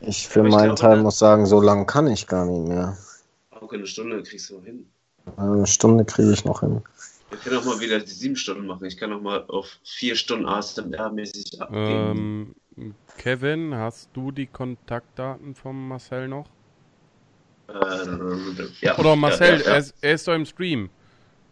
Ich 0.00 0.28
für 0.28 0.42
meinen 0.42 0.74
glaube, 0.74 0.74
Teil 0.80 0.96
ne- 0.96 1.02
muss 1.02 1.18
sagen, 1.18 1.46
so 1.46 1.60
lang 1.60 1.86
kann 1.86 2.06
ich 2.06 2.26
gar 2.26 2.44
nicht 2.46 2.66
mehr. 2.66 2.96
Auch 3.50 3.72
eine 3.72 3.86
Stunde 3.86 4.22
kriegst 4.22 4.50
du 4.50 4.56
noch 4.56 4.64
hin. 4.64 4.86
Eine 5.36 5.66
Stunde 5.66 6.04
kriege 6.04 6.32
ich 6.32 6.44
noch 6.44 6.60
hin. 6.60 6.82
Wir 7.30 7.38
können 7.38 7.56
auch 7.58 7.64
mal 7.64 7.80
wieder 7.80 7.98
die 7.98 8.10
sieben 8.10 8.36
Stunden 8.36 8.66
machen. 8.66 8.84
Ich 8.86 8.96
kann 8.96 9.12
auch 9.12 9.20
mal 9.20 9.44
auf 9.48 9.78
vier 9.82 10.14
Stunden 10.14 10.46
ASMR-mäßig 10.46 11.60
abgeben. 11.60 12.54
ähm, 12.76 12.94
Kevin, 13.18 13.74
hast 13.74 14.10
du 14.12 14.30
die 14.30 14.46
Kontaktdaten 14.46 15.54
von 15.54 15.88
Marcel 15.88 16.28
noch? 16.28 16.48
Äh, 17.68 17.72
ja. 18.80 18.96
Oder 18.98 19.16
Marcel, 19.16 19.54
Ja, 19.54 19.56
ja, 19.56 19.64
ja. 19.64 19.72
Er, 19.72 19.78
ist, 19.78 19.94
er 20.00 20.12
ist 20.12 20.28
doch 20.28 20.34
im 20.34 20.46
Stream. 20.46 20.88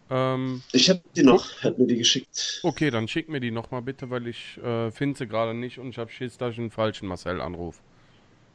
Ähm, 0.09 0.61
Ich 0.71 0.89
habe 0.89 1.01
die 1.15 1.23
noch. 1.23 1.61
Hat 1.61 1.77
mir 1.77 1.87
die 1.87 1.97
geschickt. 1.97 2.61
okay, 2.63 2.91
dann 2.91 3.07
schick 3.07 3.27
mir 3.27 3.39
die 3.39 3.51
nochmal 3.51 3.81
bitte, 3.81 4.09
weil 4.09 4.27
ich 4.27 4.57
äh, 4.63 4.91
finde 4.91 5.17
sie 5.17 5.27
gerade 5.27 5.53
nicht 5.53 5.79
und 5.79 5.89
ich 5.89 5.97
habe 5.97 6.11
Schiss, 6.11 6.37
dass 6.37 6.53
ich 6.53 6.59
einen 6.59 6.71
falschen 6.71 7.07
Marcel 7.07 7.41
anrufe. 7.41 7.81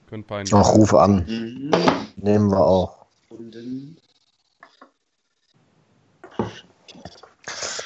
Könnte 0.08 0.26
peinlich 0.26 0.54
Ach, 0.54 0.74
ruf 0.74 0.94
an. 0.94 1.24
Mhm. 1.28 1.70
Nehmen 2.16 2.50
wir 2.50 2.64
auch. 2.64 3.06
Und 3.30 3.54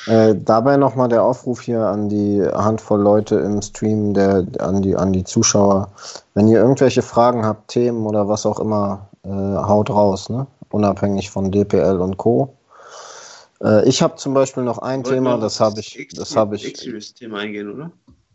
Äh, 0.07 0.35
dabei 0.35 0.77
nochmal 0.77 1.09
der 1.09 1.25
Aufruf 1.25 1.63
hier 1.63 1.87
an 1.87 2.09
die 2.09 2.43
Handvoll 2.43 3.01
Leute 3.01 3.37
im 3.37 3.63
Stream, 3.63 4.13
der, 4.13 4.47
an, 4.59 4.83
die, 4.83 4.97
an 4.97 5.13
die 5.13 5.25
Zuschauer. 5.25 5.89
Wenn 6.35 6.49
ihr 6.49 6.59
irgendwelche 6.59 7.03
Fragen 7.03 7.47
habt, 7.47 7.69
Themen 7.69 8.07
oder 8.07 8.29
was 8.29 8.45
auch 8.45 8.61
immer, 8.61 9.09
äh, 9.25 9.29
haut 9.29 9.91
raus, 9.91 10.29
ne? 10.29 10.47
unabhängig 10.71 11.31
von 11.31 11.51
DPL 11.51 12.01
und 12.01 12.19
Co. 12.19 12.55
Äh, 13.63 13.89
ich 13.89 14.03
habe 14.03 14.17
zum 14.17 14.35
Beispiel 14.35 14.65
noch 14.65 14.79
ein 14.79 15.05
Wollten 15.05 15.11
wir 15.11 15.15
Thema, 15.15 15.39
das 15.39 15.61
habe 15.61 15.81
ich, 15.81 16.09
das 16.15 16.37
habe 16.37 16.57
ich, 16.57 16.69
X-Series-Thema 16.69 17.39
eingehen, 17.39 17.73
oder? 17.73 17.91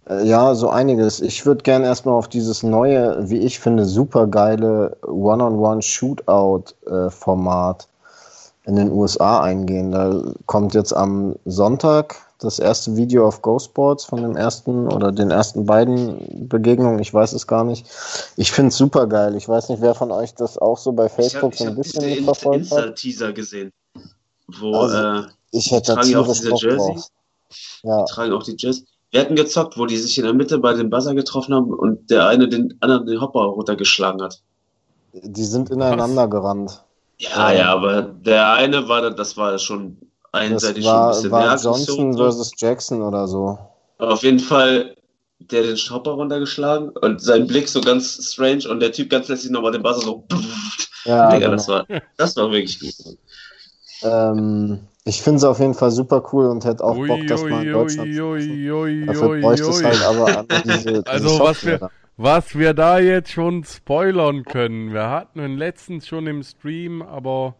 äh, 0.10 0.26
ja, 0.26 0.56
so 0.56 0.70
einiges. 0.70 1.22
Ich 1.22 1.46
würde 1.46 1.62
gerne 1.64 1.86
erstmal 1.86 2.16
auf 2.16 2.28
dieses 2.28 2.64
neue, 2.64 3.30
wie 3.30 3.38
ich 3.40 3.60
finde, 3.60 3.86
super 3.86 4.28
geile 4.28 4.98
One-on-One-Shootout-Format 5.04 7.88
in 8.66 8.76
den 8.76 8.92
USA 8.92 9.42
eingehen. 9.42 9.92
Da 9.92 10.22
kommt 10.46 10.74
jetzt 10.74 10.94
am 10.94 11.36
Sonntag 11.46 12.16
das 12.40 12.60
erste 12.60 12.96
Video 12.96 13.28
auf 13.28 13.42
Go 13.42 13.60
Sports 13.60 14.06
von 14.06 14.22
dem 14.22 14.36
ersten 14.38 14.88
oder 14.88 15.12
den 15.12 15.30
ersten 15.32 15.66
beiden 15.66 16.48
Begegnungen. 16.48 17.00
Ich 17.00 17.14
weiß 17.14 17.34
es 17.34 17.48
gar 17.48 17.64
nicht. 17.64 17.86
Ich 18.38 18.52
finde 18.52 18.70
es 18.70 18.78
super 18.78 19.08
geil. 19.08 19.36
Ich 19.36 19.48
weiß 19.50 19.70
nicht, 19.70 19.82
wer 19.82 19.94
von 19.96 20.12
euch 20.12 20.36
das 20.36 20.58
auch 20.58 20.78
so 20.78 20.92
bei 20.94 21.08
Ich 21.08 21.12
habe 21.12 21.22
Facebook 21.24 21.54
ich 21.54 21.60
so 21.60 21.66
ein 21.66 21.70
hab 21.72 21.76
bisschen 21.78 22.02
diese 22.04 22.16
mitverfolgt 22.18 22.72
hat. 22.72 22.78
Insta-Teaser 22.86 23.34
gesehen. 23.34 23.72
Wo 24.48 24.74
Also, 24.76 24.98
äh, 24.98 25.24
Ich 25.52 25.72
hätte 25.72 25.88
da 25.88 25.94
tragen 25.96 26.08
die 26.08 26.16
auch 26.16 26.28
diese 26.28 26.50
Bock 26.50 26.62
Jersey? 26.62 26.94
drauf. 26.96 27.08
Ja, 27.84 28.04
tragen 28.06 28.34
auch 28.34 28.44
die 28.44 28.56
Jazz. 28.58 28.84
Wir 29.12 29.22
hatten 29.22 29.36
gezockt, 29.36 29.78
wo 29.78 29.86
die 29.88 29.98
sich 29.98 30.18
in 30.18 30.24
der 30.24 30.34
Mitte 30.34 30.60
bei 30.60 30.74
dem 30.74 30.90
Buzzer 30.90 31.16
getroffen 31.16 31.54
haben 31.56 31.74
und 31.74 32.10
der 32.12 32.28
eine 32.28 32.48
den 32.48 32.78
anderen 32.80 33.06
den 33.08 33.20
Hopper 33.20 33.40
runtergeschlagen 33.42 34.22
hat. 34.22 34.42
die 35.14 35.46
sind 35.46 35.70
ineinander 35.72 36.28
gerannt. 36.28 36.84
Ja, 37.20 37.52
ja, 37.52 37.74
aber 37.74 38.02
der 38.02 38.54
eine 38.54 38.88
war, 38.88 39.02
da- 39.02 39.10
das 39.10 39.36
war 39.38 39.58
schon 39.60 39.98
Das 40.32 40.42
einseitig 40.42 40.86
schon 40.86 40.94
ein 40.94 41.00
war, 41.00 41.10
bisschen 41.10 41.32
war 41.32 41.42
Aggression. 41.52 41.74
Johnson 41.74 42.14
so. 42.14 42.20
versus 42.24 42.52
Jackson 42.58 43.02
oder 43.02 43.28
so. 43.28 43.58
Auf 43.98 44.24
jeden 44.24 44.40
Fall 44.40 44.96
der 45.42 45.64
den 45.64 45.78
Hopper 45.78 46.12
runtergeschlagen 46.12 46.90
und 46.90 47.22
sein 47.22 47.48
Blick 47.48 47.70
so 47.70 47.80
ganz 47.82 48.32
strange 48.34 48.68
und 48.70 48.82
der 48.82 48.92
Typ 48.92 49.10
ganz 49.10 49.28
plötzlich 49.28 49.52
nochmal 49.52 49.72
den 49.72 49.82
Buzzer 49.84 50.02
so. 50.02 50.26
Ja, 51.06 51.30
Digga, 51.30 51.46
genau. 51.46 51.52
das 51.56 51.68
war, 51.70 51.86
das 52.18 52.36
war 52.36 52.52
wirklich 52.52 52.78
gut. 52.80 52.94
Ähm, 54.04 54.80
ich 55.06 55.22
finde 55.22 55.38
es 55.38 55.44
auf 55.46 55.60
jeden 55.60 55.74
Fall 55.74 55.92
super 55.92 56.22
cool 56.34 56.48
und 56.48 56.66
hätte 56.66 56.84
auch 56.84 56.96
Bock, 56.96 57.20
das 57.28 57.42
mal 57.44 57.66
in 57.66 57.72
Deutschland 57.74 58.14
zu 58.14 58.22
machen. 58.22 59.08
Dafür 59.08 59.40
bräuchte 59.42 59.70
es 59.70 59.84
halt 59.84 60.04
aber 60.04 60.38
an 60.40 60.48
diese, 60.66 61.04
Also, 61.08 61.28
diese 61.30 61.40
was 61.40 61.62
Software. 61.62 61.82
wir- 61.82 61.92
Was 62.22 62.60
wir 62.60 62.74
da 62.74 63.00
jetzt 63.00 63.32
schon 63.32 63.64
spoilern 63.64 64.44
können. 64.44 64.92
Wir 64.94 65.10
hatten 65.10 65.40
ihn 65.40 65.56
letztens 65.56 66.06
schon 66.06 66.28
im 66.28 66.44
Stream, 66.44 67.02
aber 67.02 67.56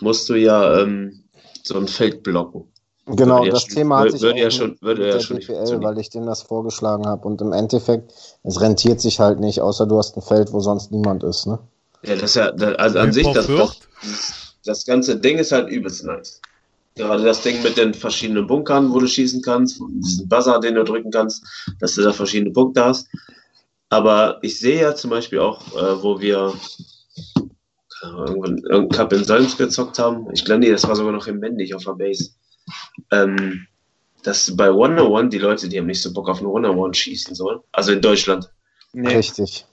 musst 0.00 0.28
du 0.28 0.34
ja 0.34 0.80
ähm, 0.80 1.23
so 1.66 1.76
ein 1.78 1.88
Feld 1.88 2.22
blocken. 2.22 2.64
Genau, 3.06 3.36
Würde 3.36 3.46
ja 3.48 3.52
das 3.52 3.62
schon- 3.62 3.74
Thema 3.74 3.98
hatte 3.98 4.16
ich 4.16 4.22
würde 4.22 4.40
ja 4.40 4.50
schon- 4.50 4.78
würde 4.80 5.06
ja 5.08 5.20
schon 5.20 5.42
funktionieren. 5.42 5.82
weil 5.82 5.98
ich 5.98 6.08
denen 6.08 6.26
das 6.26 6.40
vorgeschlagen 6.42 7.06
habe 7.06 7.26
und 7.28 7.40
im 7.42 7.52
Endeffekt, 7.52 8.12
es 8.44 8.60
rentiert 8.60 9.00
sich 9.00 9.20
halt 9.20 9.40
nicht, 9.40 9.60
außer 9.60 9.86
du 9.86 9.98
hast 9.98 10.16
ein 10.16 10.22
Feld, 10.22 10.52
wo 10.52 10.60
sonst 10.60 10.90
niemand 10.90 11.22
ist, 11.22 11.46
ne? 11.46 11.58
Ja, 12.02 12.14
das 12.14 12.24
ist 12.24 12.36
ja, 12.36 12.46
also 12.50 12.98
an 12.98 13.12
sich, 13.12 13.26
das, 13.32 13.46
das, 13.46 13.78
das 14.64 14.84
ganze 14.86 15.16
Ding 15.18 15.38
ist 15.38 15.52
halt 15.52 15.68
übelst 15.68 16.04
nice. 16.04 16.40
Gerade 16.96 17.24
das 17.24 17.42
Ding 17.42 17.62
mit 17.62 17.76
den 17.76 17.92
verschiedenen 17.92 18.46
Bunkern, 18.46 18.92
wo 18.92 19.00
du 19.00 19.06
schießen 19.06 19.42
kannst, 19.42 19.80
diesen 19.90 20.28
Buzzer, 20.28 20.60
den 20.60 20.74
du 20.76 20.84
drücken 20.84 21.10
kannst, 21.10 21.42
dass 21.80 21.94
du 21.94 22.02
da 22.02 22.12
verschiedene 22.12 22.52
Punkte 22.52 22.84
hast. 22.84 23.08
Aber 23.90 24.38
ich 24.42 24.58
sehe 24.60 24.80
ja 24.80 24.94
zum 24.94 25.10
Beispiel 25.10 25.40
auch, 25.40 25.60
äh, 25.76 26.02
wo 26.02 26.20
wir 26.20 26.54
irgendwann 28.12 28.58
irgendeinen 28.58 28.88
Cup 28.88 29.12
in 29.12 29.24
Solms 29.24 29.56
gezockt 29.56 29.98
haben. 29.98 30.28
Ich 30.32 30.44
glaube, 30.44 30.60
nee, 30.60 30.70
das 30.70 30.86
war 30.86 30.96
sogar 30.96 31.12
noch 31.12 31.26
im 31.26 31.38
Mendig 31.38 31.74
auf 31.74 31.84
der 31.84 31.92
Base. 31.92 32.30
Ähm, 33.10 33.66
dass 34.22 34.56
bei 34.56 34.70
One-on-One 34.70 35.28
die 35.28 35.38
Leute, 35.38 35.68
die 35.68 35.78
haben 35.78 35.86
nicht 35.86 36.02
so 36.02 36.12
Bock 36.12 36.28
auf 36.28 36.40
eine 36.40 36.48
One-on-One 36.48 36.94
schießen 36.94 37.34
sollen. 37.34 37.60
Also 37.72 37.92
in 37.92 38.00
Deutschland. 38.00 38.50
Nee, 38.92 39.16
Richtig. 39.16 39.66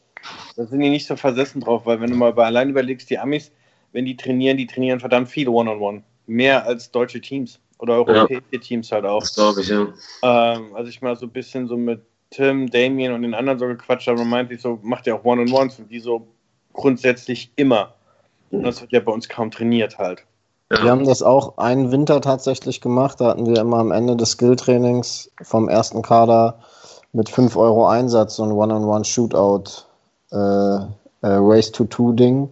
da 0.55 0.65
sind 0.65 0.79
die 0.79 0.89
nicht 0.89 1.07
so 1.07 1.15
versessen 1.15 1.61
drauf, 1.61 1.85
weil 1.85 2.01
wenn 2.01 2.11
du 2.11 2.17
mal 2.17 2.33
bei 2.33 2.45
allein 2.45 2.69
überlegst, 2.69 3.09
die 3.09 3.17
Amis, 3.17 3.51
wenn 3.91 4.05
die 4.05 4.17
trainieren, 4.17 4.57
die 4.57 4.67
trainieren 4.67 4.99
verdammt 4.99 5.29
viel 5.29 5.47
One-on-One. 5.47 6.03
Mehr 6.27 6.65
als 6.65 6.91
deutsche 6.91 7.21
Teams. 7.21 7.59
oder 7.79 7.95
europäische 7.95 8.59
Teams 8.61 8.91
halt 8.91 9.05
auch. 9.05 9.21
Das 9.21 9.35
glaube 9.35 9.61
ich, 9.61 9.69
ja. 9.69 9.87
Ähm, 10.23 10.75
als 10.75 10.87
ich 10.89 11.01
mal 11.01 11.15
so 11.15 11.25
ein 11.25 11.31
bisschen 11.31 11.67
so 11.67 11.77
mit 11.77 12.01
Tim, 12.29 12.69
Damien 12.69 13.11
und 13.11 13.23
den 13.23 13.33
anderen 13.33 13.59
so 13.59 13.67
gequatscht 13.67 14.07
habe, 14.07 14.23
meinte 14.23 14.53
ich 14.53 14.61
so, 14.61 14.79
macht 14.83 15.07
ja 15.07 15.15
auch 15.15 15.25
One-on-Ones 15.25 15.79
und 15.79 15.91
die 15.91 15.99
so 15.99 16.27
grundsätzlich 16.73 17.51
immer. 17.55 17.95
Und 18.51 18.63
das 18.63 18.81
wird 18.81 18.91
ja 18.91 18.99
bei 18.99 19.11
uns 19.11 19.29
kaum 19.29 19.51
trainiert 19.51 19.97
halt. 19.97 20.23
Wir 20.69 20.89
haben 20.89 21.05
das 21.05 21.21
auch 21.21 21.57
einen 21.57 21.91
Winter 21.91 22.21
tatsächlich 22.21 22.79
gemacht. 22.79 23.19
Da 23.19 23.29
hatten 23.29 23.45
wir 23.45 23.59
immer 23.59 23.79
am 23.79 23.91
Ende 23.91 24.15
des 24.15 24.31
Skill-Trainings 24.31 25.29
vom 25.41 25.67
ersten 25.67 26.01
Kader 26.01 26.59
mit 27.11 27.27
5 27.27 27.57
Euro 27.57 27.87
Einsatz 27.87 28.37
so 28.37 28.43
ein 28.43 28.51
One-on-One-Shootout 28.51 29.83
äh, 30.31 30.35
äh, 30.35 30.87
Race-to-Two-Ding. 31.21 32.49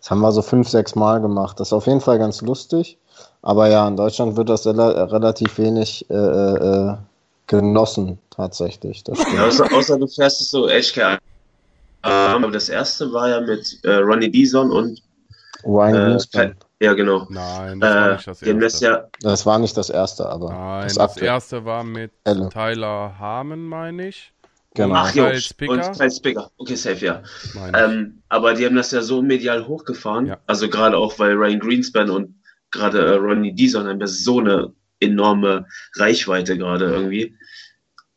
Das 0.00 0.10
haben 0.10 0.20
wir 0.20 0.32
so 0.32 0.42
fünf, 0.42 0.68
sechs 0.68 0.94
Mal 0.94 1.20
gemacht. 1.20 1.60
Das 1.60 1.68
ist 1.68 1.72
auf 1.72 1.86
jeden 1.86 2.00
Fall 2.00 2.18
ganz 2.18 2.40
lustig. 2.40 2.96
Aber 3.42 3.68
ja, 3.68 3.86
in 3.86 3.96
Deutschland 3.96 4.36
wird 4.36 4.48
das 4.48 4.66
rela 4.66 5.04
relativ 5.04 5.58
wenig 5.58 6.08
äh, 6.08 6.14
äh, 6.14 6.94
genossen, 7.46 8.18
tatsächlich. 8.30 9.04
Ja, 9.06 9.46
außer, 9.46 9.66
außer 9.72 9.98
du 9.98 10.06
fährst 10.06 10.40
es 10.40 10.50
so 10.50 10.68
HK. 10.68 11.18
Aber 12.02 12.50
das 12.50 12.68
erste 12.68 13.12
war 13.12 13.28
ja 13.28 13.40
mit 13.40 13.78
äh, 13.82 13.96
Ronnie 13.96 14.28
Bison 14.28 14.70
und 14.70 15.02
Ryan 15.64 15.94
äh, 15.94 15.98
Greenspan. 15.98 16.54
ja 16.80 16.92
genau. 16.94 17.26
Nein, 17.30 17.80
das 17.80 17.90
war 17.94 18.06
Äh, 18.08 18.12
nicht 18.14 18.26
das 18.28 18.42
erste. 18.42 18.84
ja, 18.84 19.08
Das 19.20 19.46
war 19.46 19.58
nicht 19.58 19.76
das 19.76 19.90
erste, 19.90 20.26
aber 20.26 20.50
Nein, 20.50 20.82
das, 20.84 20.94
das, 20.94 21.16
erste 21.16 21.64
war 21.64 21.84
mit 21.84 22.12
Elle. 22.24 22.48
Tyler 22.50 23.18
Harmon, 23.18 23.66
meine 23.66 24.08
ich. 24.08 24.32
Genau. 24.74 24.94
ach 24.94 25.06
und 25.08 25.12
Kyle 25.14 26.10
Spicker. 26.10 26.50
Okay, 26.58 26.76
safe, 26.76 27.04
ja. 27.04 27.22
Ähm, 27.74 28.22
aber 28.28 28.54
die 28.54 28.64
haben 28.64 28.76
das 28.76 28.92
ja 28.92 29.00
so 29.02 29.22
medial 29.22 29.66
hochgefahren. 29.66 30.26
Ja. 30.26 30.38
Also 30.46 30.68
gerade 30.68 30.96
auch, 30.96 31.18
weil 31.18 31.32
Ryan 31.32 31.58
Greenspan 31.58 32.10
und 32.10 32.36
gerade 32.70 33.04
äh, 33.04 33.14
Ronnie 33.14 33.54
Dison 33.54 33.88
haben 33.88 33.98
ja 33.98 34.06
so 34.06 34.38
eine 34.38 34.72
enorme 35.00 35.66
Reichweite 35.96 36.56
gerade 36.56 36.84
irgendwie. 36.84 37.36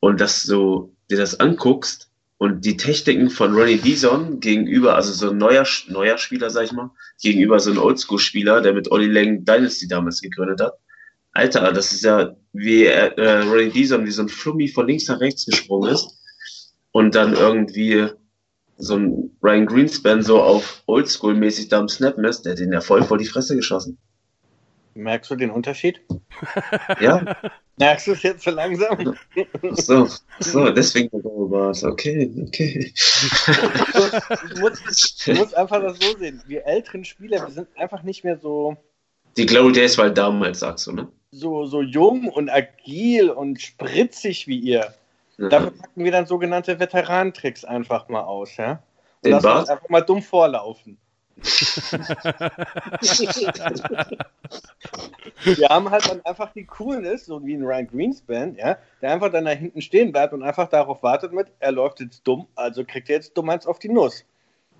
Und 0.02 0.22
dass 0.22 0.44
du 0.44 0.96
dir 1.10 1.18
das 1.18 1.40
anguckst 1.40 2.11
und 2.42 2.66
die 2.66 2.76
Techniken 2.76 3.30
von 3.30 3.54
Ronnie 3.54 3.78
Dison 3.78 4.40
gegenüber, 4.40 4.96
also 4.96 5.14
so 5.14 5.30
ein 5.30 5.38
neuer, 5.38 5.64
neuer 5.90 6.18
Spieler, 6.18 6.50
sag 6.50 6.64
ich 6.64 6.72
mal, 6.72 6.90
gegenüber 7.22 7.60
so 7.60 7.70
ein 7.70 7.78
Oldschool-Spieler, 7.78 8.62
der 8.62 8.74
mit 8.74 8.92
Olli 8.92 9.06
Lang 9.06 9.46
Dynasty 9.46 9.88
damals 9.88 10.22
gegründet 10.22 10.60
hat. 10.60 10.74
Alter, 11.34 11.72
das 11.72 11.92
ist 11.92 12.04
ja 12.04 12.36
wie 12.52 12.86
äh, 12.86 13.42
Ronnie 13.44 13.70
Dison, 13.70 14.08
wie 14.08 14.12
so 14.12 14.24
ein 14.24 14.28
Flummi 14.28 14.70
von 14.70 14.88
links 14.88 15.08
nach 15.08 15.20
rechts 15.20 15.46
gesprungen 15.46 15.94
ist 15.94 16.20
und 16.92 17.14
dann 17.14 17.34
irgendwie 17.34 18.08
so 18.76 18.96
ein 18.96 19.38
Ryan 19.44 19.68
Greenspan 19.68 20.24
so 20.24 20.42
auf 20.42 20.82
Oldschool-mäßig 20.88 21.70
da 21.70 21.78
am 21.78 21.90
Snappen 21.90 22.26
ist, 22.26 22.42
der 22.42 22.54
hat 22.54 22.60
den 22.60 22.74
ja 22.74 22.82
voll 22.82 23.04
vor 23.04 23.20
die 23.20 23.28
Fresse 23.28 23.56
geschossen. 23.56 24.00
Merkst 24.94 25.32
du 25.32 25.36
den 25.36 25.52
Unterschied? 25.52 26.02
Ja, 27.00 27.36
Merkst 27.78 28.08
du 28.08 28.12
es 28.12 28.24
jetzt 28.24 28.44
so 28.44 28.52
langsam? 28.52 29.16
so, 29.72 30.08
so, 30.40 30.70
deswegen 30.72 31.10
war 31.12 31.72
es. 31.72 31.84
Okay, 31.84 32.32
okay. 32.48 32.92
Ich 32.96 34.60
muss, 34.60 35.18
ich 35.26 35.38
muss 35.38 35.54
einfach 35.54 35.82
das 35.82 35.98
so 36.00 36.18
sehen. 36.18 36.42
Wir 36.46 36.66
älteren 36.66 37.06
Spieler, 37.06 37.46
wir 37.46 37.52
sind 37.54 37.68
einfach 37.78 38.04
nicht 38.04 38.24
mehr 38.24 38.38
so, 38.38 38.78
Die 39.38 39.46
Glory 39.46 39.72
Days 39.72 39.98
war 39.98 40.06
halt 40.06 40.18
damals, 40.18 40.60
sagst 40.60 40.88
du, 40.88 40.92
ne? 40.92 41.08
so, 41.32 41.66
so 41.66 41.82
jung 41.82 42.28
und 42.28 42.50
agil 42.50 43.30
und 43.30 43.62
spritzig 43.62 44.48
wie 44.48 44.60
ihr. 44.60 44.94
Ja. 45.38 45.50
Dafür 45.50 45.72
packen 45.72 46.04
wir 46.04 46.12
dann 46.12 46.26
sogenannte 46.28 46.80
Veteranentricks 46.80 47.64
einfach 47.64 48.10
mal 48.10 48.22
aus, 48.22 48.58
ja? 48.58 48.74
Und 48.74 49.26
Den 49.26 49.32
lassen 49.34 49.48
uns 49.48 49.56
Bart? 49.56 49.70
einfach 49.70 49.90
mal 49.90 50.02
dumm 50.02 50.22
vorlaufen. 50.22 50.98
Wir 55.44 55.70
haben 55.70 55.90
halt 55.90 56.10
dann 56.10 56.22
einfach 56.26 56.52
die 56.54 56.66
Coolness, 56.66 57.26
so 57.26 57.44
wie 57.44 57.56
ein 57.56 57.64
Ryan 57.64 57.88
Greenspan, 57.88 58.56
ja, 58.56 58.78
der 59.02 59.12
einfach 59.12 59.32
dann 59.32 59.46
da 59.46 59.52
hinten 59.52 59.82
stehen 59.82 60.12
bleibt 60.12 60.34
und 60.34 60.44
einfach 60.44 60.68
darauf 60.70 61.02
wartet 61.04 61.34
mit, 61.34 61.48
er 61.60 61.72
läuft 61.72 62.00
jetzt 62.00 62.22
dumm, 62.28 62.48
also 62.56 62.84
kriegt 62.84 63.10
er 63.10 63.16
jetzt 63.16 63.36
dumm 63.38 63.50
eins 63.50 63.66
auf 63.66 63.80
die 63.80 63.90
Nuss. 63.90 64.24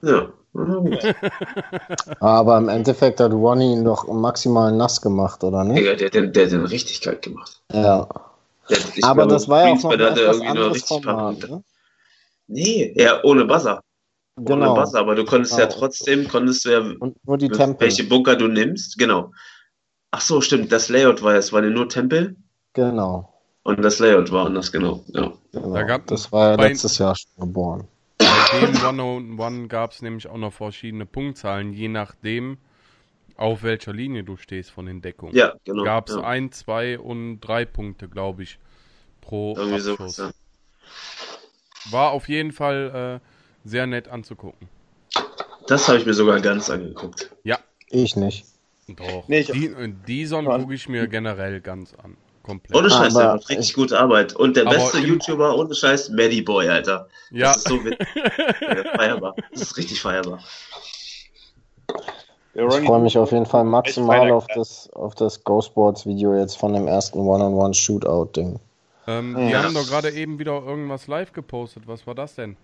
Ja. 0.02 0.32
Aber 2.20 2.58
im 2.58 2.70
Endeffekt 2.70 3.20
hat 3.20 3.32
Ronnie 3.32 3.74
ihn 3.74 3.86
doch 3.86 4.08
maximal 4.08 4.72
nass 4.72 5.02
gemacht, 5.02 5.44
oder 5.44 5.64
nicht? 5.64 5.80
Digga, 5.80 5.96
der, 5.96 6.10
der, 6.10 6.28
der 6.28 6.46
hat 6.46 6.52
den 6.52 6.66
richtig 6.66 7.02
kalt 7.02 7.22
gemacht. 7.22 7.62
Ja. 7.72 8.08
Der, 8.70 8.78
Aber 9.04 9.24
glaube, 9.24 9.34
das 9.34 9.48
war 9.48 9.68
ja 9.68 9.74
auch 9.74 9.84
noch 9.84 9.92
ein 9.92 10.00
nur 10.00 10.48
anderes 10.50 10.84
Format. 10.84 11.50
Ne? 11.50 11.64
Nee, 12.48 12.94
ja, 12.96 13.24
ohne 13.24 13.46
Buzzer. 13.46 13.82
Ohne 14.46 14.56
Genau. 14.62 14.76
Buzzer, 14.76 15.00
aber 15.00 15.16
du 15.16 15.24
konntest 15.26 15.58
ja 15.58 15.66
Genau. 15.66 15.78
trotzdem, 15.80 16.28
konntest 16.28 16.66
du 16.66 16.70
ja, 16.70 16.80
Und 17.00 17.16
nur 17.26 17.38
die 17.38 17.50
Tempel. 17.50 17.80
welche 17.88 18.04
Bunker 18.04 18.36
du 18.36 18.48
nimmst, 18.48 18.98
genau. 18.98 19.32
Ach 20.12 20.22
so, 20.22 20.42
stimmt, 20.42 20.72
das 20.72 20.90
Layout 20.90 21.22
war, 21.22 21.36
es 21.36 21.54
waren 21.54 21.64
ja 21.64 21.70
nur 21.70 21.88
Tempel 21.88 22.36
Genau. 22.74 23.34
und 23.64 23.82
das 23.82 24.00
Layout 24.00 24.32
war 24.32 24.46
anders, 24.48 24.72
genau. 24.72 25.04
Ja. 25.08 25.32
genau. 25.52 25.74
Da 25.74 25.84
gab- 25.84 26.08
das 26.08 26.32
war 26.32 26.52
ja 26.58 26.68
letztes 26.68 26.98
Jahr 26.98 27.16
schon 27.16 27.32
geboren. 27.48 27.88
Bei 28.18 28.66
dem 28.66 28.84
One-on-One 28.86 29.68
gab 29.68 29.92
es 29.94 30.02
nämlich 30.02 30.28
auch 30.28 30.38
noch 30.38 30.54
verschiedene 30.54 31.06
Punktzahlen, 31.06 31.72
je 31.74 31.88
nachdem, 31.88 32.58
auf 33.38 33.64
welcher 33.64 33.94
Linie 33.94 34.24
du 34.24 34.38
stehst 34.38 34.70
von 34.72 34.86
den 34.86 35.02
Deckungen. 35.02 35.34
Ja, 35.36 35.54
genau. 35.64 35.84
Gab 35.84 36.10
es 36.10 36.16
ja. 36.16 36.22
ein, 36.22 36.52
zwei 36.52 37.00
und 37.00 37.40
drei 37.40 37.66
Punkte, 37.66 38.08
glaube 38.10 38.44
ich, 38.44 38.60
pro 39.22 39.56
Irgendwie 39.58 39.90
Abschuss. 39.92 40.16
so. 40.18 40.24
Ja. 40.24 40.32
War 41.90 42.12
auf 42.12 42.30
jeden 42.30 42.52
Fall 42.52 43.20
äh, 43.24 43.28
sehr 43.64 43.88
nett 43.88 44.08
anzugucken. 44.08 44.68
Das 45.68 45.88
habe 45.88 46.00
ich 46.00 46.06
mir 46.06 46.14
sogar 46.14 46.40
ganz 46.42 46.70
angeguckt. 46.70 47.30
Ja, 47.44 47.60
Ich 47.90 48.16
nicht. 48.16 48.46
doch. 48.88 49.28
Nee, 49.28 49.40
ich- 49.40 49.52
Die, 49.52 49.74
Dison 50.08 50.46
gucke 50.46 50.74
ich 50.74 50.90
mir 50.90 51.08
generell 51.08 51.62
ganz 51.62 51.94
an. 52.04 52.18
Komplett. 52.44 52.76
Ohne 52.76 52.90
Scheiß, 52.90 53.16
Aber 53.16 53.24
der 53.26 53.34
macht 53.36 53.50
richtig 53.50 53.74
gute 53.76 54.00
Arbeit. 54.00 54.36
Und 54.36 54.58
der 54.58 54.66
beste 54.66 54.98
im- 54.98 55.06
YouTuber, 55.06 55.56
ohne 55.56 55.76
Scheiß, 55.76 56.10
Maddie 56.10 56.42
Boy, 56.42 56.68
Alter. 56.68 57.08
ja, 57.30 57.48
Das 57.50 57.58
ist 57.58 57.68
so 57.68 57.86
witzig. 57.86 58.08
Feierbar. 58.96 59.36
Das 59.52 59.62
ist 59.62 59.78
richtig 59.78 60.02
feierbar. 60.02 60.40
Ich 62.54 62.86
freue 62.86 63.00
mich 63.02 63.18
auf 63.18 63.32
jeden 63.32 63.46
Fall 63.46 63.64
maximal 63.64 64.30
auf 64.32 64.46
das, 64.56 64.90
auf 64.94 65.16
das 65.16 65.44
Ghostboards-Video 65.44 66.36
jetzt 66.38 66.58
von 66.58 66.74
dem 66.74 66.88
ersten 66.88 67.20
One-on-One-Shootout-Ding. 67.20 68.60
ähm, 69.08 69.36
die 69.38 69.52
Ja. 69.52 69.64
haben 69.64 69.74
doch 69.74 69.88
gerade 69.88 70.12
eben 70.12 70.38
wieder 70.38 70.62
irgendwas 70.66 71.08
live 71.08 71.32
gepostet. 71.32 71.84
Was 71.86 72.06
war 72.08 72.16
das 72.16 72.36
denn? 72.36 72.58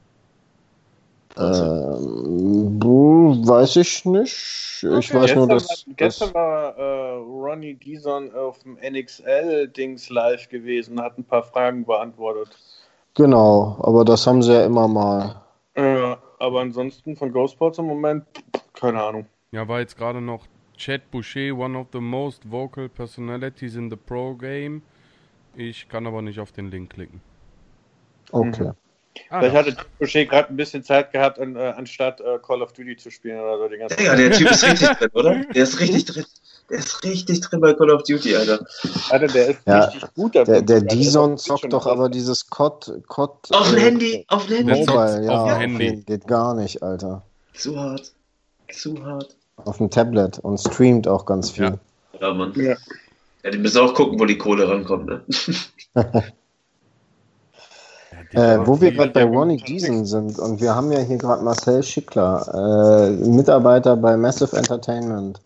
Ähm, 1.40 2.80
weiß 3.48 3.76
ich 3.78 4.06
nicht. 4.06 4.84
Ich 4.84 5.14
Okay. 5.14 5.14
weiß 5.14 5.36
nur, 5.36 5.48
Gestern, 5.48 5.50
dass. 5.50 5.68
war, 5.70 5.78
gestern 5.96 6.34
war 6.34 6.78
äh, 6.78 7.14
Ronnie 7.18 7.76
Dison 7.76 8.34
auf 8.34 8.60
dem 8.60 8.78
NXL-Dings 8.78 10.10
live 10.10 10.50
gewesen, 10.50 11.02
hat 11.02 11.18
ein 11.18 11.26
paar 11.26 11.44
Fragen 11.44 11.86
beantwortet. 11.86 12.58
genau, 13.16 13.78
aber 13.82 14.06
das 14.06 14.26
haben 14.28 14.42
sie 14.42 14.54
ja 14.54 14.66
immer 14.66 14.88
mal. 14.88 15.42
Äh, 15.76 16.18
aber 16.40 16.60
ansonsten 16.62 17.16
von 17.16 17.32
Ghostbots 17.32 17.78
im 17.78 17.86
Moment, 17.86 18.26
keine 18.74 19.02
Ahnung. 19.02 19.28
Ja, 19.52 19.68
war 19.68 19.80
jetzt 19.82 19.98
gerade 19.98 20.22
noch 20.22 20.48
Chad 20.78 21.12
Boucher, 21.12 21.54
one 21.58 21.78
of 21.78 21.88
the 21.92 22.00
most 22.00 22.50
vocal 22.50 22.88
personalities 22.88 23.76
in 23.76 23.90
the 23.90 23.98
pro 23.98 24.36
game. 24.36 24.84
Ich 25.56 25.90
kann 25.90 26.08
aber 26.08 26.22
nicht 26.22 26.40
auf 26.40 26.52
den 26.52 26.72
Link 26.72 26.92
klicken. 26.92 27.22
Okay. 28.32 28.72
Ah, 29.30 29.40
Vielleicht 29.40 29.54
ja. 29.56 29.60
hatte 29.74 29.78
Boucher 30.00 30.26
gerade 30.26 30.50
ein 30.50 30.58
bisschen 30.58 30.84
Zeit 30.84 31.12
gehabt, 31.12 31.40
an, 31.40 31.56
äh, 31.56 31.74
anstatt 31.76 32.20
äh, 32.22 32.38
Call 32.46 32.62
of 32.62 32.74
Duty 32.74 32.98
zu 32.98 33.12
spielen 33.12 33.40
oder 33.40 33.58
so. 33.60 33.68
Die 33.68 33.78
ganze 33.78 33.96
Digga, 33.98 34.16
der 34.16 34.32
Typ 34.32 34.52
ist 34.52 34.64
richtig 34.64 34.90
drin, 34.90 35.10
oder? 35.14 35.36
Der 35.56 35.64
ist 35.64 35.80
richtig 35.80 36.06
drin. 36.06 36.26
Der 36.70 36.80
ist 36.80 37.04
richtig 37.04 37.42
drin 37.42 37.62
bei 37.62 37.74
Call 37.74 37.92
of 37.92 38.04
Duty, 38.04 38.36
Alter. 38.36 38.66
Alter, 39.10 39.28
der 39.28 39.48
ist 39.48 39.60
Ja, 39.66 39.86
richtig 39.86 40.14
gut 40.16 40.36
da 40.36 40.44
Der, 40.44 40.62
der 40.62 40.82
Dison 40.82 41.38
zockt 41.38 41.72
doch 41.72 41.88
aber 41.88 42.04
so. 42.06 42.10
dieses 42.10 42.50
COD. 42.50 43.04
COD 43.08 43.52
Auf 43.52 43.70
dem 43.70 43.78
äh, 43.78 43.82
Handy, 43.82 44.26
auf 44.28 44.48
dem 44.48 44.68
Handy. 44.68 44.86
Mobile, 44.86 45.24
ja. 45.26 45.32
auf 45.32 45.50
dem 45.50 45.60
Handy. 45.80 46.04
Geht 46.06 46.28
gar 46.28 46.54
nicht, 46.56 46.84
Alter. 46.84 47.24
Zu 47.54 47.80
hart. 47.80 48.12
Zu 48.72 49.02
hart. 49.06 49.36
Auf 49.64 49.78
dem 49.78 49.90
Tablet 49.90 50.40
und 50.40 50.58
streamt 50.60 51.08
auch 51.08 51.26
ganz 51.26 51.52
viel. 51.52 51.64
Ja. 51.64 51.78
Ja, 52.20 52.34
Mann. 52.34 52.52
Ja. 52.56 52.76
Ja, 53.44 53.52
die 53.52 53.58
müssen 53.60 53.78
auch 53.80 53.94
gucken, 53.94 54.20
wo 54.20 54.26
die 54.26 54.38
Kohle 54.38 54.68
rankommt, 54.68 55.06
ne? 55.06 55.22
Äh, 58.34 58.60
wo 58.66 58.80
wir 58.82 58.92
gerade 58.92 59.12
bei 59.12 59.24
Ronnie. 59.24 59.58
Deason 59.58 60.06
sind 60.06 60.38
und 60.38 60.60
wir 60.60 60.76
haben 60.76 60.92
ja 60.92 61.00
hier 61.00 61.18
gerade 61.18 61.44
Marcel 61.44 61.82
Schickler, 61.84 63.10
äh, 63.14 63.28
Mitarbeiter 63.28 63.96
bei 63.96 64.18
Massive 64.18 64.56
Entertainment, 64.56 65.40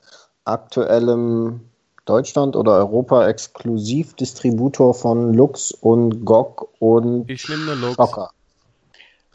aktuellem 0.45 1.61
Deutschland 2.05 2.55
oder 2.55 2.77
Europa 2.77 3.27
Exklusivdistributor 3.27 4.93
von 4.93 5.33
Lux 5.33 5.71
und 5.71 6.25
GOG 6.25 6.69
und 6.79 7.29
Ich 7.29 7.47
nehme 7.47 7.75
Lux. 7.75 7.95
Schocker. 7.95 8.31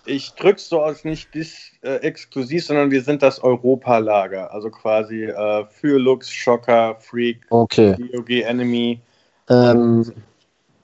Ich 0.04 0.34
drück's 0.34 0.68
so 0.68 0.82
aus, 0.82 1.04
nicht 1.04 1.34
dis, 1.34 1.72
äh, 1.82 1.96
exklusiv, 1.96 2.64
sondern 2.64 2.90
wir 2.90 3.02
sind 3.02 3.22
das 3.22 3.42
Europalager. 3.42 4.52
Also 4.52 4.70
quasi 4.70 5.24
äh, 5.24 5.64
für 5.66 5.98
Lux, 5.98 6.30
Schocker, 6.30 6.96
Freak, 7.00 7.40
Okay. 7.50 7.96
GOG 8.12 8.30
Enemy. 8.42 9.00
Ähm, 9.48 10.12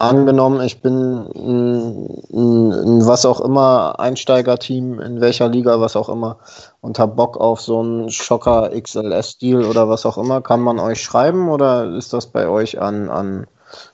angenommen, 0.03 0.61
ich 0.61 0.81
bin 0.81 0.93
ein, 0.93 2.09
ein, 2.33 2.73
ein 2.73 3.07
was 3.07 3.25
auch 3.25 3.41
immer 3.41 4.01
Einsteigerteam, 4.01 5.01
in 5.01 5.21
welcher 5.21 5.49
Liga, 5.49 5.81
was 5.81 5.97
auch 5.97 6.09
immer, 6.09 6.39
und 6.81 6.99
habe 6.99 7.15
Bock 7.15 7.37
auf 7.37 7.61
so 7.61 7.81
einen 7.81 8.11
Schocker 8.11 8.71
XLS-Deal 8.71 9.65
oder 9.65 9.89
was 9.89 10.05
auch 10.05 10.19
immer, 10.19 10.43
kann 10.43 10.61
man 10.61 10.81
euch 10.81 11.01
schreiben 11.01 11.49
oder 11.49 11.95
ist 11.97 12.13
das 12.13 12.27
bei 12.27 12.49
euch 12.49 12.81
an, 12.81 13.09
an 13.11 13.47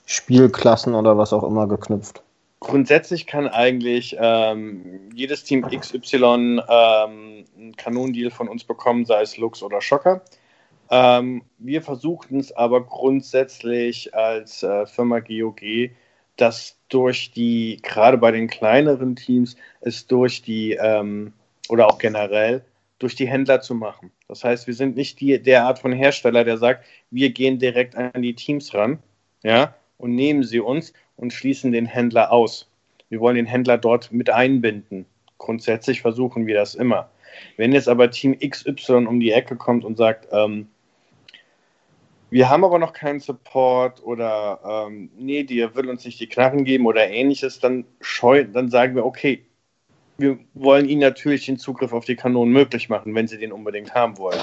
Spielklassen 0.06 0.94
oder 0.94 1.18
was 1.18 1.32
auch 1.32 1.44
immer 1.44 1.68
geknüpft? 1.68 2.22
Grundsätzlich 2.60 3.26
kann 3.26 3.46
eigentlich 3.46 4.16
ähm, 4.18 5.10
jedes 5.14 5.44
Team 5.44 5.62
XY 5.62 6.62
ähm, 6.68 7.44
einen 7.56 7.76
Kanonendeal 7.76 8.30
von 8.30 8.48
uns 8.48 8.64
bekommen, 8.64 9.04
sei 9.04 9.22
es 9.22 9.36
Lux 9.36 9.62
oder 9.62 9.80
Schocker. 9.80 10.22
Ähm, 10.90 11.42
wir 11.58 11.82
versuchten 11.82 12.38
es 12.38 12.52
aber 12.52 12.84
grundsätzlich 12.84 14.14
als 14.14 14.62
äh, 14.62 14.86
Firma 14.86 15.20
GOG, 15.20 15.90
dass 16.36 16.76
durch 16.88 17.30
die, 17.32 17.78
gerade 17.82 18.16
bei 18.16 18.30
den 18.30 18.48
kleineren 18.48 19.16
Teams, 19.16 19.56
es 19.80 20.06
durch 20.06 20.42
die, 20.42 20.72
ähm, 20.72 21.32
oder 21.68 21.88
auch 21.88 21.98
generell, 21.98 22.64
durch 22.98 23.14
die 23.14 23.28
Händler 23.28 23.60
zu 23.60 23.74
machen. 23.74 24.10
Das 24.28 24.44
heißt, 24.44 24.66
wir 24.66 24.74
sind 24.74 24.96
nicht 24.96 25.20
die, 25.20 25.40
der 25.40 25.64
Art 25.64 25.78
von 25.78 25.92
Hersteller, 25.92 26.44
der 26.44 26.56
sagt, 26.56 26.84
wir 27.10 27.30
gehen 27.30 27.58
direkt 27.58 27.94
an 27.96 28.22
die 28.22 28.34
Teams 28.34 28.74
ran, 28.74 28.98
ja, 29.42 29.74
und 29.98 30.14
nehmen 30.14 30.42
sie 30.42 30.60
uns 30.60 30.92
und 31.16 31.32
schließen 31.32 31.72
den 31.72 31.86
Händler 31.86 32.32
aus. 32.32 32.70
Wir 33.08 33.20
wollen 33.20 33.36
den 33.36 33.46
Händler 33.46 33.78
dort 33.78 34.12
mit 34.12 34.30
einbinden. 34.30 35.06
Grundsätzlich 35.38 36.02
versuchen 36.02 36.46
wir 36.46 36.54
das 36.54 36.74
immer. 36.74 37.10
Wenn 37.56 37.72
jetzt 37.72 37.88
aber 37.88 38.10
Team 38.10 38.36
XY 38.38 39.06
um 39.06 39.20
die 39.20 39.32
Ecke 39.32 39.56
kommt 39.56 39.84
und 39.84 39.96
sagt, 39.96 40.28
ähm, 40.32 40.68
wir 42.30 42.48
haben 42.48 42.64
aber 42.64 42.78
noch 42.78 42.92
keinen 42.92 43.20
Support 43.20 44.02
oder 44.02 44.86
ähm, 44.88 45.10
nee, 45.16 45.44
dir 45.44 45.74
will 45.74 45.88
uns 45.88 46.04
nicht 46.04 46.20
die 46.20 46.28
Knarren 46.28 46.64
geben 46.64 46.86
oder 46.86 47.08
ähnliches, 47.08 47.58
dann 47.60 47.84
scheu, 48.00 48.44
dann 48.44 48.70
sagen 48.70 48.94
wir, 48.94 49.06
okay, 49.06 49.44
wir 50.18 50.38
wollen 50.54 50.88
ihnen 50.88 51.00
natürlich 51.00 51.46
den 51.46 51.58
Zugriff 51.58 51.92
auf 51.92 52.04
die 52.04 52.16
Kanonen 52.16 52.52
möglich 52.52 52.88
machen, 52.88 53.14
wenn 53.14 53.28
sie 53.28 53.38
den 53.38 53.52
unbedingt 53.52 53.94
haben 53.94 54.18
wollen. 54.18 54.40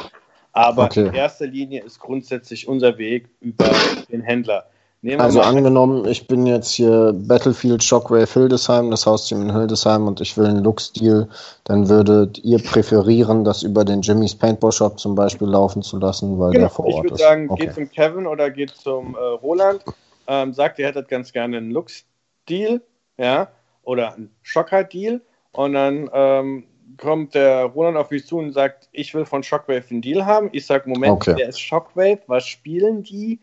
Aber 0.53 0.86
okay. 0.86 1.07
in 1.07 1.14
erster 1.14 1.48
Linie 1.48 1.84
ist 1.84 1.99
grundsätzlich 1.99 2.68
unser 2.68 2.98
Weg 2.98 3.28
über 3.41 3.70
den 4.10 4.22
Händler. 4.22 4.70
Also 5.18 5.41
angenommen, 5.41 6.06
ich 6.06 6.27
bin 6.27 6.45
jetzt 6.45 6.72
hier 6.72 7.14
Battlefield 7.14 7.84
Shockwave 7.84 8.32
Hildesheim, 8.32 8.91
das 8.91 9.06
Hausteam 9.06 9.41
in 9.41 9.52
Hildesheim 9.52 10.07
und 10.07 10.22
ich 10.22 10.38
will 10.38 10.45
einen 10.45 10.64
Lux-Deal, 10.64 11.30
dann 11.64 11.90
würdet 11.90 12.44
ihr 12.44 12.60
präferieren, 12.60 13.44
das 13.44 13.64
über 13.64 13.86
den 13.86 14.02
Jimmy's 14.02 14.36
Paintball 14.36 14.72
Shop 14.72 14.99
zum 14.99 15.15
Beispiel 15.15 15.48
laufen 15.48 15.82
zu 15.82 15.99
lassen, 15.99 16.40
weil 16.40 16.52
genau. 16.52 16.64
der 16.64 16.69
vor 16.69 16.86
Ort 16.86 16.94
ist. 16.94 16.98
Ich 16.98 17.11
würde 17.11 17.23
sagen, 17.23 17.49
okay. 17.49 17.65
geht 17.65 17.76
zum 17.76 17.91
Kevin 17.91 18.27
oder 18.27 18.49
geht 18.49 18.72
zum 18.72 19.15
äh, 19.15 19.19
Roland, 19.19 19.84
ähm, 20.27 20.53
sagt, 20.53 20.80
ihr 20.80 20.88
hättet 20.88 21.07
ganz 21.07 21.32
gerne 21.32 21.57
einen 21.57 21.72
Lux-Deal, 21.72 22.82
ja, 23.18 23.49
oder 23.84 24.14
einen 24.14 24.32
Shocker-Deal 24.41 25.22
und 25.52 25.73
dann 25.73 26.10
ähm, 26.14 26.64
kommt 26.98 27.36
der 27.36 27.65
Roland 27.65 27.98
auf 27.98 28.11
mich 28.11 28.26
zu 28.26 28.38
und 28.38 28.53
sagt, 28.53 28.90
ich 28.91 29.14
will 29.14 29.26
von 29.26 29.44
Shockwave 29.44 29.84
einen 29.90 30.02
Deal 30.02 30.26
haben. 30.26 30.49
Ich 30.52 30.65
sage, 30.65 30.90
Moment, 30.90 31.14
okay. 31.14 31.36
der 31.36 31.49
ist 31.49 31.60
Shockwave, 31.60 32.19
was 32.27 32.45
spielen 32.45 33.03
die? 33.03 33.40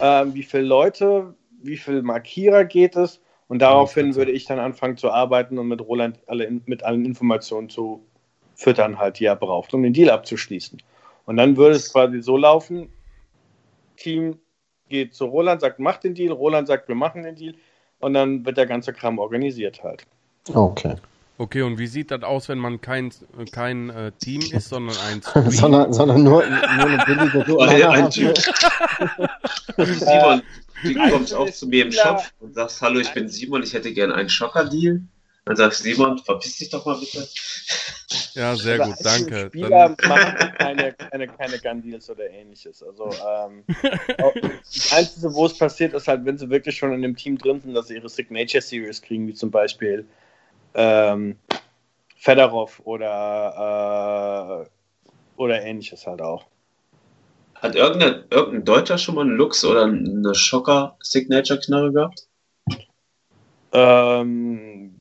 Ähm, 0.00 0.34
wie 0.34 0.42
viele 0.42 0.64
Leute, 0.64 1.34
wie 1.62 1.76
viele 1.76 2.02
Markierer 2.02 2.64
geht 2.64 2.96
es? 2.96 3.20
Und 3.48 3.60
daraufhin 3.60 4.14
würde 4.16 4.32
ich 4.32 4.46
dann 4.46 4.58
anfangen 4.58 4.96
zu 4.96 5.10
arbeiten 5.10 5.58
und 5.58 5.68
mit 5.68 5.80
Roland 5.80 6.18
alle 6.26 6.50
mit 6.66 6.82
allen 6.82 7.04
Informationen 7.04 7.68
zu 7.68 8.04
füttern, 8.54 8.98
halt, 8.98 9.18
die 9.18 9.26
er 9.26 9.36
braucht, 9.36 9.74
um 9.74 9.82
den 9.82 9.92
Deal 9.92 10.10
abzuschließen. 10.10 10.82
Und 11.26 11.36
dann 11.36 11.56
würde 11.56 11.76
es 11.76 11.92
quasi 11.92 12.22
so 12.22 12.36
laufen: 12.36 12.88
Team 13.96 14.38
geht 14.88 15.14
zu 15.14 15.26
Roland, 15.26 15.60
sagt, 15.60 15.78
mach 15.78 15.98
den 15.98 16.14
Deal, 16.14 16.32
Roland 16.32 16.68
sagt, 16.68 16.88
wir 16.88 16.94
machen 16.94 17.22
den 17.22 17.36
Deal, 17.36 17.54
und 18.00 18.14
dann 18.14 18.44
wird 18.44 18.56
der 18.56 18.66
ganze 18.66 18.92
Kram 18.92 19.18
organisiert 19.18 19.82
halt. 19.82 20.06
Okay. 20.52 20.96
Okay, 21.36 21.62
und 21.62 21.78
wie 21.78 21.88
sieht 21.88 22.12
das 22.12 22.22
aus, 22.22 22.48
wenn 22.48 22.58
man 22.58 22.80
kein, 22.80 23.12
kein 23.50 23.90
äh, 23.90 24.12
Team 24.12 24.40
ist, 24.52 24.68
sondern 24.68 24.96
ein 25.08 25.20
Stream? 25.28 25.50
sondern, 25.50 25.92
sondern 25.92 26.22
nur, 26.22 26.46
nur 26.46 26.58
eine 26.86 27.04
billige 27.04 27.44
oh, 27.56 27.60
ein 27.60 28.10
Typ. 28.10 28.36
Simon, 29.76 30.42
du 30.84 31.10
kommst 31.10 31.34
auch 31.34 31.50
zu 31.50 31.66
mir 31.66 31.86
im 31.86 31.92
Shop 31.92 32.22
und 32.38 32.54
sagst, 32.54 32.80
hallo, 32.80 33.00
ich 33.00 33.12
bin 33.12 33.28
Simon, 33.28 33.64
ich 33.64 33.72
hätte 33.72 33.92
gerne 33.92 34.14
einen 34.14 34.28
Schocker-Deal. 34.28 35.00
Dann 35.46 35.56
sagst 35.56 35.82
Simon, 35.82 36.18
verpiss 36.18 36.56
dich 36.56 36.70
doch 36.70 36.86
mal 36.86 36.98
bitte. 36.98 37.26
Ja, 38.34 38.54
sehr 38.54 38.78
gut, 38.78 38.94
danke. 39.02 39.46
Spieler 39.48 39.68
Dann... 39.68 39.96
machen 40.08 40.52
keine, 40.56 40.92
keine, 40.92 41.28
keine 41.28 41.58
Gun-Deals 41.58 42.08
oder 42.10 42.30
ähnliches. 42.30 42.82
Also 42.82 43.10
ähm, 43.28 43.64
das 43.82 44.92
Einzige, 44.92 45.34
wo 45.34 45.46
es 45.46 45.58
passiert, 45.58 45.94
ist 45.94 46.08
halt, 46.08 46.24
wenn 46.24 46.38
sie 46.38 46.48
wirklich 46.48 46.76
schon 46.76 46.94
in 46.94 47.02
dem 47.02 47.16
Team 47.16 47.36
drin 47.36 47.60
sind, 47.60 47.74
dass 47.74 47.88
sie 47.88 47.96
ihre 47.96 48.08
Signature 48.08 48.62
Series 48.62 49.02
kriegen, 49.02 49.26
wie 49.26 49.34
zum 49.34 49.50
Beispiel 49.50 50.06
ähm, 50.74 51.36
Fedorov 52.16 52.80
oder, 52.84 54.66
äh, 54.66 55.40
oder 55.40 55.62
ähnliches 55.62 56.06
halt 56.06 56.22
auch. 56.22 56.46
Hat 57.56 57.74
irgendein, 57.74 58.24
irgendein 58.30 58.64
Deutscher 58.64 58.98
schon 58.98 59.14
mal 59.14 59.22
einen 59.22 59.36
Lux 59.36 59.64
oder 59.64 59.84
eine 59.84 60.34
Schocker-Signature-Knarre 60.34 61.92
gehabt? 61.92 62.26
Ähm, 63.72 64.94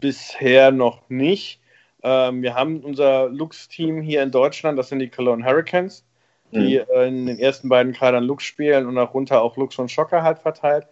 bisher 0.00 0.70
noch 0.70 1.08
nicht. 1.08 1.60
Ähm, 2.02 2.42
wir 2.42 2.54
haben 2.54 2.80
unser 2.80 3.28
Lux-Team 3.28 4.00
hier 4.00 4.22
in 4.22 4.30
Deutschland, 4.30 4.78
das 4.78 4.88
sind 4.88 4.98
die 4.98 5.10
Cologne 5.10 5.44
Hurricanes, 5.44 6.04
die 6.52 6.80
mhm. 6.80 7.02
in 7.02 7.26
den 7.26 7.38
ersten 7.38 7.68
beiden 7.68 7.92
Kadern 7.92 8.24
Lux 8.24 8.44
spielen 8.44 8.86
und 8.86 8.96
darunter 8.96 9.42
auch 9.42 9.56
Lux 9.56 9.78
und 9.78 9.90
Schocker 9.90 10.22
halt 10.22 10.38
verteilt 10.38 10.86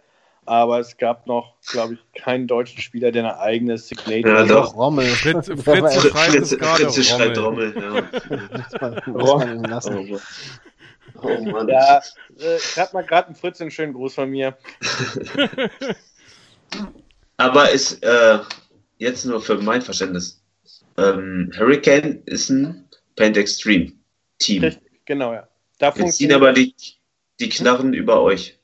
aber 0.45 0.79
es 0.79 0.97
gab 0.97 1.27
noch, 1.27 1.55
glaube 1.71 1.95
ich, 1.95 2.21
keinen 2.21 2.47
deutschen 2.47 2.81
Spieler, 2.81 3.11
der 3.11 3.23
eine 3.23 3.39
eigene 3.39 3.77
Signature 3.77 4.39
ja, 4.39 4.45
doch. 4.45 4.75
Rommel. 4.75 5.05
Fritz, 5.05 5.47
Fritz, 5.63 5.63
Fritz, 5.63 6.55
Fritz, 6.55 6.55
Fritz 6.55 7.07
schreibt 7.07 7.37
Rommel. 7.37 7.73
Rommel, 9.07 9.69
ja. 9.69 10.19
Oh, 11.21 11.27
oh 11.27 11.43
Mann. 11.43 11.67
Ja, 11.67 12.01
äh, 12.39 12.57
ich 12.57 12.77
habe 12.77 12.89
mal 12.93 13.03
gerade 13.03 13.27
einen 13.27 13.35
Fritz 13.35 13.61
einen 13.61 13.71
schönen 13.71 13.93
Gruß 13.93 14.15
von 14.15 14.29
mir. 14.29 14.57
aber 17.37 17.69
ist 17.71 18.03
äh, 18.03 18.39
jetzt 18.97 19.25
nur 19.25 19.41
für 19.41 19.57
mein 19.57 19.81
Verständnis. 19.81 20.41
Ähm, 20.97 21.51
Hurricane 21.57 22.21
ist 22.25 22.49
ein 22.49 22.87
Paint 23.15 23.37
Extreme 23.37 23.93
Team. 24.39 24.63
Richtig, 24.63 25.05
genau, 25.05 25.33
ja. 25.33 25.47
Da 25.79 25.93
ziehen 25.93 26.33
aber 26.33 26.53
die, 26.53 26.75
die 27.39 27.49
Knarren 27.49 27.93
über 27.93 28.21
euch. 28.21 28.59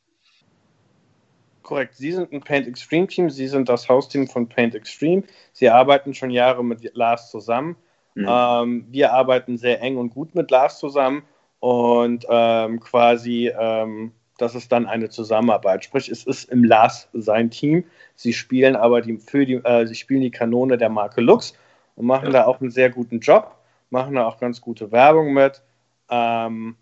Korrekt, 1.70 1.98
Sie 1.98 2.12
sind 2.12 2.34
ein 2.34 2.41
Paint 2.41 2.66
Extreme 2.66 3.06
Team, 3.06 3.30
Sie 3.30 3.48
sind 3.48 3.70
das 3.70 3.88
Hausteam 3.88 4.28
von 4.28 4.50
Paint 4.50 4.74
Extreme. 4.74 5.22
Sie 5.54 5.70
arbeiten 5.70 6.16
schon 6.16 6.32
Jahre 6.32 6.66
mit 6.66 6.96
Lars 6.96 7.30
zusammen. 7.30 7.76
Mhm. 8.16 8.28
Ähm, 8.28 8.88
wir 8.90 9.14
arbeiten 9.14 9.56
sehr 9.56 9.80
eng 9.80 9.98
und 9.98 10.10
gut 10.10 10.34
mit 10.34 10.50
Lars 10.50 10.80
zusammen 10.80 11.22
und 11.60 12.26
ähm, 12.28 12.80
quasi, 12.80 13.54
ähm, 13.56 14.14
das 14.40 14.56
ist 14.56 14.72
dann 14.72 14.88
eine 14.88 15.10
Zusammenarbeit. 15.10 15.84
Sprich, 15.84 16.10
es 16.10 16.24
ist 16.24 16.50
im 16.50 16.64
Lars 16.64 17.08
sein 17.14 17.52
Team. 17.52 17.84
Sie 18.16 18.34
spielen 18.34 18.76
aber 18.76 19.02
die, 19.02 19.20
für 19.20 19.46
die, 19.46 19.58
äh, 19.64 19.86
sie 19.86 19.94
spielen 19.94 20.22
die 20.22 20.32
Kanone 20.32 20.76
der 20.76 20.90
Marke 20.90 21.22
Lux 21.22 21.54
und 21.96 22.08
machen 22.08 22.32
ja. 22.32 22.32
da 22.32 22.46
auch 22.48 22.62
einen 22.62 22.72
sehr 22.72 22.90
guten 22.90 23.20
Job, 23.20 23.56
machen 23.91 24.16
da 24.16 24.26
auch 24.26 24.40
ganz 24.40 24.60
gute 24.60 24.91
Werbung 24.91 25.34
mit. 25.34 25.62
Ähm, 26.10 26.78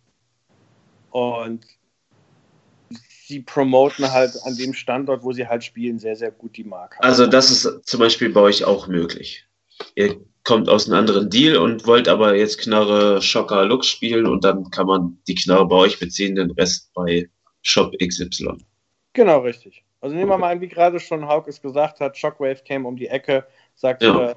und 1.12 1.77
sie 3.28 3.42
promoten 3.42 4.12
halt 4.12 4.32
an 4.44 4.56
dem 4.56 4.74
Standort, 4.74 5.24
wo 5.24 5.34
sie 5.34 5.48
halt 5.48 5.64
spielen, 5.64 6.00
sehr, 6.00 6.16
sehr 6.16 6.32
gut 6.32 6.56
die 6.56 6.64
Marke. 6.64 7.04
Also 7.04 7.28
das 7.28 7.52
ist 7.52 7.86
zum 7.86 8.00
Beispiel 8.00 8.30
bei 8.30 8.42
euch 8.42 8.64
auch 8.64 8.88
möglich. 8.88 9.46
Ihr 9.96 10.22
kommt 10.44 10.70
aus 10.70 10.88
einem 10.88 11.00
anderen 11.00 11.30
Deal 11.30 11.58
und 11.58 11.86
wollt 11.86 12.08
aber 12.08 12.36
jetzt 12.36 12.60
Knarre 12.60 13.22
Schocker 13.22 13.66
Lux 13.66 13.88
spielen 13.88 14.28
und 14.28 14.46
dann 14.46 14.72
kann 14.72 14.88
man 14.88 15.18
die 15.28 15.36
Knarre 15.36 15.68
bei 15.68 15.76
euch 15.76 16.00
beziehen, 16.00 16.36
den 16.36 16.52
Rest 16.52 16.94
bei 16.94 17.30
Shop 17.62 17.94
XY. 18.00 18.60
Genau, 19.12 19.40
richtig. 19.40 19.84
Also 20.00 20.16
nehmen 20.16 20.30
wir 20.30 20.38
mal 20.38 20.52
an, 20.52 20.62
wie 20.62 20.70
gerade 20.70 21.00
schon 21.00 21.28
Hauke 21.28 21.50
es 21.50 21.62
gesagt 21.62 22.00
hat, 22.00 22.18
Shockwave 22.18 22.64
came 22.66 22.88
um 22.88 22.96
die 22.96 23.08
Ecke, 23.08 23.46
sagt, 23.76 24.04
ja. 24.04 24.30
äh, 24.30 24.36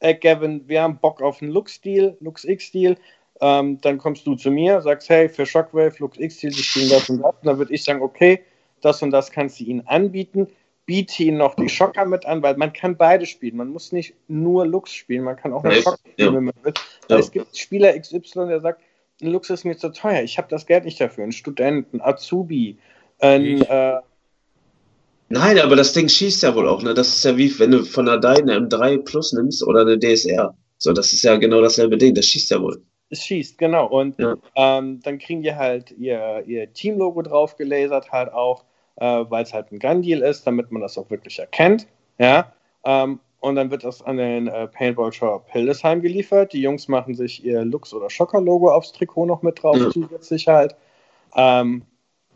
hey 0.00 0.14
Gavin, 0.14 0.66
wir 0.66 0.82
haben 0.82 0.98
Bock 0.98 1.22
auf 1.22 1.40
einen 1.40 1.52
Lux-Deal, 1.52 2.16
Lux-X-Deal, 2.18 2.96
ähm, 3.42 3.80
dann 3.80 3.98
kommst 3.98 4.24
du 4.24 4.36
zu 4.36 4.52
mir, 4.52 4.80
sagst, 4.82 5.08
hey, 5.08 5.28
für 5.28 5.44
Shockwave, 5.44 5.96
Lux 5.98 6.16
X, 6.16 6.38
die 6.38 6.52
spielen 6.52 6.88
das 6.88 7.10
und 7.10 7.18
das. 7.18 7.34
Und 7.34 7.44
dann 7.46 7.58
würde 7.58 7.74
ich 7.74 7.82
sagen, 7.82 8.00
okay, 8.00 8.40
das 8.80 9.02
und 9.02 9.10
das 9.10 9.32
kannst 9.32 9.58
du 9.58 9.64
ihnen 9.64 9.84
anbieten. 9.88 10.46
Biete 10.86 11.24
ihnen 11.24 11.38
noch 11.38 11.56
die 11.56 11.68
Schocker 11.68 12.04
mit 12.04 12.24
an, 12.24 12.42
weil 12.42 12.56
man 12.56 12.72
kann 12.72 12.96
beide 12.96 13.26
spielen. 13.26 13.56
Man 13.56 13.68
muss 13.68 13.90
nicht 13.90 14.14
nur 14.28 14.64
Lux 14.64 14.92
spielen, 14.92 15.24
man 15.24 15.36
kann 15.36 15.52
auch 15.52 15.64
eine 15.64 15.74
Schocker 15.74 15.98
spielen, 16.12 16.28
ja. 16.28 16.36
wenn 16.36 16.44
man 16.44 16.54
will. 16.62 16.72
Ja. 17.08 17.18
Es 17.18 17.32
gibt 17.32 17.56
Spieler 17.56 17.98
XY, 17.98 18.46
der 18.46 18.60
sagt, 18.60 18.80
ein 19.20 19.28
Lux 19.28 19.50
ist 19.50 19.64
mir 19.64 19.76
zu 19.76 19.90
teuer, 19.90 20.22
ich 20.22 20.38
habe 20.38 20.46
das 20.48 20.66
Geld 20.66 20.84
nicht 20.84 21.00
dafür. 21.00 21.24
Ein 21.24 21.32
Student, 21.32 21.92
ein 21.92 22.00
Azubi, 22.00 22.78
ein... 23.18 23.62
Äh, 23.62 24.00
Nein, 25.30 25.58
aber 25.58 25.74
das 25.76 25.94
Ding 25.94 26.08
schießt 26.08 26.42
ja 26.44 26.54
wohl 26.54 26.68
auch, 26.68 26.82
ne? 26.82 26.94
Das 26.94 27.08
ist 27.08 27.24
ja 27.24 27.36
wie, 27.36 27.58
wenn 27.58 27.70
du 27.70 27.84
von 27.84 28.06
der 28.06 28.18
DAI 28.18 28.36
eine 28.36 28.58
M3 28.58 28.98
Plus 28.98 29.32
nimmst 29.32 29.66
oder 29.66 29.80
eine 29.80 29.98
DSR. 29.98 30.54
So, 30.76 30.92
das 30.92 31.12
ist 31.12 31.22
ja 31.22 31.36
genau 31.36 31.62
dasselbe 31.62 31.96
Ding, 31.96 32.14
das 32.14 32.26
schießt 32.26 32.50
ja 32.50 32.60
wohl 32.60 32.82
es 33.12 33.24
schießt, 33.24 33.58
genau. 33.58 33.86
Und 33.86 34.18
ja. 34.18 34.36
ähm, 34.56 35.00
dann 35.04 35.18
kriegen 35.18 35.42
die 35.42 35.54
halt 35.54 35.92
ihr, 35.92 36.42
ihr 36.46 36.72
Teamlogo 36.72 37.22
drauf 37.22 37.56
gelasert 37.56 38.10
halt 38.10 38.32
auch. 38.32 38.64
äh, 38.96 39.24
weil 39.28 39.42
es 39.42 39.52
halt 39.52 39.72
ein 39.72 39.78
Gun-Deal 39.78 40.22
ist, 40.22 40.46
damit 40.46 40.70
man 40.70 40.82
das 40.82 40.98
auch 40.98 41.10
wirklich 41.10 41.38
erkennt. 41.38 41.86
Ja, 42.18 42.52
ähm, 42.84 43.20
und 43.40 43.56
dann 43.56 43.70
wird 43.70 43.82
das 43.84 44.02
an 44.02 44.18
den 44.18 44.46
äh, 44.46 44.68
Paintball 44.68 45.12
Shop 45.12 45.46
Hildesheim 45.50 46.00
geliefert. 46.00 46.52
Die 46.52 46.60
Jungs 46.60 46.88
machen 46.88 47.14
sich 47.14 47.44
ihr 47.44 47.64
Lux- 47.64 47.92
oder 47.92 48.08
Schocker-Logo 48.08 48.70
aufs 48.70 48.92
Trikot 48.92 49.26
noch 49.26 49.42
mit 49.42 49.62
drauf, 49.62 49.76
ja. 49.76 49.90
zusätzlich 49.90 50.46
halt. 50.46 50.76
Ähm, 51.34 51.82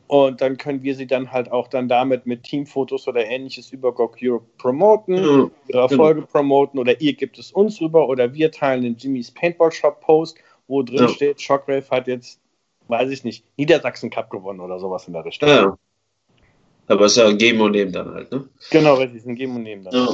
und 0.09 0.41
dann 0.41 0.57
können 0.57 0.83
wir 0.83 0.95
sie 0.95 1.07
dann 1.07 1.31
halt 1.31 1.51
auch 1.51 1.69
dann 1.69 1.89
damit 1.89 2.27
mit 2.27 2.45
Teamfotos 2.45 3.07
oder 3.09 3.25
ähnliches 3.27 3.73
über 3.73 3.93
GOG 3.93 4.17
Europe 4.23 4.47
promoten, 4.57 5.15
ja. 5.15 5.51
ihre 5.69 5.81
Erfolge 5.81 6.21
ja. 6.21 6.27
promoten 6.27 6.79
oder 6.79 7.01
ihr 7.01 7.13
gibt 7.13 7.39
es 7.39 7.53
uns 7.53 7.81
rüber 7.81 8.09
oder 8.09 8.33
wir 8.33 8.51
teilen 8.51 8.83
den 8.83 8.97
Jimmys 8.97 9.31
Paintball 9.33 9.73
Shop 9.73 10.01
Post, 10.01 10.39
wo 10.69 10.83
drin 10.83 10.99
ja. 10.99 11.09
steht, 11.09 11.41
Shockwave 11.41 11.89
hat 11.91 12.07
jetzt, 12.07 12.41
weiß 12.89 13.11
ich 13.11 13.25
nicht, 13.25 13.45
Niedersachsen 13.57 14.11
Cup 14.11 14.31
gewonnen 14.31 14.61
oder 14.61 14.79
sowas 14.79 15.07
in 15.07 15.13
der 15.13 15.25
Richtung. 15.25 15.49
Ja. 15.49 15.79
Aber 16.89 17.07
es 17.07 17.13
ist 17.13 17.19
ja 17.19 17.27
ein 17.27 17.39
Geben 17.39 17.61
und 17.61 17.73
Nehmen 17.73 17.93
dann 17.93 18.15
halt, 18.15 18.31
ne? 18.31 18.49
Genau, 18.71 18.95
richtig, 18.95 19.27
ein 19.27 19.35
Geben 19.35 19.57
und 19.57 19.63
Nehmen 19.63 19.85
dann. 19.85 19.95
Ja. 19.95 20.09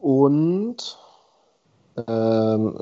Und 0.00 0.98
ähm, 2.06 2.78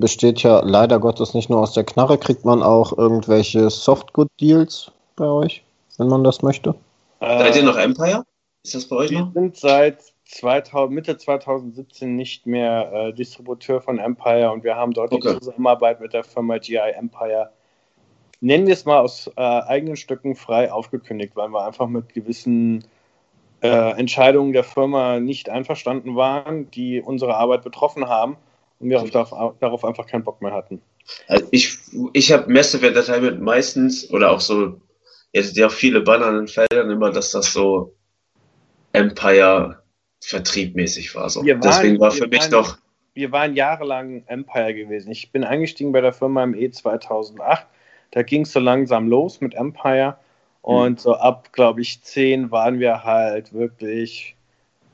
besteht 0.00 0.42
ja 0.42 0.60
leider 0.60 0.98
Gottes 0.98 1.34
nicht 1.34 1.48
nur 1.48 1.60
aus 1.60 1.72
der 1.72 1.84
Knarre. 1.84 2.18
Kriegt 2.18 2.44
man 2.44 2.62
auch 2.62 2.96
irgendwelche 2.96 3.70
Softgood-Deals 3.70 4.90
bei 5.16 5.26
euch, 5.26 5.64
wenn 5.96 6.08
man 6.08 6.24
das 6.24 6.42
möchte? 6.42 6.74
Äh, 7.20 7.38
Seid 7.38 7.56
ihr 7.56 7.62
noch 7.62 7.76
Empire? 7.76 8.24
Ist 8.62 8.74
das 8.74 8.84
bei 8.86 8.96
euch 8.96 9.10
wir 9.10 9.20
noch? 9.20 9.34
Wir 9.34 9.42
sind 9.42 9.56
seit 9.56 10.12
2000, 10.30 10.94
Mitte 10.94 11.16
2017 11.16 12.14
nicht 12.14 12.46
mehr 12.46 12.92
äh, 12.92 13.12
Distributeur 13.12 13.80
von 13.80 13.98
Empire 13.98 14.52
und 14.52 14.64
wir 14.64 14.76
haben 14.76 14.92
dort 14.92 15.12
okay. 15.12 15.32
die 15.32 15.38
Zusammenarbeit 15.38 16.00
mit 16.00 16.12
der 16.12 16.24
Firma 16.24 16.58
GI 16.58 16.76
Empire, 16.76 17.50
nennen 18.40 18.66
wir 18.66 18.74
es 18.74 18.84
mal 18.84 19.00
aus 19.00 19.28
äh, 19.36 19.40
eigenen 19.40 19.96
Stücken 19.96 20.36
frei 20.36 20.72
aufgekündigt, 20.72 21.34
weil 21.34 21.48
wir 21.48 21.66
einfach 21.66 21.88
mit 21.88 22.14
gewissen 22.14 22.84
äh, 23.62 23.98
Entscheidungen 23.98 24.52
der 24.52 24.64
Firma 24.64 25.20
nicht 25.20 25.50
einverstanden 25.50 26.16
waren, 26.16 26.70
die 26.70 27.00
unsere 27.00 27.36
Arbeit 27.36 27.62
betroffen 27.62 28.08
haben 28.08 28.36
und 28.78 28.88
wir 28.88 29.02
darauf, 29.02 29.58
darauf 29.58 29.84
einfach 29.84 30.06
keinen 30.06 30.24
Bock 30.24 30.40
mehr 30.40 30.52
hatten. 30.52 30.80
Also 31.26 31.46
ich 31.50 31.76
ich 32.12 32.32
habe 32.32 32.52
Entertainment 32.52 33.40
meistens 33.40 34.08
oder 34.10 34.30
auch 34.30 34.40
so, 34.40 34.80
jetzt 35.32 35.56
ja 35.56 35.68
viele 35.68 36.00
Banner 36.02 36.26
an 36.26 36.36
den 36.36 36.48
Feldern 36.48 36.90
immer, 36.90 37.10
dass 37.10 37.32
das 37.32 37.52
so 37.52 37.94
Empire 38.92 39.79
vertriebmäßig 40.20 41.14
war. 41.14 41.28
So. 41.30 41.44
Waren, 41.44 41.60
Deswegen 41.60 42.00
war 42.00 42.10
für 42.10 42.28
mich 42.28 42.40
waren, 42.42 42.50
doch. 42.50 42.78
Wir 43.14 43.32
waren 43.32 43.54
jahrelang 43.54 44.22
Empire 44.26 44.74
gewesen. 44.74 45.10
Ich 45.10 45.32
bin 45.32 45.44
eingestiegen 45.44 45.92
bei 45.92 46.00
der 46.00 46.12
Firma 46.12 46.44
im 46.44 46.54
E 46.54 46.70
2008. 46.70 47.66
Da 48.12 48.22
ging 48.22 48.42
es 48.42 48.52
so 48.52 48.60
langsam 48.60 49.08
los 49.08 49.40
mit 49.40 49.54
Empire. 49.54 50.16
Und 50.62 50.92
mhm. 50.92 50.98
so 50.98 51.14
ab, 51.14 51.52
glaube 51.52 51.80
ich, 51.80 52.02
10 52.02 52.50
waren 52.50 52.78
wir 52.78 53.04
halt 53.04 53.52
wirklich, 53.52 54.36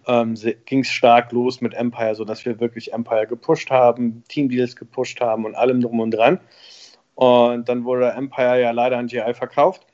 ähm, 0.07 0.35
ging 0.65 0.81
es 0.81 0.89
stark 0.89 1.33
los 1.33 1.61
mit 1.61 1.75
Empire, 1.75 2.15
sodass 2.15 2.45
wir 2.45 2.61
wirklich 2.61 2.93
Empire 2.93 3.27
gepusht 3.27 3.71
haben, 3.71 4.23
Teamdeals 4.29 4.77
gepusht 4.77 5.21
haben 5.21 5.45
und 5.45 5.55
allem 5.55 5.81
drum 5.81 6.01
und 6.01 6.13
dran. 6.13 6.41
Und 7.15 7.69
dann 7.69 7.85
wurde 7.85 8.11
Empire 8.11 8.61
ja 8.61 8.71
leider 8.71 8.99
an 8.99 9.09
GI 9.09 9.35
verkauft. 9.35 9.87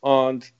Und 0.00 0.52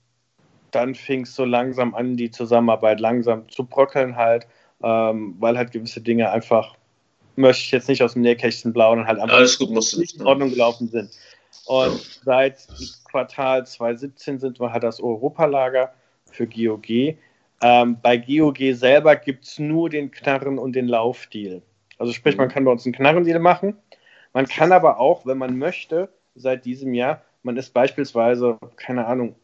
dann 0.75 0.95
fing 0.95 1.21
es 1.21 1.35
so 1.35 1.45
langsam 1.45 1.95
an, 1.95 2.17
die 2.17 2.31
Zusammenarbeit 2.31 2.99
langsam 2.99 3.47
zu 3.49 3.65
bröckeln 3.65 4.15
halt, 4.15 4.47
ähm, 4.83 5.35
weil 5.39 5.57
halt 5.57 5.71
gewisse 5.71 6.01
Dinge 6.01 6.29
einfach, 6.31 6.75
möchte 7.35 7.63
ich 7.63 7.71
jetzt 7.71 7.89
nicht 7.89 8.03
aus 8.03 8.13
dem 8.13 8.21
Nähkästchen 8.21 8.73
blauen, 8.73 9.07
halt 9.07 9.19
einfach 9.19 9.37
Alles 9.37 9.57
gut, 9.57 9.71
musst 9.71 9.97
nicht 9.97 10.17
in 10.17 10.25
Ordnung 10.25 10.49
gelaufen 10.49 10.89
sind. 10.89 11.09
Und 11.65 11.99
seit 12.23 12.67
Quartal 13.09 13.65
2017 13.65 14.39
sind 14.39 14.59
wir 14.59 14.71
halt 14.71 14.83
das 14.83 14.99
Europalager 14.99 15.93
für 16.29 16.45
GOG. 16.45 17.17
Ähm, 17.61 17.97
bei 18.01 18.17
GOG 18.17 18.73
selber 18.73 19.15
gibt 19.15 19.45
es 19.45 19.57
nur 19.57 19.89
den 19.89 20.11
Knarren- 20.11 20.59
und 20.59 20.73
den 20.73 20.87
Laufdeal. 20.87 21.61
Also 21.97 22.11
sprich, 22.11 22.37
man 22.37 22.47
mhm. 22.47 22.51
kann 22.51 22.65
bei 22.65 22.71
uns 22.71 22.85
einen 22.85 22.93
Knarrendeal 22.93 23.39
machen. 23.39 23.77
Man 24.33 24.45
kann 24.47 24.71
aber 24.71 24.99
auch, 24.99 25.25
wenn 25.25 25.37
man 25.37 25.57
möchte, 25.57 26.09
seit 26.35 26.65
diesem 26.65 26.93
Jahr, 26.93 27.21
man 27.41 27.55
ist 27.57 27.73
beispielsweise, 27.73 28.57
keine 28.75 29.07
Ahnung, 29.07 29.35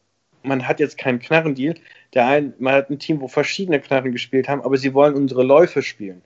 man 0.44 0.68
hat 0.68 0.80
jetzt 0.80 0.98
keinen 0.98 1.20
Knarrendeal. 1.20 1.76
Der 2.14 2.28
ein, 2.28 2.54
man 2.60 2.74
hat 2.74 2.90
ein 2.90 3.00
Team, 3.00 3.22
wo 3.22 3.28
verschiedene 3.28 3.80
Knarren 3.80 4.12
gespielt 4.12 4.50
haben, 4.50 4.62
aber 4.62 4.78
sie 4.78 4.94
wollen 4.94 5.16
unsere 5.16 5.44
Läufe 5.44 5.82
spielen. 5.82 6.22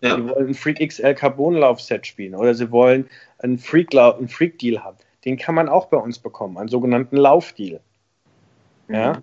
Ja. 0.00 0.16
Sie 0.16 0.28
wollen 0.28 0.48
ein 0.48 0.54
Freak 0.54 0.86
XL 0.86 1.14
Carbon 1.14 1.54
Laufset 1.54 2.06
spielen 2.06 2.34
oder 2.34 2.54
sie 2.54 2.70
wollen 2.70 3.08
einen 3.38 3.58
Freak, 3.58 3.94
einen 3.94 4.28
Freak 4.28 4.58
Deal 4.58 4.82
haben 4.82 4.98
den 5.24 5.36
kann 5.36 5.54
man 5.54 5.68
auch 5.68 5.86
bei 5.86 5.96
uns 5.96 6.18
bekommen, 6.18 6.58
einen 6.58 6.68
sogenannten 6.68 7.16
Laufdeal. 7.16 7.80
Ja. 8.88 9.14
Mhm. 9.14 9.22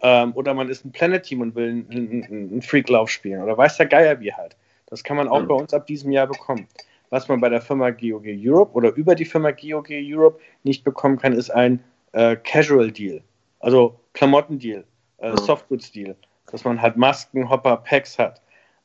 Ähm, 0.00 0.32
oder 0.34 0.54
man 0.54 0.68
ist 0.68 0.84
ein 0.84 0.92
Planet-Team 0.92 1.40
und 1.40 1.54
will 1.54 1.68
einen, 1.68 2.24
einen 2.24 2.62
Freak-Lauf 2.62 3.10
spielen. 3.10 3.42
Oder 3.42 3.56
weiß 3.56 3.76
der 3.76 3.86
Geier 3.86 4.20
wie 4.20 4.32
halt. 4.32 4.56
Das 4.86 5.02
kann 5.04 5.16
man 5.16 5.28
auch 5.28 5.42
mhm. 5.42 5.48
bei 5.48 5.54
uns 5.54 5.74
ab 5.74 5.86
diesem 5.86 6.12
Jahr 6.12 6.26
bekommen. 6.26 6.66
Was 7.10 7.28
man 7.28 7.40
bei 7.40 7.48
der 7.48 7.60
Firma 7.60 7.90
GOG 7.90 8.26
Europe 8.26 8.72
oder 8.74 8.92
über 8.94 9.14
die 9.14 9.24
Firma 9.24 9.50
GOG 9.50 9.88
Europe 9.90 10.40
nicht 10.62 10.84
bekommen 10.84 11.18
kann, 11.18 11.32
ist 11.32 11.50
ein 11.50 11.80
äh, 12.12 12.36
Casual-Deal. 12.36 13.22
Also 13.60 14.00
Klamotten-Deal, 14.12 14.84
äh, 15.18 15.30
mhm. 15.30 15.36
Softgoods-Deal. 15.38 16.16
Dass 16.50 16.64
man 16.64 16.80
halt 16.80 16.96
Masken, 16.96 17.48
Hopper, 17.48 17.76
Packs 17.78 18.18
hat. 18.18 18.40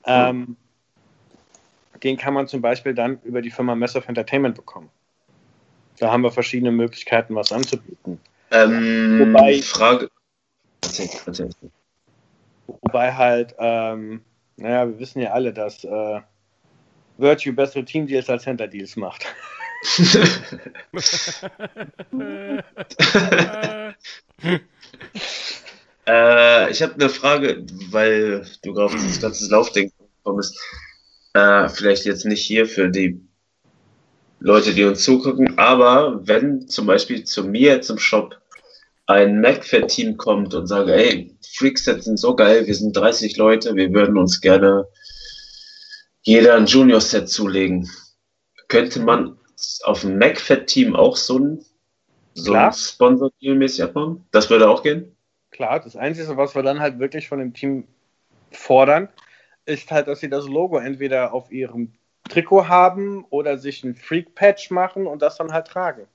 Ähm, 0.06 0.58
den 2.04 2.18
kann 2.18 2.34
man 2.34 2.48
zum 2.48 2.62
Beispiel 2.62 2.94
dann 2.94 3.20
über 3.24 3.42
die 3.42 3.52
Firma 3.52 3.76
Massive 3.76 4.08
Entertainment 4.08 4.56
bekommen. 4.56 4.90
Da 6.00 6.12
haben 6.12 6.24
wir 6.24 6.32
verschiedene 6.32 6.72
Möglichkeiten, 6.72 7.36
was 7.36 7.52
anzubieten. 7.52 8.20
Ähm, 8.52 9.20
wobei, 9.20 9.62
Frage. 9.62 10.10
Wobei 12.82 13.14
halt, 13.14 13.56
ähm, 13.58 14.22
naja, 14.58 14.88
wir 14.88 15.00
wissen 15.00 15.22
ja 15.22 15.32
alle, 15.32 15.54
dass 15.54 15.84
äh, 15.84 16.22
Virtue 17.18 17.54
bessere 17.54 17.86
Team-Deals 17.86 18.30
als 18.30 18.44
Center-Deals 18.44 18.96
macht. 18.96 19.26
äh, 26.08 26.72
ich 26.72 26.82
habe 26.82 26.94
eine 26.94 27.10
Frage, 27.10 27.66
weil 27.90 28.46
du 28.64 28.74
gerade 28.74 28.86
auf 28.86 28.94
das 28.94 29.20
ganze 29.22 29.52
Laufding 29.52 29.92
gekommen 30.18 30.38
bist. 30.38 30.58
Äh, 31.34 31.68
vielleicht 31.70 32.06
jetzt 32.06 32.26
nicht 32.26 32.42
hier 32.42 32.66
für 32.66 32.90
die 32.90 33.22
Leute, 34.40 34.74
die 34.74 34.86
uns 34.86 35.04
zugucken. 35.04 35.58
Aber 35.58 36.26
wenn 36.28 36.68
zum 36.68 36.86
Beispiel 36.86 37.26
zu 37.26 37.44
mir 37.44 37.82
zum 37.82 38.00
Shop 38.00 38.40
ein 39.06 39.42
MacFed-Team 39.42 40.16
kommt 40.18 40.54
und 40.54 40.68
sagt, 40.68 40.90
ey, 40.90 41.36
Freaksets 41.56 42.06
sind 42.06 42.18
so 42.18 42.36
geil, 42.36 42.66
wir 42.66 42.76
sind 42.76 42.96
30 42.96 43.36
Leute, 43.38 43.76
wir 43.76 43.94
würden 43.94 44.18
uns 44.18 44.40
gerne 44.40 44.88
jeder 46.22 46.56
ein 46.56 46.68
Junior-Set 46.68 47.30
zulegen. 47.30 47.90
Könnte 48.70 49.02
man 49.02 49.38
auf 49.84 50.02
dem 50.02 50.18
MacFed-Team 50.18 50.96
auch 50.96 51.16
so 51.16 51.40
ein, 51.40 51.66
so 52.34 52.54
ein 52.54 52.74
Sponsor-Deal-mäßig 52.74 53.84
abmachen? 53.84 54.26
Das 54.32 54.50
würde 54.50 54.70
auch 54.70 54.84
gehen? 54.84 55.16
Klar, 55.52 55.80
das 55.80 55.96
Einzige, 55.96 56.36
was 56.38 56.56
wir 56.56 56.64
dann 56.64 56.80
halt 56.80 57.00
wirklich 57.00 57.28
von 57.28 57.40
dem 57.40 57.54
Team 57.54 57.88
fordern, 58.52 59.10
ist 59.66 59.92
halt, 59.92 60.08
dass 60.08 60.20
sie 60.20 60.30
das 60.30 60.48
Logo 60.48 60.78
entweder 60.78 61.34
auf 61.34 61.52
ihrem 61.52 61.94
Trikot 62.30 62.68
haben 62.68 63.26
oder 63.30 63.58
sich 63.58 63.84
ein 63.84 63.96
Freak-Patch 63.96 64.72
machen 64.72 65.08
und 65.08 65.22
das 65.22 65.38
dann 65.38 65.52
halt 65.52 65.68
tragen. 65.68 66.08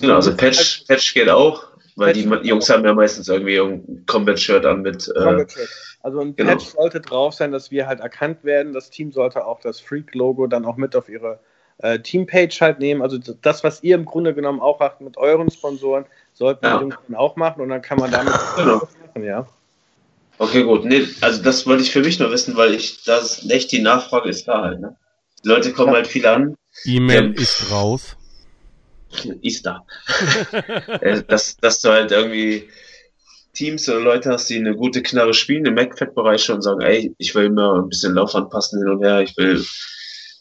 Genau, 0.00 0.16
also 0.16 0.34
Patch, 0.34 0.78
halt, 0.78 0.88
Patch 0.88 1.14
geht 1.14 1.28
auch, 1.28 1.68
weil 1.96 2.14
Patch 2.14 2.42
die 2.42 2.48
Jungs 2.48 2.70
haben 2.70 2.84
ja 2.84 2.94
meistens 2.94 3.28
irgendwie 3.28 3.58
ein 3.58 4.04
Combat-Shirt 4.06 4.64
an 4.64 4.82
mit. 4.82 5.12
Äh, 5.14 5.46
also 6.02 6.20
ein 6.20 6.34
genau. 6.34 6.52
Patch 6.52 6.66
sollte 6.66 7.00
drauf 7.00 7.34
sein, 7.34 7.52
dass 7.52 7.70
wir 7.70 7.86
halt 7.86 8.00
erkannt 8.00 8.42
werden. 8.42 8.72
Das 8.72 8.90
Team 8.90 9.12
sollte 9.12 9.44
auch 9.44 9.60
das 9.60 9.80
Freak-Logo 9.80 10.46
dann 10.46 10.64
auch 10.64 10.76
mit 10.76 10.96
auf 10.96 11.08
ihre 11.08 11.40
äh, 11.82 11.98
Team-Page 11.98 12.60
halt 12.60 12.78
nehmen. 12.78 13.02
Also 13.02 13.18
das, 13.18 13.64
was 13.64 13.82
ihr 13.82 13.94
im 13.94 14.04
Grunde 14.04 14.34
genommen 14.34 14.60
auch 14.60 14.80
macht 14.80 15.00
mit 15.00 15.16
euren 15.16 15.50
Sponsoren, 15.50 16.04
sollten 16.32 16.64
ja. 16.64 16.80
Jungs 16.80 16.96
dann 17.06 17.16
auch 17.16 17.36
machen 17.36 17.60
und 17.62 17.68
dann 17.68 17.82
kann 17.82 17.98
man 17.98 18.10
damit 18.10 18.34
genau. 18.56 18.76
machen, 19.06 19.24
ja. 19.24 19.46
Okay, 20.38 20.62
gut. 20.62 20.84
Nee, 20.84 21.06
also 21.20 21.42
das 21.42 21.66
wollte 21.66 21.82
ich 21.82 21.90
für 21.90 22.00
mich 22.00 22.18
nur 22.18 22.30
wissen, 22.30 22.56
weil 22.56 22.74
ich 22.74 23.04
das 23.04 23.48
echt 23.50 23.72
die 23.72 23.82
Nachfrage 23.82 24.28
ist 24.30 24.48
da 24.48 24.62
halt, 24.62 24.80
ne? 24.80 24.96
Die 25.44 25.48
Leute 25.48 25.72
kommen 25.72 25.92
halt 25.92 26.06
viel 26.06 26.26
an. 26.26 26.56
E-Mail 26.84 27.32
ist 27.32 27.70
raus. 27.70 28.16
Ist 29.42 29.66
da. 29.66 29.84
Äh, 31.00 31.22
dass, 31.26 31.56
dass 31.56 31.80
du 31.80 31.90
halt 31.90 32.10
irgendwie 32.12 32.68
Teams 33.54 33.88
oder 33.88 34.00
Leute 34.00 34.30
hast, 34.30 34.48
die 34.48 34.56
eine 34.56 34.74
gute 34.74 35.02
Knarre 35.02 35.34
spielen 35.34 35.66
im 35.66 35.74
MacFed-Bereich 35.74 36.42
schon 36.44 36.62
sagen, 36.62 36.80
ey, 36.80 37.14
ich 37.18 37.34
will 37.34 37.46
immer 37.46 37.74
ein 37.74 37.88
bisschen 37.88 38.14
Lauf 38.14 38.34
anpassen 38.34 38.80
hin 38.80 38.88
und 38.88 39.02
her, 39.02 39.20
ich 39.20 39.36
will, 39.36 39.64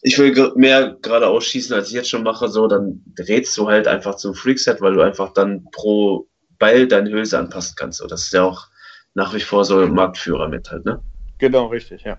ich 0.02 0.18
will 0.18 0.54
mehr 0.56 0.98
geradeaus 1.02 1.46
schießen, 1.46 1.76
als 1.76 1.90
ich 1.90 1.94
jetzt 1.94 2.10
schon 2.10 2.24
mache, 2.24 2.48
so, 2.48 2.68
dann 2.68 3.02
drehst 3.16 3.58
du 3.58 3.68
halt 3.68 3.88
einfach 3.88 4.16
zum 4.16 4.34
Freakset, 4.34 4.82
weil 4.82 4.94
du 4.94 5.02
einfach 5.02 5.34
dann 5.34 5.66
pro 5.72 6.28
Ball 6.58 6.88
deine 6.88 7.12
Hülse 7.12 7.38
anpassen 7.38 7.76
kannst. 7.78 8.00
So, 8.00 8.08
das 8.08 8.24
ist 8.24 8.34
ja 8.34 8.44
auch 8.44 8.68
nach 9.14 9.34
wie 9.34 9.40
vor 9.40 9.66
so 9.66 9.86
Marktführer 9.88 10.48
mit 10.48 10.70
halt, 10.72 10.86
ne? 10.86 11.02
Genau, 11.38 11.68
richtig, 11.68 12.04
ja. 12.04 12.18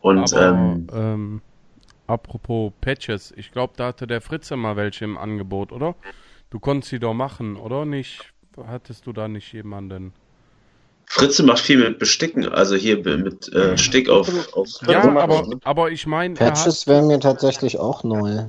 Und 0.00 0.32
Aber, 0.32 0.48
ähm, 0.48 0.86
ähm, 0.92 1.42
Apropos 2.08 2.72
Patches, 2.80 3.34
ich 3.36 3.52
glaube, 3.52 3.74
da 3.76 3.88
hatte 3.88 4.06
der 4.06 4.22
Fritze 4.22 4.56
mal 4.56 4.76
welche 4.76 5.04
im 5.04 5.18
Angebot, 5.18 5.72
oder? 5.72 5.94
Du 6.48 6.58
konntest 6.58 6.88
sie 6.88 6.98
doch 6.98 7.12
machen, 7.12 7.56
oder 7.56 7.84
nicht? 7.84 8.32
Hattest 8.56 9.06
du 9.06 9.12
da 9.12 9.28
nicht 9.28 9.52
jemanden? 9.52 10.14
Fritze 11.08 11.42
macht 11.42 11.60
viel 11.60 11.78
mit 11.78 11.98
Besticken, 11.98 12.48
also 12.48 12.76
hier 12.76 12.98
mit 12.98 13.52
äh, 13.52 13.76
Stick 13.78 14.08
auf, 14.08 14.28
auf 14.54 14.68
Ja, 14.86 15.00
Fritze 15.02 15.20
aber, 15.20 15.46
aber 15.64 15.90
ich 15.90 16.06
meine, 16.06 16.34
Patches 16.34 16.86
wären 16.86 17.06
mir 17.06 17.18
tatsächlich 17.18 17.78
auch 17.78 18.04
neu. 18.04 18.44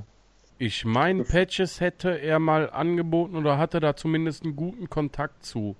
ich 0.57 0.83
meine, 0.85 1.23
Patches 1.23 1.79
hätte 1.79 2.09
er 2.09 2.39
mal 2.39 2.69
angeboten 2.69 3.35
oder 3.37 3.57
hatte 3.57 3.79
da 3.79 3.95
zumindest 3.95 4.43
einen 4.43 4.55
guten 4.55 4.89
Kontakt 4.89 5.45
zu. 5.45 5.75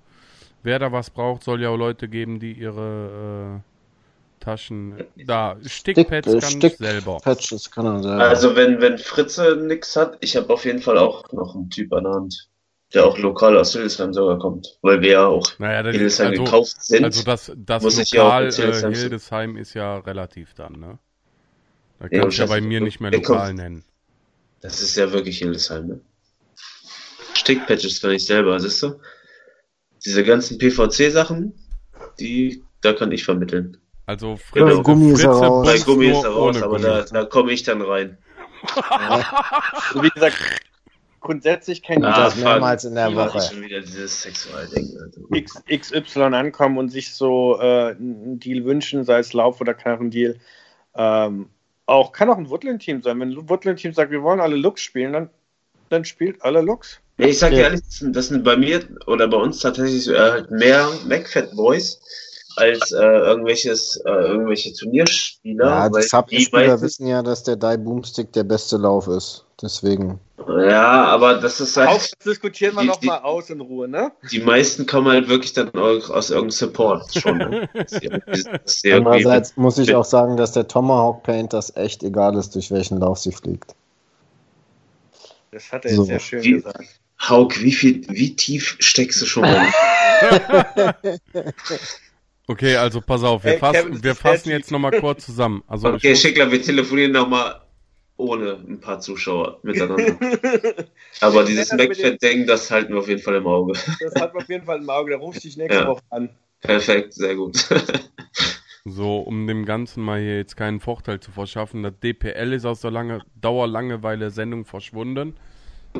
Wer 0.64 0.80
da 0.80 0.92
was 0.92 1.10
braucht, 1.10 1.44
soll 1.44 1.62
ja 1.62 1.70
auch 1.70 1.78
Leute 1.78 2.08
geben, 2.08 2.40
die 2.40 2.54
ihre 2.54 3.62
äh, 3.62 4.44
Taschen 4.44 4.96
da 5.16 5.58
Stickpads 5.66 6.28
äh, 6.34 6.40
kann 6.40 6.62
ich 6.62 6.78
selber. 6.78 7.18
Patches 7.22 7.72
kann 7.72 7.86
er 7.86 8.02
selber. 8.04 8.24
Also 8.24 8.56
wenn, 8.56 8.80
wenn 8.82 8.98
Fritze 8.98 9.58
nix 9.62 9.96
hat, 9.96 10.18
ich 10.22 10.36
habe 10.38 10.54
auf 10.54 10.66
jeden 10.66 10.82
Fall 10.82 10.98
auch 10.98 11.32
noch 11.34 11.56
einen 11.56 11.70
Typ 11.70 11.92
an 11.94 12.06
der 12.06 12.14
Hand, 12.14 12.49
der 12.94 13.06
auch 13.06 13.18
lokal 13.20 13.56
aus 13.58 13.74
Hildesheim 13.74 14.14
sogar 14.14 14.40
kommt, 14.40 14.78
weil 14.82 15.02
wir 15.02 15.12
ja 15.12 15.26
auch 15.28 15.48
Naja, 15.60 15.84
Hildesheim 15.90 16.30
also, 16.30 16.44
gekauft 16.44 16.84
sind. 16.84 17.04
also 17.06 17.24
das, 17.24 17.52
das 17.56 17.84
muss 17.84 17.98
ich 18.00 18.12
ja 18.12 18.22
auch 18.24 18.26
Lokal 18.26 18.46
mit 18.46 18.54
äh, 18.58 18.62
Hildesheim- 18.64 18.94
Hildesheim 18.96 19.58
ist 19.58 19.74
ja 19.76 19.98
relativ 20.00 20.54
dann, 20.56 20.74
ne? 20.74 21.00
Da 22.00 22.08
Ja, 22.10 22.22
kannst 22.22 22.38
du 22.38 22.42
ja 22.44 22.48
bei 22.48 22.62
mir 22.62 22.82
nicht 22.82 23.00
mehr 23.00 23.12
lokal 23.12 23.48
kommt- 23.50 23.58
nennen. 23.60 23.84
Das 24.62 24.82
ist 24.82 24.96
ja 24.96 25.12
wirklich 25.12 25.38
Hildesheim, 25.40 25.88
ne? 25.88 26.02
Stickpatches 27.34 28.02
kann 28.02 28.12
ich 28.12 28.26
selber, 28.26 28.60
siehst 28.60 28.82
du? 28.84 29.00
Diese 30.06 30.24
ganzen 30.24 30.58
PVC-Sachen, 30.58 31.54
die, 32.20 32.64
da 32.82 32.94
kann 32.94 33.12
ich 33.12 33.24
vermitteln. 33.24 33.78
Also 34.06 34.38
Fritze, 34.38 34.82
Gummi 34.82 35.12
ist 35.12 35.22
Fritze 35.22 35.30
raus. 35.38 35.66
Bei 35.68 35.78
Gummi 35.80 36.08
ist 36.10 36.24
er 36.24 36.30
raus, 36.32 36.62
aber 36.62 36.78
Gummi. 36.78 36.82
da, 36.84 37.04
da 37.04 37.26
komme 37.26 37.52
ich 37.52 37.64
dann 37.64 37.82
rein. 37.82 38.18
Wie 40.02 40.10
gesagt, 40.10 40.36
grundsätzlich 41.30 41.84
kein 41.84 41.98
Und 41.98 42.06
das 42.06 42.38
mehrmals 42.38 42.86
in 42.86 42.96
der 42.96 43.14
Woche. 43.14 43.40
Schon 43.40 43.62
wieder 43.62 43.82
dieses 43.82 44.24
Sexualding. 44.24 44.98
X, 45.32 45.62
XY 45.70 46.22
ankommen 46.34 46.80
und 46.80 46.90
sich 46.90 47.14
so 47.14 47.60
äh, 47.62 47.92
einen 47.92 48.40
Deal 48.40 48.66
wünschen, 48.66 49.04
sei 49.04 49.20
es 49.20 49.34
Lauf- 49.34 49.62
oder 49.62 49.76
Knarrendeal. 49.76 50.38
Ähm, 50.96 51.50
auch 51.86 52.14
kann 52.14 52.32
auch 52.32 52.38
ein 52.40 52.50
Woodland-Team 52.50 53.04
sein. 53.04 53.20
Wenn 53.20 53.34
ein 53.34 53.48
Woodland-Team 53.48 53.94
sagt, 53.94 54.10
wir 54.10 54.24
wollen 54.24 54.40
alle 54.40 54.56
Looks 54.56 54.82
spielen, 54.82 55.14
dann, 55.14 55.30
dann 55.90 56.04
spielt 56.04 56.42
alle 56.42 56.62
Looks. 56.62 57.00
Ja, 57.20 57.28
ich 57.28 57.38
sag 57.38 57.52
dir 57.52 57.58
Ja. 57.58 57.64
ehrlich, 57.66 57.82
das 58.02 58.28
sind, 58.30 58.44
bei 58.44 58.58
mir 58.58 58.82
oder 59.06 59.28
bei 59.28 59.38
uns 59.38 59.60
tatsächlich 59.60 60.08
äh, 60.10 60.18
halt 60.18 60.50
mehr 60.50 60.90
MacFat 61.08 61.56
Boys 61.56 62.02
als 62.60 62.92
äh, 62.92 62.98
irgendwelches, 62.98 63.98
äh, 64.06 64.10
irgendwelche 64.12 64.74
Turnierspieler. 64.74 65.66
Ja, 65.66 65.90
die 65.90 66.02
Sub-Spieler 66.02 66.82
wissen 66.82 67.08
ja, 67.08 67.22
dass 67.24 67.44
der 67.44 67.56
Die 67.56 67.78
Boomstick 67.78 68.32
der 68.34 68.44
beste 68.44 68.78
Lauf 68.78 69.08
ist. 69.08 69.46
Deswegen. 69.62 70.20
Ja, 70.48 71.04
aber 71.06 71.36
das 71.36 71.60
ist 71.60 71.76
halt, 71.76 71.90
Auch 71.90 71.98
das 71.98 72.12
diskutieren 72.26 72.76
wir 72.76 72.82
Die- 72.84 72.88
noch 72.88 72.96
die- 72.96 73.08
mal 73.08 73.20
aus 73.20 73.50
in 73.50 73.60
Ruhe, 73.60 73.90
ne? 73.90 74.12
die 74.32 74.40
meisten 74.40 74.86
kommen 74.86 75.10
halt 75.10 75.28
wirklich 75.28 75.52
dann 75.52 75.70
auch 75.74 76.10
aus 76.10 76.30
irgendeinem 76.30 76.52
Support 76.52 77.14
schon. 77.14 77.38
Ne? 77.40 77.70
Andererseits 78.86 79.58
muss 79.58 79.78
ich 79.78 79.94
auch 79.96 80.06
sagen, 80.06 80.38
dass 80.38 80.54
der 80.54 80.68
Tomahawk 80.68 81.24
Paint 81.24 81.52
das 81.52 81.76
echt 81.76 82.04
egal 82.04 82.38
ist, 82.38 82.56
durch 82.56 82.72
welchen 82.72 83.00
Lauf 83.02 83.20
sie 83.20 83.34
fliegt. 83.34 83.76
Das 85.52 85.72
hat 85.74 85.84
er 85.84 85.92
jetzt 85.92 85.98
So. 85.98 86.04
sehr 86.06 86.20
schön 86.20 86.44
Wie- 86.44 86.52
gesagt. 86.54 86.86
Hauk, 87.28 87.60
wie 87.62 87.74
viel, 87.74 88.06
wie 88.08 88.34
tief 88.34 88.78
steckst 88.80 89.22
du 89.22 89.26
schon 89.26 89.44
rein? 89.44 89.74
Okay, 92.50 92.76
also 92.78 93.00
pass 93.00 93.24
auf, 93.24 93.44
wir, 93.44 93.52
Hey, 93.52 93.60
fassen, 93.60 93.90
Kevin, 93.90 94.04
wir 94.04 94.16
fassen 94.16 94.50
jetzt 94.50 94.72
nochmal 94.72 95.00
kurz 95.00 95.24
zusammen. 95.28 95.64
Also 95.68 95.90
Okay, 95.90 96.14
ich, 96.14 96.20
Schickler, 96.20 96.52
wir 96.52 96.60
telefonieren 96.60 97.12
nochmal 97.12 97.62
ohne 98.18 98.54
ein 98.68 98.80
paar 98.80 99.00
Zuschauer 99.00 99.60
miteinander. 99.62 100.18
Aber 101.22 101.44
dieses 101.46 101.72
MacFat-Ding, 101.72 102.48
das 102.48 102.72
halten 102.72 102.94
wir 102.94 103.02
auf 103.02 103.08
jeden 103.08 103.22
Fall 103.22 103.36
im 103.36 103.46
Auge. 103.46 103.74
Das 104.00 104.16
hat 104.20 104.34
man 104.34 104.42
auf 104.42 104.50
jeden 104.50 104.66
Fall 104.66 104.80
im 104.80 104.90
Auge. 104.90 105.12
Der 105.12 105.20
ruft 105.20 105.44
dich 105.44 105.58
nächste 105.58 105.82
Ja. 105.82 105.88
Woche 105.90 106.02
an. 106.10 106.30
Perfekt, 106.62 107.14
sehr 107.14 107.36
gut. 107.36 107.56
so, 108.84 109.20
um 109.20 109.46
dem 109.46 109.66
Ganzen 109.66 110.04
mal 110.04 110.20
hier 110.20 110.38
jetzt 110.38 110.58
keinen 110.58 110.80
Vorteil 110.80 111.20
zu 111.20 111.30
verschaffen, 111.30 111.84
das 111.84 112.00
DPL 112.00 112.54
ist 112.54 112.66
aus 112.66 112.82
der 112.82 112.90
lange, 112.90 113.22
Dauerlangeweile-Sendung 113.40 114.66
verschwunden. 114.66 115.36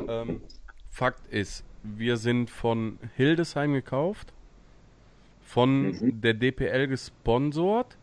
Ähm, 0.08 0.42
Fakt 0.90 1.32
ist, 1.32 1.64
wir 1.84 2.18
sind 2.18 2.50
von 2.50 2.98
Hildesheim 3.16 3.74
gekauft, 3.74 4.34
von 5.50 5.88
Mhm. 5.88 6.22
der 6.22 6.34
DPL 6.36 6.88
gesponsert. 6.88 7.98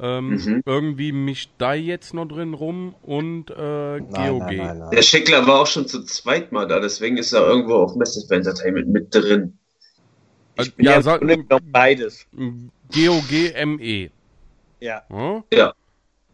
Ähm, 0.00 0.30
Mhm. 0.30 0.62
Irgendwie 0.64 1.12
mischt 1.12 1.50
da 1.58 1.74
jetzt 1.74 2.14
noch 2.14 2.26
drin 2.26 2.54
rum 2.54 2.94
und 3.02 3.50
äh, 3.50 4.00
GOG. 4.00 4.90
Der 4.92 5.02
Schickler 5.02 5.46
war 5.46 5.60
auch 5.60 5.66
schon 5.66 5.86
zu 5.88 6.02
zweit 6.04 6.52
mal 6.52 6.66
da, 6.68 6.78
deswegen 6.80 7.16
ist 7.16 7.32
er 7.32 7.46
irgendwo 7.46 7.74
auf 7.74 7.96
Massive 7.96 8.32
Entertainment 8.34 8.88
mit 8.88 9.12
drin. 9.14 9.58
Also, 10.56 10.70
bin 10.76 10.86
ja, 10.86 10.92
ja 10.92 11.02
sag, 11.02 11.20
beides. 11.72 12.26
GOG 12.32 13.66
ME. 13.66 14.10
Ja. 14.80 15.02
Hm? 15.08 15.42
Ja. 15.52 15.74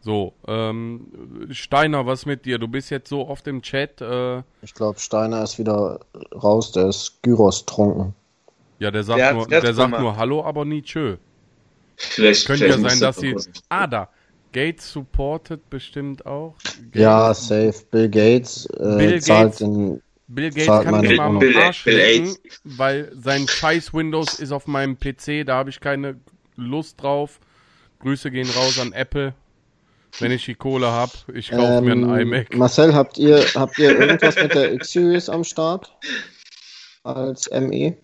So, 0.02 0.34
ähm, 0.46 1.48
Steiner, 1.50 2.04
was 2.04 2.26
mit 2.26 2.44
dir? 2.44 2.58
Du 2.58 2.68
bist 2.68 2.90
jetzt 2.90 3.08
so 3.08 3.26
oft 3.26 3.46
im 3.48 3.62
Chat. 3.62 4.02
Äh, 4.02 4.42
Ich 4.60 4.74
glaube, 4.74 5.00
Steiner 5.00 5.42
ist 5.42 5.58
wieder 5.58 6.00
raus, 6.34 6.70
der 6.72 6.88
ist 6.88 7.22
Gyros 7.22 7.64
trunken. 7.64 8.14
Ja, 8.78 8.90
der 8.90 9.02
sagt, 9.04 9.18
Der 9.20 9.32
nur, 9.34 9.46
der 9.48 9.74
sagt 9.74 9.98
nur 10.00 10.16
Hallo, 10.16 10.44
aber 10.44 10.64
nie 10.64 10.82
Tschö. 10.82 11.16
Vielleicht 11.96 12.46
Könnte 12.46 12.66
ja 12.66 12.72
vielleicht 12.74 12.96
sein, 12.98 13.00
dass 13.00 13.16
sie. 13.18 13.36
Ah, 13.68 13.86
da. 13.86 14.08
Gates 14.52 14.92
supportet 14.92 15.68
bestimmt 15.70 16.24
auch. 16.26 16.54
Gates, 16.92 17.00
Ja, 17.00 17.34
safe. 17.34 17.74
Bill 17.90 18.08
Gates 18.08 18.66
äh, 18.66 18.96
Bill 18.98 19.20
zahlt 19.22 19.44
Gates- 19.52 19.58
den. 19.58 20.02
Bill 20.26 20.50
Gates 20.50 20.66
zahlt 20.66 20.84
kann 20.86 21.00
mich 21.00 21.16
mal 21.16 21.26
am 21.26 21.38
Bill- 21.38 21.56
Arsch 21.58 21.84
Bill 21.84 21.96
lecken, 21.96 22.36
weil 22.64 23.12
sein 23.14 23.46
scheiß 23.48 23.92
Windows 23.94 24.38
ist 24.40 24.52
auf 24.52 24.66
meinem 24.66 24.96
PC, 24.98 25.44
da 25.44 25.56
habe 25.56 25.70
ich 25.70 25.80
keine 25.80 26.16
Lust 26.56 27.02
drauf. 27.02 27.40
Grüße 28.00 28.30
gehen 28.30 28.48
raus 28.50 28.78
an 28.80 28.92
Apple. 28.92 29.34
Wenn 30.20 30.30
ich 30.30 30.44
die 30.44 30.54
Kohle 30.54 30.86
habe, 30.86 31.10
ich 31.34 31.50
kaufe 31.50 31.80
mir 31.82 31.92
einen 31.92 32.04
Ähm, 32.04 32.32
iMac. 32.32 32.56
Marcel, 32.56 32.94
habt 32.94 33.18
ihr, 33.18 33.44
habt 33.56 33.76
ihr 33.78 33.98
irgendwas 33.98 34.36
mit 34.36 34.54
der 34.54 34.72
X-Series 34.72 35.28
am 35.28 35.42
Start? 35.42 35.92
Als 37.02 37.48
E? 37.50 37.60
ME? 37.60 37.96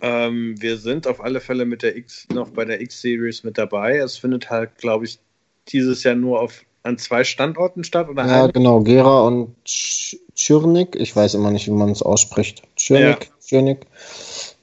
Ähm, 0.00 0.54
wir 0.60 0.76
sind 0.76 1.06
auf 1.06 1.20
alle 1.22 1.40
Fälle 1.40 1.64
mit 1.64 1.82
der 1.82 1.96
X 1.96 2.26
noch 2.32 2.50
bei 2.50 2.64
der 2.64 2.80
X-Series 2.80 3.42
mit 3.44 3.58
dabei. 3.58 3.96
Es 3.98 4.16
findet 4.16 4.50
halt, 4.50 4.76
glaube 4.78 5.04
ich, 5.06 5.18
dieses 5.68 6.04
Jahr 6.04 6.14
nur 6.14 6.40
auf 6.40 6.64
an 6.84 6.96
zwei 6.98 7.24
Standorten 7.24 7.84
statt 7.84 8.08
oder 8.08 8.24
Ja, 8.26 8.44
einem? 8.44 8.52
genau. 8.52 8.80
Gera 8.80 9.22
und 9.22 9.54
Tsch- 9.66 10.16
Tschirnik. 10.34 10.96
Ich 10.96 11.14
weiß 11.14 11.34
immer 11.34 11.50
nicht, 11.50 11.66
wie 11.66 11.72
man 11.72 11.90
es 11.90 12.02
ausspricht. 12.02 12.62
Tschirnik. 12.76 13.30
Tschirnik. 13.44 13.80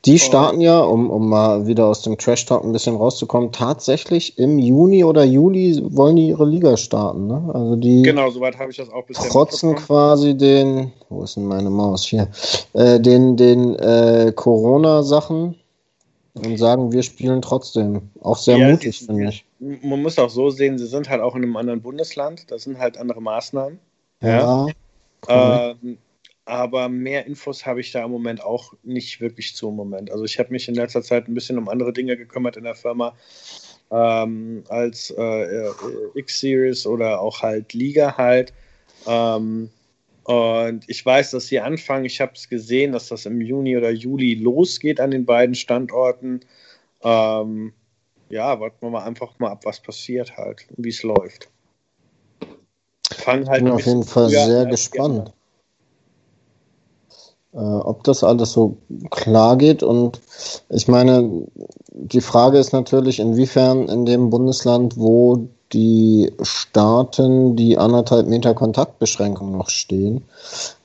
Die 0.06 0.20
starten 0.20 0.62
ja, 0.62 0.82
um, 0.82 1.10
um 1.10 1.28
mal 1.30 1.66
wieder 1.68 1.88
aus 1.88 2.02
dem 2.04 2.18
Trash-Talk 2.18 2.64
ein 2.64 2.72
bisschen 2.72 2.96
rauszukommen, 2.96 3.52
tatsächlich 3.52 4.38
im 4.38 4.60
Juni 4.60 5.04
oder 5.04 5.24
Juli 5.24 5.82
wollen 5.84 6.16
die 6.16 6.28
ihre 6.28 6.46
Liga 6.46 6.78
starten. 6.78 7.28
Ne? 7.28 7.50
Also 7.54 7.76
die 7.76 8.04
Genau, 8.04 8.30
soweit 8.30 8.58
habe 8.60 8.70
ich 8.72 8.78
das 8.78 8.90
auch 8.92 9.06
bisher 9.06 9.30
trotzen 9.30 9.76
quasi 9.76 10.36
den, 10.38 10.92
wo 11.10 11.24
ist 11.24 11.36
denn 11.38 11.46
meine 11.46 11.70
Maus 11.70 12.04
hier, 12.06 12.28
äh, 12.74 13.00
den, 13.00 13.36
den 13.36 13.76
äh, 13.76 14.32
Corona-Sachen 14.36 15.56
und 16.36 16.58
sagen, 16.58 16.92
wir 16.92 17.02
spielen 17.02 17.42
trotzdem. 17.42 18.10
Auch 18.22 18.38
sehr 18.38 18.58
Ja, 18.58 18.70
mutig, 18.72 19.00
sie- 19.00 19.06
finde 19.06 19.30
ich. 19.30 19.46
Man 19.60 20.02
muss 20.02 20.20
auch 20.20 20.30
so 20.30 20.50
sehen, 20.50 20.78
sie 20.78 20.86
sind 20.86 21.10
halt 21.10 21.22
auch 21.22 21.36
in 21.36 21.44
einem 21.44 21.56
anderen 21.56 21.82
Bundesland. 21.82 22.52
Das 22.52 22.64
sind 22.64 22.78
halt 22.78 22.98
andere 22.98 23.22
Maßnahmen. 23.22 23.80
Ja. 24.22 24.68
korrekt. 25.22 25.78
Ähm, 25.84 25.98
aber 26.46 26.90
mehr 26.90 27.26
Infos 27.26 27.66
habe 27.66 27.82
ich 27.82 27.92
da 27.92 28.06
im 28.06 28.12
Moment 28.12 28.44
auch 28.44 28.74
nicht 28.84 29.20
wirklich 29.20 29.56
zu 29.56 29.70
im 29.70 29.76
Moment. 29.76 30.12
Also 30.12 30.24
ich 30.24 30.38
habe 30.38 30.52
mich 30.52 30.68
in 30.68 30.76
letzter 30.76 31.02
Zeit 31.02 31.28
ein 31.28 31.34
bisschen 31.34 31.58
um 31.58 31.68
andere 31.68 31.92
Dinge 31.92 32.16
gekümmert 32.16 32.56
in 32.56 32.64
der 32.64 32.76
Firma 32.76 33.16
ähm, 33.92 34.64
als 34.70 35.12
äh, 35.18 35.22
äh, 35.22 35.72
X-Series 36.14 36.86
oder 36.86 37.20
auch 37.20 37.42
halt 37.42 37.74
Liga 37.74 38.16
halt. 38.18 38.54
Ähm, 39.08 39.70
und 40.24 40.84
ich 40.88 41.06
weiß, 41.06 41.32
dass 41.32 41.48
sie 41.48 41.60
anfangen, 41.60 42.06
ich 42.06 42.20
habe 42.22 42.34
es 42.36 42.50
gesehen, 42.50 42.94
dass 42.94 43.10
das 43.10 43.26
im 43.26 43.42
Juni 43.42 43.78
oder 43.78 43.92
Juli 43.92 44.36
losgeht 44.36 45.00
an 45.00 45.12
den 45.12 45.26
beiden 45.26 45.56
Standorten. 45.56 46.42
Ähm, 47.04 47.74
ja, 48.30 48.60
warten 48.60 48.78
wir 48.82 48.90
mal 48.90 49.04
einfach 49.04 49.38
mal 49.38 49.52
ab, 49.52 49.66
was 49.66 49.80
passiert 49.80 50.36
halt, 50.36 50.66
wie 50.78 50.90
es 50.90 51.04
läuft. 51.04 51.50
Fangen 53.12 53.48
halt 53.48 53.60
bin 53.60 53.68
ein 53.68 53.74
auf 53.74 53.86
jeden 53.86 54.04
Fall 54.04 54.30
sehr 54.30 54.62
an 54.62 54.70
gespannt, 54.70 55.34
äh, 57.56 57.60
ob 57.60 58.04
das 58.04 58.24
alles 58.24 58.52
so 58.52 58.78
klar 59.12 59.58
geht. 59.58 59.82
Und 59.82 60.20
ich 60.70 60.88
meine, 60.88 61.48
die 61.92 62.22
Frage 62.22 62.58
ist 62.58 62.74
natürlich, 62.74 63.20
inwiefern 63.20 63.88
in 63.88 64.06
dem 64.06 64.30
Bundesland, 64.30 64.98
wo 64.98 65.48
die 65.74 66.32
Staaten 66.42 67.56
die 67.56 67.78
anderthalb 67.78 68.28
Meter 68.28 68.54
Kontaktbeschränkung 68.54 69.58
noch 69.58 69.70
stehen. 69.70 70.24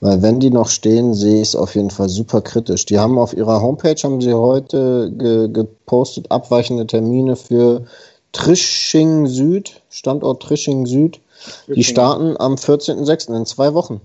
Weil 0.00 0.22
wenn 0.22 0.40
die 0.40 0.50
noch 0.50 0.68
stehen, 0.68 1.12
sehe 1.14 1.42
ich 1.42 1.48
es 1.48 1.56
auf 1.56 1.74
jeden 1.74 1.90
Fall 1.90 2.08
super 2.08 2.40
kritisch. 2.40 2.86
Die 2.86 2.98
haben 2.98 3.18
auf 3.18 3.36
ihrer 3.36 3.60
Homepage, 3.60 4.00
haben 4.02 4.20
sie 4.20 4.32
heute 4.32 5.12
ge 5.12 5.48
gepostet, 5.48 6.30
abweichende 6.30 6.86
Termine 6.86 7.36
für 7.36 7.84
Trisching 8.32 9.26
Süd, 9.26 9.80
Standort 9.90 10.42
Trisching 10.42 10.86
Süd. 10.86 11.20
Die 11.68 11.84
starten 11.84 12.36
am 12.38 12.54
14.06. 12.54 13.36
in 13.36 13.46
zwei 13.46 13.74
Wochen. 13.74 14.00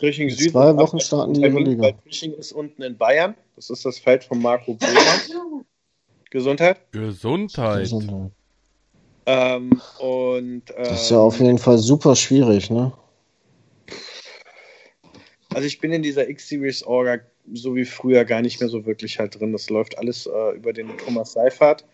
Frisching 0.00 0.30
Süd. 0.30 0.52
Zwei 0.52 0.76
Wochen 0.76 0.98
starten 0.98 1.34
die 1.34 1.44
Liga. 1.46 1.82
weil 1.82 1.94
Frisching 2.02 2.32
ist 2.32 2.52
unten 2.52 2.82
in 2.82 2.96
Bayern. 2.96 3.34
Das 3.54 3.68
ist 3.68 3.84
das 3.84 3.98
Feld 3.98 4.24
von 4.24 4.40
Marco 4.40 4.74
Böhmer. 4.74 5.54
Gesundheit. 6.30 6.80
Gesundheit. 6.90 7.92
Ähm, 9.26 9.80
und, 9.98 10.62
Das 10.76 11.02
ist 11.02 11.10
ja 11.10 11.18
ähm, 11.18 11.22
auf 11.22 11.38
jeden 11.38 11.58
Fall 11.58 11.76
super 11.78 12.16
schwierig, 12.16 12.70
ne? 12.70 12.92
Also 15.52 15.66
ich 15.66 15.80
bin 15.80 15.92
in 15.92 16.02
dieser 16.02 16.28
X-Series-Orga 16.28 17.18
so 17.52 17.74
wie 17.74 17.84
früher 17.84 18.24
gar 18.24 18.40
nicht 18.40 18.60
mehr 18.60 18.68
so 18.68 18.86
wirklich 18.86 19.18
halt 19.18 19.38
drin. 19.38 19.52
Das 19.52 19.68
läuft 19.68 19.98
alles 19.98 20.26
äh, 20.26 20.56
über 20.56 20.72
den 20.72 20.96
Thomas 20.98 21.32
Seifert. 21.32 21.84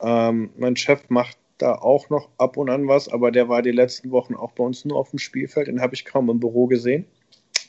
Ähm, 0.00 0.50
mein 0.56 0.76
Chef 0.76 1.02
macht 1.10 1.36
da 1.58 1.76
auch 1.76 2.10
noch 2.10 2.28
ab 2.38 2.56
und 2.56 2.70
an 2.70 2.88
was, 2.88 3.08
aber 3.08 3.30
der 3.30 3.48
war 3.48 3.62
die 3.62 3.70
letzten 3.70 4.10
Wochen 4.10 4.34
auch 4.34 4.52
bei 4.52 4.64
uns 4.64 4.84
nur 4.84 4.96
auf 4.96 5.10
dem 5.10 5.18
Spielfeld. 5.18 5.68
Den 5.68 5.80
habe 5.80 5.94
ich 5.94 6.04
kaum 6.04 6.28
im 6.30 6.40
Büro 6.40 6.66
gesehen. 6.66 7.06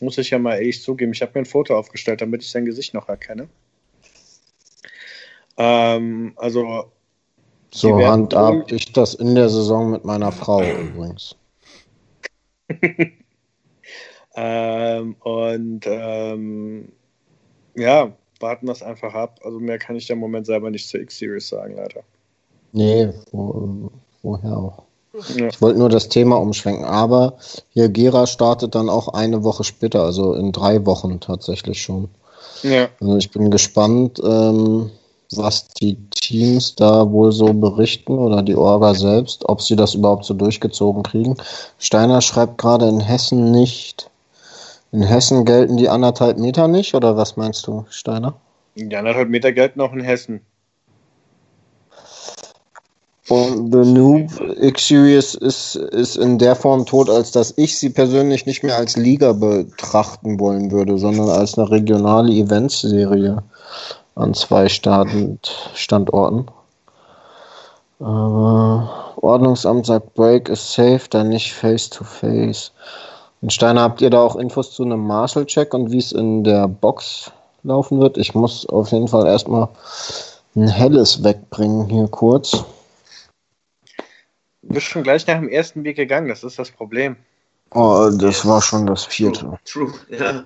Muss 0.01 0.17
ich 0.17 0.29
ja 0.29 0.39
mal 0.39 0.55
ehrlich 0.55 0.81
zugeben. 0.81 1.13
Ich 1.13 1.21
habe 1.21 1.31
mir 1.35 1.41
ein 1.41 1.45
Foto 1.45 1.77
aufgestellt, 1.77 2.21
damit 2.21 2.43
ich 2.43 2.51
sein 2.51 2.65
Gesicht 2.65 2.93
noch 2.93 3.09
erkenne. 3.09 3.47
Ähm, 5.57 6.33
also 6.35 6.91
So 7.71 8.05
handhab 8.05 8.71
ich 8.71 8.91
das 8.91 9.13
in 9.13 9.35
der 9.35 9.49
Saison 9.49 9.91
mit 9.91 10.03
meiner 10.05 10.31
Frau 10.31 10.63
übrigens. 10.63 11.35
Ähm, 14.35 15.15
und 15.19 15.85
ähm, 15.85 16.91
ja, 17.75 18.11
warten 18.39 18.65
das 18.65 18.81
einfach 18.81 19.13
ab. 19.13 19.39
Also 19.43 19.59
mehr 19.59 19.77
kann 19.77 19.95
ich 19.95 20.07
da 20.07 20.13
im 20.13 20.19
Moment 20.19 20.45
selber 20.45 20.69
nicht 20.69 20.87
zur 20.87 21.01
X-Series 21.01 21.47
sagen, 21.47 21.75
leider. 21.75 22.03
Nee, 22.71 23.09
wo, 23.31 23.91
woher 24.23 24.57
auch. 24.57 24.83
Ja. 25.35 25.47
Ich 25.47 25.61
wollte 25.61 25.79
nur 25.79 25.89
das 25.89 26.09
Thema 26.09 26.37
umschwenken, 26.37 26.85
aber 26.85 27.37
hier 27.69 27.89
Gera 27.89 28.25
startet 28.25 28.73
dann 28.73 28.89
auch 28.89 29.09
eine 29.09 29.43
Woche 29.43 29.63
später, 29.63 30.03
also 30.03 30.33
in 30.33 30.51
drei 30.51 30.85
Wochen 30.85 31.19
tatsächlich 31.19 31.81
schon. 31.81 32.09
ja. 32.63 32.89
Also 32.99 33.17
ich 33.17 33.29
bin 33.29 33.51
gespannt, 33.51 34.19
ähm, 34.23 34.89
was 35.31 35.67
die 35.67 35.97
Teams 36.09 36.75
da 36.75 37.11
wohl 37.11 37.31
so 37.31 37.53
berichten 37.53 38.17
oder 38.17 38.41
die 38.41 38.55
Orga 38.55 38.93
selbst, 38.95 39.47
ob 39.47 39.61
sie 39.61 39.75
das 39.75 39.93
überhaupt 39.93 40.25
so 40.25 40.33
durchgezogen 40.33 41.03
kriegen. 41.03 41.37
Steiner 41.77 42.21
schreibt 42.21 42.57
gerade 42.57 42.87
in 42.87 42.99
Hessen 42.99 43.51
nicht. 43.51 44.09
In 44.91 45.01
Hessen 45.01 45.45
gelten 45.45 45.77
die 45.77 45.89
anderthalb 45.89 46.37
Meter 46.37 46.67
nicht, 46.67 46.93
oder 46.93 47.17
was 47.17 47.35
meinst 47.35 47.65
du, 47.67 47.85
Steiner? 47.89 48.35
Die 48.75 48.95
anderthalb 48.95 49.29
Meter 49.29 49.51
gelten 49.51 49.81
auch 49.81 49.93
in 49.93 50.01
Hessen. 50.01 50.41
Und 53.29 53.71
The 53.71 53.89
Noob 53.89 54.29
X-Series 54.59 55.35
ist, 55.35 55.75
ist 55.75 56.17
in 56.17 56.37
der 56.39 56.57
Form 56.57 56.85
tot, 56.85 57.09
als 57.09 57.31
dass 57.31 57.53
ich 57.55 57.79
sie 57.79 57.89
persönlich 57.89 58.45
nicht 58.45 58.63
mehr 58.63 58.75
als 58.75 58.97
Liga 58.97 59.31
betrachten 59.31 60.39
wollen 60.39 60.71
würde, 60.71 60.97
sondern 60.97 61.29
als 61.29 61.57
eine 61.57 61.69
regionale 61.71 62.33
Eventserie 62.33 63.41
an 64.15 64.33
zwei 64.33 64.67
Stand 64.67 65.49
Standorten. 65.73 66.47
Aber 67.99 69.13
Ordnungsamt 69.21 69.85
sagt, 69.85 70.13
Break 70.15 70.49
ist 70.49 70.73
safe, 70.73 71.03
dann 71.09 71.29
nicht 71.29 71.53
face 71.53 71.89
to 71.89 72.03
face. 72.03 72.73
Und 73.41 73.53
Steiner, 73.53 73.81
habt 73.81 74.01
ihr 74.01 74.09
da 74.09 74.21
auch 74.21 74.35
Infos 74.35 74.71
zu 74.71 74.83
einem 74.83 75.07
Marshall-Check 75.07 75.73
und 75.73 75.91
wie 75.91 75.99
es 75.99 76.11
in 76.11 76.43
der 76.43 76.67
Box 76.67 77.31
laufen 77.63 78.01
wird? 78.01 78.17
Ich 78.17 78.35
muss 78.35 78.67
auf 78.67 78.91
jeden 78.91 79.07
Fall 79.07 79.25
erstmal 79.25 79.69
ein 80.55 80.67
helles 80.67 81.23
wegbringen 81.23 81.87
hier 81.87 82.09
kurz. 82.09 82.65
Du 84.63 84.73
bist 84.75 84.87
schon 84.87 85.03
gleich 85.03 85.27
nach 85.27 85.35
dem 85.35 85.49
ersten 85.49 85.83
Weg 85.83 85.95
gegangen, 85.97 86.27
das 86.29 86.43
ist 86.43 86.57
das 86.57 86.71
Problem. 86.71 87.15
Oh, 87.71 88.09
das 88.13 88.45
war 88.47 88.61
schon 88.61 88.85
das 88.85 89.05
vierte. 89.05 89.57
True, 89.65 89.93
ja. 90.09 90.43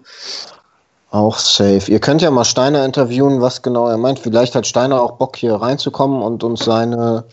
Auch 1.11 1.37
safe. 1.37 1.89
Ihr 1.91 1.99
könnt 1.99 2.21
ja 2.21 2.31
mal 2.31 2.43
Steiner 2.45 2.83
interviewen, 2.83 3.41
was 3.41 3.61
genau 3.61 3.87
er 3.87 3.97
meint. 3.97 4.19
Vielleicht 4.19 4.55
hat 4.55 4.67
Steiner 4.67 5.01
auch 5.01 5.13
Bock 5.13 5.35
hier 5.37 5.55
reinzukommen 5.55 6.21
und 6.21 6.43
uns 6.43 6.65
seine 6.65 7.25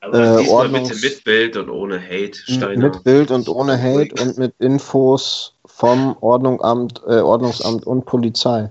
Aber 0.00 0.18
Äh, 0.40 0.48
Ordnungs- 0.48 0.88
bitte 0.90 1.00
mit 1.00 1.24
Bild 1.24 1.56
und 1.56 1.70
ohne 1.70 2.00
Hate, 2.00 2.38
Steiner. 2.46 2.76
mit 2.88 3.04
Bild 3.04 3.30
und 3.30 3.48
ohne 3.48 3.80
Hate 3.82 4.14
und 4.22 4.38
mit 4.38 4.54
Infos 4.60 5.54
vom 5.66 6.16
Ordnungsamt, 6.20 7.02
äh, 7.06 7.20
Ordnungsamt 7.20 7.86
und 7.86 8.04
Polizei. 8.06 8.70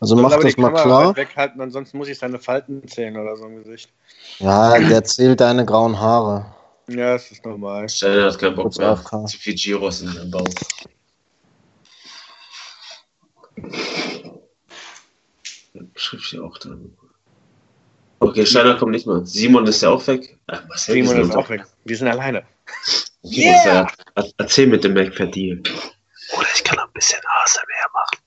Also 0.00 0.16
macht 0.16 0.42
das 0.42 0.54
die 0.54 0.60
mal 0.60 0.68
Kamera 0.68 0.82
klar. 0.84 1.08
weit 1.10 1.16
weghalten, 1.16 1.60
ansonsten 1.60 1.98
muss 1.98 2.08
ich 2.08 2.18
seine 2.18 2.38
Falten 2.38 2.86
zählen 2.88 3.16
oder 3.16 3.36
so 3.36 3.46
im 3.46 3.62
Gesicht. 3.62 3.90
Ja, 4.38 4.78
der 4.78 5.04
zählt 5.04 5.40
deine 5.40 5.64
grauen 5.64 5.98
Haare. 6.00 6.46
Ja, 6.88 7.12
das 7.12 7.30
ist 7.30 7.44
normal. 7.44 7.88
Steiner 7.88 8.26
hat 8.26 8.38
keinen 8.38 8.56
Bock 8.56 8.76
mehr. 8.76 9.02
Zu 9.26 9.38
viel 9.38 9.54
Giros 9.54 10.02
in 10.02 10.08
seinem 10.08 10.30
Bauch. 10.30 10.48
Schrift 15.94 16.26
hier 16.26 16.44
auch 16.44 16.58
drin. 16.58 16.96
Okay, 18.18 18.46
Steiner 18.46 18.76
kommt 18.76 18.92
nicht 18.92 19.06
mehr. 19.06 19.24
Simon 19.24 19.66
ist 19.66 19.82
ja 19.82 19.90
auch 19.90 20.06
weg. 20.06 20.38
Ach, 20.46 20.62
Simon 20.76 21.20
ist 21.20 21.26
sind 21.28 21.36
auch 21.36 21.48
weg. 21.48 21.64
Wir 21.84 21.96
sind 21.96 22.08
alleine. 22.08 22.44
Okay, 23.22 23.44
yeah! 23.44 23.86
er, 24.14 24.26
erzähl 24.38 24.66
mit 24.66 24.84
dem 24.84 24.94
Mac 24.94 25.14
per 25.14 25.26
Deal. 25.26 25.62
Oder 26.36 26.46
ich 26.54 26.64
kann 26.64 26.78
auch 26.78 26.86
ein 26.86 26.92
bisschen 26.92 27.20
ASMR 27.42 27.90
machen. 27.92 28.18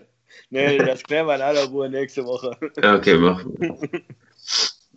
Nee, 0.50 0.78
das 0.78 1.02
klären 1.02 1.26
wir 1.26 1.34
in 1.34 1.42
aller 1.42 1.64
Ruhe 1.66 1.90
nächste 1.90 2.24
Woche. 2.24 2.56
Ja, 2.82 2.94
okay, 2.94 3.18
machen 3.18 3.54
wir. 3.58 4.00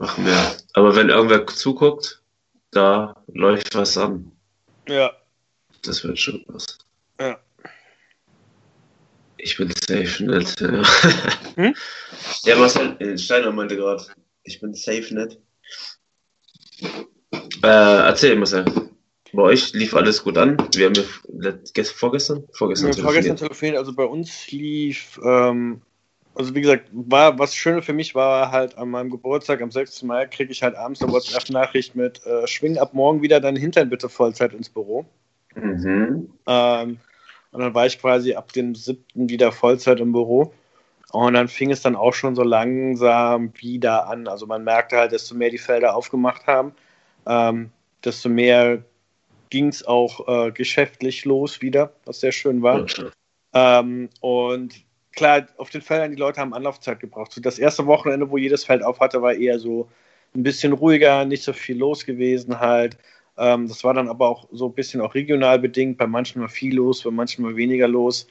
Machen 0.01 0.25
wir. 0.25 0.57
Aber 0.73 0.95
wenn 0.95 1.09
irgendwer 1.09 1.45
zuguckt, 1.45 2.23
da 2.71 3.23
läuft 3.27 3.75
was 3.75 3.99
an. 3.99 4.31
Ja. 4.87 5.11
Das 5.83 6.03
wird 6.03 6.17
schon 6.17 6.43
was. 6.47 6.79
Ja. 7.19 7.39
Ich 9.37 9.57
bin 9.57 9.71
safe 9.71 10.23
net. 10.23 10.59
Ja, 10.59 10.81
Hm? 11.55 11.75
ja 12.45 12.55
Marcel 12.55 12.95
äh, 12.99 13.15
Steiner 13.15 13.51
meinte 13.51 13.75
gerade, 13.75 14.03
ich 14.43 14.59
bin 14.59 14.73
safe 14.73 15.13
net. 15.13 15.39
Äh, 17.61 17.67
erzähl, 17.67 18.35
Marcel. 18.37 18.65
Bei 19.33 19.43
euch 19.43 19.71
lief 19.73 19.93
alles 19.93 20.23
gut 20.23 20.35
an. 20.39 20.57
Wir 20.73 20.87
haben 20.87 20.95
ja 20.95 21.03
vorgestern? 21.83 22.47
Vorgestern. 22.53 22.87
Wir 22.89 22.95
haben 22.95 23.03
vorgestern 23.03 23.37
telefoniert. 23.37 23.37
telefoniert, 23.37 23.77
also 23.77 23.93
bei 23.93 24.05
uns 24.05 24.51
lief, 24.51 25.19
ähm, 25.23 25.83
also 26.35 26.55
wie 26.55 26.61
gesagt, 26.61 26.89
war 26.91 27.37
was 27.39 27.55
Schöne 27.55 27.81
für 27.81 27.93
mich 27.93 28.15
war 28.15 28.51
halt 28.51 28.77
an 28.77 28.89
meinem 28.89 29.09
Geburtstag, 29.09 29.61
am 29.61 29.71
6. 29.71 30.03
Mai, 30.03 30.25
kriege 30.27 30.51
ich 30.51 30.63
halt 30.63 30.75
abends 30.75 31.01
eine 31.01 31.11
WhatsApp-Nachricht 31.11 31.95
mit 31.95 32.25
äh, 32.25 32.47
Schwing 32.47 32.77
ab 32.77 32.93
morgen 32.93 33.21
wieder 33.21 33.39
deinen 33.39 33.57
Hintern 33.57 33.89
bitte 33.89 34.09
Vollzeit 34.09 34.53
ins 34.53 34.69
Büro. 34.69 35.05
Mhm. 35.55 36.31
Ähm, 36.47 36.99
und 37.51 37.59
dann 37.59 37.73
war 37.73 37.85
ich 37.85 37.99
quasi 37.99 38.33
ab 38.33 38.53
dem 38.53 38.75
7. 38.75 39.03
wieder 39.13 39.51
Vollzeit 39.51 39.99
im 39.99 40.13
Büro. 40.13 40.53
Und 41.11 41.33
dann 41.33 41.49
fing 41.49 41.71
es 41.71 41.81
dann 41.81 41.97
auch 41.97 42.13
schon 42.13 42.35
so 42.35 42.43
langsam 42.43 43.51
wieder 43.57 44.07
an. 44.07 44.27
Also 44.29 44.47
man 44.47 44.63
merkte 44.63 44.97
halt, 44.97 45.11
desto 45.11 45.35
mehr 45.35 45.49
die 45.49 45.57
Felder 45.57 45.95
aufgemacht 45.95 46.47
haben, 46.47 46.73
ähm, 47.27 47.71
desto 48.05 48.29
mehr 48.29 48.83
ging 49.49 49.67
es 49.67 49.85
auch 49.85 50.27
äh, 50.27 50.51
geschäftlich 50.51 51.25
los 51.25 51.61
wieder, 51.61 51.91
was 52.05 52.21
sehr 52.21 52.31
schön 52.31 52.61
war. 52.61 52.85
Klar. 52.85 53.11
Ähm, 53.53 54.09
und 54.21 54.73
klar, 55.13 55.47
auf 55.57 55.69
den 55.69 55.81
Feldern, 55.81 56.11
die 56.11 56.17
Leute 56.17 56.41
haben 56.41 56.53
Anlaufzeit 56.53 56.99
gebraucht. 56.99 57.31
So 57.33 57.41
das 57.41 57.59
erste 57.59 57.85
Wochenende, 57.85 58.29
wo 58.29 58.37
jedes 58.37 58.63
Feld 58.65 58.83
auf 58.83 58.99
hatte, 58.99 59.21
war 59.21 59.33
eher 59.33 59.59
so 59.59 59.89
ein 60.35 60.43
bisschen 60.43 60.73
ruhiger, 60.73 61.25
nicht 61.25 61.43
so 61.43 61.53
viel 61.53 61.77
los 61.77 62.05
gewesen 62.05 62.59
halt. 62.59 62.97
Ähm, 63.37 63.67
das 63.67 63.83
war 63.83 63.93
dann 63.93 64.09
aber 64.09 64.29
auch 64.29 64.47
so 64.51 64.67
ein 64.67 64.73
bisschen 64.73 65.01
auch 65.01 65.13
regional 65.15 65.59
bedingt. 65.59 65.97
Bei 65.97 66.07
manchen 66.07 66.41
war 66.41 66.49
viel 66.49 66.75
los, 66.75 67.03
bei 67.03 67.11
manchen 67.11 67.43
war 67.43 67.55
weniger 67.55 67.87
los. 67.87 68.27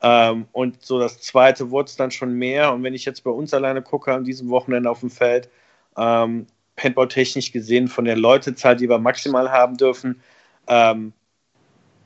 Ähm, 0.00 0.46
und 0.52 0.84
so 0.84 0.98
das 0.98 1.20
zweite 1.20 1.70
wurde 1.70 1.88
es 1.88 1.96
dann 1.96 2.10
schon 2.10 2.34
mehr. 2.34 2.72
Und 2.72 2.82
wenn 2.82 2.94
ich 2.94 3.04
jetzt 3.04 3.24
bei 3.24 3.30
uns 3.30 3.54
alleine 3.54 3.82
gucke 3.82 4.12
an 4.12 4.24
diesem 4.24 4.48
Wochenende 4.50 4.90
auf 4.90 5.00
dem 5.00 5.10
Feld, 5.10 5.48
ähm, 5.96 6.46
Paintball-technisch 6.76 7.50
gesehen 7.50 7.88
von 7.88 8.04
der 8.04 8.16
Leutezahl, 8.16 8.76
die 8.76 8.88
wir 8.88 8.98
maximal 8.98 9.50
haben 9.50 9.76
dürfen, 9.76 10.22
ähm, 10.68 11.12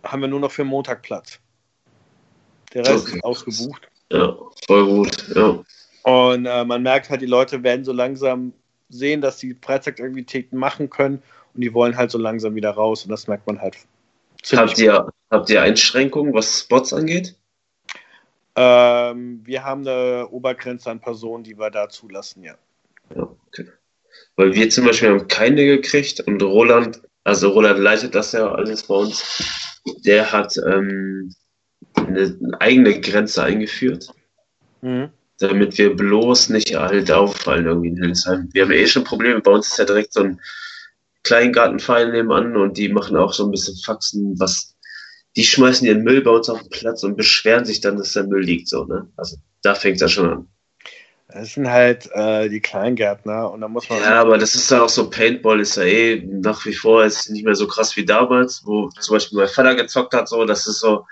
haben 0.03 0.21
wir 0.23 0.29
nur 0.29 0.41
noch 0.41 0.51
für 0.51 0.65
Montag 0.65 1.03
Platz. 1.03 1.39
Der 2.73 2.85
Rest 2.87 3.07
Okay. 3.07 3.17
ist 3.19 3.25
ausgebucht. 3.25 3.92
Ja, 4.13 4.37
voll 4.67 4.87
gut. 4.87 5.35
Ja. 5.35 5.63
Und 6.03 6.47
äh, 6.47 6.65
man 6.65 6.83
merkt 6.83 7.11
halt, 7.11 7.23
die 7.23 7.27
Leute 7.27 7.63
werden 7.63 7.85
so 7.85 7.93
langsam 7.93 8.53
sehen, 8.89 9.21
dass 9.21 9.39
sie 9.39 9.57
Freizeitaktivitäten 9.61 10.59
machen 10.59 10.91
können 10.91 11.23
und 11.55 11.63
die 11.63 11.73
wollen 11.73 11.97
halt 11.97 12.11
so 12.11 12.19
langsam 12.19 12.55
wieder 12.55 12.71
raus 12.71 13.05
und 13.05 13.11
das 13.11 13.27
merkt 13.27 13.47
man 13.47 13.61
halt. 13.61 13.77
Habt 14.53 14.79
ihr, 14.79 15.09
habt 15.31 15.51
ihr 15.51 15.63
Einschränkungen, 15.63 16.35
was 16.35 16.61
Spots 16.61 16.93
angeht? 16.93 17.37
Ähm, 18.55 19.41
wir 19.45 19.65
haben 19.65 19.87
eine 19.87 20.29
Obergrenze 20.29 20.91
an 20.91 21.01
Personen, 21.01 21.45
die 21.45 21.59
wir 21.59 21.71
da 21.71 21.89
zulassen, 21.89 22.45
ja. 22.45 22.55
Ja, 23.15 23.23
okay. 23.47 23.69
Weil 24.37 24.55
wir 24.55 24.69
zum 24.69 24.85
Beispiel 24.85 25.09
haben 25.09 25.29
keine 25.29 25.65
gekriegt 25.65 26.21
und 26.21 26.43
Roland, 26.43 27.01
also 27.25 27.51
Roland 27.51 27.79
leitet 27.79 28.15
das 28.15 28.33
ja 28.33 28.51
alles 28.53 28.83
bei 28.83 28.95
uns, 28.95 29.81
der 30.05 30.33
hat 30.33 30.57
ähm, 30.59 31.35
eine 31.95 32.37
eigene 32.61 33.01
Grenze 33.01 33.43
eingeführt, 33.43 34.09
Mhm. 34.81 35.11
damit 35.39 35.79
wir 35.79 35.95
bloß 35.95 36.49
nicht 36.51 36.75
halt 36.75 37.11
auffallen 37.11 37.67
irgendwie 37.67 37.89
in 37.89 37.97
Hildesheim. 37.97 38.49
Wir 38.53 38.65
haben 38.65 38.73
ja 38.73 38.79
eh 38.79 38.87
schon 38.87 39.05
Probleme, 39.05 39.41
bei 39.41 39.51
uns 39.51 39.69
ist 39.69 39.79
ja 39.79 39.85
direkt 39.85 40.13
so 40.13 40.21
ein 40.21 40.41
Kleingartenverein 41.23 42.11
nebenan 42.11 42.57
und 42.57 42.77
die 42.77 42.89
machen 42.89 43.17
auch 43.17 43.33
so 43.33 43.45
ein 43.45 43.51
bisschen 43.51 43.77
Faxen, 43.77 44.39
was 44.41 44.75
die 45.37 45.45
schmeißen 45.45 45.87
ihren 45.87 46.03
Müll 46.03 46.21
bei 46.21 46.31
uns 46.31 46.49
auf 46.51 46.61
den 46.61 46.69
Platz 46.71 47.05
und 47.05 47.17
beschweren 47.17 47.65
sich 47.65 47.81
dann, 47.81 47.97
dass 47.97 48.13
der 48.13 48.25
Müll 48.25 48.43
liegt, 48.43 48.69
so, 48.69 48.85
ne? 48.85 49.09
Also 49.17 49.37
da 49.63 49.75
fängt 49.75 49.97
es 49.97 50.03
ja 50.03 50.09
schon 50.09 50.29
an. 50.29 50.49
Das 51.29 51.55
sind 51.55 51.71
halt 51.71 52.11
äh, 52.13 52.51
die 52.51 52.61
Kleingärtner 52.61 53.51
und 53.51 53.63
da 53.63 53.69
muss 53.69 53.89
man. 53.89 54.01
Ja, 54.01 54.21
aber 54.21 54.37
das 54.37 54.55
ist 54.55 54.71
dann 54.71 54.81
auch 54.81 54.91
so, 54.91 55.09
Paintball 55.09 55.61
ist 55.61 55.77
ja 55.77 55.85
eh 55.85 56.23
nach 56.27 56.67
wie 56.67 56.75
vor 56.75 57.05
ist 57.05 57.31
nicht 57.31 57.45
mehr 57.45 57.55
so 57.55 57.67
krass 57.67 57.97
wie 57.97 58.05
damals, 58.05 58.63
wo 58.67 58.91
zum 59.01 59.17
Beispiel 59.17 59.39
mein 59.39 59.49
Vater 59.49 59.75
gezockt 59.75 60.13
hat, 60.13 60.29
so, 60.29 60.45
das 60.45 60.67
ist 60.67 60.81
so, 60.81 61.07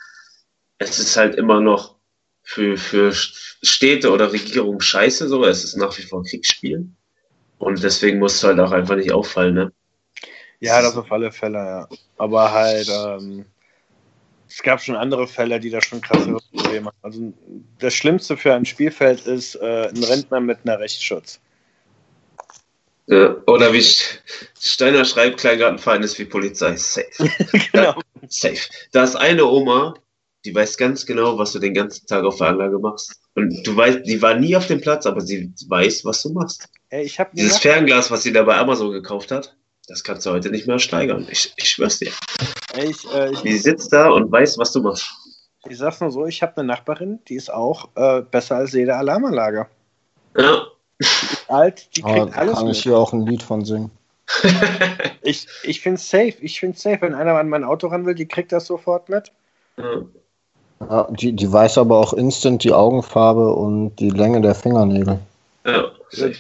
es 0.80 0.98
ist 0.98 1.16
halt 1.16 1.36
immer 1.36 1.60
noch 1.60 1.94
für, 2.42 2.76
für 2.76 3.12
Städte 3.12 4.10
oder 4.10 4.32
Regierungen 4.32 4.80
scheiße, 4.80 5.28
so, 5.28 5.44
es 5.44 5.62
ist 5.62 5.76
nach 5.76 5.96
wie 5.98 6.02
vor 6.02 6.20
ein 6.20 6.24
Kriegsspiel. 6.24 6.88
Und 7.58 7.82
deswegen 7.82 8.18
muss 8.18 8.36
es 8.36 8.44
halt 8.44 8.58
auch 8.58 8.72
einfach 8.72 8.96
nicht 8.96 9.12
auffallen, 9.12 9.54
ne? 9.54 9.72
Ja, 10.58 10.80
das 10.82 10.96
auf 10.96 11.12
alle 11.12 11.30
Fälle, 11.30 11.58
ja. 11.58 11.88
Aber 12.16 12.52
halt, 12.52 12.88
ähm, 12.88 13.44
es 14.48 14.62
gab 14.62 14.82
schon 14.82 14.96
andere 14.96 15.28
Fälle, 15.28 15.60
die 15.60 15.70
da 15.70 15.82
schon 15.82 16.00
krasse 16.00 16.36
Probleme 16.52 16.86
haben. 16.86 16.96
Also 17.02 17.32
das 17.78 17.94
Schlimmste 17.94 18.36
für 18.38 18.54
ein 18.54 18.64
Spielfeld 18.64 19.26
ist 19.26 19.56
äh, 19.56 19.88
ein 19.88 20.02
Rentner 20.02 20.40
mit 20.40 20.60
einer 20.64 20.80
Rechtsschutz. 20.80 21.40
Ja, 23.06 23.36
oder 23.46 23.72
wie 23.72 23.82
Steiner 24.58 25.04
schreibt, 25.04 25.40
Kleingartenverein 25.40 26.02
ist 26.02 26.18
wie 26.18 26.24
Polizei. 26.24 26.76
Safe. 26.76 27.06
genau. 27.72 28.00
Safe. 28.28 28.60
Da 28.92 29.04
ist 29.04 29.16
eine 29.16 29.44
Oma, 29.44 29.94
die 30.44 30.54
weiß 30.54 30.76
ganz 30.76 31.04
genau, 31.06 31.36
was 31.38 31.52
du 31.52 31.58
den 31.58 31.74
ganzen 31.74 32.06
Tag 32.06 32.24
auf 32.24 32.36
der 32.38 32.48
Anlage 32.48 32.78
machst. 32.78 33.20
Und 33.34 33.66
du 33.66 33.76
weißt, 33.76 34.00
die 34.06 34.20
war 34.22 34.34
nie 34.34 34.56
auf 34.56 34.66
dem 34.66 34.80
Platz, 34.80 35.06
aber 35.06 35.20
sie 35.20 35.52
weiß, 35.68 36.04
was 36.04 36.22
du 36.22 36.30
machst. 36.32 36.68
Ey, 36.88 37.10
Dieses 37.32 37.58
Fernglas, 37.58 38.10
was 38.10 38.22
sie 38.22 38.32
da 38.32 38.42
bei 38.42 38.56
Amazon 38.56 38.90
gekauft 38.90 39.30
hat, 39.30 39.56
das 39.86 40.02
kannst 40.04 40.24
du 40.26 40.30
heute 40.30 40.50
nicht 40.50 40.66
mehr 40.66 40.78
steigern. 40.78 41.26
Ich, 41.30 41.52
ich 41.56 41.68
schwör's 41.70 41.98
dir. 41.98 42.12
Ey, 42.74 42.90
ich, 42.90 43.12
äh, 43.12 43.32
ich, 43.32 43.40
die 43.42 43.56
sitzt 43.58 43.92
da 43.92 44.08
und 44.10 44.30
weiß, 44.32 44.56
was 44.58 44.72
du 44.72 44.80
machst. 44.80 45.10
Ich 45.68 45.76
sag's 45.78 46.00
nur 46.00 46.10
so, 46.10 46.26
ich 46.26 46.42
habe 46.42 46.56
eine 46.56 46.66
Nachbarin, 46.66 47.20
die 47.28 47.34
ist 47.34 47.52
auch 47.52 47.90
äh, 47.94 48.22
besser 48.22 48.56
als 48.56 48.72
jede 48.72 48.96
Alarmanlage. 48.96 49.66
Ja. 50.36 50.62
Die 50.98 51.04
ist 51.04 51.44
alt, 51.48 51.88
die 51.96 52.02
kriegt 52.02 52.16
Oh, 52.18 52.30
alles 52.34 52.56
kann 52.56 52.66
mit. 52.66 52.76
ich 52.76 52.82
hier 52.82 52.96
auch 52.96 53.12
ein 53.12 53.26
Lied 53.26 53.42
von 53.42 53.64
singen. 53.64 53.90
Ich, 55.22 55.46
ich 55.64 55.80
finde 55.80 56.00
safe. 56.00 56.34
Ich 56.40 56.60
finde 56.60 56.78
safe. 56.78 56.98
Wenn 57.02 57.14
einer 57.14 57.34
an 57.34 57.48
mein 57.48 57.64
Auto 57.64 57.88
ran 57.88 58.06
will, 58.06 58.14
die 58.14 58.26
kriegt 58.28 58.52
das 58.52 58.66
sofort 58.66 59.08
mit. 59.08 59.32
Ja. 59.76 60.02
Ja, 60.80 61.06
die, 61.10 61.32
die 61.32 61.52
weiß 61.52 61.78
aber 61.78 61.98
auch 61.98 62.12
instant 62.14 62.64
die 62.64 62.72
Augenfarbe 62.72 63.54
und 63.54 63.96
die 63.96 64.10
Länge 64.10 64.40
der 64.40 64.54
Fingernägel. 64.54 65.18
Ja, 65.66 65.90
safe. 66.10 66.36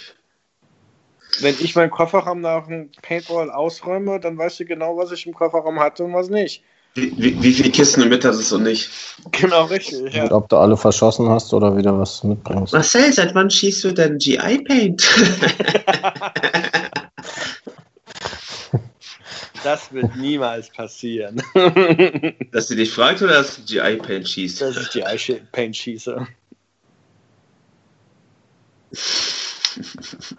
Wenn 1.40 1.54
ich 1.60 1.76
meinen 1.76 1.90
Kofferraum 1.90 2.40
nach 2.40 2.66
dem 2.66 2.90
Paintball 3.02 3.50
ausräume, 3.50 4.18
dann 4.18 4.36
weißt 4.36 4.60
du 4.60 4.64
genau, 4.64 4.96
was 4.96 5.12
ich 5.12 5.26
im 5.26 5.34
Kofferraum 5.34 5.78
hatte 5.78 6.04
und 6.04 6.14
was 6.14 6.28
nicht. 6.28 6.62
Wie, 6.94 7.12
wie, 7.16 7.40
wie 7.42 7.52
viele 7.52 7.70
Kisten 7.70 8.08
mit 8.08 8.24
hast 8.24 8.38
es 8.38 8.52
und 8.52 8.64
nicht? 8.64 8.90
Genau, 9.30 9.64
richtig. 9.66 10.00
Und 10.00 10.12
Ja. 10.12 10.32
ob 10.32 10.48
du 10.48 10.56
alle 10.56 10.76
verschossen 10.76 11.28
hast 11.28 11.54
oder 11.54 11.76
wieder 11.76 11.96
was 11.96 12.24
mitbringst. 12.24 12.72
Marcel, 12.72 13.12
seit 13.12 13.34
wann 13.34 13.48
schießt 13.48 13.84
du 13.84 13.92
denn 13.92 14.18
GI-Paint? 14.18 15.02
Das 19.62 19.92
wird 19.92 20.16
niemals 20.16 20.70
passieren, 20.70 21.42
dass 22.52 22.68
sie 22.68 22.76
dich 22.76 22.90
fragt 22.90 23.20
oder 23.22 23.34
dass 23.34 23.56
du 23.56 23.62
GI-Paint 23.62 24.28
schießt? 24.28 24.60
dass 24.62 24.94
ich 24.94 25.42
Paint 25.52 25.76
schieße. 25.76 26.26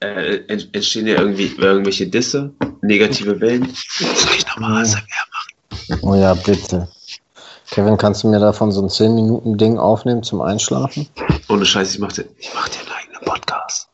äh, 0.00 0.36
ent- 0.48 0.74
entstehen 0.74 1.06
ja 1.06 1.18
irgendwie 1.20 1.54
irgendwelche 1.56 2.06
Disse, 2.06 2.52
negative 2.82 3.40
Wellen. 3.40 3.74
Soll 3.98 4.34
ich 4.36 4.46
nochmal 4.46 4.82
ASMR 4.82 5.02
machen? 5.02 6.00
Oh 6.02 6.14
ja, 6.14 6.34
bitte. 6.34 6.88
Kevin, 7.70 7.96
kannst 7.96 8.22
du 8.22 8.28
mir 8.28 8.38
davon 8.38 8.70
so 8.72 8.80
ein 8.82 8.88
10-Minuten-Ding 8.88 9.78
aufnehmen 9.78 10.22
zum 10.22 10.40
Einschlafen? 10.40 11.08
Ohne 11.48 11.66
Scheiß, 11.66 11.94
ich 11.94 11.98
mach 11.98 12.12
dir, 12.12 12.24
ich 12.38 12.50
mach 12.54 12.68
dir 12.68 12.80
einen 12.80 12.92
eigenen 12.92 13.20
Podcast. 13.22 13.88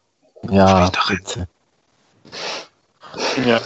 Ja, 0.50 0.90
Sprich 0.94 1.46
doch 3.12 3.20
rein. 3.20 3.34
bitte. 3.36 3.48
Ja. 3.48 3.60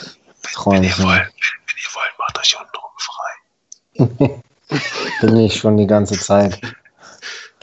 Träumchen. 0.52 1.04
wenn, 1.04 1.08
wenn 1.08 1.16
ihr 1.16 1.90
wollt, 1.94 2.18
macht 2.18 2.38
euch 2.38 2.56
untenrum 2.58 2.90
frei. 2.98 4.42
Bin 5.20 5.36
ich 5.38 5.58
schon 5.58 5.76
die 5.76 5.86
ganze 5.86 6.18
Zeit. 6.18 6.60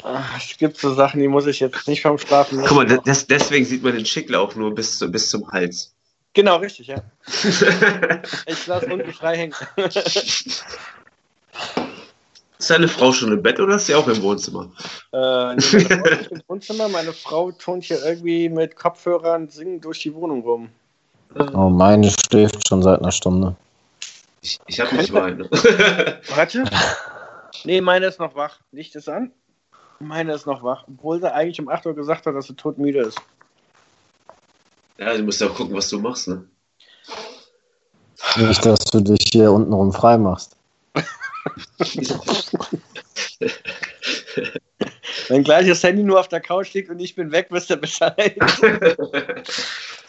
Ach, 0.03 0.37
Es 0.37 0.57
gibt 0.57 0.77
so 0.77 0.93
Sachen, 0.93 1.21
die 1.21 1.27
muss 1.27 1.47
ich 1.47 1.59
jetzt 1.59 1.87
nicht 1.87 2.01
vom 2.01 2.17
Schlafen 2.17 2.61
Guck 2.65 2.75
mal, 2.75 2.85
des, 2.85 3.27
deswegen 3.27 3.65
sieht 3.65 3.83
man 3.83 3.93
den 3.93 4.05
Schickler 4.05 4.41
auch 4.41 4.55
nur 4.55 4.75
bis, 4.75 4.97
zu, 4.97 5.09
bis 5.09 5.29
zum 5.29 5.49
Hals. 5.51 5.93
Genau, 6.33 6.57
richtig, 6.57 6.87
ja. 6.87 7.01
Ich 8.45 8.67
lasse 8.67 8.87
unten 8.87 9.13
frei 9.13 9.37
hängen. 9.37 9.55
Ist 12.57 12.69
deine 12.69 12.87
Frau 12.87 13.11
schon 13.11 13.31
im 13.33 13.43
Bett 13.43 13.59
oder 13.59 13.75
ist 13.75 13.87
sie 13.87 13.95
auch 13.95 14.07
im 14.07 14.21
Wohnzimmer? 14.21 14.71
Äh, 15.11 15.55
nee, 15.55 15.85
meine 15.89 15.97
Frau 15.99 16.21
ist 16.21 16.31
im 16.31 16.43
Wohnzimmer, 16.47 16.87
meine 16.87 17.11
Frau 17.11 17.51
turnt 17.51 17.83
hier 17.83 18.01
irgendwie 18.01 18.47
mit 18.47 18.77
Kopfhörern 18.77 19.49
singend 19.49 19.83
durch 19.83 19.99
die 19.99 20.13
Wohnung 20.13 20.43
rum. 20.43 20.69
Oh, 21.53 21.69
meine 21.69 22.11
schläft 22.11 22.67
schon 22.67 22.83
seit 22.83 22.99
einer 22.99 23.11
Stunde. 23.11 23.55
Ich, 24.41 24.59
ich 24.67 24.79
hab 24.79 24.91
nicht 24.91 25.11
mal 25.11 25.31
eine. 25.31 25.49
Warte. 26.35 26.63
Nee, 27.65 27.79
meine 27.79 28.07
ist 28.07 28.19
noch 28.19 28.35
wach. 28.35 28.59
Licht 28.71 28.93
ist 28.95 29.07
an. 29.07 29.31
Meine 29.99 30.33
ist 30.33 30.45
noch 30.45 30.63
wach. 30.63 30.83
Obwohl 30.87 31.21
sie 31.21 31.33
eigentlich 31.33 31.61
um 31.61 31.69
8 31.69 31.85
Uhr 31.85 31.95
gesagt 31.95 32.25
hat, 32.25 32.35
dass 32.35 32.47
sie 32.47 32.55
todmüde 32.55 32.99
ist. 32.99 33.21
ja, 34.97 35.15
du 35.15 35.23
musst 35.23 35.39
ja 35.39 35.47
auch 35.47 35.55
gucken, 35.55 35.73
was 35.73 35.87
du 35.87 35.99
machst, 35.99 36.27
ne? 36.27 36.45
Nicht, 38.35 38.65
dass 38.65 38.79
du 38.79 38.99
dich 38.99 39.29
hier 39.31 39.51
untenrum 39.51 39.93
frei 39.93 40.17
machst. 40.17 40.57
Wenn 45.29 45.43
gleich 45.43 45.67
das 45.67 45.83
Handy 45.83 46.03
nur 46.03 46.19
auf 46.19 46.27
der 46.27 46.41
Couch 46.41 46.73
liegt 46.73 46.89
und 46.89 46.99
ich 46.99 47.15
bin 47.15 47.31
weg, 47.31 47.47
wisst 47.49 47.69
ihr 47.69 47.77
Bescheid. 47.77 48.35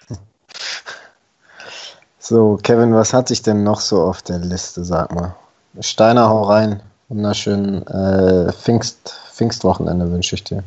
So, 2.27 2.59
Kevin, 2.62 2.94
was 2.94 3.12
hatte 3.12 3.35
ich 3.35 3.43
denn 3.43 3.65
noch 3.65 3.81
so 3.81 4.01
auf 4.01 4.23
der 4.23 4.39
Liste, 4.39 4.83
sag 4.83 5.15
mal? 5.15 5.36
Steiner, 5.81 6.31
hau 6.31 6.44
rein. 6.44 6.81
Wunderschönen 7.11 7.86
äh, 7.86 8.51
Pfingst, 8.51 9.15
Pfingstwochenende 9.31 10.11
wünsche 10.11 10.35
ich 10.35 10.43
dir. 10.43 10.65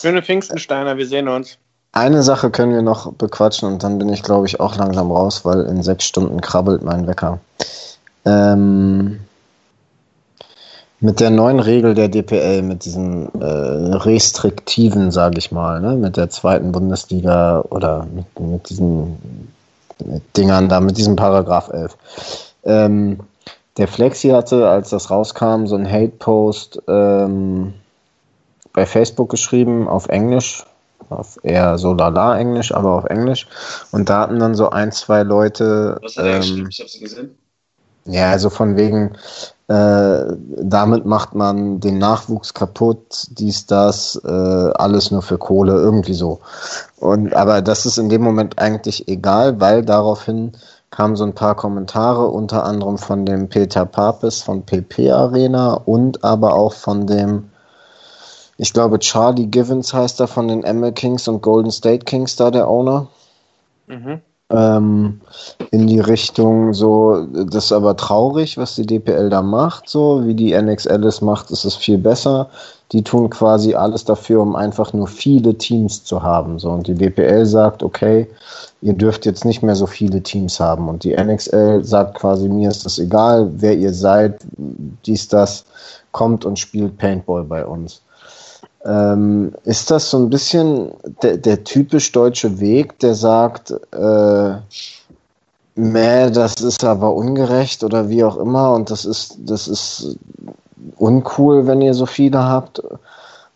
Schöne 0.00 0.22
Pfingstensteiner, 0.22 0.96
wir 0.96 1.06
sehen 1.06 1.28
uns. 1.28 1.58
Eine 1.92 2.22
Sache 2.22 2.48
können 2.48 2.72
wir 2.72 2.80
noch 2.80 3.12
bequatschen 3.12 3.70
und 3.70 3.82
dann 3.82 3.98
bin 3.98 4.08
ich, 4.08 4.22
glaube 4.22 4.46
ich, 4.46 4.58
auch 4.58 4.74
langsam 4.76 5.12
raus, 5.12 5.44
weil 5.44 5.66
in 5.66 5.82
sechs 5.82 6.06
Stunden 6.06 6.40
krabbelt 6.40 6.82
mein 6.82 7.06
Wecker. 7.06 7.40
Ähm, 8.24 9.20
mit 10.98 11.20
der 11.20 11.28
neuen 11.28 11.60
Regel 11.60 11.92
der 11.92 12.08
DPL, 12.08 12.62
mit 12.62 12.86
diesen 12.86 13.28
äh, 13.38 13.44
restriktiven, 13.44 15.10
sage 15.10 15.36
ich 15.36 15.52
mal, 15.52 15.82
ne, 15.82 15.94
mit 15.96 16.16
der 16.16 16.30
zweiten 16.30 16.72
Bundesliga 16.72 17.60
oder 17.68 18.06
mit, 18.06 18.40
mit 18.40 18.70
diesen 18.70 19.52
Dingern 20.36 20.68
da, 20.68 20.80
mit 20.80 20.96
diesem 20.96 21.16
Paragraph 21.16 21.68
11. 21.68 21.96
Ähm, 22.64 23.20
der 23.76 23.88
Flexi 23.88 24.28
hatte, 24.28 24.68
als 24.68 24.90
das 24.90 25.10
rauskam, 25.10 25.66
so 25.66 25.76
ein 25.76 25.90
Hate-Post 25.90 26.82
ähm, 26.86 27.74
bei 28.72 28.86
Facebook 28.86 29.30
geschrieben, 29.30 29.88
auf 29.88 30.08
Englisch, 30.08 30.64
auf 31.10 31.38
eher 31.42 31.78
so 31.78 31.92
lala 31.92 32.38
Englisch, 32.38 32.72
aber 32.72 32.92
auf 32.92 33.04
Englisch. 33.04 33.46
Und 33.90 34.08
da 34.08 34.20
hatten 34.20 34.38
dann 34.38 34.54
so 34.54 34.70
ein, 34.70 34.92
zwei 34.92 35.22
Leute. 35.22 35.98
Was 36.02 36.16
hat 36.16 36.24
er 36.24 36.34
ähm, 36.34 36.40
geschrieben? 36.40 36.68
Ich 36.70 36.80
hab's 36.80 37.00
gesehen. 37.00 37.38
Ja, 38.06 38.30
also 38.30 38.50
von 38.50 38.76
wegen, 38.76 39.12
äh, 39.68 40.36
damit 40.62 41.06
macht 41.06 41.34
man 41.34 41.80
den 41.80 41.98
Nachwuchs 41.98 42.54
kaputt, 42.54 43.26
dies, 43.30 43.66
das, 43.66 44.20
äh, 44.24 44.28
alles 44.28 45.10
nur 45.10 45.22
für 45.22 45.38
Kohle, 45.38 45.72
irgendwie 45.74 46.14
so. 46.14 46.40
Und 46.98 47.34
aber 47.34 47.62
das 47.62 47.86
ist 47.86 47.98
in 47.98 48.08
dem 48.08 48.22
Moment 48.22 48.58
eigentlich 48.58 49.08
egal, 49.08 49.60
weil 49.60 49.84
daraufhin 49.84 50.52
kamen 50.90 51.16
so 51.16 51.24
ein 51.24 51.34
paar 51.34 51.54
Kommentare, 51.56 52.28
unter 52.28 52.64
anderem 52.64 52.98
von 52.98 53.26
dem 53.26 53.48
Peter 53.48 53.86
Papes 53.86 54.42
von 54.42 54.64
PP 54.64 55.10
Arena 55.10 55.74
und 55.74 56.22
aber 56.24 56.54
auch 56.54 56.74
von 56.74 57.06
dem, 57.06 57.50
ich 58.58 58.72
glaube 58.72 58.98
Charlie 59.00 59.46
Givens 59.46 59.92
heißt 59.94 60.20
er, 60.20 60.28
von 60.28 60.48
den 60.48 60.60
ML 60.60 60.92
Kings 60.92 61.26
und 61.26 61.42
Golden 61.42 61.70
State 61.72 62.04
Kings 62.04 62.36
da, 62.36 62.50
der 62.50 62.68
Owner 62.68 63.08
Mhm. 63.86 64.22
Ähm, 64.54 65.20
in 65.70 65.86
die 65.86 66.00
Richtung 66.00 66.72
so, 66.72 67.26
das 67.32 67.66
ist 67.66 67.72
aber 67.72 67.96
traurig, 67.96 68.56
was 68.56 68.76
die 68.76 68.86
DPL 68.86 69.28
da 69.30 69.42
macht, 69.42 69.88
so 69.88 70.24
wie 70.24 70.34
die 70.34 70.54
NXL 70.54 71.04
es 71.04 71.20
macht, 71.20 71.50
ist 71.50 71.64
es 71.64 71.74
viel 71.74 71.98
besser. 71.98 72.48
Die 72.92 73.02
tun 73.02 73.30
quasi 73.30 73.74
alles 73.74 74.04
dafür, 74.04 74.42
um 74.42 74.54
einfach 74.54 74.92
nur 74.92 75.08
viele 75.08 75.56
Teams 75.56 76.04
zu 76.04 76.22
haben. 76.22 76.58
So 76.58 76.70
und 76.70 76.86
die 76.86 76.94
DPL 76.94 77.44
sagt, 77.44 77.82
okay, 77.82 78.28
ihr 78.82 78.92
dürft 78.92 79.26
jetzt 79.26 79.44
nicht 79.44 79.62
mehr 79.62 79.74
so 79.74 79.86
viele 79.86 80.22
Teams 80.22 80.60
haben. 80.60 80.88
Und 80.88 81.02
die 81.02 81.16
NXL 81.16 81.82
sagt 81.82 82.14
quasi, 82.16 82.48
mir 82.48 82.68
ist 82.68 82.84
das 82.84 82.98
egal, 82.98 83.50
wer 83.56 83.76
ihr 83.76 83.92
seid, 83.92 84.40
dies, 85.06 85.26
das, 85.28 85.64
kommt 86.14 86.46
und 86.46 86.58
spielt 86.58 86.96
Paintball 86.96 87.44
bei 87.44 87.66
uns. 87.66 88.00
Ähm, 88.84 89.52
ist 89.64 89.90
das 89.90 90.10
so 90.10 90.18
ein 90.18 90.28
bisschen 90.28 90.90
der, 91.22 91.38
der 91.38 91.64
typisch 91.64 92.12
deutsche 92.12 92.60
Weg, 92.60 92.98
der 92.98 93.14
sagt, 93.14 93.70
äh, 93.92 94.56
Meh, 95.76 96.30
das 96.30 96.54
ist 96.60 96.84
aber 96.84 97.14
ungerecht 97.14 97.82
oder 97.82 98.08
wie 98.08 98.22
auch 98.22 98.36
immer 98.36 98.72
und 98.74 98.90
das 98.90 99.04
ist, 99.04 99.36
das 99.38 99.66
ist 99.66 100.16
uncool, 100.96 101.66
wenn 101.66 101.80
ihr 101.80 101.94
so 101.94 102.06
viele 102.06 102.44
habt. 102.44 102.82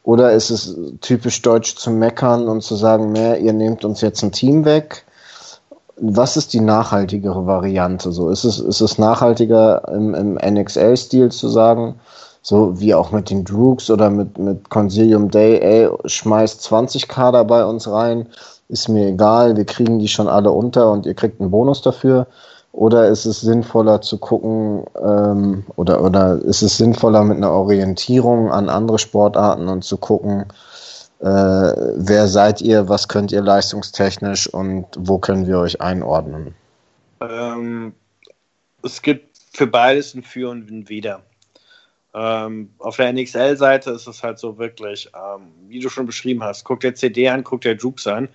Oder 0.02 0.32
ist 0.32 0.50
es 0.50 0.74
typisch 1.02 1.42
deutsch 1.42 1.76
zu 1.76 1.90
meckern 1.90 2.48
und 2.48 2.62
zu 2.62 2.76
sagen, 2.76 3.12
mehr, 3.12 3.38
ihr 3.40 3.52
nehmt 3.52 3.84
uns 3.84 4.00
jetzt 4.00 4.22
ein 4.22 4.32
Team 4.32 4.64
weg? 4.64 5.04
Was 6.00 6.36
ist 6.36 6.54
die 6.54 6.60
nachhaltigere 6.60 7.46
Variante? 7.46 8.10
So 8.12 8.30
ist 8.30 8.44
es, 8.44 8.58
ist 8.58 8.80
es 8.80 8.98
nachhaltiger 8.98 9.86
im, 9.88 10.14
im 10.14 10.34
NXL-Stil 10.36 11.30
zu 11.30 11.48
sagen, 11.48 11.96
so 12.42 12.80
wie 12.80 12.94
auch 12.94 13.12
mit 13.12 13.30
den 13.30 13.44
Droogs 13.44 13.90
oder 13.90 14.10
mit, 14.10 14.38
mit 14.38 14.70
Consilium 14.70 15.30
Day, 15.30 15.58
ey, 15.60 15.90
schmeißt 16.04 16.62
20 16.62 17.08
Kader 17.08 17.44
bei 17.44 17.64
uns 17.64 17.90
rein, 17.90 18.28
ist 18.68 18.88
mir 18.88 19.08
egal, 19.08 19.56
wir 19.56 19.64
kriegen 19.64 19.98
die 19.98 20.08
schon 20.08 20.28
alle 20.28 20.50
unter 20.50 20.92
und 20.92 21.06
ihr 21.06 21.14
kriegt 21.14 21.40
einen 21.40 21.50
Bonus 21.50 21.82
dafür? 21.82 22.26
Oder 22.72 23.08
ist 23.08 23.24
es 23.24 23.40
sinnvoller 23.40 24.02
zu 24.02 24.18
gucken, 24.18 24.84
ähm, 25.02 25.64
oder, 25.76 26.02
oder 26.04 26.40
ist 26.42 26.62
es 26.62 26.76
sinnvoller 26.76 27.24
mit 27.24 27.38
einer 27.38 27.50
Orientierung 27.50 28.52
an 28.52 28.68
andere 28.68 28.98
Sportarten 28.98 29.68
und 29.68 29.84
zu 29.84 29.96
gucken, 29.96 30.44
äh, 31.20 31.24
wer 31.24 32.28
seid 32.28 32.60
ihr, 32.60 32.88
was 32.88 33.08
könnt 33.08 33.32
ihr 33.32 33.42
leistungstechnisch 33.42 34.52
und 34.52 34.86
wo 34.96 35.18
können 35.18 35.46
wir 35.46 35.58
euch 35.58 35.80
einordnen? 35.80 36.54
Ähm, 37.20 37.94
es 38.82 39.02
gibt 39.02 39.36
für 39.52 39.66
beides 39.66 40.14
ein 40.14 40.22
Für 40.22 40.50
und 40.50 40.70
ein 40.70 40.88
Wider. 40.88 41.22
Ähm, 42.14 42.70
auf 42.78 42.96
der 42.96 43.12
NXL-Seite 43.12 43.90
ist 43.90 44.06
es 44.06 44.22
halt 44.22 44.38
so 44.38 44.58
wirklich, 44.58 45.10
ähm, 45.14 45.52
wie 45.68 45.80
du 45.80 45.88
schon 45.88 46.06
beschrieben 46.06 46.42
hast, 46.42 46.64
guck 46.64 46.80
der 46.80 46.94
CD 46.94 47.28
an, 47.28 47.44
guck 47.44 47.60
der 47.60 47.76
Jukes 47.76 48.06
an 48.06 48.28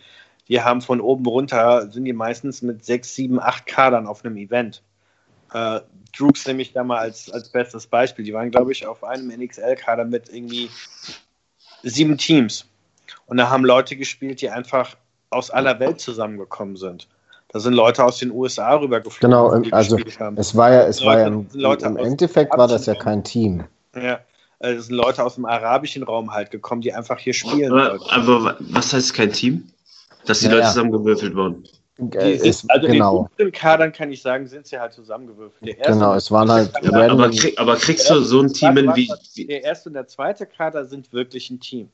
die 0.48 0.62
haben 0.62 0.82
von 0.82 1.02
oben 1.02 1.26
runter, 1.26 1.90
sind 1.92 2.06
die 2.06 2.14
meistens 2.14 2.62
mit 2.62 2.84
sechs, 2.84 3.16
sieben, 3.16 3.40
acht 3.40 3.66
Kadern 3.66 4.08
auf 4.08 4.26
einem 4.26 4.38
Event. 4.38 4.84
Äh, 5.54 5.82
Droogs 6.16 6.46
nehme 6.46 6.62
ich 6.62 6.74
da 6.74 6.84
mal 6.84 7.00
als, 7.00 7.32
als 7.32 7.50
bestes 7.50 7.88
Beispiel. 7.88 8.26
Die 8.26 8.34
waren, 8.34 8.52
glaube 8.52 8.72
ich, 8.72 8.86
auf 8.86 9.04
einem 9.04 9.30
NXL-Kader 9.30 10.06
mit 10.06 10.30
irgendwie 10.30 10.70
sieben 11.82 12.18
Teams. 12.18 12.70
Und 13.26 13.38
da 13.38 13.50
haben 13.50 13.64
Leute 13.64 13.96
gespielt, 13.96 14.42
die 14.42 14.50
einfach 14.50 14.96
aus 15.30 15.50
aller 15.50 15.80
Welt 15.80 16.00
zusammengekommen 16.02 16.76
sind. 16.76 17.08
Da 17.54 17.60
sind 17.60 17.74
Leute 17.74 18.04
aus 18.04 18.18
den 18.18 18.32
USA 18.32 18.76
rübergeflogen. 18.76 19.30
Genau, 19.30 19.56
die 19.60 19.72
also 19.72 19.96
es 20.36 20.56
war 20.56 20.72
ja, 20.72 20.88
es 20.88 21.02
Leute, 21.02 21.06
war 21.06 21.20
ja 21.20 21.28
im, 21.28 21.98
im 21.98 21.98
Endeffekt 21.98 22.58
war 22.58 22.68
das 22.68 22.88
ja 22.88 22.96
kein 22.96 23.24
Team. 23.24 23.64
Ja, 23.96 24.22
also 24.60 24.80
es 24.80 24.88
sind 24.88 24.96
Leute 24.96 25.24
aus 25.24 25.36
dem 25.36 25.46
arabischen 25.46 26.02
Raum 26.02 26.34
halt 26.34 26.50
gekommen, 26.50 26.82
die 26.82 26.92
einfach 26.94 27.20
hier 27.20 27.36
spielen. 27.36 27.72
Aber, 27.72 28.00
aber 28.10 28.58
was 28.60 28.92
heißt 28.92 29.14
kein 29.14 29.32
Team? 29.32 29.70
Dass 30.26 30.40
die 30.40 30.48
ja, 30.48 30.54
Leute 30.54 30.68
zusammengewürfelt 30.70 31.36
wurden. 31.36 31.64
Äh, 32.16 32.38
ist, 32.38 32.68
also 32.72 32.88
genau. 32.88 33.30
in 33.38 33.46
den 33.46 33.52
Kadern 33.52 33.92
kann 33.92 34.12
ich 34.12 34.24
sagen, 34.24 34.48
sind 34.48 34.66
sie 34.66 34.80
halt 34.80 34.94
zusammengewürfelt. 34.94 35.78
genau, 35.86 36.16
es 36.16 36.32
waren 36.32 36.52
halt. 36.52 36.76
Aber, 36.88 37.12
aber, 37.12 37.30
krieg, 37.30 37.60
aber, 37.60 37.76
kriegst 37.76 38.10
du 38.10 38.20
so 38.22 38.42
ein 38.42 38.52
Team 38.52 38.76
wie, 38.96 39.12
wie. 39.36 39.46
Der 39.46 39.64
erste 39.64 39.90
und 39.90 39.94
der 39.94 40.08
zweite 40.08 40.48
Kader 40.48 40.86
sind 40.86 41.14
wirklich 41.14 41.52
ein 41.52 41.60
Team. 41.60 41.90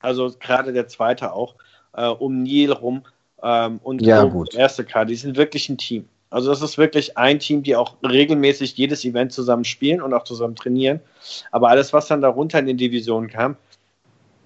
Also 0.00 0.34
gerade 0.38 0.74
der 0.74 0.86
zweite 0.86 1.32
auch, 1.32 1.54
äh, 1.94 2.08
um 2.08 2.42
Nil 2.42 2.72
rum 2.72 3.04
ähm, 3.42 3.80
und 3.82 4.02
ja, 4.02 4.24
der 4.24 4.60
erste 4.60 4.84
Kader, 4.84 5.06
die 5.06 5.16
sind 5.16 5.36
wirklich 5.36 5.68
ein 5.68 5.78
Team. 5.78 6.08
Also 6.30 6.50
das 6.50 6.62
ist 6.62 6.78
wirklich 6.78 7.18
ein 7.18 7.40
Team, 7.40 7.62
die 7.62 7.76
auch 7.76 7.96
regelmäßig 8.02 8.76
jedes 8.76 9.04
Event 9.04 9.32
zusammen 9.32 9.64
spielen 9.64 10.00
und 10.00 10.14
auch 10.14 10.24
zusammen 10.24 10.56
trainieren. 10.56 11.00
Aber 11.50 11.68
alles, 11.68 11.92
was 11.92 12.08
dann 12.08 12.22
darunter 12.22 12.58
in 12.58 12.66
den 12.66 12.78
Divisionen 12.78 13.28
kam, 13.28 13.56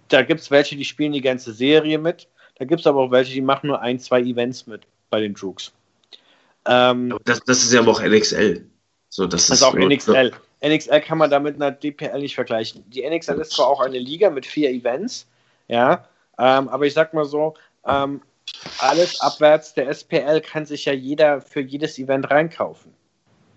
da 0.09 0.23
gibt 0.23 0.41
es 0.41 0.51
welche, 0.51 0.77
die 0.77 0.85
spielen 0.85 1.13
die 1.13 1.21
ganze 1.21 1.53
Serie 1.53 1.99
mit. 1.99 2.27
Da 2.59 2.65
gibt 2.65 2.81
es 2.81 2.87
aber 2.87 3.01
auch 3.01 3.11
welche, 3.11 3.35
die 3.35 3.41
machen 3.41 3.69
nur 3.69 3.81
ein, 3.81 4.01
zwei 4.01 4.21
Events 4.21 4.67
mit 4.67 4.83
bei 5.11 5.21
den 5.21 5.35
Droogs. 5.35 5.73
Ähm, 6.67 7.17
das, 7.25 7.41
das, 7.45 7.63
ist 7.63 7.73
ja 7.73 7.81
aber 7.81 7.93
auch 7.93 8.03
NXL. 8.03 8.67
So, 9.09 9.27
das, 9.27 9.47
das 9.47 9.59
ist 9.59 9.63
auch 9.63 9.75
NXL. 9.75 10.33
NXL 10.65 11.01
kann 11.01 11.19
man 11.19 11.31
damit 11.31 11.55
mit 11.59 11.63
einer 11.63 11.77
DPL 11.77 12.19
nicht 12.19 12.35
vergleichen. 12.35 12.83
Die 12.91 13.09
NXL 13.09 13.41
ist 13.41 13.53
zwar 13.53 13.69
auch 13.69 13.81
eine 13.81 13.99
Liga 13.99 14.31
mit 14.31 14.47
vier 14.47 14.71
Events, 14.71 15.27
ja, 15.69 16.09
ähm, 16.39 16.69
aber 16.69 16.87
ich 16.87 16.95
sag 16.95 17.15
mal 17.15 17.25
so, 17.25 17.55
ähm, 17.87 18.21
alles 18.79 19.21
abwärts 19.21 19.75
der 19.75 19.89
SPL 19.93 20.41
kann 20.41 20.67
sich 20.67 20.85
ja 20.85 20.93
jeder 20.93 21.41
für 21.41 21.61
jedes 21.61 21.99
Event 21.99 22.31
reinkaufen. 22.31 22.93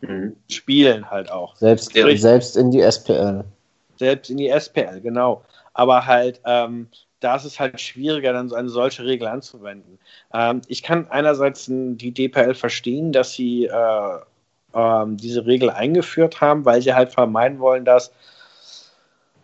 Mhm. 0.02 0.36
Spielen 0.50 1.10
halt 1.10 1.32
auch. 1.32 1.56
Selbst, 1.56 1.94
selbst 1.94 2.58
in 2.58 2.72
die 2.72 2.82
SPL. 2.82 3.44
Selbst 3.98 4.30
in 4.30 4.38
die 4.38 4.48
SPL, 4.48 5.02
genau 5.02 5.44
aber 5.80 6.06
halt 6.06 6.42
ähm, 6.46 6.88
da 7.22 7.36
ist 7.36 7.46
es 7.46 7.60
halt 7.60 7.80
schwieriger, 7.80 8.34
dann 8.34 8.50
so 8.50 8.56
eine 8.56 8.70
solche 8.70 9.06
Regel 9.06 9.28
anzuwenden. 9.28 9.98
Ähm, 10.34 10.62
ich 10.68 10.84
kann 10.84 11.08
einerseits 11.10 11.66
die 11.70 12.12
DPL 12.12 12.54
verstehen, 12.54 13.14
dass 13.14 13.34
sie 13.34 13.66
äh, 13.66 14.16
äh, 14.74 15.06
diese 15.08 15.46
Regel 15.46 15.70
eingeführt 15.70 16.42
haben, 16.42 16.66
weil 16.66 16.82
sie 16.82 16.94
halt 16.94 17.14
vermeiden 17.14 17.60
wollen, 17.60 17.86
dass 17.86 18.12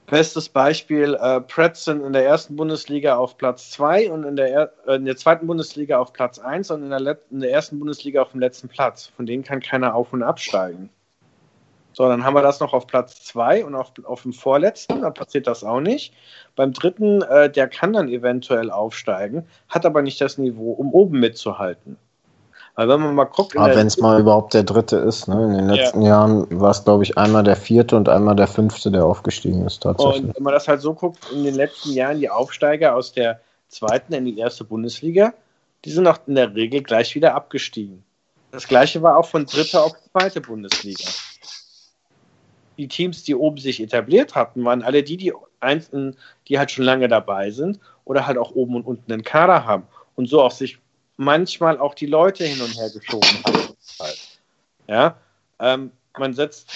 Bestes 0.07 0.49
Beispiel, 0.49 1.15
äh, 1.19 1.41
Pretzen 1.41 2.03
in 2.03 2.13
der 2.13 2.25
ersten 2.25 2.55
Bundesliga 2.55 3.15
auf 3.15 3.37
Platz 3.37 3.71
2 3.71 4.11
und 4.11 4.23
in 4.23 4.35
der, 4.35 4.71
äh, 4.85 4.95
in 4.95 5.05
der 5.05 5.17
zweiten 5.17 5.47
Bundesliga 5.47 5.97
auf 5.97 6.13
Platz 6.13 6.37
1 6.37 6.69
und 6.69 6.83
in 6.83 6.89
der, 6.91 7.17
in 7.31 7.39
der 7.39 7.51
ersten 7.51 7.79
Bundesliga 7.79 8.21
auf 8.21 8.31
dem 8.31 8.39
letzten 8.39 8.67
Platz. 8.67 9.07
Von 9.07 9.25
denen 9.25 9.43
kann 9.43 9.61
keiner 9.61 9.95
auf- 9.95 10.13
und 10.13 10.21
absteigen. 10.21 10.89
So, 11.93 12.07
dann 12.07 12.23
haben 12.23 12.35
wir 12.35 12.43
das 12.43 12.59
noch 12.59 12.73
auf 12.73 12.85
Platz 12.85 13.23
2 13.23 13.65
und 13.65 13.73
auf, 13.73 13.93
auf 14.03 14.23
dem 14.23 14.33
vorletzten, 14.33 15.01
da 15.01 15.09
passiert 15.09 15.47
das 15.47 15.63
auch 15.63 15.79
nicht. 15.79 16.13
Beim 16.55 16.73
dritten, 16.73 17.21
äh, 17.23 17.49
der 17.49 17.67
kann 17.67 17.93
dann 17.93 18.09
eventuell 18.09 18.69
aufsteigen, 18.69 19.47
hat 19.69 19.85
aber 19.85 20.01
nicht 20.03 20.21
das 20.21 20.37
Niveau, 20.37 20.71
um 20.71 20.93
oben 20.93 21.19
mitzuhalten. 21.19 21.97
Weil 22.75 22.89
wenn 22.89 22.99
man 22.99 23.15
mal 23.15 23.25
guckt. 23.25 23.57
Aber 23.57 23.73
wenn 23.73 23.87
es 23.87 23.97
mal 23.97 24.19
überhaupt 24.19 24.53
der 24.53 24.63
dritte 24.63 24.97
ist, 24.97 25.27
ne? 25.27 25.45
In 25.45 25.53
den 25.53 25.69
letzten 25.69 26.01
ja. 26.01 26.09
Jahren 26.09 26.59
war 26.59 26.71
es, 26.71 26.83
glaube 26.83 27.03
ich, 27.03 27.17
einmal 27.17 27.43
der 27.43 27.55
vierte 27.55 27.95
und 27.95 28.09
einmal 28.09 28.35
der 28.35 28.47
fünfte, 28.47 28.91
der 28.91 29.05
aufgestiegen 29.05 29.65
ist 29.65 29.83
tatsächlich. 29.83 30.23
Und 30.23 30.35
wenn 30.35 30.43
man 30.43 30.53
das 30.53 30.67
halt 30.67 30.81
so 30.81 30.93
guckt, 30.93 31.19
in 31.33 31.43
den 31.43 31.55
letzten 31.55 31.93
Jahren 31.93 32.19
die 32.19 32.29
Aufsteiger 32.29 32.95
aus 32.95 33.13
der 33.13 33.39
zweiten 33.69 34.13
in 34.13 34.25
die 34.25 34.37
erste 34.37 34.65
Bundesliga, 34.65 35.33
die 35.85 35.91
sind 35.91 36.05
auch 36.07 36.19
in 36.27 36.35
der 36.35 36.53
Regel 36.53 36.83
gleich 36.83 37.15
wieder 37.15 37.33
abgestiegen. 37.33 38.03
Das 38.51 38.67
gleiche 38.67 39.01
war 39.01 39.17
auch 39.17 39.25
von 39.25 39.45
dritter 39.45 39.83
auf 39.83 39.93
zweite 40.11 40.41
Bundesliga 40.41 41.09
die 42.77 42.87
Teams, 42.87 43.23
die 43.23 43.35
oben 43.35 43.57
sich 43.57 43.81
etabliert 43.81 44.35
hatten, 44.35 44.63
waren 44.65 44.83
alle 44.83 45.03
die, 45.03 45.17
die 45.17 45.33
einzeln, 45.59 46.15
die 46.47 46.59
halt 46.59 46.71
schon 46.71 46.85
lange 46.85 47.07
dabei 47.07 47.51
sind 47.51 47.79
oder 48.03 48.27
halt 48.27 48.37
auch 48.37 48.51
oben 48.51 48.75
und 48.75 48.85
unten 48.85 49.11
einen 49.11 49.23
Kader 49.23 49.65
haben 49.65 49.83
und 50.15 50.29
so 50.29 50.41
auch 50.41 50.51
sich 50.51 50.79
manchmal 51.17 51.79
auch 51.79 51.93
die 51.93 52.05
Leute 52.05 52.45
hin 52.45 52.61
und 52.61 52.75
her 52.77 52.89
geschoben 52.89 53.27
haben. 53.45 53.75
Ja, 54.87 55.17
ähm, 55.59 55.91
man 56.17 56.33
setzt 56.33 56.71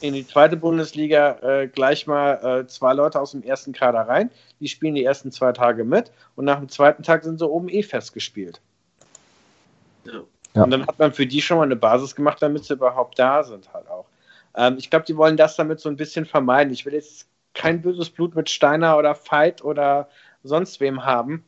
in 0.00 0.14
die 0.14 0.26
zweite 0.26 0.56
Bundesliga 0.56 1.38
äh, 1.42 1.68
gleich 1.68 2.06
mal 2.06 2.60
äh, 2.62 2.66
zwei 2.66 2.92
Leute 2.92 3.20
aus 3.20 3.32
dem 3.32 3.42
ersten 3.42 3.72
Kader 3.72 4.00
rein, 4.00 4.30
die 4.60 4.68
spielen 4.68 4.94
die 4.94 5.04
ersten 5.04 5.32
zwei 5.32 5.52
Tage 5.52 5.84
mit 5.84 6.12
und 6.34 6.44
nach 6.44 6.58
dem 6.58 6.68
zweiten 6.68 7.02
Tag 7.02 7.24
sind 7.24 7.38
sie 7.38 7.48
oben 7.48 7.68
eh 7.68 7.82
festgespielt. 7.82 8.60
Ja. 10.04 10.62
Und 10.62 10.70
dann 10.70 10.86
hat 10.86 10.98
man 10.98 11.12
für 11.12 11.26
die 11.26 11.42
schon 11.42 11.58
mal 11.58 11.64
eine 11.64 11.76
Basis 11.76 12.14
gemacht, 12.14 12.40
damit 12.40 12.64
sie 12.64 12.74
überhaupt 12.74 13.18
da 13.18 13.42
sind 13.42 13.72
halt 13.72 13.88
auch. 13.88 14.06
Ähm, 14.54 14.76
ich 14.78 14.90
glaube, 14.90 15.04
die 15.04 15.16
wollen 15.16 15.36
das 15.36 15.56
damit 15.56 15.80
so 15.80 15.88
ein 15.88 15.96
bisschen 15.96 16.24
vermeiden. 16.24 16.72
Ich 16.72 16.86
will 16.86 16.94
jetzt 16.94 17.28
kein 17.54 17.82
böses 17.82 18.10
Blut 18.10 18.34
mit 18.34 18.48
Steiner 18.50 18.96
oder 18.96 19.14
Veit 19.14 19.62
oder 19.62 20.08
sonst 20.42 20.80
wem 20.80 21.04
haben. 21.04 21.44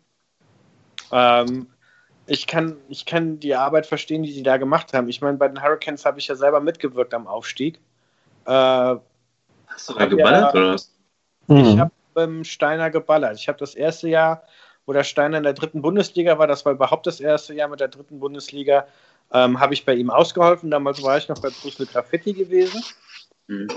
Ähm, 1.12 1.68
ich 2.28 2.46
kann, 2.46 2.76
ich 2.88 3.06
kann 3.06 3.40
die 3.40 3.54
Arbeit 3.54 3.86
verstehen, 3.86 4.22
die 4.22 4.32
sie 4.32 4.42
da 4.42 4.56
gemacht 4.58 4.92
haben. 4.92 5.08
Ich 5.08 5.20
meine, 5.20 5.38
bei 5.38 5.48
den 5.48 5.62
Hurricanes 5.62 6.04
habe 6.04 6.18
ich 6.18 6.28
ja 6.28 6.34
selber 6.34 6.60
mitgewirkt 6.60 7.14
am 7.14 7.26
Aufstieg. 7.26 7.80
Äh, 8.44 8.50
Hast 8.50 9.88
du 9.88 9.94
da 9.94 10.06
geballert 10.06 10.54
ja, 10.54 10.60
oder 10.60 10.74
was? 10.74 10.94
Ich 11.48 11.54
mhm. 11.54 11.80
habe 11.80 11.90
beim 12.14 12.44
Steiner 12.44 12.90
geballert. 12.90 13.38
Ich 13.38 13.48
habe 13.48 13.58
das 13.58 13.74
erste 13.74 14.08
Jahr, 14.08 14.42
wo 14.86 14.92
der 14.92 15.04
Steiner 15.04 15.38
in 15.38 15.44
der 15.44 15.54
dritten 15.54 15.82
Bundesliga 15.82 16.38
war, 16.38 16.46
das 16.46 16.64
war 16.64 16.72
überhaupt 16.72 17.06
das 17.06 17.20
erste 17.20 17.54
Jahr 17.54 17.68
mit 17.68 17.80
der 17.80 17.88
dritten 17.88 18.20
Bundesliga, 18.20 18.86
ähm, 19.32 19.60
habe 19.60 19.74
ich 19.74 19.84
bei 19.84 19.94
ihm 19.94 20.10
ausgeholfen. 20.10 20.70
Damals 20.70 21.02
war 21.02 21.16
ich 21.16 21.28
noch 21.28 21.40
bei 21.40 21.50
Brüssel 21.50 21.86
Graffiti 21.86 22.32
gewesen. 22.32 22.82
Mhm. 23.46 23.68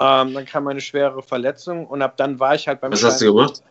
Ähm, 0.00 0.34
dann 0.34 0.46
kam 0.46 0.66
eine 0.66 0.80
schwere 0.80 1.22
Verletzung 1.22 1.86
und 1.86 2.02
ab 2.02 2.16
dann 2.16 2.40
war 2.40 2.54
ich 2.54 2.66
halt 2.66 2.80
beim. 2.80 2.92
Was 2.92 3.04
hast 3.04 3.20
du 3.20 3.34
gemacht? 3.34 3.62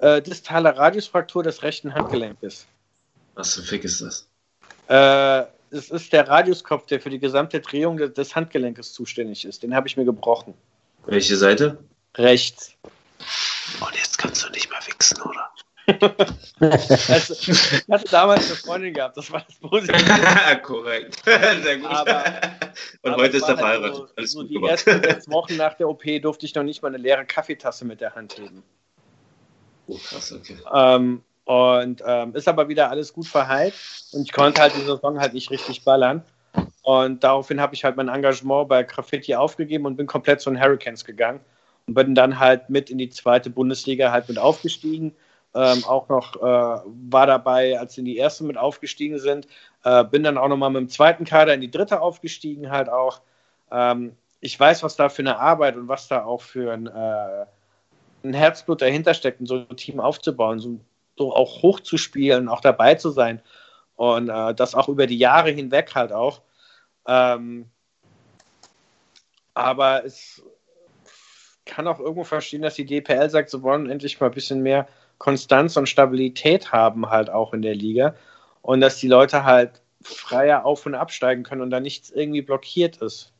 Äh, 0.00 0.22
distale 0.22 0.76
Radiusfraktur 0.76 1.42
des 1.42 1.62
rechten 1.62 1.94
Handgelenkes. 1.94 2.66
Was 3.34 3.54
für 3.54 3.60
ein 3.60 3.66
Fick 3.66 3.84
ist 3.84 4.00
das? 4.00 4.28
Äh, 4.88 5.46
es 5.70 5.90
ist 5.90 6.12
der 6.12 6.28
Radiuskopf, 6.28 6.86
der 6.86 7.00
für 7.00 7.10
die 7.10 7.18
gesamte 7.18 7.60
Drehung 7.60 7.96
des 7.96 8.34
Handgelenkes 8.34 8.92
zuständig 8.92 9.44
ist. 9.44 9.62
Den 9.62 9.74
habe 9.74 9.86
ich 9.86 9.96
mir 9.96 10.04
gebrochen. 10.04 10.54
Welche 11.06 11.36
Seite? 11.36 11.78
Rechts. 12.16 12.74
Und 13.80 13.94
jetzt 13.94 14.18
kannst 14.18 14.44
du 14.44 14.50
nicht 14.50 14.68
mehr 14.68 14.80
wichsen, 14.86 15.22
oder? 15.22 15.50
also, 16.60 17.34
ich 17.34 17.88
hatte 17.90 18.10
damals 18.10 18.46
eine 18.46 18.56
Freundin 18.56 18.94
gehabt, 18.94 19.16
das 19.16 19.30
war 19.30 19.44
das 19.46 19.56
Positive. 19.58 19.98
Korrekt. 20.62 21.22
Sehr 21.24 21.78
gut. 21.78 21.90
Aber, 21.90 22.24
Und 23.02 23.16
heute 23.16 23.38
ist 23.38 23.42
er 23.42 23.48
halt 23.48 23.58
verheiratet. 23.58 24.12
So, 24.16 24.42
so 24.42 24.42
die 24.44 24.62
ersten 24.62 25.02
sechs 25.02 25.28
Wochen 25.30 25.56
nach 25.56 25.74
der 25.74 25.88
OP 25.88 26.02
durfte 26.22 26.46
ich 26.46 26.54
noch 26.54 26.62
nicht 26.62 26.82
mal 26.82 26.88
eine 26.88 26.98
leere 26.98 27.24
Kaffeetasse 27.24 27.84
mit 27.84 28.00
der 28.00 28.14
Hand 28.14 28.38
heben. 28.38 28.62
Oh, 29.86 29.98
krass, 29.98 30.32
okay. 30.32 30.58
Ähm, 30.72 31.22
Und 31.50 32.00
ähm, 32.06 32.32
ist 32.36 32.46
aber 32.46 32.68
wieder 32.68 32.90
alles 32.90 33.12
gut 33.12 33.26
verheilt. 33.26 33.74
Und 34.12 34.22
ich 34.22 34.32
konnte 34.32 34.62
halt 34.62 34.72
die 34.76 34.82
Saison 34.82 35.18
halt 35.18 35.34
nicht 35.34 35.50
richtig 35.50 35.82
ballern. 35.82 36.22
Und 36.82 37.24
daraufhin 37.24 37.60
habe 37.60 37.74
ich 37.74 37.82
halt 37.82 37.96
mein 37.96 38.06
Engagement 38.06 38.68
bei 38.68 38.84
Graffiti 38.84 39.34
aufgegeben 39.34 39.84
und 39.84 39.96
bin 39.96 40.06
komplett 40.06 40.40
zu 40.40 40.48
den 40.50 40.62
Hurricanes 40.62 41.04
gegangen. 41.04 41.40
Und 41.88 41.94
bin 41.94 42.14
dann 42.14 42.38
halt 42.38 42.70
mit 42.70 42.88
in 42.88 42.98
die 42.98 43.10
zweite 43.10 43.50
Bundesliga 43.50 44.12
halt 44.12 44.28
mit 44.28 44.38
aufgestiegen. 44.38 45.12
Ähm, 45.52 45.82
auch 45.86 46.08
noch 46.08 46.36
äh, 46.36 46.82
war 47.10 47.26
dabei, 47.26 47.80
als 47.80 47.94
sie 47.94 48.02
in 48.02 48.04
die 48.04 48.16
erste 48.16 48.44
mit 48.44 48.56
aufgestiegen 48.56 49.18
sind. 49.18 49.48
Äh, 49.82 50.04
bin 50.04 50.22
dann 50.22 50.38
auch 50.38 50.46
nochmal 50.46 50.70
mit 50.70 50.82
dem 50.82 50.88
zweiten 50.88 51.24
Kader 51.24 51.52
in 51.52 51.60
die 51.60 51.70
dritte 51.72 52.00
aufgestiegen, 52.00 52.70
halt 52.70 52.88
auch. 52.88 53.22
Ähm, 53.72 54.12
ich 54.40 54.58
weiß, 54.58 54.84
was 54.84 54.94
da 54.94 55.08
für 55.08 55.22
eine 55.22 55.40
Arbeit 55.40 55.74
und 55.74 55.88
was 55.88 56.06
da 56.06 56.24
auch 56.24 56.42
für 56.42 56.72
ein, 56.72 56.86
äh, 56.86 57.46
ein 58.22 58.34
Herzblut 58.34 58.82
dahinter 58.82 59.14
steckt, 59.14 59.44
so 59.48 59.66
ein 59.68 59.76
Team 59.76 59.98
aufzubauen, 59.98 60.60
so, 60.60 60.78
so 61.20 61.34
auch 61.34 61.60
hochzuspielen, 61.60 62.48
auch 62.48 62.62
dabei 62.62 62.94
zu 62.94 63.10
sein. 63.10 63.42
Und 63.94 64.30
äh, 64.30 64.54
das 64.54 64.74
auch 64.74 64.88
über 64.88 65.06
die 65.06 65.18
Jahre 65.18 65.50
hinweg 65.50 65.94
halt 65.94 66.12
auch. 66.12 66.40
Ähm, 67.06 67.68
aber 69.52 70.06
es 70.06 70.42
kann 71.66 71.86
auch 71.86 72.00
irgendwo 72.00 72.24
verstehen, 72.24 72.62
dass 72.62 72.76
die 72.76 72.86
DPL 72.86 73.28
sagt, 73.28 73.50
sie 73.50 73.62
wollen 73.62 73.90
endlich 73.90 74.18
mal 74.18 74.28
ein 74.28 74.32
bisschen 74.32 74.62
mehr 74.62 74.88
Konstanz 75.18 75.76
und 75.76 75.90
Stabilität 75.90 76.72
haben, 76.72 77.10
halt 77.10 77.28
auch 77.28 77.52
in 77.52 77.60
der 77.60 77.74
Liga. 77.74 78.14
Und 78.62 78.80
dass 78.80 78.96
die 78.96 79.08
Leute 79.08 79.44
halt 79.44 79.82
freier 80.02 80.64
auf- 80.64 80.86
und 80.86 80.94
absteigen 80.94 81.42
können 81.42 81.60
und 81.60 81.68
da 81.68 81.80
nichts 81.80 82.08
irgendwie 82.08 82.40
blockiert 82.40 82.96
ist. 82.96 83.30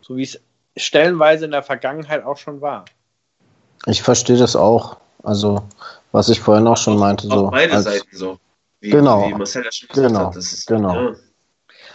So 0.00 0.16
wie 0.16 0.22
es 0.22 0.40
stellenweise 0.74 1.44
in 1.44 1.50
der 1.50 1.62
Vergangenheit 1.62 2.24
auch 2.24 2.38
schon 2.38 2.62
war. 2.62 2.86
Ich 3.84 4.02
verstehe 4.02 4.38
das 4.38 4.56
auch. 4.56 4.96
Also, 5.22 5.62
was 6.12 6.28
ich 6.28 6.40
vorhin 6.40 6.66
auch 6.66 6.76
schon 6.76 6.98
meinte. 6.98 7.26
Auf 7.28 7.32
so, 7.34 7.50
beide 7.50 7.72
als, 7.74 7.84
Seiten 7.84 8.16
so. 8.16 8.38
Wie, 8.80 8.90
Genau. 8.90 9.28
wie 9.28 9.34
Marcel 9.34 9.64
ja 9.64 9.72
schon 9.72 9.88
gesagt 9.88 10.08
Genau, 10.08 10.26
hat. 10.26 10.36
Das 10.36 10.52
ist, 10.52 10.66
genau. 10.66 10.94
Ja. 10.94 11.16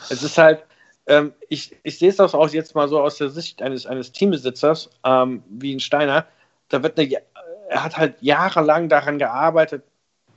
Es 0.09 0.21
ist 0.21 0.37
halt, 0.37 0.63
ähm, 1.07 1.33
ich, 1.49 1.75
ich 1.83 1.97
sehe 1.97 2.09
es 2.09 2.17
das 2.17 2.33
auch 2.33 2.49
jetzt 2.49 2.75
mal 2.75 2.87
so 2.89 2.99
aus 2.99 3.17
der 3.17 3.29
Sicht 3.29 3.61
eines, 3.61 3.85
eines 3.85 4.11
Teambesitzers, 4.11 4.89
ähm, 5.05 5.43
wie 5.49 5.73
ein 5.73 5.79
Steiner. 5.79 6.25
Da 6.69 6.83
wird 6.83 6.99
eine, 6.99 7.21
er 7.69 7.83
hat 7.83 7.97
halt 7.97 8.15
jahrelang 8.21 8.89
daran 8.89 9.17
gearbeitet, 9.17 9.83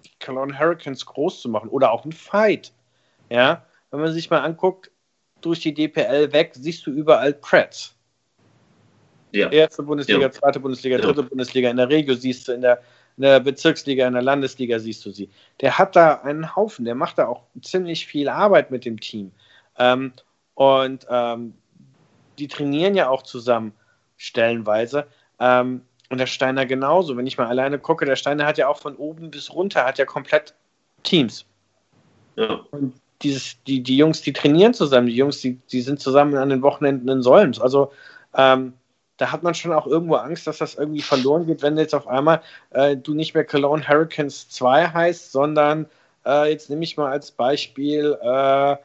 die 0.05 0.25
Cologne 0.25 0.59
Hurricanes 0.59 1.05
groß 1.05 1.43
zu 1.43 1.49
machen 1.49 1.69
oder 1.69 1.91
auch 1.93 2.05
ein 2.05 2.13
Fight. 2.13 2.73
Ja, 3.29 3.65
wenn 3.91 4.01
man 4.01 4.13
sich 4.13 4.31
mal 4.31 4.41
anguckt, 4.41 4.91
durch 5.41 5.61
die 5.61 5.75
DPL 5.75 6.33
weg, 6.33 6.53
siehst 6.55 6.87
du 6.87 6.91
überall 6.93 7.33
Preds. 7.35 7.95
Ja. 9.33 9.51
Erste 9.51 9.83
Bundesliga, 9.83 10.21
Ja. 10.21 10.31
zweite 10.31 10.61
Bundesliga, 10.61 10.97
Ja. 10.97 11.03
dritte 11.03 11.25
Bundesliga, 11.25 11.71
in 11.71 11.77
der 11.77 11.89
Regio 11.89 12.15
siehst 12.15 12.49
du, 12.49 12.53
in 12.53 12.63
der, 12.63 12.81
in 13.17 13.23
der 13.23 13.41
Bezirksliga, 13.41 14.07
in 14.07 14.13
der 14.13 14.23
Landesliga 14.23 14.79
siehst 14.79 15.05
du 15.07 15.11
sie. 15.11 15.31
Der 15.61 15.79
hat 15.79 15.97
da 15.97 16.21
einen 16.21 16.55
Haufen, 16.55 16.85
der 16.85 16.95
macht 16.95 17.19
da 17.19 17.27
auch 17.27 17.43
ziemlich 17.63 18.07
viel 18.07 18.29
Arbeit 18.29 18.71
mit 18.71 18.85
dem 18.85 19.01
Team. 19.01 19.33
Ähm, 19.79 20.13
und 20.55 21.07
ähm, 21.09 21.55
die 22.39 22.49
trainieren 22.49 22.95
ja 22.95 23.09
auch 23.09 23.23
zusammen 23.23 23.73
stellenweise. 24.17 25.07
Ähm, 25.41 25.83
und 26.09 26.19
der 26.19 26.27
Steiner 26.27 26.67
genauso. 26.67 27.17
Wenn 27.17 27.27
ich 27.27 27.39
mal 27.39 27.49
alleine 27.49 27.79
gucke, 27.79 28.05
der 28.05 28.17
Steiner 28.17 28.47
hat 28.47 28.59
ja 28.59 28.69
auch 28.69 28.79
von 28.79 28.97
oben 28.97 29.31
bis 29.31 29.53
runter, 29.53 29.85
hat 29.85 29.99
ja 29.99 30.05
komplett 30.05 30.55
Teams. 31.03 31.45
Ja. 32.37 32.61
Dieses, 33.23 33.63
die, 33.65 33.83
die 33.83 33.97
Jungs, 33.97 34.21
die 34.21 34.33
trainieren 34.33 34.75
zusammen, 34.75 35.07
die 35.07 35.17
Jungs, 35.17 35.41
die, 35.41 35.59
die 35.73 35.81
sind 35.81 36.01
zusammen 36.01 36.37
an 36.37 36.51
den 36.51 36.63
Wochenenden 36.63 37.09
in 37.09 37.23
Solms. 37.23 37.59
Also 37.59 37.93
ähm, 38.35 38.75
da 39.17 39.33
hat 39.33 39.43
man 39.43 39.55
schon 39.55 39.73
auch 39.73 39.87
irgendwo 39.87 40.17
Angst, 40.17 40.47
dass 40.47 40.59
das 40.59 40.75
irgendwie 40.75 41.03
verloren 41.03 41.47
geht, 41.47 41.63
wenn 41.63 41.77
jetzt 41.79 41.95
auf 41.95 42.07
einmal 42.07 42.43
äh, 42.71 42.97
du 42.97 43.15
nicht 43.15 43.35
mehr 43.35 43.45
Cologne 43.45 43.87
Hurricanes 43.87 44.49
2 44.51 44.89
heißt, 44.89 45.33
sondern 45.33 45.87
äh, 46.25 46.51
jetzt 46.51 46.71
nehme 46.71 46.85
ich 46.85 46.97
mal 46.97 47.11
als 47.11 47.31
Beispiel 47.31 48.19
äh, 48.21 48.77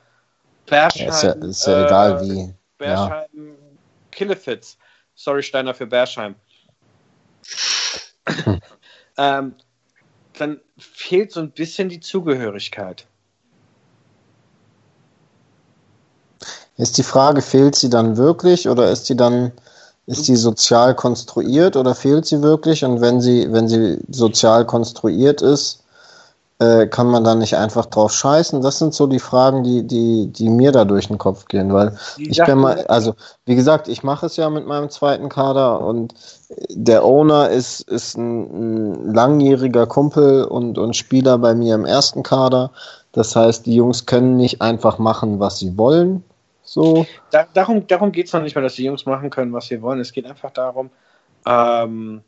Berscheim. 0.66 1.08
Ja, 1.08 1.14
ist 1.14 1.24
ja, 1.24 1.32
ist 1.32 1.68
ja 1.68 1.82
äh, 1.82 1.86
egal 1.86 2.22
wie. 2.22 2.40
Ja. 2.40 2.54
Berscheim 2.78 3.56
Killefitz. 4.12 4.78
Sorry, 5.16 5.44
Steiner, 5.44 5.74
für 5.74 5.88
Berscheim. 5.88 6.36
ähm, 9.18 9.56
dann 10.38 10.60
fehlt 10.78 11.32
so 11.32 11.40
ein 11.40 11.52
bisschen 11.52 11.90
die 11.90 12.00
Zugehörigkeit. 12.00 13.06
Ist 16.78 16.98
die 16.98 17.04
Frage, 17.04 17.42
fehlt 17.42 17.76
sie 17.76 17.90
dann 17.90 18.18
wirklich 18.18 18.68
oder 18.68 18.90
ist 18.92 19.10
die 19.10 19.16
dann, 19.16 19.52
ist 20.12 20.28
die 20.28 20.36
sozial 20.36 20.94
konstruiert 20.94 21.78
oder 21.78 21.96
fehlt 21.96 22.26
sie 22.26 22.42
wirklich? 22.42 22.84
Und 22.84 23.00
wenn 23.00 23.22
sie, 23.22 23.52
wenn 23.52 23.68
sie 23.68 23.98
sozial 24.10 24.66
konstruiert 24.66 25.42
ist, 25.42 25.84
äh, 26.60 26.86
kann 26.88 27.08
man 27.08 27.24
dann 27.24 27.40
nicht 27.40 27.56
einfach 27.56 27.86
drauf 27.86 28.12
scheißen? 28.12 28.62
Das 28.62 28.78
sind 28.78 28.94
so 28.94 29.08
die 29.08 29.20
Fragen, 29.20 29.64
die, 29.64 29.88
die, 29.88 30.28
die 30.28 30.50
mir 30.50 30.72
da 30.72 30.86
durch 30.86 31.08
den 31.08 31.18
Kopf 31.18 31.46
gehen, 31.46 31.74
weil 31.74 31.98
ich 32.18 32.44
bin 32.44 32.60
mal, 32.60 32.86
also 32.88 33.16
wie 33.46 33.56
gesagt, 33.56 33.88
ich 33.88 34.04
mache 34.04 34.26
es 34.26 34.36
ja 34.36 34.50
mit 34.50 34.68
meinem 34.68 34.90
zweiten 34.90 35.30
Kader 35.30 35.82
und 35.82 36.14
der 36.70 37.04
Owner 37.04 37.50
ist, 37.50 37.82
ist 37.82 38.18
ein, 38.18 39.06
ein 39.08 39.14
langjähriger 39.14 39.88
Kumpel 39.88 40.44
und, 40.44 40.78
und 40.78 40.96
Spieler 40.96 41.38
bei 41.38 41.56
mir 41.56 41.74
im 41.74 41.86
ersten 41.86 42.22
Kader. 42.22 42.72
Das 43.14 43.36
heißt, 43.36 43.66
die 43.66 43.76
Jungs 43.76 44.06
können 44.06 44.38
nicht 44.38 44.62
einfach 44.62 45.00
machen, 45.00 45.40
was 45.40 45.58
sie 45.58 45.78
wollen. 45.78 46.24
So. 46.72 47.06
Da, 47.32 47.46
darum 47.54 47.86
darum 47.86 48.14
geht 48.14 48.28
es 48.28 48.34
noch 48.34 48.42
nicht 48.42 48.56
mal, 48.56 48.62
dass 48.62 48.76
die 48.76 48.86
Jungs 48.86 49.06
machen 49.06 49.30
können, 49.30 49.52
was 49.52 49.68
sie 49.68 49.82
wollen. 49.82 50.00
Es 50.00 50.14
geht 50.14 50.26
einfach 50.26 50.52
darum, 50.52 50.90
ähm, 51.46 52.24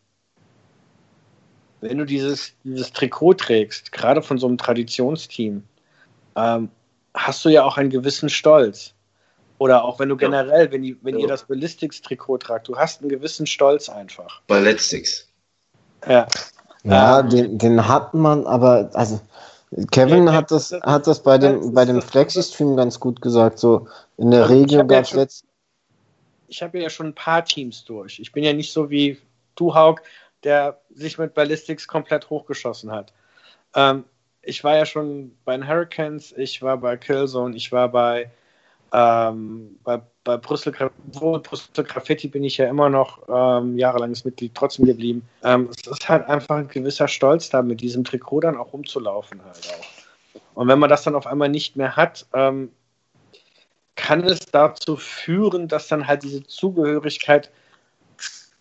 wenn 1.80 1.98
du 1.98 2.06
dieses, 2.06 2.54
dieses 2.66 2.92
Trikot 2.92 3.36
trägst, 3.36 3.94
gerade 3.94 4.22
von 4.22 4.38
so 4.38 4.48
einem 4.48 4.58
Traditionsteam, 4.58 5.64
ähm, 6.36 6.70
hast 7.14 7.46
du 7.46 7.50
ja 7.50 7.64
auch 7.64 7.78
einen 7.78 7.90
gewissen 7.90 8.28
Stolz. 8.28 8.94
Oder 9.60 9.86
auch 9.86 9.98
wenn 10.00 10.10
du 10.10 10.16
Ja. 10.16 10.20
generell, 10.28 10.70
wenn, 10.74 10.82
die, 10.82 10.98
wenn 11.04 11.16
Ja. 11.16 11.22
ihr 11.22 11.28
das 11.30 11.46
Ballistics-Trikot 11.46 12.40
tragt, 12.40 12.68
du 12.68 12.76
hast 12.76 13.00
einen 13.00 13.10
gewissen 13.10 13.48
Stolz 13.48 13.88
einfach. 13.88 14.42
Ballistics. 14.48 15.30
Ja. 16.06 16.28
Ja, 16.84 17.20
Ähm, 17.22 17.30
den, 17.30 17.58
den 17.60 17.88
hat 17.88 18.14
man, 18.14 18.46
aber 18.46 18.90
also 18.94 19.22
Kevin 19.92 20.28
Ja, 20.28 20.34
hat 20.34 20.52
das, 20.52 20.70
das- 20.70 20.82
hat 20.84 21.08
das 21.08 21.22
bei 21.24 21.38
das 21.38 21.52
dem, 21.52 21.62
ist 21.62 21.74
bei 21.76 21.86
dem 21.86 21.96
das- 21.98 22.06
Flexi-Stream 22.06 22.76
ganz 22.76 23.00
gut 23.00 23.22
gesagt. 23.22 23.60
So 23.60 23.88
in 24.18 24.32
der 24.32 24.50
Regio 24.50 24.80
ja 24.80 24.84
gab 24.84 25.04
es 25.04 25.10
schon- 25.10 25.20
letzt. 25.20 25.46
ich 26.48 26.62
habe 26.62 26.80
ja 26.80 26.90
schon 26.90 27.08
ein 27.08 27.16
paar 27.16 27.44
Teams 27.44 27.84
durch. 27.86 28.20
Ich 28.20 28.32
bin 28.32 28.44
ja 28.44 28.54
nicht 28.54 28.72
so 28.72 28.90
wie 28.90 29.18
du, 29.56 29.74
Haug, 29.74 30.02
der 30.44 30.80
sich 30.94 31.18
mit 31.18 31.34
Ballistics 31.34 31.88
komplett 31.88 32.30
hochgeschossen 32.30 32.92
hat. 32.92 33.14
Ähm, 33.76 34.04
ich 34.42 34.64
war 34.64 34.76
ja 34.76 34.86
schon 34.86 35.36
bei 35.46 35.56
den 35.56 35.68
Hurricanes, 35.68 36.34
ich 36.38 36.62
war 36.62 36.78
bei 36.78 36.98
Killzone, 36.98 37.56
ich 37.56 37.72
war 37.72 37.90
bei, 37.90 38.30
ähm, 38.94 39.80
bei, 39.84 40.02
bei 40.24 40.38
Brüssel, 40.38 40.74
Brüssel 41.12 41.84
Graffiti 41.84 42.28
bin 42.28 42.44
ich 42.44 42.58
ja 42.58 42.68
immer 42.68 42.90
noch 42.90 43.24
ähm, 43.28 43.78
jahrelanges 43.78 44.24
Mitglied 44.24 44.54
trotzdem 44.54 44.86
geblieben. 44.86 45.28
Ähm, 45.44 45.70
es 45.72 45.88
ist 45.88 46.08
halt 46.08 46.28
einfach 46.30 46.58
ein 46.58 46.68
gewisser 46.68 47.08
Stolz 47.08 47.50
da, 47.50 47.64
mit 47.64 47.82
diesem 47.82 48.04
Trikot 48.04 48.42
dann 48.42 48.56
auch 48.56 48.72
rumzulaufen 48.72 49.44
halt 49.44 49.68
auch. 49.70 50.42
Und 50.56 50.68
wenn 50.68 50.78
man 50.78 50.90
das 50.90 51.04
dann 51.04 51.16
auf 51.16 51.26
einmal 51.26 51.50
nicht 51.50 51.76
mehr 51.76 51.96
hat, 51.96 52.28
ähm, 52.34 52.72
kann 53.96 54.24
es 54.24 54.40
dazu 54.52 54.96
führen, 54.96 55.68
dass 55.68 55.88
dann 55.88 56.08
halt 56.08 56.24
diese 56.24 56.44
Zugehörigkeit 56.44 57.52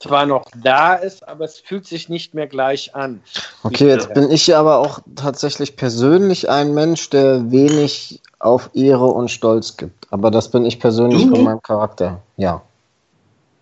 zwar 0.03 0.27
noch 0.27 0.45
da 0.57 0.95
ist, 0.95 1.27
aber 1.27 1.45
es 1.45 1.59
fühlt 1.59 1.87
sich 1.87 2.09
nicht 2.09 2.35
mehr 2.35 2.47
gleich 2.47 2.95
an. 2.95 3.23
Okay, 3.63 3.89
jetzt 3.89 4.13
bin 4.15 4.31
ich 4.31 4.55
aber 4.55 4.79
auch 4.79 5.01
tatsächlich 5.15 5.77
persönlich 5.77 6.51
ein 6.51 6.75
Mensch, 6.75 7.09
der 7.11 7.51
wenig 7.51 8.21
auf 8.39 8.71
Ehre 8.75 9.07
und 9.07 9.31
Stolz 9.31 9.77
gibt. 9.77 10.09
Aber 10.11 10.31
das 10.31 10.51
bin 10.51 10.65
ich 10.65 10.81
persönlich 10.81 11.23
Du? 11.23 11.31
von 11.31 11.45
meinem 11.45 11.63
Charakter. 11.63 12.21
Ja. 12.37 12.63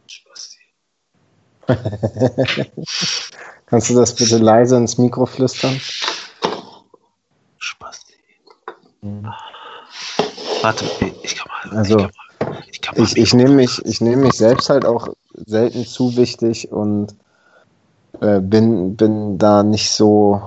Spasti. 0.07 0.59
Kannst 3.67 3.91
du 3.91 3.95
das 3.95 4.15
bitte 4.15 4.39
leise 4.39 4.77
ins 4.77 4.97
Mikro 4.99 5.27
flüstern? 5.27 5.79
Spasti. 7.59 8.15
Mhm. 9.03 9.33
Warte, 10.63 10.85
ich 11.23 11.37
kann 11.37 11.49
mal. 11.71 11.77
Also, 11.77 12.09
ich 12.71 12.81
ich 12.81 12.99
Ich, 12.99 13.17
ich 13.17 13.35
nehme 13.35 13.55
mich, 13.55 13.85
ich 13.85 14.01
nehme 14.01 14.23
mich 14.23 14.35
selbst 14.35 14.71
halt 14.71 14.85
auch 14.85 15.09
selten 15.35 15.87
zu 15.87 16.17
wichtig 16.17 16.73
und 16.73 17.15
äh, 18.21 18.41
bin, 18.41 18.97
bin 18.97 19.39
da 19.39 19.63
nicht 19.63 19.91
so 19.91 20.43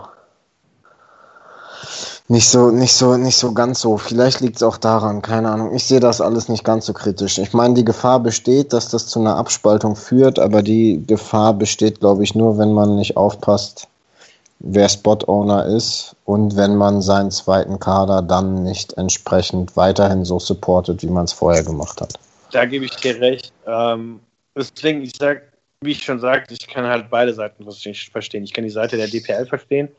nicht 2.30 2.50
so, 2.50 2.72
nicht 2.72 2.94
so, 2.94 3.18
nicht 3.18 3.38
so 3.38 3.54
ganz 3.54 3.82
so. 3.82 3.98
Vielleicht 3.98 4.40
liegt 4.40 4.56
es 4.56 4.64
auch 4.64 4.78
daran, 4.78 5.22
keine 5.22 5.50
Ahnung. 5.52 5.76
Ich 5.76 5.84
sehe 5.84 6.00
das 6.00 6.22
alles 6.22 6.48
nicht 6.48 6.64
ganz 6.64 6.86
so 6.86 6.94
kritisch. 6.94 7.38
Ich 7.38 7.54
meine, 7.54 7.74
die 7.74 7.86
Gefahr 7.86 8.20
besteht, 8.20 8.74
dass 8.74 8.90
das 8.90 9.08
zu 9.08 9.20
einer 9.20 9.36
Abspaltung 9.36 9.96
führt, 9.96 10.40
aber 10.40 10.62
die 10.64 11.04
Gefahr 11.06 11.54
besteht, 11.54 12.00
glaube 12.00 12.24
ich, 12.24 12.34
nur, 12.34 12.58
wenn 12.58 12.74
man 12.74 12.96
nicht 12.96 13.18
aufpasst, 13.18 13.88
wer 14.60 14.88
Spot-Owner 14.88 15.66
ist 15.66 16.16
und 16.26 16.56
wenn 16.56 16.78
man 16.78 17.02
seinen 17.02 17.30
zweiten 17.30 17.80
Kader 17.80 18.22
dann 18.22 18.64
nicht 18.64 18.94
entsprechend 18.94 19.76
weiterhin 19.76 20.24
so 20.24 20.40
supportet, 20.40 21.04
wie 21.04 21.08
man 21.08 21.26
es 21.26 21.34
vorher 21.34 21.64
gemacht 21.64 22.00
hat. 22.00 22.14
Da 22.52 22.66
gebe 22.66 22.86
ich 22.86 22.96
dir 22.96 23.20
recht. 23.20 23.52
Ähm, 23.68 24.22
deswegen, 24.56 25.02
ich 25.02 25.14
sag, 25.18 25.44
wie 25.82 25.92
ich 25.92 26.04
schon 26.04 26.20
sagte, 26.20 26.54
ich 26.54 26.68
kann 26.68 26.86
halt 26.86 27.10
beide 27.10 27.34
Seiten 27.34 27.64
verstehen. 27.64 28.44
Ich 28.44 28.54
kann 28.54 28.64
die 28.64 28.70
Seite 28.70 28.98
der 28.98 29.08
DPL 29.08 29.46
verstehen, 29.46 29.90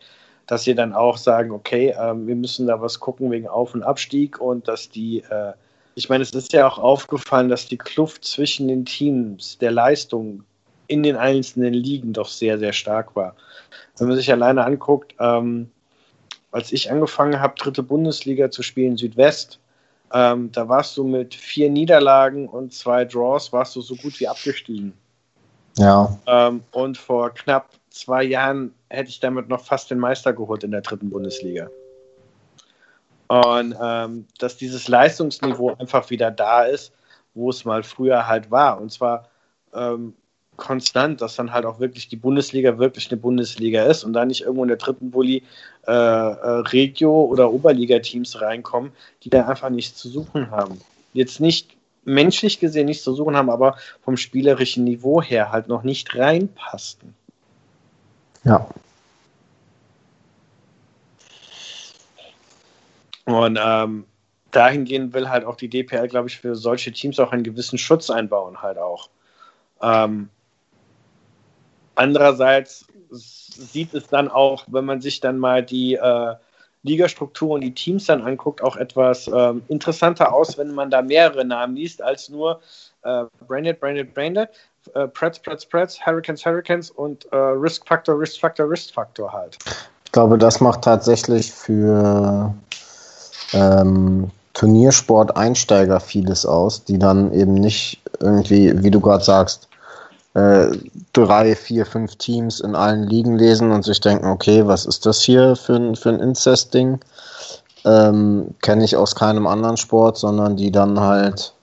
dass 0.47 0.65
sie 0.65 0.75
dann 0.75 0.93
auch 0.93 1.17
sagen, 1.17 1.51
okay, 1.51 1.91
äh, 1.91 2.15
wir 2.15 2.37
müssen 2.37 2.67
da 2.67 2.81
was 2.81 3.01
gucken 3.01 3.31
wegen 3.31 3.49
Auf- 3.49 3.75
und 3.75 3.83
Abstieg 3.83 4.41
und 4.41 4.69
dass 4.69 4.89
die, 4.89 5.21
äh, 5.31 5.53
ich 5.95 6.09
meine, 6.09 6.23
es 6.23 6.31
ist 6.31 6.53
ja 6.53 6.67
auch 6.67 6.79
aufgefallen, 6.79 7.49
dass 7.49 7.69
die 7.69 7.79
Kluft 7.79 8.25
zwischen 8.25 8.69
den 8.69 8.85
Teams 8.85 9.59
der 9.59 9.71
Leistung 9.71 10.45
in 10.87 11.03
den 11.03 11.17
einzelnen 11.17 11.73
Ligen 11.73 12.13
doch 12.13 12.29
sehr, 12.29 12.59
sehr 12.59 12.73
stark 12.73 13.17
war. 13.17 13.35
Wenn 13.99 14.09
man 14.09 14.17
sich 14.17 14.31
alleine 14.31 14.65
anguckt, 14.65 15.15
ähm, 15.19 15.71
als 16.51 16.73
ich 16.73 16.91
angefangen 16.91 17.41
habe, 17.41 17.55
dritte 17.57 17.83
Bundesliga 17.83 18.51
zu 18.51 18.63
spielen, 18.63 18.97
Südwest, 18.97 19.59
ähm, 20.15 20.53
da 20.53 20.69
warst 20.69 20.97
du 20.97 21.05
mit 21.05 21.35
vier 21.35 21.69
Niederlagen 21.69 22.49
und 22.49 22.73
zwei 22.73 23.05
Draws, 23.05 23.53
warst 23.53 23.75
du 23.75 23.81
so 23.81 23.97
gut 23.97 24.19
wie 24.21 24.29
abgestiegen. 24.29 24.95
Ja. 25.77 26.17
Ähm, 26.27 26.63
und 26.71 26.97
vor 26.97 27.31
knapp 27.35 27.71
zwei 27.91 28.23
Jahren 28.23 28.73
hätte 28.91 29.11
ich 29.11 29.19
damit 29.19 29.49
noch 29.49 29.65
fast 29.65 29.91
den 29.91 29.99
Meister 29.99 30.33
geholt 30.33 30.63
in 30.63 30.71
der 30.71 30.83
dritten 30.83 31.11
Bundesliga. 31.11 31.69
Und 33.27 33.75
ähm, 33.83 34.27
dass 34.39 34.57
dieses 34.57 34.87
Leistungsniveau 34.87 35.75
einfach 35.79 36.09
wieder 36.11 36.31
da 36.31 36.63
ist, 36.63 36.93
wo 37.35 37.51
es 37.51 37.65
mal 37.65 37.83
früher 37.83 38.29
halt 38.29 38.53
war. 38.53 38.81
Und 38.81 38.93
zwar 38.93 39.29
ähm, 39.75 40.15
konstant, 40.57 41.21
dass 41.21 41.37
dann 41.37 41.53
halt 41.53 41.67
auch 41.67 41.81
wirklich 41.81 42.09
die 42.09 42.17
Bundesliga 42.17 42.79
wirklich 42.79 43.11
eine 43.11 43.21
Bundesliga 43.21 43.85
ist 43.85 44.05
und 44.05 44.13
da 44.13 44.25
nicht 44.25 44.43
irgendwo 44.43 44.63
in 44.63 44.69
der 44.69 44.77
dritten 44.77 45.11
Bulli 45.11 45.43
äh, 45.87 45.93
äh, 45.93 46.61
Regio- 46.61 47.25
oder 47.25 47.53
Oberliga-Teams 47.53 48.41
reinkommen, 48.41 48.93
die 49.23 49.31
da 49.31 49.47
einfach 49.47 49.71
nichts 49.71 49.99
zu 49.99 50.09
suchen 50.09 50.51
haben. 50.51 50.81
Jetzt 51.13 51.41
nicht 51.41 51.77
menschlich 52.05 52.61
gesehen 52.61 52.87
nichts 52.87 53.05
zu 53.05 53.15
suchen 53.15 53.37
haben, 53.37 53.51
aber 53.51 53.77
vom 54.03 54.17
spielerischen 54.17 54.85
Niveau 54.85 55.23
her 55.23 55.51
halt 55.51 55.69
noch 55.69 55.83
nicht 55.83 56.15
reinpassten. 56.15 57.15
Ja. 58.45 58.69
Und 63.25 63.59
ähm, 63.61 64.05
dahingehend 64.51 65.15
will 65.15 65.31
halt 65.31 65.45
auch 65.45 65.57
die 65.57 65.69
DPL, 65.69 66.09
glaube 66.09 66.29
ich, 66.29 66.39
für 66.39 66.55
solche 66.55 66.93
Teams 66.93 67.19
auch 67.19 67.33
einen 67.33 67.43
gewissen 67.43 67.79
Schutz 67.79 68.11
einbauen, 68.11 68.61
halt 68.61 68.79
auch. 68.79 69.09
Ähm, 69.81 70.29
andererseits 71.95 72.87
sieht 73.11 73.95
es 73.95 74.09
dann 74.09 74.29
auch, 74.29 74.65
wenn 74.67 74.85
man 74.85 75.01
sich 75.01 75.21
dann 75.21 75.39
mal 75.39 75.63
die 75.63 75.95
äh, 75.95 76.35
Ligastruktur 76.83 77.51
und 77.51 77.63
die 77.63 77.75
Teams 77.75 78.07
dann 78.07 78.23
anguckt, 78.23 78.63
auch 78.63 78.77
etwas 78.77 79.29
ähm, 79.29 79.63
interessanter 79.69 80.33
aus, 80.33 80.59
wenn 80.59 80.75
man 80.75 80.91
da 80.91 81.03
mehrere 81.03 81.45
Namen 81.45 81.77
liest, 81.77 82.03
als 82.03 82.29
nur 82.29 82.61
äh, 83.03 83.25
Branded, 83.47 83.81
Branded, 83.81 84.15
Branded, 84.15 84.51
äh, 84.95 85.09
Preds, 85.09 85.39
Preds, 85.39 85.65
Preds, 85.65 86.05
Hurricanes, 86.05 86.45
Hurricanes 86.45 86.91
und 86.91 87.25
äh, 87.33 87.37
Risk 87.37 87.87
Factor, 87.89 88.19
Risk 88.19 88.41
Factor, 88.41 88.69
Risk 88.69 88.93
Factor 88.93 89.33
halt. 89.33 89.57
Ich 90.05 90.13
glaube, 90.13 90.37
das 90.37 90.61
macht 90.61 90.83
tatsächlich 90.83 91.51
für 91.51 92.55
ähm, 93.53 94.31
Turniersport-Einsteiger 94.53 96.01
vieles 96.01 96.47
aus, 96.47 96.85
die 96.85 96.99
dann 96.99 97.33
eben 97.33 97.55
nicht 97.55 98.01
irgendwie, 98.21 98.83
wie 98.83 98.91
du 98.91 99.01
gerade 99.01 99.25
sagst, 99.25 99.69
äh, 100.35 100.67
drei, 101.13 101.55
vier, 101.55 101.87
fünf 101.87 102.17
Teams 102.17 102.61
in 102.61 102.75
allen 102.75 103.05
Ligen 103.05 103.39
lesen 103.39 103.71
und 103.71 103.85
sich 103.85 104.01
denken, 104.01 104.27
okay, 104.27 104.67
was 104.67 104.85
ist 104.85 105.07
das 105.07 105.23
hier 105.23 105.57
für 105.57 105.77
ein, 105.77 105.97
für 105.97 106.11
ein 106.11 106.21
Incest-Ding? 106.21 107.01
Ähm, 107.85 108.55
Kenne 108.61 108.85
ich 108.85 108.97
aus 108.97 109.15
keinem 109.15 109.47
anderen 109.47 109.77
Sport, 109.77 110.19
sondern 110.19 110.57
die 110.57 110.73
dann 110.73 110.99
halt, 110.99 111.55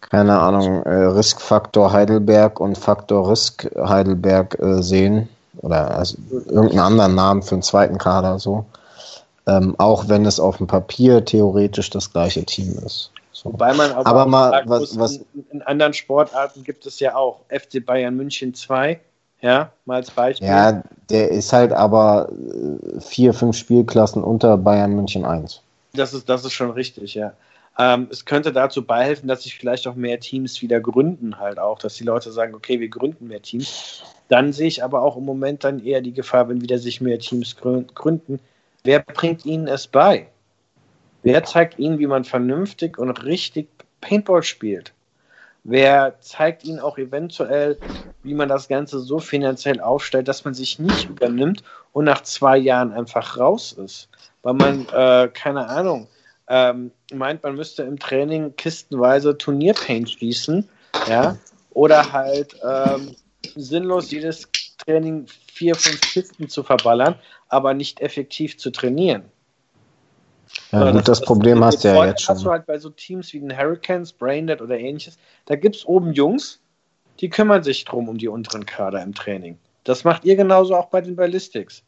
keine 0.00 0.38
Ahnung, 0.38 0.82
äh, 0.84 1.04
Risk-Faktor 1.04 1.92
Heidelberg 1.92 2.60
und 2.60 2.78
Faktor 2.78 3.30
Risk 3.30 3.70
Heidelberg 3.76 4.58
äh, 4.58 4.82
sehen. 4.82 5.28
Oder 5.58 5.96
also 5.96 6.16
irgendeinen 6.30 6.80
anderen 6.80 7.14
Namen 7.14 7.42
für 7.42 7.54
einen 7.54 7.62
zweiten 7.62 7.98
Kader 7.98 8.38
so. 8.38 8.64
Ähm, 9.46 9.74
auch 9.78 10.08
wenn 10.08 10.24
es 10.24 10.40
auf 10.40 10.56
dem 10.56 10.66
Papier 10.66 11.24
theoretisch 11.24 11.90
das 11.90 12.10
gleiche 12.10 12.44
Team 12.44 12.78
ist. 12.84 13.10
Wobei 13.44 13.74
man 13.74 13.92
aber, 13.92 14.06
Aber 14.06 14.22
auch 14.24 14.26
mal, 14.26 14.50
sagen 14.50 14.68
was- 14.70 14.94
muss, 14.94 15.16
in, 15.34 15.46
in 15.52 15.62
anderen 15.62 15.92
Sportarten 15.92 16.64
gibt 16.64 16.86
es 16.86 16.98
ja 17.00 17.14
auch 17.14 17.40
FC 17.50 17.84
Bayern 17.84 18.16
München 18.16 18.54
2, 18.54 18.98
ja, 19.42 19.70
mal 19.84 19.96
als 19.96 20.10
Beispiel. 20.10 20.48
Ja, 20.48 20.82
der 21.10 21.30
ist 21.30 21.52
halt 21.52 21.72
aber 21.72 22.30
äh, 22.32 23.00
vier, 23.00 23.34
fünf 23.34 23.56
Spielklassen 23.56 24.24
unter 24.24 24.56
Bayern 24.56 24.94
München 24.94 25.24
1. 25.24 25.60
Das 25.92 26.14
ist, 26.14 26.28
das 26.28 26.44
ist 26.44 26.52
schon 26.54 26.70
richtig, 26.70 27.14
ja. 27.14 27.34
Ähm, 27.78 28.08
es 28.10 28.24
könnte 28.24 28.52
dazu 28.52 28.84
beihelfen, 28.84 29.28
dass 29.28 29.42
sich 29.42 29.56
vielleicht 29.58 29.86
auch 29.86 29.94
mehr 29.96 30.20
Teams 30.20 30.62
wieder 30.62 30.80
gründen, 30.80 31.38
halt 31.38 31.58
auch, 31.58 31.78
dass 31.78 31.94
die 31.94 32.04
Leute 32.04 32.32
sagen, 32.32 32.54
okay, 32.54 32.80
wir 32.80 32.88
gründen 32.88 33.28
mehr 33.28 33.42
Teams. 33.42 34.02
Dann 34.28 34.52
sehe 34.52 34.68
ich 34.68 34.82
aber 34.82 35.02
auch 35.02 35.16
im 35.16 35.24
Moment 35.24 35.64
dann 35.64 35.84
eher 35.84 36.00
die 36.00 36.12
Gefahr, 36.12 36.48
wenn 36.48 36.62
wieder 36.62 36.78
sich 36.78 37.00
mehr 37.00 37.18
Teams 37.18 37.56
grün- 37.56 37.92
gründen. 37.94 38.38
Wer 38.84 39.00
bringt 39.00 39.44
ihnen 39.44 39.66
es 39.66 39.86
bei? 39.86 40.28
Wer 41.24 41.42
zeigt 41.42 41.78
ihnen, 41.78 41.98
wie 41.98 42.06
man 42.06 42.24
vernünftig 42.24 42.98
und 42.98 43.10
richtig 43.24 43.68
Paintball 44.02 44.42
spielt? 44.42 44.92
Wer 45.64 46.20
zeigt 46.20 46.64
ihnen 46.64 46.80
auch 46.80 46.98
eventuell, 46.98 47.78
wie 48.22 48.34
man 48.34 48.50
das 48.50 48.68
Ganze 48.68 49.00
so 49.00 49.18
finanziell 49.20 49.80
aufstellt, 49.80 50.28
dass 50.28 50.44
man 50.44 50.52
sich 50.52 50.78
nicht 50.78 51.08
übernimmt 51.08 51.62
und 51.94 52.04
nach 52.04 52.22
zwei 52.22 52.58
Jahren 52.58 52.92
einfach 52.92 53.38
raus 53.38 53.72
ist? 53.72 54.10
Weil 54.42 54.52
man, 54.52 54.86
äh, 54.92 55.30
keine 55.32 55.66
Ahnung, 55.66 56.08
ähm, 56.48 56.90
meint, 57.10 57.42
man 57.42 57.54
müsste 57.54 57.84
im 57.84 57.98
Training 57.98 58.54
kistenweise 58.56 59.38
Turnierpaint 59.38 60.10
schießen, 60.10 60.68
ja, 61.08 61.38
oder 61.70 62.12
halt 62.12 62.54
ähm, 62.62 63.16
sinnlos 63.56 64.10
jedes 64.10 64.46
Training 64.84 65.26
vier, 65.54 65.74
fünf 65.74 66.02
Kisten 66.02 66.50
zu 66.50 66.62
verballern, 66.62 67.14
aber 67.48 67.72
nicht 67.72 68.00
effektiv 68.00 68.58
zu 68.58 68.70
trainieren. 68.70 69.24
Ja, 70.72 70.90
gut, 70.90 71.06
das, 71.06 71.20
Problem 71.20 71.56
den 71.56 71.64
hast 71.64 71.84
du 71.84 71.88
ja 71.88 72.06
jetzt 72.06 72.28
Hast 72.28 72.40
du 72.40 72.44
schon. 72.44 72.52
halt 72.52 72.66
bei 72.66 72.78
so 72.78 72.90
Teams 72.90 73.32
wie 73.32 73.40
den 73.40 73.56
Hurricanes, 73.56 74.12
Braindead 74.12 74.60
oder 74.60 74.78
ähnliches, 74.78 75.18
da 75.46 75.56
gibt 75.56 75.76
es 75.76 75.86
oben 75.86 76.12
Jungs, 76.12 76.60
die 77.20 77.28
kümmern 77.28 77.62
sich 77.62 77.84
drum 77.84 78.08
um 78.08 78.18
die 78.18 78.28
unteren 78.28 78.66
Kader 78.66 79.02
im 79.02 79.14
Training. 79.14 79.58
Das 79.84 80.04
macht 80.04 80.24
ihr 80.24 80.36
genauso 80.36 80.74
auch 80.74 80.86
bei 80.86 81.00
den 81.00 81.16
Ballistics. 81.16 81.82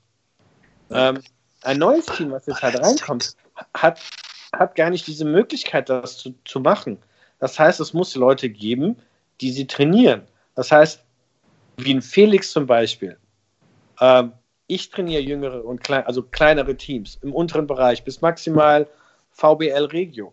Ähm, 0.90 1.20
ein 1.62 1.78
neues 1.78 2.06
Team, 2.06 2.30
was 2.30 2.46
jetzt 2.46 2.62
halt 2.62 2.80
reinkommt, 2.80 3.34
hat, 3.74 4.00
hat 4.52 4.76
gar 4.76 4.90
nicht 4.90 5.06
diese 5.06 5.24
Möglichkeit, 5.24 5.88
das 5.88 6.18
zu, 6.18 6.34
zu 6.44 6.60
machen. 6.60 6.98
Das 7.38 7.58
heißt, 7.58 7.80
es 7.80 7.92
muss 7.92 8.14
Leute 8.14 8.48
geben, 8.48 8.96
die 9.40 9.50
sie 9.50 9.66
trainieren. 9.66 10.22
Das 10.54 10.70
heißt, 10.70 11.02
wie 11.78 11.92
ein 11.92 12.02
Felix 12.02 12.52
zum 12.52 12.66
Beispiel. 12.66 13.18
Ähm, 14.00 14.32
ich 14.66 14.90
trainiere 14.90 15.22
jüngere 15.22 15.64
und 15.64 15.82
klein, 15.82 16.04
also 16.06 16.22
kleinere 16.22 16.76
Teams 16.76 17.18
im 17.22 17.32
unteren 17.32 17.66
Bereich 17.66 18.04
bis 18.04 18.20
maximal 18.20 18.86
VBL 19.30 19.84
Regio 19.92 20.32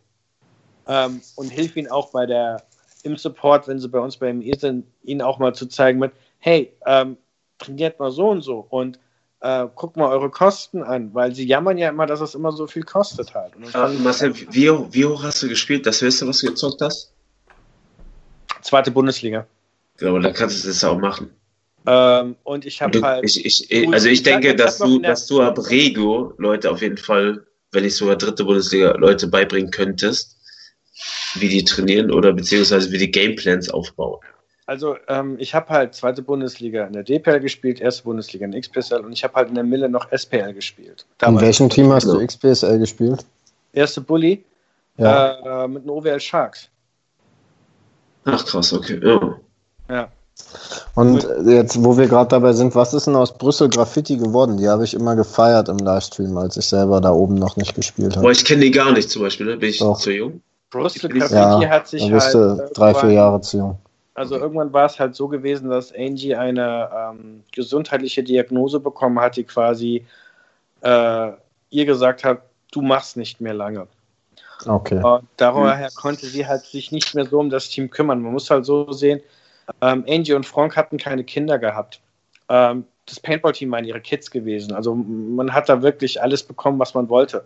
ähm, 0.88 1.22
und 1.36 1.50
hilf 1.50 1.76
ihnen 1.76 1.90
auch 1.90 2.12
bei 2.12 2.26
der 2.26 2.64
im 3.04 3.18
Support, 3.18 3.68
wenn 3.68 3.80
sie 3.80 3.90
bei 3.90 4.00
uns 4.00 4.18
beim 4.18 4.42
E 4.42 4.54
sind, 4.58 4.86
ihnen 5.04 5.22
auch 5.22 5.38
mal 5.38 5.54
zu 5.54 5.68
zeigen 5.68 6.00
mit, 6.00 6.14
hey, 6.40 6.72
ähm, 6.86 7.18
trainiert 7.60 8.00
mal 8.00 8.12
so 8.12 8.30
und 8.30 8.42
so 8.42 8.66
und 8.70 8.98
äh, 9.42 9.68
guckt 9.76 9.98
mal 9.98 10.10
eure 10.10 10.30
Kosten 10.30 10.82
an, 10.84 11.14
weil 11.14 11.36
sie 11.36 11.46
jammern 11.46 11.78
ja 11.78 11.90
immer, 11.90 12.06
dass 12.06 12.22
es 12.22 12.34
immer 12.34 12.54
so 12.54 12.66
viel 12.66 12.84
kostet 12.84 13.36
halt. 13.36 13.54
Sie 13.62 13.98
Marcel, 14.04 14.34
wie, 14.54 14.70
hoch- 14.70 14.88
wie 14.92 15.06
hoch 15.06 15.22
hast 15.24 15.44
du 15.44 15.50
gespielt? 15.50 15.86
Das 15.86 16.02
weißt 16.02 16.22
du, 16.22 16.28
was 16.28 16.40
du 16.40 16.48
gezockt 16.48 16.82
hast? 16.82 17.12
zweite 18.62 18.92
Bundesliga. 18.92 19.46
Aber 20.02 20.20
da 20.22 20.32
kannst 20.32 20.64
du 20.64 20.68
das 20.70 20.84
auch 20.84 20.98
machen. 20.98 21.36
Ähm, 21.86 22.36
und 22.44 22.66
ich 22.66 22.82
habe 22.82 23.02
halt 23.02 23.24
ich, 23.26 23.46
ich, 23.46 23.88
also 23.94 24.08
ich 24.08 24.14
Ich 24.14 24.24
denke, 24.24 24.50
ich 24.52 24.56
dass 24.56 24.78
du, 24.78 24.98
in 24.98 25.04
dass 25.04 25.28
du 25.28 25.42
ab 25.42 25.58
Regio 25.70 26.34
Leute 26.38 26.72
auf 26.72 26.82
jeden 26.82 26.98
Fall, 26.98 27.46
wenn 27.72 27.84
nicht 27.84 27.96
sogar 27.96 28.16
dritte 28.16 28.46
Bundesliga 28.46 28.92
Leute 28.98 29.28
beibringen 29.28 29.72
könntest, 29.72 30.38
wie 31.36 31.50
die 31.50 31.64
trainieren 31.64 32.12
oder 32.12 32.32
beziehungsweise 32.34 32.92
wie 32.92 32.98
die 33.00 33.12
Gameplans 33.12 33.70
aufbauen. 33.70 34.20
Also 34.66 34.96
ähm, 35.10 35.36
ich 35.40 35.54
habe 35.54 35.68
halt 35.70 35.94
zweite 35.94 36.22
Bundesliga 36.22 36.86
in 36.86 36.94
der 36.94 37.04
DPL 37.04 37.42
gespielt, 37.42 37.82
erste 37.82 38.04
Bundesliga 38.04 38.46
in 38.46 38.52
der 38.52 38.62
XPSL 38.62 39.02
und 39.04 39.12
ich 39.12 39.24
habe 39.26 39.34
halt 39.34 39.50
in 39.50 39.56
der 39.56 39.66
Mille 39.66 39.90
noch 39.90 40.10
SPL 40.12 40.54
gespielt. 40.54 41.02
In 41.10 41.16
Damals. 41.18 41.46
welchem 41.46 41.70
Team 41.70 41.92
hast 41.92 42.08
du. 42.08 42.26
XPSL 42.26 42.80
gespielt? 42.80 43.26
Erste 43.74 44.00
Bulli 44.00 44.46
Ja. 44.98 45.66
äh, 45.66 45.68
mit 45.68 45.84
den 45.84 45.90
OWL 45.90 46.20
Sharks. 46.20 46.70
Ach 48.24 48.46
krass, 48.46 48.72
okay. 48.72 49.02
Ja. 49.04 49.38
Ja. 49.90 50.12
Und 50.96 51.28
jetzt, 51.46 51.84
wo 51.84 51.98
wir 51.98 52.08
gerade 52.08 52.30
dabei 52.30 52.54
sind, 52.54 52.76
was 52.76 52.94
ist 52.94 53.08
denn 53.08 53.16
aus 53.16 53.38
Brüssel 53.38 53.70
Graffiti 53.70 54.18
geworden? 54.18 54.58
Die 54.58 54.68
habe 54.68 54.84
ich 54.84 54.94
immer 54.94 55.16
gefeiert 55.16 55.70
im 55.70 55.78
Livestream, 55.78 56.38
als 56.38 56.58
ich 56.58 56.66
selber 56.66 57.02
da 57.02 57.12
oben 57.12 57.36
noch 57.36 57.56
nicht 57.56 57.76
gespielt 57.76 58.14
Boah, 58.14 58.22
habe. 58.22 58.32
ich 58.32 58.46
kenne 58.46 58.62
die 58.62 58.72
gar 58.72 58.92
nicht 58.92 59.10
zum 59.10 59.24
Beispiel, 59.24 59.48
ne? 59.48 59.58
Bin 59.58 59.70
ich 59.70 59.80
Doch. 59.80 60.00
zu 60.00 60.12
jung? 60.12 60.42
Ja, 60.74 60.80
Graffiti 60.80 61.20
hat 61.68 61.88
sich 61.88 62.12
halt 62.12 62.34
du 62.34 62.70
drei, 62.74 62.94
vier 62.94 63.12
Jahre 63.12 63.42
zu 63.42 63.58
jung. 63.58 63.78
Also 64.16 64.38
irgendwann 64.38 64.74
war 64.74 64.86
es 64.86 65.00
halt 65.00 65.16
so 65.16 65.28
gewesen, 65.28 65.70
dass 65.70 65.94
Angie 65.94 66.36
eine 66.36 66.90
ähm, 66.96 67.44
gesundheitliche 67.52 68.24
Diagnose 68.24 68.80
bekommen 68.80 69.20
hat, 69.20 69.38
die 69.38 69.44
quasi 69.44 70.06
äh, 70.82 71.32
ihr 71.70 71.86
gesagt 71.86 72.24
hat, 72.24 72.42
du 72.72 72.82
machst 72.82 73.18
nicht 73.18 73.42
mehr 73.42 73.54
lange. 73.54 73.88
Okay. 74.66 75.04
Und 75.04 75.28
daher 75.38 75.90
konnte 75.96 76.28
sie 76.28 76.46
halt 76.46 76.64
sich 76.64 76.92
nicht 76.92 77.16
mehr 77.16 77.26
so 77.26 77.40
um 77.40 77.50
das 77.50 77.70
Team 77.70 77.90
kümmern. 77.90 78.22
Man 78.22 78.34
muss 78.34 78.50
halt 78.50 78.66
so 78.66 78.92
sehen, 78.92 79.22
ähm, 79.82 80.06
Angie 80.08 80.34
und 80.34 80.46
Frank 80.46 80.76
hatten 80.76 80.98
keine 80.98 81.24
Kinder 81.24 81.60
gehabt. 81.60 82.00
ähm, 82.50 82.86
das 83.06 83.20
Paintball-Team 83.20 83.70
waren 83.72 83.84
ihre 83.84 84.00
Kids 84.00 84.32
gewesen. 84.32 84.74
Also 84.74 84.96
man 84.96 85.54
hat 85.54 85.68
da 85.68 85.82
wirklich 85.82 86.22
alles 86.22 86.42
bekommen, 86.42 86.80
was 86.80 86.94
man 86.94 87.10
wollte. 87.10 87.44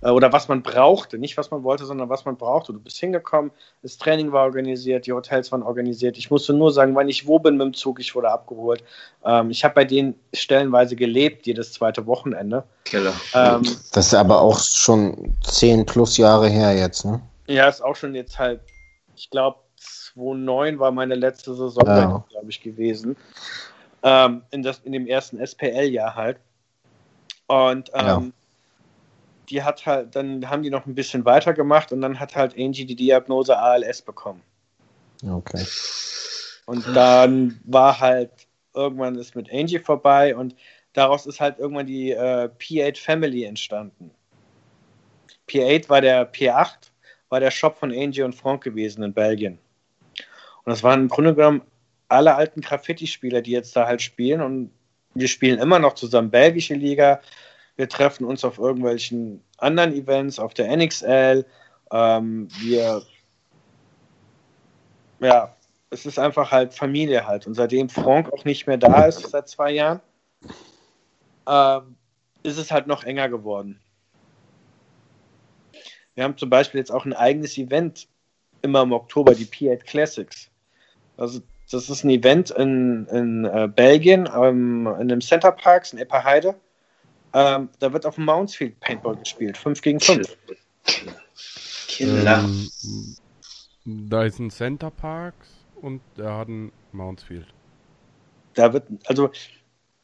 Äh, 0.00 0.10
oder 0.10 0.32
was 0.32 0.48
man 0.48 0.62
brauchte. 0.62 1.18
Nicht 1.18 1.36
was 1.36 1.52
man 1.52 1.62
wollte, 1.62 1.84
sondern 1.86 2.08
was 2.08 2.24
man 2.24 2.36
brauchte. 2.36 2.72
Du 2.72 2.80
bist 2.80 2.98
hingekommen, 2.98 3.52
das 3.82 3.96
Training 3.96 4.32
war 4.32 4.44
organisiert, 4.44 5.06
die 5.06 5.12
Hotels 5.12 5.52
waren 5.52 5.62
organisiert. 5.62 6.18
Ich 6.18 6.30
musste 6.32 6.52
nur 6.52 6.72
sagen, 6.72 6.96
wann 6.96 7.08
ich 7.08 7.28
wo 7.28 7.38
bin 7.38 7.56
mit 7.56 7.64
dem 7.66 7.74
Zug, 7.74 8.00
ich 8.00 8.14
wurde 8.16 8.28
abgeholt. 8.30 8.82
Ähm, 9.24 9.50
ich 9.50 9.62
habe 9.64 9.74
bei 9.74 9.84
denen 9.84 10.16
stellenweise 10.32 10.96
gelebt, 10.96 11.46
jedes 11.46 11.72
zweite 11.72 12.06
Wochenende. 12.06 12.64
Keller. 12.84 13.12
Ähm, 13.34 13.62
Das 13.92 14.06
ist 14.08 14.14
aber 14.14 14.40
auch 14.40 14.58
schon 14.58 15.36
zehn 15.44 15.86
plus 15.86 16.16
Jahre 16.16 16.48
her 16.48 16.76
jetzt, 16.76 17.04
ne? 17.04 17.20
ja, 17.46 17.68
ist 17.68 17.82
auch 17.82 17.94
schon 17.96 18.14
jetzt 18.16 18.36
halt, 18.38 18.60
ich 19.16 19.30
glaube, 19.30 19.58
2009 20.18 20.78
war 20.78 20.90
meine 20.90 21.14
letzte 21.14 21.54
Saison, 21.54 21.86
Ja. 21.86 22.24
glaube 22.30 22.50
ich, 22.50 22.60
gewesen. 22.60 23.16
Ähm, 24.02 24.42
in, 24.50 24.62
das, 24.62 24.80
in 24.80 24.92
dem 24.92 25.06
ersten 25.06 25.38
SPL-Jahr 25.38 26.14
halt. 26.14 26.38
Und 27.46 27.90
ähm, 27.94 28.04
Ja. 28.04 28.22
die 29.48 29.62
hat 29.62 29.86
halt, 29.86 30.14
dann 30.14 30.48
haben 30.48 30.62
die 30.62 30.70
noch 30.70 30.86
ein 30.86 30.94
bisschen 30.94 31.24
weitergemacht 31.24 31.92
und 31.92 32.00
dann 32.00 32.18
hat 32.20 32.36
halt 32.36 32.54
Angie 32.58 32.84
die 32.84 32.94
Diagnose 32.94 33.56
ALS 33.56 34.02
bekommen. 34.02 34.42
Okay. 35.28 35.64
Und 36.66 36.86
dann 36.94 37.58
war 37.64 37.98
halt, 37.98 38.30
irgendwann 38.74 39.16
ist 39.16 39.34
mit 39.34 39.50
Angie 39.52 39.78
vorbei 39.78 40.36
und 40.36 40.54
daraus 40.92 41.26
ist 41.26 41.40
halt 41.40 41.58
irgendwann 41.58 41.86
die 41.86 42.10
äh, 42.10 42.50
P8 42.58 42.98
Family 43.02 43.44
entstanden. 43.44 44.10
P8 45.48 45.88
war 45.88 46.02
der 46.02 46.30
P8, 46.30 46.90
war 47.30 47.40
der 47.40 47.50
Shop 47.50 47.76
von 47.78 47.90
Angie 47.90 48.22
und 48.22 48.34
Frank 48.34 48.62
gewesen 48.62 49.02
in 49.02 49.12
Belgien. 49.14 49.58
Und 50.68 50.72
das 50.72 50.82
waren 50.82 51.00
im 51.00 51.08
Grunde 51.08 51.34
genommen 51.34 51.62
alle 52.08 52.34
alten 52.34 52.60
Graffiti-Spieler, 52.60 53.40
die 53.40 53.52
jetzt 53.52 53.74
da 53.74 53.86
halt 53.86 54.02
spielen 54.02 54.42
und 54.42 54.70
wir 55.14 55.26
spielen 55.26 55.58
immer 55.58 55.78
noch 55.78 55.94
zusammen 55.94 56.30
belgische 56.30 56.74
Liga. 56.74 57.22
Wir 57.76 57.88
treffen 57.88 58.26
uns 58.26 58.44
auf 58.44 58.58
irgendwelchen 58.58 59.42
anderen 59.56 59.94
Events, 59.94 60.38
auf 60.38 60.52
der 60.52 60.76
NXL. 60.76 61.46
Ähm, 61.90 62.48
wir, 62.60 63.00
ja, 65.20 65.56
es 65.88 66.04
ist 66.04 66.18
einfach 66.18 66.50
halt 66.50 66.74
Familie 66.74 67.26
halt. 67.26 67.46
Und 67.46 67.54
seitdem 67.54 67.88
Frank 67.88 68.30
auch 68.30 68.44
nicht 68.44 68.66
mehr 68.66 68.76
da 68.76 69.06
ist, 69.06 69.22
seit 69.22 69.48
zwei 69.48 69.70
Jahren, 69.70 70.00
ähm, 71.48 71.96
ist 72.42 72.58
es 72.58 72.70
halt 72.70 72.86
noch 72.86 73.04
enger 73.04 73.30
geworden. 73.30 73.80
Wir 76.14 76.24
haben 76.24 76.36
zum 76.36 76.50
Beispiel 76.50 76.78
jetzt 76.78 76.92
auch 76.92 77.06
ein 77.06 77.14
eigenes 77.14 77.56
Event 77.56 78.06
immer 78.60 78.82
im 78.82 78.92
Oktober, 78.92 79.34
die 79.34 79.46
P8 79.46 79.84
Classics. 79.84 80.50
Also 81.18 81.40
das 81.70 81.90
ist 81.90 82.04
ein 82.04 82.10
Event 82.10 82.50
in, 82.50 83.06
in 83.08 83.44
äh, 83.44 83.68
Belgien, 83.68 84.28
ähm, 84.34 84.88
in 84.98 85.08
dem 85.08 85.20
Center 85.20 85.52
Parks 85.52 85.92
in 85.92 85.98
Epperheide. 85.98 86.54
Ähm, 87.34 87.68
da 87.78 87.92
wird 87.92 88.06
auf 88.06 88.14
dem 88.14 88.24
Mountsfield 88.24 88.80
Paintball 88.80 89.16
gespielt, 89.16 89.58
5 89.58 89.82
gegen 89.82 90.00
5. 90.00 90.36
Killer. 91.88 92.44
Ähm, 92.44 92.70
da 93.84 94.24
ist 94.24 94.38
ein 94.38 94.50
Center 94.50 94.90
Parks 94.90 95.48
und 95.82 96.00
der 96.16 96.38
hat 96.38 96.48
ein 96.48 96.72
Mountsfield. 96.92 97.46
Da 98.54 98.72
wird, 98.72 98.84
also 99.06 99.30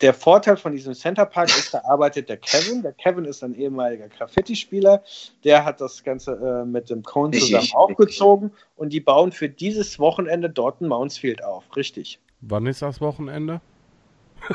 der 0.00 0.12
Vorteil 0.12 0.56
von 0.56 0.72
diesem 0.72 0.92
Center 0.94 1.24
Park 1.24 1.48
ist, 1.50 1.72
da 1.72 1.82
arbeitet 1.84 2.28
der 2.28 2.36
Kevin. 2.36 2.82
Der 2.82 2.92
Kevin 2.92 3.24
ist 3.24 3.42
ein 3.44 3.54
ehemaliger 3.54 4.08
Graffiti-Spieler. 4.08 5.02
Der 5.44 5.64
hat 5.64 5.80
das 5.80 6.02
Ganze 6.02 6.32
äh, 6.32 6.64
mit 6.66 6.90
dem 6.90 7.02
Cone 7.02 7.36
Ich- 7.36 7.44
zusammen 7.44 7.64
ich- 7.64 7.74
aufgezogen 7.74 8.50
und 8.76 8.92
die 8.92 9.00
bauen 9.00 9.30
für 9.32 9.48
dieses 9.48 9.98
Wochenende 9.98 10.50
dort 10.50 10.80
ein 10.80 10.88
Mountsfield 10.88 11.44
auf. 11.44 11.64
Richtig. 11.76 12.18
Wann 12.40 12.66
ist 12.66 12.82
das 12.82 13.00
Wochenende? 13.00 13.60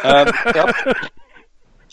Ähm, 0.04 0.28
ich 0.46 0.52
glaube, 0.54 0.74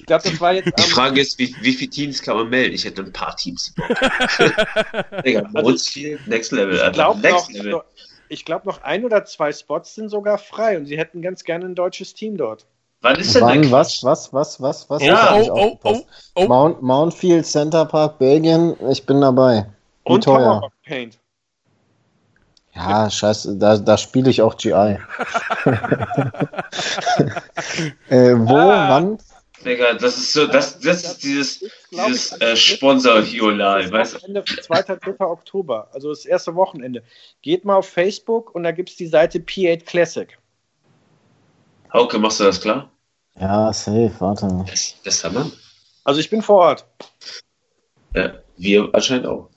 glaub, 0.05 0.23
das 0.23 0.41
war 0.41 0.53
jetzt 0.53 0.73
Die 0.79 0.83
Frage 0.91 1.21
ist, 1.21 1.39
wie, 1.39 1.55
wie 1.63 1.73
viele 1.73 1.91
Teams 1.91 2.21
kann 2.23 2.37
man 2.37 2.51
melden? 2.51 2.75
Ich 2.75 2.85
hätte 2.85 3.03
ein 3.03 3.13
paar 3.13 3.35
Teams. 3.37 3.75
Digga, 5.25 5.49
viel 5.79 6.19
Next 6.27 6.53
Level. 6.53 6.75
ich 6.85 6.93
glaube 6.93 7.21
noch, 7.29 7.51
Level. 7.51 7.81
ich 8.29 8.45
glaub 8.45 8.65
noch 8.67 8.83
ein 8.83 9.05
oder 9.05 9.25
zwei 9.25 9.53
Spots 9.53 9.95
sind 9.95 10.09
sogar 10.11 10.37
frei 10.39 10.77
und 10.77 10.87
sie 10.87 10.99
hätten 10.99 11.23
ganz 11.23 11.45
gerne 11.45 11.65
ein 11.65 11.75
deutsches 11.75 12.13
Team 12.13 12.37
dort. 12.37 12.67
Wann 13.03 13.17
ist 13.21 13.35
denn 13.35 13.43
Wann, 13.43 13.63
der 13.63 13.71
was, 13.71 14.03
was, 14.03 14.33
was, 14.33 14.61
was, 14.61 14.89
was? 14.91 15.03
Ja. 15.03 15.35
Oh, 15.35 15.51
oh, 15.53 15.79
oh, 15.85 16.01
oh. 16.35 16.47
Mount, 16.47 16.83
Mountfield 16.83 17.47
Center 17.47 17.85
Park, 17.85 18.19
Belgien, 18.19 18.75
ich 18.91 19.05
bin 19.05 19.21
dabei. 19.21 19.67
Wie 20.05 20.13
Und 20.13 20.25
teuer? 20.25 20.71
Paint. 20.85 21.19
Ja, 22.75 23.09
scheiße, 23.11 23.57
da, 23.57 23.79
da 23.79 23.97
spiele 23.97 24.29
ich 24.31 24.43
auch 24.43 24.57
GI. 24.57 24.71
äh, 28.11 28.35
wo, 28.37 28.57
Ah. 28.57 28.89
wann? 28.91 29.19
Digga, 29.65 29.95
das 29.95 30.17
ist 30.19 30.33
so, 30.35 30.47
das, 30.47 30.79
das 30.79 31.03
ist 31.03 31.23
dieses, 31.25 31.65
dieses 31.91 32.33
äh, 32.41 32.55
Sponsor-Hiola, 32.55 33.91
weißt 33.91 34.15
du? 34.15 34.19
Wochenende, 34.19 34.45
2. 34.45 34.83
3. 34.83 35.21
Oktober, 35.21 35.89
also 35.93 36.11
das 36.11 36.25
erste 36.27 36.55
Wochenende. 36.55 37.03
Geht 37.43 37.65
mal 37.65 37.77
auf 37.77 37.89
Facebook 37.89 38.55
und 38.55 38.63
da 38.63 38.71
gibt 38.71 38.91
es 38.91 38.97
die 38.97 39.07
Seite 39.09 39.39
P8 39.39 39.85
Classic. 39.85 40.39
Hauke, 41.93 42.19
machst 42.19 42.41
du 42.41 42.45
das 42.45 42.61
klar? 42.61 42.91
Ja, 43.39 43.73
safe, 43.73 44.13
warte. 44.19 44.65
Das, 44.69 44.97
das 45.05 45.21
der 45.21 45.31
Mann. 45.31 45.53
Also 46.05 46.21
ich 46.21 46.31
bin 46.31 46.43
vor 46.43 46.57
Ort. 46.57 46.87
Ja, 48.15 48.35
wir 48.57 48.89
anscheinend 48.93 49.27
auch. 49.27 49.51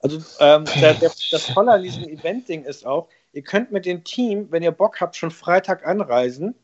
Also 0.00 0.18
ähm, 0.40 0.64
der, 0.80 0.94
der, 0.94 1.10
das 1.30 1.46
Tolle 1.46 1.72
an 1.72 1.82
diesem 1.82 2.04
Event-Ding 2.04 2.64
ist 2.64 2.86
auch, 2.86 3.08
ihr 3.32 3.42
könnt 3.42 3.72
mit 3.72 3.86
dem 3.86 4.04
Team, 4.04 4.48
wenn 4.50 4.62
ihr 4.62 4.70
Bock 4.70 5.00
habt, 5.00 5.16
schon 5.16 5.30
Freitag 5.30 5.86
anreisen, 5.86 6.54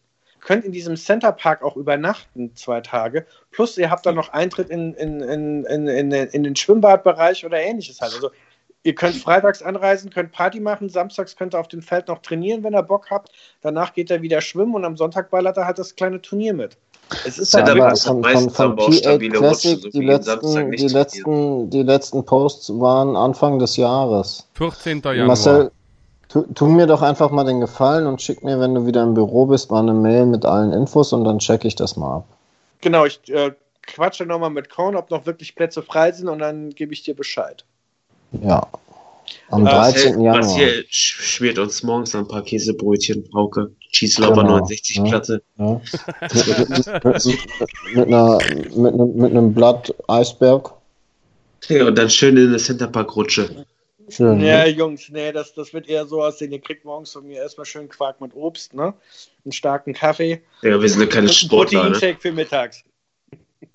könnt 0.40 0.64
in 0.64 0.72
diesem 0.72 0.96
Center 0.96 1.32
Park 1.32 1.62
auch 1.62 1.76
übernachten, 1.76 2.54
zwei 2.56 2.80
Tage. 2.80 3.26
Plus 3.50 3.78
ihr 3.78 3.90
habt 3.90 4.06
dann 4.06 4.16
noch 4.16 4.30
Eintritt 4.30 4.70
in, 4.70 4.94
in, 4.94 5.20
in, 5.20 5.64
in, 5.64 5.88
in, 5.88 6.12
in 6.12 6.42
den 6.42 6.56
Schwimmbadbereich 6.56 7.44
oder 7.46 7.60
ähnliches 7.60 8.00
halt. 8.00 8.14
Also 8.14 8.30
ihr 8.84 8.94
könnt 8.94 9.16
freitags 9.16 9.62
anreisen, 9.62 10.10
könnt 10.10 10.32
Party 10.32 10.60
machen, 10.60 10.88
samstags 10.88 11.36
könnt 11.36 11.54
ihr 11.54 11.60
auf 11.60 11.68
dem 11.68 11.82
Feld 11.82 12.08
noch 12.08 12.18
trainieren, 12.18 12.62
wenn 12.64 12.74
ihr 12.74 12.82
Bock 12.82 13.10
habt. 13.10 13.30
Danach 13.60 13.94
geht 13.94 14.10
er 14.10 14.22
wieder 14.22 14.40
schwimmen 14.40 14.74
und 14.74 14.84
am 14.84 14.96
Sonntag 14.96 15.30
ballert 15.30 15.56
er 15.56 15.66
halt 15.66 15.78
das 15.78 15.94
kleine 15.94 16.20
Turnier 16.20 16.54
mit. 16.54 16.76
Es 17.26 17.38
ist 17.38 17.52
Ja, 17.52 17.60
halt 17.60 17.70
aber 17.70 17.90
das 17.90 18.06
hat 18.06 18.12
von, 18.12 18.24
von, 18.24 18.50
von 18.50 18.72
aber 18.72 18.84
auch 18.84 18.88
P8 18.88 18.98
stabile 18.98 19.38
Classic, 19.38 19.70
Rutsche, 19.72 19.82
so 19.82 19.88
die, 19.90 20.00
wie 20.00 20.10
jeden 20.10 20.22
Samstag 20.22 20.54
letzten, 20.54 20.70
nicht 20.70 20.82
die, 20.82 20.88
letzten, 20.88 21.70
die 21.70 21.82
letzten 21.82 22.24
Posts 22.24 22.80
waren 22.80 23.16
Anfang 23.16 23.58
des 23.58 23.76
Jahres. 23.76 24.48
14. 24.54 25.00
Januar. 25.04 25.26
Marcel, 25.26 25.70
tu, 26.28 26.42
tu 26.54 26.66
mir 26.66 26.86
doch 26.86 27.02
einfach 27.02 27.30
mal 27.30 27.44
den 27.44 27.60
Gefallen 27.60 28.06
und 28.06 28.22
schick 28.22 28.42
mir, 28.42 28.58
wenn 28.60 28.74
du 28.74 28.86
wieder 28.86 29.02
im 29.02 29.14
Büro 29.14 29.46
bist, 29.46 29.70
mal 29.70 29.80
eine 29.80 29.94
Mail 29.94 30.26
mit 30.26 30.44
allen 30.44 30.72
Infos 30.72 31.12
und 31.12 31.24
dann 31.24 31.38
check 31.38 31.64
ich 31.64 31.74
das 31.74 31.96
mal 31.96 32.16
ab. 32.16 32.24
Genau, 32.80 33.04
ich 33.04 33.20
äh, 33.28 33.52
quatsche 33.82 34.26
nochmal 34.26 34.50
mit 34.50 34.70
Korn, 34.70 34.96
ob 34.96 35.10
noch 35.10 35.26
wirklich 35.26 35.54
Plätze 35.54 35.82
frei 35.82 36.12
sind 36.12 36.28
und 36.28 36.38
dann 36.38 36.70
gebe 36.70 36.92
ich 36.92 37.02
dir 37.02 37.14
Bescheid. 37.14 37.64
Ja. 38.40 38.66
Am 39.50 39.66
Äh, 39.66 39.70
13. 39.70 40.20
Januar. 40.20 40.36
Marcel 40.42 40.86
sch- 40.90 41.20
schmiert 41.22 41.58
uns 41.58 41.82
morgens 41.82 42.14
ein 42.14 42.26
paar 42.26 42.42
Käsebrötchen, 42.42 43.28
Hauke. 43.34 43.70
Cheeselauber 43.90 44.42
Genau, 44.42 44.58
69 44.60 44.96
ja. 44.96 45.04
Platte. 45.04 45.42
Ja. 45.58 45.80
mit, 47.94 48.06
einer, 48.06 48.38
mit, 48.74 48.94
einem, 48.94 49.14
mit 49.16 49.30
einem 49.30 49.54
Blatt 49.54 49.94
Eisberg. 50.08 50.72
Ja, 51.68 51.86
und 51.86 51.96
dann 51.96 52.10
schön 52.10 52.36
in 52.36 52.48
eine 52.48 52.56
Centerpark-Rutsche. 52.58 53.66
Schön. 54.08 54.40
Ja, 54.40 54.64
ne? 54.64 54.68
Jungs, 54.70 55.08
nee, 55.10 55.30
das, 55.32 55.54
das 55.54 55.72
wird 55.72 55.88
eher 55.88 56.06
so 56.06 56.22
aussehen. 56.22 56.50
Ihr 56.52 56.60
kriegt 56.60 56.84
morgens 56.84 57.12
von 57.12 57.26
mir 57.26 57.36
erstmal 57.40 57.66
schön 57.66 57.88
Quark 57.88 58.20
mit 58.20 58.34
Obst, 58.34 58.74
ne? 58.74 58.94
Einen 59.44 59.52
starken 59.52 59.92
Kaffee. 59.94 60.42
Ja, 60.62 60.80
wir 60.80 60.88
sind 60.88 61.00
ja 61.00 61.06
keine 61.06 61.28
Sportler, 61.28 61.84
ne? 61.84 61.90
Proteinshake 61.92 62.20
für 62.20 62.32
mittags. 62.32 62.82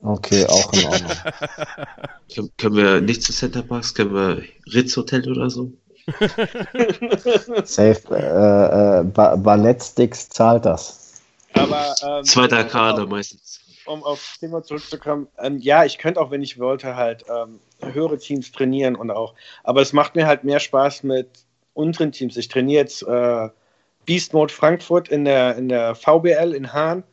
Okay, 0.01 0.45
auch 0.45 0.72
in 0.74 0.85
Ordnung. 0.85 1.11
Können, 2.34 2.51
können 2.58 2.76
wir 2.76 3.01
nicht 3.01 3.24
zu 3.24 3.34
Centerparks? 3.34 3.93
Können 3.93 4.14
wir 4.14 4.43
Ritz 4.74 4.95
Hotel 4.95 5.30
oder 5.30 5.50
so? 5.50 5.72
Safe. 7.64 8.01
Äh, 8.11 9.00
äh, 9.00 9.03
ba 9.03 9.35
Ballettsticks 9.35 10.30
zahlt 10.30 10.66
das. 10.66 11.22
Aber 11.53 11.95
ähm, 12.03 12.24
Zweiter 12.24 12.64
Kader 12.64 13.08
meistens. 13.08 13.59
um 13.85 14.03
auf 14.03 14.19
das 14.19 14.40
Thema 14.40 14.64
zurückzukommen, 14.64 15.27
ähm, 15.40 15.58
ja, 15.58 15.84
ich 15.84 15.98
könnte 15.98 16.22
auch, 16.22 16.32
wenn 16.32 16.43
ich 16.43 16.59
wollte, 16.59 16.95
halt 16.95 17.26
ähm, 17.30 17.59
höhere 17.82 18.17
Teams 18.17 18.51
trainieren 18.51 18.95
und 18.95 19.09
auch. 19.11 19.34
Aber 19.64 19.82
es 19.82 19.93
macht 19.93 20.16
mir 20.16 20.27
halt 20.27 20.43
mehr 20.43 20.59
Spaß 20.59 21.03
mit 21.03 21.27
unteren 21.74 22.11
Teams. 22.11 22.38
Ich 22.38 22.48
trainiere 22.48 22.84
jetzt 22.84 23.01
äh, 23.03 23.50
Beast 24.06 24.34
Mode 24.34 24.53
Frankfurt 24.53 25.09
in 25.09 25.26
der, 25.26 25.56
in 25.58 25.69
der 25.69 25.95
VBL 25.95 26.53
in 26.53 26.72
Hahn 26.72 27.03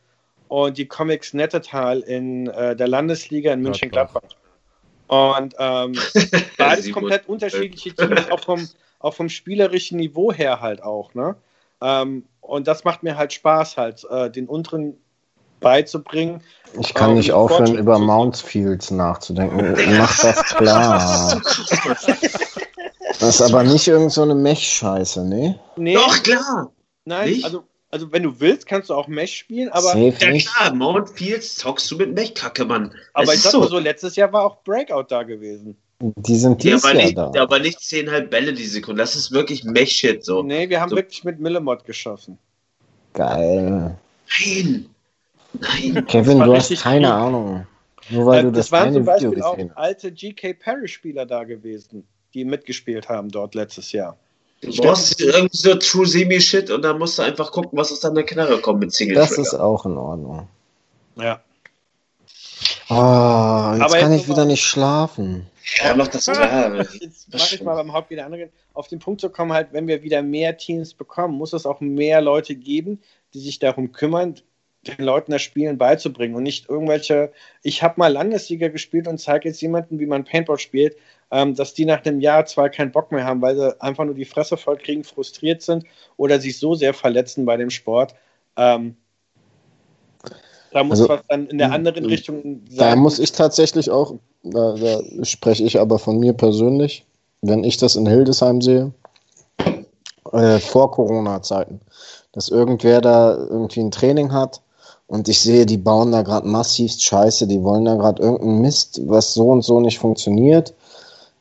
und 0.48 0.78
die 0.78 0.86
Comics 0.86 1.34
Nettetal 1.34 2.00
in 2.00 2.48
äh, 2.48 2.76
der 2.76 2.89
Landesliga 2.89 3.52
in 3.52 3.62
München-Gladbach. 3.62 4.23
Und 5.06 5.55
ähm, 5.58 5.94
beides 6.58 6.90
komplett 6.92 7.28
unterschiedliche 7.28 7.94
Teams, 7.94 8.31
auch 8.31 8.40
vom, 8.40 8.68
auch 8.98 9.14
vom 9.14 9.28
spielerischen 9.28 9.98
Niveau 9.98 10.32
her 10.32 10.60
halt 10.60 10.82
auch. 10.82 11.14
Ne? 11.14 11.36
Ähm, 11.82 12.24
und 12.40 12.66
das 12.66 12.84
macht 12.84 13.02
mir 13.02 13.16
halt 13.16 13.32
Spaß, 13.32 13.76
halt 13.76 14.05
äh, 14.10 14.31
den 14.31 14.47
unteren 14.47 14.97
beizubringen. 15.60 16.42
Ich 16.78 16.94
kann 16.94 17.10
Ähm, 17.10 17.16
nicht 17.16 17.32
aufhören, 17.32 17.76
über 17.76 17.98
Mountsfields 17.98 18.90
nachzudenken. 18.90 19.74
Mach 19.97 20.16
das 20.18 20.44
klar. 20.55 21.40
Das 23.20 23.40
ist 23.40 23.42
aber 23.42 23.62
nicht 23.62 23.86
irgend 23.86 24.12
so 24.12 24.23
eine 24.23 24.34
Mech-Scheiße, 24.34 25.24
ne? 25.24 25.58
Nee, 25.76 25.94
Doch, 25.94 26.23
klar! 26.23 26.73
nein, 27.05 27.31
nicht? 27.31 27.44
also 27.44 27.64
Also, 27.94 28.10
wenn 28.10 28.24
du 28.24 28.40
willst, 28.40 28.66
kannst 28.66 28.90
du 28.90 28.94
auch 28.94 29.06
Mesh 29.06 29.36
spielen, 29.36 29.68
aber. 29.68 29.90
Safe 29.90 30.12
Ja 30.18 30.31
nicht. 30.32 30.52
klar, 30.52 30.74
Mount 30.74 31.10
Fields 31.10 31.55
zockst 31.55 31.89
du 31.92 31.97
mit 31.97 32.12
Mechkacke, 32.12 32.64
Mann. 32.64 32.92
Aber 33.12 33.28
Es 33.28 33.34
ich 33.36 33.42
sag 33.42 33.52
so. 33.52 33.60
mal 33.60 33.68
so, 33.68 33.78
letztes 33.78 34.16
Jahr 34.16 34.32
war 34.32 34.42
auch 34.44 34.64
Breakout 34.64 35.05
da 35.10 35.23
gewesen. 35.23 35.76
Die 36.00 36.34
sind 36.34 36.64
Ja, 36.64 36.73
dieses 36.73 36.84
aber 36.84 36.94
Jahr 36.94 37.05
nicht, 37.05 37.16
da. 37.16 37.32
aber 37.40 37.58
nicht 37.60 37.78
10,5 37.78 38.26
Bälle 38.26 38.52
die 38.52 38.64
Sekunde. 38.66 39.00
Das 39.00 39.14
ist 39.14 39.31
wirklich 39.31 39.62
Mech-Shit 39.62 40.24
so. 40.24 40.42
Nee, 40.42 40.68
wir 40.68 40.81
haben 40.81 40.89
So. 40.90 40.97
wirklich 40.97 41.23
mit 41.23 41.39
Millimod 41.39 41.84
geschossen. 41.84 42.36
Geil. 43.12 43.97
Nein. 44.44 44.86
Nein. 45.52 46.05
Kevin, 46.08 46.40
war 46.40 46.47
du 46.47 46.56
hast 46.56 46.74
keine 46.82 47.06
gut. 47.06 47.14
Ahnung. 47.14 47.66
Nur 48.10 48.26
weil 48.26 48.40
Ähm, 48.40 48.47
du 48.47 48.52
das 48.58 48.66
es 48.66 48.73
waren 48.73 48.92
zum 48.92 49.02
Video 49.06 49.31
Beispiel 49.31 49.42
auch 49.42 49.76
alte 49.76 50.10
GK 50.10 50.52
Parrish-Spieler 50.55 51.26
da 51.26 51.44
gewesen, 51.44 52.05
die 52.34 52.44
mitgespielt 52.44 53.08
haben 53.08 53.28
dort 53.28 53.55
letztes 53.55 53.92
Jahr. 53.92 54.18
Du 54.65 54.83
brauchst 54.83 55.20
irgendwie 55.20 55.57
so 55.57 55.75
True 55.75 56.07
Semi-Shit 56.07 56.70
und 56.70 56.83
dann 56.83 56.99
musst 56.99 57.18
du 57.18 57.23
einfach 57.23 57.52
gucken, 57.52 57.78
was 57.78 57.93
aus 57.93 58.01
deiner 58.01 58.23
Knarre 58.23 58.60
kommt 58.60 58.81
mit 58.81 58.93
Single 58.93 59.17
Das 59.17 59.33
ist 59.39 59.55
auch 59.55 59.84
in 59.86 59.97
Ordnung. 59.97 60.49
Ja. 61.17 61.43
Oh, 62.89 62.93
jetzt 62.93 63.83
Aber 63.83 63.99
kann 63.99 64.12
jetzt 64.12 64.23
ich 64.23 64.28
wieder 64.28 64.39
mal- 64.39 64.47
nicht 64.47 64.65
schlafen. 64.65 65.47
Ja, 65.83 65.94
mach 65.97 66.09
das 66.09 66.26
ja. 66.26 66.75
Jetzt 67.01 67.33
mache 67.33 67.55
ich 67.55 67.62
mal 67.62 67.75
beim 67.75 67.93
Haupt 67.94 68.10
wieder 68.10 68.26
andere. 68.26 68.51
Auf 68.75 68.89
den 68.89 68.99
Punkt 68.99 69.23
zu 69.23 69.31
kommen, 69.31 69.52
halt, 69.52 69.68
wenn 69.73 69.86
wir 69.89 70.02
wieder 70.02 70.23
mehr 70.23 70.59
Teams 70.59 70.93
bekommen, 70.93 71.34
muss 71.39 71.55
es 71.55 71.65
auch 71.65 71.81
mehr 71.81 72.20
Leute 72.20 72.55
geben, 72.55 73.01
die 73.33 73.41
sich 73.41 73.59
darum 73.60 73.93
kümmern, 73.93 74.34
den 74.88 75.04
Leuten 75.04 75.32
das 75.32 75.42
Spielen 75.42 75.78
beizubringen 75.78 76.34
und 76.34 76.42
nicht 76.42 76.68
irgendwelche, 76.68 77.32
ich 77.62 77.82
habe 77.82 77.94
mal 77.98 78.12
Landesliga 78.12 78.68
gespielt 78.68 79.08
und 79.08 79.18
zeige 79.18 79.48
jetzt 79.48 79.60
jemandem, 79.60 79.98
wie 79.98 80.06
man 80.06 80.24
Paintball 80.24 80.58
spielt, 80.58 80.96
ähm, 81.30 81.54
dass 81.54 81.74
die 81.74 81.84
nach 81.84 82.04
einem 82.04 82.20
Jahr 82.20 82.46
zwar 82.46 82.68
keinen 82.68 82.92
Bock 82.92 83.10
mehr 83.10 83.24
haben, 83.24 83.42
weil 83.42 83.56
sie 83.56 83.80
einfach 83.80 84.04
nur 84.04 84.14
die 84.14 84.24
Fresse 84.24 84.56
voll 84.56 84.76
kriegen, 84.76 85.04
frustriert 85.04 85.62
sind 85.62 85.84
oder 86.16 86.40
sich 86.40 86.58
so 86.58 86.74
sehr 86.74 86.94
verletzen 86.94 87.44
bei 87.44 87.56
dem 87.56 87.70
Sport. 87.70 88.14
Ähm, 88.56 88.96
da 90.72 90.82
muss 90.82 91.00
Also, 91.00 91.08
was 91.08 91.20
dann 91.28 91.46
in 91.46 91.58
der 91.58 91.72
anderen 91.72 92.04
Richtung 92.04 92.62
Da 92.70 92.96
muss 92.96 93.20
ich 93.20 93.32
tatsächlich 93.32 93.90
auch, 93.90 94.14
da, 94.42 94.74
da 94.74 95.24
spreche 95.24 95.62
ich 95.62 95.78
aber 95.78 95.98
von 95.98 96.18
mir 96.18 96.32
persönlich, 96.32 97.06
wenn 97.42 97.62
ich 97.62 97.76
das 97.76 97.94
in 97.94 98.06
Hildesheim 98.06 98.60
sehe, 98.60 98.92
äh, 100.32 100.58
vor 100.58 100.90
Corona-Zeiten, 100.90 101.80
dass 102.32 102.48
irgendwer 102.48 103.00
da 103.00 103.36
irgendwie 103.36 103.80
ein 103.80 103.92
Training 103.92 104.32
hat 104.32 104.62
und 105.07 105.28
ich 105.28 105.41
sehe, 105.41 105.66
die 105.66 105.76
bauen 105.76 106.12
da 106.12 106.23
gerade 106.23 106.49
massivst 106.49 107.02
Scheiße, 107.02 107.47
die 107.47 107.62
wollen 107.62 107.84
da 107.84 107.97
gerade 107.97 108.23
irgendeinen 108.23 108.60
Mist, 108.60 109.00
was 109.05 109.34
so 109.34 109.49
und 109.49 109.62
so 109.62 109.81
nicht 109.81 109.99
funktioniert. 109.99 110.74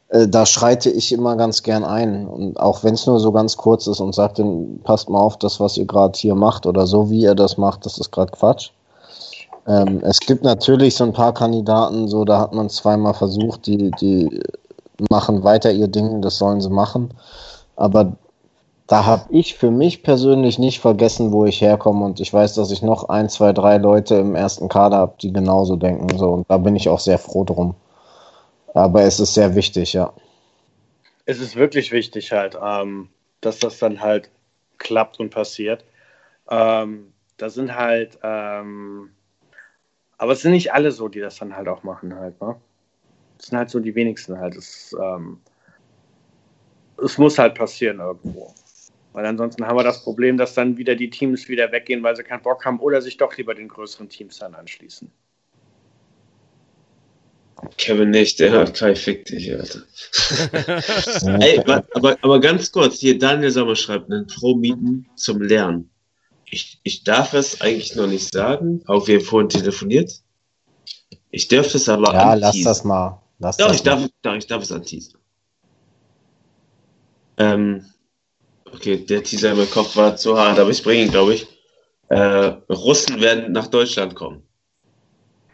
Äh, 0.09 0.27
da 0.27 0.45
schreite 0.45 0.89
ich 0.89 1.11
immer 1.11 1.35
ganz 1.37 1.63
gern 1.63 1.83
ein. 1.83 2.27
Und 2.27 2.59
auch 2.59 2.83
wenn 2.83 2.93
es 2.93 3.07
nur 3.07 3.19
so 3.19 3.31
ganz 3.31 3.57
kurz 3.57 3.87
ist 3.87 3.99
und 3.99 4.13
sagt, 4.13 4.39
dann 4.39 4.79
passt 4.83 5.09
mal 5.09 5.19
auf, 5.19 5.37
das, 5.37 5.59
was 5.59 5.77
ihr 5.77 5.85
gerade 5.85 6.17
hier 6.17 6.35
macht 6.35 6.65
oder 6.65 6.87
so, 6.87 7.09
wie 7.09 7.21
ihr 7.21 7.35
das 7.35 7.57
macht, 7.57 7.85
das 7.85 7.97
ist 7.97 8.11
gerade 8.11 8.31
Quatsch. 8.31 8.71
Ähm, 9.65 10.01
es 10.03 10.19
gibt 10.19 10.43
natürlich 10.43 10.95
so 10.95 11.05
ein 11.05 11.13
paar 11.13 11.33
Kandidaten, 11.33 12.07
so 12.09 12.25
da 12.25 12.39
hat 12.39 12.53
man 12.53 12.69
zweimal 12.69 13.13
versucht, 13.13 13.65
die, 13.65 13.91
die 13.91 14.41
machen 15.09 15.43
weiter 15.43 15.71
ihr 15.71 15.87
Ding, 15.87 16.21
das 16.21 16.37
sollen 16.37 16.59
sie 16.59 16.69
machen. 16.69 17.13
Aber 17.75 18.13
da 18.87 19.05
habe 19.05 19.25
ich 19.31 19.55
für 19.55 19.71
mich 19.71 20.03
persönlich 20.03 20.59
nicht 20.59 20.79
vergessen, 20.79 21.31
wo 21.31 21.45
ich 21.45 21.61
herkomme 21.61 22.05
und 22.05 22.19
ich 22.19 22.33
weiß, 22.33 22.55
dass 22.55 22.71
ich 22.71 22.81
noch 22.81 23.09
ein, 23.09 23.29
zwei, 23.29 23.53
drei 23.53 23.77
Leute 23.77 24.15
im 24.15 24.35
ersten 24.35 24.67
Kader 24.69 24.97
habe, 24.97 25.15
die 25.21 25.31
genauso 25.31 25.77
denken. 25.77 26.17
So, 26.17 26.31
und 26.31 26.49
da 26.49 26.57
bin 26.57 26.75
ich 26.75 26.89
auch 26.89 26.99
sehr 26.99 27.17
froh 27.17 27.43
drum. 27.45 27.75
Aber 28.73 29.03
es 29.03 29.19
ist 29.19 29.33
sehr 29.35 29.55
wichtig, 29.55 29.93
ja. 29.93 30.11
es 31.25 31.39
ist 31.39 31.55
wirklich 31.55 31.91
wichtig 31.91 32.31
halt, 32.31 32.57
ähm, 32.61 33.09
dass 33.41 33.59
das 33.59 33.79
dann 33.79 34.01
halt 34.01 34.29
klappt 34.79 35.19
und 35.19 35.29
passiert. 35.29 35.85
Ähm, 36.49 37.13
da 37.37 37.49
sind 37.49 37.75
halt, 37.75 38.19
ähm, 38.23 39.11
aber 40.17 40.33
es 40.33 40.41
sind 40.41 40.51
nicht 40.51 40.73
alle 40.73 40.91
so, 40.91 41.07
die 41.07 41.19
das 41.19 41.37
dann 41.37 41.55
halt 41.55 41.67
auch 41.67 41.83
machen 41.83 42.15
halt, 42.15 42.41
ne? 42.41 42.55
Es 43.39 43.47
sind 43.47 43.57
halt 43.57 43.69
so 43.69 43.79
die 43.79 43.95
wenigsten 43.95 44.39
halt. 44.39 44.55
Es, 44.55 44.95
ähm, 45.01 45.41
es 47.03 47.17
muss 47.17 47.37
halt 47.37 47.55
passieren 47.55 47.99
irgendwo. 47.99 48.53
Weil 49.13 49.25
ansonsten 49.27 49.65
haben 49.65 49.77
wir 49.77 49.83
das 49.83 50.03
Problem, 50.03 50.37
dass 50.37 50.55
dann 50.55 50.77
wieder 50.77 50.95
die 50.95 51.09
Teams 51.09 51.47
wieder 51.47 51.71
weggehen, 51.71 52.01
weil 52.03 52.15
sie 52.15 52.23
keinen 52.23 52.41
Bock 52.41 52.65
haben 52.65 52.79
oder 52.79 53.01
sich 53.01 53.17
doch 53.17 53.37
lieber 53.37 53.53
den 53.53 53.67
größeren 53.67 54.09
Teams 54.09 54.39
dann 54.39 54.55
anschließen. 54.55 55.11
Kevin 57.77 58.09
nicht, 58.09 58.39
der 58.39 58.51
hat 58.51 58.73
Kai 58.73 58.95
fick 58.95 59.25
dich, 59.25 59.53
Alter. 59.53 59.83
Ey, 61.41 61.59
aber, 61.93 62.17
aber 62.21 62.39
ganz 62.41 62.71
kurz, 62.71 62.99
hier 62.99 63.17
Daniel 63.17 63.51
Sommer 63.51 63.75
schreibt 63.75 64.11
einen 64.11 64.27
Pro 64.27 64.55
mieten 64.55 65.07
zum 65.15 65.41
Lernen. 65.41 65.89
Ich, 66.45 66.79
ich 66.83 67.03
darf 67.03 67.33
es 67.33 67.61
eigentlich 67.61 67.95
noch 67.95 68.07
nicht 68.07 68.33
sagen, 68.33 68.81
auch 68.87 69.07
wir 69.07 69.19
haben 69.19 69.25
vorhin 69.25 69.49
telefoniert. 69.49 70.11
Ich 71.31 71.47
dürfte 71.47 71.77
es 71.77 71.87
aber 71.87 72.13
Ja, 72.13 72.33
lass 72.33 72.61
das 72.61 72.83
mal. 72.83 73.21
Lass 73.39 73.57
Doch, 73.57 73.67
das 73.67 73.77
ich 73.77 73.85
mal. 73.85 73.91
darf, 73.91 74.09
doch, 74.21 74.35
ich 74.35 74.47
darf 74.47 74.63
es 74.63 74.71
anteasen. 74.71 75.17
Ähm, 77.37 77.85
okay, 78.73 78.97
der 78.97 79.23
Teaser 79.23 79.51
in 79.51 79.57
meinem 79.57 79.69
Kopf 79.71 79.95
war 79.95 80.15
zu 80.15 80.37
hart, 80.37 80.59
aber 80.59 80.69
ich 80.69 80.83
bringe 80.83 81.03
ihn, 81.03 81.11
glaube 81.11 81.35
ich. 81.35 81.47
Äh, 82.09 82.53
Russen 82.69 83.21
werden 83.21 83.51
nach 83.53 83.67
Deutschland 83.67 84.15
kommen. 84.15 84.43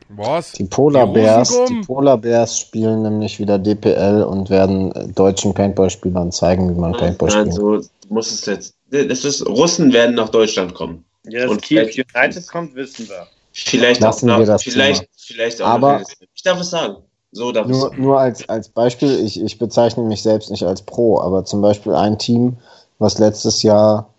Was? 0.10 0.54
Die 0.54 0.64
Polar 0.64 1.06
Die 1.06 1.14
Bears, 1.14 1.52
Russen 1.52 1.66
die 1.68 1.74
kommen? 1.74 1.86
Polar 1.86 2.18
Bears 2.18 2.58
spielen 2.60 3.04
nämlich 3.04 3.38
wieder 3.40 3.60
DPL 3.60 4.24
und 4.24 4.50
werden 4.50 5.14
deutschen 5.14 5.54
Paintball-Spielern 5.54 6.32
zeigen, 6.32 6.76
wie 6.76 6.80
man 6.80 6.94
Paintball 6.94 7.30
spielt. 7.30 7.48
Also 7.48 7.82
muss 8.10 8.32
es 8.32 8.46
jetzt. 8.48 8.74
Das 8.90 9.24
ist, 9.24 9.46
Russen 9.46 9.94
werden 9.94 10.16
nach 10.16 10.30
Deutschland 10.30 10.74
kommen. 10.74 11.06
Ja, 11.28 11.48
Und 11.48 11.62
Kiel 11.62 11.82
United 11.84 12.48
kommt, 12.48 12.74
wissen 12.74 13.08
wir. 13.08 13.28
Vielleicht 13.52 14.02
Lassen 14.02 14.30
auch 14.32 14.40
wir 14.40 14.46
nach, 14.46 14.54
das 14.54 14.64
vielleicht, 14.64 15.02
Thema. 15.02 15.12
vielleicht 15.18 15.62
auch 15.62 15.68
Aber- 15.68 16.02
Ich 16.34 16.42
darf 16.42 16.60
es 16.60 16.72
sagen. 16.72 16.96
So 17.32 17.52
darf 17.52 17.66
ich 17.68 17.72
Nur, 17.74 17.82
sagen. 17.82 18.02
nur 18.02 18.20
als, 18.20 18.50
als 18.50 18.70
Beispiel, 18.70 19.24
ich, 19.24 19.40
ich 19.40 19.60
bezeichne 19.60 20.04
mich 20.04 20.24
selbst 20.24 20.50
nicht 20.50 20.64
als 20.64 20.82
Pro, 20.82 21.20
aber 21.22 21.46
zum 21.46 21.62
Beispiel 21.62 21.94
ein 21.94 22.18
Team, 22.18 22.58
was 23.00 23.18
letztes 23.18 23.64
Jahr 23.64 24.10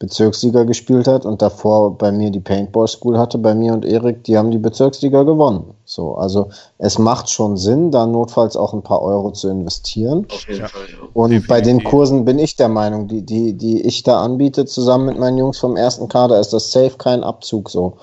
Bezirksliga 0.00 0.62
gespielt 0.62 1.08
hat 1.08 1.26
und 1.26 1.42
davor 1.42 1.98
bei 1.98 2.12
mir 2.12 2.30
die 2.30 2.38
Paintball 2.38 2.86
School 2.86 3.18
hatte, 3.18 3.36
bei 3.36 3.52
mir 3.52 3.72
und 3.72 3.84
Erik, 3.84 4.22
die 4.22 4.38
haben 4.38 4.52
die 4.52 4.58
Bezirksliga 4.58 5.24
gewonnen. 5.24 5.74
So, 5.84 6.14
also 6.14 6.50
es 6.78 7.00
macht 7.00 7.28
schon 7.30 7.56
Sinn, 7.56 7.90
da 7.90 8.06
notfalls 8.06 8.56
auch 8.56 8.74
ein 8.74 8.82
paar 8.82 9.02
Euro 9.02 9.32
zu 9.32 9.48
investieren. 9.48 10.24
Auf 10.30 10.46
jeden 10.46 10.60
Ja. 10.60 10.68
Fall, 10.68 10.82
ja. 10.82 10.98
Und 11.14 11.30
Definitiv. 11.30 11.48
bei 11.48 11.60
den 11.62 11.82
Kursen 11.82 12.24
bin 12.24 12.38
ich 12.38 12.54
der 12.54 12.68
Meinung, 12.68 13.08
die, 13.08 13.22
die, 13.22 13.54
die 13.54 13.82
ich 13.82 14.04
da 14.04 14.22
anbiete, 14.22 14.66
zusammen 14.66 15.06
mit 15.06 15.18
meinen 15.18 15.36
Jungs 15.38 15.58
vom 15.58 15.74
ersten 15.76 16.06
Kader, 16.06 16.38
ist 16.38 16.52
das 16.52 16.70
safe 16.70 16.96
kein 16.96 17.24
Abzug 17.24 17.68
so. 17.68 17.94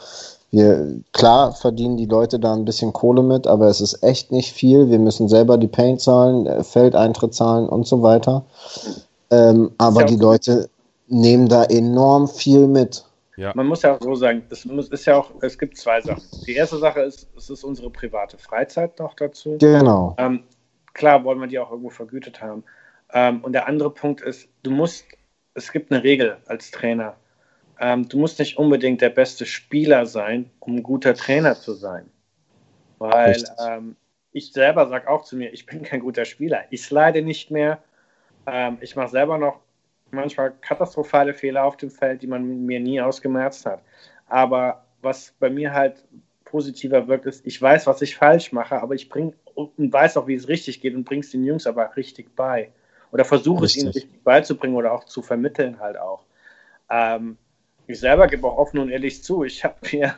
Wir, 0.51 0.99
klar 1.13 1.53
verdienen 1.53 1.95
die 1.97 2.05
Leute 2.05 2.39
da 2.39 2.53
ein 2.53 2.65
bisschen 2.65 2.91
Kohle 2.93 3.23
mit, 3.23 3.47
aber 3.47 3.67
es 3.67 3.79
ist 3.79 4.03
echt 4.03 4.31
nicht 4.33 4.51
viel. 4.51 4.89
Wir 4.89 4.99
müssen 4.99 5.27
selber 5.29 5.57
die 5.57 5.67
Paint 5.67 6.01
zahlen, 6.01 6.45
äh, 6.45 6.63
Feldeintritt 6.63 7.33
zahlen 7.33 7.67
und 7.69 7.87
so 7.87 8.01
weiter. 8.01 8.43
Ähm, 9.31 9.71
aber 9.77 10.01
ja 10.01 10.07
die 10.07 10.17
Leute 10.17 10.69
nehmen 11.07 11.47
da 11.47 11.63
enorm 11.65 12.27
viel 12.27 12.67
mit. 12.67 13.05
Ja. 13.37 13.51
Man 13.53 13.67
muss 13.67 13.81
ja 13.81 13.95
auch 13.95 14.01
so 14.01 14.15
sagen, 14.15 14.43
es 14.49 14.65
muss, 14.65 14.89
ist 14.89 15.05
ja 15.05 15.17
auch, 15.17 15.31
es 15.41 15.57
gibt 15.57 15.77
zwei 15.77 15.99
Sachen. 16.01 16.23
Die 16.47 16.55
erste 16.55 16.77
Sache 16.77 17.01
ist, 17.01 17.27
es 17.35 17.49
ist 17.49 17.63
unsere 17.63 17.89
private 17.89 18.37
Freizeit 18.37 18.97
noch 18.99 19.13
dazu. 19.13 19.57
Genau. 19.59 20.15
Ähm, 20.17 20.43
klar 20.93 21.23
wollen 21.23 21.39
wir 21.39 21.47
die 21.47 21.59
auch 21.59 21.69
irgendwo 21.69 21.89
vergütet 21.89 22.41
haben. 22.41 22.63
Ähm, 23.13 23.43
und 23.43 23.53
der 23.53 23.67
andere 23.67 23.91
Punkt 23.91 24.21
ist, 24.21 24.47
du 24.63 24.71
musst, 24.71 25.05
es 25.53 25.71
gibt 25.71 25.91
eine 25.91 26.03
Regel 26.03 26.37
als 26.45 26.71
Trainer. 26.71 27.15
Ähm, 27.79 28.07
du 28.07 28.17
musst 28.17 28.39
nicht 28.39 28.57
unbedingt 28.57 29.01
der 29.01 29.09
beste 29.09 29.45
Spieler 29.45 30.05
sein, 30.05 30.49
um 30.59 30.77
ein 30.77 30.83
guter 30.83 31.13
Trainer 31.13 31.55
zu 31.55 31.73
sein. 31.73 32.09
Weil 32.99 33.43
ähm, 33.67 33.97
ich 34.31 34.53
selber 34.53 34.87
sage 34.87 35.09
auch 35.09 35.23
zu 35.23 35.35
mir, 35.35 35.51
ich 35.53 35.65
bin 35.65 35.83
kein 35.83 35.99
guter 35.99 36.23
Spieler. 36.23 36.63
Ich 36.69 36.83
slide 36.83 37.21
nicht 37.21 37.51
mehr. 37.51 37.79
Ähm, 38.47 38.77
ich 38.81 38.95
mache 38.95 39.09
selber 39.09 39.37
noch 39.37 39.59
manchmal 40.11 40.53
katastrophale 40.61 41.33
Fehler 41.33 41.63
auf 41.65 41.77
dem 41.77 41.89
Feld, 41.89 42.21
die 42.21 42.27
man 42.27 42.65
mir 42.65 42.79
nie 42.79 43.01
ausgemerzt 43.01 43.65
hat. 43.65 43.81
Aber 44.27 44.85
was 45.01 45.33
bei 45.39 45.49
mir 45.49 45.73
halt 45.73 46.03
positiver 46.45 47.07
wirkt, 47.07 47.25
ist, 47.25 47.45
ich 47.45 47.61
weiß, 47.61 47.87
was 47.87 48.01
ich 48.01 48.15
falsch 48.15 48.51
mache, 48.51 48.81
aber 48.81 48.95
ich 48.95 49.09
bring 49.09 49.33
und 49.55 49.91
weiß 49.91 50.17
auch, 50.17 50.27
wie 50.27 50.35
es 50.35 50.47
richtig 50.47 50.81
geht 50.81 50.95
und 50.95 51.05
bring's 51.05 51.31
den 51.31 51.43
Jungs 51.43 51.67
aber 51.67 51.95
richtig 51.95 52.35
bei. 52.35 52.71
Oder 53.11 53.23
versuche 53.23 53.65
es 53.65 53.77
ihnen 53.77 53.87
Richtig. 53.87 54.03
richtig 54.05 54.23
beizubringen 54.23 54.75
oder 54.75 54.91
auch 54.91 55.05
zu 55.05 55.21
vermitteln 55.21 55.79
halt 55.79 55.97
auch. 55.97 56.25
Ähm, 56.89 57.37
ich 57.87 57.99
selber 57.99 58.27
gebe 58.27 58.47
auch 58.47 58.57
offen 58.57 58.79
und 58.79 58.89
ehrlich 58.89 59.23
zu, 59.23 59.43
ich 59.43 59.63
habe 59.63 59.75
mir 59.91 60.15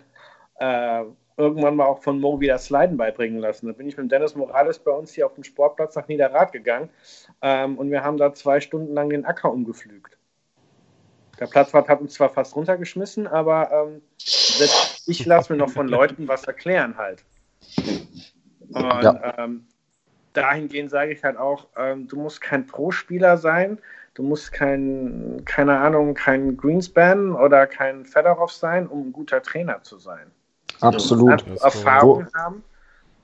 äh, 0.60 1.04
irgendwann 1.38 1.76
mal 1.76 1.86
auch 1.86 2.02
von 2.02 2.20
Mo 2.20 2.40
wieder 2.40 2.58
Sliden 2.58 2.98
beibringen 2.98 3.40
lassen. 3.40 3.68
Da 3.68 3.74
bin 3.74 3.88
ich 3.88 3.96
mit 3.96 4.12
Dennis 4.12 4.36
Morales 4.36 4.80
bei 4.80 4.92
uns 4.92 5.14
hier 5.14 5.28
auf 5.28 5.36
dem 5.36 5.44
Sportplatz 5.44 5.96
nach 5.96 6.08
Niederrad 6.08 6.52
gegangen 6.52 6.90
ähm, 7.42 7.78
und 7.78 7.92
wir 7.92 8.04
haben 8.04 8.18
da 8.18 8.34
zwei 8.34 8.60
Stunden 8.60 8.94
lang 8.94 9.10
den 9.10 9.26
Acker 9.26 9.52
umgepflügt. 9.52 10.18
Der 11.40 11.46
Platzwart 11.46 11.88
hat 11.88 12.02
uns 12.02 12.16
zwar 12.16 12.30
fast 12.30 12.56
runtergeschmissen, 12.56 13.28
aber 13.28 13.72
ähm, 13.72 14.02
ich 15.06 15.26
lasse 15.26 15.54
mir 15.54 15.60
noch 15.60 15.70
von 15.70 15.88
Leuten 15.88 16.28
was 16.28 16.46
erklären 16.46 16.98
halt. 16.98 17.24
Und 18.70 19.04
Ja. 19.04 19.36
ähm, 19.38 19.68
dahingehend 20.34 20.90
sage 20.90 21.12
ich 21.12 21.24
halt 21.24 21.38
auch, 21.38 21.68
ähm, 21.78 22.08
du 22.08 22.18
musst 22.18 22.42
kein 22.42 22.66
Pro-Spieler 22.66 23.38
sein, 23.38 23.80
du 24.16 24.24
musst 24.24 24.52
kein, 24.52 25.44
keine 25.46 25.78
Ahnung, 25.78 26.16
kein 26.16 26.58
Greenspan 26.58 27.34
oder 27.34 27.68
kein 27.68 28.06
Fedorov 28.06 28.52
sein, 28.52 28.88
um 28.88 29.10
ein 29.10 29.14
guter 29.14 29.44
Trainer 29.44 29.84
zu 29.84 30.00
sein. 30.00 30.32
Absolut. 30.82 31.42
Du 31.46 31.50
musst 31.52 31.64
Erfahrung 31.64 32.28
haben, 32.36 32.64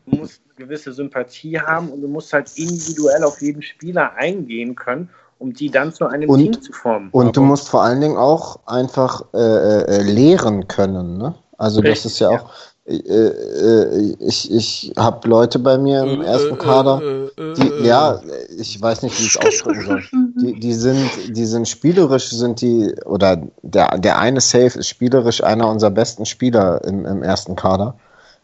du 0.05 0.17
musst 0.17 0.41
eine 0.45 0.65
gewisse 0.65 0.93
Sympathie 0.93 1.59
haben 1.59 1.89
und 1.89 2.01
du 2.01 2.07
musst 2.07 2.33
halt 2.33 2.51
individuell 2.57 3.23
auf 3.23 3.41
jeden 3.41 3.61
Spieler 3.61 4.13
eingehen 4.15 4.75
können, 4.75 5.09
um 5.39 5.53
die 5.53 5.69
dann 5.69 5.93
zu 5.93 6.05
einem 6.07 6.29
Und- 6.29 6.39
Team 6.39 6.61
zu 6.61 6.73
formen. 6.73 7.09
Und 7.11 7.25
Aber- 7.25 7.31
du 7.33 7.41
musst 7.41 7.69
vor 7.69 7.83
allen 7.83 8.01
Dingen 8.01 8.17
auch 8.17 8.59
einfach 8.65 9.23
äh, 9.33 9.37
äh, 9.37 10.01
lehren 10.01 10.67
können. 10.67 11.17
Ne? 11.17 11.35
Also 11.57 11.81
das 11.81 11.91
Richtig, 11.91 12.11
ist 12.11 12.19
ja 12.19 12.29
auch. 12.29 12.49
Äh, 12.85 12.95
äh, 12.95 14.15
ich 14.19 14.51
ich 14.51 14.93
habe 14.97 15.27
Leute 15.27 15.59
bei 15.59 15.77
mir 15.77 16.03
im 16.03 16.21
ersten 16.21 16.57
Kader. 16.57 17.29
Die, 17.37 17.85
ja, 17.85 18.21
ich 18.57 18.81
weiß 18.81 19.03
nicht, 19.03 19.17
wie 19.19 19.23
ich 19.23 19.35
es 19.35 19.37
ausdrücken 19.37 19.85
soll. 19.85 20.03
Die, 20.41 20.59
die 20.59 20.73
sind, 20.73 21.09
die 21.29 21.45
sind 21.45 21.67
spielerisch, 21.67 22.29
sind 22.29 22.59
die, 22.59 22.93
oder 23.05 23.41
der, 23.61 23.97
der 23.97 24.19
eine 24.19 24.41
Safe 24.41 24.77
ist 24.79 24.89
spielerisch 24.89 25.43
einer 25.43 25.69
unserer 25.69 25.91
besten 25.91 26.25
Spieler 26.25 26.83
im, 26.83 27.05
im 27.05 27.23
ersten 27.23 27.55
Kader. 27.55 27.95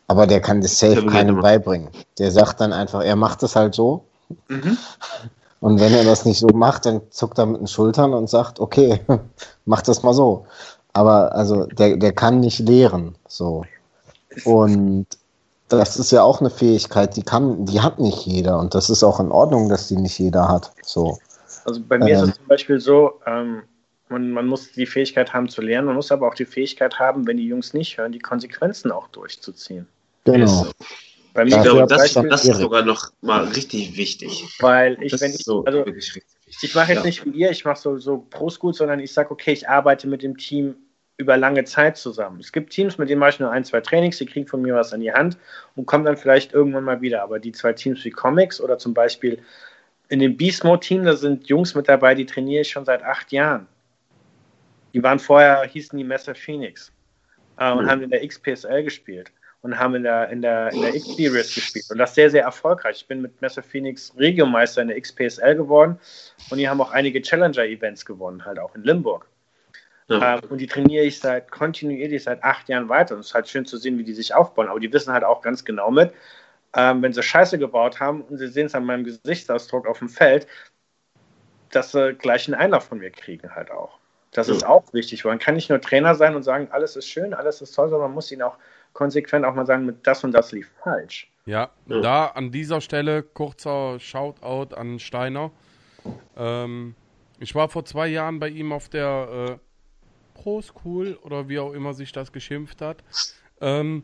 Aber 0.08 0.26
der 0.26 0.40
kann 0.40 0.62
das 0.62 0.80
Safe 0.80 1.06
keinem 1.06 1.40
beibringen. 1.42 1.90
Der 2.18 2.32
sagt 2.32 2.62
dann 2.62 2.74
einfach, 2.74 3.04
er 3.04 3.16
macht 3.16 3.44
es 3.44 3.56
halt 3.56 3.76
so. 3.76 4.06
Mhm. 4.48 4.78
Und 5.60 5.80
wenn 5.80 5.94
er 5.94 6.06
das 6.06 6.26
nicht 6.26 6.40
so 6.40 6.48
macht, 6.48 6.86
dann 6.86 7.02
zuckt 7.10 7.38
er 7.38 7.46
mit 7.46 7.60
den 7.60 7.68
Schultern 7.68 8.14
und 8.14 8.30
sagt, 8.30 8.60
okay, 8.60 9.02
mach 9.66 9.82
das 9.82 10.02
mal 10.02 10.14
so. 10.14 10.46
Aber 10.94 11.36
also 11.36 11.66
der, 11.66 11.98
der 11.98 12.14
kann 12.14 12.40
nicht 12.40 12.60
lehren. 12.60 13.16
So. 13.28 13.66
Und 14.46 15.08
das 15.70 15.98
ist 15.98 16.12
ja 16.12 16.24
auch 16.24 16.40
eine 16.40 16.50
Fähigkeit, 16.50 17.16
die 17.16 17.24
kann, 17.24 17.66
die 17.66 17.82
hat 17.82 18.00
nicht 18.00 18.26
jeder. 18.26 18.60
Und 18.60 18.74
das 18.76 18.90
ist 18.90 19.04
auch 19.04 19.20
in 19.20 19.32
Ordnung, 19.32 19.70
dass 19.70 19.88
die 19.88 19.98
nicht 19.98 20.18
jeder 20.20 20.48
hat. 20.48 20.72
So. 20.82 21.20
Also 21.66 21.82
bei 21.88 21.98
mir 21.98 22.16
ist 22.16 22.22
Ähm. 22.24 22.30
es 22.30 22.36
zum 22.36 22.48
Beispiel 22.48 22.80
so, 22.80 23.20
ähm, 23.26 23.64
man, 24.10 24.32
man 24.32 24.48
muss 24.48 24.72
die 24.72 24.88
Fähigkeit 24.88 25.34
haben 25.34 25.50
zu 25.50 25.62
lernen, 25.62 25.88
man 25.88 25.96
muss 25.96 26.12
aber 26.12 26.28
auch 26.28 26.34
die 26.34 26.46
Fähigkeit 26.46 26.98
haben, 26.98 27.28
wenn 27.28 27.38
die 27.38 27.48
Jungs 27.48 27.74
nicht 27.74 27.98
hören, 27.98 28.12
die 28.12 28.20
Konsequenzen 28.20 28.92
auch 28.92 29.08
durchzuziehen. 29.10 29.88
Genau. 30.24 30.66
Bei 31.34 31.46
mir 31.46 31.58
Ich 31.58 31.62
glaube, 31.62 31.86
das, 31.86 32.14
das 32.14 32.46
ist 32.46 32.58
sogar 32.58 32.84
noch 32.84 33.12
mal 33.22 33.44
richtig 33.46 33.96
wichtig. 33.96 34.58
weil 34.60 34.98
ich, 35.04 35.12
Das 35.12 35.22
wenn 35.22 35.32
ist 35.32 35.42
ich, 35.42 35.46
so 35.46 35.64
also 35.64 35.86
ich 35.86 36.76
mache 36.76 36.94
jetzt 36.94 37.02
Ja. 37.02 37.06
nicht 37.06 37.26
wie 37.26 37.30
ihr, 37.30 37.52
ich 37.52 37.64
mache 37.66 37.80
so, 37.80 37.98
so 38.00 38.26
Pro-School, 38.30 38.74
sondern 38.74 39.00
ich 39.00 39.14
sage, 39.14 39.30
okay, 39.32 39.54
ich 39.54 39.70
arbeite 39.70 40.08
mit 40.08 40.24
dem 40.24 40.38
Team 40.38 40.76
über 41.20 41.36
lange 41.38 41.66
Zeit 41.66 41.98
zusammen. 41.98 42.40
Es 42.40 42.52
gibt 42.52 42.72
Teams, 42.72 42.98
mit 42.98 43.10
denen 43.10 43.20
mache 43.20 43.32
ich 43.32 43.40
nur 43.40 43.52
ein, 43.52 43.66
zwei 43.66 43.82
Trainings, 43.82 44.18
die 44.18 44.26
kriegen 44.26 44.48
von 44.48 44.62
mir 44.62 44.74
was 44.76 44.94
an 44.94 45.02
die 45.02 45.12
Hand 45.12 45.38
und 45.76 45.86
kommen 45.86 46.06
dann 46.06 46.16
vielleicht 46.18 46.54
irgendwann 46.54 46.86
mal 46.86 47.02
wieder. 47.02 47.22
Aber 47.22 47.40
die 47.40 47.52
zwei 47.52 47.74
Teams 47.74 48.04
wie 48.06 48.10
Comics 48.10 48.62
oder 48.62 48.78
zum 48.78 48.94
Beispiel 48.94 49.44
in 50.08 50.20
dem 50.20 50.38
Beast 50.38 50.64
Mode 50.64 50.80
Team, 50.80 51.04
da 51.04 51.16
sind 51.16 51.48
Jungs 51.48 51.76
mit 51.76 51.90
dabei, 51.90 52.16
die 52.16 52.26
trainiere 52.26 52.62
ich 52.62 52.70
schon 52.70 52.86
seit 52.86 53.04
acht 53.04 53.32
Jahren. 53.34 53.68
Die 54.94 55.04
waren 55.04 55.20
vorher, 55.20 55.64
hießen 55.66 55.98
die 55.98 56.06
Messer 56.06 56.34
Phoenix 56.36 56.94
äh, 57.58 57.72
und 57.72 57.86
Mhm. 57.86 57.90
haben 57.90 58.02
in 58.04 58.10
der 58.12 58.26
XPSL 58.26 58.84
gespielt 58.84 59.32
und 59.62 59.78
haben 59.78 59.96
in 59.96 60.04
der, 60.04 60.30
in 60.30 60.42
der, 60.42 60.72
in 60.72 60.82
der 60.82 60.96
X-Series 60.96 61.54
gespielt. 61.54 61.86
Und 61.90 61.98
das 61.98 62.16
sehr, 62.16 62.30
sehr 62.30 62.44
erfolgreich. 62.44 63.02
Ich 63.02 63.08
bin 63.08 63.22
mit 63.22 63.42
Messer 63.42 63.62
Phoenix 63.62 64.14
Regiomeister 64.18 64.82
in 64.82 64.88
der 64.88 65.00
XPSL 65.02 65.56
geworden 65.56 66.00
und 66.50 66.58
die 66.60 66.70
haben 66.70 66.80
auch 66.82 66.92
einige 66.92 67.22
Challenger-Events 67.22 68.06
gewonnen, 68.06 68.46
halt 68.46 68.58
auch 68.58 68.74
in 68.74 68.84
Limburg. 68.84 69.28
Ja. 70.10 70.36
Ähm, 70.36 70.42
und 70.50 70.58
die 70.60 70.68
trainiere 70.68 71.06
ich 71.06 71.20
seit 71.20 71.50
kontinuierlich 71.52 72.24
seit 72.24 72.44
acht 72.44 72.68
Jahren 72.68 72.90
weiter. 72.90 73.14
Und 73.16 73.22
es 73.22 73.28
ist 73.28 73.34
halt 73.36 73.48
schön 73.48 73.66
zu 73.66 73.78
sehen, 73.78 73.98
wie 73.98 74.04
die 74.04 74.14
sich 74.14 74.34
aufbauen. 74.34 74.68
Aber 74.68 74.80
die 74.80 74.92
wissen 74.92 75.14
halt 75.14 75.24
auch 75.24 75.42
ganz 75.42 75.64
genau 75.64 75.92
mit, 75.92 76.12
ähm, 76.76 77.02
wenn 77.02 77.14
sie 77.14 77.24
Scheiße 77.24 77.58
gebaut 77.58 78.00
haben 78.00 78.22
und 78.22 78.38
sie 78.38 78.48
sehen 78.48 78.66
es 78.66 78.76
an 78.76 78.86
meinem 78.86 79.04
Gesichtsausdruck 79.04 79.88
auf 79.88 80.00
dem 80.00 80.10
Feld, 80.10 80.48
dass 81.72 81.92
sie 81.92 82.14
gleich 82.16 82.48
einen 82.48 82.60
Einlauf 82.60 82.86
von 82.86 82.98
mir 82.98 83.12
kriegen 83.12 83.54
halt 83.54 83.72
auch. 83.72 84.00
Das 84.32 84.48
ist 84.50 84.66
auch 84.66 84.84
wichtig. 84.94 85.26
Man 85.26 85.40
kann 85.40 85.56
nicht 85.56 85.70
nur 85.70 85.82
Trainer 85.82 86.14
sein 86.14 86.36
und 86.36 86.44
sagen, 86.44 86.68
alles 86.72 86.96
ist 86.96 87.08
schön, 87.08 87.34
alles 87.34 87.62
ist 87.62 87.72
toll, 87.74 87.90
sondern 87.90 88.10
man 88.10 88.16
muss 88.16 88.32
ihnen 88.32 88.44
auch 88.44 88.58
konsequent 88.94 89.46
auch 89.46 89.56
mal 89.56 89.66
sagen, 89.66 89.86
mit 89.86 90.06
das 90.06 90.24
und 90.24 90.32
das 90.32 90.52
lief 90.52 90.70
falsch. 90.84 91.32
Ja, 91.46 91.70
Ja. 91.88 92.02
da 92.02 92.26
an 92.28 92.52
dieser 92.52 92.80
Stelle 92.82 93.24
kurzer 93.24 94.00
Shoutout 94.00 94.76
an 94.76 95.00
Steiner. 95.00 95.52
Ähm, 96.38 96.96
ich 97.40 97.56
war 97.56 97.70
vor 97.70 97.86
zwei 97.86 98.08
Jahren 98.08 98.40
bei 98.40 98.50
ihm 98.50 98.72
auf 98.72 98.90
der 98.90 99.58
äh, 99.60 99.69
Pro 100.40 100.62
School 100.62 101.20
oder 101.22 101.50
wie 101.50 101.60
auch 101.60 101.74
immer 101.74 101.94
sich 101.94 102.14
das 102.14 102.32
geschimpft 102.32 102.82
hat. 102.82 103.04
Ähm, 103.60 104.04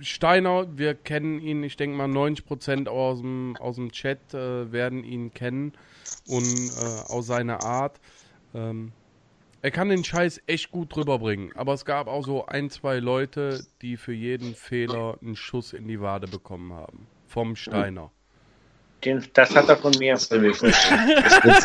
Steiner, 0.00 0.66
wir 0.76 0.94
kennen 0.94 1.40
ihn, 1.40 1.62
ich 1.62 1.76
denke 1.78 1.96
mal 1.96 2.06
90% 2.06 2.86
aus 2.86 3.20
dem, 3.20 3.56
aus 3.56 3.76
dem 3.76 3.90
Chat 3.92 4.34
äh, 4.34 4.70
werden 4.70 5.04
ihn 5.04 5.32
kennen 5.32 5.72
und 6.28 6.44
äh, 6.44 7.12
aus 7.12 7.26
seiner 7.26 7.64
Art. 7.64 7.98
Ähm, 8.54 8.92
er 9.62 9.70
kann 9.70 9.88
den 9.88 10.04
Scheiß 10.04 10.42
echt 10.46 10.70
gut 10.70 10.94
drüber 10.94 11.18
bringen, 11.18 11.52
aber 11.54 11.72
es 11.72 11.86
gab 11.86 12.06
auch 12.06 12.24
so 12.24 12.44
ein, 12.44 12.68
zwei 12.68 12.98
Leute, 12.98 13.64
die 13.80 13.96
für 13.96 14.12
jeden 14.12 14.54
Fehler 14.54 15.16
einen 15.22 15.34
Schuss 15.34 15.72
in 15.72 15.88
die 15.88 16.00
Wade 16.00 16.26
bekommen 16.28 16.74
haben. 16.74 17.06
Vom 17.26 17.56
Steiner. 17.56 18.10
Den, 19.04 19.24
das 19.34 19.54
hat 19.54 19.68
er 19.68 19.76
von 19.76 19.92
mir. 19.98 20.14
Jetzt, 20.14 20.32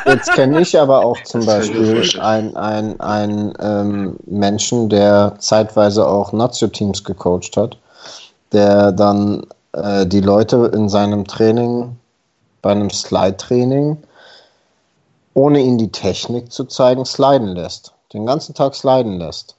jetzt 0.06 0.34
kenne 0.34 0.62
ich 0.62 0.80
aber 0.80 1.06
auch 1.06 1.22
zum 1.24 1.46
Beispiel 1.46 2.20
einen 2.20 2.56
ein, 2.56 3.00
ein, 3.00 3.54
ähm, 3.60 4.18
Menschen, 4.26 4.90
der 4.90 5.36
zeitweise 5.38 6.08
auch 6.08 6.34
Nazio-Teams 6.34 7.04
gecoacht 7.04 7.56
hat, 7.56 7.78
der 8.52 8.92
dann 8.92 9.46
äh, 9.74 10.08
die 10.08 10.22
Leute 10.22 10.72
in 10.74 10.90
seinem 10.90 11.28
Training, 11.28 11.98
bei 12.62 12.72
einem 12.72 12.90
Slide-Training, 12.90 13.98
ohne 15.36 15.60
ihnen 15.60 15.78
die 15.78 15.92
Technik 15.92 16.52
zu 16.52 16.66
zeigen, 16.66 17.06
sliden 17.06 17.50
lässt. 17.50 17.94
Den 18.14 18.26
ganzen 18.26 18.56
Tag 18.56 18.74
sliden 18.74 19.20
lässt. 19.20 19.56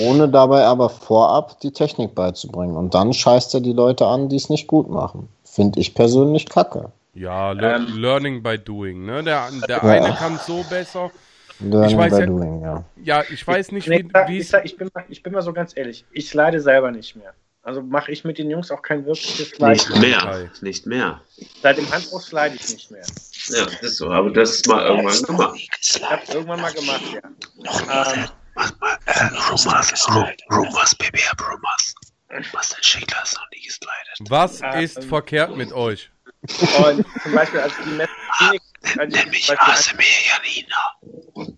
Ohne 0.00 0.28
dabei 0.28 0.66
aber 0.66 0.88
vorab 0.88 1.60
die 1.60 1.72
Technik 1.72 2.14
beizubringen. 2.14 2.76
Und 2.76 2.94
dann 2.94 3.12
scheißt 3.12 3.54
er 3.54 3.60
die 3.60 3.72
Leute 3.72 4.06
an, 4.06 4.28
die 4.28 4.36
es 4.36 4.48
nicht 4.48 4.66
gut 4.66 4.90
machen. 4.90 5.28
Finde 5.54 5.80
ich 5.80 5.94
persönlich 5.94 6.48
kacke. 6.48 6.90
Ja, 7.14 7.52
le 7.52 7.74
Ähm. 7.76 7.86
Learning 7.98 8.42
by 8.42 8.58
Doing. 8.58 9.04
Ne? 9.04 9.22
Der, 9.22 9.50
der 9.68 9.76
Ja. 9.76 9.82
eine 9.82 10.14
kann 10.14 10.38
so 10.46 10.64
besser. 10.70 11.10
Learning 11.60 11.98
weiß 11.98 12.12
by 12.14 12.20
ja- 12.20 12.26
doing, 12.26 12.62
ja. 12.62 12.84
Ja, 13.04 13.22
ich 13.30 13.46
weiß 13.46 13.70
nicht, 13.72 13.88
wie, 13.88 13.96
ich, 13.96 14.08
sag- 14.12 14.28
wie 14.28 14.38
ich, 14.38 14.52
ich, 14.64 14.76
bin 14.78 14.90
mal, 14.94 15.04
ich 15.10 15.22
bin 15.22 15.32
mal 15.34 15.42
so 15.42 15.52
ganz 15.52 15.76
ehrlich, 15.76 16.04
ich 16.12 16.28
slide 16.30 16.58
selber 16.60 16.90
nicht 16.90 17.14
mehr. 17.16 17.34
Also 17.62 17.82
mache 17.82 18.10
ich 18.10 18.24
mit 18.24 18.38
den 18.38 18.50
Jungs 18.50 18.70
auch 18.72 18.82
kein 18.82 19.04
wirkliches 19.06 19.50
Slide. 19.50 19.72
Nicht 19.72 19.96
mehr. 20.00 20.50
Nicht 20.62 20.86
mehr. 20.86 21.20
Seit 21.62 21.76
dem 21.76 21.88
Handbruch 21.92 22.20
slide 22.22 22.54
ich 22.56 22.68
nicht 22.72 22.90
mehr. 22.90 23.04
Ja, 23.50 23.64
das 23.66 23.82
ist 23.82 23.98
so. 23.98 24.10
Aber 24.10 24.30
das 24.30 24.50
ist 24.52 24.66
mal 24.66 24.84
irgendwann 24.86 25.22
gemacht. 25.22 25.60
Ich 25.80 26.02
habe 26.02 26.22
es 26.26 26.34
irgendwann 26.34 26.60
mal 26.62 26.72
gemacht, 26.72 27.02
ja. 27.12 27.20
Ähm, 28.14 28.24
Rumors, 29.50 30.08
Rumors, 30.50 30.94
Baby, 30.96 31.20
Rumors. 31.40 31.94
Marcel 32.52 32.82
Schickler 32.82 33.22
ist 33.22 33.34
noch 33.34 33.50
nie 33.50 33.60
geslidet. 33.62 34.30
Was 34.30 34.62
Ah, 34.62 34.80
ist 34.80 34.96
ähm. 34.98 35.02
verkehrt 35.08 35.56
mit 35.56 35.72
euch? 35.72 36.10
und 36.42 37.06
zum 37.22 37.32
Beispiel 37.34 37.60
als 37.60 37.72
die 37.84 37.90
Messer 37.90 38.10
Phoenix, 38.38 38.64
als 38.98 39.14
ich, 39.14 39.46
zum 39.46 39.56
Beispiel, 39.56 39.96
mir 39.98 40.04
Janina. 41.36 41.56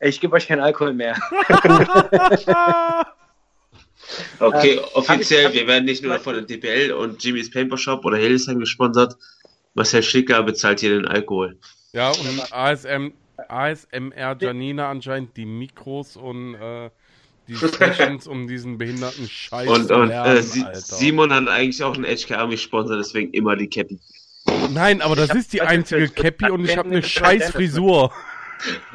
ich 0.00 0.20
gebe 0.20 0.34
euch 0.36 0.46
keinen 0.46 0.60
Alkohol 0.60 0.92
mehr. 0.94 1.16
Okay, 4.40 4.78
Ähm, 4.78 4.84
offiziell, 4.94 5.44
hab 5.44 5.52
ich- 5.52 5.60
wir 5.60 5.66
werden 5.68 5.84
nicht 5.84 6.02
nur 6.02 6.18
von 6.18 6.34
der 6.34 6.42
DPL 6.42 6.92
und 6.92 7.22
Jimmy's 7.22 7.48
Paper 7.50 7.76
Shop 7.78 8.04
oder 8.04 8.16
Hildesheim 8.16 8.58
gesponsert. 8.58 9.16
Marcel 9.74 10.02
Schicker 10.02 10.42
bezahlt 10.42 10.80
hier 10.80 10.90
den 10.96 11.06
Alkohol. 11.06 11.58
Ja, 11.92 12.10
und 12.10 12.52
ASM, 12.52 13.12
ASMR 13.48 14.36
Janina 14.40 14.90
anscheinend 14.90 15.36
die 15.36 15.44
Mikros 15.46 16.16
und 16.16 16.54
äh, 16.56 16.90
die 17.50 17.66
Sessions 17.66 18.26
um 18.26 18.46
diesen 18.46 18.78
behinderten 18.78 19.28
Scheiß 19.28 19.68
Und, 19.68 19.88
zu 19.88 19.94
und 19.94 20.08
lernen, 20.08 20.36
äh, 20.36 20.42
Si- 20.42 20.62
Alter. 20.64 20.80
Simon 20.80 21.32
hat 21.32 21.48
eigentlich 21.48 21.82
auch 21.82 21.94
einen 21.94 22.04
HK 22.04 22.32
Army 22.36 22.56
Sponsor, 22.56 22.96
deswegen 22.96 23.32
immer 23.32 23.56
die 23.56 23.68
Cappy. 23.68 23.98
Nein, 24.70 25.02
aber 25.02 25.16
das 25.16 25.34
ist 25.34 25.52
die 25.52 25.58
das 25.58 25.68
einzige 25.68 26.08
Cappy 26.08 26.50
und 26.50 26.64
ich 26.64 26.76
habe 26.76 26.88
eine 26.88 27.00
das 27.00 27.10
scheiß 27.10 27.50
Frisur. 27.50 28.12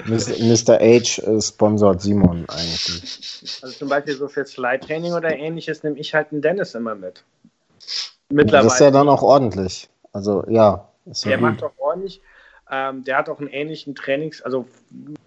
Mr. 0.05 0.75
H 0.79 1.21
äh, 1.21 1.41
sponsort 1.41 2.01
Simon 2.01 2.45
eigentlich. 2.49 3.59
Also 3.61 3.75
zum 3.79 3.89
Beispiel 3.89 4.15
so 4.15 4.27
für 4.27 4.45
Slide-Training 4.45 5.13
oder 5.13 5.35
ähnliches 5.35 5.83
nehme 5.83 5.97
ich 5.97 6.13
halt 6.13 6.31
einen 6.31 6.41
Dennis 6.41 6.75
immer 6.75 6.95
mit. 6.95 7.23
Das 7.79 8.15
Mittlerweile. 8.29 8.67
ist 8.67 8.79
ja 8.79 8.91
dann 8.91 9.09
auch 9.09 9.23
ordentlich. 9.23 9.89
Also 10.13 10.43
ja. 10.47 10.87
Der 11.25 11.37
macht 11.39 11.63
auch 11.63 11.73
ordentlich. 11.77 12.21
Ähm, 12.71 13.03
der 13.03 13.17
hat 13.17 13.29
auch 13.29 13.39
einen 13.39 13.49
ähnlichen 13.49 13.93
Trainings, 13.93 14.41
also 14.41 14.67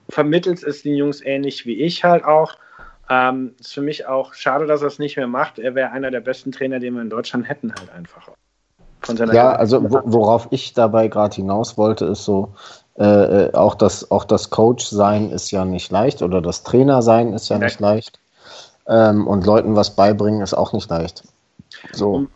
vermittelt 0.08 0.62
es 0.64 0.82
den 0.82 0.94
Jungs 0.96 1.20
ähnlich 1.20 1.66
wie 1.66 1.80
ich 1.80 2.02
halt 2.02 2.24
auch. 2.24 2.56
Ähm, 3.10 3.54
ist 3.58 3.72
für 3.72 3.80
mich 3.80 4.06
auch 4.06 4.34
schade, 4.34 4.66
dass 4.66 4.82
er 4.82 4.88
es 4.88 4.98
nicht 4.98 5.16
mehr 5.16 5.26
macht. 5.26 5.58
Er 5.58 5.74
wäre 5.74 5.90
einer 5.90 6.10
der 6.10 6.20
besten 6.20 6.52
Trainer, 6.52 6.78
den 6.78 6.94
wir 6.94 7.02
in 7.02 7.10
Deutschland 7.10 7.48
hätten, 7.48 7.72
halt 7.74 7.90
einfach. 7.90 8.28
Ja, 9.32 9.52
also 9.52 9.90
wo, 9.90 10.02
worauf 10.04 10.48
ich 10.50 10.74
dabei 10.74 11.08
gerade 11.08 11.36
hinaus 11.36 11.78
wollte, 11.78 12.04
ist 12.06 12.24
so, 12.24 12.52
äh, 12.98 13.04
äh, 13.04 13.54
auch 13.54 13.76
das, 13.76 14.10
auch 14.10 14.24
das 14.24 14.50
Coach 14.50 14.86
sein 14.86 15.30
ist 15.30 15.50
ja 15.50 15.64
nicht 15.64 15.90
leicht 15.90 16.20
oder 16.20 16.42
das 16.42 16.64
Trainer 16.64 17.00
sein 17.00 17.32
ist 17.32 17.48
ja 17.48 17.56
Nein. 17.56 17.66
nicht 17.66 17.80
leicht. 17.80 18.20
Ähm, 18.88 19.26
und 19.26 19.46
Leuten 19.46 19.76
was 19.76 19.94
beibringen 19.94 20.42
ist 20.42 20.54
auch 20.54 20.72
nicht 20.72 20.90
leicht. 20.90 21.22
So. 21.92 22.26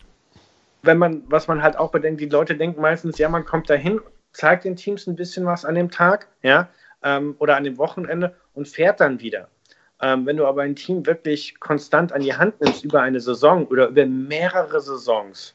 wenn 0.83 0.99
man, 0.99 1.23
was 1.29 1.49
man 1.49 1.63
halt 1.63 1.77
auch 1.77 1.91
bedenkt, 1.91 2.21
die 2.21 2.29
Leute 2.29 2.55
denken 2.55 2.81
meistens, 2.81 3.19
ja, 3.19 3.29
man 3.29 3.45
kommt 3.45 3.69
dahin, 3.69 4.01
zeigt 4.33 4.65
den 4.65 4.77
Teams 4.77 5.07
ein 5.07 5.17
bisschen 5.17 5.47
was 5.47 5.65
an 5.65 5.75
dem 5.75 5.91
Tag, 5.91 6.29
ja, 6.43 6.69
ähm, 7.03 7.35
oder 7.39 7.57
an 7.57 7.65
dem 7.65 7.79
Wochenende 7.79 8.35
und 8.55 8.69
fährt 8.69 9.01
dann 9.01 9.21
wieder. 9.21 9.49
Ähm, 10.03 10.27
wenn 10.27 10.37
du 10.37 10.47
aber 10.47 10.63
ein 10.63 10.77
Team 10.77 11.07
wirklich 11.07 11.59
konstant 11.61 12.13
an 12.13 12.23
die 12.23 12.35
Hand 12.35 12.61
nimmst 12.61 12.85
über 12.85 13.01
eine 13.01 13.21
Saison 13.21 13.67
oder 13.67 13.89
über 13.89 14.05
mehrere 14.05 14.81
Saisons, 14.81 15.55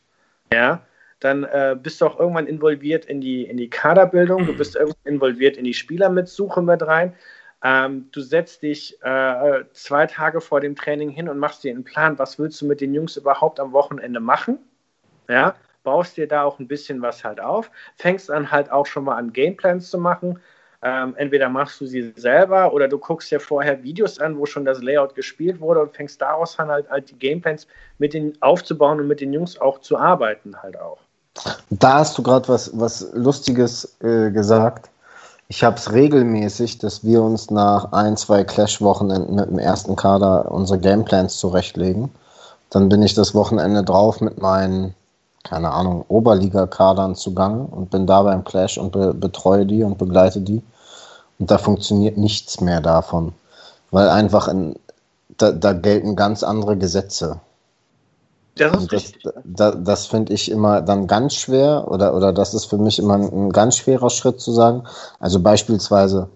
ja, 0.51 0.81
dann 1.19 1.43
äh, 1.43 1.75
bist 1.81 1.99
du 1.99 2.05
auch 2.05 2.19
irgendwann 2.19 2.47
involviert 2.47 3.05
in 3.05 3.21
die, 3.21 3.43
in 3.43 3.57
die 3.57 3.69
Kaderbildung, 3.69 4.45
du 4.45 4.55
bist 4.55 4.75
irgendwann 4.75 5.13
involviert 5.13 5.57
in 5.57 5.65
die 5.65 5.73
Spielermitsuche 5.73 6.61
mit 6.61 6.81
rein. 6.81 7.13
Ähm, 7.63 8.07
du 8.11 8.21
setzt 8.21 8.61
dich 8.61 9.01
äh, 9.01 9.63
zwei 9.73 10.05
Tage 10.05 10.41
vor 10.41 10.61
dem 10.61 10.75
Training 10.75 11.09
hin 11.09 11.27
und 11.27 11.39
machst 11.39 11.63
dir 11.63 11.73
einen 11.73 11.83
Plan, 11.83 12.19
was 12.19 12.37
willst 12.37 12.61
du 12.61 12.67
mit 12.67 12.81
den 12.81 12.93
Jungs 12.93 13.17
überhaupt 13.17 13.59
am 13.59 13.73
Wochenende 13.73 14.19
machen. 14.19 14.59
Ja, 15.27 15.55
baust 15.83 16.17
dir 16.17 16.27
da 16.27 16.43
auch 16.43 16.59
ein 16.59 16.67
bisschen 16.67 17.01
was 17.01 17.23
halt 17.23 17.39
auf, 17.39 17.71
fängst 17.95 18.29
an 18.29 18.51
halt 18.51 18.71
auch 18.71 18.85
schon 18.85 19.05
mal 19.05 19.15
an 19.15 19.33
Gameplans 19.33 19.89
zu 19.89 19.97
machen. 19.97 20.39
Ähm, 20.87 21.15
entweder 21.17 21.49
machst 21.49 21.81
du 21.81 21.85
sie 21.85 22.13
selber 22.15 22.71
oder 22.71 22.87
du 22.87 22.97
guckst 22.97 23.29
dir 23.29 23.41
vorher 23.41 23.83
Videos 23.83 24.19
an, 24.19 24.37
wo 24.37 24.45
schon 24.45 24.63
das 24.63 24.81
Layout 24.81 25.15
gespielt 25.15 25.59
wurde 25.59 25.81
und 25.81 25.93
fängst 25.93 26.21
daraus 26.21 26.57
an 26.59 26.69
halt, 26.69 26.89
halt 26.89 27.09
die 27.09 27.19
Gameplans 27.19 27.67
mit 27.97 28.13
den 28.13 28.41
aufzubauen 28.41 29.01
und 29.01 29.07
mit 29.07 29.19
den 29.19 29.33
Jungs 29.33 29.59
auch 29.59 29.81
zu 29.81 29.97
arbeiten 29.97 30.55
halt 30.63 30.79
auch. 30.79 30.99
Da 31.69 31.95
hast 31.95 32.17
du 32.17 32.23
gerade 32.23 32.47
was, 32.47 32.71
was 32.79 33.09
Lustiges 33.13 33.97
äh, 34.01 34.31
gesagt. 34.31 34.89
Ich 35.49 35.61
habe 35.63 35.75
es 35.75 35.91
regelmäßig, 35.91 36.77
dass 36.77 37.03
wir 37.03 37.21
uns 37.21 37.51
nach 37.51 37.91
ein, 37.91 38.15
zwei 38.15 38.45
Clash-Wochenenden 38.45 39.35
mit 39.35 39.49
dem 39.49 39.59
ersten 39.59 39.97
Kader 39.97 40.49
unsere 40.51 40.79
Gameplans 40.79 41.37
zurechtlegen. 41.37 42.09
Dann 42.69 42.87
bin 42.87 43.03
ich 43.03 43.13
das 43.13 43.35
Wochenende 43.35 43.83
drauf 43.83 44.21
mit 44.21 44.41
meinen, 44.41 44.93
keine 45.43 45.71
Ahnung, 45.71 46.05
Oberliga-Kadern 46.07 47.15
zugange 47.15 47.63
und 47.63 47.91
bin 47.91 48.07
da 48.07 48.23
beim 48.23 48.45
Clash 48.45 48.77
und 48.77 48.93
be 48.93 49.13
betreue 49.13 49.65
die 49.65 49.83
und 49.83 49.97
begleite 49.97 50.39
die. 50.39 50.61
Und 51.39 51.51
da 51.51 51.57
funktioniert 51.57 52.17
nichts 52.17 52.61
mehr 52.61 52.81
davon. 52.81 53.33
Weil 53.91 54.09
einfach 54.09 54.47
in, 54.47 54.75
da, 55.37 55.51
da 55.51 55.73
gelten 55.73 56.15
ganz 56.15 56.43
andere 56.43 56.77
Gesetze. 56.77 57.39
Das 58.55 58.83
ist 58.83 58.91
das, 59.23 59.33
das, 59.43 59.75
das 59.79 60.05
finde 60.07 60.33
ich 60.33 60.49
immer 60.49 60.81
dann 60.81 61.05
ganz 61.05 61.35
schwer 61.35 61.85
oder, 61.89 62.15
oder 62.15 62.33
das 62.33 62.55
ist 62.55 62.65
für 62.65 62.79
mich 62.79 62.97
immer 62.97 63.13
ein, 63.13 63.31
ein 63.31 63.49
ganz 63.51 63.77
schwerer 63.77 64.09
Schritt 64.09 64.41
zu 64.41 64.51
sagen. 64.51 64.83
Also 65.19 65.39
beispielsweise 65.39 66.29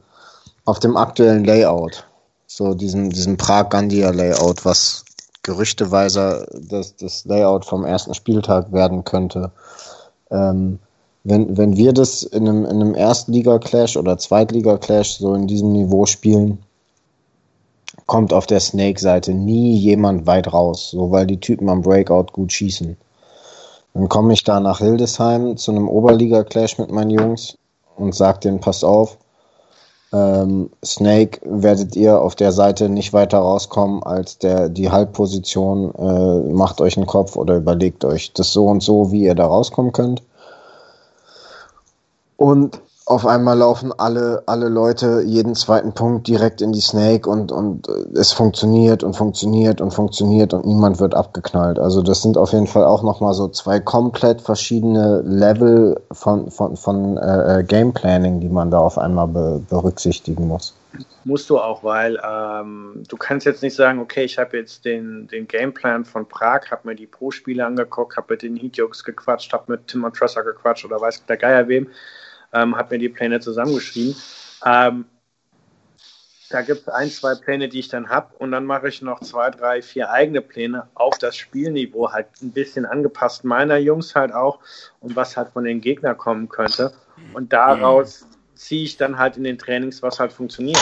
auf 0.66 0.80
dem 0.80 0.98
aktuellen 0.98 1.44
Layout, 1.44 2.06
so 2.46 2.76
diesem, 2.76 3.10
diesem 3.10 3.38
Prag-Gandia-Layout, 3.38 4.66
was 4.66 5.06
gerüchteweise 5.42 6.48
das, 6.70 6.96
das 6.96 7.26
Layout 7.26 7.66
vom 7.66 7.86
ersten 7.86 8.14
Spieltag 8.14 8.72
werden 8.72 9.04
könnte. 9.04 9.52
Ähm, 10.30 10.80
wenn, 11.24 11.58
wenn 11.58 11.78
wir 11.78 11.94
das 11.94 12.24
in 12.24 12.48
einem, 12.48 12.66
in 12.66 12.82
einem 12.82 12.96
Erstliga-Clash 12.96 13.98
oder 13.98 14.18
Zweitliga-Clash 14.18 15.18
so 15.18 15.34
in 15.34 15.48
diesem 15.48 15.72
Niveau 15.72 16.06
spielen, 16.06 16.64
kommt 18.08 18.34
auf 18.34 18.48
der 18.48 18.60
Snake-Seite 18.60 19.34
nie 19.34 19.76
jemand 19.76 20.26
weit 20.26 20.52
raus, 20.52 20.90
so 20.92 21.12
weil 21.12 21.28
die 21.28 21.40
Typen 21.40 21.70
am 21.70 21.82
Breakout 21.82 22.28
gut 22.34 22.52
schießen. 22.52 22.98
Dann 23.94 24.10
komme 24.10 24.34
ich 24.34 24.44
da 24.44 24.60
nach 24.60 24.80
Hildesheim 24.80 25.58
zu 25.58 25.72
einem 25.72 25.88
Oberliga-Clash 25.88 26.78
mit 26.80 26.92
meinen 26.92 27.12
Jungs 27.12 27.58
und 27.98 28.16
sag 28.16 28.42
denen, 28.42 28.60
passt 28.60 28.84
auf, 28.84 29.18
ähm, 30.14 30.70
Snake 30.84 31.40
werdet 31.46 31.96
ihr 31.96 32.20
auf 32.22 32.36
der 32.36 32.52
Seite 32.52 32.90
nicht 32.90 33.14
weiter 33.14 33.38
rauskommen 33.40 34.04
als 34.04 34.38
der 34.38 34.68
die 34.68 34.90
Halbposition. 34.92 35.94
Äh, 35.96 36.52
macht 36.52 36.82
euch 36.82 36.98
einen 36.98 37.06
Kopf 37.06 37.38
oder 37.38 37.56
überlegt 37.56 38.04
euch 38.04 38.34
das 38.34 38.52
so 38.52 38.66
und 38.68 38.84
so, 38.84 39.12
wie 39.12 39.24
ihr 39.24 39.36
da 39.36 39.46
rauskommen 39.46 39.94
könnt. 39.94 40.22
Und 42.42 42.82
auf 43.06 43.28
einmal 43.28 43.58
laufen 43.58 43.94
alle, 43.96 44.42
alle 44.48 44.68
Leute 44.68 45.22
jeden 45.24 45.54
zweiten 45.54 45.94
Punkt 45.94 46.28
direkt 46.28 46.60
in 46.60 46.72
die 46.72 46.82
Snake 46.82 47.30
und, 47.30 47.52
und 47.52 47.88
es 48.16 48.32
funktioniert 48.32 49.04
und 49.04 49.16
funktioniert 49.16 49.80
und 49.80 49.92
funktioniert 49.92 50.52
und 50.54 50.66
niemand 50.66 51.00
wird 51.00 51.14
abgeknallt. 51.14 51.78
Also 51.78 52.02
das 52.02 52.24
sind 52.24 52.38
auf 52.38 52.54
jeden 52.54 52.66
Fall 52.66 52.84
auch 52.84 53.04
nochmal 53.04 53.36
so 53.36 53.48
zwei 53.50 53.80
komplett 53.80 54.42
verschiedene 54.42 55.22
Level 55.22 56.02
von, 56.12 56.50
von, 56.50 56.76
von 56.78 57.18
äh, 57.18 57.60
äh, 57.60 57.64
Game 57.64 57.94
Planning, 57.94 58.40
die 58.40 58.50
man 58.50 58.72
da 58.72 58.80
auf 58.80 58.98
einmal 58.98 59.28
be 59.28 59.62
berücksichtigen 59.70 60.48
muss. 60.48 60.74
Musst 61.24 61.50
du 61.50 61.60
auch, 61.60 61.84
weil 61.84 62.20
ähm, 62.28 63.04
du 63.08 63.18
kannst 63.18 63.46
jetzt 63.46 63.62
nicht 63.62 63.76
sagen, 63.76 64.00
okay, 64.00 64.24
ich 64.24 64.40
habe 64.40 64.58
jetzt 64.58 64.84
den, 64.84 65.28
den 65.28 65.48
Gameplan 65.48 66.06
von 66.06 66.26
Prag, 66.28 66.72
habe 66.72 66.88
mir 66.88 66.96
die 66.96 67.06
Pro-Spiele 67.06 67.64
angeguckt, 67.66 68.18
habe 68.18 68.34
mit 68.34 68.42
den 68.42 68.56
Heatjokes 68.56 69.04
gequatscht, 69.04 69.54
habe 69.54 69.74
mit 69.74 69.88
Tim 69.88 70.04
und 70.04 70.16
Trusser 70.16 70.44
gequatscht 70.44 70.86
oder 70.86 71.00
weiß 71.00 71.26
der 71.28 71.38
Geier 71.38 71.68
wem 71.68 71.88
ähm, 72.54 72.76
habe 72.76 72.96
mir 72.96 73.00
die 73.00 73.10
Pläne 73.10 73.40
zusammengeschrieben. 73.40 74.16
Ähm, 74.66 75.06
da 76.50 76.62
gibt 76.62 76.82
es 76.82 76.88
ein, 76.90 77.10
zwei 77.10 77.36
Pläne, 77.36 77.70
die 77.70 77.80
ich 77.80 77.88
dann 77.88 78.10
habe 78.10 78.36
und 78.38 78.52
dann 78.52 78.66
mache 78.66 78.90
ich 78.90 79.02
noch 79.02 79.22
zwei, 79.22 79.50
drei, 79.50 79.82
vier 79.82 80.12
eigene 80.12 80.42
Pläne 80.42 80.90
auf 80.96 81.18
das 81.18 81.38
Spielniveau, 81.38 82.12
halt 82.12 82.28
ein 82.42 82.52
bisschen 82.52 82.86
angepasst 82.86 83.46
meiner 83.46 83.78
Jungs 83.78 84.16
halt 84.16 84.34
auch 84.34 84.60
und 85.00 85.16
was 85.16 85.38
halt 85.38 85.52
von 85.52 85.64
den 85.64 85.80
Gegnern 85.80 86.18
kommen 86.18 86.50
könnte. 86.50 86.94
Und 87.34 87.54
daraus 87.54 88.28
ziehe 88.56 88.84
ich 88.84 88.98
dann 88.98 89.18
halt 89.18 89.38
in 89.38 89.44
den 89.44 89.58
Trainings, 89.58 90.04
was 90.04 90.20
halt 90.20 90.34
funktioniert. 90.34 90.80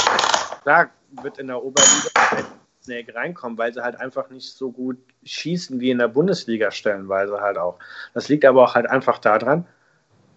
Klar 0.63 0.89
wird 1.21 1.37
in 1.37 1.47
der 1.47 1.63
Oberliga 1.63 2.47
Snake 2.81 3.13
reinkommen, 3.13 3.57
weil 3.57 3.73
sie 3.73 3.83
halt 3.83 3.95
einfach 3.97 4.29
nicht 4.29 4.53
so 4.53 4.71
gut 4.71 4.97
schießen 5.23 5.79
wie 5.79 5.91
in 5.91 5.99
der 5.99 6.07
Bundesliga 6.07 6.71
stellenweise 6.71 7.39
halt 7.41 7.57
auch. 7.57 7.77
Das 8.13 8.29
liegt 8.29 8.45
aber 8.45 8.63
auch 8.63 8.75
halt 8.75 8.89
einfach 8.89 9.19
daran, 9.19 9.67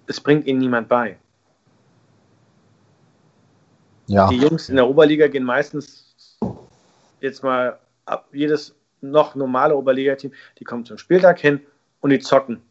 es 0.07 0.20
bringt 0.20 0.47
ihnen 0.47 0.59
niemand 0.59 0.89
bei. 0.89 1.19
Ja. 4.07 4.29
Die 4.29 4.37
Jungs 4.37 4.69
in 4.69 4.77
der 4.77 4.89
Oberliga 4.89 5.29
gehen 5.29 5.45
meistens 5.45 6.39
jetzt 7.21 7.43
mal 7.43 7.79
ab 8.05 8.29
jedes 8.33 8.75
noch 9.01 9.35
normale 9.35 9.77
Oberliga-Team, 9.77 10.33
die 10.59 10.65
kommen 10.65 10.85
zum 10.85 10.99
Spieltag 10.99 11.39
hin 11.41 11.61
und 12.01 12.11
die 12.11 12.19
zocken. 12.19 12.63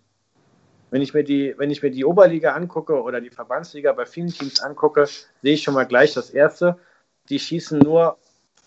Wenn 0.89 1.01
ich, 1.01 1.13
mir 1.13 1.23
die, 1.23 1.53
wenn 1.57 1.71
ich 1.71 1.81
mir 1.81 1.91
die 1.91 2.03
Oberliga 2.03 2.53
angucke 2.53 3.01
oder 3.01 3.21
die 3.21 3.29
Verbandsliga 3.29 3.93
bei 3.93 4.05
vielen 4.05 4.27
Teams 4.27 4.59
angucke, 4.61 5.07
sehe 5.41 5.53
ich 5.53 5.63
schon 5.63 5.73
mal 5.73 5.85
gleich 5.85 6.13
das 6.13 6.29
Erste. 6.29 6.77
Die 7.29 7.39
schießen 7.39 7.79
nur 7.79 8.17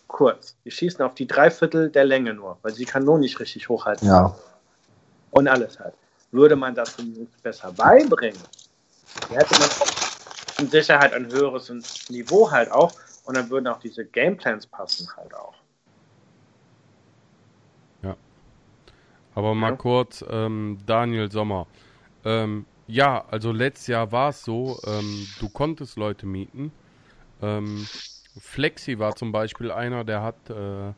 kurz. 0.08 0.56
Die 0.64 0.70
schießen 0.70 1.04
auf 1.04 1.14
die 1.14 1.26
Dreiviertel 1.26 1.90
der 1.90 2.04
Länge 2.04 2.32
nur, 2.32 2.56
weil 2.62 2.72
sie 2.72 2.86
Kanonen 2.86 3.20
nicht 3.20 3.40
richtig 3.40 3.68
hochhalten. 3.68 4.08
Ja. 4.08 4.34
Und 5.32 5.48
alles 5.48 5.78
halt. 5.78 5.94
Würde 6.30 6.56
man 6.56 6.74
das 6.74 6.96
besser 7.42 7.72
beibringen, 7.72 8.40
hätte 9.30 9.54
man 9.58 9.68
auch 9.68 10.03
in 10.58 10.68
Sicherheit 10.68 11.12
ein 11.12 11.30
höheres 11.30 11.70
Niveau 12.08 12.50
halt 12.50 12.70
auch 12.70 12.92
und 13.24 13.36
dann 13.36 13.50
würden 13.50 13.66
auch 13.66 13.80
diese 13.80 14.04
Gameplans 14.04 14.66
passen 14.66 15.08
halt 15.16 15.34
auch. 15.34 15.54
Ja. 18.02 18.16
Aber 19.34 19.54
mal 19.54 19.70
ja. 19.70 19.76
kurz, 19.76 20.24
ähm, 20.28 20.78
Daniel 20.86 21.30
Sommer. 21.30 21.66
Ähm, 22.24 22.66
ja, 22.86 23.24
also 23.30 23.52
letztes 23.52 23.86
Jahr 23.86 24.12
war 24.12 24.30
es 24.30 24.44
so, 24.44 24.78
ähm, 24.86 25.26
du 25.40 25.48
konntest 25.48 25.96
Leute 25.96 26.26
mieten. 26.26 26.70
Ähm, 27.40 27.86
Flexi 28.38 28.98
war 28.98 29.16
zum 29.16 29.32
Beispiel 29.32 29.70
einer, 29.70 30.04
der 30.04 30.22
hat 30.22 30.50
äh, 30.50 30.92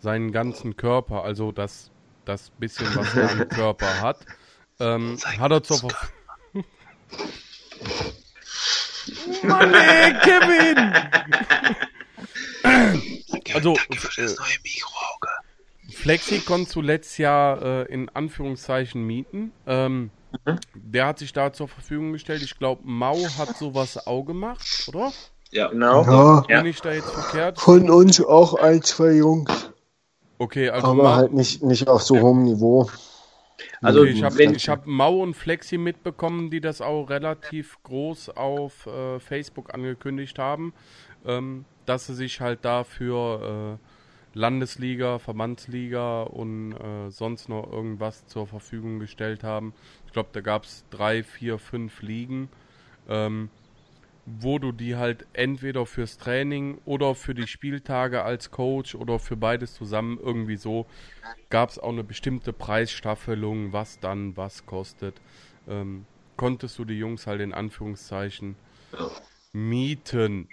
seinen 0.00 0.32
ganzen 0.32 0.76
Körper, 0.76 1.24
also 1.24 1.50
das, 1.50 1.90
das 2.24 2.50
bisschen, 2.50 2.86
was 2.94 3.14
er 3.16 3.30
am 3.30 3.48
Körper 3.48 4.00
hat, 4.00 4.18
ähm, 4.78 5.18
hat 5.38 5.50
er 5.50 5.62
zur 5.62 5.78
Verfügung. 5.78 6.14
Mann, 9.42 9.74
ey, 9.74 10.14
Kevin! 10.22 10.92
also, 13.54 13.74
danke 13.74 13.98
für 13.98 14.22
das 14.22 14.32
äh, 14.32 14.36
neue 14.36 14.58
Mikroauge. 14.62 15.28
Flexi 15.90 16.42
du 16.72 16.82
letztes 16.82 17.18
Jahr 17.18 17.62
äh, 17.62 17.92
in 17.92 18.08
Anführungszeichen 18.08 19.02
mieten. 19.02 19.52
Ähm, 19.66 20.10
mhm. 20.46 20.58
Der 20.74 21.06
hat 21.06 21.18
sich 21.18 21.32
da 21.32 21.52
zur 21.52 21.68
Verfügung 21.68 22.12
gestellt. 22.12 22.42
Ich 22.42 22.58
glaube, 22.58 22.82
Mau 22.84 23.16
hat 23.38 23.56
sowas 23.56 24.06
auch 24.06 24.24
gemacht, 24.24 24.66
oder? 24.88 25.12
Ja, 25.50 25.68
genau. 25.68 26.04
Ja. 26.48 26.60
Bin 26.62 26.70
ich 26.70 26.80
da 26.80 26.92
jetzt 26.92 27.10
verkehrt? 27.10 27.60
Von 27.60 27.90
uns 27.90 28.20
auch 28.20 28.54
ein, 28.54 28.82
zwei 28.82 29.12
Jungs. 29.12 29.70
Okay, 30.38 30.70
also. 30.70 30.86
Aber 30.86 31.16
halt 31.16 31.32
nicht, 31.32 31.62
nicht 31.62 31.88
auf 31.88 32.02
so 32.02 32.20
hohem 32.20 32.44
Niveau. 32.44 32.88
Also 33.82 34.04
ich 34.04 34.22
habe 34.22 34.36
hab 34.36 34.86
Mau 34.86 35.22
und 35.22 35.34
Flexi 35.34 35.78
mitbekommen, 35.78 36.50
die 36.50 36.60
das 36.60 36.80
auch 36.80 37.10
relativ 37.10 37.78
groß 37.82 38.30
auf 38.30 38.86
äh, 38.86 39.18
Facebook 39.18 39.74
angekündigt 39.74 40.38
haben, 40.38 40.72
ähm, 41.26 41.64
dass 41.86 42.06
sie 42.06 42.14
sich 42.14 42.40
halt 42.40 42.64
dafür 42.64 43.78
äh, 43.78 44.38
Landesliga, 44.38 45.18
Verbandsliga 45.18 46.22
und 46.22 46.72
äh, 46.72 47.10
sonst 47.10 47.48
noch 47.48 47.70
irgendwas 47.72 48.26
zur 48.26 48.46
Verfügung 48.46 48.98
gestellt 49.00 49.42
haben. 49.42 49.74
Ich 50.06 50.12
glaube, 50.12 50.28
da 50.32 50.40
gab 50.40 50.64
es 50.64 50.84
drei, 50.90 51.22
vier, 51.22 51.58
fünf 51.58 52.02
Ligen. 52.02 52.48
Ähm, 53.08 53.50
wo 54.40 54.58
du 54.58 54.72
die 54.72 54.96
halt 54.96 55.26
entweder 55.32 55.86
fürs 55.86 56.18
Training 56.18 56.78
oder 56.84 57.14
für 57.14 57.34
die 57.34 57.46
Spieltage 57.46 58.22
als 58.22 58.50
Coach 58.50 58.94
oder 58.94 59.18
für 59.18 59.36
beides 59.36 59.74
zusammen 59.74 60.18
irgendwie 60.22 60.56
so, 60.56 60.86
gab 61.50 61.70
es 61.70 61.78
auch 61.78 61.90
eine 61.90 62.04
bestimmte 62.04 62.52
Preisstaffelung, 62.52 63.72
was 63.72 64.00
dann 64.00 64.36
was 64.36 64.66
kostet. 64.66 65.14
Ähm, 65.68 66.04
konntest 66.36 66.78
du 66.78 66.84
die 66.84 66.98
Jungs 66.98 67.26
halt 67.26 67.40
in 67.40 67.54
Anführungszeichen 67.54 68.56
mieten. 69.52 70.48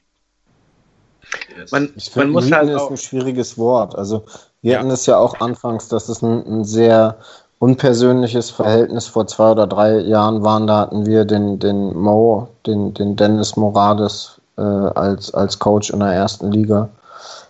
Man, 1.72 1.92
ich 1.96 2.10
finde, 2.12 2.40
mieten 2.40 2.56
halt 2.56 2.70
ist 2.70 2.90
ein 2.90 2.98
schwieriges 2.98 3.58
Wort. 3.58 3.96
Also 3.96 4.26
wir 4.62 4.74
ja. 4.74 4.80
hatten 4.80 4.92
es 4.92 5.06
ja 5.06 5.18
auch 5.18 5.40
anfangs, 5.40 5.88
dass 5.88 6.10
es 6.10 6.22
ein, 6.22 6.46
ein 6.46 6.64
sehr 6.66 7.20
unpersönliches 7.60 8.50
Verhältnis 8.50 9.08
vor 9.08 9.28
zwei 9.28 9.52
oder 9.52 9.68
drei 9.68 10.00
Jahren 10.00 10.44
waren. 10.44 10.68
Da 10.68 10.80
hatten 10.80 11.06
wir 11.06 11.26
den, 11.26 11.60
den 11.60 11.98
Mo, 11.98 12.48
den, 12.66 12.94
den 12.94 13.16
Dennis 13.16 13.56
Morades 13.56 14.42
äh, 14.58 14.62
als, 14.62 15.34
als 15.34 15.60
Coach 15.60 15.90
in 15.90 16.00
der 16.00 16.14
ersten 16.14 16.52
Liga 16.52 16.90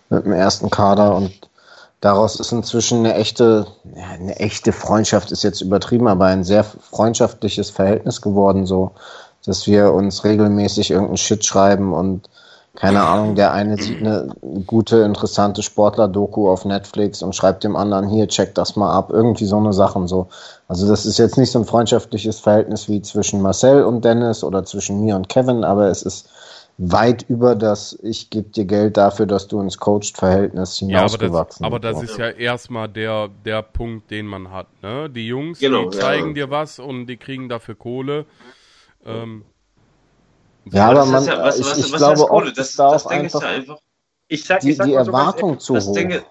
mit 0.09 0.25
dem 0.25 0.33
ersten 0.33 0.69
Kader 0.69 1.15
und 1.15 1.31
daraus 2.01 2.39
ist 2.39 2.51
inzwischen 2.51 2.99
eine 2.99 3.15
echte, 3.15 3.65
eine 3.95 4.35
echte 4.39 4.71
Freundschaft 4.71 5.31
ist 5.31 5.43
jetzt 5.43 5.61
übertrieben, 5.61 6.07
aber 6.07 6.25
ein 6.25 6.43
sehr 6.43 6.63
freundschaftliches 6.63 7.71
Verhältnis 7.71 8.21
geworden, 8.21 8.65
so 8.65 8.91
dass 9.45 9.67
wir 9.67 9.93
uns 9.93 10.23
regelmäßig 10.23 10.91
irgendeinen 10.91 11.17
Shit 11.17 11.45
schreiben 11.45 11.93
und 11.93 12.29
keine 12.75 13.03
Ahnung, 13.03 13.35
der 13.35 13.53
eine 13.53 13.81
sieht 13.81 14.01
eine 14.01 14.35
gute, 14.65 14.97
interessante 14.97 15.63
Sportler-Doku 15.63 16.49
auf 16.49 16.65
Netflix 16.65 17.23
und 17.23 17.35
schreibt 17.35 17.63
dem 17.63 17.75
anderen, 17.75 18.09
hier, 18.09 18.27
check 18.27 18.53
das 18.55 18.75
mal 18.75 18.93
ab, 18.93 19.11
irgendwie 19.11 19.45
so 19.45 19.57
eine 19.57 19.73
Sachen 19.73 20.07
so. 20.07 20.27
Also 20.67 20.87
das 20.87 21.05
ist 21.05 21.17
jetzt 21.17 21.37
nicht 21.37 21.51
so 21.51 21.59
ein 21.59 21.65
freundschaftliches 21.65 22.39
Verhältnis 22.39 22.89
wie 22.89 23.01
zwischen 23.01 23.41
Marcel 23.41 23.83
und 23.83 24.03
Dennis 24.03 24.43
oder 24.43 24.65
zwischen 24.65 25.03
mir 25.03 25.15
und 25.15 25.29
Kevin, 25.29 25.63
aber 25.63 25.87
es 25.87 26.01
ist 26.01 26.29
weit 26.77 27.25
über 27.29 27.55
das, 27.55 27.97
ich 28.03 28.29
gebe 28.29 28.49
dir 28.49 28.65
Geld 28.65 28.97
dafür, 28.97 29.25
dass 29.25 29.47
du 29.47 29.61
ins 29.61 29.77
Coached-Verhältnis 29.77 30.77
hinausgewachsen 30.77 31.63
ja, 31.63 31.67
aber 31.67 31.79
das, 31.79 31.95
aber 31.95 32.01
das 32.01 32.11
ist 32.11 32.17
ja 32.17 32.29
erstmal 32.29 32.89
der, 32.89 33.29
der 33.45 33.61
Punkt, 33.61 34.11
den 34.11 34.25
man 34.27 34.51
hat. 34.51 34.67
Ne? 34.83 35.09
Die 35.09 35.27
Jungs, 35.27 35.59
genau, 35.59 35.89
die 35.89 35.97
zeigen 35.97 36.29
ja. 36.29 36.33
dir 36.45 36.49
was 36.49 36.79
und 36.79 37.07
die 37.07 37.15
kriegen 37.15 37.47
dafür 37.47 37.75
Kohle. 37.75 38.25
Ähm, 39.05 39.45
ja, 40.71 40.89
aber 40.89 41.05
man, 41.05 41.25
ja, 41.25 41.43
was, 41.43 41.59
ich, 41.59 41.65
was, 41.65 41.77
ich 41.77 41.91
was 41.91 41.97
glaube 41.99 42.31
auch, 42.31 42.51
das, 42.51 42.75
da 42.75 42.91
das 42.91 43.03
Ding 43.03 43.19
einfach, 43.19 43.43
einfach, 43.43 43.79
ich 44.27 44.43
sag, 44.43 44.61
die, 44.61 44.71
ich 44.71 44.77
sag 44.77 44.87
die 44.87 44.93
Erwartung 44.93 45.59
so, 45.59 45.65
zu 45.65 45.73
das 45.75 45.87
hoch. 45.87 45.93
Ding, 45.95 46.21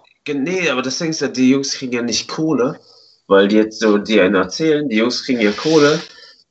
nee, 0.42 0.68
aber 0.68 0.82
das 0.82 0.98
Ding 0.98 1.10
ist 1.10 1.20
ja, 1.20 1.28
die 1.28 1.50
Jungs 1.50 1.72
kriegen 1.72 1.92
ja 1.92 2.02
nicht 2.02 2.28
Kohle, 2.28 2.80
weil 3.26 3.48
die 3.48 3.56
jetzt 3.56 3.80
so 3.80 3.98
die 3.98 4.20
einen 4.20 4.34
erzählen, 4.34 4.88
die 4.88 4.96
Jungs 4.96 5.24
kriegen 5.24 5.40
ja 5.40 5.52
Kohle, 5.52 6.00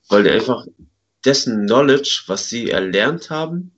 weil 0.10 0.24
die 0.24 0.30
einfach 0.30 0.66
dessen 1.26 1.66
Knowledge, 1.66 2.24
was 2.28 2.50
sie 2.50 2.70
erlernt 2.70 3.30
haben, 3.30 3.72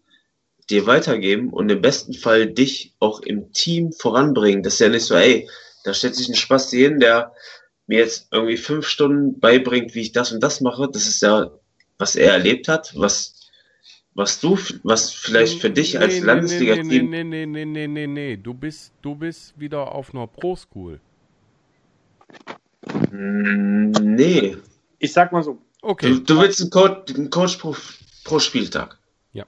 dir 0.70 0.88
weitergeben 0.88 1.50
und 1.50 1.70
im 1.70 1.82
besten 1.82 2.14
Fall 2.14 2.48
dich 2.48 2.94
auch 3.00 3.22
im 3.22 3.52
Team 3.52 3.92
voranbringen. 3.92 4.64
Das 4.64 4.74
ist 4.74 4.80
ja 4.80 4.90
nicht 4.90 5.06
so, 5.06 5.16
ey, 5.16 5.48
da 5.84 5.94
stellt 5.94 6.16
sich 6.16 6.28
ein 6.28 6.36
Spaß 6.36 6.72
hin, 6.72 7.00
der 7.00 7.34
mir 7.88 8.00
jetzt 8.00 8.28
irgendwie 8.32 8.58
fünf 8.58 8.88
Stunden 8.88 9.40
beibringt, 9.40 9.94
wie 9.94 10.02
ich 10.02 10.12
das 10.12 10.32
und 10.32 10.42
das 10.42 10.62
mache. 10.62 10.90
Das 10.92 11.06
ist 11.06 11.22
ja, 11.22 11.52
was 12.00 12.16
er 12.16 12.34
erlebt 12.34 12.68
hat, 12.68 12.94
was 12.96 13.35
was 14.16 14.40
du, 14.40 14.58
was 14.84 15.12
vielleicht 15.12 15.60
für 15.60 15.70
dich 15.70 16.00
als 16.00 16.16
nee, 16.16 16.26
Landesliga-Team. 16.26 17.10
Nee, 17.10 17.24
nee, 17.24 17.46
nee, 17.46 17.66
nee, 17.66 17.88
nee, 17.88 18.08
nee, 18.08 18.38
du 18.38 18.54
bist, 18.54 18.94
du 19.02 19.14
bist 19.14 19.60
wieder 19.60 19.92
auf 19.92 20.14
einer 20.14 20.26
Pro-School. 20.26 21.02
Mm, 23.12 23.92
nee. 23.92 24.58
Ich 25.00 25.12
sag 25.12 25.34
mal 25.34 25.44
so. 25.44 25.62
Okay. 25.82 26.10
Du, 26.10 26.20
du 26.20 26.40
willst 26.40 26.62
einen 26.62 26.70
Coach, 26.70 27.14
einen 27.14 27.30
Coach 27.30 27.58
pro, 27.58 27.76
pro 28.24 28.40
Spieltag. 28.40 28.98
Ja. 29.34 29.46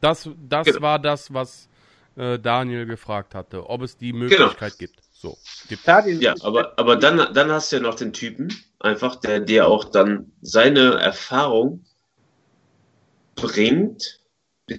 Das, 0.00 0.28
das 0.48 0.66
genau. 0.66 0.80
war 0.80 0.98
das, 0.98 1.32
was 1.32 1.68
äh, 2.16 2.38
Daniel 2.38 2.86
gefragt 2.86 3.34
hatte, 3.34 3.68
ob 3.68 3.82
es 3.82 3.98
die 3.98 4.12
genau. 4.12 4.24
Möglichkeit 4.24 4.78
genau. 4.78 4.92
gibt. 4.92 5.00
So. 5.12 5.36
Gibt 5.68 5.86
ja, 5.86 6.34
aber, 6.42 6.78
aber 6.78 6.96
dann, 6.96 7.32
dann 7.34 7.50
hast 7.50 7.72
du 7.72 7.76
ja 7.76 7.82
noch 7.82 7.94
den 7.94 8.12
Typen, 8.12 8.54
einfach, 8.80 9.16
der 9.16 9.40
dir 9.40 9.66
auch 9.66 9.84
dann 9.84 10.32
seine 10.40 10.94
Erfahrung 11.00 11.84
bringt. 13.36 14.20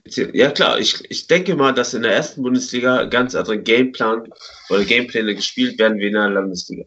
Ja 0.05 0.51
klar, 0.51 0.79
ich, 0.79 1.09
ich 1.09 1.27
denke 1.27 1.55
mal, 1.55 1.73
dass 1.73 1.93
in 1.93 2.01
der 2.01 2.13
ersten 2.13 2.43
Bundesliga 2.43 3.05
ganz 3.05 3.35
andere 3.35 3.61
Gameplan 3.61 4.29
oder 4.69 4.83
Gamepläne 4.83 5.33
gespielt 5.33 5.79
werden 5.79 5.99
wie 5.99 6.07
in 6.07 6.13
der 6.13 6.29
Landesliga. 6.29 6.83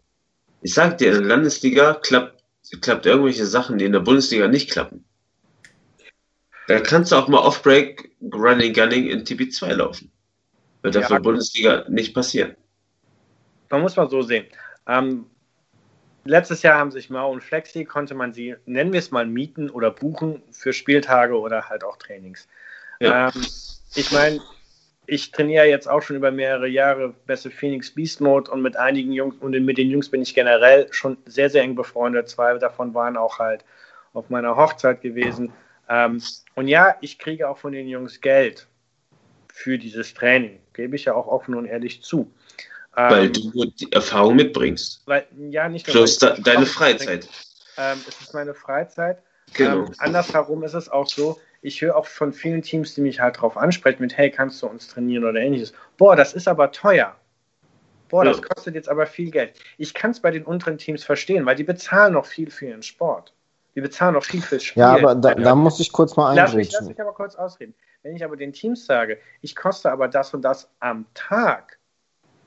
Ich 0.61 0.75
sag 0.75 0.99
dir, 0.99 1.07
in 1.13 1.21
der 1.21 1.27
Landesliga 1.27 1.95
klappt, 1.95 2.45
klappt 2.83 3.07
irgendwelche 3.07 3.47
Sachen, 3.47 3.79
die 3.79 3.87
in 3.87 3.93
der 3.93 4.01
Bundesliga 4.01 4.49
nicht 4.49 4.71
klappen. 4.71 5.07
Da 6.69 6.79
kannst 6.81 7.11
du 7.11 7.17
auch 7.17 7.29
mal 7.29 7.39
Off-Break 7.39 8.11
Running 8.21 8.75
Gunning 8.75 9.09
in 9.09 9.25
TB2 9.25 9.73
laufen. 9.73 10.13
Wird 10.83 10.95
ja, 10.95 11.03
für 11.03 11.21
Bundesliga 11.21 11.87
nicht 11.89 12.15
passieren. 12.15 12.55
Man 13.71 13.81
muss 13.81 13.97
mal 13.97 14.11
so 14.11 14.21
sehen. 14.21 14.45
Ähm, 14.87 15.27
letztes 16.25 16.63
Jahr 16.63 16.79
haben 16.79 16.91
sich 16.91 17.11
Mao 17.11 17.31
und 17.31 17.43
Flexi, 17.43 17.85
konnte 17.85 18.15
man 18.15 18.33
sie, 18.33 18.57
nennen 18.67 18.93
wir 18.93 18.99
es 18.99 19.11
mal, 19.11 19.27
mieten 19.27 19.71
oder 19.71 19.91
buchen 19.91 20.43
für 20.51 20.73
Spieltage 20.73 21.39
oder 21.39 21.69
halt 21.69 21.85
auch 21.85 21.97
Trainings. 21.97 22.49
Ja. 23.01 23.29
Ähm, 23.29 23.43
ich 23.95 24.13
meine, 24.13 24.41
ich 25.07 25.33
trainiere 25.33 25.67
jetzt 25.67 25.89
auch 25.89 26.03
schon 26.03 26.17
über 26.17 26.31
mehrere 26.31 26.69
Jahre 26.69 27.15
Beste 27.27 27.51
Phoenix 27.51 27.91
Beast 27.91 28.21
Mode 28.21 28.51
und 28.51 28.63
mit 28.63 28.77
einigen 28.77 29.13
Jungs 29.13 29.37
und 29.41 29.53
mit 29.65 29.79
den 29.79 29.91
Jungs 29.91 30.09
bin 30.09 30.23
ich 30.23 30.35
generell 30.35 30.87
schon 30.93 31.17
sehr, 31.27 31.51
sehr 31.51 31.63
eng 31.63 31.75
befreundet. 31.75 32.29
Zwei 32.29 32.57
davon 32.59 32.95
waren 32.95 33.17
auch 33.17 33.39
halt 33.39 33.65
auf 34.13 34.31
meiner 34.31 34.57
Hochzeit 34.57 35.01
gewesen. 35.01 35.53
Ähm, 35.89 36.23
und 36.55 36.69
ja, 36.69 36.97
ich 37.01 37.19
kriege 37.19 37.49
auch 37.49 37.59
von 37.59 37.73
den 37.73 37.89
Jungs 37.89 38.21
Geld 38.21 38.69
für 39.53 39.79
dieses 39.79 40.15
Training. 40.15 40.61
Gebe 40.75 40.95
ich 40.95 41.07
ja 41.07 41.15
auch 41.15 41.27
offen 41.27 41.55
und 41.55 41.67
ehrlich 41.67 42.03
zu. 42.03 42.33
Weil 43.09 43.27
ähm, 43.27 43.33
du 43.33 43.65
die 43.65 43.93
Erfahrung 43.93 44.37
mitbringst. 44.37 45.03
Weil, 45.07 45.27
ja, 45.51 45.69
nicht 45.69 45.87
nur. 45.87 45.95
Plus 45.95 46.19
de 46.19 46.41
deine 46.43 46.67
Freizeit. 46.67 47.29
Ähm, 47.79 47.99
es 48.07 48.21
ist 48.21 48.35
meine 48.35 48.53
Freizeit. 48.53 49.23
Genau. 49.55 49.87
Ähm, 49.87 49.95
andersherum 49.99 50.63
ist 50.65 50.75
es 50.75 50.89
auch 50.89 51.07
so, 51.07 51.39
ich 51.63 51.81
höre 51.81 51.97
auch 51.97 52.07
von 52.07 52.33
vielen 52.33 52.63
Teams, 52.63 52.95
die 52.95 53.01
mich 53.01 53.21
halt 53.21 53.37
darauf 53.37 53.57
ansprechen, 53.57 54.03
mit, 54.03 54.17
hey, 54.17 54.31
kannst 54.31 54.63
du 54.63 54.67
uns 54.67 54.89
trainieren 54.89 55.25
oder 55.25 55.41
ähnliches. 55.41 55.73
Boah, 55.97 56.17
das 56.17 56.33
ist 56.33 56.49
aber 56.49 56.73
teuer. 56.73 57.15
Boah, 58.09 58.25
ja. 58.25 58.31
das 58.31 58.43
kostet 58.43 58.75
jetzt 58.75 58.89
aber 58.89 59.07
viel 59.07 59.31
Geld. 59.31 59.55
Ich 59.79 59.95
kann 59.95 60.11
es 60.11 60.21
bei 60.21 60.31
den 60.31 60.45
unteren 60.45 60.79
Teams 60.79 61.05
verstehen, 61.05 61.47
weil 61.47 61.57
die 61.57 61.65
bezahlen 61.65 62.15
noch 62.15 62.27
viel 62.27 62.51
für 62.51 62.67
ihren 62.67 62.83
Sport. 62.83 63.33
Die 63.75 63.81
bezahlen 63.81 64.15
noch 64.15 64.25
viel 64.25 64.43
fürs 64.43 64.65
Spiel. 64.65 64.81
Ja, 64.81 64.95
aber 64.95 65.15
da, 65.15 65.35
da 65.35 65.55
muss 65.55 65.79
ich 65.79 65.93
kurz 65.93 66.17
mal 66.17 66.31
eingreifen. 66.31 66.59
Lass 66.59 66.73
lass 66.73 66.89
mich 66.89 67.01
aber 67.01 67.13
kurz 67.13 67.37
ausreden. 67.37 67.75
Wenn 68.03 68.17
ich 68.17 68.25
aber 68.25 68.37
den 68.37 68.53
Teams 68.53 68.87
sage, 68.87 69.19
ich 69.43 69.55
koste 69.55 69.93
aber 69.93 70.09
das 70.09 70.35
und 70.35 70.43
das 70.43 70.71
am 70.81 71.07
Tag, 71.15 71.79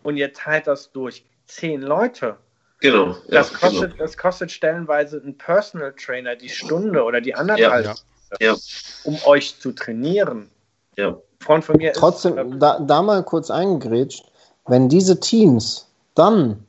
und 0.03 0.17
ihr 0.17 0.33
teilt 0.33 0.67
das 0.67 0.91
durch 0.91 1.25
zehn 1.45 1.81
Leute. 1.81 2.37
Genau. 2.79 3.15
Das, 3.29 3.51
ja, 3.51 3.57
kostet, 3.57 3.91
genau. 3.91 4.03
das 4.03 4.17
kostet 4.17 4.51
stellenweise 4.51 5.21
ein 5.25 5.37
Personal 5.37 5.93
Trainer 5.93 6.35
die 6.35 6.49
Stunde 6.49 7.03
oder 7.03 7.21
die 7.21 7.33
anderthalb 7.33 7.85
ja, 7.85 7.95
ja. 8.41 8.55
um 9.05 9.17
euch 9.25 9.57
zu 9.59 9.71
trainieren. 9.71 10.49
Ja. 10.97 11.17
Von, 11.39 11.61
von 11.61 11.77
mir 11.77 11.93
Trotzdem, 11.93 12.37
ist, 12.37 12.59
da, 12.59 12.79
da 12.79 13.01
mal 13.01 13.23
kurz 13.23 13.49
eingegrätscht, 13.49 14.25
wenn 14.67 14.89
diese 14.89 15.19
Teams 15.19 15.87
dann 16.15 16.65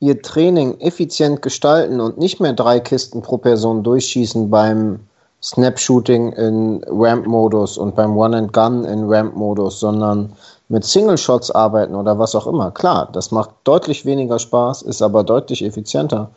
ihr 0.00 0.20
Training 0.20 0.78
effizient 0.80 1.42
gestalten 1.42 2.00
und 2.00 2.18
nicht 2.18 2.40
mehr 2.40 2.52
drei 2.52 2.80
Kisten 2.80 3.22
pro 3.22 3.38
Person 3.38 3.82
durchschießen 3.82 4.50
beim 4.50 5.00
Snapshooting 5.42 6.32
in 6.32 6.84
Ramp-Modus 6.88 7.78
und 7.78 7.94
beim 7.94 8.16
One-and-Gun 8.16 8.84
in 8.84 9.04
Ramp-Modus, 9.04 9.80
sondern 9.80 10.32
mit 10.68 10.84
Single-Shots 10.84 11.50
arbeiten 11.52 11.94
oder 11.94 12.18
was 12.18 12.34
auch 12.34 12.46
immer. 12.46 12.70
Klar, 12.70 13.08
das 13.12 13.30
macht 13.30 13.50
deutlich 13.64 14.04
weniger 14.04 14.38
Spaß, 14.38 14.82
ist 14.82 15.02
aber 15.02 15.22
deutlich 15.22 15.64
effizienter. 15.64 16.30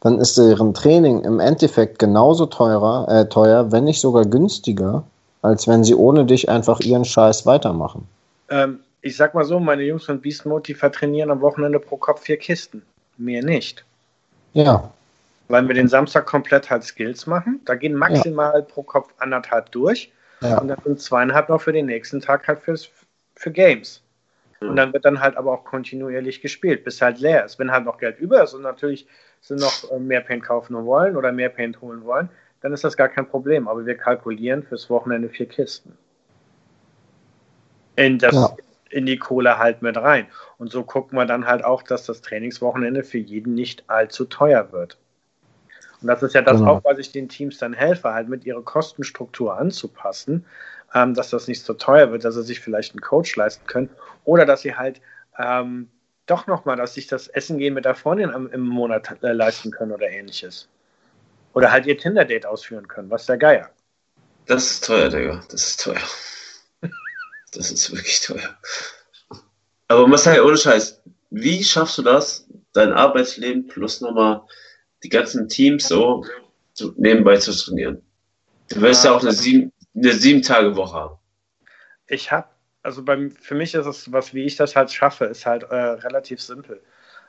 Dann 0.00 0.18
ist 0.18 0.38
deren 0.38 0.74
Training 0.74 1.22
im 1.22 1.40
Endeffekt 1.40 1.98
genauso 1.98 2.46
teurer, 2.46 3.06
äh, 3.08 3.28
teuer, 3.28 3.72
wenn 3.72 3.84
nicht 3.84 4.00
sogar 4.00 4.24
günstiger, 4.24 5.04
als 5.42 5.68
wenn 5.68 5.84
sie 5.84 5.94
ohne 5.94 6.24
dich 6.24 6.48
einfach 6.48 6.80
ihren 6.80 7.04
Scheiß 7.04 7.46
weitermachen. 7.46 8.06
Ähm, 8.50 8.80
ich 9.02 9.16
sag 9.16 9.34
mal 9.34 9.44
so, 9.44 9.60
meine 9.60 9.82
Jungs 9.82 10.04
von 10.04 10.20
Beast 10.20 10.44
Mode, 10.44 10.62
die 10.64 10.74
vertrainieren 10.74 11.30
am 11.30 11.40
Wochenende 11.40 11.78
pro 11.78 11.96
Kopf 11.96 12.22
vier 12.22 12.36
Kisten. 12.36 12.82
Mehr 13.16 13.42
nicht. 13.42 13.84
Ja. 14.52 14.90
Weil 15.48 15.66
wir 15.68 15.74
den 15.74 15.88
Samstag 15.88 16.26
komplett 16.26 16.70
halt 16.70 16.84
Skills 16.84 17.26
machen. 17.26 17.60
Da 17.64 17.74
gehen 17.74 17.94
maximal 17.94 18.54
ja. 18.54 18.60
pro 18.60 18.82
Kopf 18.82 19.08
anderthalb 19.18 19.70
durch. 19.72 20.10
Ja. 20.42 20.58
Und 20.58 20.68
dann 20.68 20.78
sind 20.84 21.00
zweieinhalb 21.00 21.48
noch 21.48 21.60
für 21.60 21.72
den 21.72 21.86
nächsten 21.86 22.20
Tag 22.20 22.48
halt 22.48 22.60
fürs, 22.60 22.88
für 23.40 23.50
Games. 23.50 24.02
Und 24.60 24.76
dann 24.76 24.92
wird 24.92 25.06
dann 25.06 25.20
halt 25.20 25.38
aber 25.38 25.52
auch 25.52 25.64
kontinuierlich 25.64 26.42
gespielt, 26.42 26.84
bis 26.84 27.00
halt 27.00 27.18
leer 27.18 27.46
ist. 27.46 27.58
Wenn 27.58 27.72
halt 27.72 27.86
noch 27.86 27.96
Geld 27.96 28.18
über 28.18 28.42
ist 28.42 28.52
und 28.52 28.60
natürlich 28.60 29.06
sind 29.40 29.58
noch 29.58 29.90
äh, 29.90 29.98
mehr 29.98 30.20
Paint 30.20 30.44
kaufen 30.44 30.76
wollen 30.84 31.16
oder 31.16 31.32
mehr 31.32 31.48
Paint 31.48 31.80
holen 31.80 32.04
wollen, 32.04 32.28
dann 32.60 32.74
ist 32.74 32.84
das 32.84 32.98
gar 32.98 33.08
kein 33.08 33.26
Problem. 33.26 33.66
Aber 33.68 33.86
wir 33.86 33.96
kalkulieren 33.96 34.62
fürs 34.62 34.90
Wochenende 34.90 35.30
vier 35.30 35.46
Kisten. 35.46 35.96
In, 37.96 38.18
das, 38.18 38.34
ja. 38.34 38.54
in 38.90 39.06
die 39.06 39.16
Kohle 39.16 39.56
halt 39.56 39.80
mit 39.80 39.96
rein. 39.96 40.26
Und 40.58 40.70
so 40.70 40.82
gucken 40.82 41.16
wir 41.16 41.24
dann 41.24 41.46
halt 41.46 41.64
auch, 41.64 41.82
dass 41.82 42.04
das 42.04 42.20
Trainingswochenende 42.20 43.02
für 43.02 43.18
jeden 43.18 43.54
nicht 43.54 43.84
allzu 43.88 44.26
teuer 44.26 44.70
wird. 44.72 44.98
Und 46.02 46.08
das 46.08 46.22
ist 46.22 46.34
ja 46.34 46.42
das 46.42 46.58
genau. 46.58 46.72
auch, 46.72 46.84
was 46.84 46.98
ich 46.98 47.12
den 47.12 47.30
Teams 47.30 47.56
dann 47.56 47.72
helfe, 47.72 48.12
halt 48.12 48.28
mit 48.28 48.44
ihrer 48.44 48.62
Kostenstruktur 48.62 49.56
anzupassen, 49.56 50.44
ähm, 50.94 51.14
dass 51.14 51.30
das 51.30 51.48
nicht 51.48 51.64
so 51.64 51.74
teuer 51.74 52.10
wird, 52.12 52.24
dass 52.24 52.34
sie 52.34 52.42
sich 52.42 52.60
vielleicht 52.60 52.92
einen 52.92 53.00
Coach 53.00 53.36
leisten 53.36 53.66
können 53.66 53.90
oder 54.24 54.46
dass 54.46 54.62
sie 54.62 54.76
halt 54.76 55.00
ähm, 55.38 55.88
doch 56.26 56.46
nochmal, 56.46 56.76
dass 56.76 56.94
sich 56.94 57.06
das 57.06 57.28
Essen 57.28 57.58
gehen 57.58 57.74
mit 57.74 57.84
der 57.84 57.94
Freundin 57.94 58.30
im, 58.30 58.50
im 58.50 58.66
Monat 58.66 59.22
äh, 59.22 59.32
leisten 59.32 59.70
können 59.70 59.92
oder 59.92 60.08
ähnliches. 60.08 60.68
Oder 61.54 61.72
halt 61.72 61.86
ihr 61.86 61.98
Tinder-Date 61.98 62.46
ausführen 62.46 62.86
können, 62.86 63.10
was 63.10 63.26
der 63.26 63.36
Geier. 63.36 63.70
Das 64.46 64.70
ist 64.70 64.84
teuer, 64.84 65.08
Digga. 65.08 65.42
Das 65.50 65.66
ist 65.66 65.82
teuer. 65.82 66.00
Das 67.52 67.70
ist 67.72 67.90
wirklich 67.90 68.20
teuer. 68.20 68.56
Aber 69.88 70.06
Marcel, 70.06 70.40
ohne 70.42 70.56
Scheiß, 70.56 71.02
wie 71.30 71.64
schaffst 71.64 71.98
du 71.98 72.02
das, 72.02 72.46
dein 72.72 72.92
Arbeitsleben 72.92 73.66
plus 73.66 74.00
nochmal 74.00 74.42
die 75.02 75.08
ganzen 75.08 75.48
Teams 75.48 75.88
so 75.88 76.24
nebenbei 76.96 77.38
zu 77.38 77.52
trainieren? 77.52 78.02
Du 78.68 78.80
wirst 78.80 79.04
ja, 79.04 79.10
ja 79.10 79.16
auch 79.16 79.22
eine 79.22 79.32
sieben, 79.32 79.72
eine 79.94 80.12
sieben 80.12 80.42
Tage 80.42 80.76
Woche 80.76 80.94
haben. 80.94 81.18
Ich 82.06 82.30
habe, 82.32 82.48
also 82.82 83.02
beim, 83.02 83.30
für 83.30 83.54
mich 83.54 83.74
ist 83.74 83.86
es, 83.86 84.12
was 84.12 84.34
wie 84.34 84.44
ich 84.44 84.56
das 84.56 84.76
halt 84.76 84.92
schaffe, 84.92 85.26
ist 85.26 85.46
halt 85.46 85.64
äh, 85.64 85.74
relativ 85.74 86.40
simpel. 86.40 86.82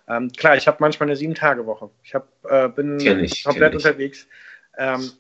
Ähm, 0.08 0.32
klar, 0.32 0.56
ich 0.56 0.68
habe 0.68 0.78
manchmal 0.80 1.10
eine 1.10 1.16
sieben 1.16 1.36
Tage 1.36 1.66
Woche. 1.66 1.90
Ich 2.04 2.16
hab, 2.16 2.28
äh, 2.50 2.68
bin 2.70 3.00
ich, 3.00 3.44
komplett 3.44 3.76
unterwegs. 3.76 4.28
Ähm, 4.78 5.12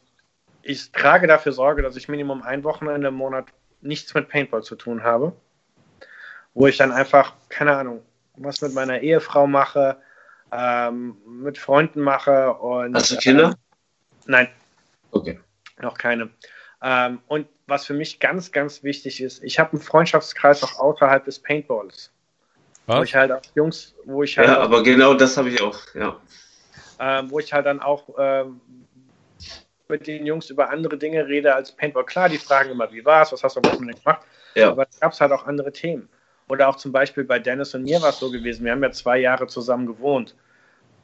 ich 0.64 0.92
trage 0.92 1.28
dafür 1.28 1.52
Sorge, 1.52 1.82
dass 1.82 1.96
ich 1.96 2.08
Minimum 2.08 2.42
ein 2.42 2.64
Wochenende 2.64 3.08
im 3.08 3.16
Monat 3.16 3.46
nichts 3.82 4.14
mit 4.14 4.30
Paintball 4.30 4.64
zu 4.64 4.76
tun 4.76 5.04
habe, 5.04 5.34
wo 6.54 6.68
ich 6.68 6.78
dann 6.78 6.92
einfach, 6.92 7.34
keine 7.50 7.76
Ahnung, 7.76 8.02
was 8.36 8.62
mit 8.62 8.74
meiner 8.74 9.00
Ehefrau 9.00 9.48
mache, 9.48 9.98
ähm, 10.52 11.18
mit 11.26 11.58
Freunden 11.58 12.02
mache 12.02 12.54
und. 12.54 12.96
Hast 12.96 13.12
du 13.12 13.18
Kinder? 13.18 13.52
Äh, 13.52 13.56
nein. 14.26 14.48
Okay. 15.12 15.40
Noch 15.80 15.98
keine. 15.98 16.30
Ähm, 16.82 17.20
und 17.28 17.48
was 17.68 17.86
für 17.86 17.94
mich 17.94 18.20
ganz, 18.20 18.52
ganz 18.52 18.84
wichtig 18.84 19.22
ist, 19.22 19.44
ich 19.44 19.60
habe 19.60 19.74
einen 19.74 19.82
Freundschaftskreis 19.82 20.64
auch 20.64 20.80
außerhalb 20.80 21.24
des 21.24 21.40
Paintballs. 21.40 22.12
Was? 22.88 22.98
Wo 23.00 23.04
ich 23.04 23.16
halt 23.16 23.32
auch 23.32 23.42
Jungs, 23.56 23.96
wo 24.06 24.24
ich 24.24 24.38
halt. 24.38 24.48
Ja, 24.48 24.58
aber 24.60 24.84
genau 24.84 25.14
das 25.14 25.38
habe 25.38 25.50
ich 25.50 25.62
auch, 25.62 25.80
ja. 25.94 26.20
Ähm, 27.00 27.32
wo 27.32 27.40
ich 27.40 27.54
halt 27.54 27.66
dann 27.66 27.80
auch 27.80 28.10
ähm, 28.18 28.62
mit 29.88 30.08
den 30.08 30.26
Jungs 30.26 30.50
über 30.50 30.70
andere 30.70 30.98
Dinge 30.98 31.28
rede 31.28 31.54
als 31.54 31.72
Paintball. 31.72 32.06
Klar, 32.06 32.30
die 32.30 32.38
fragen 32.38 32.72
immer, 32.72 32.92
wie 32.92 33.06
war's, 33.06 33.32
was 33.32 33.44
hast 33.44 33.56
du 33.56 33.62
am 33.62 33.72
Wochenende 33.72 34.00
gemacht? 34.00 34.22
Ja. 34.56 34.70
Aber 34.72 34.88
es 34.90 35.00
gab 35.00 35.18
halt 35.20 35.32
auch 35.32 35.46
andere 35.46 35.72
Themen. 35.72 36.10
Oder 36.50 36.68
auch 36.68 36.76
zum 36.76 36.92
Beispiel 36.92 37.24
bei 37.24 37.40
Dennis 37.40 37.74
und 37.76 37.84
mir 37.84 38.02
war 38.02 38.10
es 38.10 38.20
so 38.20 38.32
gewesen, 38.32 38.66
wir 38.66 38.72
haben 38.72 38.84
ja 38.84 38.92
zwei 38.92 39.20
Jahre 39.20 39.48
zusammen 39.48 39.86
gewohnt. 39.86 40.36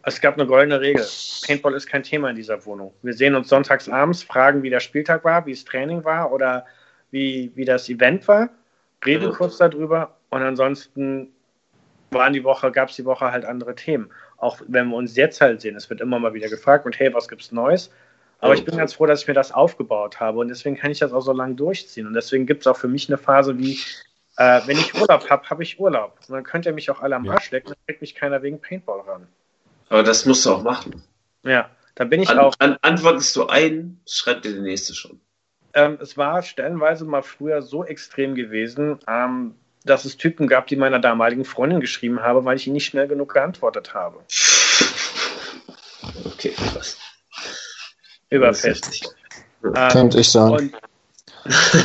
Es 0.07 0.21
gab 0.21 0.35
eine 0.35 0.47
goldene 0.47 0.79
Regel. 0.79 1.05
Paintball 1.45 1.73
ist 1.73 1.85
kein 1.85 2.01
Thema 2.01 2.29
in 2.29 2.37
dieser 2.37 2.65
Wohnung. 2.65 2.93
Wir 3.01 3.13
sehen 3.13 3.35
uns 3.35 3.49
sonntags 3.49 3.89
abends, 3.89 4.23
fragen, 4.23 4.63
wie 4.63 4.69
der 4.69 4.79
Spieltag 4.79 5.25
war, 5.25 5.45
wie 5.45 5.51
das 5.51 5.65
Training 5.65 6.05
war 6.05 6.31
oder 6.31 6.65
wie, 7.11 7.51
wie 7.55 7.65
das 7.65 7.89
Event 7.89 8.25
war, 8.29 8.49
reden 9.05 9.33
kurz 9.33 9.57
darüber 9.57 10.15
und 10.29 10.41
ansonsten 10.41 11.33
waren 12.11 12.31
die 12.31 12.45
Woche, 12.45 12.71
gab 12.71 12.87
es 12.87 12.95
die 12.95 13.03
Woche 13.03 13.33
halt 13.33 13.43
andere 13.43 13.75
Themen. 13.75 14.09
Auch 14.37 14.61
wenn 14.69 14.87
wir 14.87 14.95
uns 14.95 15.17
jetzt 15.17 15.41
halt 15.41 15.59
sehen, 15.59 15.75
es 15.75 15.89
wird 15.89 15.99
immer 15.99 16.19
mal 16.19 16.33
wieder 16.33 16.47
gefragt 16.47 16.85
und 16.85 16.97
hey, 16.97 17.13
was 17.13 17.27
gibt's 17.27 17.51
Neues? 17.51 17.91
Aber 18.39 18.53
ich 18.53 18.63
bin 18.63 18.77
ganz 18.77 18.93
froh, 18.93 19.07
dass 19.07 19.23
ich 19.23 19.27
mir 19.27 19.33
das 19.33 19.51
aufgebaut 19.51 20.21
habe 20.21 20.39
und 20.39 20.47
deswegen 20.47 20.77
kann 20.77 20.89
ich 20.89 20.99
das 20.99 21.11
auch 21.11 21.19
so 21.19 21.33
lange 21.33 21.55
durchziehen. 21.55 22.07
Und 22.07 22.13
deswegen 22.13 22.45
gibt 22.45 22.61
es 22.61 22.67
auch 22.67 22.77
für 22.77 22.87
mich 22.87 23.09
eine 23.09 23.17
Phase 23.17 23.57
wie, 23.57 23.77
äh, 24.37 24.61
wenn 24.67 24.77
ich 24.77 24.93
Urlaub 24.95 25.29
habe, 25.29 25.49
habe 25.49 25.63
ich 25.63 25.81
Urlaub. 25.81 26.17
Und 26.29 26.33
dann 26.33 26.45
könnt 26.45 26.65
ihr 26.65 26.71
mich 26.71 26.89
auch 26.89 27.01
alle 27.01 27.17
am 27.17 27.27
Arsch 27.27 27.51
lecken, 27.51 27.71
dann 27.71 27.77
kriegt 27.87 27.99
mich 27.99 28.15
keiner 28.15 28.41
wegen 28.41 28.61
Paintball 28.61 29.01
ran. 29.01 29.27
Aber 29.89 30.03
das 30.03 30.25
musst 30.25 30.45
du 30.45 30.51
auch 30.51 30.63
machen. 30.63 31.03
Ja, 31.43 31.69
da 31.95 32.03
bin 32.03 32.21
ich 32.21 32.29
an, 32.29 32.39
auch. 32.39 32.53
An, 32.59 32.77
antwortest 32.81 33.35
du 33.35 33.47
ein, 33.47 34.01
schreibt 34.07 34.45
dir 34.45 34.53
der 34.53 34.61
nächste 34.61 34.93
schon. 34.93 35.19
Ähm, 35.73 35.97
es 36.01 36.17
war 36.17 36.41
stellenweise 36.41 37.05
mal 37.05 37.23
früher 37.23 37.61
so 37.61 37.83
extrem 37.83 38.35
gewesen, 38.35 38.99
ähm, 39.07 39.55
dass 39.85 40.05
es 40.05 40.17
Typen 40.17 40.47
gab, 40.47 40.67
die 40.67 40.75
meiner 40.75 40.99
damaligen 40.99 41.45
Freundin 41.45 41.79
geschrieben 41.79 42.21
habe, 42.21 42.43
weil 42.45 42.57
ich 42.57 42.67
ihnen 42.67 42.73
nicht 42.73 42.85
schnell 42.85 43.07
genug 43.07 43.33
geantwortet 43.33 43.93
habe. 43.93 44.19
Okay, 46.25 46.51
krass 46.51 46.97
überfest. 48.29 49.15
Ähm, 49.63 49.89
Könnte 49.89 50.19
ich 50.19 50.29
sagen. 50.29 50.71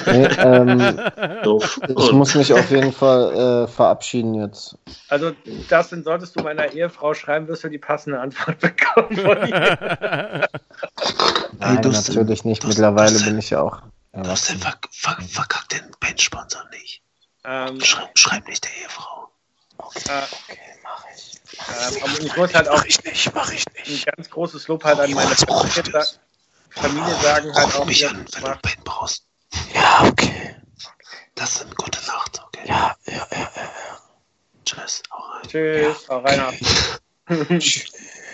Nee, 0.06 0.24
ähm, 0.38 1.00
ich 1.88 2.12
muss 2.12 2.34
mich 2.34 2.52
auf 2.52 2.70
jeden 2.70 2.92
Fall 2.92 3.64
äh, 3.64 3.68
verabschieden 3.68 4.34
jetzt. 4.34 4.76
Also, 5.08 5.32
das 5.68 5.90
solltest 5.90 6.36
du 6.36 6.42
meiner 6.42 6.72
Ehefrau 6.72 7.14
schreiben, 7.14 7.48
wirst 7.48 7.64
du 7.64 7.68
die 7.68 7.78
passende 7.78 8.20
Antwort 8.20 8.58
bekommen. 8.60 9.16
Nein, 11.58 11.78
hey, 11.82 11.90
natürlich 11.90 12.44
nicht. 12.44 12.66
Mittlerweile 12.66 13.18
bin 13.20 13.38
ich 13.38 13.50
ja 13.50 13.60
auch. 13.60 13.82
Du 14.12 14.28
hast 14.28 14.50
den 14.50 14.58
ver 14.58 14.74
ver 14.90 15.16
verkackt 15.26 15.72
den 15.72 15.90
Bench-Sponsor 16.00 16.62
nicht. 16.70 17.02
Ähm, 17.44 17.80
schreib, 17.80 18.18
schreib, 18.18 18.46
nicht 18.46 18.64
der 18.64 18.70
Ehefrau. 18.82 19.28
Okay, 19.78 20.00
äh, 20.08 20.22
okay 20.50 20.58
mach 20.82 21.04
ich. 21.14 21.40
Ähm, 21.52 22.02
aber 22.02 22.20
ich 22.20 22.36
muss 22.36 22.54
halt 22.54 22.68
auch. 22.68 22.76
Mach 22.78 22.84
ich 22.84 23.04
nicht, 23.04 23.34
mach 23.34 23.52
ich 23.52 23.64
nicht. 23.86 24.08
Ein 24.08 24.16
ganz 24.16 24.30
großes 24.30 24.68
Lob 24.68 24.84
halt 24.84 25.00
an 25.00 25.10
meine 25.12 25.34
Familie. 25.34 26.04
Familie 26.70 27.14
sagen 27.22 27.54
halt 27.54 27.74
auch. 27.74 27.86
mich 27.86 28.08
an, 28.08 28.24
wenn 28.32 28.42
du 28.44 28.58
Bett 28.62 28.84
brauchst. 28.84 29.24
Ja, 29.74 30.04
okay. 30.06 30.56
Das 31.34 31.56
ist 31.56 31.62
eine 31.62 31.74
gute 31.74 32.00
Nacht, 32.06 32.40
okay? 32.46 32.66
Ja, 32.66 32.96
ja, 33.06 33.14
ja, 33.14 33.26
ja. 33.32 33.50
ja. 33.56 33.98
Tschüss, 34.64 35.02
hau 35.10 35.18
rein. 35.18 35.42
Tschüss, 35.48 36.06
ja. 36.08 36.14
hau 36.14 36.18
rein. 36.20 37.60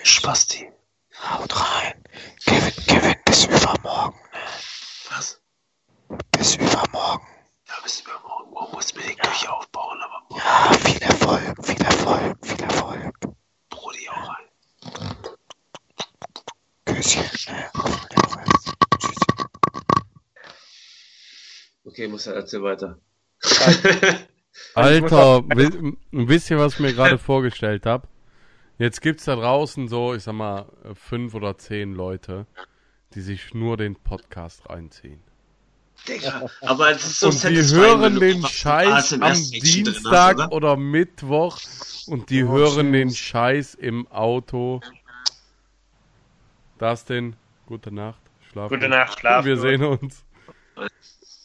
Spasti. 0.04 0.72
Haut 1.20 1.52
rein. 1.54 1.94
Kevin, 2.46 2.72
Kevin, 2.86 3.14
bis 3.24 3.44
übermorgen, 3.44 4.18
ne? 4.32 4.38
Was? 5.10 5.40
Bis 6.30 6.56
übermorgen. 6.56 7.26
Ja, 7.66 7.74
bis 7.82 8.00
übermorgen. 8.00 8.50
Morgen 8.50 8.72
muss 8.72 8.94
mir 8.94 9.02
die 9.02 9.16
ja. 9.16 9.22
Küche 9.24 9.52
aufbauen, 9.52 9.98
aber 10.00 10.22
morgen. 10.28 10.42
Ja, 10.44 10.72
viel 10.78 11.02
Erfolg, 11.02 11.66
viel 11.66 11.82
Erfolg, 11.82 12.46
viel 12.46 12.60
Erfolg. 12.62 13.14
Brudi, 13.68 14.08
auch 14.08 14.28
rein. 14.28 14.46
Küsschen. 16.86 17.24
Okay, 21.88 22.06
muss 22.06 22.26
er 22.26 22.34
erzähl 22.34 22.62
weiter. 22.62 22.98
Alter, 24.74 25.42
wisst 26.10 26.50
ihr, 26.50 26.58
was 26.58 26.74
ich 26.74 26.80
mir 26.80 26.92
gerade 26.92 27.16
vorgestellt 27.16 27.86
habe? 27.86 28.06
Jetzt 28.76 29.00
gibt's 29.00 29.24
da 29.24 29.36
draußen 29.36 29.88
so, 29.88 30.12
ich 30.12 30.22
sag 30.22 30.34
mal, 30.34 30.66
fünf 30.92 31.32
oder 31.32 31.56
zehn 31.56 31.94
Leute, 31.94 32.46
die 33.14 33.22
sich 33.22 33.54
nur 33.54 33.78
den 33.78 33.96
Podcast 33.96 34.68
reinziehen. 34.68 35.22
Digga, 36.06 36.50
aber 36.60 36.90
es 36.90 37.06
ist 37.06 37.20
so 37.20 37.28
Und 37.28 37.42
die 37.42 37.74
hören 37.74 38.20
den 38.20 38.44
Scheiß 38.44 39.14
am 39.14 39.32
Dienstag 39.32 40.38
hast, 40.38 40.52
oder? 40.52 40.72
oder? 40.72 40.76
Mittwoch 40.76 41.58
und 42.06 42.28
die 42.28 42.44
oh, 42.44 42.52
hören 42.52 42.92
den 42.92 43.10
Scheiß 43.10 43.74
im 43.74 44.06
Auto. 44.08 44.82
Dustin, 46.78 47.34
gute 47.64 47.92
Nacht. 47.92 48.20
Schlaf 48.50 48.68
gute 48.68 48.90
Nacht, 48.90 49.20
schlaf. 49.20 49.46
Wir 49.46 49.56
sehen 49.56 49.82
uns. 49.84 50.22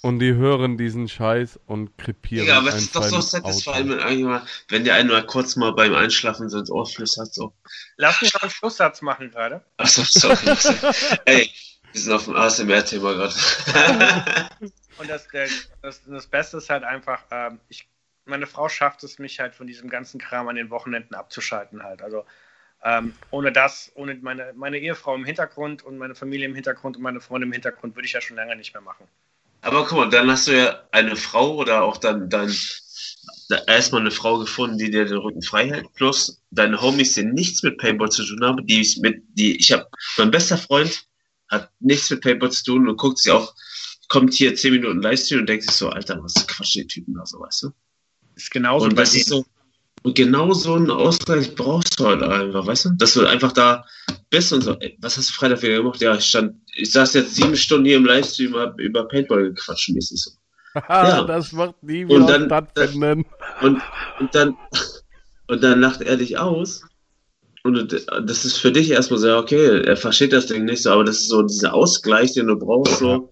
Und 0.03 0.19
die 0.19 0.33
hören 0.33 0.77
diesen 0.77 1.07
Scheiß 1.07 1.61
und 1.65 1.97
krepieren. 1.97 2.45
Ja, 2.45 2.57
aber 2.57 2.67
es 2.67 2.75
ist 2.75 2.95
doch 2.95 3.03
so 3.03 3.21
satisfying, 3.21 3.89
wenn, 3.89 4.41
wenn 4.67 4.83
der 4.83 4.95
einen 4.95 5.07
mal 5.07 5.25
kurz 5.25 5.55
mal 5.55 5.71
beim 5.71 5.95
Einschlafen 5.95 6.49
so 6.49 6.59
ins 6.59 6.69
Ohr 6.69 6.85
flüstert. 6.85 7.33
So. 7.33 7.53
Lass 7.95 8.21
mich 8.21 8.33
noch 8.33 8.41
einen 8.41 8.51
Schlusssatz 8.51 9.01
machen 9.01 9.31
gerade. 9.31 9.63
Achso, 9.77 10.03
sorry. 10.03 10.35
Ey, 11.25 11.49
wir 11.93 12.01
sind 12.01 12.11
auf 12.11 12.25
dem 12.25 12.35
ASMR-Thema 12.35 13.13
gerade. 13.13 13.33
und 14.97 15.09
das, 15.09 15.25
das, 15.81 16.03
das 16.05 16.27
Beste 16.27 16.57
ist 16.57 16.69
halt 16.69 16.83
einfach, 16.83 17.21
ähm, 17.31 17.61
ich, 17.69 17.87
meine 18.25 18.45
Frau 18.45 18.67
schafft 18.67 19.05
es, 19.05 19.19
mich 19.19 19.39
halt 19.39 19.55
von 19.55 19.67
diesem 19.67 19.89
ganzen 19.89 20.19
Kram 20.19 20.49
an 20.49 20.57
den 20.57 20.69
Wochenenden 20.69 21.15
abzuschalten 21.15 21.81
halt. 21.81 22.01
Also 22.01 22.25
ähm, 22.83 23.13
ohne 23.31 23.53
das, 23.53 23.93
ohne 23.95 24.15
meine, 24.15 24.51
meine 24.53 24.79
Ehefrau 24.79 25.15
im 25.15 25.23
Hintergrund 25.23 25.81
und 25.81 25.97
meine 25.97 26.13
Familie 26.13 26.45
im 26.45 26.55
Hintergrund 26.55 26.97
und 26.97 27.03
meine 27.03 27.21
Freunde 27.21 27.47
im 27.47 27.53
Hintergrund 27.53 27.95
würde 27.95 28.05
ich 28.05 28.11
ja 28.11 28.19
schon 28.19 28.35
lange 28.35 28.57
nicht 28.57 28.73
mehr 28.73 28.81
machen. 28.81 29.07
Aber 29.63 29.85
guck 29.85 29.97
mal, 29.97 30.09
dann 30.09 30.29
hast 30.29 30.47
du 30.47 30.57
ja 30.57 30.83
eine 30.91 31.15
Frau 31.15 31.55
oder 31.55 31.83
auch 31.83 31.95
dann, 31.95 32.29
dann 32.29 32.53
erstmal 33.65 34.01
eine 34.01 34.11
Frau 34.11 34.37
gefunden, 34.39 34.77
die 34.77 34.91
dir 34.91 35.05
den 35.05 35.17
Rücken 35.17 35.41
frei 35.41 35.69
hält, 35.69 35.93
plus 35.93 36.41
deine 36.51 36.81
Homies, 36.81 37.13
die 37.13 37.23
nichts 37.23 37.63
mit 37.63 37.77
Paintball 37.77 38.09
zu 38.09 38.25
tun 38.25 38.43
haben, 38.43 38.67
die 38.67 38.81
ich 38.81 38.97
mit, 38.97 39.23
die, 39.29 39.55
ich 39.55 39.71
habe, 39.71 39.87
mein 40.17 40.31
bester 40.31 40.57
Freund 40.57 41.05
hat 41.47 41.71
nichts 41.79 42.09
mit 42.09 42.21
Paintball 42.21 42.51
zu 42.51 42.63
tun 42.65 42.89
und 42.89 42.97
guckt 42.97 43.19
sie 43.19 43.31
auch, 43.31 43.53
kommt 44.09 44.33
hier 44.33 44.53
zehn 44.55 44.73
Minuten 44.73 45.01
Livestream 45.01 45.39
und 45.41 45.47
denkt 45.47 45.63
sich 45.63 45.75
so, 45.75 45.89
Alter, 45.89 46.21
was 46.21 46.45
Quatsch, 46.45 46.75
die 46.75 46.85
Typen 46.85 47.13
da 47.13 47.25
so, 47.25 47.39
weißt 47.39 47.63
du? 47.63 47.71
Ist 48.35 48.51
genauso. 48.51 48.85
Und 48.85 48.97
das 48.97 49.15
ist 49.15 49.29
so, 49.29 49.45
und 50.03 50.15
genau 50.15 50.51
so 50.51 50.73
einen 50.73 50.91
Ausgleich 50.91 51.55
brauchst 51.55 51.99
du 51.99 52.07
halt 52.07 52.21
einfach, 52.23 52.67
weißt 52.67 52.85
du? 52.85 52.89
Dass 52.97 53.13
du 53.13 53.25
einfach 53.25 53.53
da 53.53 53.85
bist 54.29 54.51
und 54.51 54.61
so, 54.61 54.73
ey, 54.79 54.97
was 55.01 55.17
hast 55.17 55.29
du 55.29 55.33
Freitag 55.33 55.61
wieder 55.61 55.77
gemacht? 55.77 56.01
Ja, 56.01 56.15
ich 56.15 56.25
stand, 56.25 56.55
ich 56.75 56.91
saß 56.91 57.13
jetzt 57.13 57.35
sieben 57.35 57.55
Stunden 57.55 57.85
hier 57.85 57.97
im 57.97 58.05
Livestream, 58.05 58.55
hab 58.55 58.79
über 58.79 59.07
Paintball 59.07 59.43
gequatscht, 59.43 59.89
mäßig 59.89 60.21
so. 60.21 60.31
ja. 60.89 61.23
Das 61.23 61.51
macht 61.53 61.81
nie 61.83 62.05
wieder 62.05 62.15
und 62.15 62.27
dann, 62.27 62.45
stattfinden. 62.45 63.25
Und, 63.61 63.81
und 64.19 64.35
dann, 64.35 64.57
und 65.47 65.63
dann 65.63 65.79
lacht 65.79 66.01
er 66.01 66.17
dich 66.17 66.37
aus. 66.37 66.83
Und 67.63 67.93
das 67.93 68.43
ist 68.43 68.57
für 68.57 68.73
dich 68.73 68.91
erstmal 68.91 69.19
so, 69.19 69.37
okay, 69.37 69.83
er 69.85 69.95
versteht 69.95 70.33
das 70.33 70.47
Ding 70.47 70.65
nicht 70.65 70.83
so, 70.83 70.91
aber 70.91 71.05
das 71.05 71.19
ist 71.19 71.29
so 71.29 71.43
dieser 71.43 71.73
Ausgleich, 71.73 72.33
den 72.33 72.47
du 72.47 72.57
brauchst, 72.57 72.99
so. 72.99 73.29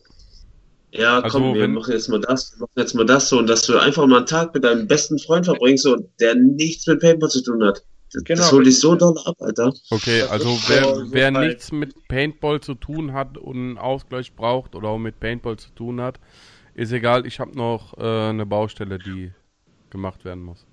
Ja, 0.93 1.19
Also, 1.19 1.39
komm, 1.39 1.53
wir 1.53 1.61
wenn- 1.63 1.73
machen 1.73 1.93
jetzt 1.93 2.09
mal 2.09 2.19
das, 2.19 2.53
wir 2.57 2.61
machen 2.61 2.71
jetzt 2.77 2.93
mal 2.95 3.05
das 3.05 3.29
so 3.29 3.39
und 3.39 3.47
dass 3.47 3.63
du 3.63 3.77
einfach 3.77 4.05
mal 4.07 4.17
einen 4.17 4.25
Tag 4.25 4.53
mit 4.53 4.63
deinem 4.63 4.87
besten 4.87 5.17
Freund 5.19 5.45
verbringst 5.45 5.85
und 5.87 6.07
der 6.19 6.35
nichts 6.35 6.85
mit 6.87 6.99
Paintball 6.99 7.29
zu 7.29 7.41
tun 7.43 7.63
hat. 7.63 7.83
Das, 8.13 8.23
Genau. 8.25 8.41
das 8.41 8.51
holt 8.51 8.67
dich 8.67 8.77
so 8.77 8.95
doll 8.95 9.15
ab, 9.23 9.35
Alter. 9.39 9.71
Okay, 9.89 10.23
also 10.23 10.49
wer, 10.67 11.05
wer 11.11 11.31
nichts 11.31 11.71
mit 11.71 11.95
Paintball 12.09 12.59
zu 12.59 12.73
tun 12.73 13.13
hat 13.13 13.37
und 13.37 13.55
einen 13.55 13.77
Ausgleich 13.77 14.33
braucht 14.35 14.75
oder 14.75 14.89
auch 14.89 14.97
mit 14.97 15.19
Paintball 15.21 15.55
zu 15.55 15.69
tun 15.69 16.01
hat, 16.01 16.19
ist 16.75 16.91
egal. 16.91 17.25
Ich 17.25 17.39
habe 17.39 17.55
noch 17.57 17.97
äh, 17.97 18.29
eine 18.29 18.45
Baustelle, 18.45 18.99
die 18.99 19.31
gemacht 19.91 20.25
werden 20.25 20.43
muss. 20.43 20.65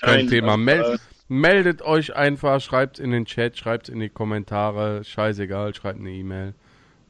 Kein 0.00 0.26
klein, 0.26 0.28
Thema. 0.28 0.54
äh, 0.72 0.96
meldet 1.28 1.82
euch 1.82 2.16
einfach, 2.16 2.62
schreibt 2.62 2.98
in 2.98 3.10
den 3.10 3.26
Chat, 3.26 3.58
schreibt 3.58 3.90
in 3.90 4.00
die 4.00 4.08
Kommentare. 4.08 5.04
Scheißegal, 5.04 5.74
schreibt 5.74 6.00
eine 6.00 6.12
E-Mail. 6.12 6.54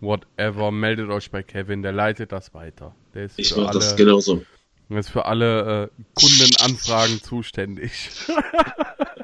Whatever. 0.04 0.70
Meldet 0.70 1.10
euch 1.10 1.30
bei 1.30 1.42
Kevin, 1.42 1.82
der 1.82 1.92
leitet 1.92 2.32
das 2.32 2.54
weiter. 2.54 2.94
Der 3.14 3.24
ist 3.24 3.38
Ich 3.38 3.52
für 3.52 3.62
mach 3.62 3.70
das 3.72 3.96
genauso. 3.96 4.44
der 4.88 4.98
ist 4.98 5.10
für 5.10 5.24
alle 5.24 5.90
äh, 5.90 6.02
Kundenanfragen 6.14 7.22
zuständig. 7.22 8.10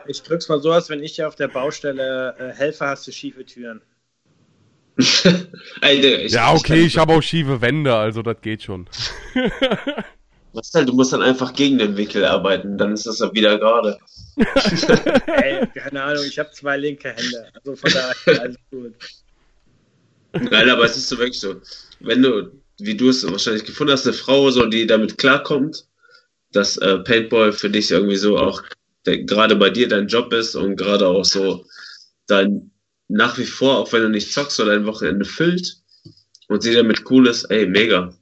Ich 0.07 0.25
drück's 0.25 0.49
mal 0.49 0.61
so 0.61 0.73
aus, 0.73 0.91
wenn 0.91 1.05
ich 1.05 1.15
dir 1.15 1.29
auf 1.29 1.37
der 1.37 1.47
Baustelle 1.47 2.35
äh, 2.37 2.53
helfe, 2.53 2.85
hast 2.87 3.07
du 3.07 3.13
schiefe 3.13 3.45
Türen. 3.45 3.81
Digga, 4.99 6.19
ich, 6.19 6.33
ja, 6.33 6.53
okay, 6.53 6.81
ich 6.85 6.99
habe 6.99 7.15
auch 7.15 7.23
schiefe 7.23 7.61
Wände, 7.61 7.95
also 7.95 8.21
das 8.23 8.41
geht 8.41 8.65
schon. 8.65 8.89
Was 10.53 10.73
halt, 10.75 10.89
du 10.89 10.95
musst 10.95 11.13
dann 11.13 11.23
einfach 11.23 11.53
gegen 11.53 11.79
den 11.79 11.97
Winkel 11.97 12.25
arbeiten, 12.25 12.77
dann 12.77 12.93
ist 12.93 13.07
das 13.07 13.21
ja 13.21 13.33
wieder 13.33 13.57
gerade. 13.59 13.99
Ey, 15.27 15.65
keine 15.75 16.03
Ahnung, 16.03 16.25
ich 16.27 16.39
habe 16.41 16.51
zwei 16.51 16.77
linke 16.77 17.11
Hände. 17.11 17.53
Also 17.55 17.77
von 17.77 17.93
daher 17.93 18.41
alles 18.43 18.57
gut. 18.69 18.95
Nein, 20.33 20.71
aber 20.71 20.85
es 20.85 20.97
ist 20.97 21.09
so 21.09 21.19
wirklich 21.19 21.41
so. 21.41 21.61
Wenn 22.01 22.23
du, 22.23 22.53
wie 22.79 22.97
du 22.97 23.09
es 23.09 23.31
wahrscheinlich 23.31 23.65
gefunden 23.65 23.93
hast, 23.93 24.07
eine 24.07 24.15
Frau, 24.17 24.51
so, 24.51 24.67
die 24.67 24.87
damit 24.87 25.19
klarkommt, 25.19 25.87
dass 26.53 26.77
äh, 26.79 26.99
Paintball 26.99 27.53
für 27.53 27.71
dich 27.71 27.91
irgendwie 27.91 28.17
so 28.17 28.39
auch 28.39 28.63
der, 29.07 29.19
gerade 29.25 29.57
bei 29.57 29.71
dir 29.71 29.89
dein 29.89 30.09
Job 30.09 30.33
ist 30.33 30.55
und 30.55 30.77
gerade 30.77 31.07
auch 31.07 31.25
so 31.25 31.65
dein 32.27 32.71
nach 33.09 33.37
wie 33.39 33.45
vor, 33.45 33.79
auch 33.79 33.93
wenn 33.93 34.03
du 34.03 34.09
nicht 34.09 34.33
zockst, 34.33 34.57
so 34.57 34.65
dein 34.65 34.87
Wochenende 34.87 35.25
füllt 35.25 35.79
und 36.49 36.63
sie 36.63 36.75
damit 36.75 37.11
cool 37.11 37.27
ist, 37.27 37.45
ey, 37.45 37.67
mega. 37.67 38.15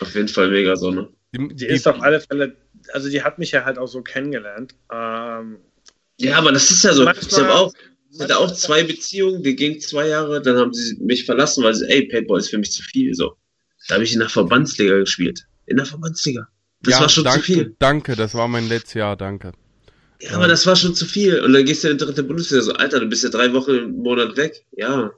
Auf 0.00 0.14
jeden 0.14 0.28
Fall 0.28 0.50
mega 0.50 0.76
Sonne. 0.76 1.08
Die 1.32 1.66
ist 1.66 1.88
auf 1.88 2.02
alle 2.02 2.20
Fälle, 2.20 2.54
also 2.92 3.08
die 3.08 3.22
hat 3.22 3.38
mich 3.38 3.52
ja 3.52 3.64
halt 3.64 3.78
auch 3.78 3.86
so 3.86 4.02
kennengelernt. 4.02 4.74
Ähm, 4.92 5.58
Ja, 6.18 6.36
aber 6.36 6.52
das 6.52 6.70
ist 6.70 6.84
ja 6.84 6.92
so. 6.92 7.04
Manchmal- 7.04 7.26
ich 7.30 7.38
habe 7.38 7.54
auch, 7.54 7.72
ich 8.12 8.20
hatte 8.20 8.38
auch 8.38 8.50
zwei 8.52 8.82
Beziehungen, 8.82 9.42
die 9.42 9.54
gingen 9.54 9.80
zwei 9.80 10.08
Jahre, 10.08 10.42
dann 10.42 10.56
haben 10.56 10.72
sie 10.72 10.96
mich 11.00 11.24
verlassen, 11.24 11.62
weil 11.62 11.74
sie, 11.74 11.88
ey, 11.88 12.08
Paintball 12.08 12.40
ist 12.40 12.50
für 12.50 12.58
mich 12.58 12.72
zu 12.72 12.82
viel. 12.82 13.14
So. 13.14 13.36
Da 13.88 13.94
habe 13.94 14.04
ich 14.04 14.12
in 14.12 14.20
der 14.20 14.28
Verbandsliga 14.28 14.98
gespielt. 14.98 15.46
In 15.66 15.76
der 15.76 15.86
Verbandsliga. 15.86 16.48
Das 16.82 16.94
ja, 16.94 17.00
war 17.00 17.08
schon 17.08 17.24
danke, 17.24 17.40
zu 17.40 17.44
viel. 17.46 17.76
Danke, 17.78 18.16
das 18.16 18.34
war 18.34 18.48
mein 18.48 18.68
letztes 18.68 18.94
Jahr, 18.94 19.16
danke. 19.16 19.52
Ja, 20.20 20.32
aber 20.32 20.48
das 20.48 20.66
war 20.66 20.76
schon 20.76 20.94
zu 20.94 21.06
viel. 21.06 21.40
Und 21.40 21.52
dann 21.52 21.64
gehst 21.64 21.84
du 21.84 21.88
in 21.88 21.98
die 21.98 22.04
dritte 22.04 22.22
Bundesliga 22.22 22.62
so, 22.62 22.72
Alter, 22.72 23.00
du 23.00 23.06
bist 23.06 23.22
ja 23.24 23.30
drei 23.30 23.52
Wochen 23.52 23.70
im 23.70 23.96
Monat 24.02 24.36
weg. 24.36 24.64
Ja. 24.72 25.12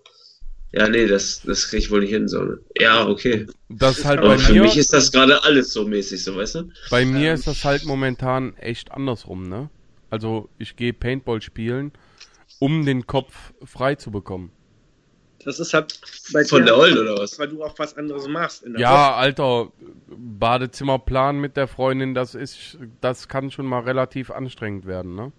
Ja, 0.73 0.89
nee, 0.89 1.07
das, 1.07 1.43
das 1.43 1.69
krieg 1.69 1.81
ich 1.81 1.91
wohl 1.91 2.01
nicht 2.01 2.11
hin, 2.11 2.29
so. 2.29 2.57
Ja, 2.79 3.07
okay. 3.07 3.47
Das 3.69 3.99
ist 3.99 4.05
halt 4.05 4.21
Aber 4.21 4.29
bei 4.29 4.39
für 4.39 4.53
mir, 4.53 4.63
mich 4.63 4.77
ist 4.77 4.93
das 4.93 5.13
gerade 5.13 5.45
alles 5.45 5.73
so 5.73 5.87
mäßig, 5.87 6.25
so, 6.25 6.35
weißt 6.37 6.55
du? 6.55 6.71
bei 6.91 7.05
mir 7.05 7.35
ist 7.35 7.47
das 7.47 7.65
halt 7.65 7.85
momentan 7.85 8.57
echt 8.57 8.91
andersrum, 8.91 9.49
ne? 9.49 9.69
Also 10.09 10.49
ich 10.59 10.77
gehe 10.77 10.95
Paintball 10.95 11.43
spielen, 11.43 11.93
um 12.63 12.85
den 12.87 13.07
Kopf 13.07 13.53
frei 13.65 13.95
zu 13.97 14.11
bekommen. 14.11 14.53
das 15.45 15.59
ist 15.61 15.75
halt 15.75 16.01
bei 16.33 16.45
Von 16.45 16.65
der 16.67 16.77
Ollen 16.79 16.99
oder 16.99 17.19
was? 17.19 17.39
weil 17.39 17.49
du 17.49 17.63
auch 17.65 17.79
was 17.79 17.97
anderes 17.97 18.27
machst. 18.29 18.63
In 18.63 18.73
der 18.75 18.83
Ja, 18.83 19.15
Alter, 19.17 19.73
Badezimmerplan 20.09 21.41
mit 21.41 21.57
der 21.57 21.69
Freundin, 21.69 22.15
das 22.15 22.35
ist, 22.35 22.79
das 23.01 23.29
kann 23.29 23.51
schon 23.51 23.67
mal 23.67 23.81
relativ 23.81 24.31
anstrengend 24.31 24.87
werden, 24.87 25.15
ne? 25.15 25.33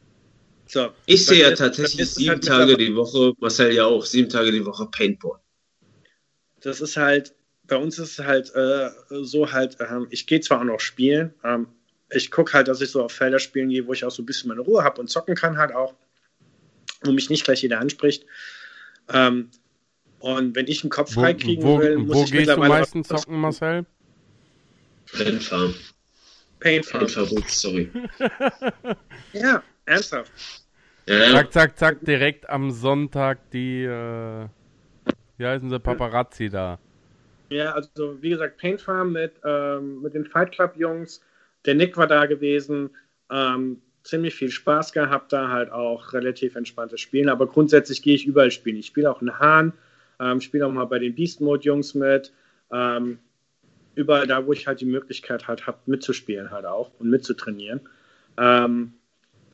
Woche. 0.66 0.70
So, 0.70 0.94
Ich 1.06 1.26
sehe 1.26 1.42
ja 1.42 1.56
tatsächlich 1.56 2.10
sieben 2.14 2.30
halt 2.32 2.44
Tage 2.46 2.78
die 2.78 2.96
Woche, 2.96 3.34
Marcel 3.40 3.74
ja 3.74 3.86
auch, 3.86 4.06
sieben 4.06 4.30
Tage 4.30 4.52
die 4.52 4.66
Woche 4.66 4.88
Paintball. 4.88 5.40
Das 6.62 6.82
ist 6.82 6.98
halt, 6.98 7.36
bei 7.64 7.76
uns 7.78 8.00
ist 8.00 8.20
es 8.20 8.26
halt 8.26 8.54
äh, 8.56 8.90
so 9.24 9.52
halt, 9.52 9.78
ähm, 9.80 10.08
ich 10.10 10.26
gehe 10.28 10.40
zwar 10.42 10.60
auch 10.60 10.64
noch 10.64 10.80
spielen, 10.80 11.34
ähm, 11.44 11.68
ich 12.10 12.32
gucke 12.32 12.54
halt, 12.54 12.68
dass 12.68 12.82
ich 12.82 12.92
so 12.92 13.04
auf 13.04 13.12
Felder 13.12 13.40
spielen 13.40 13.70
gehe, 13.70 13.88
wo 13.88 13.94
ich 13.94 14.06
auch 14.06 14.12
so 14.12 14.22
ein 14.22 14.26
bisschen 14.26 14.50
meine 14.50 14.62
Ruhe 14.62 14.84
habe 14.84 15.02
und 15.02 15.10
zocken 15.10 15.36
kann 15.36 15.58
halt 15.58 15.74
auch, 15.74 15.96
wo 17.04 17.12
mich 17.12 17.30
nicht 17.30 17.44
gleich 17.46 17.62
jeder 17.62 17.80
anspricht. 17.80 18.26
Ähm, 19.12 19.50
und 20.20 20.56
wenn 20.56 20.68
ich 20.68 20.84
einen 20.84 20.90
Kopf 20.90 21.16
Wo, 21.16 21.22
frei 21.22 21.34
kriegen 21.34 21.64
wo, 21.64 21.80
will, 21.80 21.98
muss 21.98 22.16
wo 22.16 22.24
ich 22.24 22.32
gehst 22.32 22.48
du 22.48 22.52
mittlerweile 22.52 22.70
meistens 22.70 23.10
was- 23.10 23.22
zocken, 23.22 23.40
Marcel? 23.40 23.86
Paintfarm. 25.12 25.76
Paint 26.60 26.86
fahren. 26.86 27.00
Paintverbot, 27.02 27.50
sorry. 27.50 27.92
Ja, 29.34 29.62
ernsthaft. 29.86 30.32
Ja. 31.06 31.32
Zack, 31.32 31.52
zack, 31.54 31.78
zack, 31.78 32.06
direkt 32.06 32.50
am 32.50 32.72
Sonntag 32.72 33.50
die, 33.52 33.84
äh, 33.84 34.48
wie 35.38 35.46
heißen 35.46 35.70
sie, 35.70 35.80
Paparazzi 35.80 36.50
da. 36.50 36.80
Ja, 37.50 37.74
also 37.74 38.22
wie 38.22 38.30
gesagt, 38.30 38.58
Paint 38.58 38.82
Farm 38.82 39.12
mit, 39.12 39.34
ähm, 39.44 40.02
mit 40.02 40.14
den 40.14 40.26
Fight 40.26 40.54
Club 40.54 40.76
Jungs. 40.78 41.20
Der 41.66 41.76
Nick 41.76 41.98
war 41.98 42.08
da 42.08 42.26
gewesen. 42.26 42.90
Ähm, 43.30 43.82
ziemlich 44.04 44.36
viel 44.36 44.52
Spaß 44.52 44.92
gehabt, 44.92 45.34
da 45.34 45.50
halt 45.50 45.72
auch 45.72 46.14
relativ 46.14 46.56
entspanntes 46.56 47.02
Spielen. 47.02 47.30
Aber 47.30 47.48
grundsätzlich 47.48 48.02
gehe 48.02 48.16
ich 48.16 48.26
überall 48.26 48.52
spielen. 48.52 48.78
Ich 48.78 48.88
spiele 48.88 49.10
auch 49.10 49.22
in 49.22 49.40
Hahn, 49.40 49.74
ähm, 50.20 50.42
spiele 50.42 50.68
auch 50.68 50.72
mal 50.72 50.86
bei 50.86 51.00
den 51.00 51.16
Beast 51.16 51.42
Mode 51.42 51.64
Jungs 51.64 51.94
mit. 51.96 52.34
Ähm, 52.72 53.20
überall 53.96 54.28
da, 54.28 54.46
wo 54.46 54.54
ich 54.54 54.68
halt 54.68 54.82
die 54.82 54.86
Möglichkeit 54.86 55.48
halt 55.48 55.68
habe, 55.68 55.78
mitzuspielen 55.86 56.52
halt 56.52 56.66
auch 56.66 56.92
und 57.00 57.10
mitzutrainieren. 57.10 57.82
Ähm, 58.38 58.94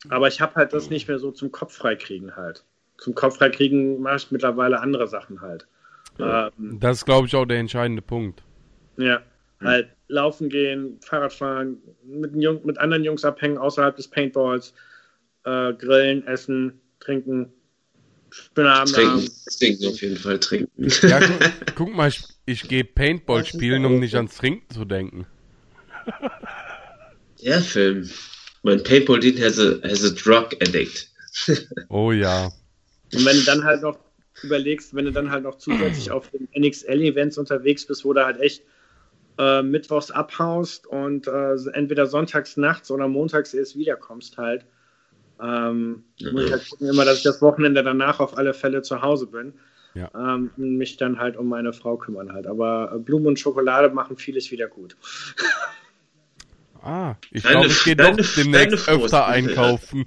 aber 0.08 0.28
ich 0.28 0.40
habe 0.40 0.54
halt 0.54 0.72
das 0.72 0.88
nicht 0.90 1.08
mehr 1.08 1.18
so 1.18 1.30
zum 1.30 1.52
Kopf 1.52 1.76
freikriegen 1.76 2.36
halt. 2.36 2.64
Zum 2.96 3.14
Kopf 3.14 3.36
freikriegen 3.36 4.00
mache 4.00 4.16
ich 4.16 4.30
mittlerweile 4.30 4.80
andere 4.80 5.06
Sachen 5.06 5.42
halt. 5.42 5.66
Ähm, 6.18 6.78
Das 6.80 6.98
ist, 6.98 7.04
glaube 7.04 7.26
ich, 7.26 7.36
auch 7.36 7.44
der 7.44 7.58
entscheidende 7.58 8.02
Punkt. 8.02 8.42
ja, 8.96 9.22
halt 9.60 9.88
laufen 10.08 10.48
gehen, 10.48 10.98
Fahrrad 11.04 11.32
fahren, 11.32 11.78
mit, 12.04 12.34
den 12.34 12.42
Jung, 12.42 12.64
mit 12.64 12.78
anderen 12.78 13.04
Jungs 13.04 13.24
abhängen 13.24 13.58
außerhalb 13.58 13.94
des 13.96 14.08
Paintballs, 14.08 14.74
äh, 15.44 15.72
grillen, 15.74 16.26
essen, 16.26 16.80
trinken, 17.00 17.52
schönen 18.30 18.68
Abend 18.68 18.94
Trinken, 18.94 19.30
trinken 19.58 19.86
auf 19.86 20.02
jeden 20.02 20.16
Fall, 20.16 20.38
trinken. 20.38 20.88
Ja, 21.02 21.20
gu 21.20 21.34
guck 21.74 21.94
mal, 21.94 22.08
ich, 22.08 22.22
ich 22.46 22.68
gehe 22.68 22.84
Paintball 22.84 23.44
spielen, 23.44 23.84
um 23.84 24.00
nicht 24.00 24.14
ans 24.14 24.36
Trinken 24.36 24.72
zu 24.72 24.84
denken. 24.84 25.26
Der 27.42 27.60
Film. 27.60 28.10
Mein 28.62 28.82
Paintball 28.82 29.20
Dean 29.20 29.38
has 29.42 29.58
a, 29.58 29.80
has 29.82 30.04
a 30.04 30.10
drug 30.10 30.54
addict. 30.60 31.08
Oh 31.88 32.12
ja. 32.12 32.46
Und 33.14 33.24
wenn 33.24 33.36
du 33.36 33.44
dann 33.44 33.64
halt 33.64 33.82
noch 33.82 33.98
überlegst, 34.42 34.94
wenn 34.94 35.04
du 35.04 35.12
dann 35.12 35.30
halt 35.30 35.44
noch 35.44 35.58
zusätzlich 35.58 36.10
auf 36.10 36.28
den 36.30 36.48
NXL-Events 36.56 37.38
unterwegs 37.38 37.86
bist, 37.86 38.04
wo 38.04 38.12
du 38.12 38.24
halt 38.24 38.40
echt 38.40 38.62
äh, 39.40 39.62
mittwochs 39.62 40.10
abhaust 40.10 40.86
und 40.86 41.26
äh, 41.26 41.54
entweder 41.72 42.06
sonntags 42.06 42.58
nachts 42.58 42.90
oder 42.90 43.08
montags 43.08 43.54
erst 43.54 43.74
wiederkommst 43.76 44.36
halt, 44.36 44.66
ähm, 45.40 46.04
muss 46.30 46.44
ich 46.44 46.52
halt 46.52 46.68
gucken 46.68 46.88
immer, 46.88 47.06
dass 47.06 47.18
ich 47.18 47.22
das 47.22 47.40
Wochenende 47.40 47.82
danach 47.82 48.20
auf 48.20 48.36
alle 48.36 48.52
Fälle 48.52 48.82
zu 48.82 49.00
Hause 49.00 49.28
bin. 49.28 49.54
Ja. 49.94 50.10
Ähm, 50.14 50.50
und 50.56 50.76
mich 50.76 50.98
dann 50.98 51.18
halt 51.18 51.36
um 51.36 51.48
meine 51.48 51.72
Frau 51.72 51.96
kümmern 51.96 52.32
halt. 52.32 52.46
Aber 52.46 52.92
äh, 52.94 52.98
Blumen 52.98 53.26
und 53.28 53.40
Schokolade 53.40 53.88
machen 53.88 54.16
vieles 54.16 54.50
wieder 54.50 54.68
gut. 54.68 54.96
Ah, 56.82 57.16
ich 57.30 57.42
glaube, 57.42 57.66
ich 57.66 57.84
gehe 57.84 57.94
doch 57.94 58.16
demnächst 58.16 58.88
öfter 58.88 59.26
einkaufen. 59.26 60.06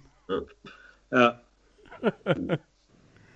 Ja. 1.11 1.39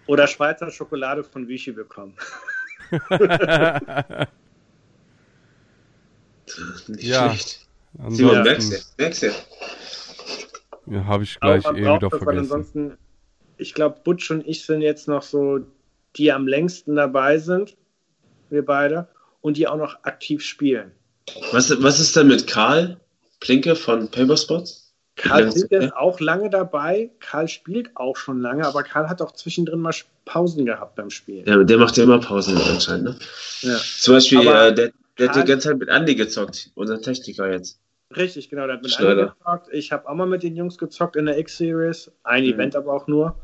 Oder 0.08 0.26
Schweizer 0.26 0.72
Schokolade 0.72 1.24
von 1.24 1.48
Vichy 1.48 1.72
bekommen. 1.72 2.16
Nicht 6.88 7.04
Ja. 7.04 7.30
schlecht. 7.30 7.60
Simon, 8.10 8.44
merkst 8.44 8.72
du, 8.72 8.78
merkst 8.98 9.24
du. 9.24 9.28
ja, 10.88 11.06
habe 11.06 11.24
ich 11.24 11.40
gleich 11.40 11.66
eh 11.66 11.76
wieder 11.76 12.10
vergessen. 12.10 12.38
ansonsten, 12.40 12.98
ich 13.58 13.74
glaube, 13.74 14.00
Butch 14.04 14.30
und 14.32 14.48
ich 14.48 14.66
sind 14.66 14.82
jetzt 14.82 15.08
noch 15.08 15.24
so, 15.24 15.60
die 16.16 16.32
am 16.32 16.48
längsten 16.48 16.96
dabei 16.96 17.38
sind, 17.40 17.76
wir 18.50 18.64
beide, 18.66 19.08
und 19.42 19.58
die 19.58 19.68
auch 19.68 19.78
noch 19.78 20.04
aktiv 20.04 20.44
spielen. 20.44 20.92
Was, 21.52 21.82
was 21.82 22.00
ist 22.00 22.16
denn 22.16 22.28
mit 22.28 22.48
Karl 22.48 23.00
Plinke 23.40 23.76
von 23.76 24.10
Paperspots? 24.10 24.94
Karl 25.16 25.46
Ja, 25.46 25.80
ist 25.80 25.94
auch 25.94 26.20
lange 26.20 26.50
dabei, 26.52 27.10
Karl 27.20 27.48
spielt 27.48 27.90
auch 27.96 28.16
schon 28.18 28.40
lange, 28.40 28.66
aber 28.68 28.84
Karl 28.84 29.10
hat 29.10 29.22
auch 29.22 29.32
zwischendrin 29.32 29.80
mal 29.80 29.94
Pausen 30.26 30.66
gehabt 30.66 30.96
beim 30.96 31.10
Spielen. 31.10 31.46
Ja, 31.48 31.64
der 31.64 31.78
macht 31.80 31.98
ja 31.98 32.04
immer 32.04 32.20
Pausen 32.20 32.56
anscheinend, 32.58 33.04
ne? 33.06 33.20
Ja. 33.62 33.78
Zum 34.00 34.14
Beispiel, 34.14 34.40
Aber 34.48 34.68
äh, 34.68 34.76
der, 34.76 34.92
der 35.20 35.30
hat 35.30 35.36
die 35.36 35.48
ganze 35.48 35.70
Zeit 35.70 35.80
mit 35.80 35.90
Andy 35.90 36.16
gezockt, 36.16 36.72
unser 36.76 37.02
Techniker 37.02 37.52
jetzt. 37.52 37.80
Richtig, 38.16 38.50
genau. 38.50 38.66
Der 38.68 38.76
hat 38.76 38.84
mit 38.84 38.92
Schneider. 38.92 39.22
einem 39.22 39.30
gezockt. 39.38 39.68
Ich 39.74 39.92
habe 39.92 40.08
auch 40.08 40.16
mal 40.16 40.28
mit 40.28 40.44
den 40.44 40.56
Jungs 40.56 40.78
gezockt 40.78 41.16
in 41.18 41.26
der 41.26 41.38
X-Series. 41.40 42.12
Ein 42.24 42.44
Mhm. 42.46 42.54
Event 42.54 42.76
aber 42.76 42.94
auch 42.94 43.08
nur. 43.08 43.36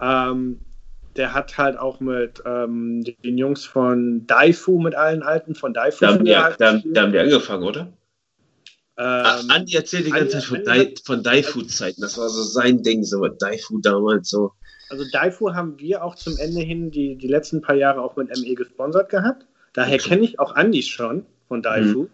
Ähm, 0.00 0.60
der 1.16 1.34
hat 1.34 1.56
halt 1.58 1.78
auch 1.78 2.00
mit 2.00 2.42
ähm, 2.46 3.04
den 3.22 3.38
Jungs 3.38 3.64
von 3.64 4.26
Daifu, 4.26 4.78
mit 4.80 4.94
allen 4.94 5.22
Alten 5.22 5.54
von 5.54 5.72
Daifu. 5.74 6.04
Da 6.04 6.14
haben, 6.14 6.24
die, 6.24 6.36
halt 6.36 6.60
da, 6.60 6.80
da 6.84 7.02
haben 7.02 7.12
die 7.12 7.18
angefangen, 7.18 7.62
oder? 7.64 7.92
ähm, 8.98 9.50
Andi 9.50 9.74
erzählt 9.74 10.06
die 10.06 10.10
ganze 10.10 10.38
Zeit 10.38 10.44
von, 10.44 10.64
Dai, 10.64 10.94
von 11.04 11.22
Daifu-Zeiten. 11.22 12.00
Das 12.00 12.18
war 12.18 12.28
so 12.28 12.42
sein 12.42 12.82
Ding, 12.82 13.04
so 13.04 13.26
Daifu 13.26 13.78
damals 13.80 14.30
so. 14.30 14.52
Also 14.90 15.04
Daifu 15.12 15.54
haben 15.54 15.78
wir 15.78 16.04
auch 16.04 16.14
zum 16.14 16.36
Ende 16.38 16.60
hin 16.60 16.90
die, 16.90 17.16
die 17.16 17.28
letzten 17.28 17.62
paar 17.62 17.74
Jahre 17.76 18.02
auch 18.02 18.16
mit 18.16 18.28
ME 18.28 18.54
gesponsert 18.54 19.08
gehabt. 19.10 19.46
Daher 19.72 19.98
kenne 19.98 20.22
ich 20.22 20.38
auch 20.38 20.54
Andis 20.54 20.88
schon 20.88 21.26
von 21.48 21.62
Daifu. 21.62 22.08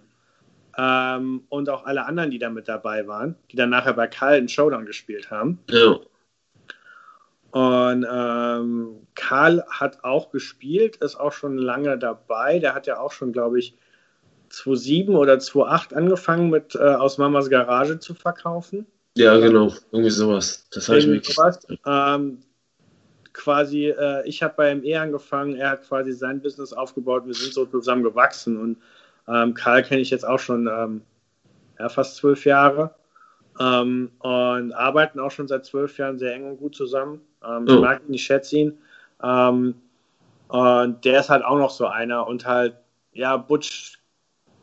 Ähm, 0.77 1.43
und 1.49 1.69
auch 1.70 1.87
alle 1.87 2.07
anderen, 2.07 2.31
die 2.31 2.39
da 2.39 2.51
mit 2.51 2.69
dabei 2.69 3.09
waren, 3.09 3.35
die 3.51 3.57
dann 3.57 3.70
nachher 3.70 3.95
bei 3.95 4.07
Karl 4.07 4.39
in 4.39 4.49
Showdown 4.49 4.87
gespielt 4.87 5.31
haben. 5.31 5.59
Ja. 5.69 5.97
Und 7.51 8.07
ähm, 8.09 9.07
Karl 9.15 9.65
hat 9.69 10.05
auch 10.05 10.31
gespielt, 10.31 10.97
ist 10.97 11.17
auch 11.19 11.33
schon 11.33 11.59
lange 11.59 11.99
dabei. 11.99 12.61
Der 12.61 12.75
hat 12.75 12.87
ja 12.87 13.01
auch 13.01 13.11
schon, 13.11 13.33
glaube 13.33 13.59
ich, 13.59 13.75
2007 14.51 15.17
oder 15.17 15.39
2008 15.39 15.95
angefangen 15.95 16.51
mit 16.51 16.75
äh, 16.75 16.78
aus 16.78 17.19
Mamas 17.19 17.51
Garage 17.51 17.99
zu 17.99 18.15
verkaufen. 18.15 18.87
ja, 19.17 19.37
genau. 19.39 19.73
Irgendwie 19.91 20.11
sowas. 20.11 20.67
Das 20.70 20.89
habe 20.89 20.99
ich 20.99 21.07
mir. 21.07 21.23
Ähm, 21.87 22.39
quasi, 23.39 23.86
äh, 23.89 24.26
ich 24.26 24.42
habe 24.42 24.55
bei 24.57 24.75
ME 24.75 25.00
angefangen, 25.00 25.55
er 25.57 25.70
hat 25.70 25.89
quasi 25.89 26.12
sein 26.12 26.42
Business 26.42 26.73
aufgebaut, 26.73 27.25
wir 27.26 27.34
sind 27.34 27.55
so 27.55 27.65
zusammen 27.65 28.02
gewachsen 28.02 28.60
und 28.60 28.76
ähm, 29.28 29.55
Karl 29.55 29.83
kenne 29.83 30.00
ich 30.00 30.10
jetzt 30.10 30.26
auch 30.26 30.39
schon 30.41 30.67
ähm, 30.67 31.02
ja, 31.78 31.89
fast 31.89 32.17
zwölf 32.17 32.44
Jahre 32.44 32.94
ähm, 33.60 34.10
und 34.18 34.73
arbeiten 34.73 35.20
auch 35.20 35.31
schon 35.31 35.49
seit 35.49 35.65
zwölf 35.65 35.97
Jahren 35.99 36.18
sehr 36.18 36.34
eng 36.34 36.50
und 36.50 36.57
gut 36.58 36.75
zusammen. 36.75 37.20
Ähm, 37.44 37.65
ich 37.67 37.75
Oh. 37.75 37.81
mag 37.81 38.00
ihn, 38.07 38.15
ich 38.15 38.25
schätze 38.25 38.57
ihn. 38.57 38.78
Und 39.20 41.05
der 41.05 41.20
ist 41.20 41.28
halt 41.28 41.44
auch 41.44 41.58
noch 41.58 41.70
so 41.70 41.86
einer 41.86 42.26
und 42.26 42.47
halt, 42.47 42.76
ja, 43.12 43.36
Butch 43.36 43.99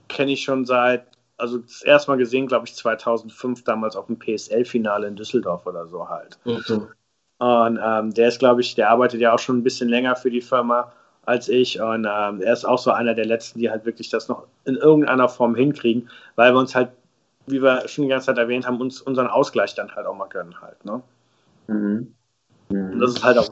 kenne 0.07 0.31
ich 0.31 0.43
schon 0.43 0.65
seit, 0.65 1.05
also 1.37 1.59
das 1.59 1.81
erste 1.83 2.11
Mal 2.11 2.17
gesehen, 2.17 2.47
glaube 2.47 2.65
ich, 2.65 2.73
2005 2.73 3.63
damals 3.63 3.95
auf 3.95 4.07
dem 4.07 4.17
PSL-Finale 4.17 5.07
in 5.07 5.15
Düsseldorf 5.15 5.65
oder 5.67 5.87
so 5.87 6.09
halt. 6.09 6.39
Okay. 6.45 6.81
Und 7.37 7.79
ähm, 7.83 8.13
der 8.13 8.29
ist, 8.29 8.39
glaube 8.39 8.61
ich, 8.61 8.75
der 8.75 8.89
arbeitet 8.89 9.19
ja 9.19 9.33
auch 9.33 9.39
schon 9.39 9.57
ein 9.57 9.63
bisschen 9.63 9.89
länger 9.89 10.15
für 10.15 10.29
die 10.29 10.41
Firma 10.41 10.93
als 11.25 11.49
ich. 11.49 11.81
Und 11.81 12.07
ähm, 12.09 12.41
er 12.41 12.53
ist 12.53 12.65
auch 12.65 12.79
so 12.79 12.91
einer 12.91 13.13
der 13.13 13.25
letzten, 13.25 13.59
die 13.59 13.69
halt 13.69 13.85
wirklich 13.85 14.09
das 14.09 14.27
noch 14.27 14.47
in 14.63 14.75
irgendeiner 14.75 15.27
Form 15.27 15.55
hinkriegen, 15.55 16.09
weil 16.35 16.53
wir 16.53 16.59
uns 16.59 16.75
halt, 16.75 16.89
wie 17.47 17.61
wir 17.61 17.87
schon 17.87 18.03
die 18.03 18.09
ganze 18.09 18.27
Zeit 18.27 18.37
erwähnt 18.37 18.65
haben, 18.65 18.79
uns 18.79 19.01
unseren 19.01 19.27
Ausgleich 19.27 19.75
dann 19.75 19.93
halt 19.95 20.07
auch 20.07 20.15
mal 20.15 20.29
gönnen 20.29 20.61
halt. 20.61 20.83
Ne? 20.85 21.01
Mhm. 21.67 22.13
Und 22.69 22.99
das 22.99 23.11
ist 23.11 23.23
halt 23.23 23.37
auch 23.37 23.49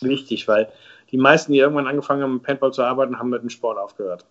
wichtig, 0.00 0.48
weil 0.48 0.72
die 1.10 1.18
meisten, 1.18 1.52
die 1.52 1.58
irgendwann 1.58 1.86
angefangen 1.86 2.22
haben, 2.22 2.34
mit 2.34 2.42
Paintball 2.42 2.72
zu 2.72 2.82
arbeiten, 2.82 3.18
haben 3.18 3.30
mit 3.30 3.42
dem 3.42 3.50
Sport 3.50 3.78
aufgehört. 3.78 4.24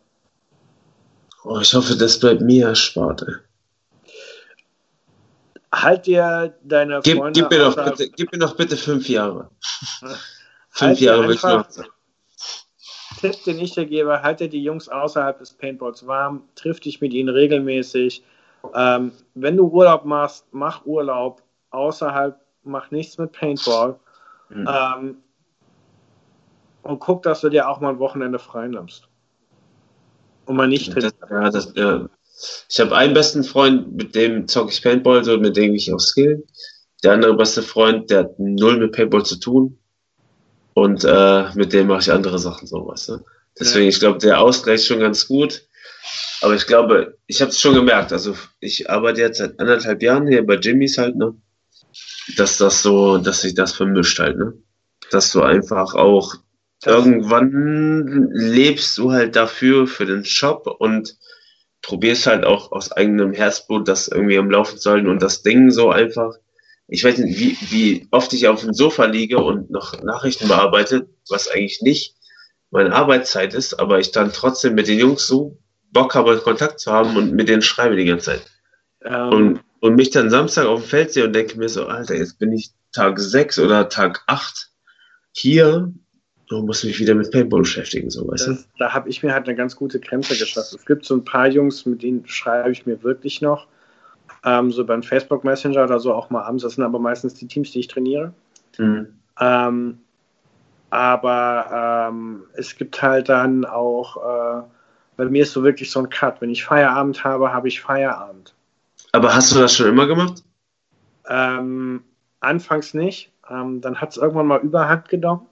Oh, 1.44 1.60
ich 1.60 1.74
hoffe, 1.74 1.96
das 1.96 2.20
bleibt 2.20 2.42
mir 2.42 2.68
erspart. 2.68 3.24
Ey. 3.28 3.36
Halt 5.74 6.08
dir 6.08 6.58
deine 6.64 7.02
Gib, 7.04 7.18
Freunde 7.18 7.42
gib, 7.42 7.52
mir 7.52 7.60
doch 7.60 7.78
außerhalb- 7.78 7.98
bitte, 7.98 8.12
gib 8.12 8.32
mir 8.32 8.40
noch 8.40 8.56
bitte 8.56 8.76
fünf 8.76 9.08
Jahre. 9.08 9.50
Halt 10.02 10.18
Fünf 10.72 11.00
dir 11.00 11.06
Jahre 11.06 11.28
will 11.28 11.36
ich 11.36 11.44
noch. 11.44 11.68
Tipp, 13.20 13.44
den 13.44 13.60
ich 13.60 13.74
dir 13.74 13.86
gebe, 13.86 14.22
halte 14.22 14.48
die 14.48 14.64
Jungs 14.64 14.88
außerhalb 14.88 15.38
des 15.40 15.52
Paintballs 15.54 16.08
warm, 16.08 16.44
triff 16.56 16.80
dich 16.80 17.02
mit 17.02 17.14
ihnen 17.14 17.30
regelmäßig. 17.30 18.24
Ähm, 18.74 19.12
wenn 19.34 19.58
du 19.58 19.68
Urlaub 19.68 20.06
machst, 20.06 20.46
mach 20.52 20.86
Urlaub 20.86 21.42
außerhalb, 21.72 22.40
mach 22.64 22.92
nichts 22.92 23.18
mit 23.18 23.32
Paintball. 23.32 24.00
Mhm. 24.50 24.68
Ähm, 24.68 25.18
und 26.84 27.00
guck, 27.00 27.24
dass 27.24 27.42
du 27.42 27.50
dir 27.50 27.68
auch 27.68 27.80
mal 27.82 27.90
ein 27.90 28.00
Wochenende 28.00 28.40
frei 28.40 28.68
nimmst. 28.68 29.08
Und 30.46 30.56
mal 30.56 30.68
nicht 30.68 30.96
Das, 30.96 31.14
ja, 31.30 31.50
das, 31.50 31.74
ja. 31.76 32.08
Ich 32.70 32.80
habe 32.80 32.96
einen 32.96 33.14
besten 33.14 33.44
Freund, 33.44 33.96
mit 33.96 34.16
dem 34.16 34.48
zocke 34.48 34.72
ich 34.72 34.82
Paintball, 34.82 35.24
so 35.24 35.38
mit 35.38 35.58
dem 35.58 35.76
ich 35.76 35.92
auch 35.94 36.00
skill. 36.00 36.46
Der 37.04 37.14
andere 37.14 37.36
beste 37.36 37.62
Freund, 37.62 38.10
der 38.10 38.20
hat 38.20 38.40
null 38.40 38.78
mit 38.78 38.92
Paintball 38.92 39.26
zu 39.26 39.38
tun. 39.40 39.78
Und 40.74 41.04
äh, 41.04 41.54
mit 41.56 41.74
dem 41.74 41.88
mache 41.88 42.02
ich 42.02 42.12
andere 42.12 42.40
Sachen, 42.40 42.68
so 42.68 42.88
weißt 42.88 43.10
du. 43.10 43.18
Deswegen, 43.60 43.84
Ja. 43.86 43.90
ich 43.90 44.00
glaube, 44.00 44.20
der 44.20 44.40
Ausgleich 44.40 44.76
ist 44.82 44.88
schon 44.88 45.00
ganz 45.00 45.28
gut. 45.28 45.64
Aber 46.42 46.56
ich 46.56 46.66
glaube, 46.68 47.18
ich 47.28 47.42
habe 47.42 47.52
es 47.52 47.60
schon 47.60 47.74
gemerkt. 47.74 48.14
Also 48.14 48.36
ich 48.60 48.90
arbeite 48.90 49.20
jetzt 49.22 49.40
seit 49.40 49.60
anderthalb 49.60 50.02
Jahren 50.02 50.28
hier 50.28 50.46
bei 50.46 50.56
Jimmys 50.56 50.98
halt, 50.98 51.18
ne? 51.18 51.36
Dass 52.38 52.58
das 52.58 52.82
so, 52.82 53.18
dass 53.18 53.42
sich 53.42 53.56
das 53.56 53.74
vermischt 53.74 54.20
halt, 54.20 54.38
ne? 54.38 54.54
Dass 55.12 55.32
du 55.32 55.42
einfach 55.42 55.96
auch 55.96 56.36
irgendwann 56.86 58.30
lebst 58.32 58.98
du 58.98 59.12
halt 59.12 59.36
dafür, 59.36 59.88
für 59.88 60.06
den 60.06 60.24
Shop 60.24 60.68
und 60.80 61.18
probierst 61.82 62.28
halt 62.28 62.46
auch 62.46 62.72
aus 62.72 62.92
eigenem 62.92 63.34
Herzblut 63.34 63.88
das 63.88 64.08
irgendwie 64.08 64.38
am 64.38 64.52
Laufen 64.52 64.78
zu 64.78 64.92
halten 64.92 65.08
und 65.08 65.22
das 65.22 65.42
Ding 65.42 65.72
so 65.72 65.90
einfach. 65.90 66.36
Ich 66.88 67.04
weiß 67.04 67.20
nicht, 67.20 67.40
wie, 67.40 67.58
wie 67.72 68.08
oft 68.12 68.34
ich 68.34 68.48
auf 68.48 68.62
dem 68.62 68.74
Sofa 68.74 69.06
liege 69.06 69.38
und 69.38 69.70
noch 69.70 70.02
Nachrichten 70.02 70.48
bearbeite, 70.48 71.08
was 71.30 71.48
eigentlich 71.48 71.82
nicht 71.82 72.16
meine 72.72 72.94
Arbeitszeit 72.94 73.54
ist, 73.54 73.80
aber 73.80 74.00
ich 74.00 74.12
dann 74.12 74.34
trotzdem 74.34 74.76
mit 74.76 74.88
den 74.88 75.00
Jungs 75.00 75.26
so 75.26 75.58
Bock 75.92 76.16
habe, 76.16 76.38
Kontakt 76.38 76.80
zu 76.80 76.92
haben 76.92 77.16
und 77.16 77.34
mit 77.34 77.50
denen 77.50 77.62
schreibe 77.62 77.96
die 77.96 78.06
ganze 78.06 78.26
Zeit. 78.26 78.42
Ähm, 79.04 79.30
Und, 79.30 79.60
und 79.80 79.96
mich 79.96 80.12
dann 80.12 80.30
Samstag 80.30 80.66
auf 80.66 80.82
dem 80.82 80.88
Feld 80.88 81.14
sehe 81.14 81.26
und 81.26 81.34
denke 81.34 81.58
mir 81.58 81.70
so, 81.70 81.88
Alter, 81.88 82.16
jetzt 82.16 82.38
bin 82.38 82.52
ich 82.54 82.72
Tag 82.92 83.20
6 83.20 83.60
oder 83.60 83.90
Tag 83.90 84.24
8 84.28 84.70
hier 85.32 85.94
und 86.58 86.66
muss 86.66 86.84
mich 86.84 87.00
wieder 87.00 87.16
mit 87.16 87.32
Paintball 87.32 87.62
beschäftigen, 87.62 88.10
so 88.10 88.28
weißt 88.28 88.48
du? 88.48 88.52
das, 88.52 88.68
da 88.78 88.94
habe 88.94 89.10
ich 89.10 89.22
mir 89.22 89.34
halt 89.34 89.48
eine 89.48 89.56
ganz 89.56 89.76
gute 89.76 90.00
Grenze 90.00 90.36
geschafft. 90.38 90.74
Es 90.74 90.86
gibt 90.86 91.06
so 91.06 91.16
ein 91.16 91.24
paar 91.24 91.48
Jungs, 91.48 91.86
mit 91.86 92.02
denen 92.02 92.26
schreibe 92.28 92.72
ich 92.72 92.86
mir 92.86 93.04
wirklich 93.04 93.42
noch. 93.42 93.68
Ähm, 94.44 94.72
so 94.72 94.86
beim 94.86 95.04
Facebook 95.04 95.44
Messenger 95.44 95.84
oder 95.84 96.00
so 96.00 96.14
auch 96.14 96.30
mal 96.30 96.44
abends. 96.44 96.64
Das 96.64 96.76
sind 96.76 96.84
aber 96.84 97.00
meistens 97.00 97.34
die 97.36 97.48
Teams, 97.48 97.72
die 97.72 97.80
ich 97.80 97.88
trainiere. 97.88 98.34
Mhm. 98.78 99.08
Ähm, 99.40 100.00
aber 100.90 102.10
ähm, 102.10 102.44
es 102.54 102.76
gibt 102.76 103.02
halt 103.02 103.30
dann 103.30 103.66
auch, 103.66 104.18
äh, 104.18 104.64
bei 105.18 105.26
mir 105.26 105.44
ist 105.44 105.52
so 105.52 105.64
wirklich 105.64 105.92
so 105.92 106.00
ein 106.00 106.10
Cut. 106.10 106.42
Wenn 106.42 106.50
ich 106.50 106.64
Feierabend 106.64 107.24
habe, 107.24 107.54
habe 107.54 107.68
ich 107.68 107.82
Feierabend. 107.82 108.56
Aber 109.12 109.36
hast 109.36 109.54
du 109.54 109.60
das 109.60 109.76
schon 109.76 109.88
immer 109.88 110.08
gemacht? 110.08 110.44
Ähm, 111.28 112.04
anfangs 112.40 112.94
nicht. 112.94 113.32
Ähm, 113.50 113.82
dann 113.82 114.02
hat 114.02 114.12
es 114.12 114.18
irgendwann 114.18 114.48
mal 114.48 114.62
Überhand 114.62 115.10
genommen. 115.10 115.49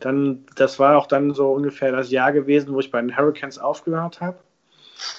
Dann, 0.00 0.44
das 0.56 0.78
war 0.78 0.96
auch 0.98 1.06
dann 1.06 1.32
so 1.32 1.52
ungefähr 1.52 1.92
das 1.92 2.10
Jahr 2.10 2.32
gewesen, 2.32 2.74
wo 2.74 2.80
ich 2.80 2.90
bei 2.90 3.00
den 3.00 3.16
Hurricanes 3.16 3.58
aufgehört 3.58 4.20
habe. 4.20 4.38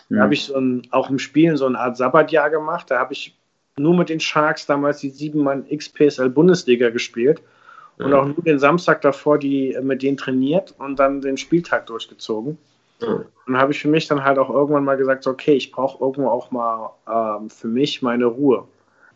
Da 0.09 0.21
habe 0.21 0.33
ich 0.33 0.45
so 0.45 0.55
ein, 0.55 0.87
auch 0.91 1.09
im 1.09 1.19
Spielen 1.19 1.57
so 1.57 1.65
eine 1.65 1.79
Art 1.79 1.97
Sabbatjahr 1.97 2.49
gemacht. 2.49 2.89
Da 2.89 2.99
habe 2.99 3.13
ich 3.13 3.37
nur 3.77 3.95
mit 3.95 4.09
den 4.09 4.19
Sharks 4.19 4.65
damals 4.65 4.99
die 4.99 5.09
sieben 5.09 5.43
Mann 5.43 5.65
XPSL 5.69 6.29
Bundesliga 6.29 6.89
gespielt 6.89 7.41
und 7.97 8.11
Ja. 8.11 8.19
auch 8.21 8.25
nur 8.25 8.43
den 8.43 8.59
Samstag 8.59 9.01
davor 9.01 9.37
die 9.37 9.73
äh, 9.73 9.81
mit 9.81 10.01
denen 10.01 10.17
trainiert 10.17 10.73
und 10.79 10.97
dann 10.97 11.21
den 11.21 11.37
Spieltag 11.37 11.85
durchgezogen. 11.87 12.57
Ja. 13.01 13.07
Und 13.07 13.27
dann 13.45 13.57
habe 13.57 13.71
ich 13.71 13.79
für 13.79 13.87
mich 13.87 14.07
dann 14.07 14.23
halt 14.23 14.39
auch 14.39 14.49
irgendwann 14.49 14.83
mal 14.83 14.97
gesagt, 14.97 15.23
so, 15.23 15.29
okay, 15.31 15.53
ich 15.53 15.71
brauche 15.71 16.03
irgendwo 16.03 16.29
auch 16.29 16.49
mal 16.51 16.91
ähm, 17.07 17.49
für 17.49 17.67
mich 17.67 18.01
meine 18.01 18.25
Ruhe. 18.25 18.67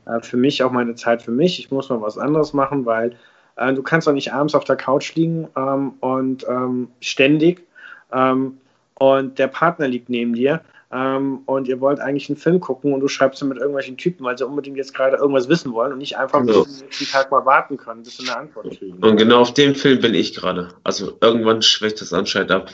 Äh, 0.06 0.22
für 0.22 0.38
mich 0.38 0.64
auch 0.64 0.72
meine 0.72 0.96
Zeit 0.96 1.22
für 1.22 1.32
mich. 1.32 1.60
Ich 1.60 1.72
muss 1.72 1.90
mal 1.90 2.02
was 2.02 2.18
anderes 2.18 2.54
machen, 2.54 2.86
weil 2.86 3.16
äh, 3.56 3.74
du 3.74 3.84
kannst 3.84 4.08
doch 4.08 4.14
nicht 4.14 4.34
abends 4.34 4.56
auf 4.56 4.64
der 4.64 4.76
Couch 4.76 5.16
liegen 5.16 5.48
ähm, 5.56 5.94
und 6.00 6.46
ähm, 6.48 6.90
ständig 7.00 7.66
ähm, 8.12 8.58
und 8.96 9.40
der 9.40 9.48
Partner 9.48 9.88
liegt 9.88 10.10
neben 10.10 10.34
dir 10.34 10.62
ähm, 10.92 11.40
und 11.46 11.68
ihr 11.68 11.80
wollt 11.80 12.00
eigentlich 12.00 12.30
einen 12.30 12.38
Film 12.38 12.60
gucken 12.60 12.94
und 12.94 13.00
du 13.00 13.08
schreibst 13.08 13.42
dann 13.42 13.50
mit 13.50 13.58
irgendwelchen 13.58 13.98
Typen, 13.98 14.26
weil 14.26 14.38
sie 14.38 14.46
unbedingt 14.46 14.78
jetzt 14.78 14.94
gerade 14.94 15.18
irgendwas 15.18 15.48
wissen 15.48 15.72
wollen 15.74 15.94
und 15.94 16.00
nicht 16.00 16.18
einfach 16.18 16.42
Genau. 16.42 16.64
bis 16.64 16.82
nächsten 16.82 17.06
Tag 17.06 17.32
mal 17.32 17.46
warten 17.46 17.78
können, 17.78 18.04
bis 18.04 18.18
sie 18.18 18.30
eine 18.30 18.38
Antwort 18.38 18.70
kriegen. 18.78 19.02
Und 19.04 19.16
genau 19.18 19.40
auf 19.42 19.54
dem 19.54 19.74
Film 19.76 20.02
bin 20.02 20.14
ich 20.14 20.36
gerade. 20.36 20.70
Also 20.84 21.18
irgendwann 21.22 21.62
schwächt 21.62 22.02
das 22.02 22.12
anscheinend 22.14 22.52
ab. 22.52 22.70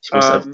Ich 0.00 0.12
muss, 0.12 0.24
Ähm, 0.26 0.32
einfach, 0.32 0.50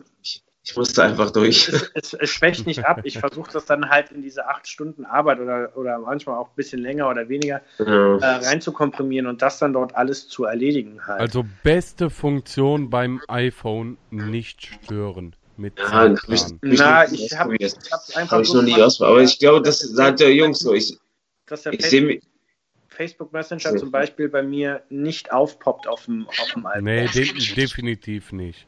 ich, 0.64 0.70
ich 0.70 0.76
muss 0.76 0.92
da 0.94 1.04
einfach 1.04 1.30
durch. 1.30 1.68
es, 1.68 1.90
es, 1.94 2.14
es 2.14 2.30
schwächt 2.30 2.66
nicht 2.66 2.84
ab. 2.84 3.00
Ich 3.04 3.18
versuche 3.18 3.52
das 3.52 3.66
dann 3.66 3.88
halt 3.90 4.10
in 4.10 4.22
diese 4.22 4.46
acht 4.48 4.66
Stunden 4.66 5.04
Arbeit 5.04 5.38
oder, 5.40 5.76
oder 5.76 5.98
manchmal 5.98 6.38
auch 6.38 6.48
ein 6.48 6.56
bisschen 6.56 6.80
länger 6.80 7.08
oder 7.08 7.28
weniger 7.28 7.60
Ja. 7.78 8.16
äh, 8.18 8.24
rein 8.46 8.60
zu 8.60 8.72
komprimieren 8.72 9.26
und 9.26 9.42
das 9.42 9.58
dann 9.58 9.72
dort 9.74 9.94
alles 9.94 10.26
zu 10.28 10.44
erledigen 10.44 11.06
halt. 11.06 11.20
Also 11.20 11.44
beste 11.62 12.10
Funktion 12.10 12.90
beim 12.90 13.20
iPhone 13.28 13.98
nicht 14.10 14.66
stören. 14.66 15.36
Mit 15.56 15.78
Ja, 15.78 15.86
hab 15.92 16.28
ich, 16.28 16.40
hab 16.42 16.50
Na, 16.62 17.04
ich 17.04 17.38
hab- 17.38 17.52
ich 17.52 17.74
hab's 17.92 18.16
einfach 18.16 18.32
Habe 18.32 18.42
ich 18.42 18.48
so 18.48 18.56
noch 18.56 18.62
nie 18.64 18.82
ausprobiert. 18.82 19.12
Aber 19.12 19.22
ich 19.22 19.38
glaube, 19.38 19.62
das 19.62 19.78
sagt 19.80 20.18
der 20.18 20.34
Jungs 20.34 20.58
so. 20.58 20.72
Ich, 20.74 20.98
dass 21.46 21.62
der 21.62 21.74
ich 21.74 21.80
Facebook, 21.82 21.90
sehe 21.90 22.06
mich. 22.06 22.22
Facebook 22.88 23.32
Messenger 23.32 23.76
zum 23.76 23.90
Beispiel 23.90 24.28
bei 24.28 24.42
mir 24.42 24.82
nicht 24.88 25.32
aufpoppt 25.32 25.86
auf 25.86 26.06
dem, 26.06 26.26
auf 26.28 26.52
dem 26.54 26.66
iPhone. 26.66 26.84
Nee, 26.84 27.06
de 27.08 27.32
definitiv 27.54 28.32
nicht. 28.32 28.66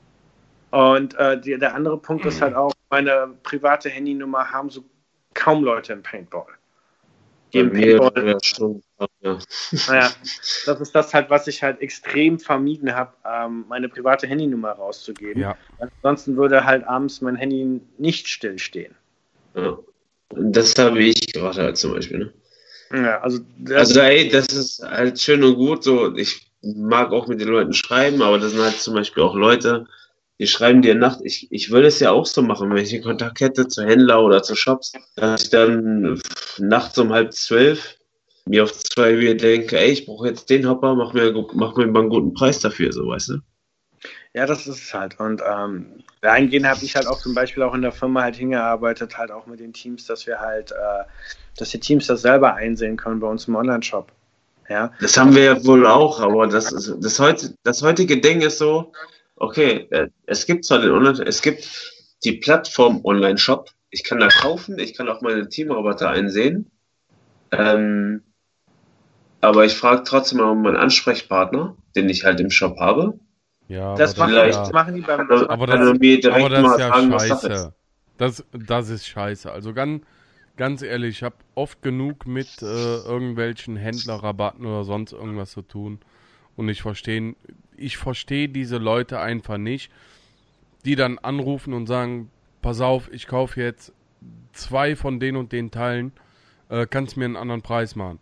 Und 0.76 1.14
äh, 1.14 1.40
die, 1.40 1.56
der 1.58 1.74
andere 1.74 1.96
Punkt 1.96 2.26
ist 2.26 2.42
halt 2.42 2.54
auch, 2.54 2.70
meine 2.90 3.34
private 3.42 3.88
Handynummer 3.88 4.52
haben 4.52 4.68
so 4.68 4.84
kaum 5.32 5.64
Leute 5.64 5.94
im 5.94 6.02
Paintball. 6.02 6.48
Im 7.52 7.72
Paintball. 7.72 8.36
ja. 9.22 9.38
Naja, 9.88 10.10
das 10.66 10.80
ist 10.82 10.94
das 10.94 11.14
halt, 11.14 11.30
was 11.30 11.46
ich 11.46 11.62
halt 11.62 11.80
extrem 11.80 12.38
vermieden 12.38 12.94
habe, 12.94 13.14
ähm, 13.24 13.64
meine 13.70 13.88
private 13.88 14.26
Handynummer 14.26 14.72
rauszugeben. 14.72 15.40
Ja. 15.40 15.56
Ansonsten 15.78 16.36
würde 16.36 16.66
halt 16.66 16.86
abends 16.86 17.22
mein 17.22 17.36
Handy 17.36 17.80
nicht 17.96 18.28
stillstehen. 18.28 18.94
ja. 19.54 19.78
Das 20.34 20.74
habe 20.78 20.98
ich 20.98 21.32
gerade 21.32 21.62
halt 21.62 21.78
zum 21.78 21.94
Beispiel. 21.94 22.18
Ne? 22.18 23.02
Ja, 23.02 23.20
also, 23.22 23.38
das, 23.60 23.78
Also 23.78 24.00
ey, 24.00 24.28
das 24.28 24.48
ist 24.48 24.82
halt 24.82 25.18
schön 25.18 25.42
und 25.42 25.54
gut. 25.54 25.84
So, 25.84 26.14
ich 26.16 26.50
mag 26.60 27.12
auch 27.12 27.28
mit 27.28 27.40
den 27.40 27.48
Leuten 27.48 27.72
schreiben, 27.72 28.20
aber 28.20 28.38
das 28.38 28.52
sind 28.52 28.60
halt 28.60 28.78
zum 28.78 28.92
Beispiel 28.92 29.22
auch 29.22 29.34
Leute, 29.34 29.86
die 30.38 30.46
schreiben 30.46 30.82
dir 30.82 30.94
Nacht. 30.94 31.20
Ich, 31.22 31.48
ich 31.50 31.70
würde 31.70 31.88
es 31.88 32.00
ja 32.00 32.10
auch 32.10 32.26
so 32.26 32.42
machen, 32.42 32.70
wenn 32.70 32.82
ich 32.82 32.90
den 32.90 33.02
Kontakt 33.02 33.40
hätte 33.40 33.68
zu 33.68 33.84
Händler 33.84 34.22
oder 34.22 34.42
zu 34.42 34.54
Shops, 34.54 34.92
dass 35.16 35.44
ich 35.44 35.50
dann 35.50 36.20
nachts 36.58 36.98
um 36.98 37.12
halb 37.12 37.32
zwölf 37.32 37.96
mir 38.48 38.62
auf 38.62 38.72
zwei 38.72 39.14
Bier 39.14 39.36
denke, 39.36 39.78
ey, 39.78 39.90
ich 39.90 40.06
brauche 40.06 40.28
jetzt 40.28 40.48
den 40.50 40.68
Hopper, 40.68 40.94
mach 40.94 41.12
mir, 41.12 41.32
mach 41.54 41.76
mir 41.76 41.86
mal 41.88 42.00
einen 42.00 42.10
guten 42.10 42.32
Preis 42.32 42.60
dafür, 42.60 42.92
so 42.92 43.08
weißt 43.08 43.30
du? 43.30 43.38
ja, 44.36 44.44
das 44.44 44.66
ist 44.66 44.82
es 44.82 44.94
halt. 44.94 45.18
Und 45.18 45.42
ähm, 45.50 45.86
dahingehend 46.20 46.66
habe 46.66 46.84
ich 46.84 46.94
halt 46.94 47.06
auch 47.06 47.18
zum 47.18 47.34
Beispiel 47.34 47.62
auch 47.62 47.72
in 47.72 47.80
der 47.80 47.90
Firma 47.90 48.22
halt 48.22 48.36
hingearbeitet, 48.36 49.16
halt 49.16 49.30
auch 49.30 49.46
mit 49.46 49.60
den 49.60 49.72
Teams, 49.72 50.04
dass 50.04 50.26
wir 50.26 50.40
halt, 50.40 50.72
äh, 50.72 51.04
dass 51.56 51.70
die 51.70 51.80
Teams 51.80 52.06
das 52.06 52.20
selber 52.20 52.54
einsehen 52.54 52.98
können 52.98 53.18
bei 53.18 53.28
uns 53.28 53.48
im 53.48 53.56
Online-Shop. 53.56 54.12
Ja, 54.68 54.92
Das 55.00 55.16
haben 55.16 55.34
wir 55.34 55.44
ja 55.44 55.64
wohl 55.64 55.86
auch, 55.86 56.20
aber 56.20 56.46
das, 56.48 56.70
ist, 56.70 56.96
das, 57.00 57.18
heute, 57.18 57.54
das 57.62 57.80
heutige 57.80 58.20
Ding 58.20 58.42
ist 58.42 58.58
so, 58.58 58.92
okay, 59.36 59.86
äh, 59.90 60.08
es 60.26 60.46
gibt 60.46 60.64
zwar 60.64 60.80
den 60.80 60.90
Online, 60.90 61.24
es 61.26 61.42
gibt 61.42 61.92
die 62.24 62.32
Plattform 62.32 63.04
Online-Shop, 63.04 63.70
ich 63.90 64.04
kann 64.04 64.18
da 64.18 64.28
kaufen, 64.28 64.78
ich 64.78 64.94
kann 64.94 65.08
auch 65.08 65.20
meine 65.20 65.48
Teamroboter 65.48 66.10
einsehen, 66.10 66.70
ähm, 67.52 68.22
aber 69.40 69.64
ich 69.64 69.74
frage 69.74 70.02
trotzdem 70.04 70.38
mal 70.38 70.50
um 70.50 70.62
meinen 70.62 70.76
Ansprechpartner, 70.76 71.76
den 71.94 72.08
ich 72.08 72.24
halt 72.24 72.40
im 72.40 72.50
Shop 72.50 72.78
habe. 72.80 73.18
Ja, 73.68 73.94
das, 73.94 74.12
aber 74.14 74.20
machen, 74.24 74.32
vielleicht- 74.32 74.58
das 74.58 74.72
machen 74.72 74.94
die 74.94 75.00
beim. 75.02 75.30
Aber- 75.30 75.66
kann 75.66 75.80
er 75.80 75.90
das, 75.92 75.98
mir 75.98 76.20
direkt 76.20 76.36
aber 76.40 76.48
das 76.48 76.62
mal 76.62 76.72
ist 76.72 76.80
ja 76.80 77.10
was 77.12 77.28
Sache 77.28 77.46
scheiße. 77.48 77.74
Das, 78.18 78.44
das 78.52 78.88
ist 78.88 79.06
scheiße. 79.06 79.52
Also 79.52 79.74
ganz, 79.74 80.02
ganz 80.56 80.82
ehrlich, 80.82 81.16
ich 81.16 81.22
habe 81.22 81.36
oft 81.54 81.82
genug 81.82 82.26
mit 82.26 82.62
äh, 82.62 82.64
irgendwelchen 82.64 83.76
Händlerrabatten 83.76 84.64
oder 84.64 84.84
sonst 84.84 85.12
irgendwas 85.12 85.50
zu 85.50 85.62
tun. 85.62 86.00
Und 86.56 86.68
ich 86.70 86.80
verstehe, 86.80 87.34
ich 87.78 87.96
verstehe 87.96 88.48
diese 88.48 88.78
Leute 88.78 89.20
einfach 89.20 89.58
nicht, 89.58 89.90
die 90.84 90.96
dann 90.96 91.18
anrufen 91.18 91.72
und 91.74 91.86
sagen, 91.86 92.30
pass 92.62 92.80
auf, 92.80 93.10
ich 93.12 93.26
kaufe 93.26 93.60
jetzt 93.60 93.92
zwei 94.52 94.96
von 94.96 95.20
den 95.20 95.36
und 95.36 95.52
den 95.52 95.70
Teilen, 95.70 96.12
äh, 96.68 96.86
kannst 96.86 97.16
mir 97.16 97.24
einen 97.26 97.36
anderen 97.36 97.62
Preis 97.62 97.94
machen. 97.96 98.18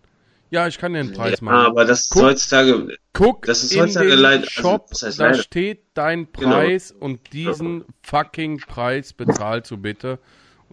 Ja, 0.51 0.69
ich 0.69 0.79
kann 0.79 0.93
dir 0.93 1.01
einen 1.01 1.13
Preis 1.13 1.41
Ja, 1.41 1.45
machen. 1.47 1.67
aber 1.67 1.85
das 1.85 2.03
ist 2.03 2.11
Guck. 2.11 2.23
heutzutage, 2.23 2.97
Guck 3.13 3.47
Das 3.47 3.65
ist 3.65 3.73
in 3.75 3.81
heutzutage 3.83 4.11
den 4.11 4.19
leid- 4.21 4.41
also, 4.41 4.51
Shop, 4.51 4.87
das 4.91 5.03
heißt 5.03 5.21
da 5.21 5.27
leider. 5.27 5.43
steht 5.43 5.83
dein 5.95 6.29
Genau. 6.33 6.51
Preis 6.51 6.93
und 6.93 7.33
diesen 7.33 7.85
fucking 8.03 8.59
Preis 8.59 9.13
bezahlst 9.13 9.71
du 9.71 9.77
bitte. 9.79 10.19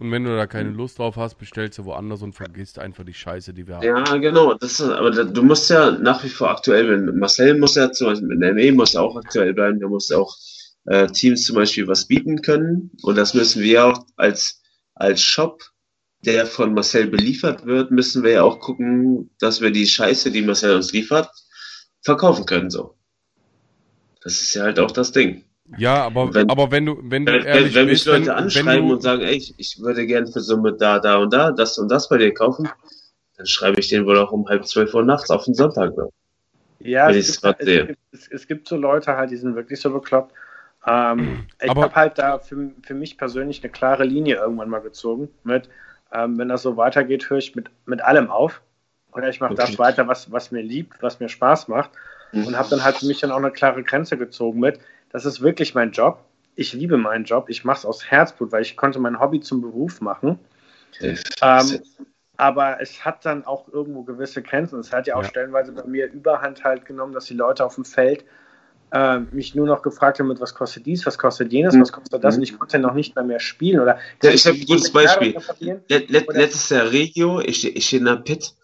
Und 0.02 0.10
wenn 0.10 0.24
du 0.24 0.34
da 0.34 0.48
keine 0.48 0.70
Lust 0.70 0.98
drauf 0.98 1.14
hast, 1.14 1.38
bestellst 1.38 1.78
du 1.78 1.84
woanders 1.84 2.22
und 2.22 2.32
vergisst 2.32 2.80
einfach 2.80 3.04
die 3.04 3.14
Scheiße, 3.14 3.54
die 3.54 3.68
wir 3.68 3.76
haben. 3.76 3.86
ja, 3.86 4.02
genau, 4.16 4.52
das 4.54 4.80
ist, 4.80 4.80
aber 4.80 5.12
da, 5.12 5.22
du 5.22 5.44
musst 5.44 5.70
ja 5.70 5.92
nach 5.92 6.24
wie 6.24 6.28
vor 6.28 6.50
aktuell 6.50 6.88
werden. 6.88 7.20
Marcel 7.20 7.56
muss 7.56 7.76
ja 7.76 7.92
zum 7.92 8.08
Beispiel, 8.08 8.26
mit 8.26 8.42
der 8.42 8.52
ME 8.52 8.72
muss 8.72 8.94
ja 8.94 9.00
auch 9.00 9.14
aktuell 9.14 9.54
bleiben, 9.54 9.78
der 9.78 9.88
muss 9.88 10.10
auch 10.10 10.36
äh, 10.86 11.06
Teams 11.06 11.44
zum 11.44 11.54
Beispiel 11.54 11.86
was 11.86 12.08
bieten 12.08 12.42
können. 12.42 12.90
Und 13.02 13.14
das 13.14 13.32
müssen 13.34 13.62
wir 13.62 13.86
auch 13.86 14.04
als, 14.16 14.60
als 14.96 15.22
Shop, 15.22 15.62
der 16.24 16.46
von 16.46 16.74
Marcel 16.74 17.06
beliefert 17.06 17.64
wird, 17.64 17.92
müssen 17.92 18.24
wir 18.24 18.32
ja 18.32 18.42
auch 18.42 18.58
gucken, 18.58 19.30
dass 19.38 19.60
wir 19.60 19.70
die 19.70 19.86
Scheiße, 19.86 20.32
die 20.32 20.42
Marcel 20.42 20.74
uns 20.74 20.92
liefert, 20.92 21.30
verkaufen 22.00 22.44
können, 22.44 22.70
so. 22.70 22.96
Das 24.20 24.42
ist 24.42 24.52
ja 24.54 24.64
halt 24.64 24.80
auch 24.80 24.90
das 24.90 25.12
Ding. 25.12 25.44
Ja, 25.78 26.04
aber, 26.04 26.34
Wenn- 26.34 26.50
aber 26.50 26.70
wenn 26.70 26.86
du, 26.86 26.98
wenn 27.02 27.26
du 27.26 27.32
Wenn, 27.32 27.44
ehrlich 27.44 27.74
wenn, 27.74 27.82
wenn 27.82 27.86
mich 27.92 28.04
Leute 28.04 28.26
wenn, 28.26 28.30
anschreiben 28.30 28.82
wenn 28.82 28.88
du, 28.88 28.94
und 28.94 29.02
sagen, 29.02 29.22
ey, 29.22 29.36
ich, 29.36 29.54
ich 29.58 29.80
würde 29.80 30.06
gerne 30.06 30.26
für 30.26 30.40
Summe 30.40 30.74
da, 30.74 30.98
da 30.98 31.16
und 31.16 31.32
da, 31.32 31.50
das 31.50 31.78
und 31.78 31.90
das 31.90 32.08
bei 32.08 32.18
dir 32.18 32.32
kaufen, 32.34 32.68
dann 33.36 33.46
schreibe 33.46 33.80
ich 33.80 33.88
den 33.88 34.06
wohl 34.06 34.18
auch 34.18 34.32
um 34.32 34.46
halb 34.48 34.66
zwölf 34.66 34.92
Uhr 34.94 35.02
nachts 35.04 35.30
auf 35.30 35.44
den 35.44 35.54
Sonntag. 35.54 35.96
Ne? 35.96 36.08
Ja, 36.80 37.10
es 37.10 37.40
gibt, 37.40 37.60
es, 37.60 37.66
gibt, 37.66 37.98
es, 38.12 38.28
es 38.28 38.46
gibt 38.46 38.68
so 38.68 38.76
Leute 38.76 39.16
halt, 39.16 39.30
die 39.30 39.36
sind 39.36 39.54
wirklich 39.54 39.80
so 39.80 39.90
bekloppt. 39.90 40.34
Ähm, 40.86 41.46
ich 41.62 41.68
habe 41.70 41.94
halt 41.94 42.18
da 42.18 42.38
für, 42.38 42.70
für 42.82 42.94
mich 42.94 43.16
persönlich 43.16 43.62
eine 43.62 43.70
klare 43.70 44.04
Linie 44.04 44.36
irgendwann 44.36 44.68
mal 44.68 44.80
gezogen 44.80 45.28
mit, 45.44 45.68
ähm, 46.12 46.38
wenn 46.38 46.48
das 46.48 46.62
so 46.62 46.76
weitergeht, 46.76 47.30
höre 47.30 47.38
ich 47.38 47.54
mit, 47.54 47.70
mit 47.86 48.02
allem 48.02 48.30
auf. 48.30 48.60
Oder 49.12 49.28
ich 49.28 49.40
mache 49.40 49.54
das 49.54 49.70
Okay. 49.70 49.78
weiter, 49.78 50.08
was, 50.08 50.32
was 50.32 50.50
mir 50.50 50.62
liebt, 50.62 51.02
was 51.02 51.20
mir 51.20 51.28
Spaß 51.28 51.68
macht. 51.68 51.90
Mhm. 52.32 52.46
Und 52.46 52.58
habe 52.58 52.68
dann 52.70 52.82
halt 52.82 52.96
für 52.96 53.06
mich 53.06 53.20
dann 53.20 53.30
auch 53.30 53.36
eine 53.36 53.50
klare 53.50 53.82
Grenze 53.82 54.16
gezogen 54.16 54.58
mit, 54.58 54.80
das 55.12 55.24
ist 55.24 55.40
wirklich 55.40 55.74
mein 55.74 55.92
Job. 55.92 56.24
Ich 56.54 56.72
liebe 56.72 56.98
meinen 56.98 57.24
Job. 57.24 57.48
Ich 57.48 57.64
mache 57.64 57.78
es 57.78 57.86
aus 57.86 58.10
Herzblut, 58.10 58.52
weil 58.52 58.62
ich 58.62 58.76
konnte 58.76 58.98
mein 58.98 59.20
Hobby 59.20 59.40
zum 59.40 59.60
Beruf 59.60 60.00
machen. 60.00 60.38
Ähm, 61.40 61.82
aber 62.36 62.80
es 62.80 63.04
hat 63.04 63.24
dann 63.24 63.44
auch 63.44 63.68
irgendwo 63.68 64.02
gewisse 64.02 64.42
Grenzen. 64.42 64.80
Es 64.80 64.92
hat 64.92 65.06
ja 65.06 65.16
auch 65.16 65.22
Ja. 65.22 65.28
stellenweise 65.28 65.72
bei 65.72 65.84
mir 65.84 66.10
Überhand 66.10 66.64
halt 66.64 66.84
genommen, 66.84 67.12
dass 67.12 67.26
die 67.26 67.34
Leute 67.34 67.64
auf 67.64 67.74
dem 67.76 67.84
Feld 67.84 68.24
äh, 68.92 69.20
mich 69.30 69.54
nur 69.54 69.66
noch 69.66 69.82
gefragt 69.82 70.18
haben, 70.18 70.28
mit 70.28 70.40
was 70.40 70.54
kostet 70.54 70.84
dies, 70.84 71.06
was 71.06 71.16
kostet 71.16 71.52
jenes, 71.52 71.78
was 71.78 71.92
kostet 71.92 72.22
das 72.22 72.36
und 72.36 72.42
ich 72.42 72.58
konnte 72.58 72.78
noch 72.78 72.94
nicht 72.94 73.14
mehr 73.14 73.24
mehr 73.24 73.40
spielen. 73.40 73.80
Oder 73.80 73.98
Ja, 74.22 74.30
ich 74.30 74.46
habe 74.46 74.56
ein 74.56 74.66
gutes 74.66 74.92
Beispiel. 74.92 75.36
Let, 75.88 76.10
let, 76.10 76.28
letztes 76.28 76.68
Jahr 76.68 76.90
Regio, 76.90 77.40
ich, 77.40 77.74
ich 77.74 77.86
stehe 77.86 78.00
in 78.00 78.06
der 78.06 78.16
Pit, 78.16 78.54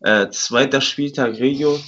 äh, 0.00 0.28
zweiter 0.30 0.80
Spieltag 0.80 1.38
Regio, 1.38 1.78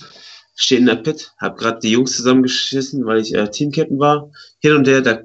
stehe 0.59 0.81
in 0.81 0.87
der 0.87 0.97
Pit, 0.97 1.33
habe 1.39 1.57
gerade 1.57 1.79
die 1.79 1.93
Jungs 1.93 2.17
zusammengeschissen, 2.17 3.07
weil 3.07 3.21
ich 3.21 3.33
äh, 3.33 3.49
Teamcaptain 3.49 4.01
war. 4.01 4.33
Hin 4.59 4.73
und 4.73 4.89
her, 4.89 5.03
da 5.03 5.21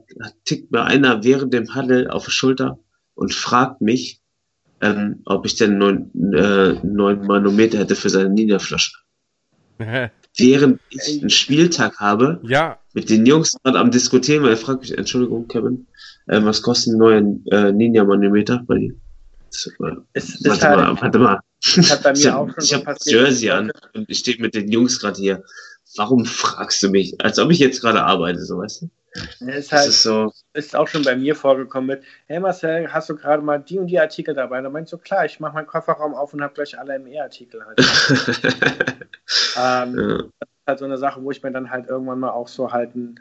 tickt 0.46 0.72
mir 0.72 0.84
einer 0.84 1.24
während 1.24 1.54
dem 1.54 1.74
Huddle 1.74 2.14
auf 2.14 2.26
die 2.26 2.32
Schulter 2.32 2.78
und 3.16 3.34
fragt 3.34 3.82
mich, 3.82 4.22
ähm, 4.80 5.22
ob 5.26 5.48
ich 5.48 5.56
denn 5.56 5.80
neun, 5.80 6.12
äh, 6.36 6.74
neun 6.84 7.26
Manometer 7.26 7.80
hätte 7.80 7.96
für 7.96 8.12
seine 8.12 8.30
Ninja-Flaschen. 8.30 8.94
Während 10.38 10.80
ich 10.90 11.20
einen 11.20 11.30
Spieltag 11.30 12.00
habe, 12.00 12.40
ja, 12.44 12.80
mit 12.94 13.10
den 13.10 13.26
Jungs 13.26 13.56
gerade 13.64 13.80
am 13.80 13.92
Diskutieren, 13.92 14.44
weil 14.44 14.52
er 14.52 14.58
fragt 14.58 14.82
mich, 14.82 14.98
Entschuldigung, 14.98 15.48
Kevin, 15.48 15.88
äh, 16.28 16.44
was 16.44 16.62
kostet 16.62 16.94
ein 16.94 16.98
neuer 16.98 17.24
äh, 17.52 17.72
Ninja-Manometer 17.72 18.64
bei 18.68 18.78
dir? 18.78 18.96
Das, 19.54 19.68
äh, 19.68 19.96
Es 20.14 20.30
ist 20.36 20.48
Warte 20.48 20.68
halt, 20.68 20.78
mal, 20.80 21.02
warte 21.02 21.20
mal. 21.20 21.40
hat 21.90 22.04
bei 22.04 22.12
mir 22.12 22.18
Ich 22.18 22.30
auch 22.30 22.50
schon 22.50 22.64
ich 22.64 22.70
so 22.70 22.84
passiert. 22.84 23.22
Jersey 23.22 23.50
an 23.52 23.72
und 23.94 24.10
ich 24.10 24.20
stehe 24.20 24.42
mit 24.42 24.54
den 24.56 24.70
Jungs 24.72 25.00
gerade 25.00 25.18
hier. 25.20 25.44
Warum 25.96 26.26
fragst 26.26 26.82
du 26.82 26.90
mich? 26.90 27.16
Als 27.24 27.38
ob 27.40 27.52
ich 27.52 27.60
jetzt 27.60 27.82
gerade 27.82 28.04
arbeite, 28.04 28.40
so 28.44 28.58
weißt 28.58 28.82
du? 28.84 28.90
Es 29.16 29.32
ist 29.42 29.72
Das 29.72 29.80
halt, 29.80 29.90
ist 29.90 30.02
so. 30.04 30.34
ist 30.54 30.76
auch 30.76 30.88
schon 30.88 31.04
bei 31.04 31.16
mir 31.16 31.36
vorgekommen 31.36 31.86
mit, 31.88 32.04
hey 32.26 32.40
Marcel, 32.40 32.92
hast 32.92 33.10
du 33.10 33.16
gerade 33.16 33.44
mal 33.44 33.60
die 33.60 33.78
und 33.78 33.86
die 33.88 34.00
Artikel 34.00 34.34
dabei? 34.34 34.60
Da 34.62 34.72
meinst 34.72 34.92
du, 34.92 34.98
klar, 34.98 35.24
ich 35.26 35.40
mache 35.40 35.54
meinen 35.54 35.68
Kofferraum 35.68 36.16
auf 36.16 36.34
und 36.34 36.42
habe 36.42 36.56
gleich 36.56 36.80
alle 36.80 36.98
ME-Artikel 36.98 37.64
halt. 37.64 37.80
ähm, 39.58 40.00
ja. 40.00 40.24
halt 40.66 40.80
so 40.80 40.86
eine 40.86 40.98
Sache, 40.98 41.24
wo 41.24 41.30
ich 41.30 41.44
mir 41.44 41.52
dann 41.52 41.70
halt 41.70 41.88
irgendwann 41.88 42.20
mal 42.20 42.32
auch 42.32 42.48
so 42.48 42.72
halten, 42.72 43.16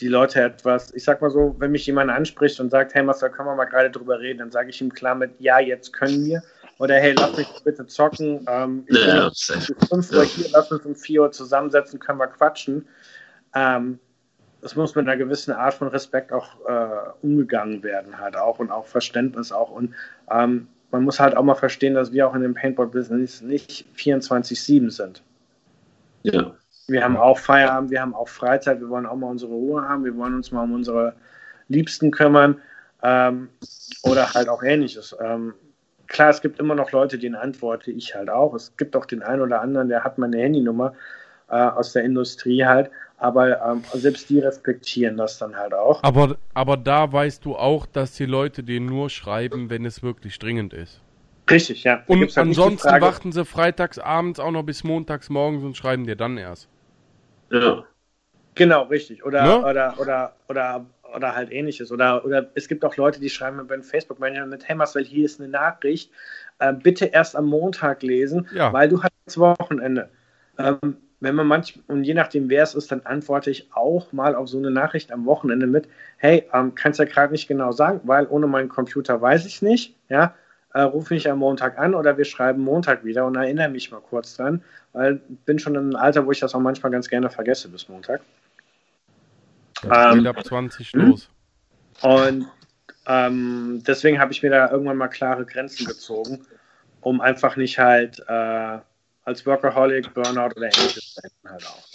die 0.00 0.08
Leute 0.08 0.40
etwas, 0.42 0.92
ich 0.94 1.04
sag 1.04 1.20
mal 1.20 1.30
so, 1.30 1.54
wenn 1.58 1.72
mich 1.72 1.86
jemand 1.86 2.10
anspricht 2.10 2.58
und 2.60 2.70
sagt, 2.70 2.94
hey 2.94 3.02
Marcel, 3.02 3.30
können 3.30 3.48
wir 3.48 3.54
mal 3.54 3.66
gerade 3.66 3.90
drüber 3.90 4.18
reden, 4.18 4.38
dann 4.38 4.50
sage 4.50 4.70
ich 4.70 4.80
ihm 4.80 4.92
klar 4.92 5.14
mit, 5.14 5.32
ja, 5.38 5.58
jetzt 5.60 5.92
können 5.92 6.24
wir. 6.24 6.42
Oder 6.78 6.94
hey, 6.94 7.12
lass 7.12 7.36
mich 7.36 7.48
bitte 7.62 7.86
zocken. 7.86 8.46
Ähm, 8.48 8.84
ich 8.86 8.96
Ja, 8.98 9.24
bin 9.24 9.30
safe. 9.34 9.74
bis 9.74 9.88
5 9.88 10.12
Uhr 10.12 10.24
hier, 10.24 10.46
lass 10.52 10.72
uns 10.72 10.86
um 10.86 10.94
4 10.96 11.20
Uhr 11.22 11.32
zusammensetzen, 11.32 12.00
können 12.00 12.18
wir 12.18 12.28
quatschen. 12.28 12.88
Ähm, 13.54 13.98
das 14.62 14.76
muss 14.76 14.94
mit 14.94 15.06
einer 15.06 15.16
gewissen 15.16 15.52
Art 15.52 15.74
von 15.74 15.88
Respekt 15.88 16.32
auch 16.32 16.48
äh, 16.66 17.10
umgegangen 17.22 17.82
werden, 17.82 18.18
halt 18.18 18.36
auch 18.36 18.58
und 18.58 18.70
auch 18.70 18.86
Verständnis 18.86 19.52
auch. 19.52 19.70
Und 19.70 19.94
ähm, 20.30 20.68
man 20.90 21.04
muss 21.04 21.20
halt 21.20 21.36
auch 21.36 21.42
mal 21.42 21.54
verstehen, 21.54 21.94
dass 21.94 22.12
wir 22.12 22.26
auch 22.26 22.34
in 22.34 22.42
dem 22.42 22.54
Paintball-Business 22.54 23.42
nicht 23.42 23.86
24-7 23.96 24.90
sind. 24.90 25.22
ja. 26.22 26.54
Wir 26.90 27.04
haben 27.04 27.16
auch 27.16 27.38
Feierabend, 27.38 27.90
wir 27.90 28.00
haben 28.00 28.14
auch 28.14 28.28
Freizeit, 28.28 28.80
wir 28.80 28.88
wollen 28.88 29.06
auch 29.06 29.16
mal 29.16 29.28
unsere 29.28 29.52
Ruhe 29.52 29.88
haben, 29.88 30.04
wir 30.04 30.16
wollen 30.16 30.34
uns 30.34 30.50
mal 30.50 30.64
um 30.64 30.72
unsere 30.74 31.14
Liebsten 31.68 32.10
kümmern 32.10 32.60
ähm, 33.02 33.48
oder 34.02 34.34
halt 34.34 34.48
auch 34.48 34.62
ähnliches. 34.62 35.16
Ähm, 35.20 35.54
klar, 36.06 36.30
es 36.30 36.40
gibt 36.42 36.58
immer 36.58 36.74
noch 36.74 36.92
Leute, 36.92 37.18
denen 37.18 37.36
antworte 37.36 37.90
ich 37.90 38.14
halt 38.14 38.28
auch. 38.28 38.54
Es 38.54 38.76
gibt 38.76 38.96
auch 38.96 39.06
den 39.06 39.22
einen 39.22 39.42
oder 39.42 39.60
anderen, 39.60 39.88
der 39.88 40.04
hat 40.04 40.18
meine 40.18 40.38
Handynummer 40.38 40.94
äh, 41.48 41.54
aus 41.54 41.92
der 41.92 42.04
Industrie 42.04 42.64
halt, 42.64 42.90
aber 43.18 43.60
ähm, 43.62 43.82
selbst 43.92 44.28
die 44.30 44.40
respektieren 44.40 45.16
das 45.16 45.38
dann 45.38 45.56
halt 45.56 45.74
auch. 45.74 46.02
aber, 46.02 46.36
aber 46.54 46.76
da 46.76 47.12
weißt 47.12 47.44
du 47.44 47.56
auch, 47.56 47.86
dass 47.86 48.14
die 48.14 48.26
Leute 48.26 48.62
dir 48.62 48.80
nur 48.80 49.10
schreiben, 49.10 49.70
wenn 49.70 49.84
es 49.84 50.02
wirklich 50.02 50.38
dringend 50.38 50.72
ist. 50.72 51.00
Richtig, 51.50 51.84
ja. 51.84 51.96
Da 51.96 52.02
Und 52.06 52.20
halt 52.20 52.38
ansonsten 52.38 53.00
warten 53.00 53.32
sie 53.32 53.44
freitags 53.44 53.98
abends 53.98 54.38
auch 54.38 54.52
noch 54.52 54.62
bis 54.62 54.84
montags 54.84 55.28
morgens 55.30 55.64
und 55.64 55.76
schreiben 55.76 56.06
dir 56.06 56.16
dann 56.16 56.38
erst. 56.38 56.68
Ja. 57.50 57.84
Genau, 58.54 58.82
richtig. 58.84 59.24
Oder, 59.24 59.42
Ne? 59.44 59.64
oder, 59.64 59.94
oder, 59.98 60.36
oder 60.48 60.86
oder 61.14 61.34
halt 61.34 61.50
ähnliches. 61.50 61.90
Oder, 61.90 62.24
oder 62.24 62.50
es 62.54 62.68
gibt 62.68 62.84
auch 62.84 62.96
Leute, 62.96 63.18
die 63.20 63.28
schreiben 63.30 63.56
mir 63.56 63.64
bei 63.64 63.80
Facebook 63.82 64.20
manchmal 64.20 64.46
mit, 64.46 64.68
hey 64.68 64.76
Marcel, 64.76 65.04
hier 65.04 65.24
ist 65.24 65.40
eine 65.40 65.48
Nachricht, 65.50 66.10
äh, 66.60 66.72
bitte 66.72 67.06
erst 67.06 67.34
am 67.34 67.46
Montag 67.46 68.02
lesen, 68.04 68.46
Ja. 68.52 68.72
weil 68.72 68.88
du 68.88 69.02
hast 69.02 69.10
das 69.26 69.36
Wochenende. 69.38 70.08
Ähm, 70.56 70.96
wenn 71.18 71.34
man 71.34 71.48
manch, 71.48 71.78
und 71.88 72.04
je 72.04 72.14
nachdem, 72.14 72.48
wer 72.48 72.62
es 72.62 72.74
ist, 72.76 72.92
dann 72.92 73.00
antworte 73.04 73.50
ich 73.50 73.68
auch 73.74 74.12
mal 74.12 74.34
auf 74.36 74.48
so 74.48 74.58
eine 74.58 74.70
Nachricht 74.70 75.10
am 75.10 75.26
Wochenende 75.26 75.66
mit, 75.66 75.88
hey, 76.16 76.48
ähm, 76.54 76.74
kannst 76.76 76.98
ja 77.00 77.04
gerade 77.06 77.32
nicht 77.32 77.48
genau 77.48 77.72
sagen, 77.72 78.00
weil 78.04 78.26
ohne 78.28 78.46
meinen 78.46 78.68
Computer 78.68 79.20
weiß 79.20 79.46
ich 79.46 79.56
es 79.56 79.62
nicht, 79.62 79.96
ja, 80.08 80.34
äh, 80.74 80.82
ruf 80.82 81.10
mich 81.10 81.28
am 81.28 81.40
Montag 81.40 81.76
an 81.78 81.94
oder 81.96 82.16
wir 82.16 82.24
schreiben 82.24 82.62
Montag 82.62 83.04
wieder 83.04 83.26
und 83.26 83.34
erinnere 83.34 83.68
mich 83.68 83.90
mal 83.90 84.00
kurz 84.00 84.36
dran, 84.36 84.62
weil 84.92 85.20
ich 85.28 85.38
bin 85.44 85.58
schon 85.58 85.74
in 85.74 85.80
einem 85.80 85.96
Alter, 85.96 86.26
wo 86.26 86.32
ich 86.32 86.40
das 86.40 86.54
auch 86.54 86.60
manchmal 86.60 86.92
ganz 86.92 87.08
gerne 87.08 87.30
vergesse 87.30 87.68
bis 87.68 87.88
Montag. 87.88 88.20
Ähm, 89.84 90.20
Ähm, 90.20 90.26
ab 90.26 90.44
20 90.44 90.92
hm? 90.92 91.00
los. 91.00 91.30
und 92.02 92.46
ähm, 93.06 93.82
deswegen 93.86 94.20
habe 94.20 94.32
ich 94.32 94.42
mir 94.42 94.50
da 94.50 94.70
irgendwann 94.70 94.96
mal 94.96 95.08
klare 95.08 95.46
Grenzen 95.46 95.86
gezogen, 95.86 96.46
um 97.00 97.20
einfach 97.20 97.56
nicht 97.56 97.78
halt 97.78 98.22
äh, 98.28 98.78
als 99.24 99.46
Workaholic, 99.46 100.12
Burnout 100.14 100.54
oder 100.56 100.66
ähnliches 100.66 101.14
zu 101.14 101.22
enden 101.22 101.50
halt 101.50 101.66
auch. 101.66 101.90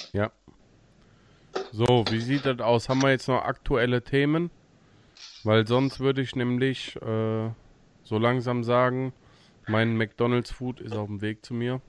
So, 1.71 2.05
wie 2.09 2.21
sieht 2.21 2.45
das 2.45 2.59
aus? 2.59 2.89
Haben 2.89 3.01
wir 3.01 3.11
jetzt 3.11 3.27
noch 3.27 3.43
aktuelle 3.43 4.01
Themen? 4.01 4.49
Weil 5.43 5.67
sonst 5.67 5.99
würde 5.99 6.21
ich 6.21 6.35
nämlich 6.35 6.95
äh, 7.01 7.49
so 8.03 8.17
langsam 8.17 8.63
sagen, 8.63 9.13
mein 9.67 9.97
McDonald's 9.97 10.51
Food 10.51 10.79
ist 10.79 10.95
auf 10.95 11.07
dem 11.07 11.21
Weg 11.21 11.45
zu 11.45 11.53
mir. 11.53 11.81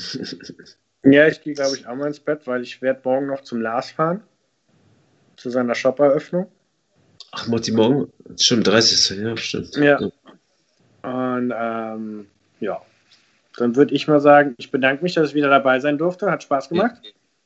Ja, 1.02 1.26
ich 1.26 1.40
gehe, 1.40 1.54
glaube 1.54 1.76
ich, 1.76 1.86
auch 1.86 1.94
mal 1.94 2.08
ins 2.08 2.20
Bett, 2.20 2.46
weil 2.46 2.62
ich 2.62 2.82
werde 2.82 3.00
morgen 3.04 3.26
noch 3.26 3.40
zum 3.40 3.62
Lars 3.62 3.90
fahren. 3.90 4.22
Zu 5.36 5.48
seiner 5.48 5.74
Shop-Eröffnung. 5.74 6.46
Ach, 7.32 7.46
Motti, 7.46 7.72
morgen 7.72 8.12
ist 8.34 8.44
schon 8.44 8.62
30. 8.62 9.18
Ja, 9.18 9.36
stimmt. 9.36 9.76
Ja. 9.76 9.98
Und 11.02 11.54
ähm, 11.56 12.26
ja, 12.60 12.82
dann 13.56 13.76
würde 13.76 13.94
ich 13.94 14.08
mal 14.08 14.20
sagen, 14.20 14.54
ich 14.58 14.70
bedanke 14.70 15.02
mich, 15.02 15.14
dass 15.14 15.30
ich 15.30 15.34
wieder 15.34 15.48
dabei 15.48 15.80
sein 15.80 15.96
durfte. 15.96 16.30
Hat 16.30 16.42
Spaß 16.42 16.68
gemacht. 16.68 16.96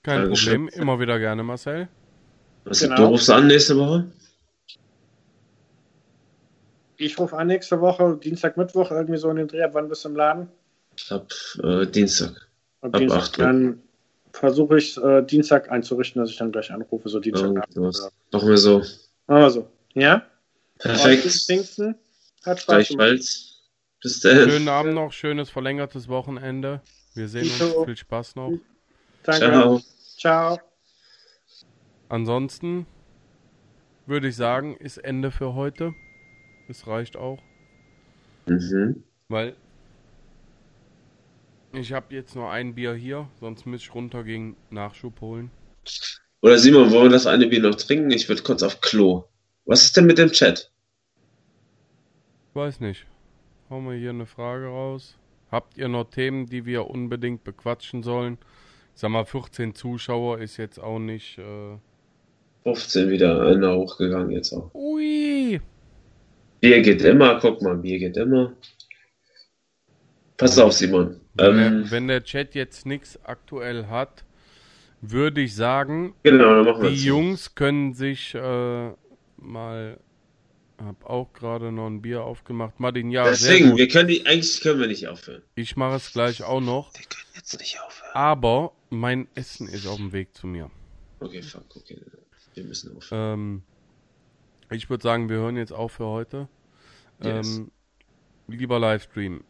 Kein 0.02 0.22
Dankeschön. 0.22 0.66
Problem, 0.66 0.82
immer 0.82 0.98
wieder 0.98 1.18
gerne, 1.20 1.44
Marcel. 1.44 1.88
Was, 2.64 2.80
Genau. 2.80 2.96
Du 2.96 3.04
rufst 3.04 3.30
an 3.30 3.46
nächste 3.46 3.76
Woche? 3.76 4.06
Ich 6.96 7.18
rufe 7.18 7.36
an 7.36 7.48
nächste 7.48 7.80
Woche, 7.80 8.18
Dienstag, 8.22 8.56
Mittwoch, 8.56 8.90
irgendwie 8.90 9.18
so 9.18 9.30
in 9.30 9.36
den 9.36 9.48
Dreh. 9.48 9.62
Ab 9.62 9.74
wann 9.74 9.88
bist 9.88 10.04
du 10.04 10.08
im 10.08 10.16
Laden? 10.16 10.48
Ab 11.10 11.32
äh, 11.62 11.86
Dienstag. 11.86 12.30
Ab, 12.80 12.94
Ab 12.94 12.98
Dienstag. 13.00 13.18
acht 13.22 13.38
Uhr. 13.38 13.44
Dann 13.44 13.82
versuche 14.32 14.78
ich 14.78 14.96
äh, 14.98 15.22
Dienstag 15.22 15.70
einzurichten, 15.70 16.20
dass 16.20 16.30
ich 16.30 16.36
dann 16.36 16.52
gleich 16.52 16.70
anrufe, 16.70 17.08
so 17.08 17.20
Dienstag. 17.20 17.46
Irgendwas. 17.74 18.10
Machen 18.32 18.48
wir 18.48 18.58
so. 18.58 18.78
Machen 19.26 19.42
wir 19.42 19.50
so. 19.50 19.68
Ja? 19.94 20.26
Perfekt. 20.78 21.22
Pfingsten. 21.24 21.94
Hat 22.44 22.60
Spaß. 22.60 22.88
Gleichfalls. 22.88 23.62
Bis 24.02 24.20
dann. 24.20 24.48
Schönen 24.50 24.68
Abend 24.68 24.94
noch, 24.94 25.12
schönes 25.12 25.48
verlängertes 25.50 26.08
Wochenende. 26.08 26.82
Wir 27.14 27.28
sehen 27.28 27.44
uns, 27.44 27.58
Dito. 27.58 27.84
viel 27.84 27.96
Spaß 27.96 28.36
noch. 28.36 28.52
Danke. 29.22 29.40
Ciao. 29.46 29.80
Ciao. 30.18 30.58
Ansonsten 32.08 32.86
würde 34.06 34.28
ich 34.28 34.36
sagen, 34.36 34.76
ist 34.76 34.98
Ende 34.98 35.30
für 35.30 35.54
heute. 35.54 35.94
Es 36.68 36.86
reicht 36.86 37.16
auch, 37.16 37.38
Mhm. 38.46 39.04
weil 39.28 39.54
ich 41.76 41.92
habe 41.92 42.14
jetzt 42.14 42.34
nur 42.34 42.50
ein 42.50 42.74
Bier 42.74 42.94
hier, 42.94 43.28
sonst 43.40 43.66
müsste 43.66 43.88
ich 43.88 43.94
runtergehen, 43.94 44.56
Nachschub 44.70 45.20
holen. 45.20 45.50
Oder 46.40 46.58
Simon, 46.58 46.90
wollen 46.90 47.04
wir 47.04 47.10
das 47.10 47.26
eine 47.26 47.46
Bier 47.46 47.60
noch 47.60 47.74
trinken? 47.74 48.10
Ich 48.10 48.28
würde 48.28 48.42
kurz 48.42 48.62
auf 48.62 48.80
Klo. 48.80 49.24
Was 49.64 49.82
ist 49.82 49.96
denn 49.96 50.06
mit 50.06 50.18
dem 50.18 50.30
Chat? 50.30 50.70
Weiß 52.52 52.80
nicht. 52.80 53.06
Hauen 53.70 53.86
wir 53.86 53.96
hier 53.96 54.10
eine 54.10 54.26
Frage 54.26 54.66
raus. 54.66 55.16
Habt 55.50 55.78
ihr 55.78 55.88
noch 55.88 56.04
Themen, 56.10 56.46
die 56.46 56.66
wir 56.66 56.90
unbedingt 56.90 57.44
bequatschen 57.44 58.02
sollen? 58.02 58.38
Ich 58.94 59.00
sag 59.00 59.10
mal, 59.10 59.24
14 59.24 59.74
Zuschauer 59.74 60.38
ist 60.38 60.58
jetzt 60.58 60.78
auch 60.78 60.98
nicht. 60.98 61.38
Äh... 61.38 61.78
15 62.64 63.10
wieder 63.10 63.40
einer 63.42 63.74
hochgegangen 63.74 64.30
jetzt 64.30 64.52
auch. 64.52 64.70
Ui! 64.74 65.60
Bier 66.60 66.82
geht 66.82 67.02
immer, 67.02 67.38
guck 67.40 67.62
mal, 67.62 67.76
Bier 67.76 67.98
geht 67.98 68.16
immer. 68.16 68.54
Pass 70.36 70.58
auf, 70.58 70.72
Simon. 70.72 71.20
Wenn, 71.34 71.46
Ähm, 71.46 71.82
der, 71.82 71.90
wenn 71.90 72.08
der 72.08 72.24
Chat 72.24 72.54
jetzt 72.54 72.86
nichts 72.86 73.18
aktuell 73.24 73.86
hat, 73.86 74.24
würde 75.00 75.40
ich 75.42 75.54
sagen, 75.54 76.14
genau, 76.22 76.80
die. 76.80 76.94
Jungs 76.94 77.54
können 77.54 77.94
sich 77.94 78.34
äh, 78.34 78.90
mal. 79.36 79.98
Hab 80.76 81.04
auch 81.08 81.32
gerade 81.32 81.70
noch 81.70 81.86
ein 81.86 82.02
Bier 82.02 82.24
aufgemacht. 82.24 82.80
Martin, 82.80 83.12
ja, 83.12 83.22
Deswegen, 83.24 83.76
wir 83.76 83.86
können 83.86 84.08
die, 84.08 84.26
eigentlich 84.26 84.60
können 84.60 84.80
wir 84.80 84.88
nicht 84.88 85.06
aufhören. 85.06 85.40
Ich 85.54 85.76
mache 85.76 85.96
es 85.96 86.12
gleich 86.12 86.42
auch 86.42 86.60
noch. 86.60 86.92
Wir 86.94 87.04
können 87.06 87.28
jetzt 87.36 87.60
nicht 87.60 87.80
aufhören. 87.80 88.10
Aber 88.12 88.72
mein 88.90 89.28
Essen 89.36 89.68
ist 89.68 89.86
auf 89.86 89.98
dem 89.98 90.12
Weg 90.12 90.36
zu 90.36 90.48
mir. 90.48 90.72
Okay, 91.20 91.42
fuck, 91.42 91.64
okay. 91.76 92.00
Wir 92.54 92.64
müssen 92.64 92.96
aufhören. 92.96 93.32
Ähm, 93.32 93.62
ich 94.70 94.90
würde 94.90 95.02
sagen, 95.02 95.28
wir 95.28 95.36
hören 95.36 95.56
jetzt 95.56 95.72
auf 95.72 95.92
für 95.92 96.06
heute. 96.06 96.48
Yes. 97.22 97.56
Ähm, 97.56 97.70
lieber 98.48 98.80
Livestream, 98.80 99.44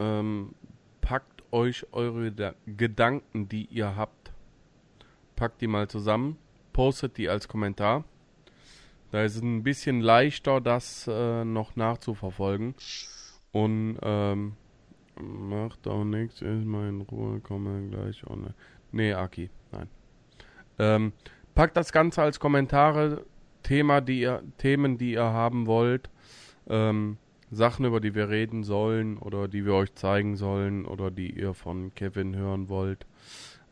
ähm, 0.00 0.54
packt 1.02 1.42
euch 1.52 1.86
eure 1.92 2.32
da 2.32 2.54
Gedanken, 2.66 3.48
die 3.48 3.66
ihr 3.66 3.94
habt, 3.96 4.32
packt 5.36 5.60
die 5.60 5.66
mal 5.66 5.88
zusammen, 5.88 6.38
postet 6.72 7.18
die 7.18 7.28
als 7.28 7.46
Kommentar. 7.46 8.04
Da 9.10 9.22
ist 9.22 9.36
es 9.36 9.42
ein 9.42 9.62
bisschen 9.62 10.00
leichter, 10.00 10.62
das 10.62 11.06
äh, 11.06 11.44
noch 11.44 11.76
nachzuverfolgen. 11.76 12.74
Und 13.52 13.98
ähm, 14.00 14.54
macht 15.20 15.86
auch 15.86 16.04
nichts, 16.04 16.40
ist 16.40 16.64
mal 16.64 16.88
in 16.88 17.02
Ruhe, 17.02 17.40
komme 17.40 17.90
gleich 17.90 18.26
online. 18.26 18.54
Nee, 18.90 19.12
Aki, 19.12 19.50
nein. 19.70 19.88
Ähm, 20.78 21.12
packt 21.54 21.76
das 21.76 21.92
Ganze 21.92 22.22
als 22.22 22.40
Kommentare, 22.40 23.26
Thema, 23.62 24.00
die 24.00 24.20
ihr, 24.20 24.42
Themen, 24.56 24.96
die 24.96 25.12
ihr 25.12 25.24
haben 25.24 25.66
wollt, 25.66 26.08
ähm, 26.68 27.18
Sachen, 27.52 27.84
über 27.84 28.00
die 28.00 28.14
wir 28.14 28.30
reden 28.30 28.64
sollen 28.64 29.18
oder 29.18 29.46
die 29.46 29.66
wir 29.66 29.74
euch 29.74 29.94
zeigen 29.94 30.36
sollen 30.36 30.86
oder 30.86 31.10
die 31.10 31.30
ihr 31.30 31.52
von 31.52 31.94
Kevin 31.94 32.34
hören 32.34 32.70
wollt. 32.70 33.06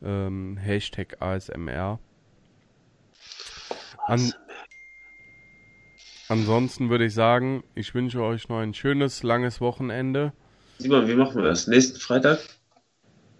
Ähm, 0.02 0.58
Hashtag 0.58 1.16
ASMR. 1.20 1.98
An, 4.06 4.32
ansonsten 6.28 6.90
würde 6.90 7.06
ich 7.06 7.14
sagen, 7.14 7.64
ich 7.74 7.94
wünsche 7.94 8.22
euch 8.22 8.50
noch 8.50 8.58
ein 8.58 8.74
schönes, 8.74 9.22
langes 9.22 9.62
Wochenende. 9.62 10.32
Simon, 10.78 11.08
wie 11.08 11.14
machen 11.14 11.36
wir 11.36 11.44
das? 11.44 11.66
Nächsten 11.66 11.98
Freitag? 11.98 12.38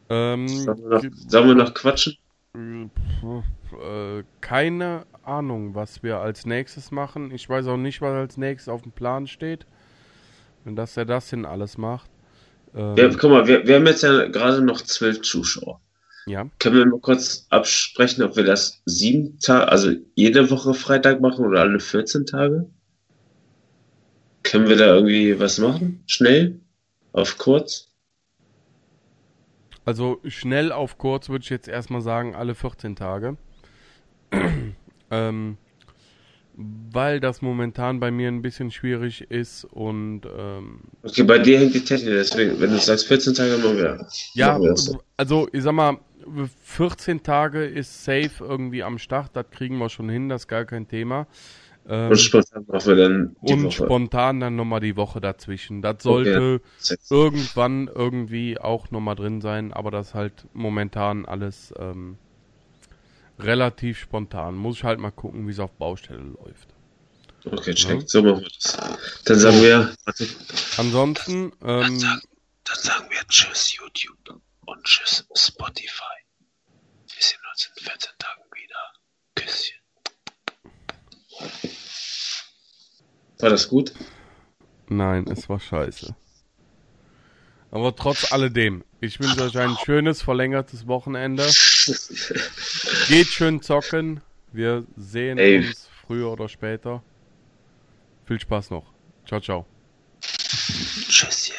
Ähm, 0.09 0.49
Sollen 0.49 0.79
wir 0.79 0.89
noch, 0.89 1.03
sollen 1.29 1.49
wir 1.49 1.55
noch 1.55 1.75
quatschen? 1.75 2.17
Äh, 2.55 4.25
keine 4.41 5.07
Ahnung, 5.23 5.75
was 5.75 6.03
wir 6.03 6.19
als 6.19 6.47
nächstes 6.47 6.91
machen. 6.91 7.31
Ich 7.31 7.49
weiß 7.49 7.67
auch 7.67 7.77
nicht, 7.77 8.01
was 8.01 8.15
als 8.15 8.37
nächstes 8.39 8.69
auf 8.73 8.83
dem 8.83 8.93
Plan 8.93 9.27
steht. 9.27 9.67
Und 10.65 10.77
dass 10.77 10.97
er 10.97 11.05
das 11.05 11.31
hin 11.31 11.45
alles 11.45 11.79
macht. 11.79 12.11
Ähm, 12.75 12.97
Ja, 12.97 13.09
guck 13.09 13.31
mal, 13.31 13.47
wir, 13.47 13.67
wir 13.67 13.77
haben 13.77 13.87
jetzt 13.87 14.03
ja 14.03 14.27
gerade 14.29 14.63
noch 14.63 14.81
zwölf 14.83 15.23
Zuschauer. 15.23 15.81
ja. 16.27 16.47
Können 16.59 16.77
wir 16.77 16.87
mal 16.87 17.01
kurz 17.01 17.47
absprechen, 17.51 18.23
ob 18.23 18.37
wir 18.37 18.45
das 18.45 18.83
sieben 18.85 19.39
Tage, 19.41 19.69
also 19.69 19.93
jede 20.15 20.51
Woche 20.51 20.75
Freitag 20.75 21.21
machen 21.21 21.45
oder 21.45 21.61
alle 21.61 21.81
14 21.81 22.27
Tage? 22.27 22.71
Können 24.43 24.69
wir 24.69 24.77
da 24.77 24.95
irgendwie 24.95 25.39
was 25.39 25.59
machen? 25.59 26.03
Schnell? 26.07 26.61
Auf 27.13 27.39
kurz? 27.39 27.89
Also 29.85 30.21
schnell 30.25 30.73
auf 30.73 30.99
kurz 30.99 31.29
würde 31.29 31.43
ich 31.43 31.51
jetzt 31.51 31.69
erstmal 31.69 32.01
sagen, 32.01 32.35
alle 32.35 32.55
14 32.55 32.97
Tage. 32.97 33.37
ähm, 35.11 35.57
weil 36.93 37.21
das 37.21 37.43
momentan 37.43 38.01
bei 38.01 38.11
mir 38.11 38.29
ein 38.29 38.43
bisschen 38.43 38.71
schwierig 38.71 39.23
ist 39.31 39.65
und 39.65 40.23
ähm, 40.27 40.81
Okay, 41.03 41.23
bei 41.23 41.39
dir 41.39 41.59
hängt 41.59 41.75
die 41.75 41.85
Technik, 41.85 42.11
deswegen, 42.15 42.61
wenn 42.61 42.71
du 42.71 42.79
sagst 42.79 43.07
14 43.07 43.35
Tage, 43.35 43.57
machen 43.59 43.77
wir. 43.79 44.07
Ja, 44.35 44.49
machen 44.49 44.63
wir 44.63 44.71
das 44.71 44.85
so. 44.85 45.03
also 45.17 45.49
ich 45.53 45.63
sag 45.63 45.73
mal, 45.73 45.99
14 46.63 47.23
Tage 47.23 47.65
ist 47.65 48.05
safe 48.05 48.31
irgendwie 48.45 48.83
am 48.83 48.99
Start, 48.99 49.31
das 49.35 49.47
kriegen 49.51 49.79
wir 49.79 49.89
schon 49.89 50.09
hin, 50.09 50.29
das 50.29 50.43
ist 50.43 50.49
gar 50.49 50.65
kein 50.67 50.89
Thema. 50.89 51.27
Ähm, 51.89 52.11
Und 52.11 52.19
spontan 52.19 52.65
machen 52.69 52.87
wir 52.87 52.97
dann 52.97 53.37
die 53.41 53.55
und 53.55 53.65
Woche. 53.65 53.73
spontan 53.73 54.41
dann 54.41 54.57
nochmal 54.57 54.81
die 54.81 54.97
Woche 54.97 55.21
dazwischen. 55.21 55.83
Das 55.83 56.03
sollte 56.03 56.61
Sechs. 56.79 57.11
irgendwann 57.11 57.89
irgendwie 57.89 58.59
auch 58.61 58.91
nochmal 58.91 59.17
drin 59.17 59.41
sein, 59.41 59.73
aber 59.73 59.91
das 59.91 60.15
halt 60.15 60.47
momentan 60.53 61.25
alles 61.27 61.73
ähm, 61.79 62.19
relativ 63.45 63.99
spontan. 63.99 64.55
Muss 64.57 64.77
ich 64.77 64.85
halt 64.85 64.99
mal 64.99 65.11
gucken, 65.11 65.47
wie 65.47 65.53
es 65.53 65.59
auf 65.59 65.73
Baustelle 65.73 66.21
läuft. 66.23 66.69
Okay, 67.45 67.75
check. 67.75 68.03
So 68.09 68.23
machen 68.23 68.43
wir 68.43 68.49
das. 68.49 68.77
Dann 69.25 69.39
sagen 69.39 69.63
wir, 69.63 69.95
warte, 70.05 70.29
Ansonsten, 70.77 71.53
ähm, 71.63 72.01
dann 72.01 72.79
sagen 72.79 73.11
wir 73.11 73.27
Tschüss 73.29 73.75
YouTube 73.75 74.41
und 74.67 74.85
Tschüss 74.85 75.27
Spotify. 75.35 76.05
Wir 77.15 77.23
sehen 77.23 77.41
uns 77.51 77.71
in 77.77 77.85
14 77.85 78.11
Tagen 78.19 78.43
wieder. 78.55 78.93
Küsschen. 79.35 79.81
War 83.39 83.51
das 83.51 83.69
gut? 83.69 83.93
Nein, 84.89 85.27
es 85.29 85.49
war 85.49 85.61
scheiße. 85.61 86.15
Aber 87.71 87.95
trotz 87.95 88.33
alledem, 88.33 88.85
ich 89.01 89.21
wünsche 89.21 89.43
euch 89.45 89.57
ein 89.57 89.77
schönes, 89.85 90.23
verlängertes 90.23 90.87
Wochenende. 90.87 91.45
Geht 93.09 93.29
schön 93.29 93.63
zocken. 93.63 94.21
Wir 94.53 94.85
sehen 94.97 95.39
Ey. 95.39 95.59
uns 95.59 95.89
früher 96.07 96.33
oder 96.33 96.49
später. 96.49 97.03
Viel 98.27 98.41
Spaß 98.41 98.71
noch. 98.71 98.93
Ciao, 99.27 99.41
ciao. 99.41 99.67
Tschüsschen. 101.09 101.55